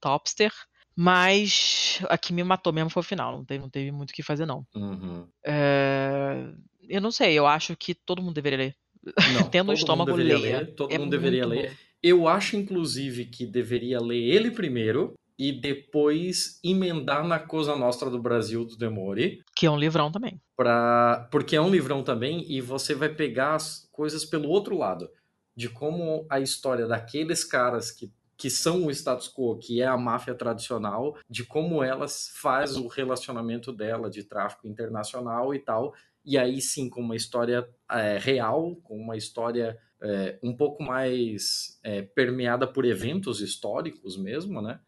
topster. 0.00 0.52
Mas 0.94 2.00
a 2.08 2.16
que 2.16 2.32
me 2.32 2.42
matou 2.42 2.72
mesmo 2.72 2.88
foi 2.88 3.00
o 3.00 3.04
final. 3.04 3.36
Não 3.36 3.44
teve, 3.44 3.60
não 3.60 3.68
teve 3.68 3.90
muito 3.90 4.10
o 4.10 4.14
que 4.14 4.22
fazer, 4.22 4.46
não. 4.46 4.66
Uhum. 4.74 5.28
É, 5.44 6.50
eu 6.88 7.00
não 7.00 7.10
sei, 7.10 7.34
eu 7.34 7.46
acho 7.46 7.76
que 7.76 7.94
todo 7.94 8.22
mundo 8.22 8.34
deveria 8.34 8.58
ler. 8.58 8.76
Não, 9.34 9.42
Tendo 9.50 9.66
todo 9.66 9.76
estômago, 9.76 10.14
leia. 10.14 10.38
ler, 10.38 10.74
todo 10.74 10.92
É 10.92 10.98
mundo 10.98 11.10
deveria 11.10 11.46
ler. 11.46 11.70
bom. 11.70 11.76
Eu 12.02 12.28
acho, 12.28 12.56
inclusive, 12.56 13.24
que 13.26 13.46
deveria 13.46 13.98
ler 14.00 14.18
ele 14.22 14.50
primeiro 14.50 15.14
e 15.38 15.52
depois 15.52 16.58
emendar 16.64 17.26
na 17.26 17.38
Cosa 17.38 17.76
Nostra 17.76 18.08
do 18.10 18.18
Brasil 18.20 18.64
do 18.64 18.76
Demore. 18.76 19.42
Que 19.54 19.66
é 19.66 19.70
um 19.70 19.78
livrão 19.78 20.10
também. 20.10 20.40
Pra... 20.56 21.28
Porque 21.30 21.56
é 21.56 21.60
um 21.60 21.70
livrão 21.70 22.02
também 22.02 22.44
e 22.50 22.60
você 22.60 22.94
vai 22.94 23.08
pegar 23.08 23.54
as 23.54 23.88
coisas 23.92 24.24
pelo 24.24 24.48
outro 24.48 24.76
lado. 24.76 25.08
De 25.54 25.68
como 25.68 26.26
a 26.30 26.38
história 26.40 26.86
daqueles 26.86 27.42
caras 27.44 27.90
que, 27.90 28.10
que 28.36 28.50
são 28.50 28.86
o 28.86 28.90
status 28.90 29.28
quo, 29.32 29.56
que 29.58 29.80
é 29.80 29.86
a 29.86 29.96
máfia 29.96 30.34
tradicional, 30.34 31.16
de 31.28 31.44
como 31.44 31.82
elas 31.82 32.30
faz 32.34 32.76
o 32.76 32.86
relacionamento 32.86 33.72
dela 33.72 34.08
de 34.10 34.22
tráfico 34.22 34.66
internacional 34.68 35.54
e 35.54 35.58
tal. 35.58 35.94
E 36.24 36.36
aí 36.36 36.60
sim, 36.60 36.88
com 36.90 37.00
uma 37.00 37.16
história 37.16 37.66
é, 37.90 38.18
real, 38.18 38.76
com 38.82 38.96
uma 38.96 39.16
história 39.16 39.78
é, 40.02 40.38
um 40.42 40.54
pouco 40.54 40.82
mais 40.82 41.78
é, 41.82 42.02
permeada 42.02 42.66
por 42.66 42.84
eventos 42.84 43.40
históricos 43.40 44.16
mesmo, 44.16 44.60
né? 44.60 44.80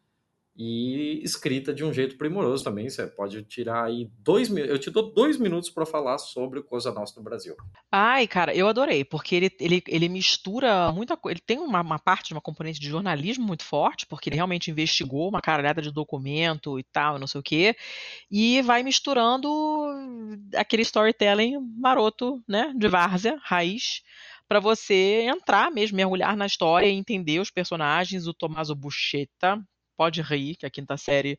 E 0.60 1.20
escrita 1.22 1.72
de 1.72 1.85
um 1.85 1.93
jeito 1.93 2.18
primoroso 2.18 2.64
também. 2.64 2.90
Você 2.90 3.06
pode 3.06 3.44
tirar 3.44 3.85
aí 3.85 4.10
dois 4.18 4.48
minutos. 4.48 4.72
Eu 4.72 4.78
te 4.80 4.90
dou 4.90 5.14
dois 5.14 5.39
minutos 5.39 5.70
para 5.70 5.86
falar 5.86 6.18
sobre 6.18 6.59
o 6.59 6.64
Coisa 6.64 6.90
Nossa 6.90 7.14
do 7.14 7.22
Brasil. 7.22 7.55
Ai, 7.93 8.26
cara, 8.26 8.52
eu 8.52 8.66
adorei, 8.66 9.05
porque 9.05 9.36
ele, 9.36 9.52
ele, 9.60 9.82
ele 9.86 10.09
mistura 10.09 10.90
muita 10.90 11.16
coisa. 11.16 11.35
Ele 11.35 11.44
tem 11.47 11.59
uma, 11.60 11.80
uma 11.80 11.98
parte, 12.01 12.32
uma 12.32 12.40
componente 12.40 12.80
de 12.80 12.89
jornalismo 12.89 13.47
muito 13.47 13.62
forte, 13.62 14.05
porque 14.05 14.28
ele 14.28 14.35
realmente 14.35 14.68
investigou 14.68 15.28
uma 15.28 15.40
caralhada 15.40 15.80
de 15.80 15.93
documento 15.93 16.76
e 16.76 16.82
tal, 16.82 17.20
não 17.20 17.28
sei 17.28 17.39
o 17.39 17.44
quê, 17.44 17.76
e 18.28 18.60
vai 18.62 18.82
misturando 18.82 19.48
aquele 20.56 20.82
storytelling 20.82 21.56
maroto, 21.78 22.43
né, 22.48 22.72
de 22.76 22.89
várzea, 22.89 23.39
raiz, 23.44 24.02
para 24.48 24.59
você 24.59 25.22
entrar 25.28 25.70
mesmo, 25.70 25.97
mergulhar 25.97 26.36
na 26.36 26.47
história 26.47 26.86
e 26.86 26.93
entender 26.93 27.39
os 27.39 27.51
personagens. 27.51 28.26
O 28.26 28.35
Tommaso 28.35 28.74
Buscetta, 28.74 29.62
pode 29.98 30.22
rir, 30.22 30.56
que 30.56 30.66
a 30.66 30.70
quinta 30.70 30.96
série 30.96 31.38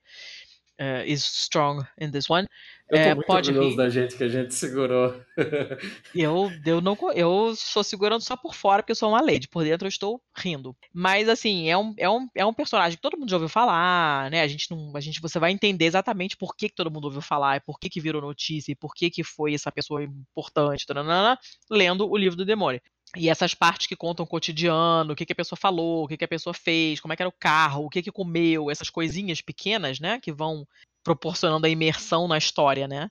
eh, 0.79 1.05
is 1.07 1.23
strong 1.25 1.83
in 1.99 2.11
this 2.11 2.29
one. 2.29 2.47
Eu 2.89 2.99
tô 2.99 2.99
É, 2.99 3.15
muito 3.15 3.27
pode 3.27 3.51
orgulhoso 3.51 3.75
rir. 3.75 3.77
da 3.77 3.89
gente 3.89 4.15
que 4.17 4.23
a 4.23 4.29
gente 4.29 4.53
segurou. 4.55 5.13
Eu, 6.11 6.59
eu 6.65 6.81
não 6.81 6.97
eu 7.13 7.51
estou 7.51 7.83
segurando 7.83 8.21
só 8.21 8.35
por 8.35 8.55
fora 8.55 8.81
porque 8.81 8.91
eu 8.91 8.95
sou 8.95 9.09
uma 9.09 9.21
lady, 9.21 9.47
por 9.47 9.63
dentro 9.63 9.85
eu 9.85 9.89
estou 9.89 10.19
rindo. 10.35 10.75
Mas 10.91 11.29
assim, 11.29 11.69
é 11.69 11.77
um, 11.77 11.93
é 11.97 12.09
um, 12.09 12.27
é 12.35 12.43
um 12.45 12.53
personagem 12.53 12.95
que 12.97 13.01
todo 13.01 13.15
mundo 13.17 13.29
já 13.29 13.35
ouviu 13.35 13.47
falar, 13.47 14.31
né? 14.31 14.41
A 14.41 14.47
gente 14.47 14.71
não, 14.71 14.95
a 14.95 14.99
gente 14.99 15.21
você 15.21 15.37
vai 15.37 15.51
entender 15.51 15.85
exatamente 15.85 16.35
por 16.35 16.55
que, 16.55 16.67
que 16.67 16.75
todo 16.75 16.89
mundo 16.89 17.05
ouviu 17.05 17.21
falar, 17.21 17.57
e 17.57 17.59
por 17.59 17.79
que 17.79 17.89
que 17.89 18.01
virou 18.01 18.21
notícia, 18.23 18.71
e 18.71 18.75
por 18.75 18.95
que 18.95 19.11
que 19.11 19.23
foi 19.23 19.53
essa 19.53 19.71
pessoa 19.71 20.03
importante, 20.03 20.83
lendo 21.69 22.09
o 22.09 22.17
livro 22.17 22.35
do 22.35 22.45
demônio. 22.45 22.81
E 23.15 23.27
essas 23.29 23.55
partes 23.55 23.87
que 23.87 23.95
contam 23.95 24.23
o 24.23 24.27
cotidiano, 24.27 25.13
o 25.13 25.15
que, 25.15 25.25
que 25.25 25.33
a 25.33 25.35
pessoa 25.35 25.57
falou, 25.57 26.03
o 26.03 26.07
que, 26.07 26.15
que 26.17 26.25
a 26.25 26.27
pessoa 26.27 26.53
fez, 26.53 26.99
como 26.99 27.11
é 27.11 27.15
que 27.15 27.23
era 27.23 27.29
o 27.29 27.33
carro, 27.39 27.85
o 27.85 27.89
que 27.89 28.03
que 28.03 28.11
comeu, 28.11 28.69
essas 28.69 28.89
coisinhas 28.89 29.41
pequenas, 29.41 29.99
né, 29.99 30.19
que 30.21 30.31
vão 30.31 30.67
proporcionando 31.03 31.65
a 31.65 31.69
imersão 31.69 32.27
na 32.27 32.37
história, 32.37 32.87
né? 32.87 33.09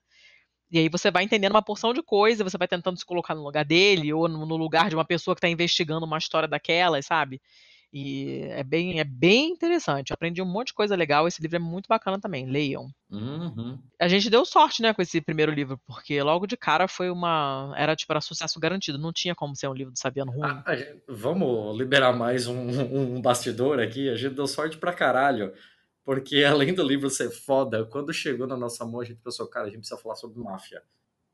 E 0.70 0.78
aí 0.78 0.88
você 0.88 1.10
vai 1.10 1.24
entendendo 1.24 1.52
uma 1.52 1.62
porção 1.62 1.94
de 1.94 2.02
coisa, 2.02 2.44
você 2.44 2.58
vai 2.58 2.68
tentando 2.68 2.98
se 2.98 3.04
colocar 3.04 3.34
no 3.34 3.42
lugar 3.42 3.64
dele, 3.64 4.12
ou 4.12 4.28
no 4.28 4.56
lugar 4.56 4.90
de 4.90 4.94
uma 4.94 5.04
pessoa 5.04 5.34
que 5.34 5.38
está 5.38 5.48
investigando 5.48 6.04
uma 6.06 6.18
história 6.18 6.46
daquelas, 6.46 7.06
sabe? 7.06 7.40
E 7.92 8.40
é 8.50 8.62
bem, 8.62 9.00
é 9.00 9.04
bem 9.04 9.50
interessante. 9.50 10.12
Aprendi 10.12 10.42
um 10.42 10.46
monte 10.46 10.68
de 10.68 10.74
coisa 10.74 10.94
legal. 10.94 11.26
Esse 11.26 11.40
livro 11.40 11.56
é 11.56 11.60
muito 11.60 11.86
bacana 11.88 12.20
também. 12.20 12.44
Leiam. 12.46 12.90
Uhum. 13.10 13.78
A 13.98 14.06
gente 14.08 14.28
deu 14.28 14.44
sorte, 14.44 14.82
né, 14.82 14.92
com 14.92 15.00
esse 15.00 15.20
primeiro 15.22 15.50
livro, 15.50 15.80
porque 15.86 16.22
logo 16.22 16.46
de 16.46 16.54
cara 16.56 16.86
foi 16.86 17.08
uma. 17.10 17.72
Era 17.76 17.96
tipo, 17.96 18.12
era 18.12 18.20
sucesso 18.20 18.60
garantido. 18.60 18.98
Não 18.98 19.10
tinha 19.12 19.34
como 19.34 19.56
ser 19.56 19.68
um 19.68 19.72
livro 19.72 19.92
do 19.92 19.98
Sabiano 19.98 20.30
ruim. 20.32 20.62
Ah, 20.66 20.76
gente- 20.76 21.02
vamos 21.08 21.78
liberar 21.78 22.12
mais 22.12 22.46
um, 22.46 23.14
um 23.16 23.22
bastidor 23.22 23.80
aqui. 23.80 24.10
A 24.10 24.16
gente 24.16 24.34
deu 24.34 24.46
sorte 24.46 24.76
pra 24.76 24.92
caralho. 24.92 25.52
Porque 26.04 26.44
além 26.44 26.74
do 26.74 26.82
livro 26.82 27.08
ser 27.08 27.30
foda, 27.30 27.86
quando 27.86 28.12
chegou 28.12 28.46
na 28.46 28.56
nossa 28.56 28.84
mão, 28.84 29.00
a 29.00 29.04
gente 29.04 29.20
pensou, 29.24 29.46
cara, 29.46 29.66
a 29.66 29.70
gente 29.70 29.78
precisa 29.80 30.00
falar 30.00 30.14
sobre 30.16 30.38
máfia. 30.42 30.82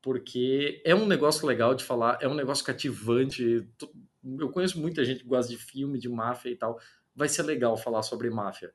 Porque 0.01 0.81
é 0.85 0.93
um 0.93 1.05
negócio 1.05 1.47
legal 1.47 1.73
de 1.73 1.83
falar, 1.83 2.17
é 2.21 2.27
um 2.27 2.33
negócio 2.35 2.63
cativante. 2.63 3.67
Tu- 3.77 3.89
Eu 4.39 4.49
conheço 4.49 4.79
muita 4.79 5.05
gente 5.05 5.21
que 5.21 5.27
gosta 5.27 5.51
de 5.51 5.57
filme, 5.57 5.99
de 5.99 6.09
máfia 6.09 6.49
e 6.49 6.55
tal. 6.55 6.79
Vai 7.15 7.29
ser 7.29 7.43
legal 7.43 7.77
falar 7.77 8.01
sobre 8.01 8.29
máfia. 8.29 8.73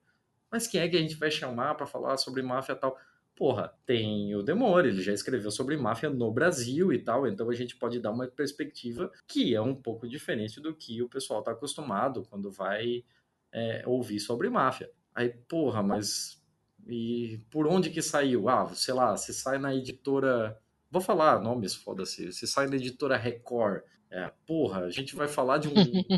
Mas 0.50 0.66
quem 0.66 0.80
é 0.80 0.88
que 0.88 0.96
a 0.96 1.00
gente 1.00 1.16
vai 1.16 1.30
chamar 1.30 1.74
pra 1.74 1.86
falar 1.86 2.16
sobre 2.16 2.42
máfia 2.42 2.72
e 2.72 2.76
tal? 2.76 2.96
Porra, 3.36 3.72
tem 3.86 4.34
o 4.34 4.42
Demore, 4.42 4.88
ele 4.88 5.00
já 5.00 5.12
escreveu 5.12 5.50
sobre 5.50 5.76
máfia 5.76 6.10
no 6.10 6.30
Brasil 6.30 6.92
e 6.92 6.98
tal, 6.98 7.26
então 7.26 7.48
a 7.48 7.54
gente 7.54 7.74
pode 7.76 7.98
dar 7.98 8.10
uma 8.10 8.26
perspectiva 8.26 9.10
que 9.26 9.54
é 9.54 9.60
um 9.62 9.74
pouco 9.74 10.06
diferente 10.06 10.60
do 10.60 10.74
que 10.74 11.00
o 11.00 11.08
pessoal 11.08 11.42
tá 11.42 11.52
acostumado 11.52 12.26
quando 12.28 12.50
vai 12.50 13.02
é, 13.50 13.82
ouvir 13.86 14.20
sobre 14.20 14.50
máfia. 14.50 14.90
Aí, 15.14 15.30
porra, 15.30 15.82
mas 15.82 16.40
e 16.86 17.40
por 17.50 17.66
onde 17.66 17.90
que 17.90 18.02
saiu? 18.02 18.48
Ah, 18.48 18.68
sei 18.74 18.94
lá, 18.94 19.16
se 19.16 19.32
sai 19.32 19.58
na 19.58 19.74
editora. 19.74 20.60
Vou 20.90 21.00
falar 21.00 21.40
nomes, 21.40 21.74
foda-se. 21.74 22.32
Se 22.32 22.46
sai 22.46 22.66
na 22.66 22.76
editora 22.76 23.16
Record. 23.16 23.82
É, 24.10 24.30
porra, 24.46 24.80
a 24.80 24.90
gente 24.90 25.14
vai 25.14 25.28
falar 25.28 25.58
de 25.58 25.68
um, 25.68 25.72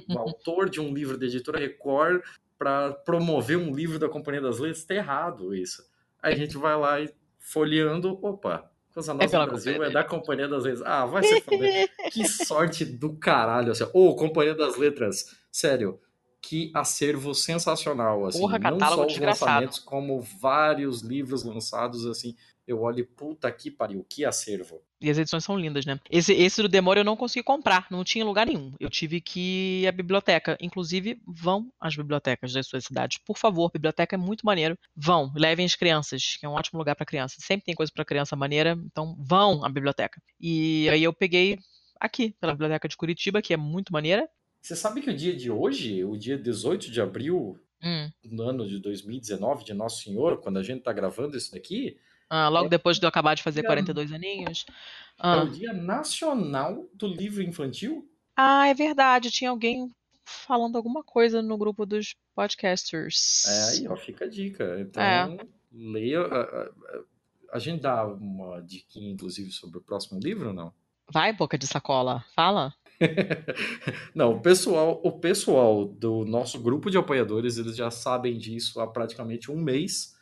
um 0.09 0.19
autor 0.19 0.71
de 0.71 0.81
um 0.81 0.93
livro 0.95 1.19
da 1.19 1.27
editora 1.27 1.59
Record 1.59 2.23
para 2.59 2.93
promover 2.93 3.59
um 3.59 3.75
livro 3.75 3.99
da 3.99 4.09
Companhia 4.09 4.41
das 4.41 4.59
Letras. 4.59 4.85
Tá 4.85 4.95
errado 4.95 5.55
isso. 5.55 5.83
Aí 6.23 6.33
a 6.33 6.37
gente 6.37 6.57
vai 6.57 6.77
lá 6.77 7.01
e 7.01 7.13
folheando, 7.39 8.19
opa, 8.25 8.71
Coisa 8.93 9.15
Nossa 9.15 9.27
do 9.27 9.47
Brasil 9.47 9.73
Companhia 9.73 9.91
é 9.91 9.93
da 9.93 10.05
Companhia 10.05 10.49
das 10.49 10.65
Letras. 10.65 10.87
Ah, 10.87 11.07
vai 11.07 11.23
se 11.23 11.41
foder. 11.41 11.91
que 12.13 12.29
sorte 12.29 12.85
do 12.85 13.17
caralho. 13.17 13.73
Assim. 13.73 13.85
Ô, 13.93 14.15
Companhia 14.15 14.55
das 14.55 14.77
Letras, 14.77 15.35
sério, 15.51 15.99
que 16.41 16.71
acervo 16.75 17.35
sensacional. 17.35 18.27
Assim. 18.27 18.39
Porra, 18.39 18.59
Não 18.59 18.79
só 18.79 19.01
os 19.01 19.07
desgraçado. 19.09 19.51
lançamentos, 19.51 19.79
como 19.79 20.21
vários 20.21 21.01
livros 21.01 21.43
lançados, 21.43 22.07
assim. 22.07 22.37
Eu 22.67 22.83
olho, 22.83 23.07
puta 23.07 23.51
que 23.51 23.71
pariu, 23.71 24.05
que 24.09 24.25
acervo. 24.25 24.83
E 25.03 25.11
as 25.11 25.19
edições 25.19 25.45
são 25.45 25.59
lindas, 25.59 25.85
né? 25.85 25.99
Esse, 26.09 26.33
esse 26.33 26.63
do 26.63 26.69
Demore 26.69 27.01
eu 27.01 27.05
não 27.05 27.17
consegui 27.17 27.43
comprar, 27.43 27.87
não 27.91 28.05
tinha 28.05 28.25
lugar 28.25 28.47
nenhum. 28.47 28.73
Eu 28.79 28.89
tive 28.89 29.21
que 29.21 29.81
ir 29.83 29.89
à 29.89 29.93
biblioteca. 29.93 30.57
Inclusive, 30.61 31.21
vão 31.27 31.73
às 31.81 31.97
bibliotecas 31.97 32.53
das 32.53 32.67
suas 32.69 32.85
cidades. 32.85 33.19
Por 33.27 33.37
favor, 33.37 33.71
biblioteca 33.73 34.15
é 34.15 34.19
muito 34.19 34.47
maneiro. 34.47 34.79
Vão, 34.97 35.33
levem 35.35 35.67
as 35.67 35.75
crianças, 35.75 36.37
que 36.39 36.47
é 36.47 36.49
um 36.49 36.53
ótimo 36.53 36.79
lugar 36.79 36.95
para 36.95 37.05
criança. 37.05 37.37
Sempre 37.41 37.67
tem 37.67 37.75
coisa 37.75 37.91
para 37.93 38.05
criança 38.05 38.37
maneira, 38.37 38.79
então 38.87 39.17
vão 39.19 39.65
à 39.65 39.69
biblioteca. 39.69 40.23
E 40.41 40.89
aí 40.89 41.03
eu 41.03 41.13
peguei 41.13 41.59
aqui, 42.01 42.35
pela 42.41 42.53
biblioteca 42.53 42.89
de 42.89 42.97
Curitiba, 42.97 43.43
que 43.43 43.53
é 43.53 43.57
muito 43.57 43.93
maneira. 43.93 44.29
Você 44.61 44.77
sabe 44.77 45.01
que 45.03 45.11
o 45.11 45.17
dia 45.17 45.35
de 45.35 45.51
hoje, 45.51 46.05
o 46.05 46.17
dia 46.17 46.39
18 46.39 46.91
de 46.91 47.01
abril, 47.01 47.59
Hum. 47.85 48.09
no 48.25 48.45
ano 48.45 48.69
de 48.69 48.79
2019, 48.79 49.65
de 49.65 49.75
Nosso 49.75 50.05
Senhor, 50.05 50.41
quando 50.41 50.59
a 50.59 50.63
gente 50.63 50.83
tá 50.83 50.93
gravando 50.93 51.37
isso 51.37 51.51
daqui, 51.51 51.97
Ah, 52.35 52.49
logo 52.49 52.67
É. 52.67 52.71
depois 52.71 52.99
de 52.99 53.05
eu 53.05 53.09
acabar 53.11 53.35
de 53.35 53.43
fazer 53.43 53.61
Dia- 53.61 53.69
42 53.69 54.11
aninhos. 54.11 54.65
é 54.69 54.73
Ah. 55.19 55.43
o 55.43 55.51
Dia 55.51 55.73
Nacional 55.75 56.87
do 56.95 57.07
Livro 57.07 57.43
Infantil. 57.43 58.09
Ah, 58.35 58.67
é 58.69 58.73
verdade. 58.75 59.31
Tinha 59.31 59.51
alguém 59.51 59.91
falando 60.25 60.77
alguma 60.77 61.05
coisa 61.05 61.43
no 61.43 61.59
grupo 61.59 61.85
dos 61.85 62.15
podcasters. 62.35 63.45
É, 63.45 63.71
aí, 63.81 63.89
ó, 63.89 63.97
fica 63.97 64.25
a 64.25 64.29
dica. 64.29 64.81
Então, 64.81 65.03
É. 65.03 65.39
leia. 65.71 66.23
A, 66.23 66.71
a- 67.53 67.59
gente 67.59 67.83
dá 67.83 68.07
uma 68.07 68.63
diquinha, 68.63 69.13
inclusive, 69.13 69.51
sobre 69.51 69.77
o 69.77 69.83
próximo 69.83 70.19
livro 70.19 70.49
ou 70.49 70.55
não? 70.55 70.73
Vai, 71.13 71.35
boca 71.35 71.59
de 71.59 71.67
sacola. 71.67 72.25
Fala. 72.35 72.73
Não, 74.15 74.33
o 74.37 74.41
pessoal, 74.41 75.01
o 75.05 75.13
pessoal 75.13 75.85
do 75.85 76.25
nosso 76.25 76.59
grupo 76.61 76.91
de 76.91 76.97
apoiadores, 76.97 77.59
eles 77.59 77.77
já 77.77 77.91
sabem 77.91 78.39
disso 78.39 78.81
há 78.81 78.87
praticamente 78.87 79.51
um 79.51 79.57
mês, 79.61 80.15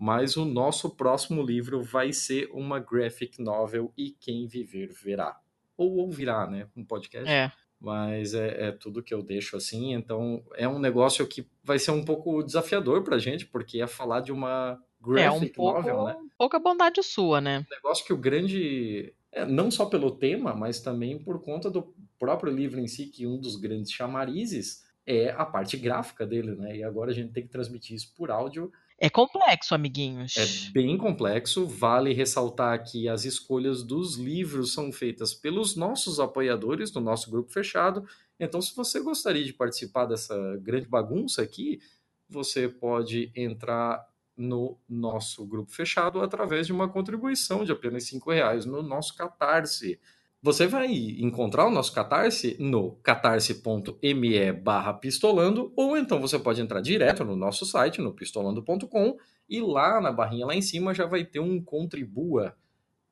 mas 0.00 0.34
o 0.38 0.46
nosso 0.46 0.88
próximo 0.96 1.42
livro 1.42 1.82
vai 1.82 2.10
ser 2.10 2.48
uma 2.54 2.80
graphic 2.80 3.38
novel 3.38 3.92
e 3.94 4.10
quem 4.10 4.46
viver 4.46 4.90
verá. 4.90 5.38
Ou 5.76 5.98
ouvirá, 5.98 6.46
né? 6.46 6.66
Um 6.74 6.82
podcast. 6.82 7.30
É. 7.30 7.52
Mas 7.78 8.32
é, 8.32 8.68
é 8.68 8.72
tudo 8.72 9.02
que 9.02 9.12
eu 9.12 9.22
deixo 9.22 9.58
assim, 9.58 9.92
então 9.92 10.42
é 10.54 10.66
um 10.66 10.78
negócio 10.78 11.26
que 11.26 11.46
vai 11.62 11.78
ser 11.78 11.90
um 11.90 12.02
pouco 12.02 12.42
desafiador 12.42 13.02
pra 13.04 13.18
gente, 13.18 13.44
porque 13.44 13.82
é 13.82 13.86
falar 13.86 14.20
de 14.20 14.32
uma 14.32 14.82
É 15.02 15.02
um 15.02 15.12
graphic 15.12 15.52
pouco, 15.54 15.78
novel, 15.78 16.04
né? 16.04 16.16
pouca 16.38 16.58
bondade 16.58 17.02
sua, 17.02 17.38
né? 17.38 17.66
negócio 17.70 18.04
que 18.04 18.12
o 18.14 18.18
grande. 18.18 19.14
é, 19.30 19.44
não 19.44 19.70
só 19.70 19.84
pelo 19.84 20.10
tema, 20.12 20.54
mas 20.54 20.80
também 20.80 21.18
por 21.18 21.42
conta 21.42 21.70
do 21.70 21.94
próprio 22.18 22.50
livro 22.50 22.80
em 22.80 22.86
si, 22.86 23.04
que 23.06 23.26
um 23.26 23.38
dos 23.38 23.56
grandes 23.56 23.92
chamarizes 23.92 24.82
é 25.06 25.30
a 25.30 25.44
parte 25.44 25.76
gráfica 25.76 26.26
dele, 26.26 26.54
né? 26.54 26.76
E 26.76 26.82
agora 26.82 27.10
a 27.10 27.14
gente 27.14 27.32
tem 27.32 27.42
que 27.42 27.50
transmitir 27.50 27.96
isso 27.96 28.14
por 28.16 28.30
áudio. 28.30 28.72
É 29.02 29.08
complexo, 29.08 29.74
amiguinhos. 29.74 30.36
É 30.36 30.72
bem 30.72 30.98
complexo. 30.98 31.66
Vale 31.66 32.12
ressaltar 32.12 32.84
que 32.84 33.08
as 33.08 33.24
escolhas 33.24 33.82
dos 33.82 34.16
livros 34.16 34.74
são 34.74 34.92
feitas 34.92 35.32
pelos 35.32 35.74
nossos 35.74 36.20
apoiadores 36.20 36.90
do 36.90 37.00
nosso 37.00 37.30
grupo 37.30 37.50
fechado. 37.50 38.06
Então, 38.38 38.60
se 38.60 38.76
você 38.76 39.00
gostaria 39.00 39.42
de 39.42 39.54
participar 39.54 40.04
dessa 40.04 40.36
grande 40.58 40.86
bagunça 40.86 41.40
aqui, 41.40 41.80
você 42.28 42.68
pode 42.68 43.32
entrar 43.34 44.06
no 44.36 44.78
nosso 44.86 45.46
grupo 45.46 45.70
fechado 45.72 46.20
através 46.20 46.66
de 46.66 46.72
uma 46.72 46.88
contribuição 46.88 47.64
de 47.64 47.72
apenas 47.72 48.10
R$ 48.12 48.20
reais 48.26 48.66
no 48.66 48.82
nosso 48.82 49.16
Catarse. 49.16 49.98
Você 50.42 50.66
vai 50.66 50.90
encontrar 50.90 51.66
o 51.66 51.70
nosso 51.70 51.92
Catarse 51.92 52.56
no 52.58 52.92
catarse.me 53.02 54.52
barra 54.54 54.94
pistolando, 54.94 55.70
ou 55.76 55.98
então 55.98 56.18
você 56.18 56.38
pode 56.38 56.62
entrar 56.62 56.80
direto 56.80 57.22
no 57.24 57.36
nosso 57.36 57.66
site, 57.66 58.00
no 58.00 58.14
pistolando.com, 58.14 59.18
e 59.46 59.60
lá 59.60 60.00
na 60.00 60.10
barrinha 60.10 60.46
lá 60.46 60.54
em 60.54 60.62
cima 60.62 60.94
já 60.94 61.04
vai 61.04 61.26
ter 61.26 61.40
um 61.40 61.62
contribua, 61.62 62.56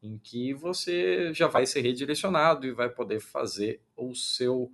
em 0.03 0.17
que 0.17 0.55
você 0.55 1.35
já 1.35 1.49
vai 1.49 1.67
ser 1.67 1.83
redirecionado 1.83 2.67
e 2.67 2.73
vai 2.73 2.89
poder 2.89 3.21
fazer 3.21 3.83
o 3.95 4.15
seu 4.15 4.73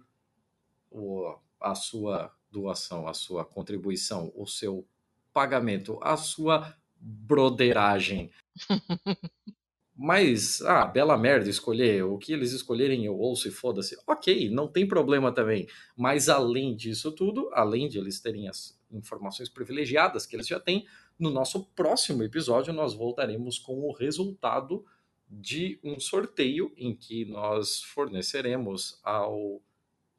o, 0.92 1.36
a 1.60 1.74
sua 1.74 2.32
doação, 2.52 3.08
a 3.08 3.14
sua 3.14 3.44
contribuição, 3.44 4.32
o 4.36 4.46
seu 4.46 4.86
pagamento, 5.32 5.98
a 6.00 6.16
sua 6.16 6.72
broderagem. 7.00 8.30
Mas, 9.96 10.60
ah, 10.62 10.86
bela 10.86 11.16
merda 11.16 11.48
escolher, 11.48 12.02
o 12.02 12.18
que 12.18 12.32
eles 12.32 12.52
escolherem 12.52 13.04
eu 13.04 13.16
ouço 13.16 13.46
e 13.46 13.52
foda-se. 13.52 13.96
Ok, 14.06 14.50
não 14.50 14.66
tem 14.66 14.86
problema 14.88 15.30
também. 15.30 15.68
Mas 15.96 16.28
além 16.28 16.74
disso 16.74 17.12
tudo, 17.12 17.48
além 17.52 17.88
de 17.88 17.98
eles 17.98 18.20
terem 18.20 18.48
as 18.48 18.76
informações 18.90 19.48
privilegiadas 19.48 20.26
que 20.26 20.34
eles 20.34 20.48
já 20.48 20.58
têm, 20.58 20.84
no 21.16 21.30
nosso 21.30 21.64
próximo 21.76 22.24
episódio 22.24 22.72
nós 22.72 22.92
voltaremos 22.92 23.56
com 23.58 23.82
o 23.82 23.92
resultado 23.92 24.84
de 25.28 25.78
um 25.82 25.98
sorteio 25.98 26.72
em 26.76 26.94
que 26.94 27.24
nós 27.24 27.82
forneceremos 27.82 29.00
ao, 29.04 29.62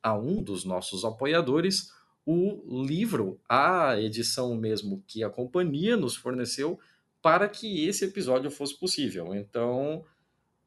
a 0.01 0.17
um 0.17 0.41
dos 0.41 0.63
nossos 0.63 1.03
apoiadores 1.03 1.93
o 2.25 2.83
livro, 2.83 3.39
a 3.47 4.01
edição 4.01 4.55
mesmo 4.55 5.03
que 5.05 5.23
a 5.23 5.29
companhia 5.29 5.95
nos 5.95 6.15
forneceu 6.15 6.79
para 7.25 7.49
que 7.49 7.87
esse 7.87 8.05
episódio 8.05 8.51
fosse 8.51 8.77
possível. 8.77 9.33
Então, 9.33 10.05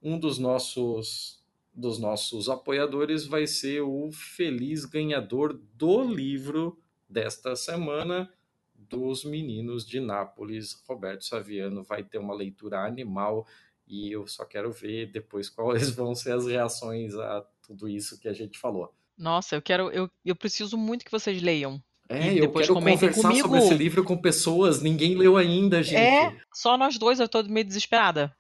um 0.02 0.18
dos 0.18 0.40
nossos 0.40 1.40
dos 1.72 2.00
nossos 2.00 2.48
apoiadores 2.48 3.24
vai 3.24 3.46
ser 3.46 3.82
o 3.82 4.10
feliz 4.10 4.84
ganhador 4.84 5.52
do 5.74 6.02
livro 6.02 6.76
desta 7.08 7.54
semana 7.54 8.28
dos 8.74 9.24
meninos 9.24 9.86
de 9.86 10.00
Nápoles. 10.00 10.82
Roberto 10.88 11.24
Saviano 11.24 11.84
vai 11.84 12.02
ter 12.02 12.18
uma 12.18 12.34
leitura 12.34 12.84
animal 12.84 13.46
e 13.86 14.10
eu 14.10 14.26
só 14.26 14.44
quero 14.44 14.72
ver 14.72 15.12
depois 15.12 15.48
quais 15.48 15.90
vão 15.94 16.12
ser 16.12 16.32
as 16.32 16.48
reações 16.48 17.14
a 17.14 17.46
tudo 17.64 17.88
isso 17.88 18.18
que 18.18 18.26
a 18.26 18.32
gente 18.32 18.58
falou. 18.58 18.92
Nossa, 19.16 19.54
eu 19.54 19.62
quero, 19.62 19.92
eu, 19.92 20.10
eu 20.24 20.34
preciso 20.34 20.76
muito 20.76 21.04
que 21.04 21.10
vocês 21.12 21.40
leiam. 21.40 21.80
É, 22.10 22.32
E 22.32 22.38
eu 22.38 22.46
depois 22.46 22.66
quero 22.66 22.74
comentem 22.78 22.98
conversar 23.10 23.28
comigo. 23.28 23.48
sobre 23.48 23.58
esse 23.60 23.74
livro 23.74 24.02
com 24.02 24.16
pessoas, 24.16 24.80
ninguém 24.80 25.14
leu 25.14 25.36
ainda, 25.36 25.82
gente. 25.82 25.96
É, 26.00 26.34
só 26.54 26.76
nós 26.78 26.96
dois, 26.98 27.20
eu 27.20 27.28
tô 27.28 27.42
meio 27.42 27.66
desesperada. 27.66 28.32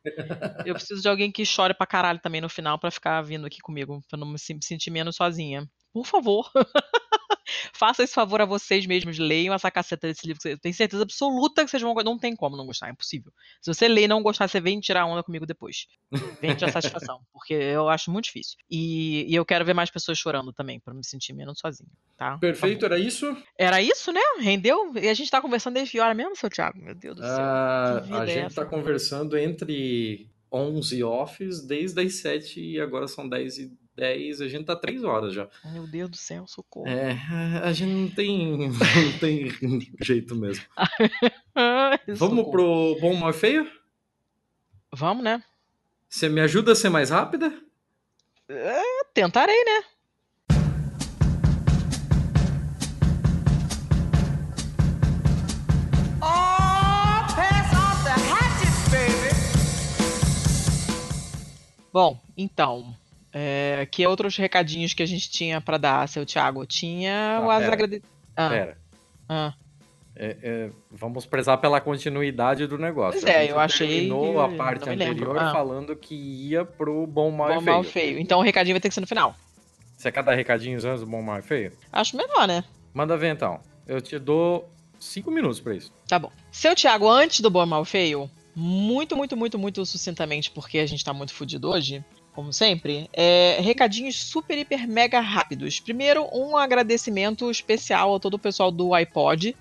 Eu 0.64 0.74
preciso 0.74 1.02
de 1.02 1.08
alguém 1.08 1.30
que 1.30 1.44
chore 1.44 1.74
pra 1.74 1.86
caralho 1.86 2.18
também 2.18 2.40
no 2.40 2.48
final 2.48 2.78
pra 2.78 2.90
ficar 2.90 3.20
vindo 3.22 3.46
aqui 3.46 3.58
comigo, 3.60 4.00
pra 4.08 4.18
não 4.18 4.26
me 4.26 4.38
se- 4.38 4.58
sentir 4.62 4.90
menos 4.90 5.16
sozinha. 5.16 5.66
Por 5.92 6.06
favor. 6.06 6.50
Faça 7.72 8.02
esse 8.02 8.14
favor 8.14 8.40
a 8.40 8.44
vocês 8.44 8.86
mesmos, 8.86 9.18
leiam 9.18 9.54
essa 9.54 9.70
caceta 9.70 10.06
desse 10.06 10.26
livro. 10.26 10.40
Eu 10.44 10.58
tenho 10.58 10.74
certeza 10.74 11.02
absoluta 11.02 11.64
que 11.64 11.70
vocês 11.70 11.82
vão. 11.82 11.94
Não 11.94 12.18
tem 12.18 12.34
como 12.36 12.56
não 12.56 12.66
gostar, 12.66 12.88
é 12.88 12.90
impossível. 12.90 13.32
Se 13.60 13.72
você 13.72 13.88
ler 13.88 14.02
e 14.04 14.08
não 14.08 14.22
gostar, 14.22 14.48
você 14.48 14.60
vem 14.60 14.80
tirar 14.80 15.06
onda 15.06 15.22
comigo 15.22 15.46
depois. 15.46 15.86
Vem 16.40 16.54
tirar 16.54 16.72
satisfação, 16.72 17.20
porque 17.32 17.54
eu 17.54 17.88
acho 17.88 18.10
muito 18.10 18.26
difícil. 18.26 18.56
E, 18.70 19.26
e 19.30 19.34
eu 19.34 19.44
quero 19.44 19.64
ver 19.64 19.74
mais 19.74 19.90
pessoas 19.90 20.18
chorando 20.18 20.52
também, 20.52 20.80
pra 20.80 20.94
me 20.94 21.04
sentir 21.04 21.32
menos 21.32 21.58
sozinha, 21.58 21.90
tá? 22.16 22.38
Perfeito, 22.38 22.82
favor. 22.82 22.94
era 22.94 22.98
isso? 22.98 23.36
Era 23.56 23.82
isso, 23.82 24.12
né? 24.12 24.20
Rendeu? 24.40 24.92
E 24.96 25.08
a 25.08 25.14
gente 25.14 25.30
tá 25.30 25.40
conversando 25.40 25.74
desde 25.74 25.92
que 25.92 26.00
hora 26.00 26.14
mesmo, 26.14 26.36
seu 26.36 26.50
Thiago? 26.50 26.78
Meu 26.78 26.94
Deus 26.94 27.16
do 27.16 27.22
céu. 27.22 27.30
Ah, 27.30 28.02
a 28.10 28.22
é 28.22 28.26
gente 28.26 28.38
essa? 28.38 28.46
está 28.46 28.64
conversando 28.66 29.36
entre 29.36 30.28
11 30.52 31.02
offs, 31.02 31.62
desde 31.66 32.00
as 32.00 32.14
7 32.16 32.60
e 32.60 32.80
agora 32.80 33.06
são 33.06 33.28
10 33.28 33.58
e 33.58 33.72
10. 33.98 34.40
A 34.40 34.48
gente 34.48 34.64
tá 34.64 34.76
3 34.76 35.02
horas 35.04 35.34
já. 35.34 35.48
Meu 35.72 35.86
Deus 35.86 36.08
do 36.10 36.16
céu, 36.16 36.46
socorro. 36.46 36.86
É, 36.88 37.12
a 37.62 37.72
gente 37.72 37.92
não 37.92 38.08
tem, 38.08 38.68
não 38.70 39.18
tem 39.18 39.50
jeito 40.00 40.36
mesmo. 40.36 40.64
Ai, 41.54 41.98
Vamos 42.06 42.18
socorro. 42.38 42.50
pro 42.50 42.98
bom, 43.00 43.14
mal 43.14 43.32
feio? 43.32 43.70
Vamos, 44.92 45.24
né? 45.24 45.42
Você 46.08 46.28
me 46.28 46.40
ajuda 46.40 46.72
a 46.72 46.76
ser 46.76 46.88
mais 46.88 47.10
rápida? 47.10 47.52
Tentarei, 49.12 49.64
né? 49.64 49.84
Oh. 56.22 56.58
Bom, 61.92 62.20
então. 62.36 62.94
É, 63.32 63.86
que 63.90 64.06
outros 64.06 64.36
recadinhos 64.36 64.94
que 64.94 65.02
a 65.02 65.06
gente 65.06 65.30
tinha 65.30 65.60
pra 65.60 65.76
dar, 65.76 66.08
seu 66.08 66.24
Thiago? 66.24 66.64
Tinha 66.64 67.38
Ah, 67.42 67.46
o 67.46 67.50
as 67.50 67.60
pera. 67.60 67.72
agrade... 67.72 68.02
ah, 68.36 68.48
Pera. 68.48 68.78
ah. 69.28 69.54
É, 70.20 70.36
é, 70.42 70.70
vamos 70.90 71.26
prezar 71.26 71.58
pela 71.58 71.80
continuidade 71.80 72.66
do 72.66 72.76
negócio. 72.76 73.20
Pois 73.20 73.32
é, 73.32 73.48
eu 73.50 73.58
achei 73.58 73.86
terminou 73.88 74.40
a 74.40 74.48
parte 74.48 74.88
anterior 74.90 75.38
Ah. 75.38 75.52
falando 75.52 75.94
que 75.94 76.14
ia 76.14 76.64
pro 76.64 77.06
bom, 77.06 77.30
mal 77.30 77.54
Bom, 77.54 77.60
e 77.60 77.64
mal, 77.64 77.82
feio. 77.84 77.92
feio. 78.14 78.18
Então 78.18 78.40
o 78.40 78.42
recadinho 78.42 78.74
vai 78.74 78.80
ter 78.80 78.88
que 78.88 78.94
ser 78.94 79.00
no 79.00 79.06
final. 79.06 79.36
Você 79.96 80.10
quer 80.10 80.24
dar 80.24 80.34
recadinhos 80.34 80.84
antes 80.84 81.00
do 81.02 81.06
bom, 81.06 81.22
mal 81.22 81.38
e 81.38 81.42
feio? 81.42 81.72
Acho 81.92 82.16
melhor, 82.16 82.48
né? 82.48 82.64
Manda 82.92 83.16
ver 83.16 83.32
então. 83.32 83.60
Eu 83.86 84.00
te 84.00 84.18
dou 84.18 84.68
5 84.98 85.30
minutos 85.30 85.60
pra 85.60 85.74
isso. 85.74 85.92
Tá 86.08 86.18
bom. 86.18 86.32
Seu 86.50 86.74
Thiago, 86.74 87.08
antes 87.08 87.38
do 87.40 87.48
bom, 87.50 87.64
mal, 87.64 87.84
feio, 87.84 88.28
muito, 88.56 89.16
muito, 89.16 89.36
muito, 89.36 89.56
muito 89.56 89.86
sucintamente, 89.86 90.50
porque 90.50 90.78
a 90.78 90.86
gente 90.86 91.04
tá 91.04 91.12
muito 91.12 91.32
fudido 91.32 91.68
hoje, 91.70 92.04
como 92.38 92.52
sempre, 92.52 93.10
é, 93.12 93.58
recadinhos 93.60 94.14
super, 94.14 94.56
hiper, 94.56 94.86
mega 94.86 95.18
rápidos. 95.18 95.80
Primeiro, 95.80 96.24
um 96.32 96.56
agradecimento 96.56 97.50
especial 97.50 98.14
a 98.14 98.20
todo 98.20 98.34
o 98.34 98.38
pessoal 98.38 98.70
do 98.70 98.94
iPod. 98.94 99.56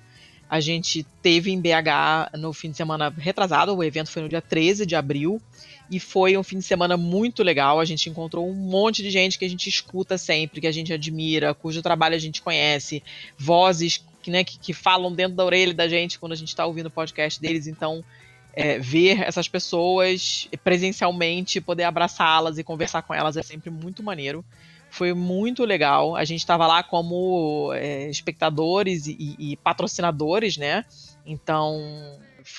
A 0.47 0.59
gente 0.59 1.03
teve 1.23 1.49
em 1.49 1.59
BH 1.59 2.37
no 2.37 2.53
fim 2.53 2.69
de 2.69 2.77
semana 2.77 3.11
retrasado, 3.17 3.75
o 3.75 3.83
evento 3.83 4.11
foi 4.11 4.21
no 4.21 4.29
dia 4.29 4.43
13 4.43 4.85
de 4.85 4.95
abril, 4.95 5.41
e 5.89 5.99
foi 5.99 6.37
um 6.37 6.43
fim 6.43 6.59
de 6.59 6.65
semana 6.65 6.95
muito 6.95 7.41
legal. 7.41 7.79
A 7.79 7.85
gente 7.85 8.11
encontrou 8.11 8.47
um 8.47 8.53
monte 8.53 9.01
de 9.01 9.09
gente 9.09 9.39
que 9.39 9.45
a 9.45 9.49
gente 9.49 9.67
escuta 9.67 10.15
sempre, 10.15 10.61
que 10.61 10.67
a 10.67 10.71
gente 10.71 10.93
admira, 10.93 11.55
cujo 11.55 11.81
trabalho 11.81 12.13
a 12.13 12.19
gente 12.19 12.43
conhece, 12.43 13.01
vozes 13.39 14.05
que, 14.21 14.29
né, 14.29 14.43
que, 14.43 14.59
que 14.59 14.71
falam 14.71 15.11
dentro 15.11 15.35
da 15.35 15.43
orelha 15.43 15.73
da 15.73 15.87
gente 15.87 16.19
quando 16.19 16.33
a 16.33 16.35
gente 16.35 16.49
está 16.49 16.63
ouvindo 16.63 16.85
o 16.85 16.91
podcast 16.91 17.41
deles. 17.41 17.65
Então, 17.65 18.03
é, 18.57 18.79
ver 18.79 19.21
essas 19.21 19.47
pessoas 19.47 20.49
presencialmente, 20.63 21.61
poder 21.61 21.83
abraçá-las 21.83 22.57
e 22.57 22.63
conversar 22.63 23.03
com 23.03 23.13
elas 23.13 23.37
é 23.37 23.43
sempre 23.43 23.69
muito 23.69 24.01
maneiro. 24.01 24.43
Foi 24.89 25.13
muito 25.13 25.63
legal. 25.63 26.15
A 26.15 26.25
gente 26.25 26.39
estava 26.39 26.65
lá 26.65 26.81
como 26.81 27.71
é, 27.75 28.09
espectadores 28.09 29.05
e, 29.05 29.35
e- 29.37 29.57
patrocinadores, 29.57 30.57
né? 30.57 30.85
Então, 31.23 31.77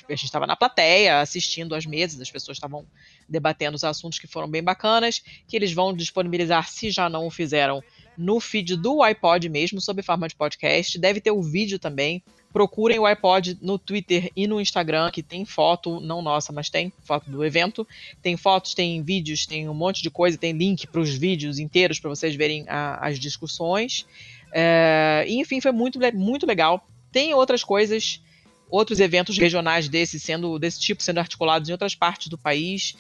a 0.09 0.12
gente 0.12 0.27
estava 0.27 0.47
na 0.47 0.55
plateia 0.55 1.20
assistindo 1.20 1.75
as 1.75 1.85
mesas, 1.85 2.20
as 2.20 2.31
pessoas 2.31 2.59
estavam 2.59 2.86
debatendo 3.28 3.75
os 3.75 3.83
assuntos 3.83 4.20
que 4.20 4.28
foram 4.28 4.49
bem 4.49 4.62
bacanas, 4.62 5.20
que 5.49 5.57
eles 5.57 5.73
vão 5.73 5.93
disponibilizar, 5.93 6.68
se 6.68 6.93
já 6.93 7.09
não 7.09 7.27
o 7.27 7.31
fizeram, 7.31 7.83
no 8.17 8.39
feed 8.39 8.77
do 8.77 9.02
iPod 9.02 9.49
mesmo, 9.49 9.81
sob 9.81 10.01
forma 10.02 10.28
de 10.28 10.36
podcast. 10.36 10.97
Deve 10.97 11.20
ter 11.20 11.33
o 11.33 11.43
vídeo 11.43 11.78
também. 11.78 12.23
Procurem 12.58 12.98
o 12.98 13.06
iPod 13.06 13.56
no 13.62 13.78
Twitter 13.78 14.32
e 14.34 14.48
no 14.48 14.60
Instagram, 14.60 15.12
que 15.12 15.22
tem 15.22 15.44
foto, 15.44 16.00
não 16.00 16.20
nossa, 16.20 16.52
mas 16.52 16.68
tem 16.68 16.92
foto 17.04 17.30
do 17.30 17.44
evento. 17.44 17.86
Tem 18.20 18.36
fotos, 18.36 18.74
tem 18.74 19.00
vídeos, 19.00 19.46
tem 19.46 19.68
um 19.68 19.74
monte 19.74 20.02
de 20.02 20.10
coisa, 20.10 20.36
tem 20.36 20.50
link 20.50 20.84
para 20.88 21.00
os 21.00 21.14
vídeos 21.14 21.60
inteiros 21.60 22.00
para 22.00 22.10
vocês 22.10 22.34
verem 22.34 22.64
a- 22.68 22.98
as 23.00 23.16
discussões. 23.16 24.04
É, 24.52 25.24
enfim, 25.28 25.60
foi 25.60 25.70
muito, 25.70 26.00
muito 26.14 26.44
legal. 26.46 26.84
Tem 27.12 27.32
outras 27.32 27.62
coisas, 27.62 28.20
outros 28.68 28.98
eventos 28.98 29.38
regionais 29.38 29.88
desse, 29.88 30.18
sendo, 30.18 30.58
desse 30.58 30.80
tipo 30.80 31.00
sendo 31.00 31.18
articulados 31.18 31.68
em 31.68 31.72
outras 31.72 31.94
partes 31.94 32.26
do 32.26 32.36
país. 32.36 32.96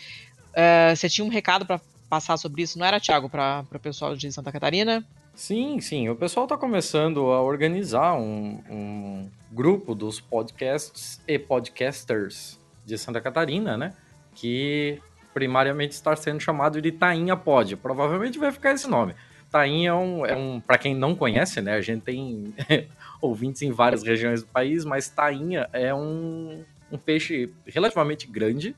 É, 0.54 0.94
você 0.94 1.08
tinha 1.08 1.24
um 1.24 1.28
recado 1.28 1.66
para 1.66 1.80
passar 2.08 2.36
sobre 2.36 2.62
isso, 2.62 2.78
não 2.78 2.86
era, 2.86 3.00
Thiago, 3.00 3.28
para 3.28 3.66
o 3.74 3.78
pessoal 3.80 4.14
de 4.14 4.30
Santa 4.30 4.52
Catarina? 4.52 5.04
Sim, 5.38 5.80
sim. 5.80 6.08
O 6.08 6.16
pessoal 6.16 6.46
está 6.46 6.58
começando 6.58 7.30
a 7.30 7.40
organizar 7.40 8.14
um, 8.14 8.60
um 8.68 9.30
grupo 9.52 9.94
dos 9.94 10.20
podcasts 10.20 11.22
e 11.28 11.38
podcasters 11.38 12.58
de 12.84 12.98
Santa 12.98 13.20
Catarina, 13.20 13.76
né? 13.76 13.94
Que 14.34 15.00
primariamente 15.32 15.94
está 15.94 16.16
sendo 16.16 16.40
chamado 16.40 16.82
de 16.82 16.90
Tainha 16.90 17.36
Pod. 17.36 17.76
Provavelmente 17.76 18.36
vai 18.36 18.50
ficar 18.50 18.72
esse 18.72 18.88
nome. 18.88 19.14
Tainha 19.48 19.90
é 19.90 19.94
um, 19.94 20.26
é 20.26 20.34
um 20.34 20.60
para 20.60 20.76
quem 20.76 20.92
não 20.92 21.14
conhece, 21.14 21.60
né? 21.60 21.74
A 21.74 21.80
gente 21.80 22.02
tem 22.02 22.52
ouvintes 23.22 23.62
em 23.62 23.70
várias 23.70 24.02
regiões 24.02 24.42
do 24.42 24.48
país, 24.48 24.84
mas 24.84 25.08
tainha 25.08 25.70
é 25.72 25.94
um, 25.94 26.64
um 26.90 26.98
peixe 26.98 27.54
relativamente 27.64 28.26
grande 28.26 28.74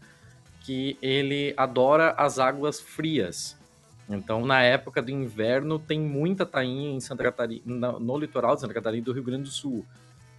que 0.61 0.99
ele 1.01 1.55
adora 1.57 2.11
as 2.19 2.39
águas 2.39 2.79
frias. 2.79 3.59
Então, 4.11 4.45
na 4.45 4.61
época 4.61 5.01
do 5.01 5.11
inverno, 5.11 5.79
tem 5.79 6.01
muita 6.01 6.45
tainha 6.45 6.91
em 6.91 7.01
Santa 7.01 7.23
Catarina, 7.23 7.63
no, 7.65 8.19
litoral 8.19 8.57
de 8.57 8.61
Santa 8.61 8.75
Catarina 8.75 9.05
do 9.05 9.13
Rio 9.13 9.23
Grande 9.23 9.45
do 9.45 9.51
Sul. 9.51 9.87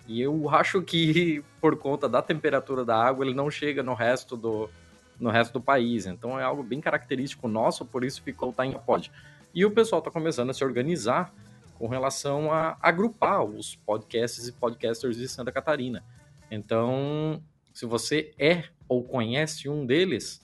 E 0.06 0.22
eu 0.22 0.50
acho 0.50 0.82
que, 0.82 1.42
por 1.62 1.78
conta 1.78 2.10
da 2.10 2.22
temperatura 2.22 2.84
da 2.84 3.02
água, 3.02 3.24
ele 3.24 3.34
não 3.34 3.50
chega 3.50 3.82
no 3.82 3.94
resto 3.94 4.36
do, 4.36 4.70
no 5.18 5.30
resto 5.30 5.54
do 5.54 5.62
país. 5.62 6.06
Então, 6.06 6.38
é 6.38 6.44
algo 6.44 6.62
bem 6.62 6.82
característico 6.82 7.48
nosso, 7.48 7.86
por 7.86 8.04
isso 8.04 8.22
ficou 8.22 8.50
o 8.50 8.54
Tainha 8.54 8.78
Pod. 8.78 9.10
E 9.54 9.66
o 9.66 9.72
pessoal 9.72 10.00
está 10.00 10.12
começando 10.12 10.50
a 10.50 10.54
se 10.54 10.64
organizar 10.66 11.34
com 11.76 11.88
relação 11.88 12.52
a 12.52 12.78
agrupar 12.82 13.44
os 13.44 13.76
podcasts 13.76 14.48
e 14.48 14.52
podcasters 14.52 15.16
de 15.16 15.28
Santa 15.30 15.52
Catarina. 15.52 16.04
Então, 16.50 17.42
se 17.74 17.86
você 17.86 18.34
é 18.38 18.66
ou 18.88 19.02
conhece 19.02 19.70
um 19.70 19.86
deles, 19.86 20.41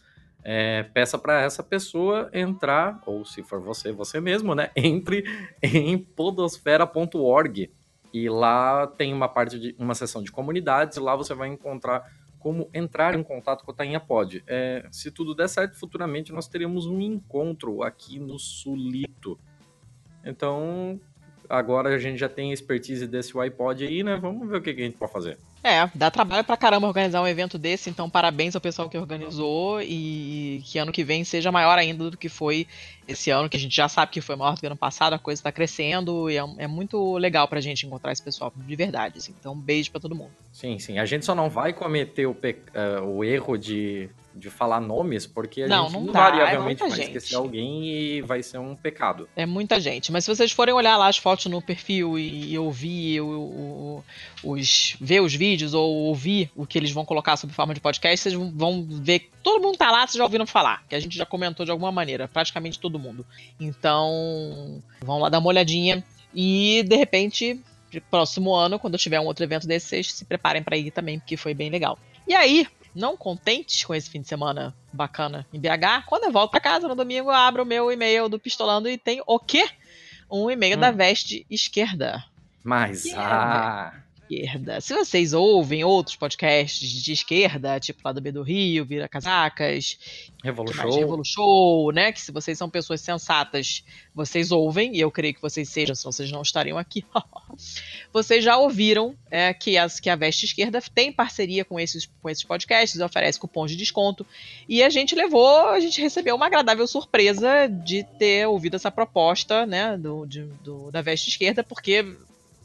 é, 0.50 0.84
peça 0.84 1.17
para 1.17 1.42
essa 1.42 1.61
pessoa 1.61 2.30
entrar, 2.32 3.01
ou 3.06 3.26
se 3.26 3.43
for 3.43 3.59
você, 3.59 3.92
você 3.92 4.22
mesmo, 4.22 4.56
né? 4.56 4.72
Entre 4.77 5.26
em 5.61 5.98
podosfera.org 5.98 7.69
e 8.14 8.30
lá 8.30 8.88
tem 8.88 9.14
uma 9.14 9.27
parte 9.27 9.59
de 9.59 9.76
uma 9.77 9.93
seção 9.93 10.24
de 10.24 10.32
comunidades, 10.32 10.98
lá 11.00 11.17
você 11.17 11.34
vai 11.34 11.50
encontrar 11.50 12.09
como 12.40 12.69
entrar 12.74 13.14
em 13.14 13.24
contato 13.24 13.66
com 13.66 13.72
a 13.72 13.74
Tainha 13.74 14.00
Pod. 14.00 14.42
É, 14.48 14.88
se 14.90 15.11
tudo 15.11 15.35
der 15.35 15.50
certo, 15.50 15.77
futuramente 15.77 16.32
nós 16.32 16.48
teremos 16.48 16.88
um 16.88 17.01
encontro 17.01 17.84
aqui 17.84 18.17
no 18.17 18.40
Sulito. 18.40 19.38
Então, 20.24 20.98
agora 21.50 21.93
a 21.93 21.98
gente 21.98 22.19
já 22.19 22.30
tem 22.30 22.53
expertise 22.53 23.06
desse 23.06 23.38
iPod 23.38 23.85
aí, 23.85 24.01
né? 24.01 24.16
Vamos 24.16 24.48
ver 24.48 24.59
o 24.59 24.61
que, 24.61 24.74
que 24.74 24.82
a 24.82 24.85
gente 24.85 24.98
pode 24.98 25.11
fazer. 25.11 25.38
É, 25.68 25.92
dá 25.94 26.10
trabalho 26.10 26.46
pra 26.46 26.56
caramba 26.56 26.88
organizar 26.88 27.22
um 27.22 27.28
evento 27.28 27.58
desse, 27.58 27.90
então 27.90 28.10
parabéns 28.10 28.56
ao 28.56 28.62
pessoal 28.62 28.90
que 28.90 28.98
organizou 28.98 29.82
e 29.82 30.62
que 30.66 30.80
ano 30.80 30.94
que 30.94 31.04
vem 31.04 31.26
seja 31.26 31.52
maior 31.52 31.78
ainda 31.78 32.10
do 32.10 32.16
que 32.18 32.30
foi 32.30 32.66
esse 33.06 33.30
ano, 33.32 33.50
que 33.50 33.58
a 33.58 33.60
gente 33.60 33.76
já 33.76 33.90
sabe 33.90 34.14
que 34.14 34.22
foi 34.22 34.38
maior 34.38 34.56
do 34.56 34.62
que 34.62 34.66
ano 34.66 34.78
passado, 34.78 35.12
a 35.14 35.20
coisa 35.20 35.44
tá 35.44 35.52
crescendo 35.52 36.30
e 36.30 36.38
é, 36.38 36.44
é 36.60 36.68
muito 36.68 37.18
legal 37.18 37.50
pra 37.50 37.60
gente 37.60 37.86
encontrar 37.86 38.14
esse 38.14 38.24
pessoal 38.24 38.54
de 38.56 38.76
verdade, 38.78 39.18
assim. 39.18 39.34
Então, 39.38 39.52
um 39.54 39.60
beijo 39.60 39.92
pra 39.92 40.00
todo 40.00 40.16
mundo. 40.16 40.32
Sim, 40.54 40.80
sim. 40.80 41.00
A 41.00 41.06
gente 41.06 41.26
só 41.26 41.36
não 41.36 41.50
vai 41.50 41.74
cometer 41.74 42.26
o, 42.28 42.34
pe- 42.34 42.64
eh, 42.74 43.00
o 43.02 43.22
erro 43.22 43.58
de, 43.58 44.10
de 44.38 44.50
falar 44.50 44.80
nomes, 44.80 45.26
porque 45.26 45.64
a 45.64 45.68
Não, 45.68 45.86
gente 45.86 45.94
não 45.94 46.06
dá, 46.06 46.10
invariavelmente 46.12 46.82
é 46.82 46.86
muita 46.86 46.88
vai 46.88 46.98
gente. 46.98 47.18
esquecer 47.18 47.36
alguém 47.36 47.86
e 47.86 48.22
vai 48.22 48.44
ser 48.44 48.58
um 48.60 48.76
pecado. 48.76 49.28
É 49.36 49.46
muita 49.46 49.80
gente. 49.80 50.12
Mas 50.12 50.24
se 50.26 50.36
vocês 50.36 50.52
forem 50.52 50.74
olhar 50.74 50.96
lá 50.98 51.08
as 51.08 51.18
fotos 51.18 51.46
no 51.48 51.62
perfil 51.62 52.18
e, 52.20 52.54
e 52.54 52.60
ouvir 52.60 53.22
o- 53.22 54.04
o- 54.44 54.52
os. 54.52 54.96
ver 55.02 55.22
os 55.22 55.34
vídeos 55.34 55.74
ou 55.74 55.90
ouvir 56.08 56.52
o 56.56 56.66
que 56.66 56.78
eles 56.78 56.92
vão 56.92 57.04
colocar 57.04 57.36
sob 57.38 57.52
forma 57.54 57.74
de 57.74 57.80
podcast, 57.80 58.22
vocês 58.24 58.34
vão- 58.36 58.86
ver 58.90 59.20
que 59.20 59.30
todo 59.44 59.62
mundo 59.62 59.78
tá 59.78 59.90
lá, 59.92 60.02
vocês 60.06 60.16
já 60.18 60.24
ouviram 60.24 60.46
falar. 60.46 60.84
Que 60.88 60.96
a 60.96 61.00
gente 61.00 61.18
já 61.18 61.26
comentou 61.26 61.66
de 61.66 61.72
alguma 61.72 61.92
maneira, 61.92 62.28
praticamente 62.28 62.80
todo 62.80 63.00
mundo. 63.00 63.26
Então, 63.60 64.82
vão 65.02 65.20
lá 65.20 65.30
dar 65.30 65.40
uma 65.40 65.48
olhadinha. 65.50 66.04
E 66.34 66.84
de 66.88 66.96
repente, 66.96 67.60
de 67.90 68.00
próximo 68.02 68.54
ano, 68.54 68.78
quando 68.80 68.98
tiver 68.98 69.20
um 69.20 69.26
outro 69.26 69.44
evento 69.44 69.68
desse, 69.68 69.88
vocês 69.88 70.12
se 70.14 70.26
preparem 70.26 70.62
pra 70.62 70.78
ir 70.78 70.92
também, 70.92 71.20
porque 71.20 71.38
foi 71.38 71.54
bem 71.54 71.70
legal. 71.70 71.98
E 72.28 72.34
aí, 72.36 72.68
não 72.98 73.16
contentes 73.16 73.84
com 73.85 73.93
esse 73.93 74.09
fim 74.09 74.22
de 74.22 74.27
semana 74.27 74.76
bacana 74.92 75.45
em 75.53 75.59
BH, 75.59 76.06
quando 76.08 76.24
eu 76.26 76.32
volto 76.32 76.51
pra 76.51 76.59
casa 76.59 76.88
no 76.88 76.95
domingo, 76.95 77.30
eu 77.30 77.35
abro 77.35 77.64
o 77.64 77.66
meu 77.66 77.92
e-mail 77.92 78.27
do 78.27 78.40
Pistolando 78.40 78.90
e 78.90 78.98
tem 78.98 79.22
o 79.26 79.40
quê? 79.40 79.69
Um 80.30 80.50
e-mail 80.50 80.76
Hum. 80.77 80.82
da 80.82 80.92
veste 80.92 81.45
esquerda. 81.50 82.24
Mas, 82.64 83.06
é, 83.06 83.16
ah, 83.16 83.93
Esquerda. 84.30 84.82
Se 84.82 84.94
vocês 84.94 85.34
ouvem 85.34 85.84
outros 85.84 86.16
podcasts 86.16 86.90
de 86.90 87.12
esquerda, 87.14 87.80
tipo 87.80 88.02
lá 88.04 88.12
do 88.12 88.22
B 88.22 88.32
do 88.32 88.42
Rio, 88.44 88.86
Vira 88.86 89.08
Casacas, 89.08 89.98
Revolu 90.44 90.72
que 90.72 90.78
mais? 90.78 90.90
Show. 90.92 91.00
Revolu 91.00 91.26
Show, 91.26 91.92
né? 91.92 92.12
Que 92.12 92.22
se 92.22 92.32
vocês 92.32 92.58
são 92.58 92.70
pessoas 92.70 93.02
sensatas, 93.02 93.84
vocês 94.14 94.52
ouvem, 94.52 94.96
e 94.96 95.00
eu 95.00 95.10
creio 95.10 95.34
que 95.34 95.42
vocês 95.42 95.70
sejam, 95.70 95.96
senão 95.96 96.12
vocês 96.12 96.32
não 96.32 96.42
estariam 96.42 96.78
aqui. 96.78 97.06
vocês 98.12 98.44
já 98.44 98.58
ouviram 98.58 99.16
é, 99.32 99.54
que, 99.54 99.78
as, 99.78 100.00
que 100.00 100.10
a 100.10 100.16
Veste 100.16 100.46
Esquerda 100.46 100.82
tem 100.94 101.12
parceria 101.12 101.64
com 101.66 101.80
esses, 101.80 102.06
com 102.22 102.30
esses 102.30 102.44
podcasts, 102.44 103.00
oferece 103.00 103.40
cupons 103.40 103.72
de 103.72 103.78
desconto. 103.78 104.26
E 104.68 104.84
a 104.84 104.90
gente 104.90 105.16
levou, 105.16 105.68
a 105.70 105.80
gente 105.80 106.02
recebeu 106.02 106.36
uma 106.36 106.46
agradável 106.48 106.88
surpresa 106.88 107.68
de 107.68 108.04
ter 108.04 108.48
ouvido 108.48 108.76
essa 108.76 108.92
proposta, 108.92 109.66
né, 109.66 109.98
do, 109.98 110.26
de- 110.26 110.44
do- 110.64 110.92
da 110.92 111.02
Veste 111.02 111.30
Esquerda, 111.30 111.64
porque 111.64 112.16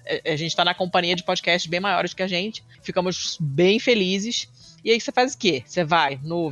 a- 0.06 0.32
a 0.32 0.36
gente 0.36 0.48
está 0.50 0.64
na 0.64 0.74
companhia 0.74 1.14
de 1.16 1.22
podcasts 1.24 1.68
bem 1.68 1.81
maiores 1.81 2.14
que 2.14 2.22
a 2.22 2.26
gente, 2.28 2.62
ficamos 2.82 3.36
bem 3.40 3.78
felizes. 3.78 4.48
E 4.84 4.90
aí 4.90 5.00
você 5.00 5.12
faz 5.12 5.34
o 5.34 5.39
quê? 5.39 5.62
Você 5.64 5.84
vai 5.84 6.18
no 6.24 6.50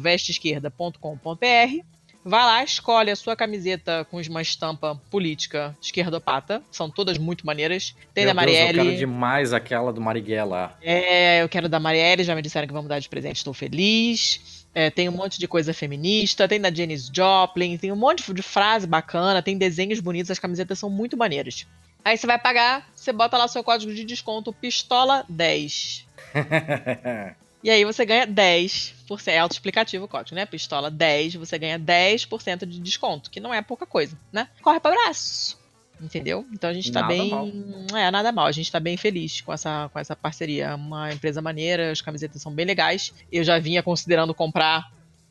vesteesquerda.com.br, 0.75 1.85
vai 2.25 2.45
lá, 2.45 2.63
escolhe 2.65 3.11
a 3.11 3.17
sua 3.17 3.35
camiseta 3.35 4.07
com 4.11 4.21
uma 4.21 4.43
estampa 4.43 5.01
política 5.11 5.77
esquerdopata, 5.81 6.63
são 6.71 6.91
todas 6.91 7.19
muito 7.19 7.45
maneiras. 7.47 7.95
Tem 8.15 8.25
Meu 8.25 8.35
da 8.35 8.41
Deus, 8.45 8.57
eu 8.57 8.63
Marielle. 8.65 8.85
quero 8.89 8.97
demais 8.99 9.53
aquela 9.53 9.93
do 9.93 10.01
Marighella. 10.01 10.77
É, 10.83 11.43
eu 11.43 11.49
quero 11.49 11.69
da 11.69 11.81
Marielle, 11.81 12.25
já 12.25 12.35
me 12.35 12.43
disseram 12.43 12.67
que 12.67 12.73
vão 12.73 12.83
mudar 12.83 12.99
de 12.99 13.09
presente, 13.09 13.37
estou 13.37 13.55
feliz. 13.55 14.61
É, 14.73 14.89
tem 14.89 15.09
um 15.09 15.13
monte 15.13 15.41
de 15.41 15.49
coisa 15.49 15.75
feminista, 15.75 16.47
tem 16.47 16.61
da 16.61 16.73
Janis 16.73 17.11
Joplin, 17.13 17.77
tem 17.77 17.91
um 17.91 17.97
monte 17.97 18.33
de 18.33 18.41
frase 18.43 18.87
bacana, 18.87 19.43
tem 19.43 19.59
desenhos 19.59 19.99
bonitos, 19.99 20.31
as 20.31 20.39
camisetas 20.39 20.79
são 20.79 20.89
muito 20.89 21.17
maneiras. 21.17 21.67
Aí 22.05 22.17
você 22.17 22.27
vai 22.27 22.39
pagar, 22.39 22.89
você 22.95 23.13
bota 23.13 23.37
lá 23.37 23.47
seu 23.49 23.63
código 23.63 23.95
de 23.95 24.05
desconto 24.05 24.53
Pistola10. 24.53 26.05
E 27.63 27.69
aí 27.69 27.85
você 27.85 28.07
ganha 28.07 28.27
10%, 28.27 29.29
é 29.29 29.39
autoexplicativo 29.39 30.07
o 30.07 30.09
código, 30.09 30.35
né? 30.35 30.47
Pistola 30.47 30.91
10, 30.91 31.35
você 31.35 31.59
ganha 31.59 31.79
10% 31.79 32.65
de 32.65 32.81
desconto, 32.81 33.31
que 33.31 33.39
não 33.39 33.53
é 33.53 33.61
pouca 33.61 33.85
coisa, 33.85 34.19
né? 34.33 34.49
Corre 34.63 34.81
para 34.81 34.97
braço. 34.97 35.61
Entendeu? 36.01 36.47
Então 36.51 36.71
a 36.71 36.73
gente 36.73 36.91
tá 36.91 37.03
Nada 37.03 37.13
bem. 37.13 37.31
mal. 37.31 37.49
É, 37.95 38.11
nada 38.11 38.33
mal. 38.33 38.47
A 38.47 38.53
gente 38.53 38.73
tá 38.73 38.81
bem 38.81 38.97
feliz 38.97 39.43
com 39.43 39.53
essa, 39.53 39.91
com 39.93 39.99
essa 39.99 40.17
parceria. 40.17 40.69
É 40.69 40.75
uma 40.75 41.13
empresa 41.13 41.43
maneira, 41.43 41.93
as 41.93 42.01
camisetas 42.01 42.41
são 42.41 42.51
bem 42.51 42.65
legais. 42.65 43.13
Eu 43.31 43.45
já 43.45 43.59
vinha 43.59 43.83
considerando 43.83 44.33
comprar 44.33 44.91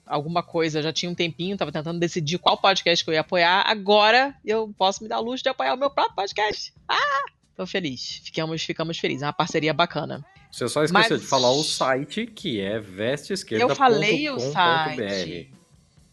alguma 0.09 0.41
coisa, 0.43 0.81
já 0.81 0.91
tinha 0.91 1.09
um 1.11 1.15
tempinho, 1.15 1.55
tava 1.55 1.71
tentando 1.71 1.99
decidir 1.99 2.37
qual 2.39 2.57
podcast 2.57 3.03
que 3.05 3.09
eu 3.09 3.13
ia 3.13 3.21
apoiar. 3.21 3.63
Agora 3.67 4.33
eu 4.43 4.73
posso 4.77 5.03
me 5.03 5.07
dar 5.09 5.19
o 5.19 5.23
luxo 5.23 5.43
de 5.43 5.49
apoiar 5.49 5.73
o 5.75 5.77
meu 5.77 5.89
próprio 5.89 6.15
podcast. 6.15 6.73
Ah! 6.87 7.25
Tô 7.55 7.65
feliz. 7.67 8.21
Ficamos, 8.23 8.63
ficamos 8.63 8.97
felizes. 8.97 9.21
É 9.21 9.25
uma 9.27 9.33
parceria 9.33 9.73
bacana. 9.73 10.25
Você 10.51 10.67
só 10.67 10.83
esqueceu 10.83 11.09
Mas- 11.17 11.21
de 11.21 11.27
falar 11.27 11.51
o 11.51 11.63
site, 11.63 12.25
que 12.25 12.59
é 12.59 12.79
vesteesquerda.com.br. 12.79 13.71
Eu 13.71 13.75
falei 13.75 14.29
o 14.29 14.39
site. 14.39 15.51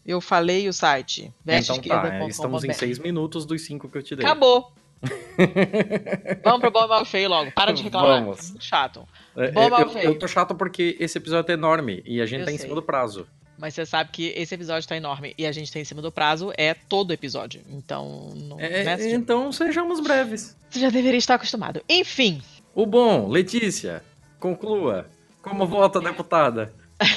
Eu 0.05 0.21
falei 0.21 0.67
o 0.69 0.73
site. 0.73 1.21
Então 1.21 1.33
tá, 1.45 1.51
vesteesquerda.com.br. 1.53 2.29
estamos 2.29 2.63
em 2.63 2.73
seis 2.73 2.99
minutos 2.99 3.45
dos 3.45 3.61
cinco 3.65 3.89
que 3.89 3.97
eu 3.97 4.03
te 4.03 4.15
dei. 4.15 4.25
Acabou. 4.25 4.71
Vamos 6.43 6.61
pro 6.61 6.71
bom 6.71 6.87
mal 6.87 7.05
feio 7.05 7.29
logo. 7.29 7.51
Para 7.51 7.71
de 7.71 7.83
reclamar. 7.83 8.21
Vamos. 8.23 8.53
Chato. 8.59 9.07
É, 9.35 9.51
Bom, 9.51 9.63
eu, 9.63 9.69
mal 9.69 9.81
eu- 9.81 9.89
feio. 9.89 10.05
eu 10.05 10.19
tô 10.19 10.27
chato 10.27 10.55
porque 10.55 10.97
esse 10.99 11.17
episódio 11.17 11.51
é 11.51 11.53
enorme 11.53 12.01
e 12.05 12.21
a 12.21 12.25
gente 12.25 12.41
Eu 12.41 12.45
tá 12.45 12.51
em 12.51 12.57
sei. 12.57 12.65
cima 12.65 12.75
do 12.75 12.81
prazo. 12.81 13.27
Mas 13.57 13.73
você 13.73 13.85
sabe 13.85 14.11
que 14.11 14.33
esse 14.35 14.53
episódio 14.53 14.87
tá 14.87 14.95
enorme 14.95 15.33
e 15.37 15.45
a 15.45 15.51
gente 15.51 15.71
tá 15.71 15.79
em 15.79 15.83
cima 15.85 16.01
do 16.01 16.11
prazo, 16.11 16.53
é 16.57 16.73
todo 16.73 17.11
episódio. 17.11 17.61
Então, 17.69 18.31
não, 18.35 18.59
É, 18.59 18.83
né, 18.83 19.11
então 19.11 19.51
sejamos 19.51 19.99
breves. 19.99 20.55
você 20.69 20.79
já 20.79 20.89
deveria 20.89 21.17
estar 21.17 21.35
acostumado. 21.35 21.81
Enfim, 21.89 22.41
O 22.75 22.85
bom, 22.85 23.27
Letícia, 23.27 24.03
conclua. 24.39 25.09
Como 25.41 25.65
vota, 25.65 25.99
deputada? 25.99 26.73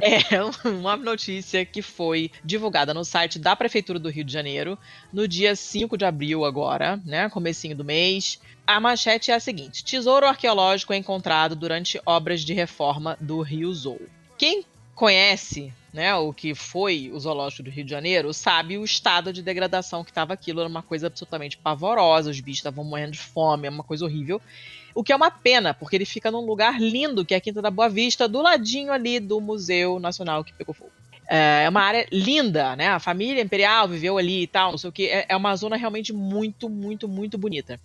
é 0.00 0.68
uma 0.68 0.96
notícia 0.96 1.64
que 1.64 1.82
foi 1.82 2.30
divulgada 2.44 2.94
no 2.94 3.04
site 3.04 3.38
da 3.38 3.54
Prefeitura 3.56 3.98
do 3.98 4.08
Rio 4.08 4.24
de 4.24 4.32
Janeiro 4.32 4.78
no 5.12 5.26
dia 5.26 5.54
5 5.56 5.96
de 5.96 6.04
abril 6.04 6.44
agora, 6.44 7.00
né, 7.04 7.28
comecinho 7.28 7.76
do 7.76 7.84
mês. 7.84 8.40
A 8.66 8.78
manchete 8.80 9.30
é 9.30 9.34
a 9.34 9.40
seguinte: 9.40 9.84
Tesouro 9.84 10.26
arqueológico 10.26 10.92
é 10.92 10.96
encontrado 10.96 11.56
durante 11.56 12.00
obras 12.06 12.42
de 12.42 12.54
reforma 12.54 13.16
do 13.20 13.40
Rio 13.42 13.72
Zou. 13.74 14.00
Quem 14.38 14.64
conhece 14.94 15.72
né, 15.92 16.14
o 16.14 16.32
que 16.32 16.54
foi 16.54 17.10
o 17.12 17.20
zoológico 17.20 17.64
do 17.64 17.70
Rio 17.70 17.84
de 17.84 17.90
Janeiro, 17.90 18.32
sabe 18.32 18.78
o 18.78 18.84
estado 18.84 19.32
de 19.32 19.42
degradação 19.42 20.02
que 20.02 20.10
estava 20.10 20.32
aquilo, 20.32 20.60
era 20.60 20.68
uma 20.68 20.82
coisa 20.82 21.08
absolutamente 21.08 21.58
pavorosa, 21.58 22.30
os 22.30 22.40
bichos 22.40 22.60
estavam 22.60 22.82
morrendo 22.84 23.12
de 23.12 23.18
fome, 23.18 23.66
é 23.66 23.70
uma 23.70 23.84
coisa 23.84 24.04
horrível. 24.04 24.40
O 24.94 25.02
que 25.02 25.12
é 25.12 25.16
uma 25.16 25.30
pena, 25.30 25.74
porque 25.74 25.96
ele 25.96 26.04
fica 26.04 26.30
num 26.30 26.44
lugar 26.44 26.80
lindo, 26.80 27.24
que 27.24 27.34
é 27.34 27.36
a 27.36 27.40
Quinta 27.40 27.60
da 27.60 27.70
Boa 27.70 27.88
Vista, 27.88 28.26
do 28.26 28.40
ladinho 28.40 28.92
ali 28.92 29.20
do 29.20 29.40
Museu 29.40 29.98
Nacional 29.98 30.44
que 30.44 30.52
pegou 30.52 30.74
fogo. 30.74 30.92
É 31.26 31.66
uma 31.68 31.80
área 31.80 32.06
linda, 32.12 32.76
né? 32.76 32.88
A 32.88 32.98
família 32.98 33.40
imperial 33.40 33.88
viveu 33.88 34.18
ali 34.18 34.42
e 34.42 34.46
tal, 34.46 34.72
não 34.72 34.78
sei 34.78 34.90
o 34.90 34.92
que. 34.92 35.06
É 35.06 35.24
é 35.30 35.36
uma 35.36 35.56
zona 35.56 35.76
realmente 35.76 36.12
muito, 36.12 36.68
muito, 36.68 37.08
muito 37.08 37.38
bonita. 37.38 37.80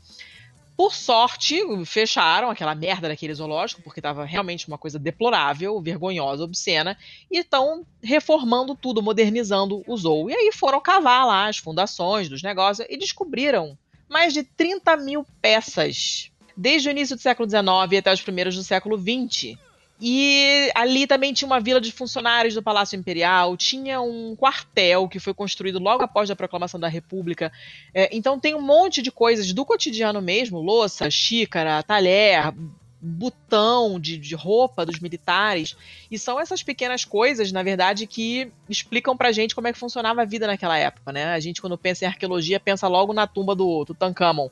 Por 0.78 0.94
sorte, 0.94 1.60
fecharam 1.88 2.52
aquela 2.52 2.76
merda 2.76 3.08
daquele 3.08 3.34
zoológico, 3.34 3.82
porque 3.82 4.00
estava 4.00 4.24
realmente 4.24 4.68
uma 4.68 4.78
coisa 4.78 5.00
deplorável, 5.00 5.82
vergonhosa, 5.82 6.44
obscena, 6.44 6.96
e 7.32 7.40
estão 7.40 7.84
reformando 8.00 8.76
tudo, 8.76 9.02
modernizando 9.02 9.82
o 9.88 9.98
zoo. 9.98 10.30
E 10.30 10.36
aí 10.36 10.52
foram 10.54 10.80
cavar 10.80 11.26
lá 11.26 11.48
as 11.48 11.58
fundações 11.58 12.30
dos 12.30 12.44
negócios 12.44 12.88
e 12.92 12.96
descobriram 12.96 13.76
mais 14.08 14.34
de 14.34 14.44
30 14.44 14.96
mil 14.98 15.26
peças, 15.42 16.32
desde 16.56 16.90
o 16.90 16.92
início 16.92 17.16
do 17.16 17.22
século 17.24 17.50
XIX 17.50 17.98
até 17.98 18.14
os 18.14 18.22
primeiros 18.22 18.56
do 18.56 18.64
século 18.64 19.00
XX. 19.00 19.58
E 20.00 20.72
ali 20.76 21.08
também 21.08 21.34
tinha 21.34 21.48
uma 21.48 21.60
vila 21.60 21.82
de 21.82 21.92
funcionários 21.92 22.54
do 22.54 22.62
Palácio 22.62 22.96
Imperial, 22.96 23.58
tinha 23.58 24.00
um 24.00 24.36
quartel 24.36 25.08
que 25.08 25.20
foi 25.20 25.34
construído 25.34 25.80
logo 25.80 26.04
após 26.04 26.30
a 26.30 26.36
proclamação 26.36 26.80
da 26.80 26.88
República. 26.88 27.52
É, 27.94 28.08
então 28.16 28.40
tem 28.40 28.54
um 28.54 28.62
monte 28.62 29.02
de 29.02 29.12
coisas 29.12 29.52
do 29.54 29.66
cotidiano 29.66 30.22
mesmo: 30.22 30.62
louça, 30.62 31.10
xícara, 31.10 31.82
talher, 31.82 32.54
botão 33.02 34.00
de, 34.00 34.20
de, 34.20 34.36
roupa 34.36 34.86
dos 34.86 35.00
militares. 35.00 35.76
E 36.12 36.20
são 36.20 36.40
essas 36.40 36.62
pequenas 36.62 37.04
coisas, 37.04 37.52
na 37.52 37.64
verdade, 37.64 38.06
que 38.06 38.52
explicam 38.70 39.18
pra 39.18 39.32
gente 39.32 39.56
como 39.56 39.68
é 39.68 39.74
que 39.74 39.80
funcionava 39.80 40.22
a 40.22 40.26
vida 40.26 40.46
naquela 40.46 40.78
época, 40.78 41.12
né? 41.12 41.34
A 41.34 41.40
gente, 41.40 41.60
quando 41.60 41.76
pensa 41.76 42.06
em 42.06 42.08
arqueologia, 42.08 42.60
pensa 42.60 42.88
logo 42.88 43.14
na 43.14 43.26
tumba 43.26 43.56
do 43.56 43.84
Tutankhamon 43.84 44.50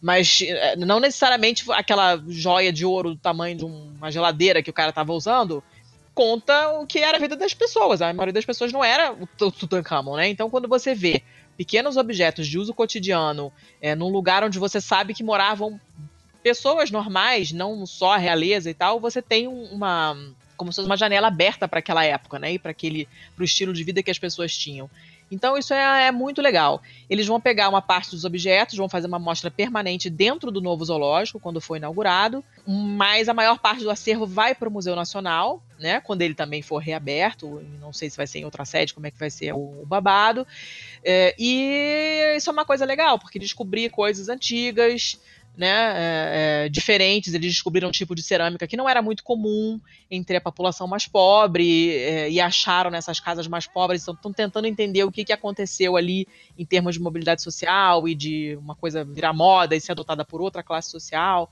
mas 0.00 0.40
eh, 0.42 0.76
não 0.76 0.98
necessariamente 1.00 1.64
aquela 1.72 2.22
joia 2.28 2.72
de 2.72 2.84
ouro 2.86 3.10
do 3.10 3.20
tamanho 3.20 3.56
de 3.56 3.64
uma 3.64 4.10
geladeira 4.10 4.62
que 4.62 4.70
o 4.70 4.72
cara 4.72 4.90
estava 4.90 5.12
usando 5.12 5.62
conta 6.14 6.68
o 6.80 6.86
que 6.86 6.98
era 6.98 7.16
a 7.16 7.20
vida 7.20 7.36
das 7.36 7.54
pessoas. 7.54 8.02
A 8.02 8.12
maioria 8.12 8.32
das 8.32 8.44
pessoas 8.44 8.72
não 8.72 8.84
era 8.84 9.12
o 9.12 9.26
Tutankhamon, 9.50 10.16
né? 10.16 10.28
Então, 10.28 10.50
quando 10.50 10.68
você 10.68 10.94
vê 10.94 11.22
pequenos 11.56 11.96
objetos 11.96 12.46
de 12.46 12.58
uso 12.58 12.74
cotidiano 12.74 13.52
é, 13.80 13.94
num 13.94 14.08
lugar 14.08 14.44
onde 14.44 14.58
você 14.58 14.80
sabe 14.80 15.14
que 15.14 15.22
moravam 15.22 15.80
pessoas 16.42 16.90
normais, 16.90 17.52
não 17.52 17.86
só 17.86 18.14
a 18.14 18.16
realeza 18.16 18.70
e 18.70 18.74
tal, 18.74 18.98
você 18.98 19.22
tem 19.22 19.46
uma 19.46 20.16
como 20.56 20.70
se 20.70 20.76
fosse 20.76 20.88
uma 20.88 20.96
janela 20.96 21.28
aberta 21.28 21.66
para 21.66 21.78
aquela 21.78 22.04
época, 22.04 22.38
né? 22.38 22.52
E 22.52 22.58
para 22.58 22.70
aquele 22.70 23.08
pro 23.34 23.42
estilo 23.42 23.72
de 23.72 23.82
vida 23.82 24.02
que 24.02 24.10
as 24.10 24.18
pessoas 24.18 24.54
tinham. 24.54 24.90
Então 25.30 25.56
isso 25.56 25.72
é, 25.72 26.06
é, 26.06 26.10
muito 26.10 26.42
legal. 26.42 26.82
Eles 27.08 27.26
vão 27.26 27.40
pegar 27.40 27.68
uma 27.68 27.80
parte 27.80 28.10
dos 28.10 28.24
objetos, 28.24 28.76
vão 28.76 28.88
fazer 28.88 29.06
uma 29.06 29.18
mostra 29.18 29.50
permanente 29.50 30.10
dentro 30.10 30.50
do 30.50 30.60
novo 30.60 30.84
zoológico 30.84 31.38
quando 31.38 31.60
for 31.60 31.76
inaugurado, 31.76 32.44
mas 32.66 33.28
a 33.28 33.34
maior 33.34 33.58
parte 33.58 33.82
do 33.82 33.90
acervo 33.90 34.26
vai 34.26 34.54
para 34.54 34.68
o 34.68 34.72
Museu 34.72 34.96
Nacional, 34.96 35.62
né? 35.78 36.00
Quando 36.00 36.22
ele 36.22 36.34
também 36.34 36.62
for 36.62 36.78
reaberto, 36.78 37.62
não 37.80 37.92
sei 37.92 38.10
se 38.10 38.16
vai 38.16 38.26
ser 38.26 38.40
em 38.40 38.44
outra 38.44 38.64
sede, 38.64 38.92
como 38.92 39.06
é 39.06 39.10
que 39.10 39.18
vai 39.18 39.30
ser 39.30 39.52
o, 39.52 39.84
babado. 39.86 40.46
É, 41.04 41.34
e 41.38 42.34
isso 42.36 42.50
é 42.50 42.52
uma 42.52 42.64
coisa 42.64 42.84
legal, 42.84 43.18
porque 43.18 43.38
descobrir 43.38 43.90
coisas 43.90 44.28
antigas, 44.28 45.18
né, 45.56 45.68
é, 45.68 46.64
é, 46.64 46.68
diferentes. 46.68 47.34
Eles 47.34 47.52
descobriram 47.52 47.88
um 47.88 47.92
tipo 47.92 48.14
de 48.14 48.22
cerâmica 48.22 48.66
que 48.66 48.76
não 48.76 48.88
era 48.88 49.02
muito 49.02 49.22
comum 49.22 49.80
entre 50.10 50.36
a 50.36 50.40
população 50.40 50.86
mais 50.86 51.06
pobre 51.06 51.90
é, 51.96 52.30
e 52.30 52.40
acharam 52.40 52.90
nessas 52.90 53.20
casas 53.20 53.46
mais 53.46 53.66
pobres. 53.66 54.06
Estão 54.06 54.32
tentando 54.32 54.66
entender 54.66 55.04
o 55.04 55.12
que, 55.12 55.24
que 55.24 55.32
aconteceu 55.32 55.96
ali 55.96 56.26
em 56.58 56.64
termos 56.64 56.94
de 56.94 57.00
mobilidade 57.00 57.42
social 57.42 58.08
e 58.08 58.14
de 58.14 58.56
uma 58.60 58.74
coisa 58.74 59.04
virar 59.04 59.32
moda 59.32 59.76
e 59.76 59.80
ser 59.80 59.92
adotada 59.92 60.24
por 60.24 60.40
outra 60.40 60.62
classe 60.62 60.90
social 60.90 61.50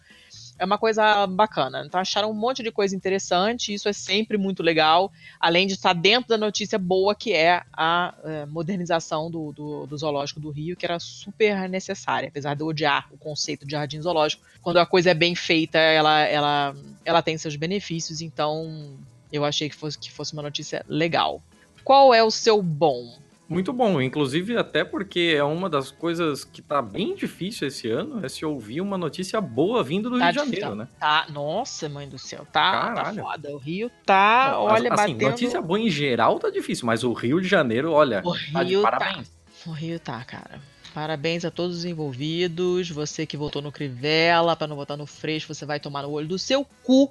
é 0.58 0.64
uma 0.64 0.76
coisa 0.76 1.26
bacana. 1.26 1.84
Então 1.86 2.00
acharam 2.00 2.30
um 2.30 2.34
monte 2.34 2.62
de 2.62 2.70
coisa 2.70 2.94
interessante, 2.94 3.72
isso 3.72 3.88
é 3.88 3.92
sempre 3.92 4.36
muito 4.36 4.62
legal, 4.62 5.12
além 5.38 5.66
de 5.66 5.74
estar 5.74 5.92
dentro 5.92 6.28
da 6.28 6.36
notícia 6.36 6.78
boa 6.78 7.14
que 7.14 7.32
é 7.32 7.62
a 7.72 8.14
é, 8.24 8.46
modernização 8.46 9.30
do, 9.30 9.52
do, 9.52 9.86
do, 9.86 9.96
zoológico 9.96 10.40
do 10.40 10.50
Rio, 10.50 10.76
que 10.76 10.84
era 10.84 10.98
super 10.98 11.68
necessária, 11.68 12.28
apesar 12.28 12.54
de 12.54 12.62
eu 12.62 12.66
odiar 12.66 13.08
o 13.12 13.16
conceito 13.16 13.64
de 13.64 13.72
jardim 13.72 14.00
zoológico. 14.00 14.42
Quando 14.60 14.78
a 14.78 14.86
coisa 14.86 15.10
é 15.10 15.14
bem 15.14 15.34
feita, 15.34 15.78
ela, 15.78 16.20
ela, 16.22 16.76
ela 17.04 17.22
tem 17.22 17.38
seus 17.38 17.56
benefícios, 17.56 18.20
então 18.20 18.96
eu 19.32 19.44
achei 19.44 19.68
que 19.68 19.76
fosse, 19.76 19.98
que 19.98 20.10
fosse 20.10 20.32
uma 20.32 20.42
notícia 20.42 20.84
legal. 20.88 21.42
Qual 21.84 22.12
é 22.12 22.22
o 22.22 22.30
seu 22.30 22.60
bom? 22.62 23.16
Muito 23.48 23.72
bom, 23.72 23.98
inclusive 24.00 24.58
até 24.58 24.84
porque 24.84 25.34
é 25.34 25.42
uma 25.42 25.70
das 25.70 25.90
coisas 25.90 26.44
que 26.44 26.60
tá 26.60 26.82
bem 26.82 27.14
difícil 27.14 27.66
esse 27.66 27.88
ano, 27.88 28.24
é 28.24 28.28
se 28.28 28.44
ouvir 28.44 28.82
uma 28.82 28.98
notícia 28.98 29.40
boa 29.40 29.82
vindo 29.82 30.10
do 30.10 30.18
tá 30.18 30.26
Rio 30.26 30.32
de 30.32 30.38
Janeiro, 30.38 30.74
né? 30.74 30.88
Tá, 31.00 31.26
nossa, 31.30 31.88
mãe 31.88 32.06
do 32.06 32.18
céu, 32.18 32.46
tá, 32.52 32.92
tá 32.92 33.14
foda. 33.14 33.50
O 33.50 33.56
Rio 33.56 33.90
tá, 34.04 34.50
Não, 34.52 34.64
olha, 34.64 34.92
assim, 34.92 35.14
batendo... 35.14 35.30
notícia 35.30 35.62
boa 35.62 35.80
em 35.80 35.88
geral 35.88 36.38
tá 36.38 36.50
difícil, 36.50 36.84
mas 36.84 37.02
o 37.02 37.14
Rio 37.14 37.40
de 37.40 37.48
Janeiro, 37.48 37.90
olha, 37.90 38.20
o 38.22 38.32
Rio 38.32 38.52
tá 38.52 38.62
de 38.62 38.76
parabéns. 38.82 39.28
Tá. 39.28 39.70
O 39.70 39.72
Rio 39.72 39.98
tá, 39.98 40.22
cara. 40.24 40.60
Parabéns 40.92 41.44
a 41.44 41.50
todos 41.50 41.78
os 41.78 41.84
envolvidos. 41.84 42.90
Você 42.90 43.24
que 43.24 43.36
votou 43.36 43.62
no 43.62 43.72
Crivella, 43.72 44.56
para 44.56 44.66
não 44.66 44.76
votar 44.76 44.96
no 44.96 45.06
Freixo, 45.06 45.52
você 45.52 45.64
vai 45.64 45.80
tomar 45.80 46.02
no 46.02 46.10
olho 46.10 46.28
do 46.28 46.38
seu 46.38 46.66
cu. 46.82 47.10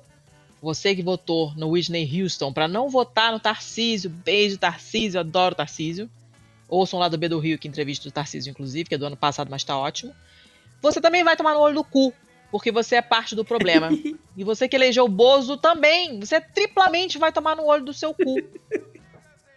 Você 0.62 0.96
que 0.96 1.04
votou 1.04 1.54
no 1.56 1.70
Whitney 1.70 2.22
Houston 2.22 2.52
para 2.52 2.68
não 2.68 2.90
votar 2.90 3.32
no 3.32 3.40
Tarcísio. 3.40 4.10
Beijo, 4.10 4.58
Tarcísio. 4.58 5.20
Adoro 5.20 5.56
Tarcísio. 5.56 6.10
Ouçam 6.68 7.00
lá 7.00 7.08
do 7.08 7.18
B 7.18 7.30
do 7.30 7.40
Rio, 7.40 7.58
que 7.58 7.68
entrevista 7.68 8.10
do 8.10 8.12
Tarcísio, 8.12 8.52
inclusive, 8.52 8.90
que 8.90 8.96
é 8.96 8.98
do 8.98 9.06
ano 9.06 9.18
passado, 9.18 9.50
mas 9.50 9.64
tá 9.64 9.78
ótimo. 9.78 10.14
Você 10.82 11.00
também 11.00 11.24
vai 11.24 11.38
tomar 11.38 11.54
no 11.54 11.62
olho 11.62 11.76
do 11.76 11.84
cu, 11.84 12.14
porque 12.52 12.72
você 12.72 12.96
é 12.96 13.02
parte 13.02 13.36
do 13.36 13.46
problema. 13.46 13.90
e 14.36 14.44
você 14.44 14.68
que 14.68 14.76
elegeu 14.76 15.06
o 15.06 15.10
Bozo 15.10 15.58
também, 15.58 16.20
você 16.20 16.42
triplamente 16.42 17.18
vai 17.18 17.32
tomar 17.32 17.56
no 17.56 17.66
olho 17.66 17.86
do 17.86 17.94
seu 17.94 18.14
cu. 18.14 18.36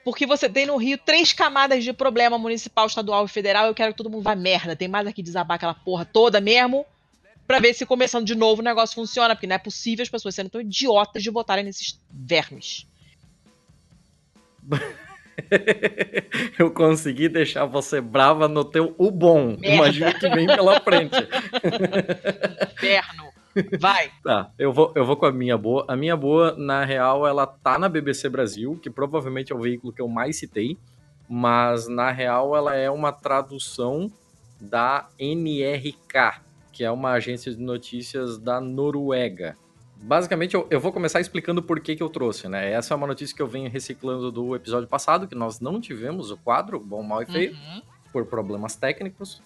Porque 0.05 0.25
você 0.25 0.49
tem 0.49 0.67
no 0.67 0.77
Rio 0.77 0.99
três 0.99 1.33
camadas 1.33 1.85
de 1.85 1.93
problema 1.93 2.39
municipal, 2.39 2.87
estadual 2.87 3.25
e 3.25 3.29
federal. 3.29 3.67
Eu 3.67 3.75
quero 3.75 3.93
que 3.93 3.99
todo 3.99 4.09
mundo 4.09 4.23
vá 4.23 4.35
merda. 4.35 4.75
Tem 4.75 4.89
mais 4.89 5.07
aqui 5.07 5.23
desabar 5.23 5.57
aquela 5.57 5.75
porra 5.75 6.05
toda 6.05 6.41
mesmo. 6.41 6.87
Pra 7.47 7.59
ver 7.59 7.75
se 7.75 7.85
começando 7.85 8.25
de 8.25 8.35
novo 8.35 8.63
o 8.63 8.65
negócio 8.65 8.95
funciona. 8.95 9.35
Porque 9.35 9.47
não 9.47 9.57
é 9.57 9.59
possível 9.59 10.03
as 10.03 10.09
pessoas 10.09 10.35
sendo 10.35 10.49
tão 10.49 10.61
idiotas 10.61 11.23
de 11.23 11.29
votarem 11.29 11.65
nesses 11.65 12.01
vermes. 12.11 12.87
eu 16.59 16.71
consegui 16.71 17.29
deixar 17.29 17.65
você 17.65 18.01
brava 18.01 18.49
no 18.49 18.65
teu 18.65 18.95
o 18.99 19.11
bom. 19.11 19.57
Merda. 19.59 19.69
Imagina 19.69 20.15
que 20.15 20.29
vem 20.29 20.47
pela 20.47 20.81
frente. 20.81 21.17
Inferno. 22.77 23.31
Vai. 23.79 24.11
Tá, 24.23 24.51
eu 24.59 24.73
vou, 24.73 24.93
eu 24.95 25.05
vou 25.05 25.17
com 25.17 25.27
a 25.27 25.33
minha 25.33 25.59
boa. 25.59 25.85
A 25.89 25.97
minha 25.97 26.17
boa, 26.17 26.55
na 26.57 26.85
real, 26.85 27.27
ela 27.27 27.47
tá 27.47 27.79
na 27.79 27.89
BBC 27.89 28.29
Brasil, 28.29 28.79
que 28.81 28.89
provavelmente 28.89 29.53
é 29.53 29.57
o 29.57 29.61
veículo 29.61 29.93
que 29.93 30.01
eu 30.01 30.09
mais 30.09 30.37
citei, 30.37 30.79
mas 31.29 31.89
na 31.89 32.11
real 32.11 32.57
ela 32.57 32.75
é 32.75 32.91
uma 32.91 33.13
tradução 33.13 34.11
da 34.61 35.09
NRK, 35.19 36.41
que 36.73 36.85
é 36.85 36.91
uma 36.91 37.13
agência 37.13 37.53
de 37.53 37.61
notícias 37.61 38.39
da 38.39 38.61
Noruega. 38.61 39.57
Basicamente, 40.03 40.55
eu, 40.55 40.67
eu, 40.71 40.81
vou 40.81 40.93
começar 40.93 41.21
explicando 41.21 41.63
por 41.63 41.79
que, 41.79 41.95
que 41.95 42.03
eu 42.03 42.09
trouxe, 42.09 42.49
né? 42.49 42.73
Essa 42.73 42.95
é 42.95 42.97
uma 42.97 43.07
notícia 43.07 43.37
que 43.37 43.43
eu 43.43 43.47
venho 43.47 43.71
reciclando 43.71 44.33
do 44.33 44.57
episódio 44.57 44.89
passado, 44.89 45.29
que 45.29 45.35
nós 45.35 45.61
não 45.61 45.79
tivemos 45.79 46.31
o 46.31 46.39
quadro 46.39 46.81
Bom, 46.81 47.03
Mal 47.03 47.23
e 47.23 47.27
Feio, 47.27 47.53
uhum. 47.53 47.83
por 48.11 48.25
problemas 48.25 48.77
técnicos 48.77 49.43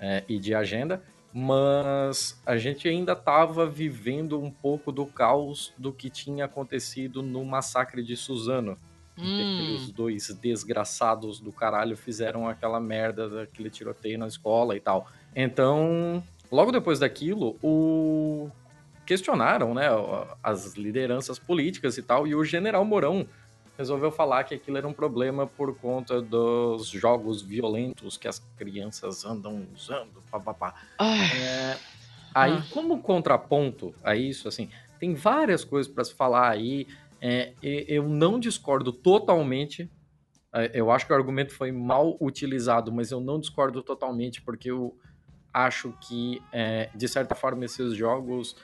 é, 0.00 0.24
e 0.28 0.40
de 0.40 0.56
agenda, 0.56 1.00
mas 1.32 2.40
a 2.44 2.56
gente 2.56 2.88
ainda 2.88 3.12
estava 3.12 3.64
vivendo 3.64 4.40
um 4.40 4.50
pouco 4.50 4.90
do 4.90 5.06
caos 5.06 5.72
do 5.78 5.92
que 5.92 6.10
tinha 6.10 6.46
acontecido 6.46 7.22
no 7.22 7.44
massacre 7.44 8.02
de 8.02 8.16
Suzano. 8.16 8.76
Hum. 9.16 9.22
Aqueles 9.22 9.92
dois 9.92 10.28
desgraçados 10.34 11.38
do 11.38 11.52
caralho 11.52 11.96
fizeram 11.96 12.48
aquela 12.48 12.80
merda 12.80 13.28
daquele 13.28 13.70
tiroteio 13.70 14.18
na 14.18 14.26
escola 14.26 14.76
e 14.76 14.80
tal. 14.80 15.06
Então, 15.34 16.22
logo 16.50 16.72
depois 16.72 16.98
daquilo, 16.98 17.56
o 17.62 18.50
questionaram 19.06 19.72
né, 19.72 19.86
as 20.42 20.74
lideranças 20.74 21.38
políticas 21.38 21.96
e 21.96 22.02
tal, 22.02 22.26
e 22.26 22.34
o 22.34 22.44
general 22.44 22.84
Mourão 22.84 23.26
resolveu 23.76 24.10
falar 24.10 24.44
que 24.44 24.54
aquilo 24.54 24.78
era 24.78 24.88
um 24.88 24.92
problema 24.92 25.46
por 25.46 25.76
conta 25.76 26.20
dos 26.20 26.88
jogos 26.88 27.42
violentos 27.42 28.16
que 28.16 28.26
as 28.26 28.38
crianças 28.56 29.24
andam 29.24 29.66
usando, 29.74 30.22
papapá. 30.30 30.74
É, 30.98 31.76
aí, 32.34 32.52
ah. 32.54 32.64
como 32.72 33.02
contraponto 33.02 33.94
a 34.02 34.16
isso, 34.16 34.48
assim, 34.48 34.70
tem 34.98 35.14
várias 35.14 35.64
coisas 35.64 35.92
para 35.92 36.04
se 36.04 36.14
falar 36.14 36.50
aí. 36.50 36.86
É, 37.20 37.52
eu 37.62 38.08
não 38.08 38.40
discordo 38.40 38.92
totalmente. 38.92 39.90
É, 40.54 40.70
eu 40.74 40.90
acho 40.90 41.06
que 41.06 41.12
o 41.12 41.16
argumento 41.16 41.52
foi 41.52 41.70
mal 41.70 42.16
utilizado, 42.20 42.90
mas 42.90 43.10
eu 43.10 43.20
não 43.20 43.38
discordo 43.38 43.82
totalmente, 43.82 44.40
porque 44.40 44.70
eu 44.70 44.96
acho 45.52 45.92
que, 46.00 46.42
é, 46.52 46.88
de 46.94 47.08
certa 47.08 47.34
forma, 47.34 47.64
esses 47.64 47.94
jogos 47.94 48.56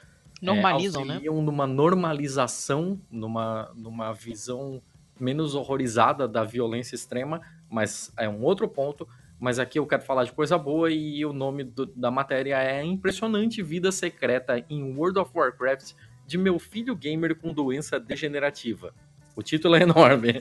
Normalizam, 0.43 1.03
é, 1.03 1.07
né? 1.07 1.21
numa 1.25 1.67
normalização, 1.67 3.01
numa, 3.11 3.71
numa 3.77 4.12
visão 4.12 4.83
menos 5.19 5.55
horrorizada 5.55 6.27
da 6.27 6.43
violência 6.43 6.97
extrema, 6.97 7.41
mas 7.71 8.12
é 8.19 8.29
um 8.29 8.43
outro 8.43 8.69
ponto. 8.69 9.09
Mas 9.39 9.59
aqui 9.59 9.79
eu 9.79 9.87
quero 9.87 10.03
falar 10.03 10.25
de 10.25 10.33
coisa 10.33 10.59
boa 10.59 10.91
e 10.91 11.25
o 11.25 11.33
nome 11.33 11.65
do, 11.65 11.87
da 11.87 12.11
matéria 12.11 12.61
é 12.62 12.85
Impressionante 12.85 13.62
Vida 13.62 13.91
Secreta 13.91 14.65
em 14.69 14.95
World 14.97 15.19
of 15.19 15.31
Warcraft 15.35 15.93
de 16.27 16.39
meu 16.39 16.59
filho 16.59 16.95
gamer 16.95 17.37
com 17.37 17.53
doença 17.53 17.99
degenerativa. 17.99 18.95
O 19.35 19.43
título 19.43 19.77
é 19.77 19.83
enorme. 19.83 20.41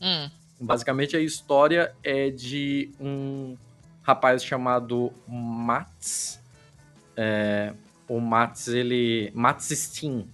Hum. 0.00 0.30
Basicamente 0.58 1.16
a 1.16 1.20
história 1.20 1.94
é 2.02 2.30
de 2.30 2.90
um 2.98 3.56
rapaz 4.02 4.42
chamado 4.44 5.12
Mats. 5.26 6.40
É, 7.16 7.74
o 8.10 8.20
Mats, 8.20 8.66
ele. 8.66 9.30
Mats 9.32 9.70
Steen. 9.70 10.28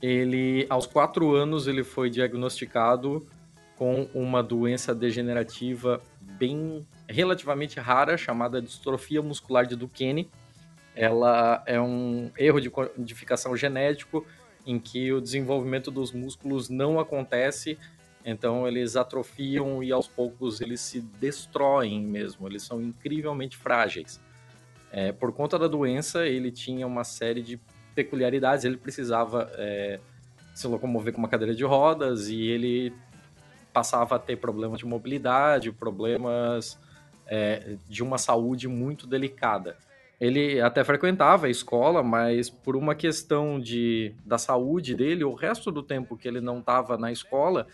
Ele, 0.00 0.66
aos 0.70 0.86
quatro 0.86 1.34
anos, 1.34 1.66
ele 1.66 1.84
foi 1.84 2.08
diagnosticado 2.08 3.26
com 3.76 4.08
uma 4.14 4.42
doença 4.42 4.94
degenerativa 4.94 6.00
bem 6.20 6.86
relativamente 7.06 7.78
rara 7.78 8.16
chamada 8.16 8.62
distrofia 8.62 9.20
muscular 9.20 9.66
de 9.66 9.76
Duchenne. 9.76 10.30
Ela 10.94 11.62
é 11.66 11.78
um 11.78 12.30
erro 12.38 12.58
de 12.58 12.70
codificação 12.70 13.54
genético 13.54 14.24
em 14.66 14.78
que 14.78 15.12
o 15.12 15.20
desenvolvimento 15.20 15.90
dos 15.90 16.10
músculos 16.10 16.70
não 16.70 16.98
acontece, 16.98 17.78
então 18.24 18.66
eles 18.66 18.96
atrofiam 18.96 19.82
e 19.82 19.92
aos 19.92 20.08
poucos 20.08 20.60
eles 20.60 20.80
se 20.80 21.00
destroem 21.00 22.00
mesmo, 22.02 22.48
eles 22.48 22.62
são 22.62 22.80
incrivelmente 22.80 23.56
frágeis. 23.56 24.20
É, 24.90 25.12
por 25.12 25.32
conta 25.32 25.58
da 25.58 25.68
doença, 25.68 26.26
ele 26.26 26.50
tinha 26.50 26.86
uma 26.86 27.04
série 27.04 27.42
de 27.42 27.60
peculiaridades, 27.94 28.64
ele 28.64 28.76
precisava 28.76 29.50
é, 29.54 30.00
se 30.54 30.66
locomover 30.66 31.12
com 31.12 31.18
uma 31.18 31.28
cadeira 31.28 31.54
de 31.54 31.64
rodas 31.64 32.28
e 32.28 32.42
ele 32.42 32.92
passava 33.72 34.16
a 34.16 34.18
ter 34.18 34.36
problemas 34.36 34.78
de 34.78 34.86
mobilidade, 34.86 35.70
problemas 35.70 36.78
é, 37.26 37.76
de 37.88 38.02
uma 38.02 38.18
saúde 38.18 38.66
muito 38.66 39.06
delicada. 39.06 39.76
Ele 40.20 40.60
até 40.60 40.82
frequentava 40.82 41.46
a 41.46 41.50
escola, 41.50 42.02
mas 42.02 42.50
por 42.50 42.74
uma 42.74 42.94
questão 42.94 43.60
de, 43.60 44.12
da 44.24 44.36
saúde 44.36 44.96
dele, 44.96 45.22
o 45.22 45.34
resto 45.34 45.70
do 45.70 45.82
tempo 45.82 46.16
que 46.16 46.26
ele 46.26 46.40
não 46.40 46.58
estava 46.58 46.96
na 46.98 47.12
escola, 47.12 47.68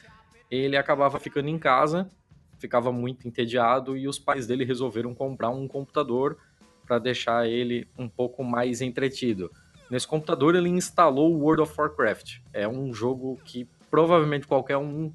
ele 0.51 0.77
acabava 0.77 1.19
ficando 1.19 1.49
em 1.49 1.59
casa, 1.59 2.11
ficava 2.59 2.93
muito 2.93 3.27
entediado 3.27 3.97
e 3.97 4.07
os 4.07 4.19
pais 4.19 4.47
dele 4.47 4.65
resolveram 4.65 5.15
comprar 5.15 5.49
um 5.49 5.67
computador 5.67 6.37
para 6.87 6.99
deixar 6.99 7.49
ele 7.49 7.87
um 7.99 8.09
pouco 8.09 8.43
mais 8.45 8.81
entretido. 8.81 9.51
Nesse 9.91 10.07
computador 10.07 10.55
ele 10.55 10.69
instalou 10.69 11.33
o 11.33 11.41
World 11.41 11.63
of 11.63 11.75
Warcraft. 11.77 12.39
É 12.53 12.67
um 12.67 12.93
jogo 12.93 13.39
que 13.45 13.69
provavelmente 13.91 14.47
qualquer 14.47 14.77
um 14.77 15.13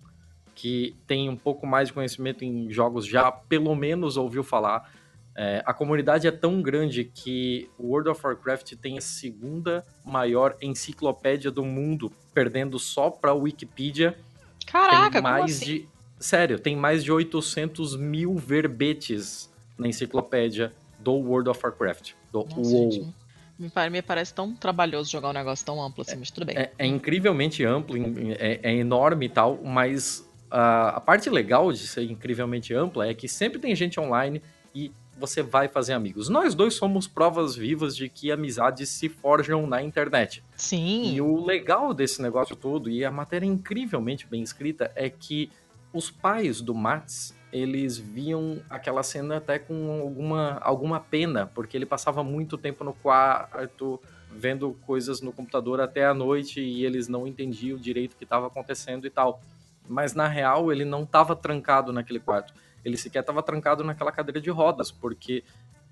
que 0.56 0.96
tem 1.08 1.30
um 1.30 1.38
pouco 1.38 1.66
mais 1.66 1.88
de 1.88 1.94
conhecimento 1.94 2.44
em 2.44 2.70
jogos 2.70 3.06
já 3.06 3.32
pelo 3.32 3.76
menos 3.76 4.18
ouviu 4.18 4.44
falar. 4.44 4.92
É, 5.36 5.64
a 5.66 5.74
comunidade 5.74 6.28
é 6.28 6.32
tão 6.32 6.62
grande 6.62 7.06
que 7.06 7.70
o 7.78 7.88
World 7.88 8.10
of 8.10 8.26
Warcraft 8.26 8.74
tem 8.76 8.98
a 8.98 9.02
segunda 9.02 9.86
maior 10.04 10.58
enciclopédia 10.62 11.50
do 11.50 11.64
mundo, 11.64 12.12
perdendo 12.34 12.78
só 12.78 13.10
para 13.10 13.32
a 13.32 13.34
Wikipedia. 13.34 14.18
Caraca, 14.66 15.14
tem 15.14 15.22
mais 15.22 15.56
assim? 15.56 15.66
de 15.66 15.90
sério, 16.20 16.60
tem 16.60 16.76
mais 16.76 17.04
de 17.04 17.12
800 17.12 17.96
mil 17.96 18.36
verbetes 18.36 19.50
na 19.78 19.88
enciclopédia 19.88 20.74
do 21.00 21.14
World 21.14 21.50
of 21.50 21.60
Warcraft, 21.64 22.12
do 22.32 22.40
Nossa, 22.44 22.56
WoW. 22.60 22.92
gente, 22.92 23.14
me, 23.58 23.70
pare- 23.70 23.90
me 23.90 24.02
parece 24.02 24.34
tão 24.34 24.54
trabalhoso 24.54 25.10
jogar 25.10 25.30
um 25.30 25.34
negócio 25.34 25.66
tão 25.66 25.82
amplo 25.82 26.02
assim, 26.02 26.16
mas 26.18 26.32
tudo 26.32 26.46
bem. 26.46 26.58
É, 26.58 26.72
é 26.78 26.86
incrivelmente 26.86 27.64
amplo, 27.64 27.98
é, 28.40 28.60
é 28.64 28.74
enorme 28.76 29.26
e 29.26 29.30
tal, 29.30 29.60
mas 29.64 30.28
a, 30.50 30.90
a 30.90 31.02
parte 31.02 31.30
legal 31.30 31.72
de 31.72 31.88
ser 31.88 32.04
incrivelmente 32.04 32.74
ampla 32.74 33.08
é 33.08 33.14
que 33.14 33.28
sempre 33.28 33.60
tem 33.60 33.76
gente 33.76 34.00
online 34.00 34.42
e 34.74 34.92
você 35.18 35.42
vai 35.44 35.68
fazer 35.68 35.92
amigos. 35.92 36.30
Nós 36.30 36.56
dois 36.56 36.76
somos 36.76 37.06
provas 37.06 37.54
vivas 37.54 37.94
de 37.96 38.08
que 38.08 38.32
amizades 38.32 38.88
se 38.88 39.10
forjam 39.10 39.68
na 39.68 39.84
internet. 39.84 40.42
Sim. 40.56 41.14
E 41.14 41.20
o 41.20 41.44
legal 41.44 41.94
desse 41.94 42.22
negócio 42.22 42.56
todo, 42.56 42.90
e 42.90 43.04
a 43.04 43.12
matéria 43.12 43.46
é 43.46 43.50
incrivelmente 43.50 44.26
bem 44.26 44.42
escrita, 44.42 44.90
é 44.96 45.10
que 45.10 45.52
os 45.92 46.10
pais 46.10 46.62
do 46.62 46.74
Mats, 46.74 47.36
eles 47.52 47.98
viam 47.98 48.62
aquela 48.70 49.02
cena 49.04 49.38
até 49.38 49.58
com 49.58 50.02
alguma, 50.02 50.60
alguma 50.62 51.00
pena, 51.00 51.48
porque 51.48 51.76
ele 51.76 51.86
passava 51.86 52.24
muito 52.24 52.58
tempo 52.58 52.84
no 52.84 52.94
quarto, 52.94 54.00
vendo 54.32 54.78
coisas 54.86 55.22
no 55.22 55.32
computador 55.32 55.82
até 55.82 56.06
a 56.06 56.14
noite, 56.14 56.62
e 56.62 56.86
eles 56.86 57.08
não 57.08 57.26
entendiam 57.26 57.78
direito 57.78 58.14
o 58.14 58.18
que 58.18 58.24
estava 58.24 58.48
acontecendo 58.48 59.08
e 59.08 59.10
tal. 59.10 59.42
Mas 59.88 60.14
na 60.14 60.28
real, 60.28 60.72
ele 60.72 60.86
não 60.86 61.04
estava 61.04 61.36
trancado 61.36 61.92
naquele 61.92 62.20
quarto. 62.20 62.54
Ele 62.86 62.96
sequer 62.96 63.22
estava 63.22 63.42
trancado 63.42 63.84
naquela 63.84 64.12
cadeira 64.12 64.40
de 64.40 64.52
rodas, 64.52 64.92
porque 64.92 65.44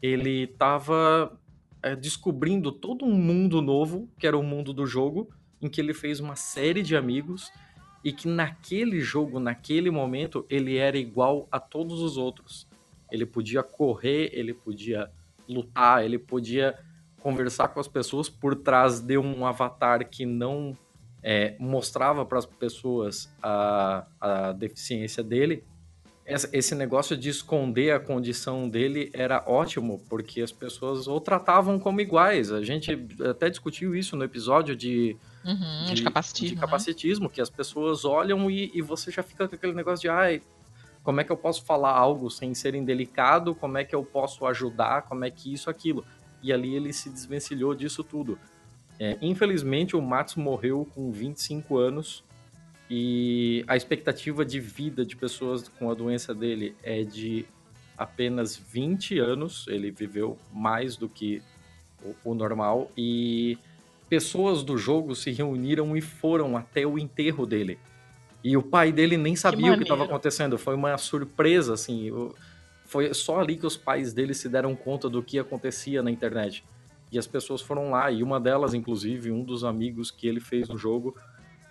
ele 0.01 0.43
estava 0.43 1.31
é, 1.81 1.95
descobrindo 1.95 2.71
todo 2.71 3.03
um 3.03 3.13
mundo 3.13 3.61
novo, 3.61 4.07
que 4.19 4.27
era 4.27 4.37
o 4.37 4.43
mundo 4.43 4.71
do 4.71 4.85
jogo, 4.85 5.27
em 5.59 5.67
que 5.67 5.81
ele 5.81 5.93
fez 5.93 6.19
uma 6.19 6.35
série 6.35 6.83
de 6.83 6.95
amigos 6.95 7.51
e 8.07 8.13
que 8.13 8.25
naquele 8.25 9.01
jogo, 9.01 9.37
naquele 9.37 9.91
momento, 9.91 10.45
ele 10.49 10.77
era 10.77 10.97
igual 10.97 11.45
a 11.51 11.59
todos 11.59 11.99
os 11.99 12.15
outros. 12.15 12.65
Ele 13.11 13.25
podia 13.25 13.61
correr, 13.61 14.29
ele 14.31 14.53
podia 14.53 15.11
lutar, 15.45 16.05
ele 16.05 16.17
podia 16.17 16.79
conversar 17.19 17.67
com 17.67 17.81
as 17.81 17.87
pessoas 17.89 18.29
por 18.29 18.55
trás 18.55 19.01
de 19.01 19.17
um 19.17 19.45
avatar 19.45 20.07
que 20.09 20.25
não 20.25 20.71
é, 21.21 21.57
mostrava 21.59 22.25
para 22.25 22.39
as 22.39 22.45
pessoas 22.45 23.29
a, 23.43 24.07
a 24.21 24.51
deficiência 24.53 25.21
dele. 25.21 25.65
Esse 26.25 26.75
negócio 26.75 27.17
de 27.17 27.27
esconder 27.27 27.91
a 27.91 27.99
condição 27.99 28.69
dele 28.69 29.11
era 29.13 29.43
ótimo, 29.45 30.01
porque 30.07 30.41
as 30.41 30.53
pessoas 30.53 31.09
o 31.09 31.19
tratavam 31.19 31.77
como 31.77 31.99
iguais. 31.99 32.53
A 32.53 32.63
gente 32.63 33.05
até 33.29 33.49
discutiu 33.49 33.93
isso 33.93 34.15
no 34.15 34.23
episódio 34.23 34.77
de, 34.77 35.17
Uhum, 35.45 35.93
de, 35.93 36.03
capacitismo. 36.03 36.49
de 36.49 36.55
né? 36.55 36.61
capacitismo, 36.61 37.29
que 37.29 37.39
as 37.39 37.49
pessoas 37.49 38.03
olham 38.03 38.49
e, 38.51 38.71
e 38.73 38.81
você 38.81 39.11
já 39.11 39.23
fica 39.23 39.47
com 39.47 39.55
aquele 39.55 39.73
negócio 39.73 40.01
de 40.01 40.09
ai, 40.09 40.41
como 41.03 41.21
é 41.21 41.23
que 41.23 41.31
eu 41.31 41.37
posso 41.37 41.63
falar 41.63 41.91
algo 41.91 42.29
sem 42.29 42.53
ser 42.53 42.75
indelicado? 42.75 43.55
Como 43.55 43.77
é 43.77 43.85
que 43.85 43.95
eu 43.95 44.03
posso 44.03 44.45
ajudar? 44.45 45.03
Como 45.03 45.23
é 45.23 45.31
que 45.31 45.53
isso, 45.53 45.69
aquilo? 45.69 46.03
E 46.43 46.51
ali 46.51 46.75
ele 46.75 46.91
se 46.91 47.09
desvencilhou 47.09 47.73
disso 47.73 48.03
tudo. 48.03 48.37
É, 48.99 49.17
infelizmente, 49.21 49.95
o 49.95 50.01
Mats 50.01 50.35
morreu 50.35 50.85
com 50.93 51.09
25 51.09 51.77
anos 51.77 52.25
e 52.89 53.63
a 53.67 53.77
expectativa 53.77 54.43
de 54.43 54.59
vida 54.59 55.05
de 55.05 55.15
pessoas 55.15 55.67
com 55.67 55.89
a 55.89 55.93
doença 55.93 56.33
dele 56.35 56.75
é 56.83 57.03
de 57.03 57.45
apenas 57.97 58.57
20 58.57 59.17
anos. 59.19 59.65
Ele 59.69 59.91
viveu 59.91 60.37
mais 60.51 60.97
do 60.97 61.07
que 61.07 61.41
o, 62.03 62.31
o 62.31 62.33
normal 62.33 62.91
e 62.97 63.57
pessoas 64.09 64.63
do 64.63 64.77
jogo 64.77 65.15
se 65.15 65.31
reuniram 65.31 65.95
e 65.95 66.01
foram 66.01 66.55
até 66.57 66.85
o 66.85 66.97
enterro 66.97 67.45
dele. 67.45 67.77
E 68.43 68.55
o 68.55 68.63
pai 68.63 68.91
dele 68.91 69.17
nem 69.17 69.35
sabia 69.35 69.73
o 69.73 69.77
que 69.77 69.83
estava 69.83 70.05
acontecendo. 70.05 70.57
Foi 70.57 70.75
uma 70.75 70.97
surpresa, 70.97 71.73
assim. 71.73 72.11
Foi 72.85 73.13
só 73.13 73.39
ali 73.39 73.57
que 73.57 73.65
os 73.65 73.75
pais 73.75 74.13
dele 74.13 74.33
se 74.33 74.47
deram 74.47 74.75
conta 74.75 75.09
do 75.09 75.21
que 75.21 75.37
acontecia 75.37 76.01
na 76.01 76.11
internet. 76.11 76.63
E 77.11 77.17
as 77.17 77.27
pessoas 77.27 77.61
foram 77.61 77.91
lá, 77.91 78.11
e 78.11 78.21
uma 78.21 78.39
delas, 78.39 78.73
inclusive, 78.73 79.31
um 79.31 79.43
dos 79.43 79.63
amigos 79.63 80.11
que 80.11 80.27
ele 80.27 80.39
fez 80.39 80.67
no 80.67 80.77
jogo, 80.77 81.15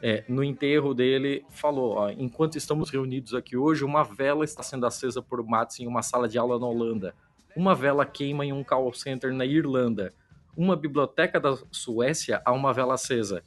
é, 0.02 0.24
no 0.28 0.42
enterro 0.42 0.94
dele, 0.94 1.44
falou: 1.50 1.94
ó, 1.96 2.10
enquanto 2.10 2.56
estamos 2.56 2.90
reunidos 2.90 3.34
aqui 3.34 3.56
hoje, 3.56 3.84
uma 3.84 4.02
vela 4.02 4.44
está 4.44 4.62
sendo 4.62 4.86
acesa 4.86 5.22
por 5.22 5.42
Mats 5.44 5.80
em 5.80 5.86
uma 5.86 6.02
sala 6.02 6.28
de 6.28 6.38
aula 6.38 6.58
na 6.58 6.66
Holanda. 6.66 7.14
Uma 7.54 7.74
vela 7.74 8.04
queima 8.04 8.44
em 8.44 8.52
um 8.52 8.62
call 8.62 8.92
center 8.92 9.32
na 9.32 9.46
Irlanda. 9.46 10.12
Uma 10.56 10.74
biblioteca 10.74 11.38
da 11.38 11.56
Suécia 11.70 12.40
há 12.44 12.52
uma 12.52 12.72
vela 12.72 12.94
acesa. 12.94 13.42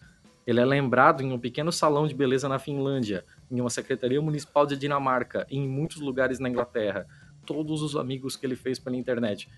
Ele 0.45 0.59
é 0.59 0.65
lembrado 0.65 1.21
em 1.21 1.31
um 1.31 1.39
pequeno 1.39 1.71
salão 1.71 2.07
de 2.07 2.13
beleza 2.13 2.47
na 2.47 2.59
Finlândia, 2.59 3.25
em 3.51 3.59
uma 3.59 3.69
secretaria 3.69 4.21
municipal 4.21 4.65
de 4.65 4.77
Dinamarca, 4.77 5.45
e 5.49 5.57
em 5.57 5.67
muitos 5.67 5.97
lugares 5.97 6.39
na 6.39 6.47
Inglaterra. 6.49 7.07
Todos 7.45 7.81
os 7.81 7.95
amigos 7.95 8.35
que 8.35 8.45
ele 8.45 8.55
fez 8.55 8.77
pela 8.77 8.95
internet. 8.95 9.49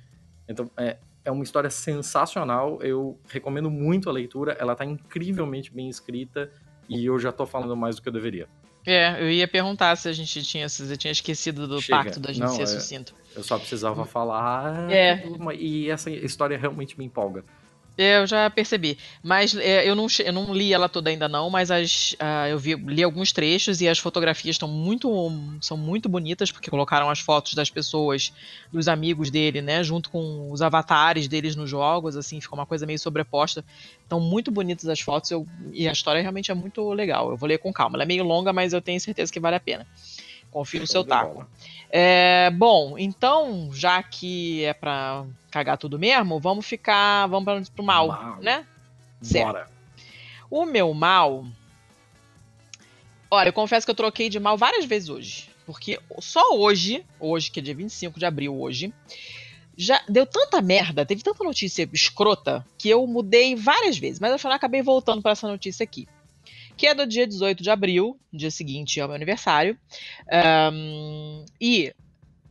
Então, 0.47 0.71
é, 0.77 0.97
é 1.25 1.31
uma 1.31 1.43
história 1.43 1.69
sensacional. 1.69 2.81
Eu 2.81 3.19
recomendo 3.27 3.69
muito 3.69 4.09
a 4.09 4.13
leitura. 4.13 4.53
Ela 4.53 4.73
está 4.73 4.85
incrivelmente 4.85 5.73
bem 5.73 5.89
escrita 5.89 6.49
e 6.87 7.05
eu 7.05 7.19
já 7.19 7.31
tô 7.31 7.45
falando 7.45 7.75
mais 7.75 7.97
do 7.97 8.01
que 8.01 8.09
eu 8.09 8.13
deveria. 8.13 8.47
É, 8.85 9.21
eu 9.21 9.29
ia 9.29 9.47
perguntar 9.47 9.95
se 9.95 10.07
a 10.09 10.13
gente 10.13 10.41
tinha, 10.43 10.67
se 10.67 10.85
você 10.85 10.97
tinha 10.97 11.11
esquecido 11.11 11.67
do 11.67 11.81
Chega. 11.81 12.03
pacto 12.03 12.19
da 12.19 12.31
gente 12.33 12.43
Não, 12.43 12.55
ser 12.55 12.63
é- 12.63 12.65
sucinto. 12.65 13.13
Eu 13.35 13.43
só 13.43 13.57
precisava 13.57 14.05
falar. 14.05 14.91
É. 14.91 15.23
E 15.57 15.89
essa 15.89 16.09
história 16.09 16.57
realmente 16.57 16.97
me 16.97 17.05
empolga. 17.05 17.43
É, 17.97 18.17
eu 18.17 18.25
já 18.25 18.49
percebi. 18.49 18.97
Mas 19.21 19.55
é, 19.55 19.87
eu, 19.87 19.95
não, 19.95 20.07
eu 20.23 20.33
não 20.33 20.53
li 20.53 20.73
ela 20.73 20.87
toda 20.87 21.09
ainda 21.09 21.27
não, 21.27 21.49
mas 21.49 21.69
as, 21.69 22.15
ah, 22.19 22.47
eu 22.47 22.57
vi, 22.57 22.73
li 22.75 23.03
alguns 23.03 23.31
trechos 23.31 23.81
e 23.81 23.87
as 23.87 23.99
fotografias 23.99 24.55
estão 24.55 24.67
muito, 24.67 25.09
são 25.61 25.77
muito 25.77 26.07
bonitas, 26.07 26.51
porque 26.51 26.69
colocaram 26.71 27.09
as 27.09 27.19
fotos 27.19 27.53
das 27.53 27.69
pessoas, 27.69 28.33
dos 28.71 28.87
amigos 28.87 29.29
dele, 29.29 29.61
né, 29.61 29.83
junto 29.83 30.09
com 30.09 30.49
os 30.51 30.61
avatares 30.61 31.27
deles 31.27 31.55
nos 31.55 31.69
jogos, 31.69 32.15
assim, 32.15 32.39
ficou 32.39 32.57
uma 32.57 32.65
coisa 32.65 32.85
meio 32.85 32.97
sobreposta. 32.97 33.63
Estão 34.01 34.19
muito 34.19 34.51
bonitas 34.51 34.87
as 34.87 34.99
fotos 34.99 35.29
eu- 35.31 35.45
e 35.71 35.87
a 35.87 35.91
história 35.91 36.21
realmente 36.21 36.49
é 36.49 36.53
muito 36.55 36.91
legal. 36.93 37.29
Eu 37.29 37.37
vou 37.37 37.47
ler 37.47 37.57
com 37.59 37.71
calma. 37.73 37.97
Ela 37.97 38.03
é 38.03 38.07
meio 38.07 38.23
longa, 38.23 38.51
mas 38.53 38.73
eu 38.73 38.81
tenho 38.81 38.99
certeza 38.99 39.31
que 39.31 39.39
vale 39.39 39.57
a 39.57 39.59
pena. 39.59 39.85
Confio 40.49 40.81
no 40.81 40.87
seu 40.87 41.03
taco. 41.03 41.33
bola. 41.33 41.47
É, 41.93 42.49
bom, 42.51 42.97
então, 42.97 43.69
já 43.73 44.01
que 44.01 44.63
é 44.63 44.73
pra 44.73 45.25
cagar 45.51 45.77
tudo 45.77 45.99
mesmo, 45.99 46.39
vamos 46.39 46.65
ficar. 46.65 47.27
Vamos 47.27 47.43
pra, 47.43 47.61
pro 47.75 47.83
mal, 47.83 48.07
Mal. 48.07 48.37
né? 48.41 48.65
Certo. 49.21 49.47
Bora. 49.47 49.69
O 50.49 50.65
meu 50.65 50.93
mal. 50.93 51.45
Olha, 53.29 53.49
eu 53.49 53.53
confesso 53.53 53.85
que 53.85 53.91
eu 53.91 53.95
troquei 53.95 54.29
de 54.29 54.39
mal 54.39 54.57
várias 54.57 54.85
vezes 54.85 55.09
hoje. 55.09 55.49
Porque 55.65 55.99
só 56.19 56.55
hoje, 56.57 57.05
hoje, 57.19 57.51
que 57.51 57.59
é 57.59 57.63
dia 57.63 57.75
25 57.75 58.19
de 58.19 58.25
abril, 58.25 58.59
hoje, 58.59 58.93
já 59.77 60.01
deu 60.07 60.25
tanta 60.25 60.61
merda, 60.61 61.05
teve 61.05 61.23
tanta 61.23 61.43
notícia 61.43 61.87
escrota, 61.93 62.65
que 62.77 62.89
eu 62.89 63.05
mudei 63.05 63.55
várias 63.55 63.97
vezes. 63.97 64.19
Mas 64.19 64.33
afinal 64.33 64.55
acabei 64.55 64.81
voltando 64.81 65.21
para 65.21 65.31
essa 65.31 65.47
notícia 65.47 65.83
aqui. 65.83 66.07
Que 66.81 66.87
é 66.87 66.95
do 66.95 67.05
dia 67.05 67.27
18 67.27 67.61
de 67.61 67.69
abril, 67.69 68.19
dia 68.33 68.49
seguinte 68.49 68.99
ao 68.99 69.07
meu 69.07 69.13
aniversário. 69.15 69.77
Um, 70.73 71.45
e 71.61 71.93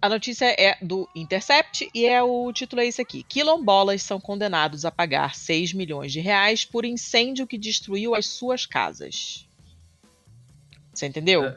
a 0.00 0.08
notícia 0.08 0.44
é 0.56 0.78
do 0.80 1.08
Intercept 1.16 1.90
e 1.92 2.06
é 2.06 2.22
o 2.22 2.52
título 2.52 2.80
é 2.80 2.86
esse 2.86 3.02
aqui. 3.02 3.24
Quilombolas 3.24 4.04
são 4.04 4.20
condenados 4.20 4.84
a 4.84 4.90
pagar 4.92 5.34
6 5.34 5.72
milhões 5.72 6.12
de 6.12 6.20
reais 6.20 6.64
por 6.64 6.84
incêndio 6.84 7.44
que 7.44 7.58
destruiu 7.58 8.14
as 8.14 8.26
suas 8.28 8.64
casas. 8.66 9.48
Você 10.94 11.08
entendeu? 11.08 11.42
É, 11.46 11.56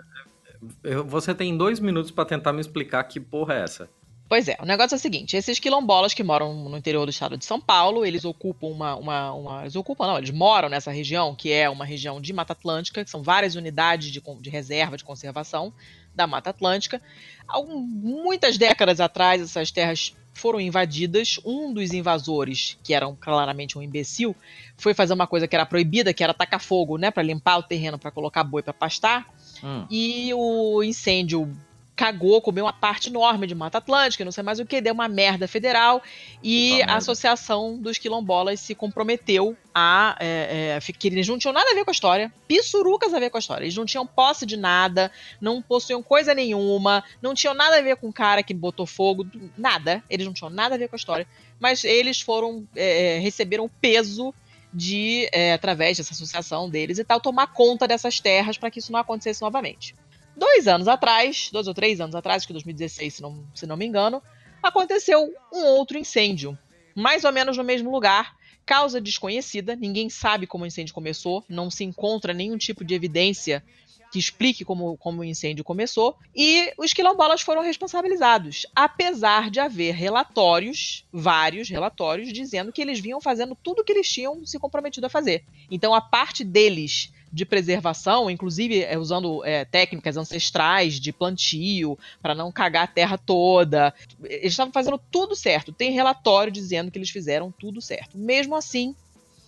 eu- 0.84 1.06
Você 1.06 1.35
tem 1.35 1.56
dois 1.56 1.80
minutos 1.80 2.10
pra 2.10 2.26
tentar 2.26 2.53
me 2.53 2.60
explicar 2.61 3.03
que 3.03 3.19
porra 3.19 3.53
é 3.53 3.61
essa. 3.61 3.88
Pois 4.27 4.48
é, 4.48 4.58
o 4.60 4.66
negócio 4.66 4.95
é 4.95 4.98
o 4.98 5.00
seguinte: 5.00 5.35
esses 5.38 5.60
quilombolas 5.60 6.14
que 6.14 6.24
moram 6.24 6.53
no 6.69 6.77
interior 6.77 7.06
do 7.06 7.11
estado 7.11 7.38
de 7.38 7.45
São 7.45 7.60
Paulo, 7.61 8.06
eles 8.06 8.26
ocupam 8.26 8.68
uma, 8.68 8.95
uma, 8.95 9.34
uma- 9.34 9.61
Eles 9.61 9.76
ocupam, 9.76 10.08
não, 10.08 10.18
eles 10.18 10.32
moram 10.32 10.69
nessa 10.69 10.92
região, 10.92 11.35
que 11.35 11.52
é 11.52 11.69
uma 11.69 11.85
região 11.85 12.19
de 12.19 12.34
Mata 12.34 12.53
Atlântica, 12.53 13.03
que 13.03 13.10
são 13.11 13.22
várias 13.22 13.56
unidades 13.56 14.10
de, 14.11 14.22
de 14.42 14.50
reserva 14.50 14.98
de 14.98 15.03
conservação 15.03 15.72
da 16.16 16.26
Mata 16.26 16.50
Atlântica. 16.50 17.02
Algum- 17.48 17.80
muitas 17.82 18.58
décadas 18.58 19.00
atrás, 19.00 19.42
essas 19.42 19.69
terras 19.72 20.16
foram 20.34 20.60
invadidas. 20.60 21.40
Um 21.45 21.72
dos 21.72 21.93
invasores, 21.93 22.77
que 22.84 22.93
era 22.93 23.08
um- 23.08 23.16
claramente 23.16 23.77
um 23.77 23.84
imbecil, 23.84 24.35
foi 24.77 24.93
fazer 24.95 25.14
uma 25.14 25.27
coisa 25.27 25.48
que 25.48 25.56
era 25.56 25.66
proibida, 25.66 26.11
que 26.14 26.24
era 26.24 26.34
tacar 26.34 26.60
fogo, 26.60 26.98
né, 26.98 27.11
para 27.11 27.22
limpar 27.22 27.58
o 27.60 27.64
terreno, 27.64 28.00
para 28.00 28.10
colocar 28.10 28.43
boi 28.43 28.64
para 28.64 28.74
pastar 28.74 29.27
Hum. 29.64 29.85
e 29.92 30.34
o 30.34 30.82
incêndio 30.84 31.56
cagou, 31.95 32.41
comeu 32.41 32.65
uma 32.65 32.73
parte 32.73 33.09
enorme 33.09 33.45
de 33.45 33.53
Mata 33.53 33.77
Atlântica, 33.77 34.25
não 34.25 34.31
sei 34.31 34.43
mais 34.43 34.59
o 34.59 34.65
que, 34.65 34.81
deu 34.81 34.93
uma 34.93 35.07
merda 35.07 35.47
federal 35.47 36.01
e 36.43 36.69
Puta 36.69 36.73
a 36.75 36.77
merda. 36.77 36.97
Associação 36.97 37.77
dos 37.77 37.97
Quilombolas 37.97 38.59
se 38.59 38.73
comprometeu 38.73 39.55
a. 39.73 40.15
É, 40.19 40.77
é, 40.77 40.93
que 40.93 41.07
eles 41.07 41.27
não 41.27 41.38
tinham 41.38 41.53
nada 41.53 41.69
a 41.72 41.73
ver 41.73 41.83
com 41.83 41.91
a 41.91 41.93
história, 41.93 42.33
pissurucas 42.47 43.13
a 43.13 43.19
ver 43.19 43.30
com 43.30 43.38
a 43.38 43.39
história. 43.39 43.63
Eles 43.63 43.75
não 43.75 43.85
tinham 43.85 44.05
posse 44.05 44.45
de 44.45 44.57
nada, 44.57 45.11
não 45.39 45.61
possuíam 45.61 46.01
coisa 46.01 46.33
nenhuma, 46.33 47.03
não 47.22 47.33
tinham 47.33 47.53
nada 47.53 47.77
a 47.77 47.81
ver 47.81 47.95
com 47.97 48.09
o 48.09 48.13
cara 48.13 48.41
que 48.41 48.53
botou 48.53 48.85
fogo, 48.85 49.25
nada. 49.57 50.03
Eles 50.09 50.25
não 50.25 50.33
tinham 50.33 50.49
nada 50.49 50.75
a 50.75 50.77
ver 50.77 50.88
com 50.88 50.95
a 50.95 50.97
história, 50.97 51.27
mas 51.59 51.83
eles 51.83 52.22
foram. 52.22 52.67
é, 52.75 53.17
é, 53.17 53.19
receberam 53.19 53.65
o 53.65 53.69
peso 53.69 54.33
de, 54.73 55.30
é, 55.31 55.53
através 55.53 55.97
dessa 55.97 56.13
associação 56.13 56.67
deles 56.67 56.97
e 56.97 57.03
tal, 57.03 57.22
tomar 57.22 57.47
conta 57.47 57.88
dessas 57.88 58.19
terras 58.19 58.57
para 58.57 58.72
que 58.72 58.80
isso 58.80 58.91
não 58.91 58.99
acontecesse 58.99 59.41
novamente. 59.41 59.95
Dois 60.36 60.68
anos 60.68 60.88
atrás, 60.88 61.50
dois 61.52 61.68
ou 61.68 61.74
três 61.74 62.00
anos 62.02 62.16
atrás, 62.16 62.38
acho 62.38 62.48
que 62.48 62.53
2016, 62.53 63.16
se 63.16 63.22
não, 63.22 63.45
se 63.53 63.66
não 63.66 63.78
me 63.78 63.86
engano, 63.86 64.22
aconteceu 64.62 65.32
um 65.52 65.64
outro 65.66 65.98
incêndio, 65.98 66.58
mais 66.95 67.24
ou 67.24 67.32
menos 67.32 67.58
no 67.58 67.64
mesmo 67.64 67.92
lugar, 67.92 68.36
causa 68.66 69.02
desconhecida, 69.02 69.76
ninguém 69.76 70.10
sabe 70.10 70.48
como 70.48 70.64
o 70.64 70.68
incêndio 70.68 70.94
começou, 70.94 71.44
não 71.50 71.70
se 71.70 71.84
encontra 71.84 72.34
nenhum 72.34 72.58
tipo 72.58 72.84
de 72.84 72.94
evidência 72.94 73.64
que 74.12 74.20
explique 74.20 74.64
como, 74.64 74.95
como 74.98 75.22
o 75.22 75.24
incêndio 75.24 75.64
começou, 75.64 76.16
e 76.36 76.72
os 76.78 76.94
quilombolas 76.94 77.42
foram 77.42 77.64
responsabilizados, 77.64 78.64
apesar 78.76 79.50
de 79.50 79.60
haver 79.60 79.95
relatórios, 79.95 81.03
vários 81.12 81.68
relatórios, 81.68 82.32
dizendo 82.32 82.72
que 82.72 82.80
eles 82.80 83.00
vinham 83.00 83.20
fazendo 83.20 83.56
tudo 83.56 83.82
o 83.82 83.84
que 83.84 83.92
eles 83.92 84.08
tinham 84.08 84.45
se 84.45 84.60
comprometido 84.60 85.08
a 85.08 85.10
fazer. 85.10 85.44
Então, 85.70 85.95
a 85.95 86.02
parte 86.02 86.44
deles 86.44 87.12
de 87.34 87.45
preservação, 87.45 88.30
inclusive 88.30 88.84
é, 88.84 88.95
usando 88.95 89.44
é, 89.44 89.66
técnicas 89.66 90.16
ancestrais 90.16 91.00
de 91.00 91.12
plantio 91.12 91.98
para 92.22 92.36
não 92.36 92.52
cagar 92.52 92.84
a 92.84 92.88
terra 92.88 93.18
toda, 93.18 93.92
eles 94.24 94.53
estavam 94.53 94.72
fazendo 94.72 95.02
tudo 95.12 95.36
certo. 95.36 95.74
Tem 95.74 95.92
relatório 95.92 96.53
dizendo 96.53 96.92
que 96.92 96.98
eles 97.00 97.10
fizeram 97.10 97.52
tudo 97.52 97.82
certo. 97.82 98.16
Mesmo 98.16 98.56
assim, 98.56 98.95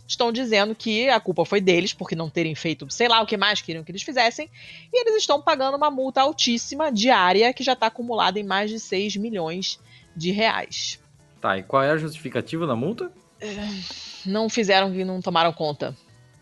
estão 0.07 0.31
dizendo 0.31 0.73
que 0.73 1.07
a 1.09 1.19
culpa 1.19 1.45
foi 1.45 1.61
deles 1.61 1.93
por 1.93 2.09
não 2.15 2.29
terem 2.29 2.55
feito, 2.55 2.89
sei 2.89 3.07
lá 3.07 3.21
o 3.21 3.27
que 3.27 3.37
mais 3.37 3.61
queriam 3.61 3.83
que 3.83 3.91
eles 3.91 4.01
fizessem, 4.01 4.49
e 4.91 5.01
eles 5.01 5.17
estão 5.17 5.39
pagando 5.39 5.77
uma 5.77 5.91
multa 5.91 6.21
altíssima 6.21 6.91
diária 6.91 7.53
que 7.53 7.63
já 7.63 7.73
está 7.73 7.87
acumulada 7.87 8.39
em 8.39 8.43
mais 8.43 8.71
de 8.71 8.79
6 8.79 9.15
milhões 9.17 9.79
de 10.15 10.31
reais. 10.31 10.99
Tá, 11.39 11.57
e 11.57 11.63
qual 11.63 11.83
é 11.83 11.91
a 11.91 11.97
justificativa 11.97 12.65
da 12.65 12.75
multa? 12.75 13.11
Não 14.25 14.49
fizeram 14.49 14.93
e 14.95 15.05
não 15.05 15.21
tomaram 15.21 15.53
conta. 15.53 15.95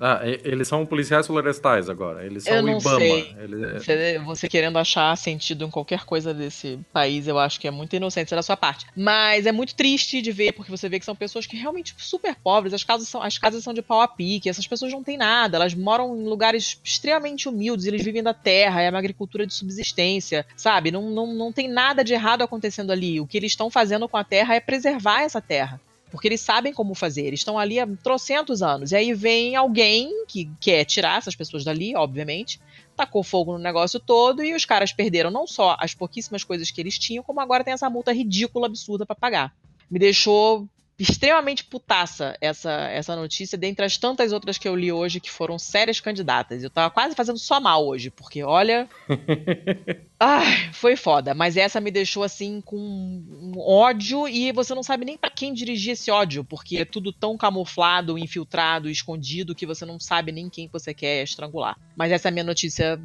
Ah, 0.06 0.20
eles 0.26 0.68
são 0.68 0.86
policiais 0.86 1.26
florestais 1.26 1.88
agora. 1.90 2.26
Eles 2.26 2.44
são 2.44 2.54
Eu 2.56 2.60
o 2.62 2.66
não 2.66 2.78
Ibama. 2.78 3.00
sei. 3.00 3.36
Eles- 3.40 3.74
Você, 3.86 4.20
você 4.20 4.50
querendo 4.50 4.78
achar 4.78 5.16
sentido 5.16 5.64
em 5.64 5.70
qualquer 5.70 6.04
coisa 6.04 6.34
desse 6.34 6.78
país, 6.92 7.26
eu 7.26 7.40
acho 7.40 7.58
que 7.58 7.70
é 7.70 7.72
muito 7.72 7.96
inocente 7.96 8.36
da 8.36 8.42
sua 8.42 8.58
parte. 8.58 8.86
Mas 8.98 9.46
é 9.46 9.52
muito 9.54 9.74
triste 9.76 10.22
de 10.22 10.30
ver, 10.32 10.52
porque 10.52 10.70
você 10.70 10.90
vê 10.90 11.00
que 11.00 11.06
são 11.06 11.16
pessoas 11.16 11.46
que 11.48 11.56
realmente 11.56 11.96
super 11.98 12.36
pobres, 12.36 12.74
as 12.74 12.84
casas 12.84 13.08
são, 13.08 13.22
as 13.24 13.38
casas 13.38 13.64
são 13.64 13.74
de 13.74 13.82
pau 13.82 14.02
a 14.02 14.08
pique, 14.08 14.50
essas 14.50 14.68
pessoas 14.68 14.92
não 14.92 15.02
têm 15.04 15.16
nada, 15.16 15.56
elas 15.56 15.74
moram 15.74 16.18
em 16.18 16.26
lugares 16.26 16.78
extremamente 16.84 17.48
humildes, 17.48 17.86
eles 17.86 18.04
vivem 18.04 18.22
da 18.22 18.34
terra, 18.34 18.82
é 18.82 18.90
uma 18.90 19.00
agricultura 19.00 19.48
de 19.48 19.54
subsistência, 19.54 20.46
sabe? 20.58 20.92
Não, 20.92 21.10
não, 21.12 21.34
não 21.34 21.52
tem 21.54 21.70
nada 21.70 22.04
de 22.04 22.14
errado 22.14 22.42
acontecendo 22.42 22.92
ali. 22.92 23.22
O 23.22 23.26
que 23.28 23.38
eles 23.38 23.54
estão 23.54 23.70
fazendo 23.70 24.10
com 24.10 24.18
a 24.18 24.24
terra 24.26 24.54
é 24.56 24.60
preservar 24.60 25.22
essa 25.22 25.40
terra. 25.40 25.80
Porque 26.14 26.28
eles 26.28 26.42
sabem 26.42 26.72
como 26.72 26.94
fazer, 26.94 27.26
eles 27.26 27.40
estão 27.40 27.58
ali 27.58 27.80
há 27.80 27.88
trocentos 27.88 28.62
anos. 28.62 28.92
E 28.92 28.96
aí 28.96 29.16
vem 29.16 29.56
alguém 29.56 30.28
que 30.28 30.48
quer 30.62 30.86
tirar 30.86 31.18
essas 31.18 31.36
pessoas 31.36 31.64
dali, 31.64 31.96
obviamente, 31.96 32.62
tacou 32.96 33.24
fogo 33.24 33.54
no 33.54 33.58
negócio 33.58 34.00
todo 34.00 34.44
e 34.44 34.54
os 34.54 34.64
caras 34.64 34.94
perderam 34.94 35.32
não 35.32 35.48
só 35.48 35.76
as 35.80 35.96
pouquíssimas 35.96 36.44
coisas 36.44 36.70
que 36.70 36.80
eles 36.80 37.00
tinham, 37.00 37.24
como 37.24 37.42
agora 37.42 37.64
tem 37.64 37.74
essa 37.74 37.90
multa 37.90 38.14
ridícula, 38.14 38.68
absurda 38.68 39.08
pra 39.08 39.16
pagar. 39.16 39.56
Me 39.90 39.98
deixou 39.98 40.70
extremamente 40.98 41.64
putaça 41.64 42.38
essa, 42.40 42.72
essa 42.72 43.16
notícia, 43.16 43.58
dentre 43.58 43.84
as 43.86 43.98
tantas 43.98 44.32
outras 44.32 44.58
que 44.58 44.68
eu 44.68 44.76
li 44.76 44.92
hoje 44.92 45.20
que 45.20 45.32
foram 45.32 45.58
sérias 45.58 46.00
candidatas. 46.00 46.64
Eu 46.64 46.70
tava 46.70 46.90
quase 46.90 47.16
fazendo 47.16 47.40
só 47.40 47.60
mal 47.60 47.86
hoje, 47.86 48.10
porque 48.10 48.44
olha. 48.44 48.88
Ai, 50.20 50.72
foi 50.72 50.96
foda. 50.96 51.34
Mas 51.34 51.58
essa 51.58 51.82
me 51.82 51.92
deixou 51.92 52.24
assim 52.24 52.62
com 52.62 52.78
um 52.78 53.60
ódio 53.60 54.28
e 54.28 54.52
você 54.52 54.74
não 54.76 54.84
sabe 54.84 55.04
nem 55.04 55.18
pra 55.18 55.30
quem 55.30 55.54
dirigir 55.54 55.94
esse 55.94 56.12
ódio, 56.12 56.44
porque 56.44 56.78
é 56.78 56.86
tudo 56.86 57.12
tão 57.12 57.36
camuflado, 57.38 58.18
infiltrado, 58.18 58.90
escondido 58.90 59.56
que 59.56 59.66
você 59.66 59.86
não 59.86 60.00
sabe 60.00 60.32
nem 60.32 60.50
quem 60.50 60.70
você 60.72 60.94
quer 60.94 61.24
estrangular. 61.24 61.78
Mas 61.96 62.12
essa 62.12 62.28
é 62.28 62.30
a 62.30 62.32
minha 62.32 62.46
notícia 62.46 63.02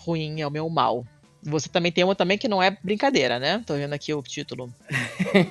ruim, 0.00 0.40
é 0.40 0.46
o 0.46 0.50
meu 0.50 0.68
mal. 0.68 1.06
Você 1.42 1.68
também 1.70 1.90
tem 1.90 2.04
uma 2.04 2.14
também 2.14 2.36
que 2.36 2.48
não 2.48 2.62
é 2.62 2.76
brincadeira, 2.82 3.38
né? 3.38 3.62
Tô 3.66 3.74
vendo 3.74 3.94
aqui 3.94 4.12
o 4.12 4.22
título. 4.22 4.72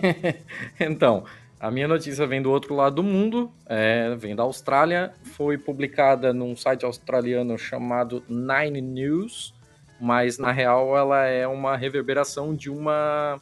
então, 0.80 1.26
a 1.60 1.70
minha 1.70 1.90
notícia 1.90 2.26
vem 2.26 2.42
do 2.42 2.50
outro 2.50 2.74
lado 2.74 2.98
do 2.98 3.04
mundo, 3.04 3.52
é, 3.66 4.16
vem 4.16 4.34
da 4.34 4.44
Austrália, 4.44 5.14
foi 5.24 5.58
publicada 5.58 6.32
num 6.32 6.56
site 6.56 6.86
australiano 6.86 7.58
chamado 7.58 8.24
Nine 8.30 8.80
News, 8.80 9.54
mas 10.00 10.38
na 10.38 10.54
real 10.54 10.96
ela 10.96 11.26
é 11.26 11.46
uma 11.46 11.76
reverberação 11.76 12.56
de 12.56 12.70
uma 12.70 13.42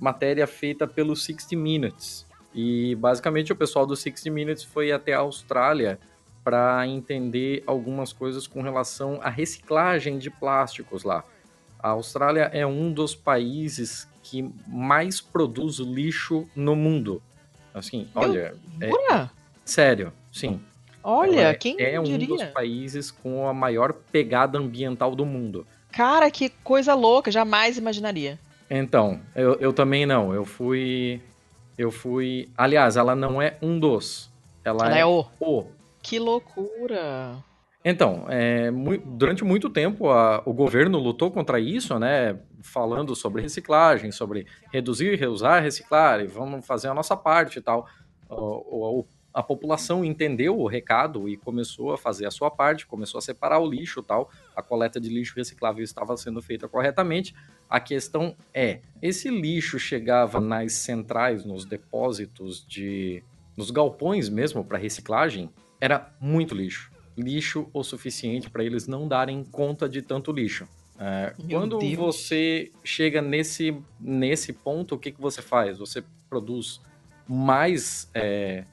matéria 0.00 0.46
feita 0.46 0.86
pelo 0.86 1.14
60 1.14 1.54
Minutes. 1.56 2.26
E 2.54 2.94
basicamente 2.94 3.52
o 3.52 3.56
pessoal 3.56 3.86
do 3.86 3.94
60 3.94 4.30
Minutes 4.30 4.64
foi 4.64 4.90
até 4.90 5.12
a 5.12 5.18
Austrália 5.18 5.98
para 6.42 6.86
entender 6.86 7.62
algumas 7.66 8.14
coisas 8.14 8.46
com 8.46 8.62
relação 8.62 9.20
à 9.22 9.28
reciclagem 9.28 10.18
de 10.18 10.30
plásticos 10.30 11.04
lá. 11.04 11.22
A 11.78 11.90
Austrália 11.90 12.50
é 12.52 12.66
um 12.66 12.90
dos 12.90 13.14
países 13.14 14.08
que 14.22 14.50
mais 14.66 15.20
produz 15.20 15.78
lixo 15.78 16.48
no 16.56 16.74
mundo. 16.74 17.22
Assim, 17.78 18.08
olha, 18.14 18.54
é, 18.80 18.88
Jura? 18.88 19.30
sério, 19.64 20.12
sim. 20.32 20.60
Olha, 21.02 21.40
é- 21.48 21.54
quem 21.54 21.76
é 21.78 21.98
um 21.98 22.04
diria? 22.04 22.26
dos 22.28 22.44
países 22.44 23.10
com 23.10 23.48
a 23.48 23.54
maior 23.54 23.92
pegada 23.92 24.58
ambiental 24.58 25.14
do 25.14 25.24
mundo. 25.24 25.66
Cara, 25.90 26.30
que 26.30 26.50
coisa 26.62 26.94
louca, 26.94 27.30
jamais 27.30 27.78
imaginaria. 27.78 28.38
Então, 28.70 29.20
eu, 29.34 29.54
eu 29.54 29.72
também 29.72 30.04
não. 30.04 30.34
Eu 30.34 30.44
fui. 30.44 31.22
Eu 31.78 31.90
fui. 31.90 32.50
Aliás, 32.56 32.96
ela 32.96 33.14
não 33.14 33.40
é 33.40 33.56
um 33.62 33.78
dos. 33.78 34.28
Ela, 34.64 34.86
Ela 34.86 34.98
é, 34.98 35.00
é 35.00 35.06
o. 35.06 35.24
o. 35.40 35.66
Que 36.02 36.18
loucura. 36.18 37.36
Então, 37.90 38.26
é, 38.28 38.70
mu- 38.70 38.98
durante 38.98 39.42
muito 39.42 39.70
tempo 39.70 40.10
a- 40.10 40.42
o 40.44 40.52
governo 40.52 40.98
lutou 40.98 41.30
contra 41.30 41.58
isso, 41.58 41.98
né? 41.98 42.38
Falando 42.60 43.16
sobre 43.16 43.40
reciclagem, 43.40 44.12
sobre 44.12 44.46
reduzir, 44.70 45.16
reusar, 45.18 45.62
reciclar, 45.62 46.20
e 46.20 46.26
vamos 46.26 46.66
fazer 46.66 46.88
a 46.88 46.92
nossa 46.94 47.16
parte 47.16 47.58
e 47.58 47.62
tal. 47.62 47.88
O- 48.28 48.98
o- 49.00 49.06
a 49.32 49.42
população 49.42 50.04
entendeu 50.04 50.58
o 50.60 50.66
recado 50.66 51.30
e 51.30 51.38
começou 51.38 51.94
a 51.94 51.96
fazer 51.96 52.26
a 52.26 52.30
sua 52.30 52.50
parte, 52.50 52.86
começou 52.86 53.16
a 53.16 53.22
separar 53.22 53.58
o 53.58 53.66
lixo 53.66 54.02
tal. 54.02 54.28
A 54.54 54.60
coleta 54.60 55.00
de 55.00 55.08
lixo 55.08 55.34
reciclável 55.34 55.82
estava 55.82 56.14
sendo 56.18 56.42
feita 56.42 56.68
corretamente. 56.68 57.34
A 57.70 57.80
questão 57.80 58.36
é, 58.52 58.80
esse 59.00 59.30
lixo 59.30 59.78
chegava 59.78 60.40
nas 60.42 60.74
centrais, 60.74 61.42
nos 61.42 61.64
depósitos 61.64 62.66
de... 62.68 63.22
nos 63.56 63.70
galpões 63.70 64.28
mesmo 64.28 64.62
para 64.62 64.76
reciclagem, 64.76 65.48
era 65.80 66.12
muito 66.20 66.54
lixo 66.54 66.97
lixo 67.18 67.68
o 67.72 67.82
suficiente 67.82 68.48
para 68.48 68.64
eles 68.64 68.86
não 68.86 69.06
darem 69.08 69.44
conta 69.44 69.88
de 69.88 70.00
tanto 70.02 70.32
lixo. 70.32 70.66
É, 70.98 71.32
quando 71.50 71.78
Deus. 71.78 71.94
você 71.94 72.72
chega 72.82 73.20
nesse, 73.22 73.76
nesse 74.00 74.52
ponto, 74.52 74.94
o 74.94 74.98
que, 74.98 75.12
que 75.12 75.20
você 75.20 75.40
faz? 75.42 75.78
Você 75.78 76.02
produz 76.28 76.80
mais, 77.26 78.10
é, 78.14 78.64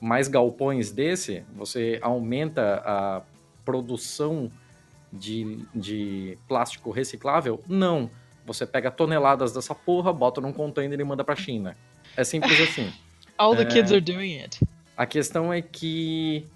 mais 0.00 0.28
galpões 0.28 0.90
desse, 0.90 1.42
você 1.54 1.98
aumenta 2.00 2.82
a 2.84 3.22
produção 3.64 4.50
de, 5.12 5.58
de 5.74 6.38
plástico 6.48 6.90
reciclável? 6.90 7.62
Não. 7.68 8.10
Você 8.46 8.64
pega 8.66 8.90
toneladas 8.90 9.52
dessa 9.52 9.74
porra, 9.74 10.10
bota 10.12 10.40
num 10.40 10.52
container 10.54 10.98
e 10.98 11.04
manda 11.04 11.22
pra 11.22 11.36
China. 11.36 11.76
É 12.16 12.24
simples 12.24 12.58
assim. 12.66 12.90
All 13.36 13.54
the 13.54 13.62
É. 13.62 13.66
kids 13.66 13.92
are 13.92 14.00
doing 14.00 14.40
it. 14.40 14.58
A 14.96 15.04
questão 15.06 15.52
é 15.52 15.60
que 15.60 16.46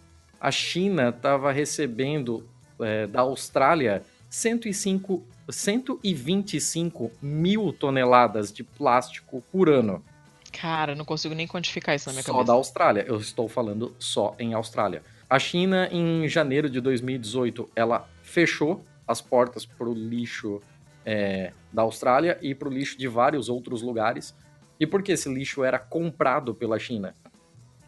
a 0.42 0.50
China 0.50 1.10
estava 1.10 1.52
recebendo 1.52 2.44
é, 2.80 3.06
da 3.06 3.20
Austrália 3.20 4.02
105, 4.28 5.22
125 5.48 7.12
mil 7.22 7.72
toneladas 7.72 8.52
de 8.52 8.64
plástico 8.64 9.40
por 9.52 9.70
ano. 9.70 10.02
Cara, 10.50 10.96
não 10.96 11.04
consigo 11.04 11.32
nem 11.32 11.46
quantificar 11.46 11.94
isso 11.94 12.08
na 12.08 12.14
minha 12.14 12.24
Só 12.24 12.32
cabeça. 12.32 12.46
da 12.48 12.52
Austrália. 12.54 13.04
Eu 13.06 13.18
estou 13.18 13.48
falando 13.48 13.94
só 14.00 14.34
em 14.36 14.52
Austrália. 14.52 15.04
A 15.30 15.38
China, 15.38 15.88
em 15.92 16.28
janeiro 16.28 16.68
de 16.68 16.80
2018, 16.80 17.70
ela 17.76 18.08
fechou 18.24 18.84
as 19.06 19.20
portas 19.20 19.64
para 19.64 19.88
o 19.88 19.94
lixo 19.94 20.60
é, 21.06 21.52
da 21.72 21.82
Austrália 21.82 22.36
e 22.42 22.52
para 22.52 22.68
o 22.68 22.72
lixo 22.72 22.98
de 22.98 23.06
vários 23.06 23.48
outros 23.48 23.80
lugares. 23.80 24.34
E 24.80 24.88
por 24.88 25.04
que 25.04 25.12
esse 25.12 25.32
lixo 25.32 25.62
era 25.62 25.78
comprado 25.78 26.52
pela 26.52 26.80
China? 26.80 27.14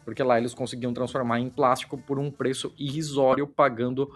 Porque 0.05 0.23
lá 0.23 0.37
eles 0.37 0.53
conseguiam 0.53 0.93
transformar 0.93 1.39
em 1.39 1.49
plástico 1.49 1.97
por 1.97 2.19
um 2.19 2.31
preço 2.31 2.73
irrisório, 2.77 3.47
pagando 3.47 4.09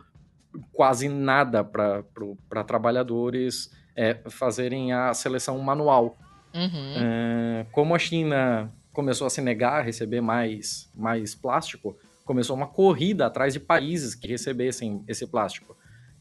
quase 0.72 1.10
nada 1.10 1.64
para 1.64 2.64
trabalhadores 2.66 3.72
é, 3.96 4.20
fazerem 4.30 4.94
a 4.94 5.14
seleção 5.14 5.58
manual. 5.60 6.18
Uhum. 6.54 6.94
É, 6.96 7.66
como 7.72 7.94
a 7.94 8.00
China 8.00 8.72
começou 8.94 9.28
a 9.28 9.30
se 9.30 9.42
negar 9.42 9.80
a 9.80 9.82
receber 9.82 10.22
mais, 10.22 10.92
mais 10.96 11.36
plástico, 11.36 11.98
começou 12.26 12.56
uma 12.56 12.68
corrida 12.68 13.26
atrás 13.26 13.54
de 13.54 13.60
países 13.60 14.16
que 14.16 14.28
recebessem 14.28 15.04
esse 15.08 15.26
plástico. 15.28 15.76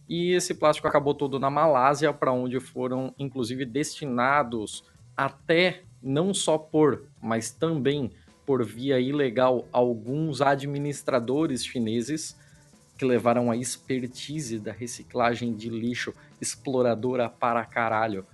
E 0.09 0.33
esse 0.33 0.55
plástico 0.55 0.89
acabou 0.89 1.15
todo 1.15 1.39
na 1.39 1.51
Malásia, 1.51 2.13
para 2.13 2.33
onde 2.33 2.59
foram 2.59 3.15
inclusive 3.19 3.65
destinados 3.67 4.83
até 5.17 5.83
não 6.03 6.33
só 6.33 6.57
por, 6.57 7.05
mas 7.21 7.51
também 7.51 8.11
por 8.49 8.65
via 8.65 8.99
ilegal 8.99 9.69
alguns 9.71 10.41
administradores 10.41 11.63
chineses 11.63 12.35
que 12.97 13.05
levaram 13.05 13.51
a 13.51 13.57
expertise 13.59 14.59
da 14.59 14.73
reciclagem 14.73 15.55
de 15.55 15.69
lixo 15.69 16.15
exploradora 16.41 17.29
para 17.29 17.63
caralho 17.67 18.25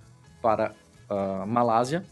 para 0.41 0.73
a 1.09 1.45
Malásia. 1.45 2.05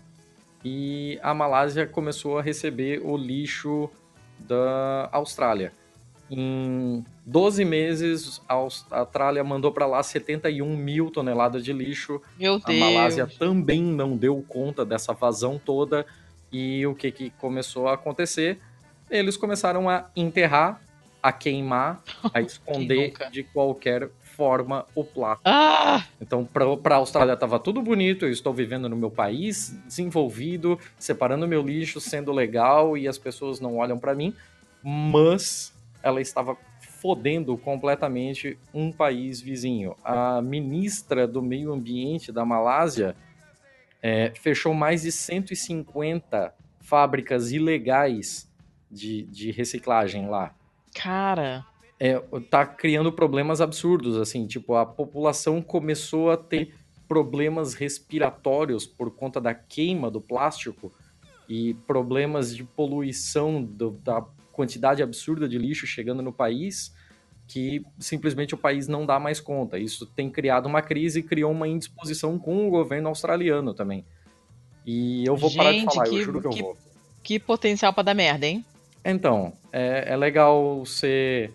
E 0.66 1.18
a 1.24 1.34
Malásia 1.34 1.88
começou 1.88 2.38
a 2.38 2.42
receber 2.42 3.00
o 3.06 3.16
lixo 3.16 3.90
da 4.38 5.08
Austrália. 5.14 5.72
Em 6.30 7.06
12 7.26 7.64
meses, 7.64 8.42
a 8.50 8.56
Austrália 8.56 9.46
mandou 9.46 9.72
para 9.72 9.86
lá 9.86 10.04
71 10.04 10.76
mil 10.76 11.10
toneladas 11.10 11.64
de 11.64 11.72
lixo. 11.72 12.22
Meu 12.38 12.56
A 12.56 12.68
Deus. 12.68 12.80
Malásia 12.80 13.28
também 13.40 13.82
não 13.82 14.18
deu 14.18 14.44
conta 14.46 14.84
dessa 14.84 15.14
vazão 15.14 15.58
toda. 15.58 16.06
E 16.54 16.86
o 16.86 16.94
que, 16.94 17.12
que 17.12 17.30
começou 17.32 17.88
a 17.88 17.96
acontecer? 17.96 18.60
Eles 19.10 19.36
começaram 19.36 19.90
a 19.90 20.06
enterrar, 20.16 20.80
a 21.22 21.32
queimar, 21.32 22.04
a 22.32 22.40
esconder 22.42 23.12
de 23.32 23.44
qualquer 23.44 24.10
forma 24.22 24.86
o 24.94 25.04
plástico. 25.04 25.50
Ah! 25.50 26.06
Então, 26.22 26.46
para 26.46 26.96
a 26.96 26.98
Austrália 26.98 27.36
tava 27.36 27.60
tudo 27.60 27.82
bonito, 27.82 28.26
eu 28.26 28.32
estou 28.32 28.54
vivendo 28.54 28.88
no 28.88 28.96
meu 28.96 29.10
país, 29.10 29.76
desenvolvido, 29.88 30.80
separando 30.98 31.48
meu 31.48 31.64
lixo, 31.64 32.00
sendo 32.00 32.32
legal 32.32 32.96
e 32.98 33.08
as 33.08 33.18
pessoas 33.18 33.60
não 33.60 33.78
olham 33.78 33.98
para 33.98 34.14
mim, 34.14 34.34
mas 34.84 35.74
ela 36.04 36.22
estava 36.22 36.56
fodendo 37.04 37.58
completamente 37.58 38.58
um 38.74 38.92
país 38.92 39.42
vizinho. 39.42 39.96
A 40.04 40.42
ministra 40.42 41.28
do 41.28 41.42
Meio 41.42 41.74
Ambiente 41.74 42.32
da 42.32 42.46
Malásia 42.46 43.16
é, 44.04 44.34
fechou 44.36 44.74
mais 44.74 45.04
de 45.04 45.12
150 45.12 46.54
fábricas 46.82 47.52
ilegais 47.54 48.52
de, 48.92 49.24
de 49.24 49.50
reciclagem 49.52 50.28
lá 50.28 50.54
Cara. 50.94 51.66
é, 52.00 52.20
tá 52.50 52.66
criando 52.66 53.12
problemas 53.12 53.62
absurdos, 53.62 54.18
assim, 54.18 54.46
tipo, 54.46 54.76
a 54.76 54.86
população 54.86 55.62
começou 55.62 56.30
a 56.30 56.38
ter 56.38 56.76
problemas 57.08 57.74
respiratórios 57.74 58.86
por 58.86 59.12
conta 59.12 59.40
da 59.40 59.54
queima 59.54 60.12
do 60.12 60.20
plástico 60.22 60.92
e 61.48 61.74
problemas 61.88 62.56
de 62.56 62.64
poluição 62.64 63.64
do- 63.64 63.92
da 63.92 64.22
quantidade 64.52 65.02
absurda 65.02 65.48
de 65.48 65.58
lixo 65.58 65.88
chegando 65.88 66.22
no 66.22 66.32
país 66.32 66.94
que 67.48 67.84
simplesmente 68.00 68.54
o 68.54 68.58
país 68.58 68.88
não 68.88 69.06
dá 69.06 69.20
mais 69.20 69.40
conta. 69.40 69.78
Isso 69.78 70.06
tem 70.06 70.30
criado 70.30 70.66
uma 70.66 70.82
crise 70.82 71.20
e 71.20 71.24
criou 71.24 71.52
uma 71.52 71.68
indisposição 71.68 72.40
com 72.40 72.68
o 72.68 72.70
governo 72.72 73.10
australiano 73.10 73.74
também. 73.74 74.04
E 74.86 75.26
eu 75.26 75.36
vou 75.36 75.54
parar 75.54 75.72
de 75.72 75.80
Gente, 75.80 75.94
falar, 75.94 76.10
que- 76.10 76.16
eu 76.16 76.24
juro 76.24 76.42
que, 76.42 76.50
que- 76.50 76.60
eu 76.60 76.64
vou. 76.66 76.78
Que 77.22 77.40
potencial 77.40 77.94
pra 77.94 78.04
dar 78.04 78.14
merda, 78.14 78.46
hein? 78.46 78.66
Então, 79.06 79.54
é, 79.72 80.06
é 80.14 80.18
legal 80.18 80.86
ser 80.86 81.52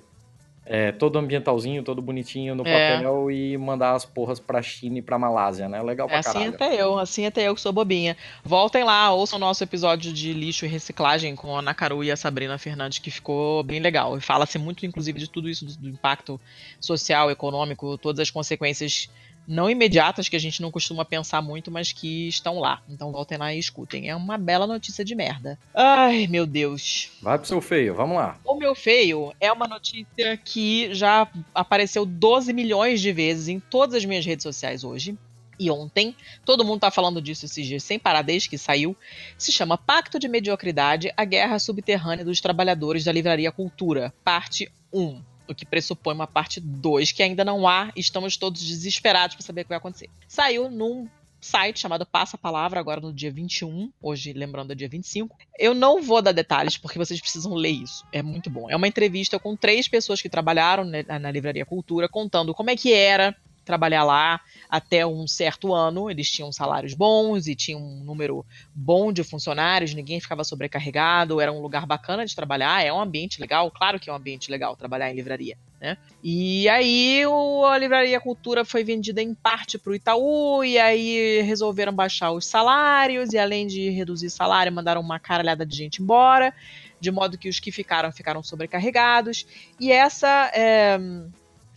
é, 0.71 0.93
todo 0.93 1.19
ambientalzinho, 1.19 1.83
todo 1.83 2.03
bonitinho 2.03 2.55
no 2.55 2.63
É. 2.67 2.97
papel 2.97 3.31
e 3.31 3.57
mandar 3.57 3.95
as 3.95 4.05
porras 4.05 4.39
pra 4.39 4.61
China 4.61 4.99
e 4.99 5.03
pra 5.03 5.19
Malásia, 5.19 5.67
né? 5.67 5.83
Legal 5.83 6.07
É 6.07 6.11
pra 6.11 6.19
assim 6.19 6.33
caralho. 6.33 6.55
até 6.55 6.75
eu, 6.83 6.99
assim 6.99 7.25
até 7.25 7.49
eu 7.49 7.55
que 7.55 7.61
sou 7.63 7.73
bobinha. 7.73 8.15
Voltem 8.45 8.85
lá, 8.85 9.11
ouçam 9.11 9.39
o 9.39 9.41
nosso 9.41 9.65
episódio 9.65 10.13
de 10.13 10.33
lixo 10.35 10.67
e 10.67 10.69
reciclagem 10.69 11.35
com 11.35 11.57
a 11.57 11.61
Ana 11.61 11.73
Caru 11.73 12.05
e 12.05 12.11
a 12.11 12.17
Sabrina 12.17 12.59
Fernandes, 12.59 12.99
que 12.99 13.11
ficou 13.11 13.63
bem 13.63 13.81
legal. 13.81 14.19
E 14.19 14.21
fala-se 14.21 14.59
muito, 14.59 14.85
inclusive, 14.85 15.19
de 15.19 15.31
tudo 15.31 15.49
isso, 15.49 15.65
do, 15.65 15.75
do 15.79 15.89
impacto 15.89 16.39
social, 16.79 17.31
econômico, 17.31 17.97
todas 17.97 18.21
as 18.21 18.31
consequências 18.31 19.09
não 19.49 19.70
imediatas 19.70 20.28
que 20.28 20.36
a 20.36 20.39
gente 20.39 20.60
não 20.60 20.70
costuma 20.70 21.07
pensar 21.07 21.41
muito, 21.41 21.70
mas 21.70 21.91
que 21.91 22.28
estão 22.28 22.59
lá. 22.59 22.83
Então 22.86 23.10
voltem 23.10 23.39
lá 23.39 23.55
e 23.55 23.59
escutem. 23.59 24.10
É 24.10 24.15
uma 24.15 24.36
bela 24.36 24.67
notícia 24.67 25.02
de 25.02 25.15
merda. 25.15 25.59
Ai, 25.75 26.27
meu 26.27 26.47
Deus. 26.47 27.10
Vai 27.23 27.39
pro 27.39 27.49
seu 27.49 27.60
feio, 27.62 27.94
vamos 27.94 28.18
lá. 28.18 28.39
O 28.44 28.57
meu 28.57 28.75
feio 28.75 29.33
é 29.41 29.51
uma 29.51 29.67
notícia 29.67 30.36
que 30.36 30.93
já 30.94 31.27
apareceu 31.55 32.05
12 32.05 32.52
milhões 32.52 33.01
de 33.01 33.10
vezes 33.10 33.49
em 33.49 33.59
todas 33.59 33.94
as 33.94 34.05
minhas 34.05 34.27
redes 34.27 34.43
sociais 34.43 34.85
hoje. 34.85 35.17
E 35.59 35.70
ontem, 35.70 36.15
todo 36.44 36.65
mundo 36.65 36.81
tá 36.81 36.91
falando 36.91 37.20
disso 37.20 37.47
esses 37.47 37.67
dias 37.67 37.83
sem 37.83 37.99
parar 37.99 38.23
desde 38.23 38.49
que 38.49 38.57
saiu. 38.59 38.97
Se 39.36 39.51
chama 39.51 39.78
Pacto 39.78 40.18
de 40.18 40.28
Mediocridade: 40.28 41.12
A 41.17 41.25
Guerra 41.25 41.59
Subterrânea 41.59 42.25
dos 42.25 42.41
Trabalhadores 42.41 43.02
da 43.02 43.10
Livraria 43.10 43.51
Cultura, 43.51 44.15
parte 44.23 44.70
1. 44.93 45.20
O 45.49 45.55
que 45.55 45.67
pressupõe 45.67 46.15
uma 46.15 46.27
parte 46.27 46.60
2 46.60 47.12
que 47.12 47.23
ainda 47.23 47.44
não 47.44 47.67
há, 47.67 47.91
estamos 47.97 48.36
todos 48.36 48.62
desesperados 48.62 49.36
para 49.36 49.44
saber 49.44 49.62
o 49.62 49.65
que 49.65 49.70
vai 49.70 49.78
acontecer. 49.78 50.10
Saiu 50.27 50.70
num 50.70 51.09
site 51.41 51.81
chamado 51.81 52.05
Passa 52.05 52.36
a 52.36 52.39
Palavra, 52.39 52.81
agora 52.81 53.01
no 53.01 53.12
dia 53.12 53.31
21, 53.31 53.93
hoje 54.02 54.33
lembrando 54.33 54.73
é 54.73 54.75
dia 54.75 54.89
25. 54.89 55.36
Eu 55.59 55.75
não 55.75 56.02
vou 56.02 56.20
dar 56.20 56.33
detalhes 56.33 56.77
porque 56.77 56.99
vocês 56.99 57.20
precisam 57.20 57.55
ler 57.55 57.70
isso. 57.70 58.05
É 58.12 58.23
muito 58.23 58.51
bom. 58.51 58.68
É 58.70 58.77
uma 58.77 58.89
entrevista 58.89 59.39
com 59.39 59.57
três 59.57 59.89
pessoas 59.89 60.20
que 60.20 60.28
trabalharam 60.28 60.85
na 60.85 61.31
Livraria 61.31 61.65
Cultura, 61.65 62.09
contando 62.09 62.55
como 62.55 62.70
é 62.70 62.77
que 62.77 62.93
era 62.93 63.36
trabalhar 63.69 64.03
lá 64.03 64.41
até 64.67 65.07
um 65.07 65.27
certo 65.27 65.75
ano. 65.75 66.11
Eles 66.11 66.31
tinham 66.31 66.51
salários 66.51 66.95
bons 66.95 67.47
e 67.47 67.55
tinham 67.55 67.79
um 67.79 68.03
número 68.03 68.45
bom 68.75 69.13
de 69.13 69.23
funcionários, 69.23 69.93
ninguém 69.93 70.19
ficava 70.21 70.43
sobrecarregado, 70.43 71.39
era 71.39 71.53
um 71.53 71.61
lugar 71.61 71.87
bacana 71.87 72.25
de 72.25 72.35
trabalhar, 72.35 72.83
é 72.83 72.91
um 72.91 73.01
ambiente 73.01 73.39
legal, 73.39 73.71
claro 73.71 74.01
que 74.01 74.09
é 74.09 74.13
um 74.13 74.17
ambiente 74.17 74.51
legal 74.51 74.75
trabalhar 74.75 75.11
em 75.11 75.15
livraria. 75.15 75.59
Né? 75.79 75.97
E 76.25 76.69
aí 76.69 77.25
o, 77.27 77.65
a 77.67 77.79
Livraria 77.79 78.19
Cultura 78.19 78.65
foi 78.65 78.83
vendida 78.83 79.23
em 79.23 79.35
parte 79.35 79.79
para 79.79 79.93
o 79.93 79.95
Itaú, 79.95 80.65
e 80.65 80.79
aí 80.79 81.43
resolveram 81.43 81.93
baixar 81.93 82.33
os 82.33 82.47
salários, 82.47 83.33
e 83.33 83.39
além 83.39 83.67
de 83.67 83.91
reduzir 83.91 84.31
salário, 84.31 84.73
mandaram 84.73 85.01
uma 85.01 85.21
caralhada 85.21 85.65
de 85.65 85.77
gente 85.77 86.03
embora, 86.03 86.55
de 86.99 87.11
modo 87.11 87.39
que 87.39 87.49
os 87.49 87.61
que 87.61 87.71
ficaram 87.71 88.11
ficaram 88.11 88.43
sobrecarregados. 88.43 89.47
E 89.79 89.93
essa 89.93 90.51
é, 90.55 90.99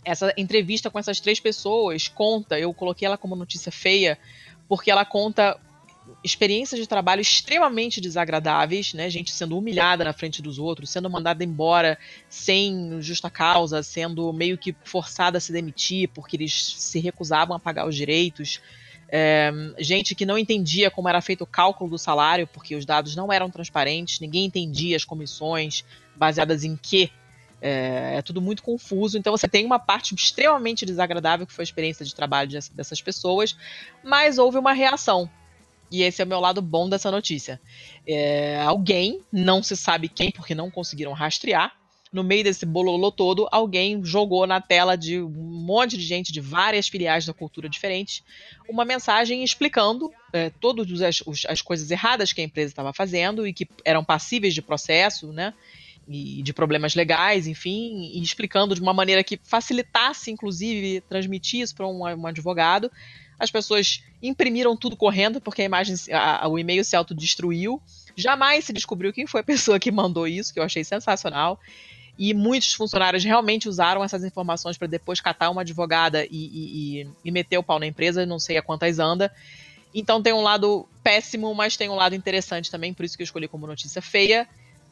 essa 0.04 0.32
entrevista 0.36 0.90
com 0.90 0.98
essas 0.98 1.20
três 1.20 1.38
pessoas 1.38 2.08
conta, 2.08 2.58
eu 2.58 2.72
coloquei 2.74 3.06
ela 3.06 3.18
como 3.18 3.36
notícia 3.36 3.70
feia, 3.70 4.18
porque 4.68 4.90
ela 4.90 5.04
conta 5.04 5.58
experiências 6.22 6.80
de 6.80 6.86
trabalho 6.86 7.20
extremamente 7.20 8.00
desagradáveis, 8.00 8.92
né? 8.94 9.08
Gente 9.08 9.30
sendo 9.30 9.56
humilhada 9.56 10.04
na 10.04 10.12
frente 10.12 10.42
dos 10.42 10.58
outros, 10.58 10.90
sendo 10.90 11.08
mandada 11.08 11.44
embora 11.44 11.98
sem 12.28 13.00
justa 13.00 13.30
causa, 13.30 13.82
sendo 13.82 14.32
meio 14.32 14.58
que 14.58 14.74
forçada 14.84 15.38
a 15.38 15.40
se 15.40 15.52
demitir 15.52 16.08
porque 16.08 16.36
eles 16.36 16.74
se 16.76 16.98
recusavam 16.98 17.56
a 17.56 17.60
pagar 17.60 17.86
os 17.86 17.94
direitos. 17.94 18.60
É, 19.08 19.52
gente 19.78 20.14
que 20.14 20.24
não 20.24 20.38
entendia 20.38 20.90
como 20.90 21.08
era 21.08 21.20
feito 21.20 21.44
o 21.44 21.46
cálculo 21.46 21.90
do 21.90 21.98
salário, 21.98 22.46
porque 22.46 22.74
os 22.74 22.86
dados 22.86 23.14
não 23.14 23.32
eram 23.32 23.50
transparentes, 23.50 24.20
ninguém 24.20 24.46
entendia 24.46 24.96
as 24.96 25.04
comissões 25.04 25.84
baseadas 26.16 26.64
em 26.64 26.76
quê. 26.76 27.10
É, 27.62 28.16
é 28.16 28.22
tudo 28.22 28.42
muito 28.42 28.62
confuso. 28.62 29.16
Então 29.16 29.34
você 29.34 29.46
tem 29.46 29.64
uma 29.64 29.78
parte 29.78 30.14
extremamente 30.14 30.84
desagradável 30.84 31.46
que 31.46 31.52
foi 31.52 31.62
a 31.62 31.64
experiência 31.64 32.04
de 32.04 32.14
trabalho 32.14 32.50
dessas, 32.74 33.00
pessoas, 33.00 33.56
mas 34.02 34.36
houve 34.36 34.58
uma 34.58 34.72
reação. 34.72 35.30
E 35.90 36.02
esse 36.02 36.20
é 36.20 36.24
o 36.24 36.28
meu 36.28 36.40
lado 36.40 36.60
bom 36.60 36.88
dessa 36.88 37.10
notícia. 37.10 37.60
É, 38.06 38.60
alguém, 38.62 39.20
não 39.30 39.62
se 39.62 39.76
sabe 39.76 40.08
quem, 40.08 40.30
porque 40.30 40.54
não 40.54 40.70
conseguiram 40.70 41.12
rastrear, 41.12 41.72
no 42.12 42.22
meio 42.22 42.44
desse 42.44 42.66
bololô 42.66 43.10
todo, 43.10 43.48
alguém 43.50 44.04
jogou 44.04 44.46
na 44.46 44.60
tela 44.60 44.96
de 44.96 45.20
um 45.20 45.30
monte 45.30 45.96
de 45.96 46.04
gente 46.04 46.30
de 46.30 46.40
várias 46.40 46.86
filiais 46.86 47.24
da 47.24 47.32
cultura 47.32 47.68
diferentes 47.70 48.22
uma 48.68 48.84
mensagem 48.84 49.42
explicando 49.42 50.12
é, 50.32 50.50
todas 50.50 51.00
as, 51.00 51.22
as 51.48 51.62
coisas 51.62 51.90
erradas 51.90 52.32
que 52.32 52.40
a 52.40 52.44
empresa 52.44 52.70
estava 52.70 52.92
fazendo 52.92 53.46
e 53.46 53.52
que 53.52 53.66
eram 53.84 54.04
passíveis 54.04 54.52
de 54.52 54.60
processo, 54.60 55.32
né? 55.32 55.54
E 56.08 56.42
de 56.42 56.52
problemas 56.52 56.94
legais, 56.94 57.46
enfim, 57.46 58.10
e 58.12 58.22
explicando 58.22 58.74
de 58.74 58.80
uma 58.80 58.92
maneira 58.92 59.22
que 59.22 59.38
facilitasse, 59.42 60.30
inclusive, 60.30 61.00
transmitir 61.08 61.60
isso 61.60 61.74
para 61.74 61.86
um, 61.86 62.02
um 62.02 62.26
advogado. 62.26 62.90
As 63.38 63.50
pessoas 63.50 64.02
imprimiram 64.22 64.76
tudo 64.76 64.96
correndo, 64.96 65.40
porque 65.40 65.62
a 65.62 65.64
imagem, 65.64 65.96
a, 66.12 66.46
o 66.48 66.58
e-mail 66.58 66.84
se 66.84 66.94
autodestruiu. 66.94 67.80
Jamais 68.16 68.64
se 68.64 68.72
descobriu 68.72 69.12
quem 69.12 69.26
foi 69.26 69.40
a 69.40 69.44
pessoa 69.44 69.80
que 69.80 69.90
mandou 69.90 70.26
isso, 70.28 70.52
que 70.52 70.60
eu 70.60 70.64
achei 70.64 70.84
sensacional. 70.84 71.58
E 72.18 72.34
muitos 72.34 72.74
funcionários 72.74 73.24
realmente 73.24 73.68
usaram 73.68 74.04
essas 74.04 74.22
informações 74.22 74.76
para 74.76 74.86
depois 74.86 75.20
catar 75.20 75.50
uma 75.50 75.62
advogada 75.62 76.24
e, 76.26 76.28
e, 76.30 77.08
e, 77.24 77.30
meter 77.30 77.58
o 77.58 77.62
pau 77.62 77.78
na 77.78 77.86
empresa, 77.86 78.26
não 78.26 78.38
sei 78.38 78.58
a 78.58 78.62
quantas 78.62 78.98
anda. 78.98 79.32
Então 79.94 80.22
tem 80.22 80.32
um 80.32 80.42
lado 80.42 80.86
péssimo, 81.02 81.54
mas 81.54 81.76
tem 81.76 81.88
um 81.88 81.94
lado 81.94 82.14
interessante 82.14 82.70
também, 82.70 82.94
por 82.94 83.04
isso 83.04 83.16
que 83.16 83.22
eu 83.22 83.24
escolhi 83.24 83.48
como 83.48 83.66
notícia 83.66 84.00
feia. 84.00 84.48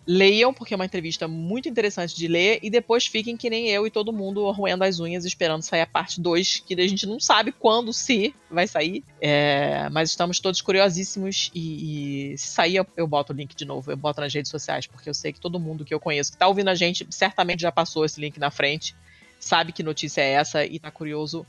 Leiam, 0.07 0.53
porque 0.53 0.75
é 0.75 0.77
uma 0.77 0.85
entrevista 0.87 1.29
muito 1.29 1.69
interessante 1.69 2.17
de 2.17 2.27
ler, 2.27 2.59
e 2.63 2.71
depois 2.71 3.07
fiquem 3.07 3.37
que 3.37 3.49
nem 3.51 3.69
eu 3.69 3.87
e 3.87 3.91
todo 3.91 4.13
mundo 4.13 4.51
roendo 4.51 4.83
as 4.83 4.99
unhas 4.99 5.25
esperando 5.25 5.63
sair 5.63 5.83
a 5.83 5.87
parte 5.87 6.21
2, 6.21 6.63
que 6.67 6.75
a 6.75 6.89
gente 6.89 7.07
não 7.07 7.21
sabe 7.21 7.53
quando, 7.53 7.93
se 7.93 8.35
vai 8.51 8.67
sair. 8.67 9.05
É, 9.21 9.89
mas 9.91 10.11
estamos 10.11 10.41
todos 10.41 10.61
curiosíssimos 10.61 11.51
e, 11.55 12.33
e, 12.33 12.39
se 12.39 12.49
sair 12.49 12.77
eu, 12.77 12.87
eu 12.97 13.07
boto 13.07 13.33
o 13.33 13.37
link 13.37 13.55
de 13.55 13.65
novo, 13.65 13.93
eu 13.93 13.97
boto 13.97 14.21
nas 14.21 14.33
redes 14.33 14.51
sociais, 14.51 14.87
porque 14.87 15.09
eu 15.09 15.15
sei 15.15 15.33
que 15.33 15.41
todo 15.41 15.61
mundo 15.61 15.85
que 15.85 15.93
eu 15.95 16.01
conheço 16.01 16.33
que 16.33 16.39
tá 16.39 16.49
ouvindo 16.49 16.69
a 16.69 16.75
gente 16.75 17.07
certamente 17.11 17.61
já 17.61 17.71
passou 17.71 18.05
esse 18.05 18.21
link 18.21 18.39
na 18.39 18.51
frente, 18.51 18.97
sabe 19.39 19.71
que 19.73 19.83
notícia 19.83 20.23
é 20.23 20.31
essa 20.33 20.65
e 20.65 20.79
tá 20.79 20.91
curioso 20.91 21.47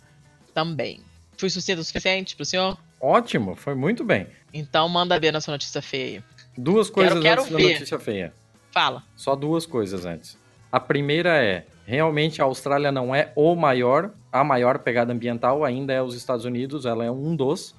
também. 0.54 1.02
Fui 1.38 1.50
sucinto 1.50 1.82
o 1.82 1.84
suficiente 1.84 2.36
pro 2.36 2.46
senhor? 2.46 2.78
Ótimo, 3.00 3.56
foi 3.56 3.74
muito 3.74 4.04
bem. 4.04 4.28
Então 4.54 4.88
manda 4.88 5.20
ver 5.20 5.32
nossa 5.32 5.52
notícia 5.52 5.82
feia. 5.82 6.24
Duas 6.56 6.90
coisas 6.90 7.14
Quero- 7.14 7.24
quero 7.24 7.42
antes 7.42 7.52
da 7.54 7.58
ver. 7.58 7.74
notícia 7.74 8.00
feia. 8.00 8.41
Fala. 8.72 9.04
Só 9.16 9.36
duas 9.36 9.66
coisas 9.66 10.06
antes. 10.06 10.38
A 10.72 10.80
primeira 10.80 11.44
é, 11.44 11.66
realmente 11.86 12.42
a 12.42 12.46
Austrália 12.46 12.92
não 12.92 13.14
é 13.14 13.34
o 13.36 13.56
maior, 13.56 14.12
a 14.32 14.44
maior 14.44 14.80
pegada 14.80 15.12
ambiental 15.12 15.66
ainda 15.66 15.94
é 15.94 16.02
os 16.02 16.16
Estados 16.16 16.46
Unidos, 16.46 16.86
ela 16.86 17.04
é 17.04 17.12
um 17.12 17.36
dos. 17.36 17.76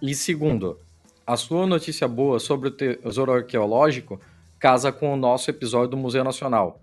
E 0.00 0.14
segundo, 0.14 0.78
a 1.26 1.36
sua 1.36 1.66
notícia 1.66 2.06
boa 2.06 2.38
sobre 2.38 2.68
o 2.68 2.70
tesouro 2.70 3.32
arqueológico 3.32 4.20
casa 4.58 4.92
com 4.92 5.12
o 5.12 5.16
nosso 5.16 5.50
episódio 5.50 5.88
do 5.88 5.96
Museu 5.96 6.22
Nacional. 6.22 6.80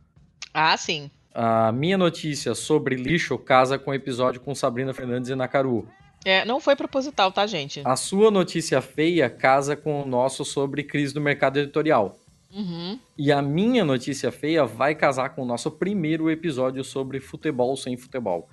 Ah, 0.53 0.75
sim. 0.75 1.09
A 1.33 1.71
minha 1.71 1.97
notícia 1.97 2.53
sobre 2.53 2.95
lixo 2.95 3.37
casa 3.37 3.79
com 3.79 3.91
o 3.91 3.93
episódio 3.93 4.41
com 4.41 4.53
Sabrina 4.53 4.93
Fernandes 4.93 5.29
e 5.29 5.35
Nakaru. 5.35 5.87
É, 6.25 6.45
não 6.45 6.59
foi 6.59 6.75
proposital, 6.75 7.31
tá, 7.31 7.45
gente? 7.47 7.81
A 7.83 7.95
sua 7.95 8.29
notícia 8.29 8.81
feia 8.81 9.29
casa 9.29 9.75
com 9.75 10.01
o 10.01 10.05
nosso 10.05 10.45
sobre 10.45 10.83
crise 10.83 11.13
do 11.13 11.19
mercado 11.19 11.57
editorial. 11.57 12.17
Uhum. 12.53 12.99
E 13.17 13.31
a 13.31 13.41
minha 13.41 13.83
notícia 13.83 14.31
feia 14.31 14.65
vai 14.65 14.93
casar 14.93 15.29
com 15.29 15.41
o 15.41 15.45
nosso 15.45 15.71
primeiro 15.71 16.29
episódio 16.29 16.83
sobre 16.83 17.19
futebol 17.19 17.75
sem 17.75 17.97
futebol. 17.97 18.47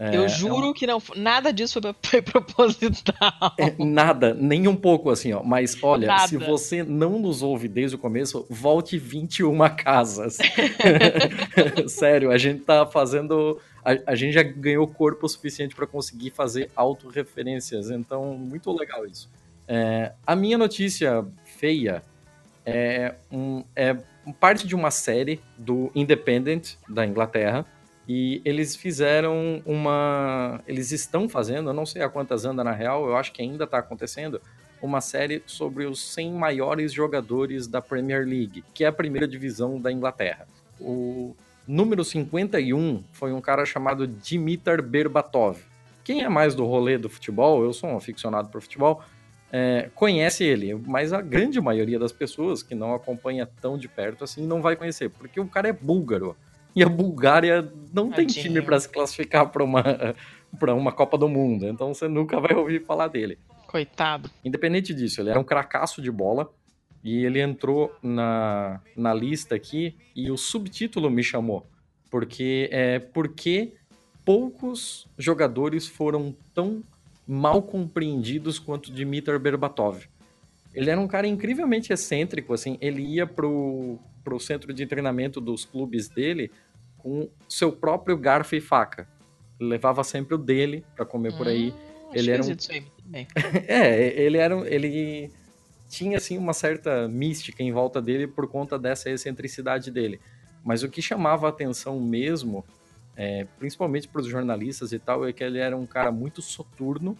É, 0.00 0.16
eu 0.16 0.28
juro 0.28 0.72
que 0.72 0.86
não, 0.86 1.02
nada 1.16 1.52
disso 1.52 1.80
foi, 2.04 2.22
proposital. 2.22 3.52
é 3.58 3.74
nada, 3.84 4.32
nem 4.32 4.68
um 4.68 4.76
pouco 4.76 5.10
assim, 5.10 5.32
ó. 5.32 5.42
Mas 5.42 5.76
olha, 5.82 6.06
Nada. 6.06 6.28
se 6.28 6.36
você 6.36 6.84
não 6.84 7.18
nos 7.18 7.42
ouve 7.42 7.66
desde 7.66 7.96
o 7.96 7.98
começo, 7.98 8.46
volte 8.48 8.96
21 8.96 9.58
casas. 9.76 10.38
Sério, 11.88 12.30
a 12.30 12.38
gente 12.38 12.60
tá 12.60 12.86
fazendo. 12.86 13.60
A, 13.84 14.12
a 14.12 14.14
gente 14.14 14.34
já 14.34 14.42
ganhou 14.44 14.86
corpo 14.86 15.28
suficiente 15.28 15.74
para 15.74 15.86
conseguir 15.86 16.30
fazer 16.30 16.70
autorreferências. 16.76 17.90
Então, 17.90 18.34
muito 18.38 18.70
legal 18.70 19.04
isso. 19.04 19.28
É, 19.66 20.12
a 20.24 20.36
minha 20.36 20.56
notícia 20.56 21.26
feia 21.44 22.04
é, 22.68 23.14
um, 23.32 23.64
é 23.74 23.96
parte 24.40 24.66
de 24.66 24.74
uma 24.74 24.90
série 24.90 25.40
do 25.56 25.90
Independent 25.94 26.74
da 26.88 27.06
Inglaterra. 27.06 27.64
E 28.06 28.40
eles 28.44 28.74
fizeram 28.74 29.62
uma. 29.66 30.60
Eles 30.66 30.92
estão 30.92 31.28
fazendo, 31.28 31.70
eu 31.70 31.74
não 31.74 31.84
sei 31.84 32.02
a 32.02 32.08
quantas 32.08 32.46
anda 32.46 32.64
na 32.64 32.72
real, 32.72 33.06
eu 33.06 33.16
acho 33.16 33.32
que 33.32 33.42
ainda 33.42 33.64
está 33.64 33.78
acontecendo, 33.78 34.40
uma 34.80 35.02
série 35.02 35.42
sobre 35.46 35.84
os 35.84 36.00
100 36.14 36.32
maiores 36.32 36.90
jogadores 36.90 37.66
da 37.66 37.82
Premier 37.82 38.24
League, 38.26 38.64
que 38.72 38.84
é 38.84 38.86
a 38.86 38.92
primeira 38.92 39.28
divisão 39.28 39.78
da 39.78 39.92
Inglaterra. 39.92 40.48
O 40.80 41.36
número 41.66 42.02
51 42.02 43.04
foi 43.12 43.30
um 43.32 43.42
cara 43.42 43.66
chamado 43.66 44.06
Dimitar 44.06 44.80
Berbatov. 44.80 45.58
Quem 46.02 46.22
é 46.22 46.28
mais 46.30 46.54
do 46.54 46.64
rolê 46.64 46.96
do 46.96 47.10
futebol, 47.10 47.62
eu 47.62 47.74
sou 47.74 47.90
um 47.90 47.96
aficionado 47.98 48.48
por 48.48 48.62
futebol, 48.62 49.02
é, 49.52 49.90
conhece 49.94 50.44
ele, 50.44 50.74
mas 50.74 51.12
a 51.12 51.20
grande 51.20 51.60
maioria 51.60 51.98
das 51.98 52.12
pessoas 52.12 52.62
que 52.62 52.74
não 52.74 52.94
acompanha 52.94 53.48
tão 53.60 53.78
de 53.78 53.88
perto 53.88 54.24
assim 54.24 54.46
não 54.46 54.60
vai 54.60 54.76
conhecer, 54.76 55.08
porque 55.10 55.40
o 55.40 55.46
cara 55.46 55.68
é 55.68 55.72
búlgaro. 55.72 56.36
E 56.76 56.82
a 56.82 56.88
Bulgária 56.88 57.72
não 57.92 58.10
tem 58.10 58.26
time 58.26 58.62
para 58.62 58.78
se 58.78 58.88
classificar 58.88 59.48
para 59.48 59.64
uma, 59.64 59.82
pra 60.58 60.74
uma 60.74 60.92
Copa 60.92 61.16
do 61.18 61.28
Mundo, 61.28 61.66
então 61.66 61.92
você 61.92 62.06
nunca 62.06 62.38
vai 62.38 62.54
ouvir 62.54 62.84
falar 62.84 63.08
dele. 63.08 63.38
Coitado. 63.66 64.30
Independente 64.44 64.94
disso, 64.94 65.20
ele 65.20 65.30
era 65.30 65.40
um 65.40 65.44
cracaço 65.44 66.00
de 66.00 66.10
bola 66.10 66.48
e 67.02 67.24
ele 67.24 67.40
entrou 67.40 67.94
na, 68.02 68.80
na 68.96 69.14
lista 69.14 69.54
aqui 69.54 69.96
e 70.14 70.30
o 70.30 70.36
subtítulo 70.36 71.10
me 71.10 71.22
chamou, 71.22 71.66
porque 72.10 72.68
é 72.70 72.98
porque 72.98 73.74
poucos 74.24 75.08
jogadores 75.16 75.86
foram 75.86 76.36
tão 76.52 76.82
mal 77.28 77.60
compreendidos 77.62 78.58
quanto 78.58 78.90
Dimitar 78.90 79.38
Berbatov. 79.38 80.04
Ele 80.74 80.90
era 80.90 80.98
um 81.00 81.06
cara 81.06 81.26
incrivelmente 81.26 81.92
excêntrico, 81.92 82.54
assim, 82.54 82.78
ele 82.80 83.02
ia 83.02 83.26
pro, 83.26 83.98
pro 84.24 84.40
centro 84.40 84.72
de 84.72 84.86
treinamento 84.86 85.40
dos 85.40 85.64
clubes 85.66 86.08
dele 86.08 86.50
com 86.96 87.28
seu 87.48 87.70
próprio 87.70 88.16
garfo 88.16 88.56
e 88.56 88.60
faca. 88.60 89.06
Ele 89.60 89.68
levava 89.70 90.02
sempre 90.04 90.34
o 90.34 90.38
dele 90.38 90.84
para 90.96 91.04
comer 91.04 91.36
por 91.36 91.46
aí. 91.48 91.70
Hum, 91.70 92.10
ele 92.14 92.30
era 92.30 92.42
um-. 92.42 92.46
É, 93.66 94.20
ele 94.20 94.38
era 94.38 94.56
um- 94.56 94.64
ele 94.64 95.30
tinha 95.88 96.18
assim 96.18 96.36
uma 96.38 96.52
certa 96.52 97.08
mística 97.08 97.62
em 97.62 97.72
volta 97.72 98.00
dele 98.00 98.26
por 98.26 98.46
conta 98.46 98.78
dessa 98.78 99.10
excentricidade 99.10 99.90
dele. 99.90 100.20
Mas 100.64 100.82
o 100.82 100.88
que 100.88 101.00
chamava 101.00 101.46
a 101.46 101.50
atenção 101.50 101.98
mesmo, 102.00 102.64
é, 103.18 103.44
principalmente 103.58 104.06
para 104.06 104.20
os 104.20 104.28
jornalistas 104.28 104.92
e 104.92 104.98
tal, 104.98 105.26
é 105.26 105.32
que 105.32 105.42
ele 105.42 105.58
era 105.58 105.76
um 105.76 105.84
cara 105.84 106.12
muito 106.12 106.40
soturno 106.40 107.18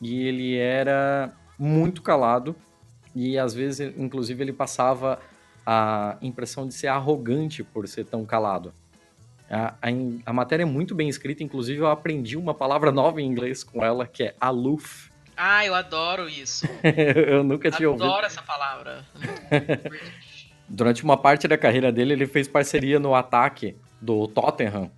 e 0.00 0.22
ele 0.22 0.56
era 0.56 1.32
muito 1.58 2.00
calado 2.00 2.54
e 3.14 3.36
às 3.36 3.52
vezes, 3.52 3.92
inclusive, 3.98 4.44
ele 4.44 4.52
passava 4.52 5.18
a 5.66 6.16
impressão 6.22 6.66
de 6.66 6.72
ser 6.72 6.86
arrogante 6.86 7.64
por 7.64 7.86
ser 7.88 8.04
tão 8.06 8.24
calado. 8.24 8.72
A, 9.50 9.74
a, 9.82 9.88
a 10.24 10.32
matéria 10.32 10.62
é 10.62 10.66
muito 10.66 10.94
bem 10.94 11.08
escrita, 11.08 11.42
inclusive 11.42 11.80
eu 11.80 11.88
aprendi 11.88 12.36
uma 12.36 12.54
palavra 12.54 12.90
nova 12.92 13.20
em 13.20 13.26
inglês 13.26 13.62
com 13.64 13.84
ela, 13.84 14.06
que 14.06 14.22
é 14.22 14.34
aloof. 14.40 15.10
Ah, 15.36 15.66
eu 15.66 15.74
adoro 15.74 16.28
isso. 16.28 16.64
eu 17.28 17.42
nunca 17.42 17.70
tinha 17.70 17.90
ouvido. 17.90 18.04
Adoro 18.04 18.26
essa 18.26 18.42
palavra. 18.42 19.04
Durante 20.68 21.04
uma 21.04 21.16
parte 21.16 21.46
da 21.46 21.58
carreira 21.58 21.92
dele, 21.92 22.12
ele 22.12 22.26
fez 22.26 22.48
parceria 22.48 22.98
no 22.98 23.14
ataque 23.14 23.76
do 24.00 24.26
Tottenham 24.28 24.90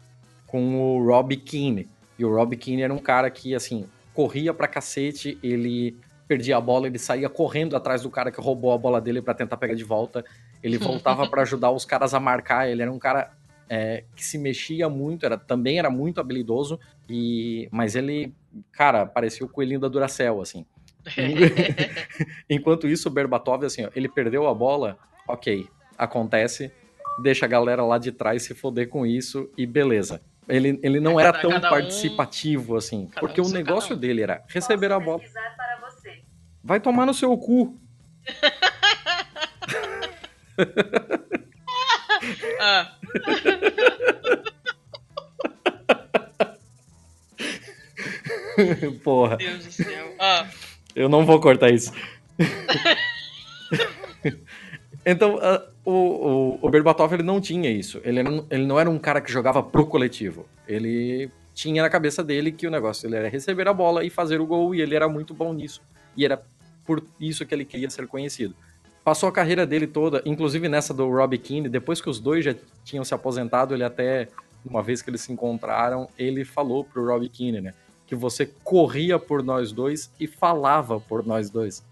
com 0.47 0.77
o 0.77 1.05
Rob 1.05 1.37
Keane. 1.37 1.89
E 2.19 2.25
o 2.25 2.35
Rob 2.35 2.57
Keane 2.57 2.83
era 2.83 2.95
um 2.95 2.99
cara 2.99 3.29
que, 3.31 3.55
assim, 3.55 3.87
corria 4.13 4.55
pra 4.55 4.69
cacete, 4.69 5.39
ele 5.43 5.97
perdia 6.29 6.57
a 6.57 6.61
bola, 6.61 6.87
ele 6.87 6.99
saía 6.99 7.29
correndo 7.29 7.77
atrás 7.77 8.03
do 8.03 8.11
cara 8.11 8.31
que 8.31 8.41
roubou 8.41 8.73
a 8.73 8.79
bola 8.79 9.01
dele 9.01 9.21
pra 9.21 9.35
tentar 9.35 9.57
pegar 9.57 9.75
de 9.75 9.85
volta. 9.85 10.25
Ele 10.63 10.79
voltava 10.79 11.29
pra 11.29 11.43
ajudar 11.43 11.71
os 11.71 11.85
caras 11.85 12.15
a 12.15 12.21
marcar. 12.21 12.69
Ele 12.69 12.83
era 12.83 12.91
um 12.91 12.99
cara 12.99 13.33
é, 13.69 14.05
que 14.15 14.25
se 14.25 14.39
mexia 14.39 14.89
muito, 14.89 15.25
era, 15.27 15.37
também 15.37 15.79
era 15.79 15.91
muito 15.91 16.21
habilidoso, 16.21 16.79
e, 17.09 17.69
mas 17.71 17.95
ele, 17.95 18.35
cara, 18.73 19.07
parecia 19.07 19.45
o 19.45 19.49
coelhinho 19.49 19.81
da 19.81 19.89
Duracell, 19.89 20.41
assim. 20.41 20.65
Enquanto 22.49 22.89
isso, 22.89 23.09
o 23.09 23.13
Berbatov, 23.13 23.65
assim, 23.65 23.85
ó, 23.85 23.91
ele 23.95 24.09
perdeu 24.09 24.47
a 24.47 24.55
bola, 24.55 24.99
ok, 25.29 25.69
acontece, 25.99 26.73
deixa 27.23 27.47
a 27.47 27.49
galera 27.49 27.85
lá 27.85 27.99
de 27.99 28.13
trás 28.13 28.43
se 28.43 28.55
foder 28.55 28.89
com 28.89 29.07
isso 29.07 29.51
e 29.57 29.67
beleza. 29.67 30.21
Ele, 30.49 30.79
ele 30.83 31.01
não 31.01 31.19
É, 31.19 31.23
era 31.23 31.33
cada- 31.33 31.43
tão 31.43 31.51
cada 31.53 31.69
um- 31.69 31.71
participativo 31.71 32.77
assim, 32.77 33.09
porque 33.19 33.41
um 33.41 33.47
o 33.47 33.51
negócio 33.51 33.97
um. 33.97 33.99
dele 33.99 34.23
era 34.23 34.43
receber 34.49 34.93
a 34.93 35.01
bola. 35.01 35.19
pesquisar 35.21 35.55
para 35.57 35.91
você. 35.91 36.23
Vai 36.63 36.81
tomar 36.81 37.07
no 37.07 37.15
seu 37.15 37.37
cu. 37.39 37.79
Ah, 42.61 42.97
Porra, 49.03 49.37
Deus 49.37 49.65
do 49.65 49.73
céu. 49.73 50.15
Ah, 50.19 50.47
eu 50.95 51.09
não 51.09 51.25
vou 51.27 51.41
cortar 51.41 51.71
isso. 51.71 51.93
então, 55.05 55.39
a, 55.39 55.63
o, 55.85 56.59
o, 56.63 56.71
Berbatov 56.71 57.13
ele 57.13 57.23
não 57.23 57.41
tinha 57.41 57.71
isso. 57.71 58.01
Ele, 58.05 58.23
um- 58.29 58.47
ele 58.51 58.67
não 58.67 58.81
era 58.81 58.89
um 58.89 58.99
cara 58.99 59.21
que 59.21 59.31
jogava 59.31 59.63
pro 59.63 59.87
coletivo. 59.87 60.47
Ele 60.67 61.31
tinha 61.55 61.83
na 61.83 61.91
cabeça 61.91 62.23
dele 62.25 62.51
que 62.51 62.67
o 62.67 62.71
negócio 62.71 63.07
ele 63.07 63.17
era 63.17 63.29
receber 63.29 63.69
a 63.69 63.73
bola 63.73 64.05
e 64.05 64.11
fazer 64.11 64.41
o 64.41 64.47
gol, 64.47 64.75
e 64.75 64.81
ele 64.81 64.95
era 64.95 65.09
muito 65.09 65.35
bom 65.35 65.53
nisso. 65.53 65.83
E 66.17 66.25
era 66.25 66.43
por 66.87 67.03
isso 67.21 67.45
que 67.47 67.55
ele 67.55 67.65
queria 67.65 67.91
ser 67.91 68.07
conhecido. 68.07 68.55
Passou 69.05 69.29
a 69.29 69.33
carreira 69.33 69.67
dele 69.67 69.87
toda, 69.87 70.23
inclusive 70.25 70.69
nessa 70.69 70.95
do 70.95 71.09
Robbie 71.09 71.39
Keane, 71.39 71.69
depois 71.69 72.01
que 72.01 72.09
os 72.09 72.19
dois 72.19 72.45
já 72.45 72.55
tinham 72.85 73.05
se 73.05 73.13
aposentado, 73.15 73.75
ele 73.75 73.85
até, 73.85 74.29
uma 74.65 74.83
vez 74.83 75.03
que 75.03 75.11
eles 75.11 75.21
se 75.21 75.31
encontraram, 75.33 76.09
ele 76.19 76.45
falou 76.45 76.85
pro 76.85 77.07
Robbie 77.07 77.29
Keane, 77.29 77.61
né? 77.61 77.75
Que 78.07 78.15
você 78.15 78.47
corria 78.65 79.19
por 79.19 79.43
nós 79.43 79.73
dois 79.73 80.11
e 80.19 80.27
falava 80.27 80.99
por 80.99 81.25
nós 81.27 81.51
dois 81.51 81.83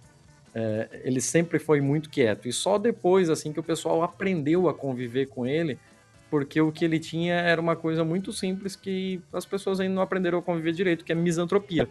ele 1.02 1.20
sempre 1.20 1.58
foi 1.58 1.81
muito 1.81 2.10
quieto. 2.10 2.48
E 2.48 2.52
só 2.52 2.78
depois, 2.78 3.31
assim, 3.31 3.52
que 3.52 3.60
o 3.60 3.62
pessoal 3.62 4.02
aprendeu 4.02 4.68
a 4.68 4.74
conviver 4.74 5.26
com 5.26 5.47
ele, 5.47 5.78
porque 6.31 6.60
o 6.60 6.72
que 6.72 6.84
ele 6.84 6.98
tinha 6.98 7.34
era 7.34 7.60
uma 7.60 7.76
coisa 7.76 8.05
muito 8.05 8.32
simples 8.32 8.74
que 8.76 9.20
as 9.32 9.44
pessoas 9.44 9.81
ainda 9.81 9.94
não 9.94 10.02
aprenderam 10.02 10.39
a 10.39 10.42
conviver 10.42 10.72
direito, 10.72 11.05
que 11.05 11.12
é 11.12 11.14
misantropia. 11.14 11.89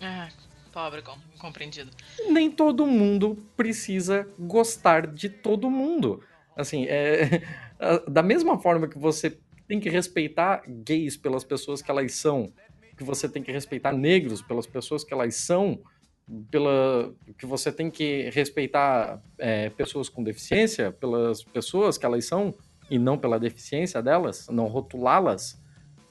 Ah, 0.00 0.28
pobre, 0.72 1.02
com- 1.02 1.18
incompreendido. 1.34 1.90
Nem 2.28 2.50
todo 2.50 2.86
mundo 2.86 3.36
precisa 3.56 4.26
gostar 4.38 5.06
de 5.06 5.28
todo 5.28 5.70
mundo. 5.70 6.22
Assim, 6.56 6.86
é, 6.88 7.42
da 8.08 8.22
mesma 8.22 8.58
forma 8.58 8.88
que 8.88 8.98
você 8.98 9.36
tem 9.68 9.78
que 9.78 9.88
respeitar 9.88 10.62
gays 10.66 11.16
pelas 11.16 11.44
pessoas 11.44 11.80
que 11.80 11.90
elas 11.90 12.12
são, 12.14 12.52
que 12.96 13.04
você 13.04 13.28
tem 13.28 13.42
que 13.42 13.52
respeitar 13.52 13.92
negros 13.92 14.42
pelas 14.42 14.66
pessoas 14.66 15.04
que 15.04 15.14
elas 15.14 15.34
são, 15.36 15.80
pela 16.50 17.12
que 17.38 17.46
você 17.46 17.72
tem 17.72 17.90
que 17.90 18.30
respeitar 18.30 19.20
é, 19.38 19.70
pessoas 19.70 20.08
com 20.08 20.22
deficiência 20.22 20.92
pelas 20.92 21.42
pessoas 21.42 21.98
que 21.98 22.06
elas 22.06 22.24
são 22.24 22.54
e 22.90 22.98
não 22.98 23.16
pela 23.16 23.38
deficiência 23.38 24.02
delas, 24.02 24.48
não 24.48 24.66
rotulá-las. 24.66 25.60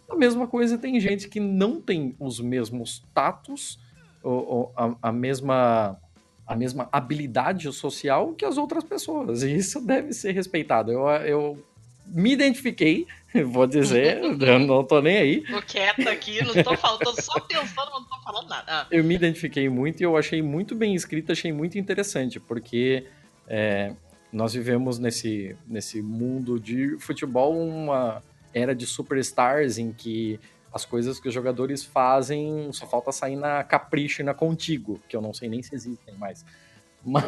A 0.09 0.15
mesma 0.15 0.47
coisa 0.47 0.77
tem 0.77 0.99
gente 0.99 1.27
que 1.27 1.39
não 1.39 1.79
tem 1.81 2.15
os 2.19 2.39
mesmos 2.39 3.03
tatos, 3.13 3.79
ou, 4.23 4.47
ou 4.47 4.73
a, 4.75 5.09
a 5.09 5.11
mesma 5.11 5.99
a 6.47 6.55
mesma 6.55 6.89
habilidade 6.91 7.71
social 7.71 8.33
que 8.33 8.43
as 8.43 8.57
outras 8.57 8.83
pessoas. 8.83 9.43
E 9.43 9.55
isso 9.55 9.79
deve 9.85 10.13
ser 10.13 10.31
respeitado. 10.31 10.91
Eu, 10.91 11.07
eu 11.07 11.63
me 12.09 12.31
identifiquei, 12.33 13.05
vou 13.45 13.65
dizer, 13.67 14.17
eu 14.23 14.59
não 14.59 14.83
tô 14.83 15.01
nem 15.01 15.17
aí. 15.17 15.41
Tô 15.41 15.61
quieta 15.61 16.09
aqui, 16.09 16.43
não 16.43 16.63
tô 16.63 16.75
falando, 16.75 17.21
só 17.21 17.39
pensando, 17.41 17.89
mas 17.91 18.01
não 18.01 18.03
tô 18.05 18.21
falando 18.23 18.49
nada. 18.49 18.63
Ah, 18.67 18.87
Eu 18.91 19.03
me 19.03 19.15
identifiquei 19.15 19.69
muito 19.69 20.01
e 20.01 20.03
eu 20.03 20.17
achei 20.17 20.41
muito 20.41 20.75
bem 20.75 20.95
escrito, 20.95 21.31
achei 21.31 21.51
muito 21.53 21.77
interessante, 21.77 22.39
porque 22.39 23.05
é, 23.47 23.93
nós 24.33 24.53
vivemos 24.53 24.99
nesse, 24.99 25.55
nesse 25.67 26.01
mundo 26.01 26.59
de 26.59 26.97
futebol 26.99 27.57
uma 27.57 28.23
era 28.53 28.73
de 28.75 28.85
superstars 28.85 29.77
em 29.77 29.91
que 29.91 30.39
as 30.73 30.85
coisas 30.85 31.19
que 31.19 31.27
os 31.27 31.33
jogadores 31.33 31.83
fazem 31.83 32.71
só 32.73 32.85
falta 32.87 33.11
sair 33.11 33.35
na 33.35 33.63
Capricho 33.63 34.21
e 34.21 34.25
na 34.25 34.33
Contigo, 34.33 34.99
que 35.09 35.15
eu 35.15 35.21
não 35.21 35.33
sei 35.33 35.49
nem 35.49 35.61
se 35.63 35.73
existem 35.73 36.13
mais. 36.15 36.45
Ma- 37.05 37.23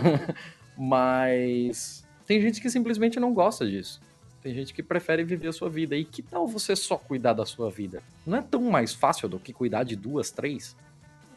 Mas 0.77 2.03
tem 2.25 2.41
gente 2.41 2.59
que 2.61 2.69
simplesmente 2.69 3.19
não 3.19 3.33
gosta 3.33 3.65
disso. 3.67 4.01
Tem 4.41 4.53
gente 4.53 4.73
que 4.73 4.81
prefere 4.81 5.23
viver 5.23 5.49
a 5.49 5.53
sua 5.53 5.69
vida. 5.69 5.95
E 5.95 6.03
que 6.03 6.21
tal 6.21 6.47
você 6.47 6.75
só 6.75 6.97
cuidar 6.97 7.33
da 7.33 7.45
sua 7.45 7.69
vida? 7.69 8.01
Não 8.25 8.37
é 8.37 8.41
tão 8.41 8.61
mais 8.63 8.93
fácil 8.93 9.29
do 9.29 9.39
que 9.39 9.53
cuidar 9.53 9.83
de 9.83 9.95
duas, 9.95 10.31
três? 10.31 10.75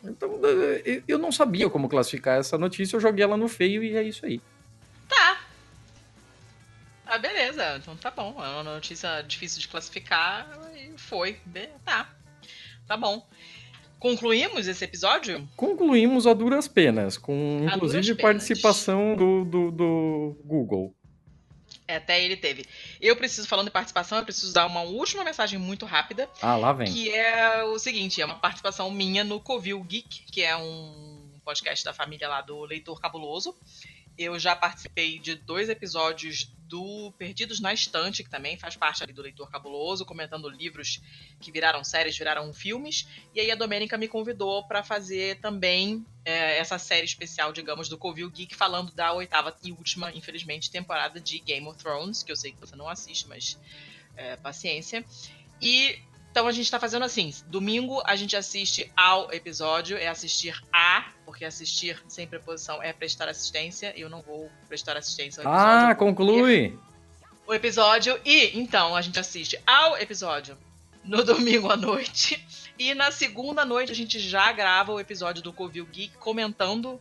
Então, 0.02 0.38
eh, 0.84 1.02
eu 1.08 1.18
não 1.18 1.30
sabia 1.32 1.68
como 1.70 1.88
classificar 1.88 2.38
essa 2.38 2.56
notícia, 2.58 2.96
eu 2.96 3.00
joguei 3.00 3.24
ela 3.24 3.36
no 3.36 3.48
feio 3.48 3.82
e 3.82 3.96
é 3.96 4.02
isso 4.02 4.24
aí. 4.26 4.40
tá. 5.08 5.40
Ah, 7.06 7.18
beleza. 7.18 7.76
Então 7.76 7.94
tá 7.96 8.10
bom. 8.10 8.34
É 8.42 8.48
uma 8.48 8.62
notícia 8.64 9.20
difícil 9.22 9.60
de 9.60 9.68
classificar 9.68 10.48
e 10.74 10.98
foi. 10.98 11.38
Tá. 11.84 12.10
Tá 12.86 12.96
bom. 12.96 13.26
Concluímos 13.98 14.66
esse 14.66 14.84
episódio? 14.84 15.46
Concluímos 15.56 16.26
a 16.26 16.34
duras 16.34 16.66
penas, 16.68 17.16
com 17.16 17.66
A 17.70 17.76
inclusive 17.76 18.14
penas. 18.14 18.20
participação 18.22 19.16
do, 19.16 19.44
do, 19.44 19.70
do 19.70 20.36
Google. 20.44 20.94
É, 21.86 21.96
Até 21.96 22.22
ele 22.22 22.36
teve. 22.36 22.64
Eu 23.00 23.16
preciso, 23.16 23.46
falando 23.46 23.68
em 23.68 23.72
participação, 23.72 24.18
eu 24.18 24.24
preciso 24.24 24.52
dar 24.52 24.66
uma 24.66 24.80
última 24.80 25.22
mensagem 25.22 25.58
muito 25.58 25.84
rápida. 25.84 26.28
Ah, 26.40 26.56
lá 26.56 26.72
vem. 26.72 26.90
Que 26.90 27.10
é 27.10 27.62
o 27.64 27.78
seguinte, 27.78 28.20
é 28.20 28.24
uma 28.24 28.38
participação 28.38 28.90
minha 28.90 29.22
no 29.22 29.38
Covil 29.38 29.82
Geek, 29.82 30.24
que 30.30 30.42
é 30.42 30.56
um 30.56 31.40
podcast 31.44 31.84
da 31.84 31.92
família 31.92 32.28
lá 32.28 32.40
do 32.40 32.64
Leitor 32.64 33.00
Cabuloso. 33.00 33.54
Eu 34.16 34.38
já 34.38 34.56
participei 34.56 35.18
de 35.18 35.34
dois 35.34 35.68
episódios 35.68 36.50
do 36.74 37.12
Perdidos 37.16 37.60
na 37.60 37.72
Estante, 37.72 38.24
que 38.24 38.28
também 38.28 38.58
faz 38.58 38.74
parte 38.74 39.00
ali 39.00 39.12
do 39.12 39.22
Leitor 39.22 39.48
Cabuloso, 39.48 40.04
comentando 40.04 40.48
livros 40.48 41.00
que 41.40 41.52
viraram 41.52 41.84
séries, 41.84 42.18
viraram 42.18 42.52
filmes. 42.52 43.06
E 43.32 43.38
aí 43.38 43.48
a 43.48 43.54
Domênica 43.54 43.96
me 43.96 44.08
convidou 44.08 44.66
para 44.66 44.82
fazer 44.82 45.38
também 45.38 46.04
é, 46.24 46.58
essa 46.58 46.76
série 46.76 47.04
especial, 47.04 47.52
digamos, 47.52 47.88
do 47.88 47.96
Covil 47.96 48.28
Geek, 48.28 48.56
falando 48.56 48.90
da 48.92 49.12
oitava 49.12 49.56
e 49.62 49.70
última, 49.70 50.10
infelizmente, 50.12 50.68
temporada 50.68 51.20
de 51.20 51.38
Game 51.38 51.64
of 51.68 51.78
Thrones, 51.78 52.24
que 52.24 52.32
eu 52.32 52.36
sei 52.36 52.50
que 52.50 52.58
você 52.58 52.74
não 52.74 52.88
assiste, 52.88 53.28
mas 53.28 53.56
é, 54.16 54.34
paciência. 54.34 55.04
E 55.62 55.96
então 56.32 56.48
a 56.48 56.52
gente 56.52 56.68
tá 56.68 56.80
fazendo 56.80 57.04
assim: 57.04 57.32
domingo 57.46 58.02
a 58.04 58.16
gente 58.16 58.34
assiste 58.34 58.90
ao 58.96 59.32
episódio, 59.32 59.96
é 59.96 60.08
assistir 60.08 60.60
a, 60.72 61.12
porque 61.34 61.44
assistir 61.44 62.00
sem 62.06 62.28
preposição 62.28 62.80
é 62.80 62.92
prestar 62.92 63.28
assistência. 63.28 63.92
Eu 63.96 64.08
não 64.08 64.22
vou 64.22 64.48
prestar 64.68 64.96
assistência 64.96 65.42
ao 65.42 65.52
episódio. 65.52 65.88
Ah, 65.88 65.94
conclui! 65.96 66.78
O 67.44 67.52
episódio, 67.52 68.18
e 68.24 68.56
então 68.56 68.94
a 68.94 69.02
gente 69.02 69.18
assiste 69.18 69.60
ao 69.66 69.98
episódio 69.98 70.56
no 71.02 71.22
domingo 71.26 71.68
à 71.68 71.76
noite. 71.76 72.42
E 72.78 72.94
na 72.94 73.10
segunda 73.10 73.64
noite 73.64 73.90
a 73.90 73.94
gente 73.96 74.20
já 74.20 74.52
grava 74.52 74.92
o 74.92 75.00
episódio 75.00 75.42
do 75.42 75.52
Covil 75.52 75.84
Geek 75.86 76.16
comentando 76.18 77.00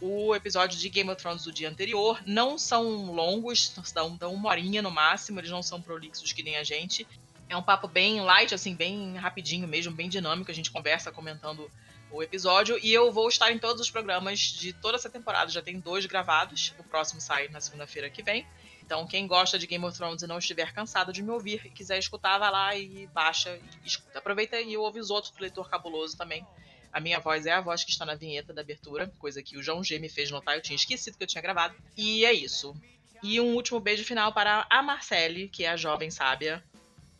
o 0.00 0.34
episódio 0.34 0.76
de 0.76 0.88
Game 0.88 1.08
of 1.08 1.22
Thrones 1.22 1.44
do 1.44 1.52
dia 1.52 1.70
anterior. 1.70 2.20
Não 2.26 2.58
são 2.58 3.12
longos, 3.12 3.72
são 3.84 4.16
dão 4.16 4.34
uma 4.34 4.48
horinha 4.50 4.82
no 4.82 4.90
máximo, 4.90 5.38
eles 5.38 5.52
não 5.52 5.62
são 5.62 5.80
prolixos 5.80 6.32
que 6.32 6.42
nem 6.42 6.56
a 6.56 6.64
gente. 6.64 7.06
É 7.48 7.56
um 7.56 7.62
papo 7.62 7.86
bem 7.86 8.20
light, 8.22 8.52
assim, 8.52 8.74
bem 8.74 9.16
rapidinho 9.16 9.68
mesmo, 9.68 9.94
bem 9.94 10.08
dinâmico. 10.08 10.50
A 10.50 10.54
gente 10.54 10.72
conversa 10.72 11.12
comentando 11.12 11.70
o 12.10 12.22
episódio. 12.22 12.78
E 12.82 12.92
eu 12.92 13.12
vou 13.12 13.28
estar 13.28 13.50
em 13.50 13.58
todos 13.58 13.80
os 13.80 13.90
programas 13.90 14.38
de 14.38 14.72
toda 14.72 14.96
essa 14.96 15.10
temporada. 15.10 15.50
Já 15.50 15.62
tem 15.62 15.78
dois 15.78 16.06
gravados. 16.06 16.74
O 16.78 16.84
próximo 16.84 17.20
sai 17.20 17.48
na 17.48 17.60
segunda-feira 17.60 18.08
que 18.10 18.22
vem. 18.22 18.46
Então, 18.82 19.06
quem 19.06 19.26
gosta 19.26 19.58
de 19.58 19.66
Game 19.66 19.84
of 19.84 19.96
Thrones 19.96 20.22
e 20.22 20.26
não 20.26 20.38
estiver 20.38 20.72
cansado 20.72 21.12
de 21.12 21.22
me 21.22 21.30
ouvir 21.30 21.60
e 21.66 21.68
quiser 21.68 21.98
escutar, 21.98 22.38
vai 22.38 22.50
lá 22.50 22.74
e 22.74 23.06
baixa 23.08 23.54
e 23.84 23.86
escuta. 23.86 24.18
Aproveita 24.18 24.58
e 24.58 24.76
ouve 24.78 24.98
os 24.98 25.10
outros 25.10 25.30
do 25.30 25.40
Leitor 25.42 25.68
Cabuloso 25.68 26.16
também. 26.16 26.46
A 26.90 26.98
minha 26.98 27.20
voz 27.20 27.44
é 27.44 27.52
a 27.52 27.60
voz 27.60 27.84
que 27.84 27.90
está 27.90 28.06
na 28.06 28.14
vinheta 28.14 28.52
da 28.52 28.62
abertura, 28.62 29.12
coisa 29.18 29.42
que 29.42 29.58
o 29.58 29.62
João 29.62 29.84
G 29.84 29.98
me 29.98 30.08
fez 30.08 30.30
notar, 30.30 30.54
eu 30.54 30.62
tinha 30.62 30.74
esquecido 30.74 31.18
que 31.18 31.22
eu 31.22 31.28
tinha 31.28 31.42
gravado. 31.42 31.74
E 31.96 32.24
é 32.24 32.32
isso. 32.32 32.74
E 33.22 33.38
um 33.40 33.54
último 33.54 33.78
beijo 33.78 34.04
final 34.04 34.32
para 34.32 34.66
a 34.70 34.82
Marcele, 34.82 35.48
que 35.48 35.64
é 35.64 35.68
a 35.68 35.76
jovem 35.76 36.10
sábia, 36.10 36.64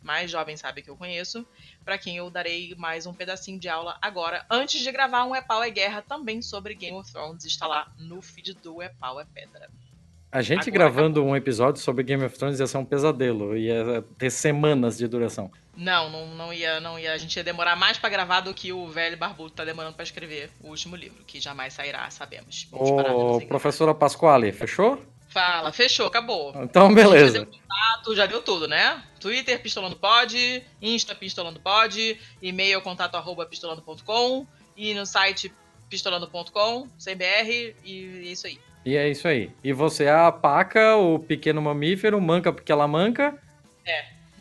mais 0.01 0.31
jovem 0.31 0.55
sábia 0.55 0.83
que 0.83 0.89
eu 0.89 0.95
conheço, 0.95 1.45
para 1.83 1.97
quem 1.97 2.17
eu 2.17 2.29
darei 2.29 2.73
mais 2.75 3.05
um 3.05 3.13
pedacinho 3.13 3.59
de 3.59 3.67
aula 3.67 3.97
agora, 4.01 4.45
antes 4.49 4.81
de 4.81 4.91
gravar 4.91 5.25
um 5.25 5.35
É 5.35 5.41
Pau 5.41 5.63
é 5.63 5.69
Guerra 5.69 6.01
também 6.01 6.41
sobre 6.41 6.73
Game 6.73 6.97
of 6.97 7.11
Thrones, 7.11 7.45
está 7.45 7.67
lá 7.67 7.91
no 7.97 8.21
feed 8.21 8.53
do 8.55 8.81
É 8.81 8.89
Pau 8.89 9.19
é 9.19 9.25
Pedra. 9.25 9.69
A 10.31 10.43
gente 10.43 10.69
Agora 10.69 10.71
gravando 10.71 11.23
um 11.23 11.35
episódio 11.35 11.81
sobre 11.81 12.03
Game 12.03 12.23
of 12.23 12.37
Thrones 12.37 12.59
ia 12.59 12.67
ser 12.67 12.77
um 12.77 12.85
pesadelo, 12.85 13.57
ia 13.57 14.03
ter 14.17 14.29
semanas 14.29 14.95
de 14.95 15.07
duração. 15.07 15.51
Não, 15.75 16.09
não, 16.09 16.27
não 16.35 16.53
ia, 16.53 16.79
não 16.79 16.99
ia. 16.99 17.13
A 17.13 17.17
gente 17.17 17.35
ia 17.35 17.43
demorar 17.43 17.75
mais 17.75 17.97
pra 17.97 18.09
gravar 18.09 18.41
do 18.41 18.53
que 18.53 18.71
o 18.71 18.87
velho 18.87 19.17
barbudo 19.17 19.51
tá 19.51 19.65
demorando 19.65 19.95
pra 19.95 20.03
escrever 20.03 20.51
o 20.61 20.67
último 20.67 20.95
livro, 20.95 21.23
que 21.25 21.39
jamais 21.39 21.73
sairá, 21.73 22.07
sabemos. 22.11 22.67
Ô, 22.71 23.41
professora 23.47 23.95
Pasquale, 23.95 24.51
fechou? 24.51 25.01
Fala, 25.29 25.71
fechou, 25.71 26.07
acabou. 26.07 26.53
Então, 26.61 26.93
beleza. 26.93 27.45
Contato, 27.45 28.15
já 28.15 28.25
deu 28.25 28.41
tudo, 28.41 28.67
né? 28.67 29.01
Twitter, 29.19 29.61
pistolando 29.61 29.95
pod, 29.95 30.63
Insta, 30.81 31.15
pistolando 31.15 31.59
pod, 31.59 32.19
e-mail, 32.41 32.81
contato, 32.81 33.15
arroba, 33.15 33.45
pistolando.com, 33.45 34.47
e 34.75 34.93
no 34.93 35.05
site 35.05 35.53
pistolando.com, 35.89 36.87
sem 36.97 37.15
BR, 37.15 37.75
e 37.83 38.23
é 38.25 38.31
isso 38.31 38.47
aí. 38.47 38.59
E 38.85 38.95
é 38.95 39.09
isso 39.09 39.27
aí. 39.27 39.51
E 39.63 39.71
você 39.71 40.05
é 40.05 40.11
a 40.11 40.31
paca, 40.31 40.95
o 40.95 41.19
pequeno 41.19 41.61
mamífero, 41.61 42.19
manca 42.19 42.51
porque 42.51 42.71
ela 42.71 42.87
manca. 42.87 43.37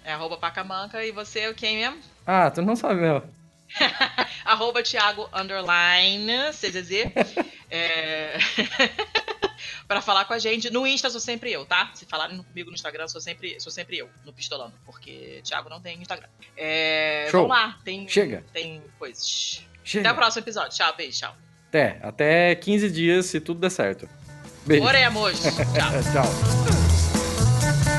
É 0.08 0.12
arroba 0.12 0.39
pacamanca, 0.39 1.05
e 1.05 1.12
você 1.12 1.41
é 1.41 1.52
quem 1.52 1.76
mesmo? 1.76 1.99
Ah, 2.26 2.50
tu 2.50 2.62
não 2.62 2.75
sabe 2.75 3.02
mesmo. 3.02 3.23
arroba 4.44 4.83
Thiago 4.83 5.28
underline 5.34 6.50
CZZ. 6.52 7.12
É... 7.70 8.39
pra 9.89 10.02
falar 10.02 10.26
com 10.26 10.34
a 10.34 10.39
gente. 10.39 10.70
No 10.70 10.86
Insta 10.86 11.08
sou 11.08 11.20
sempre 11.20 11.50
eu, 11.50 11.65
tá? 11.65 11.91
Se 11.94 12.05
falarem 12.05 12.41
comigo 12.42 12.70
no 12.70 12.75
Instagram, 12.75 13.08
sou 13.08 13.20
sempre, 13.20 13.58
sou 13.58 13.73
sempre 13.73 13.99
eu, 13.99 14.08
no 14.25 14.33
Pistolando, 14.33 14.75
porque 14.84 15.41
Thiago 15.42 15.70
não 15.70 15.81
tem 15.81 16.00
Instagram. 16.00 16.28
É... 16.57 17.26
Show. 17.31 17.49
Vamos 17.49 17.57
lá, 17.57 17.78
tem, 17.83 18.07
Chega. 18.07 18.44
tem 18.52 18.83
coisas. 18.99 19.62
Chega. 19.83 20.10
Até 20.10 20.12
o 20.12 20.17
próximo 20.17 20.44
episódio. 20.44 20.76
Tchau, 20.76 20.94
beijo, 20.94 21.18
tchau. 21.18 21.34
Até, 21.68 21.99
até 22.02 22.55
15 22.55 22.91
dias, 22.91 23.26
se 23.26 23.41
tudo 23.41 23.60
der 23.60 23.70
certo. 23.70 24.08
Beijo. 24.67 24.84
Oremos. 24.84 25.41
Tchau. 25.42 26.02
Tchau. 26.12 27.98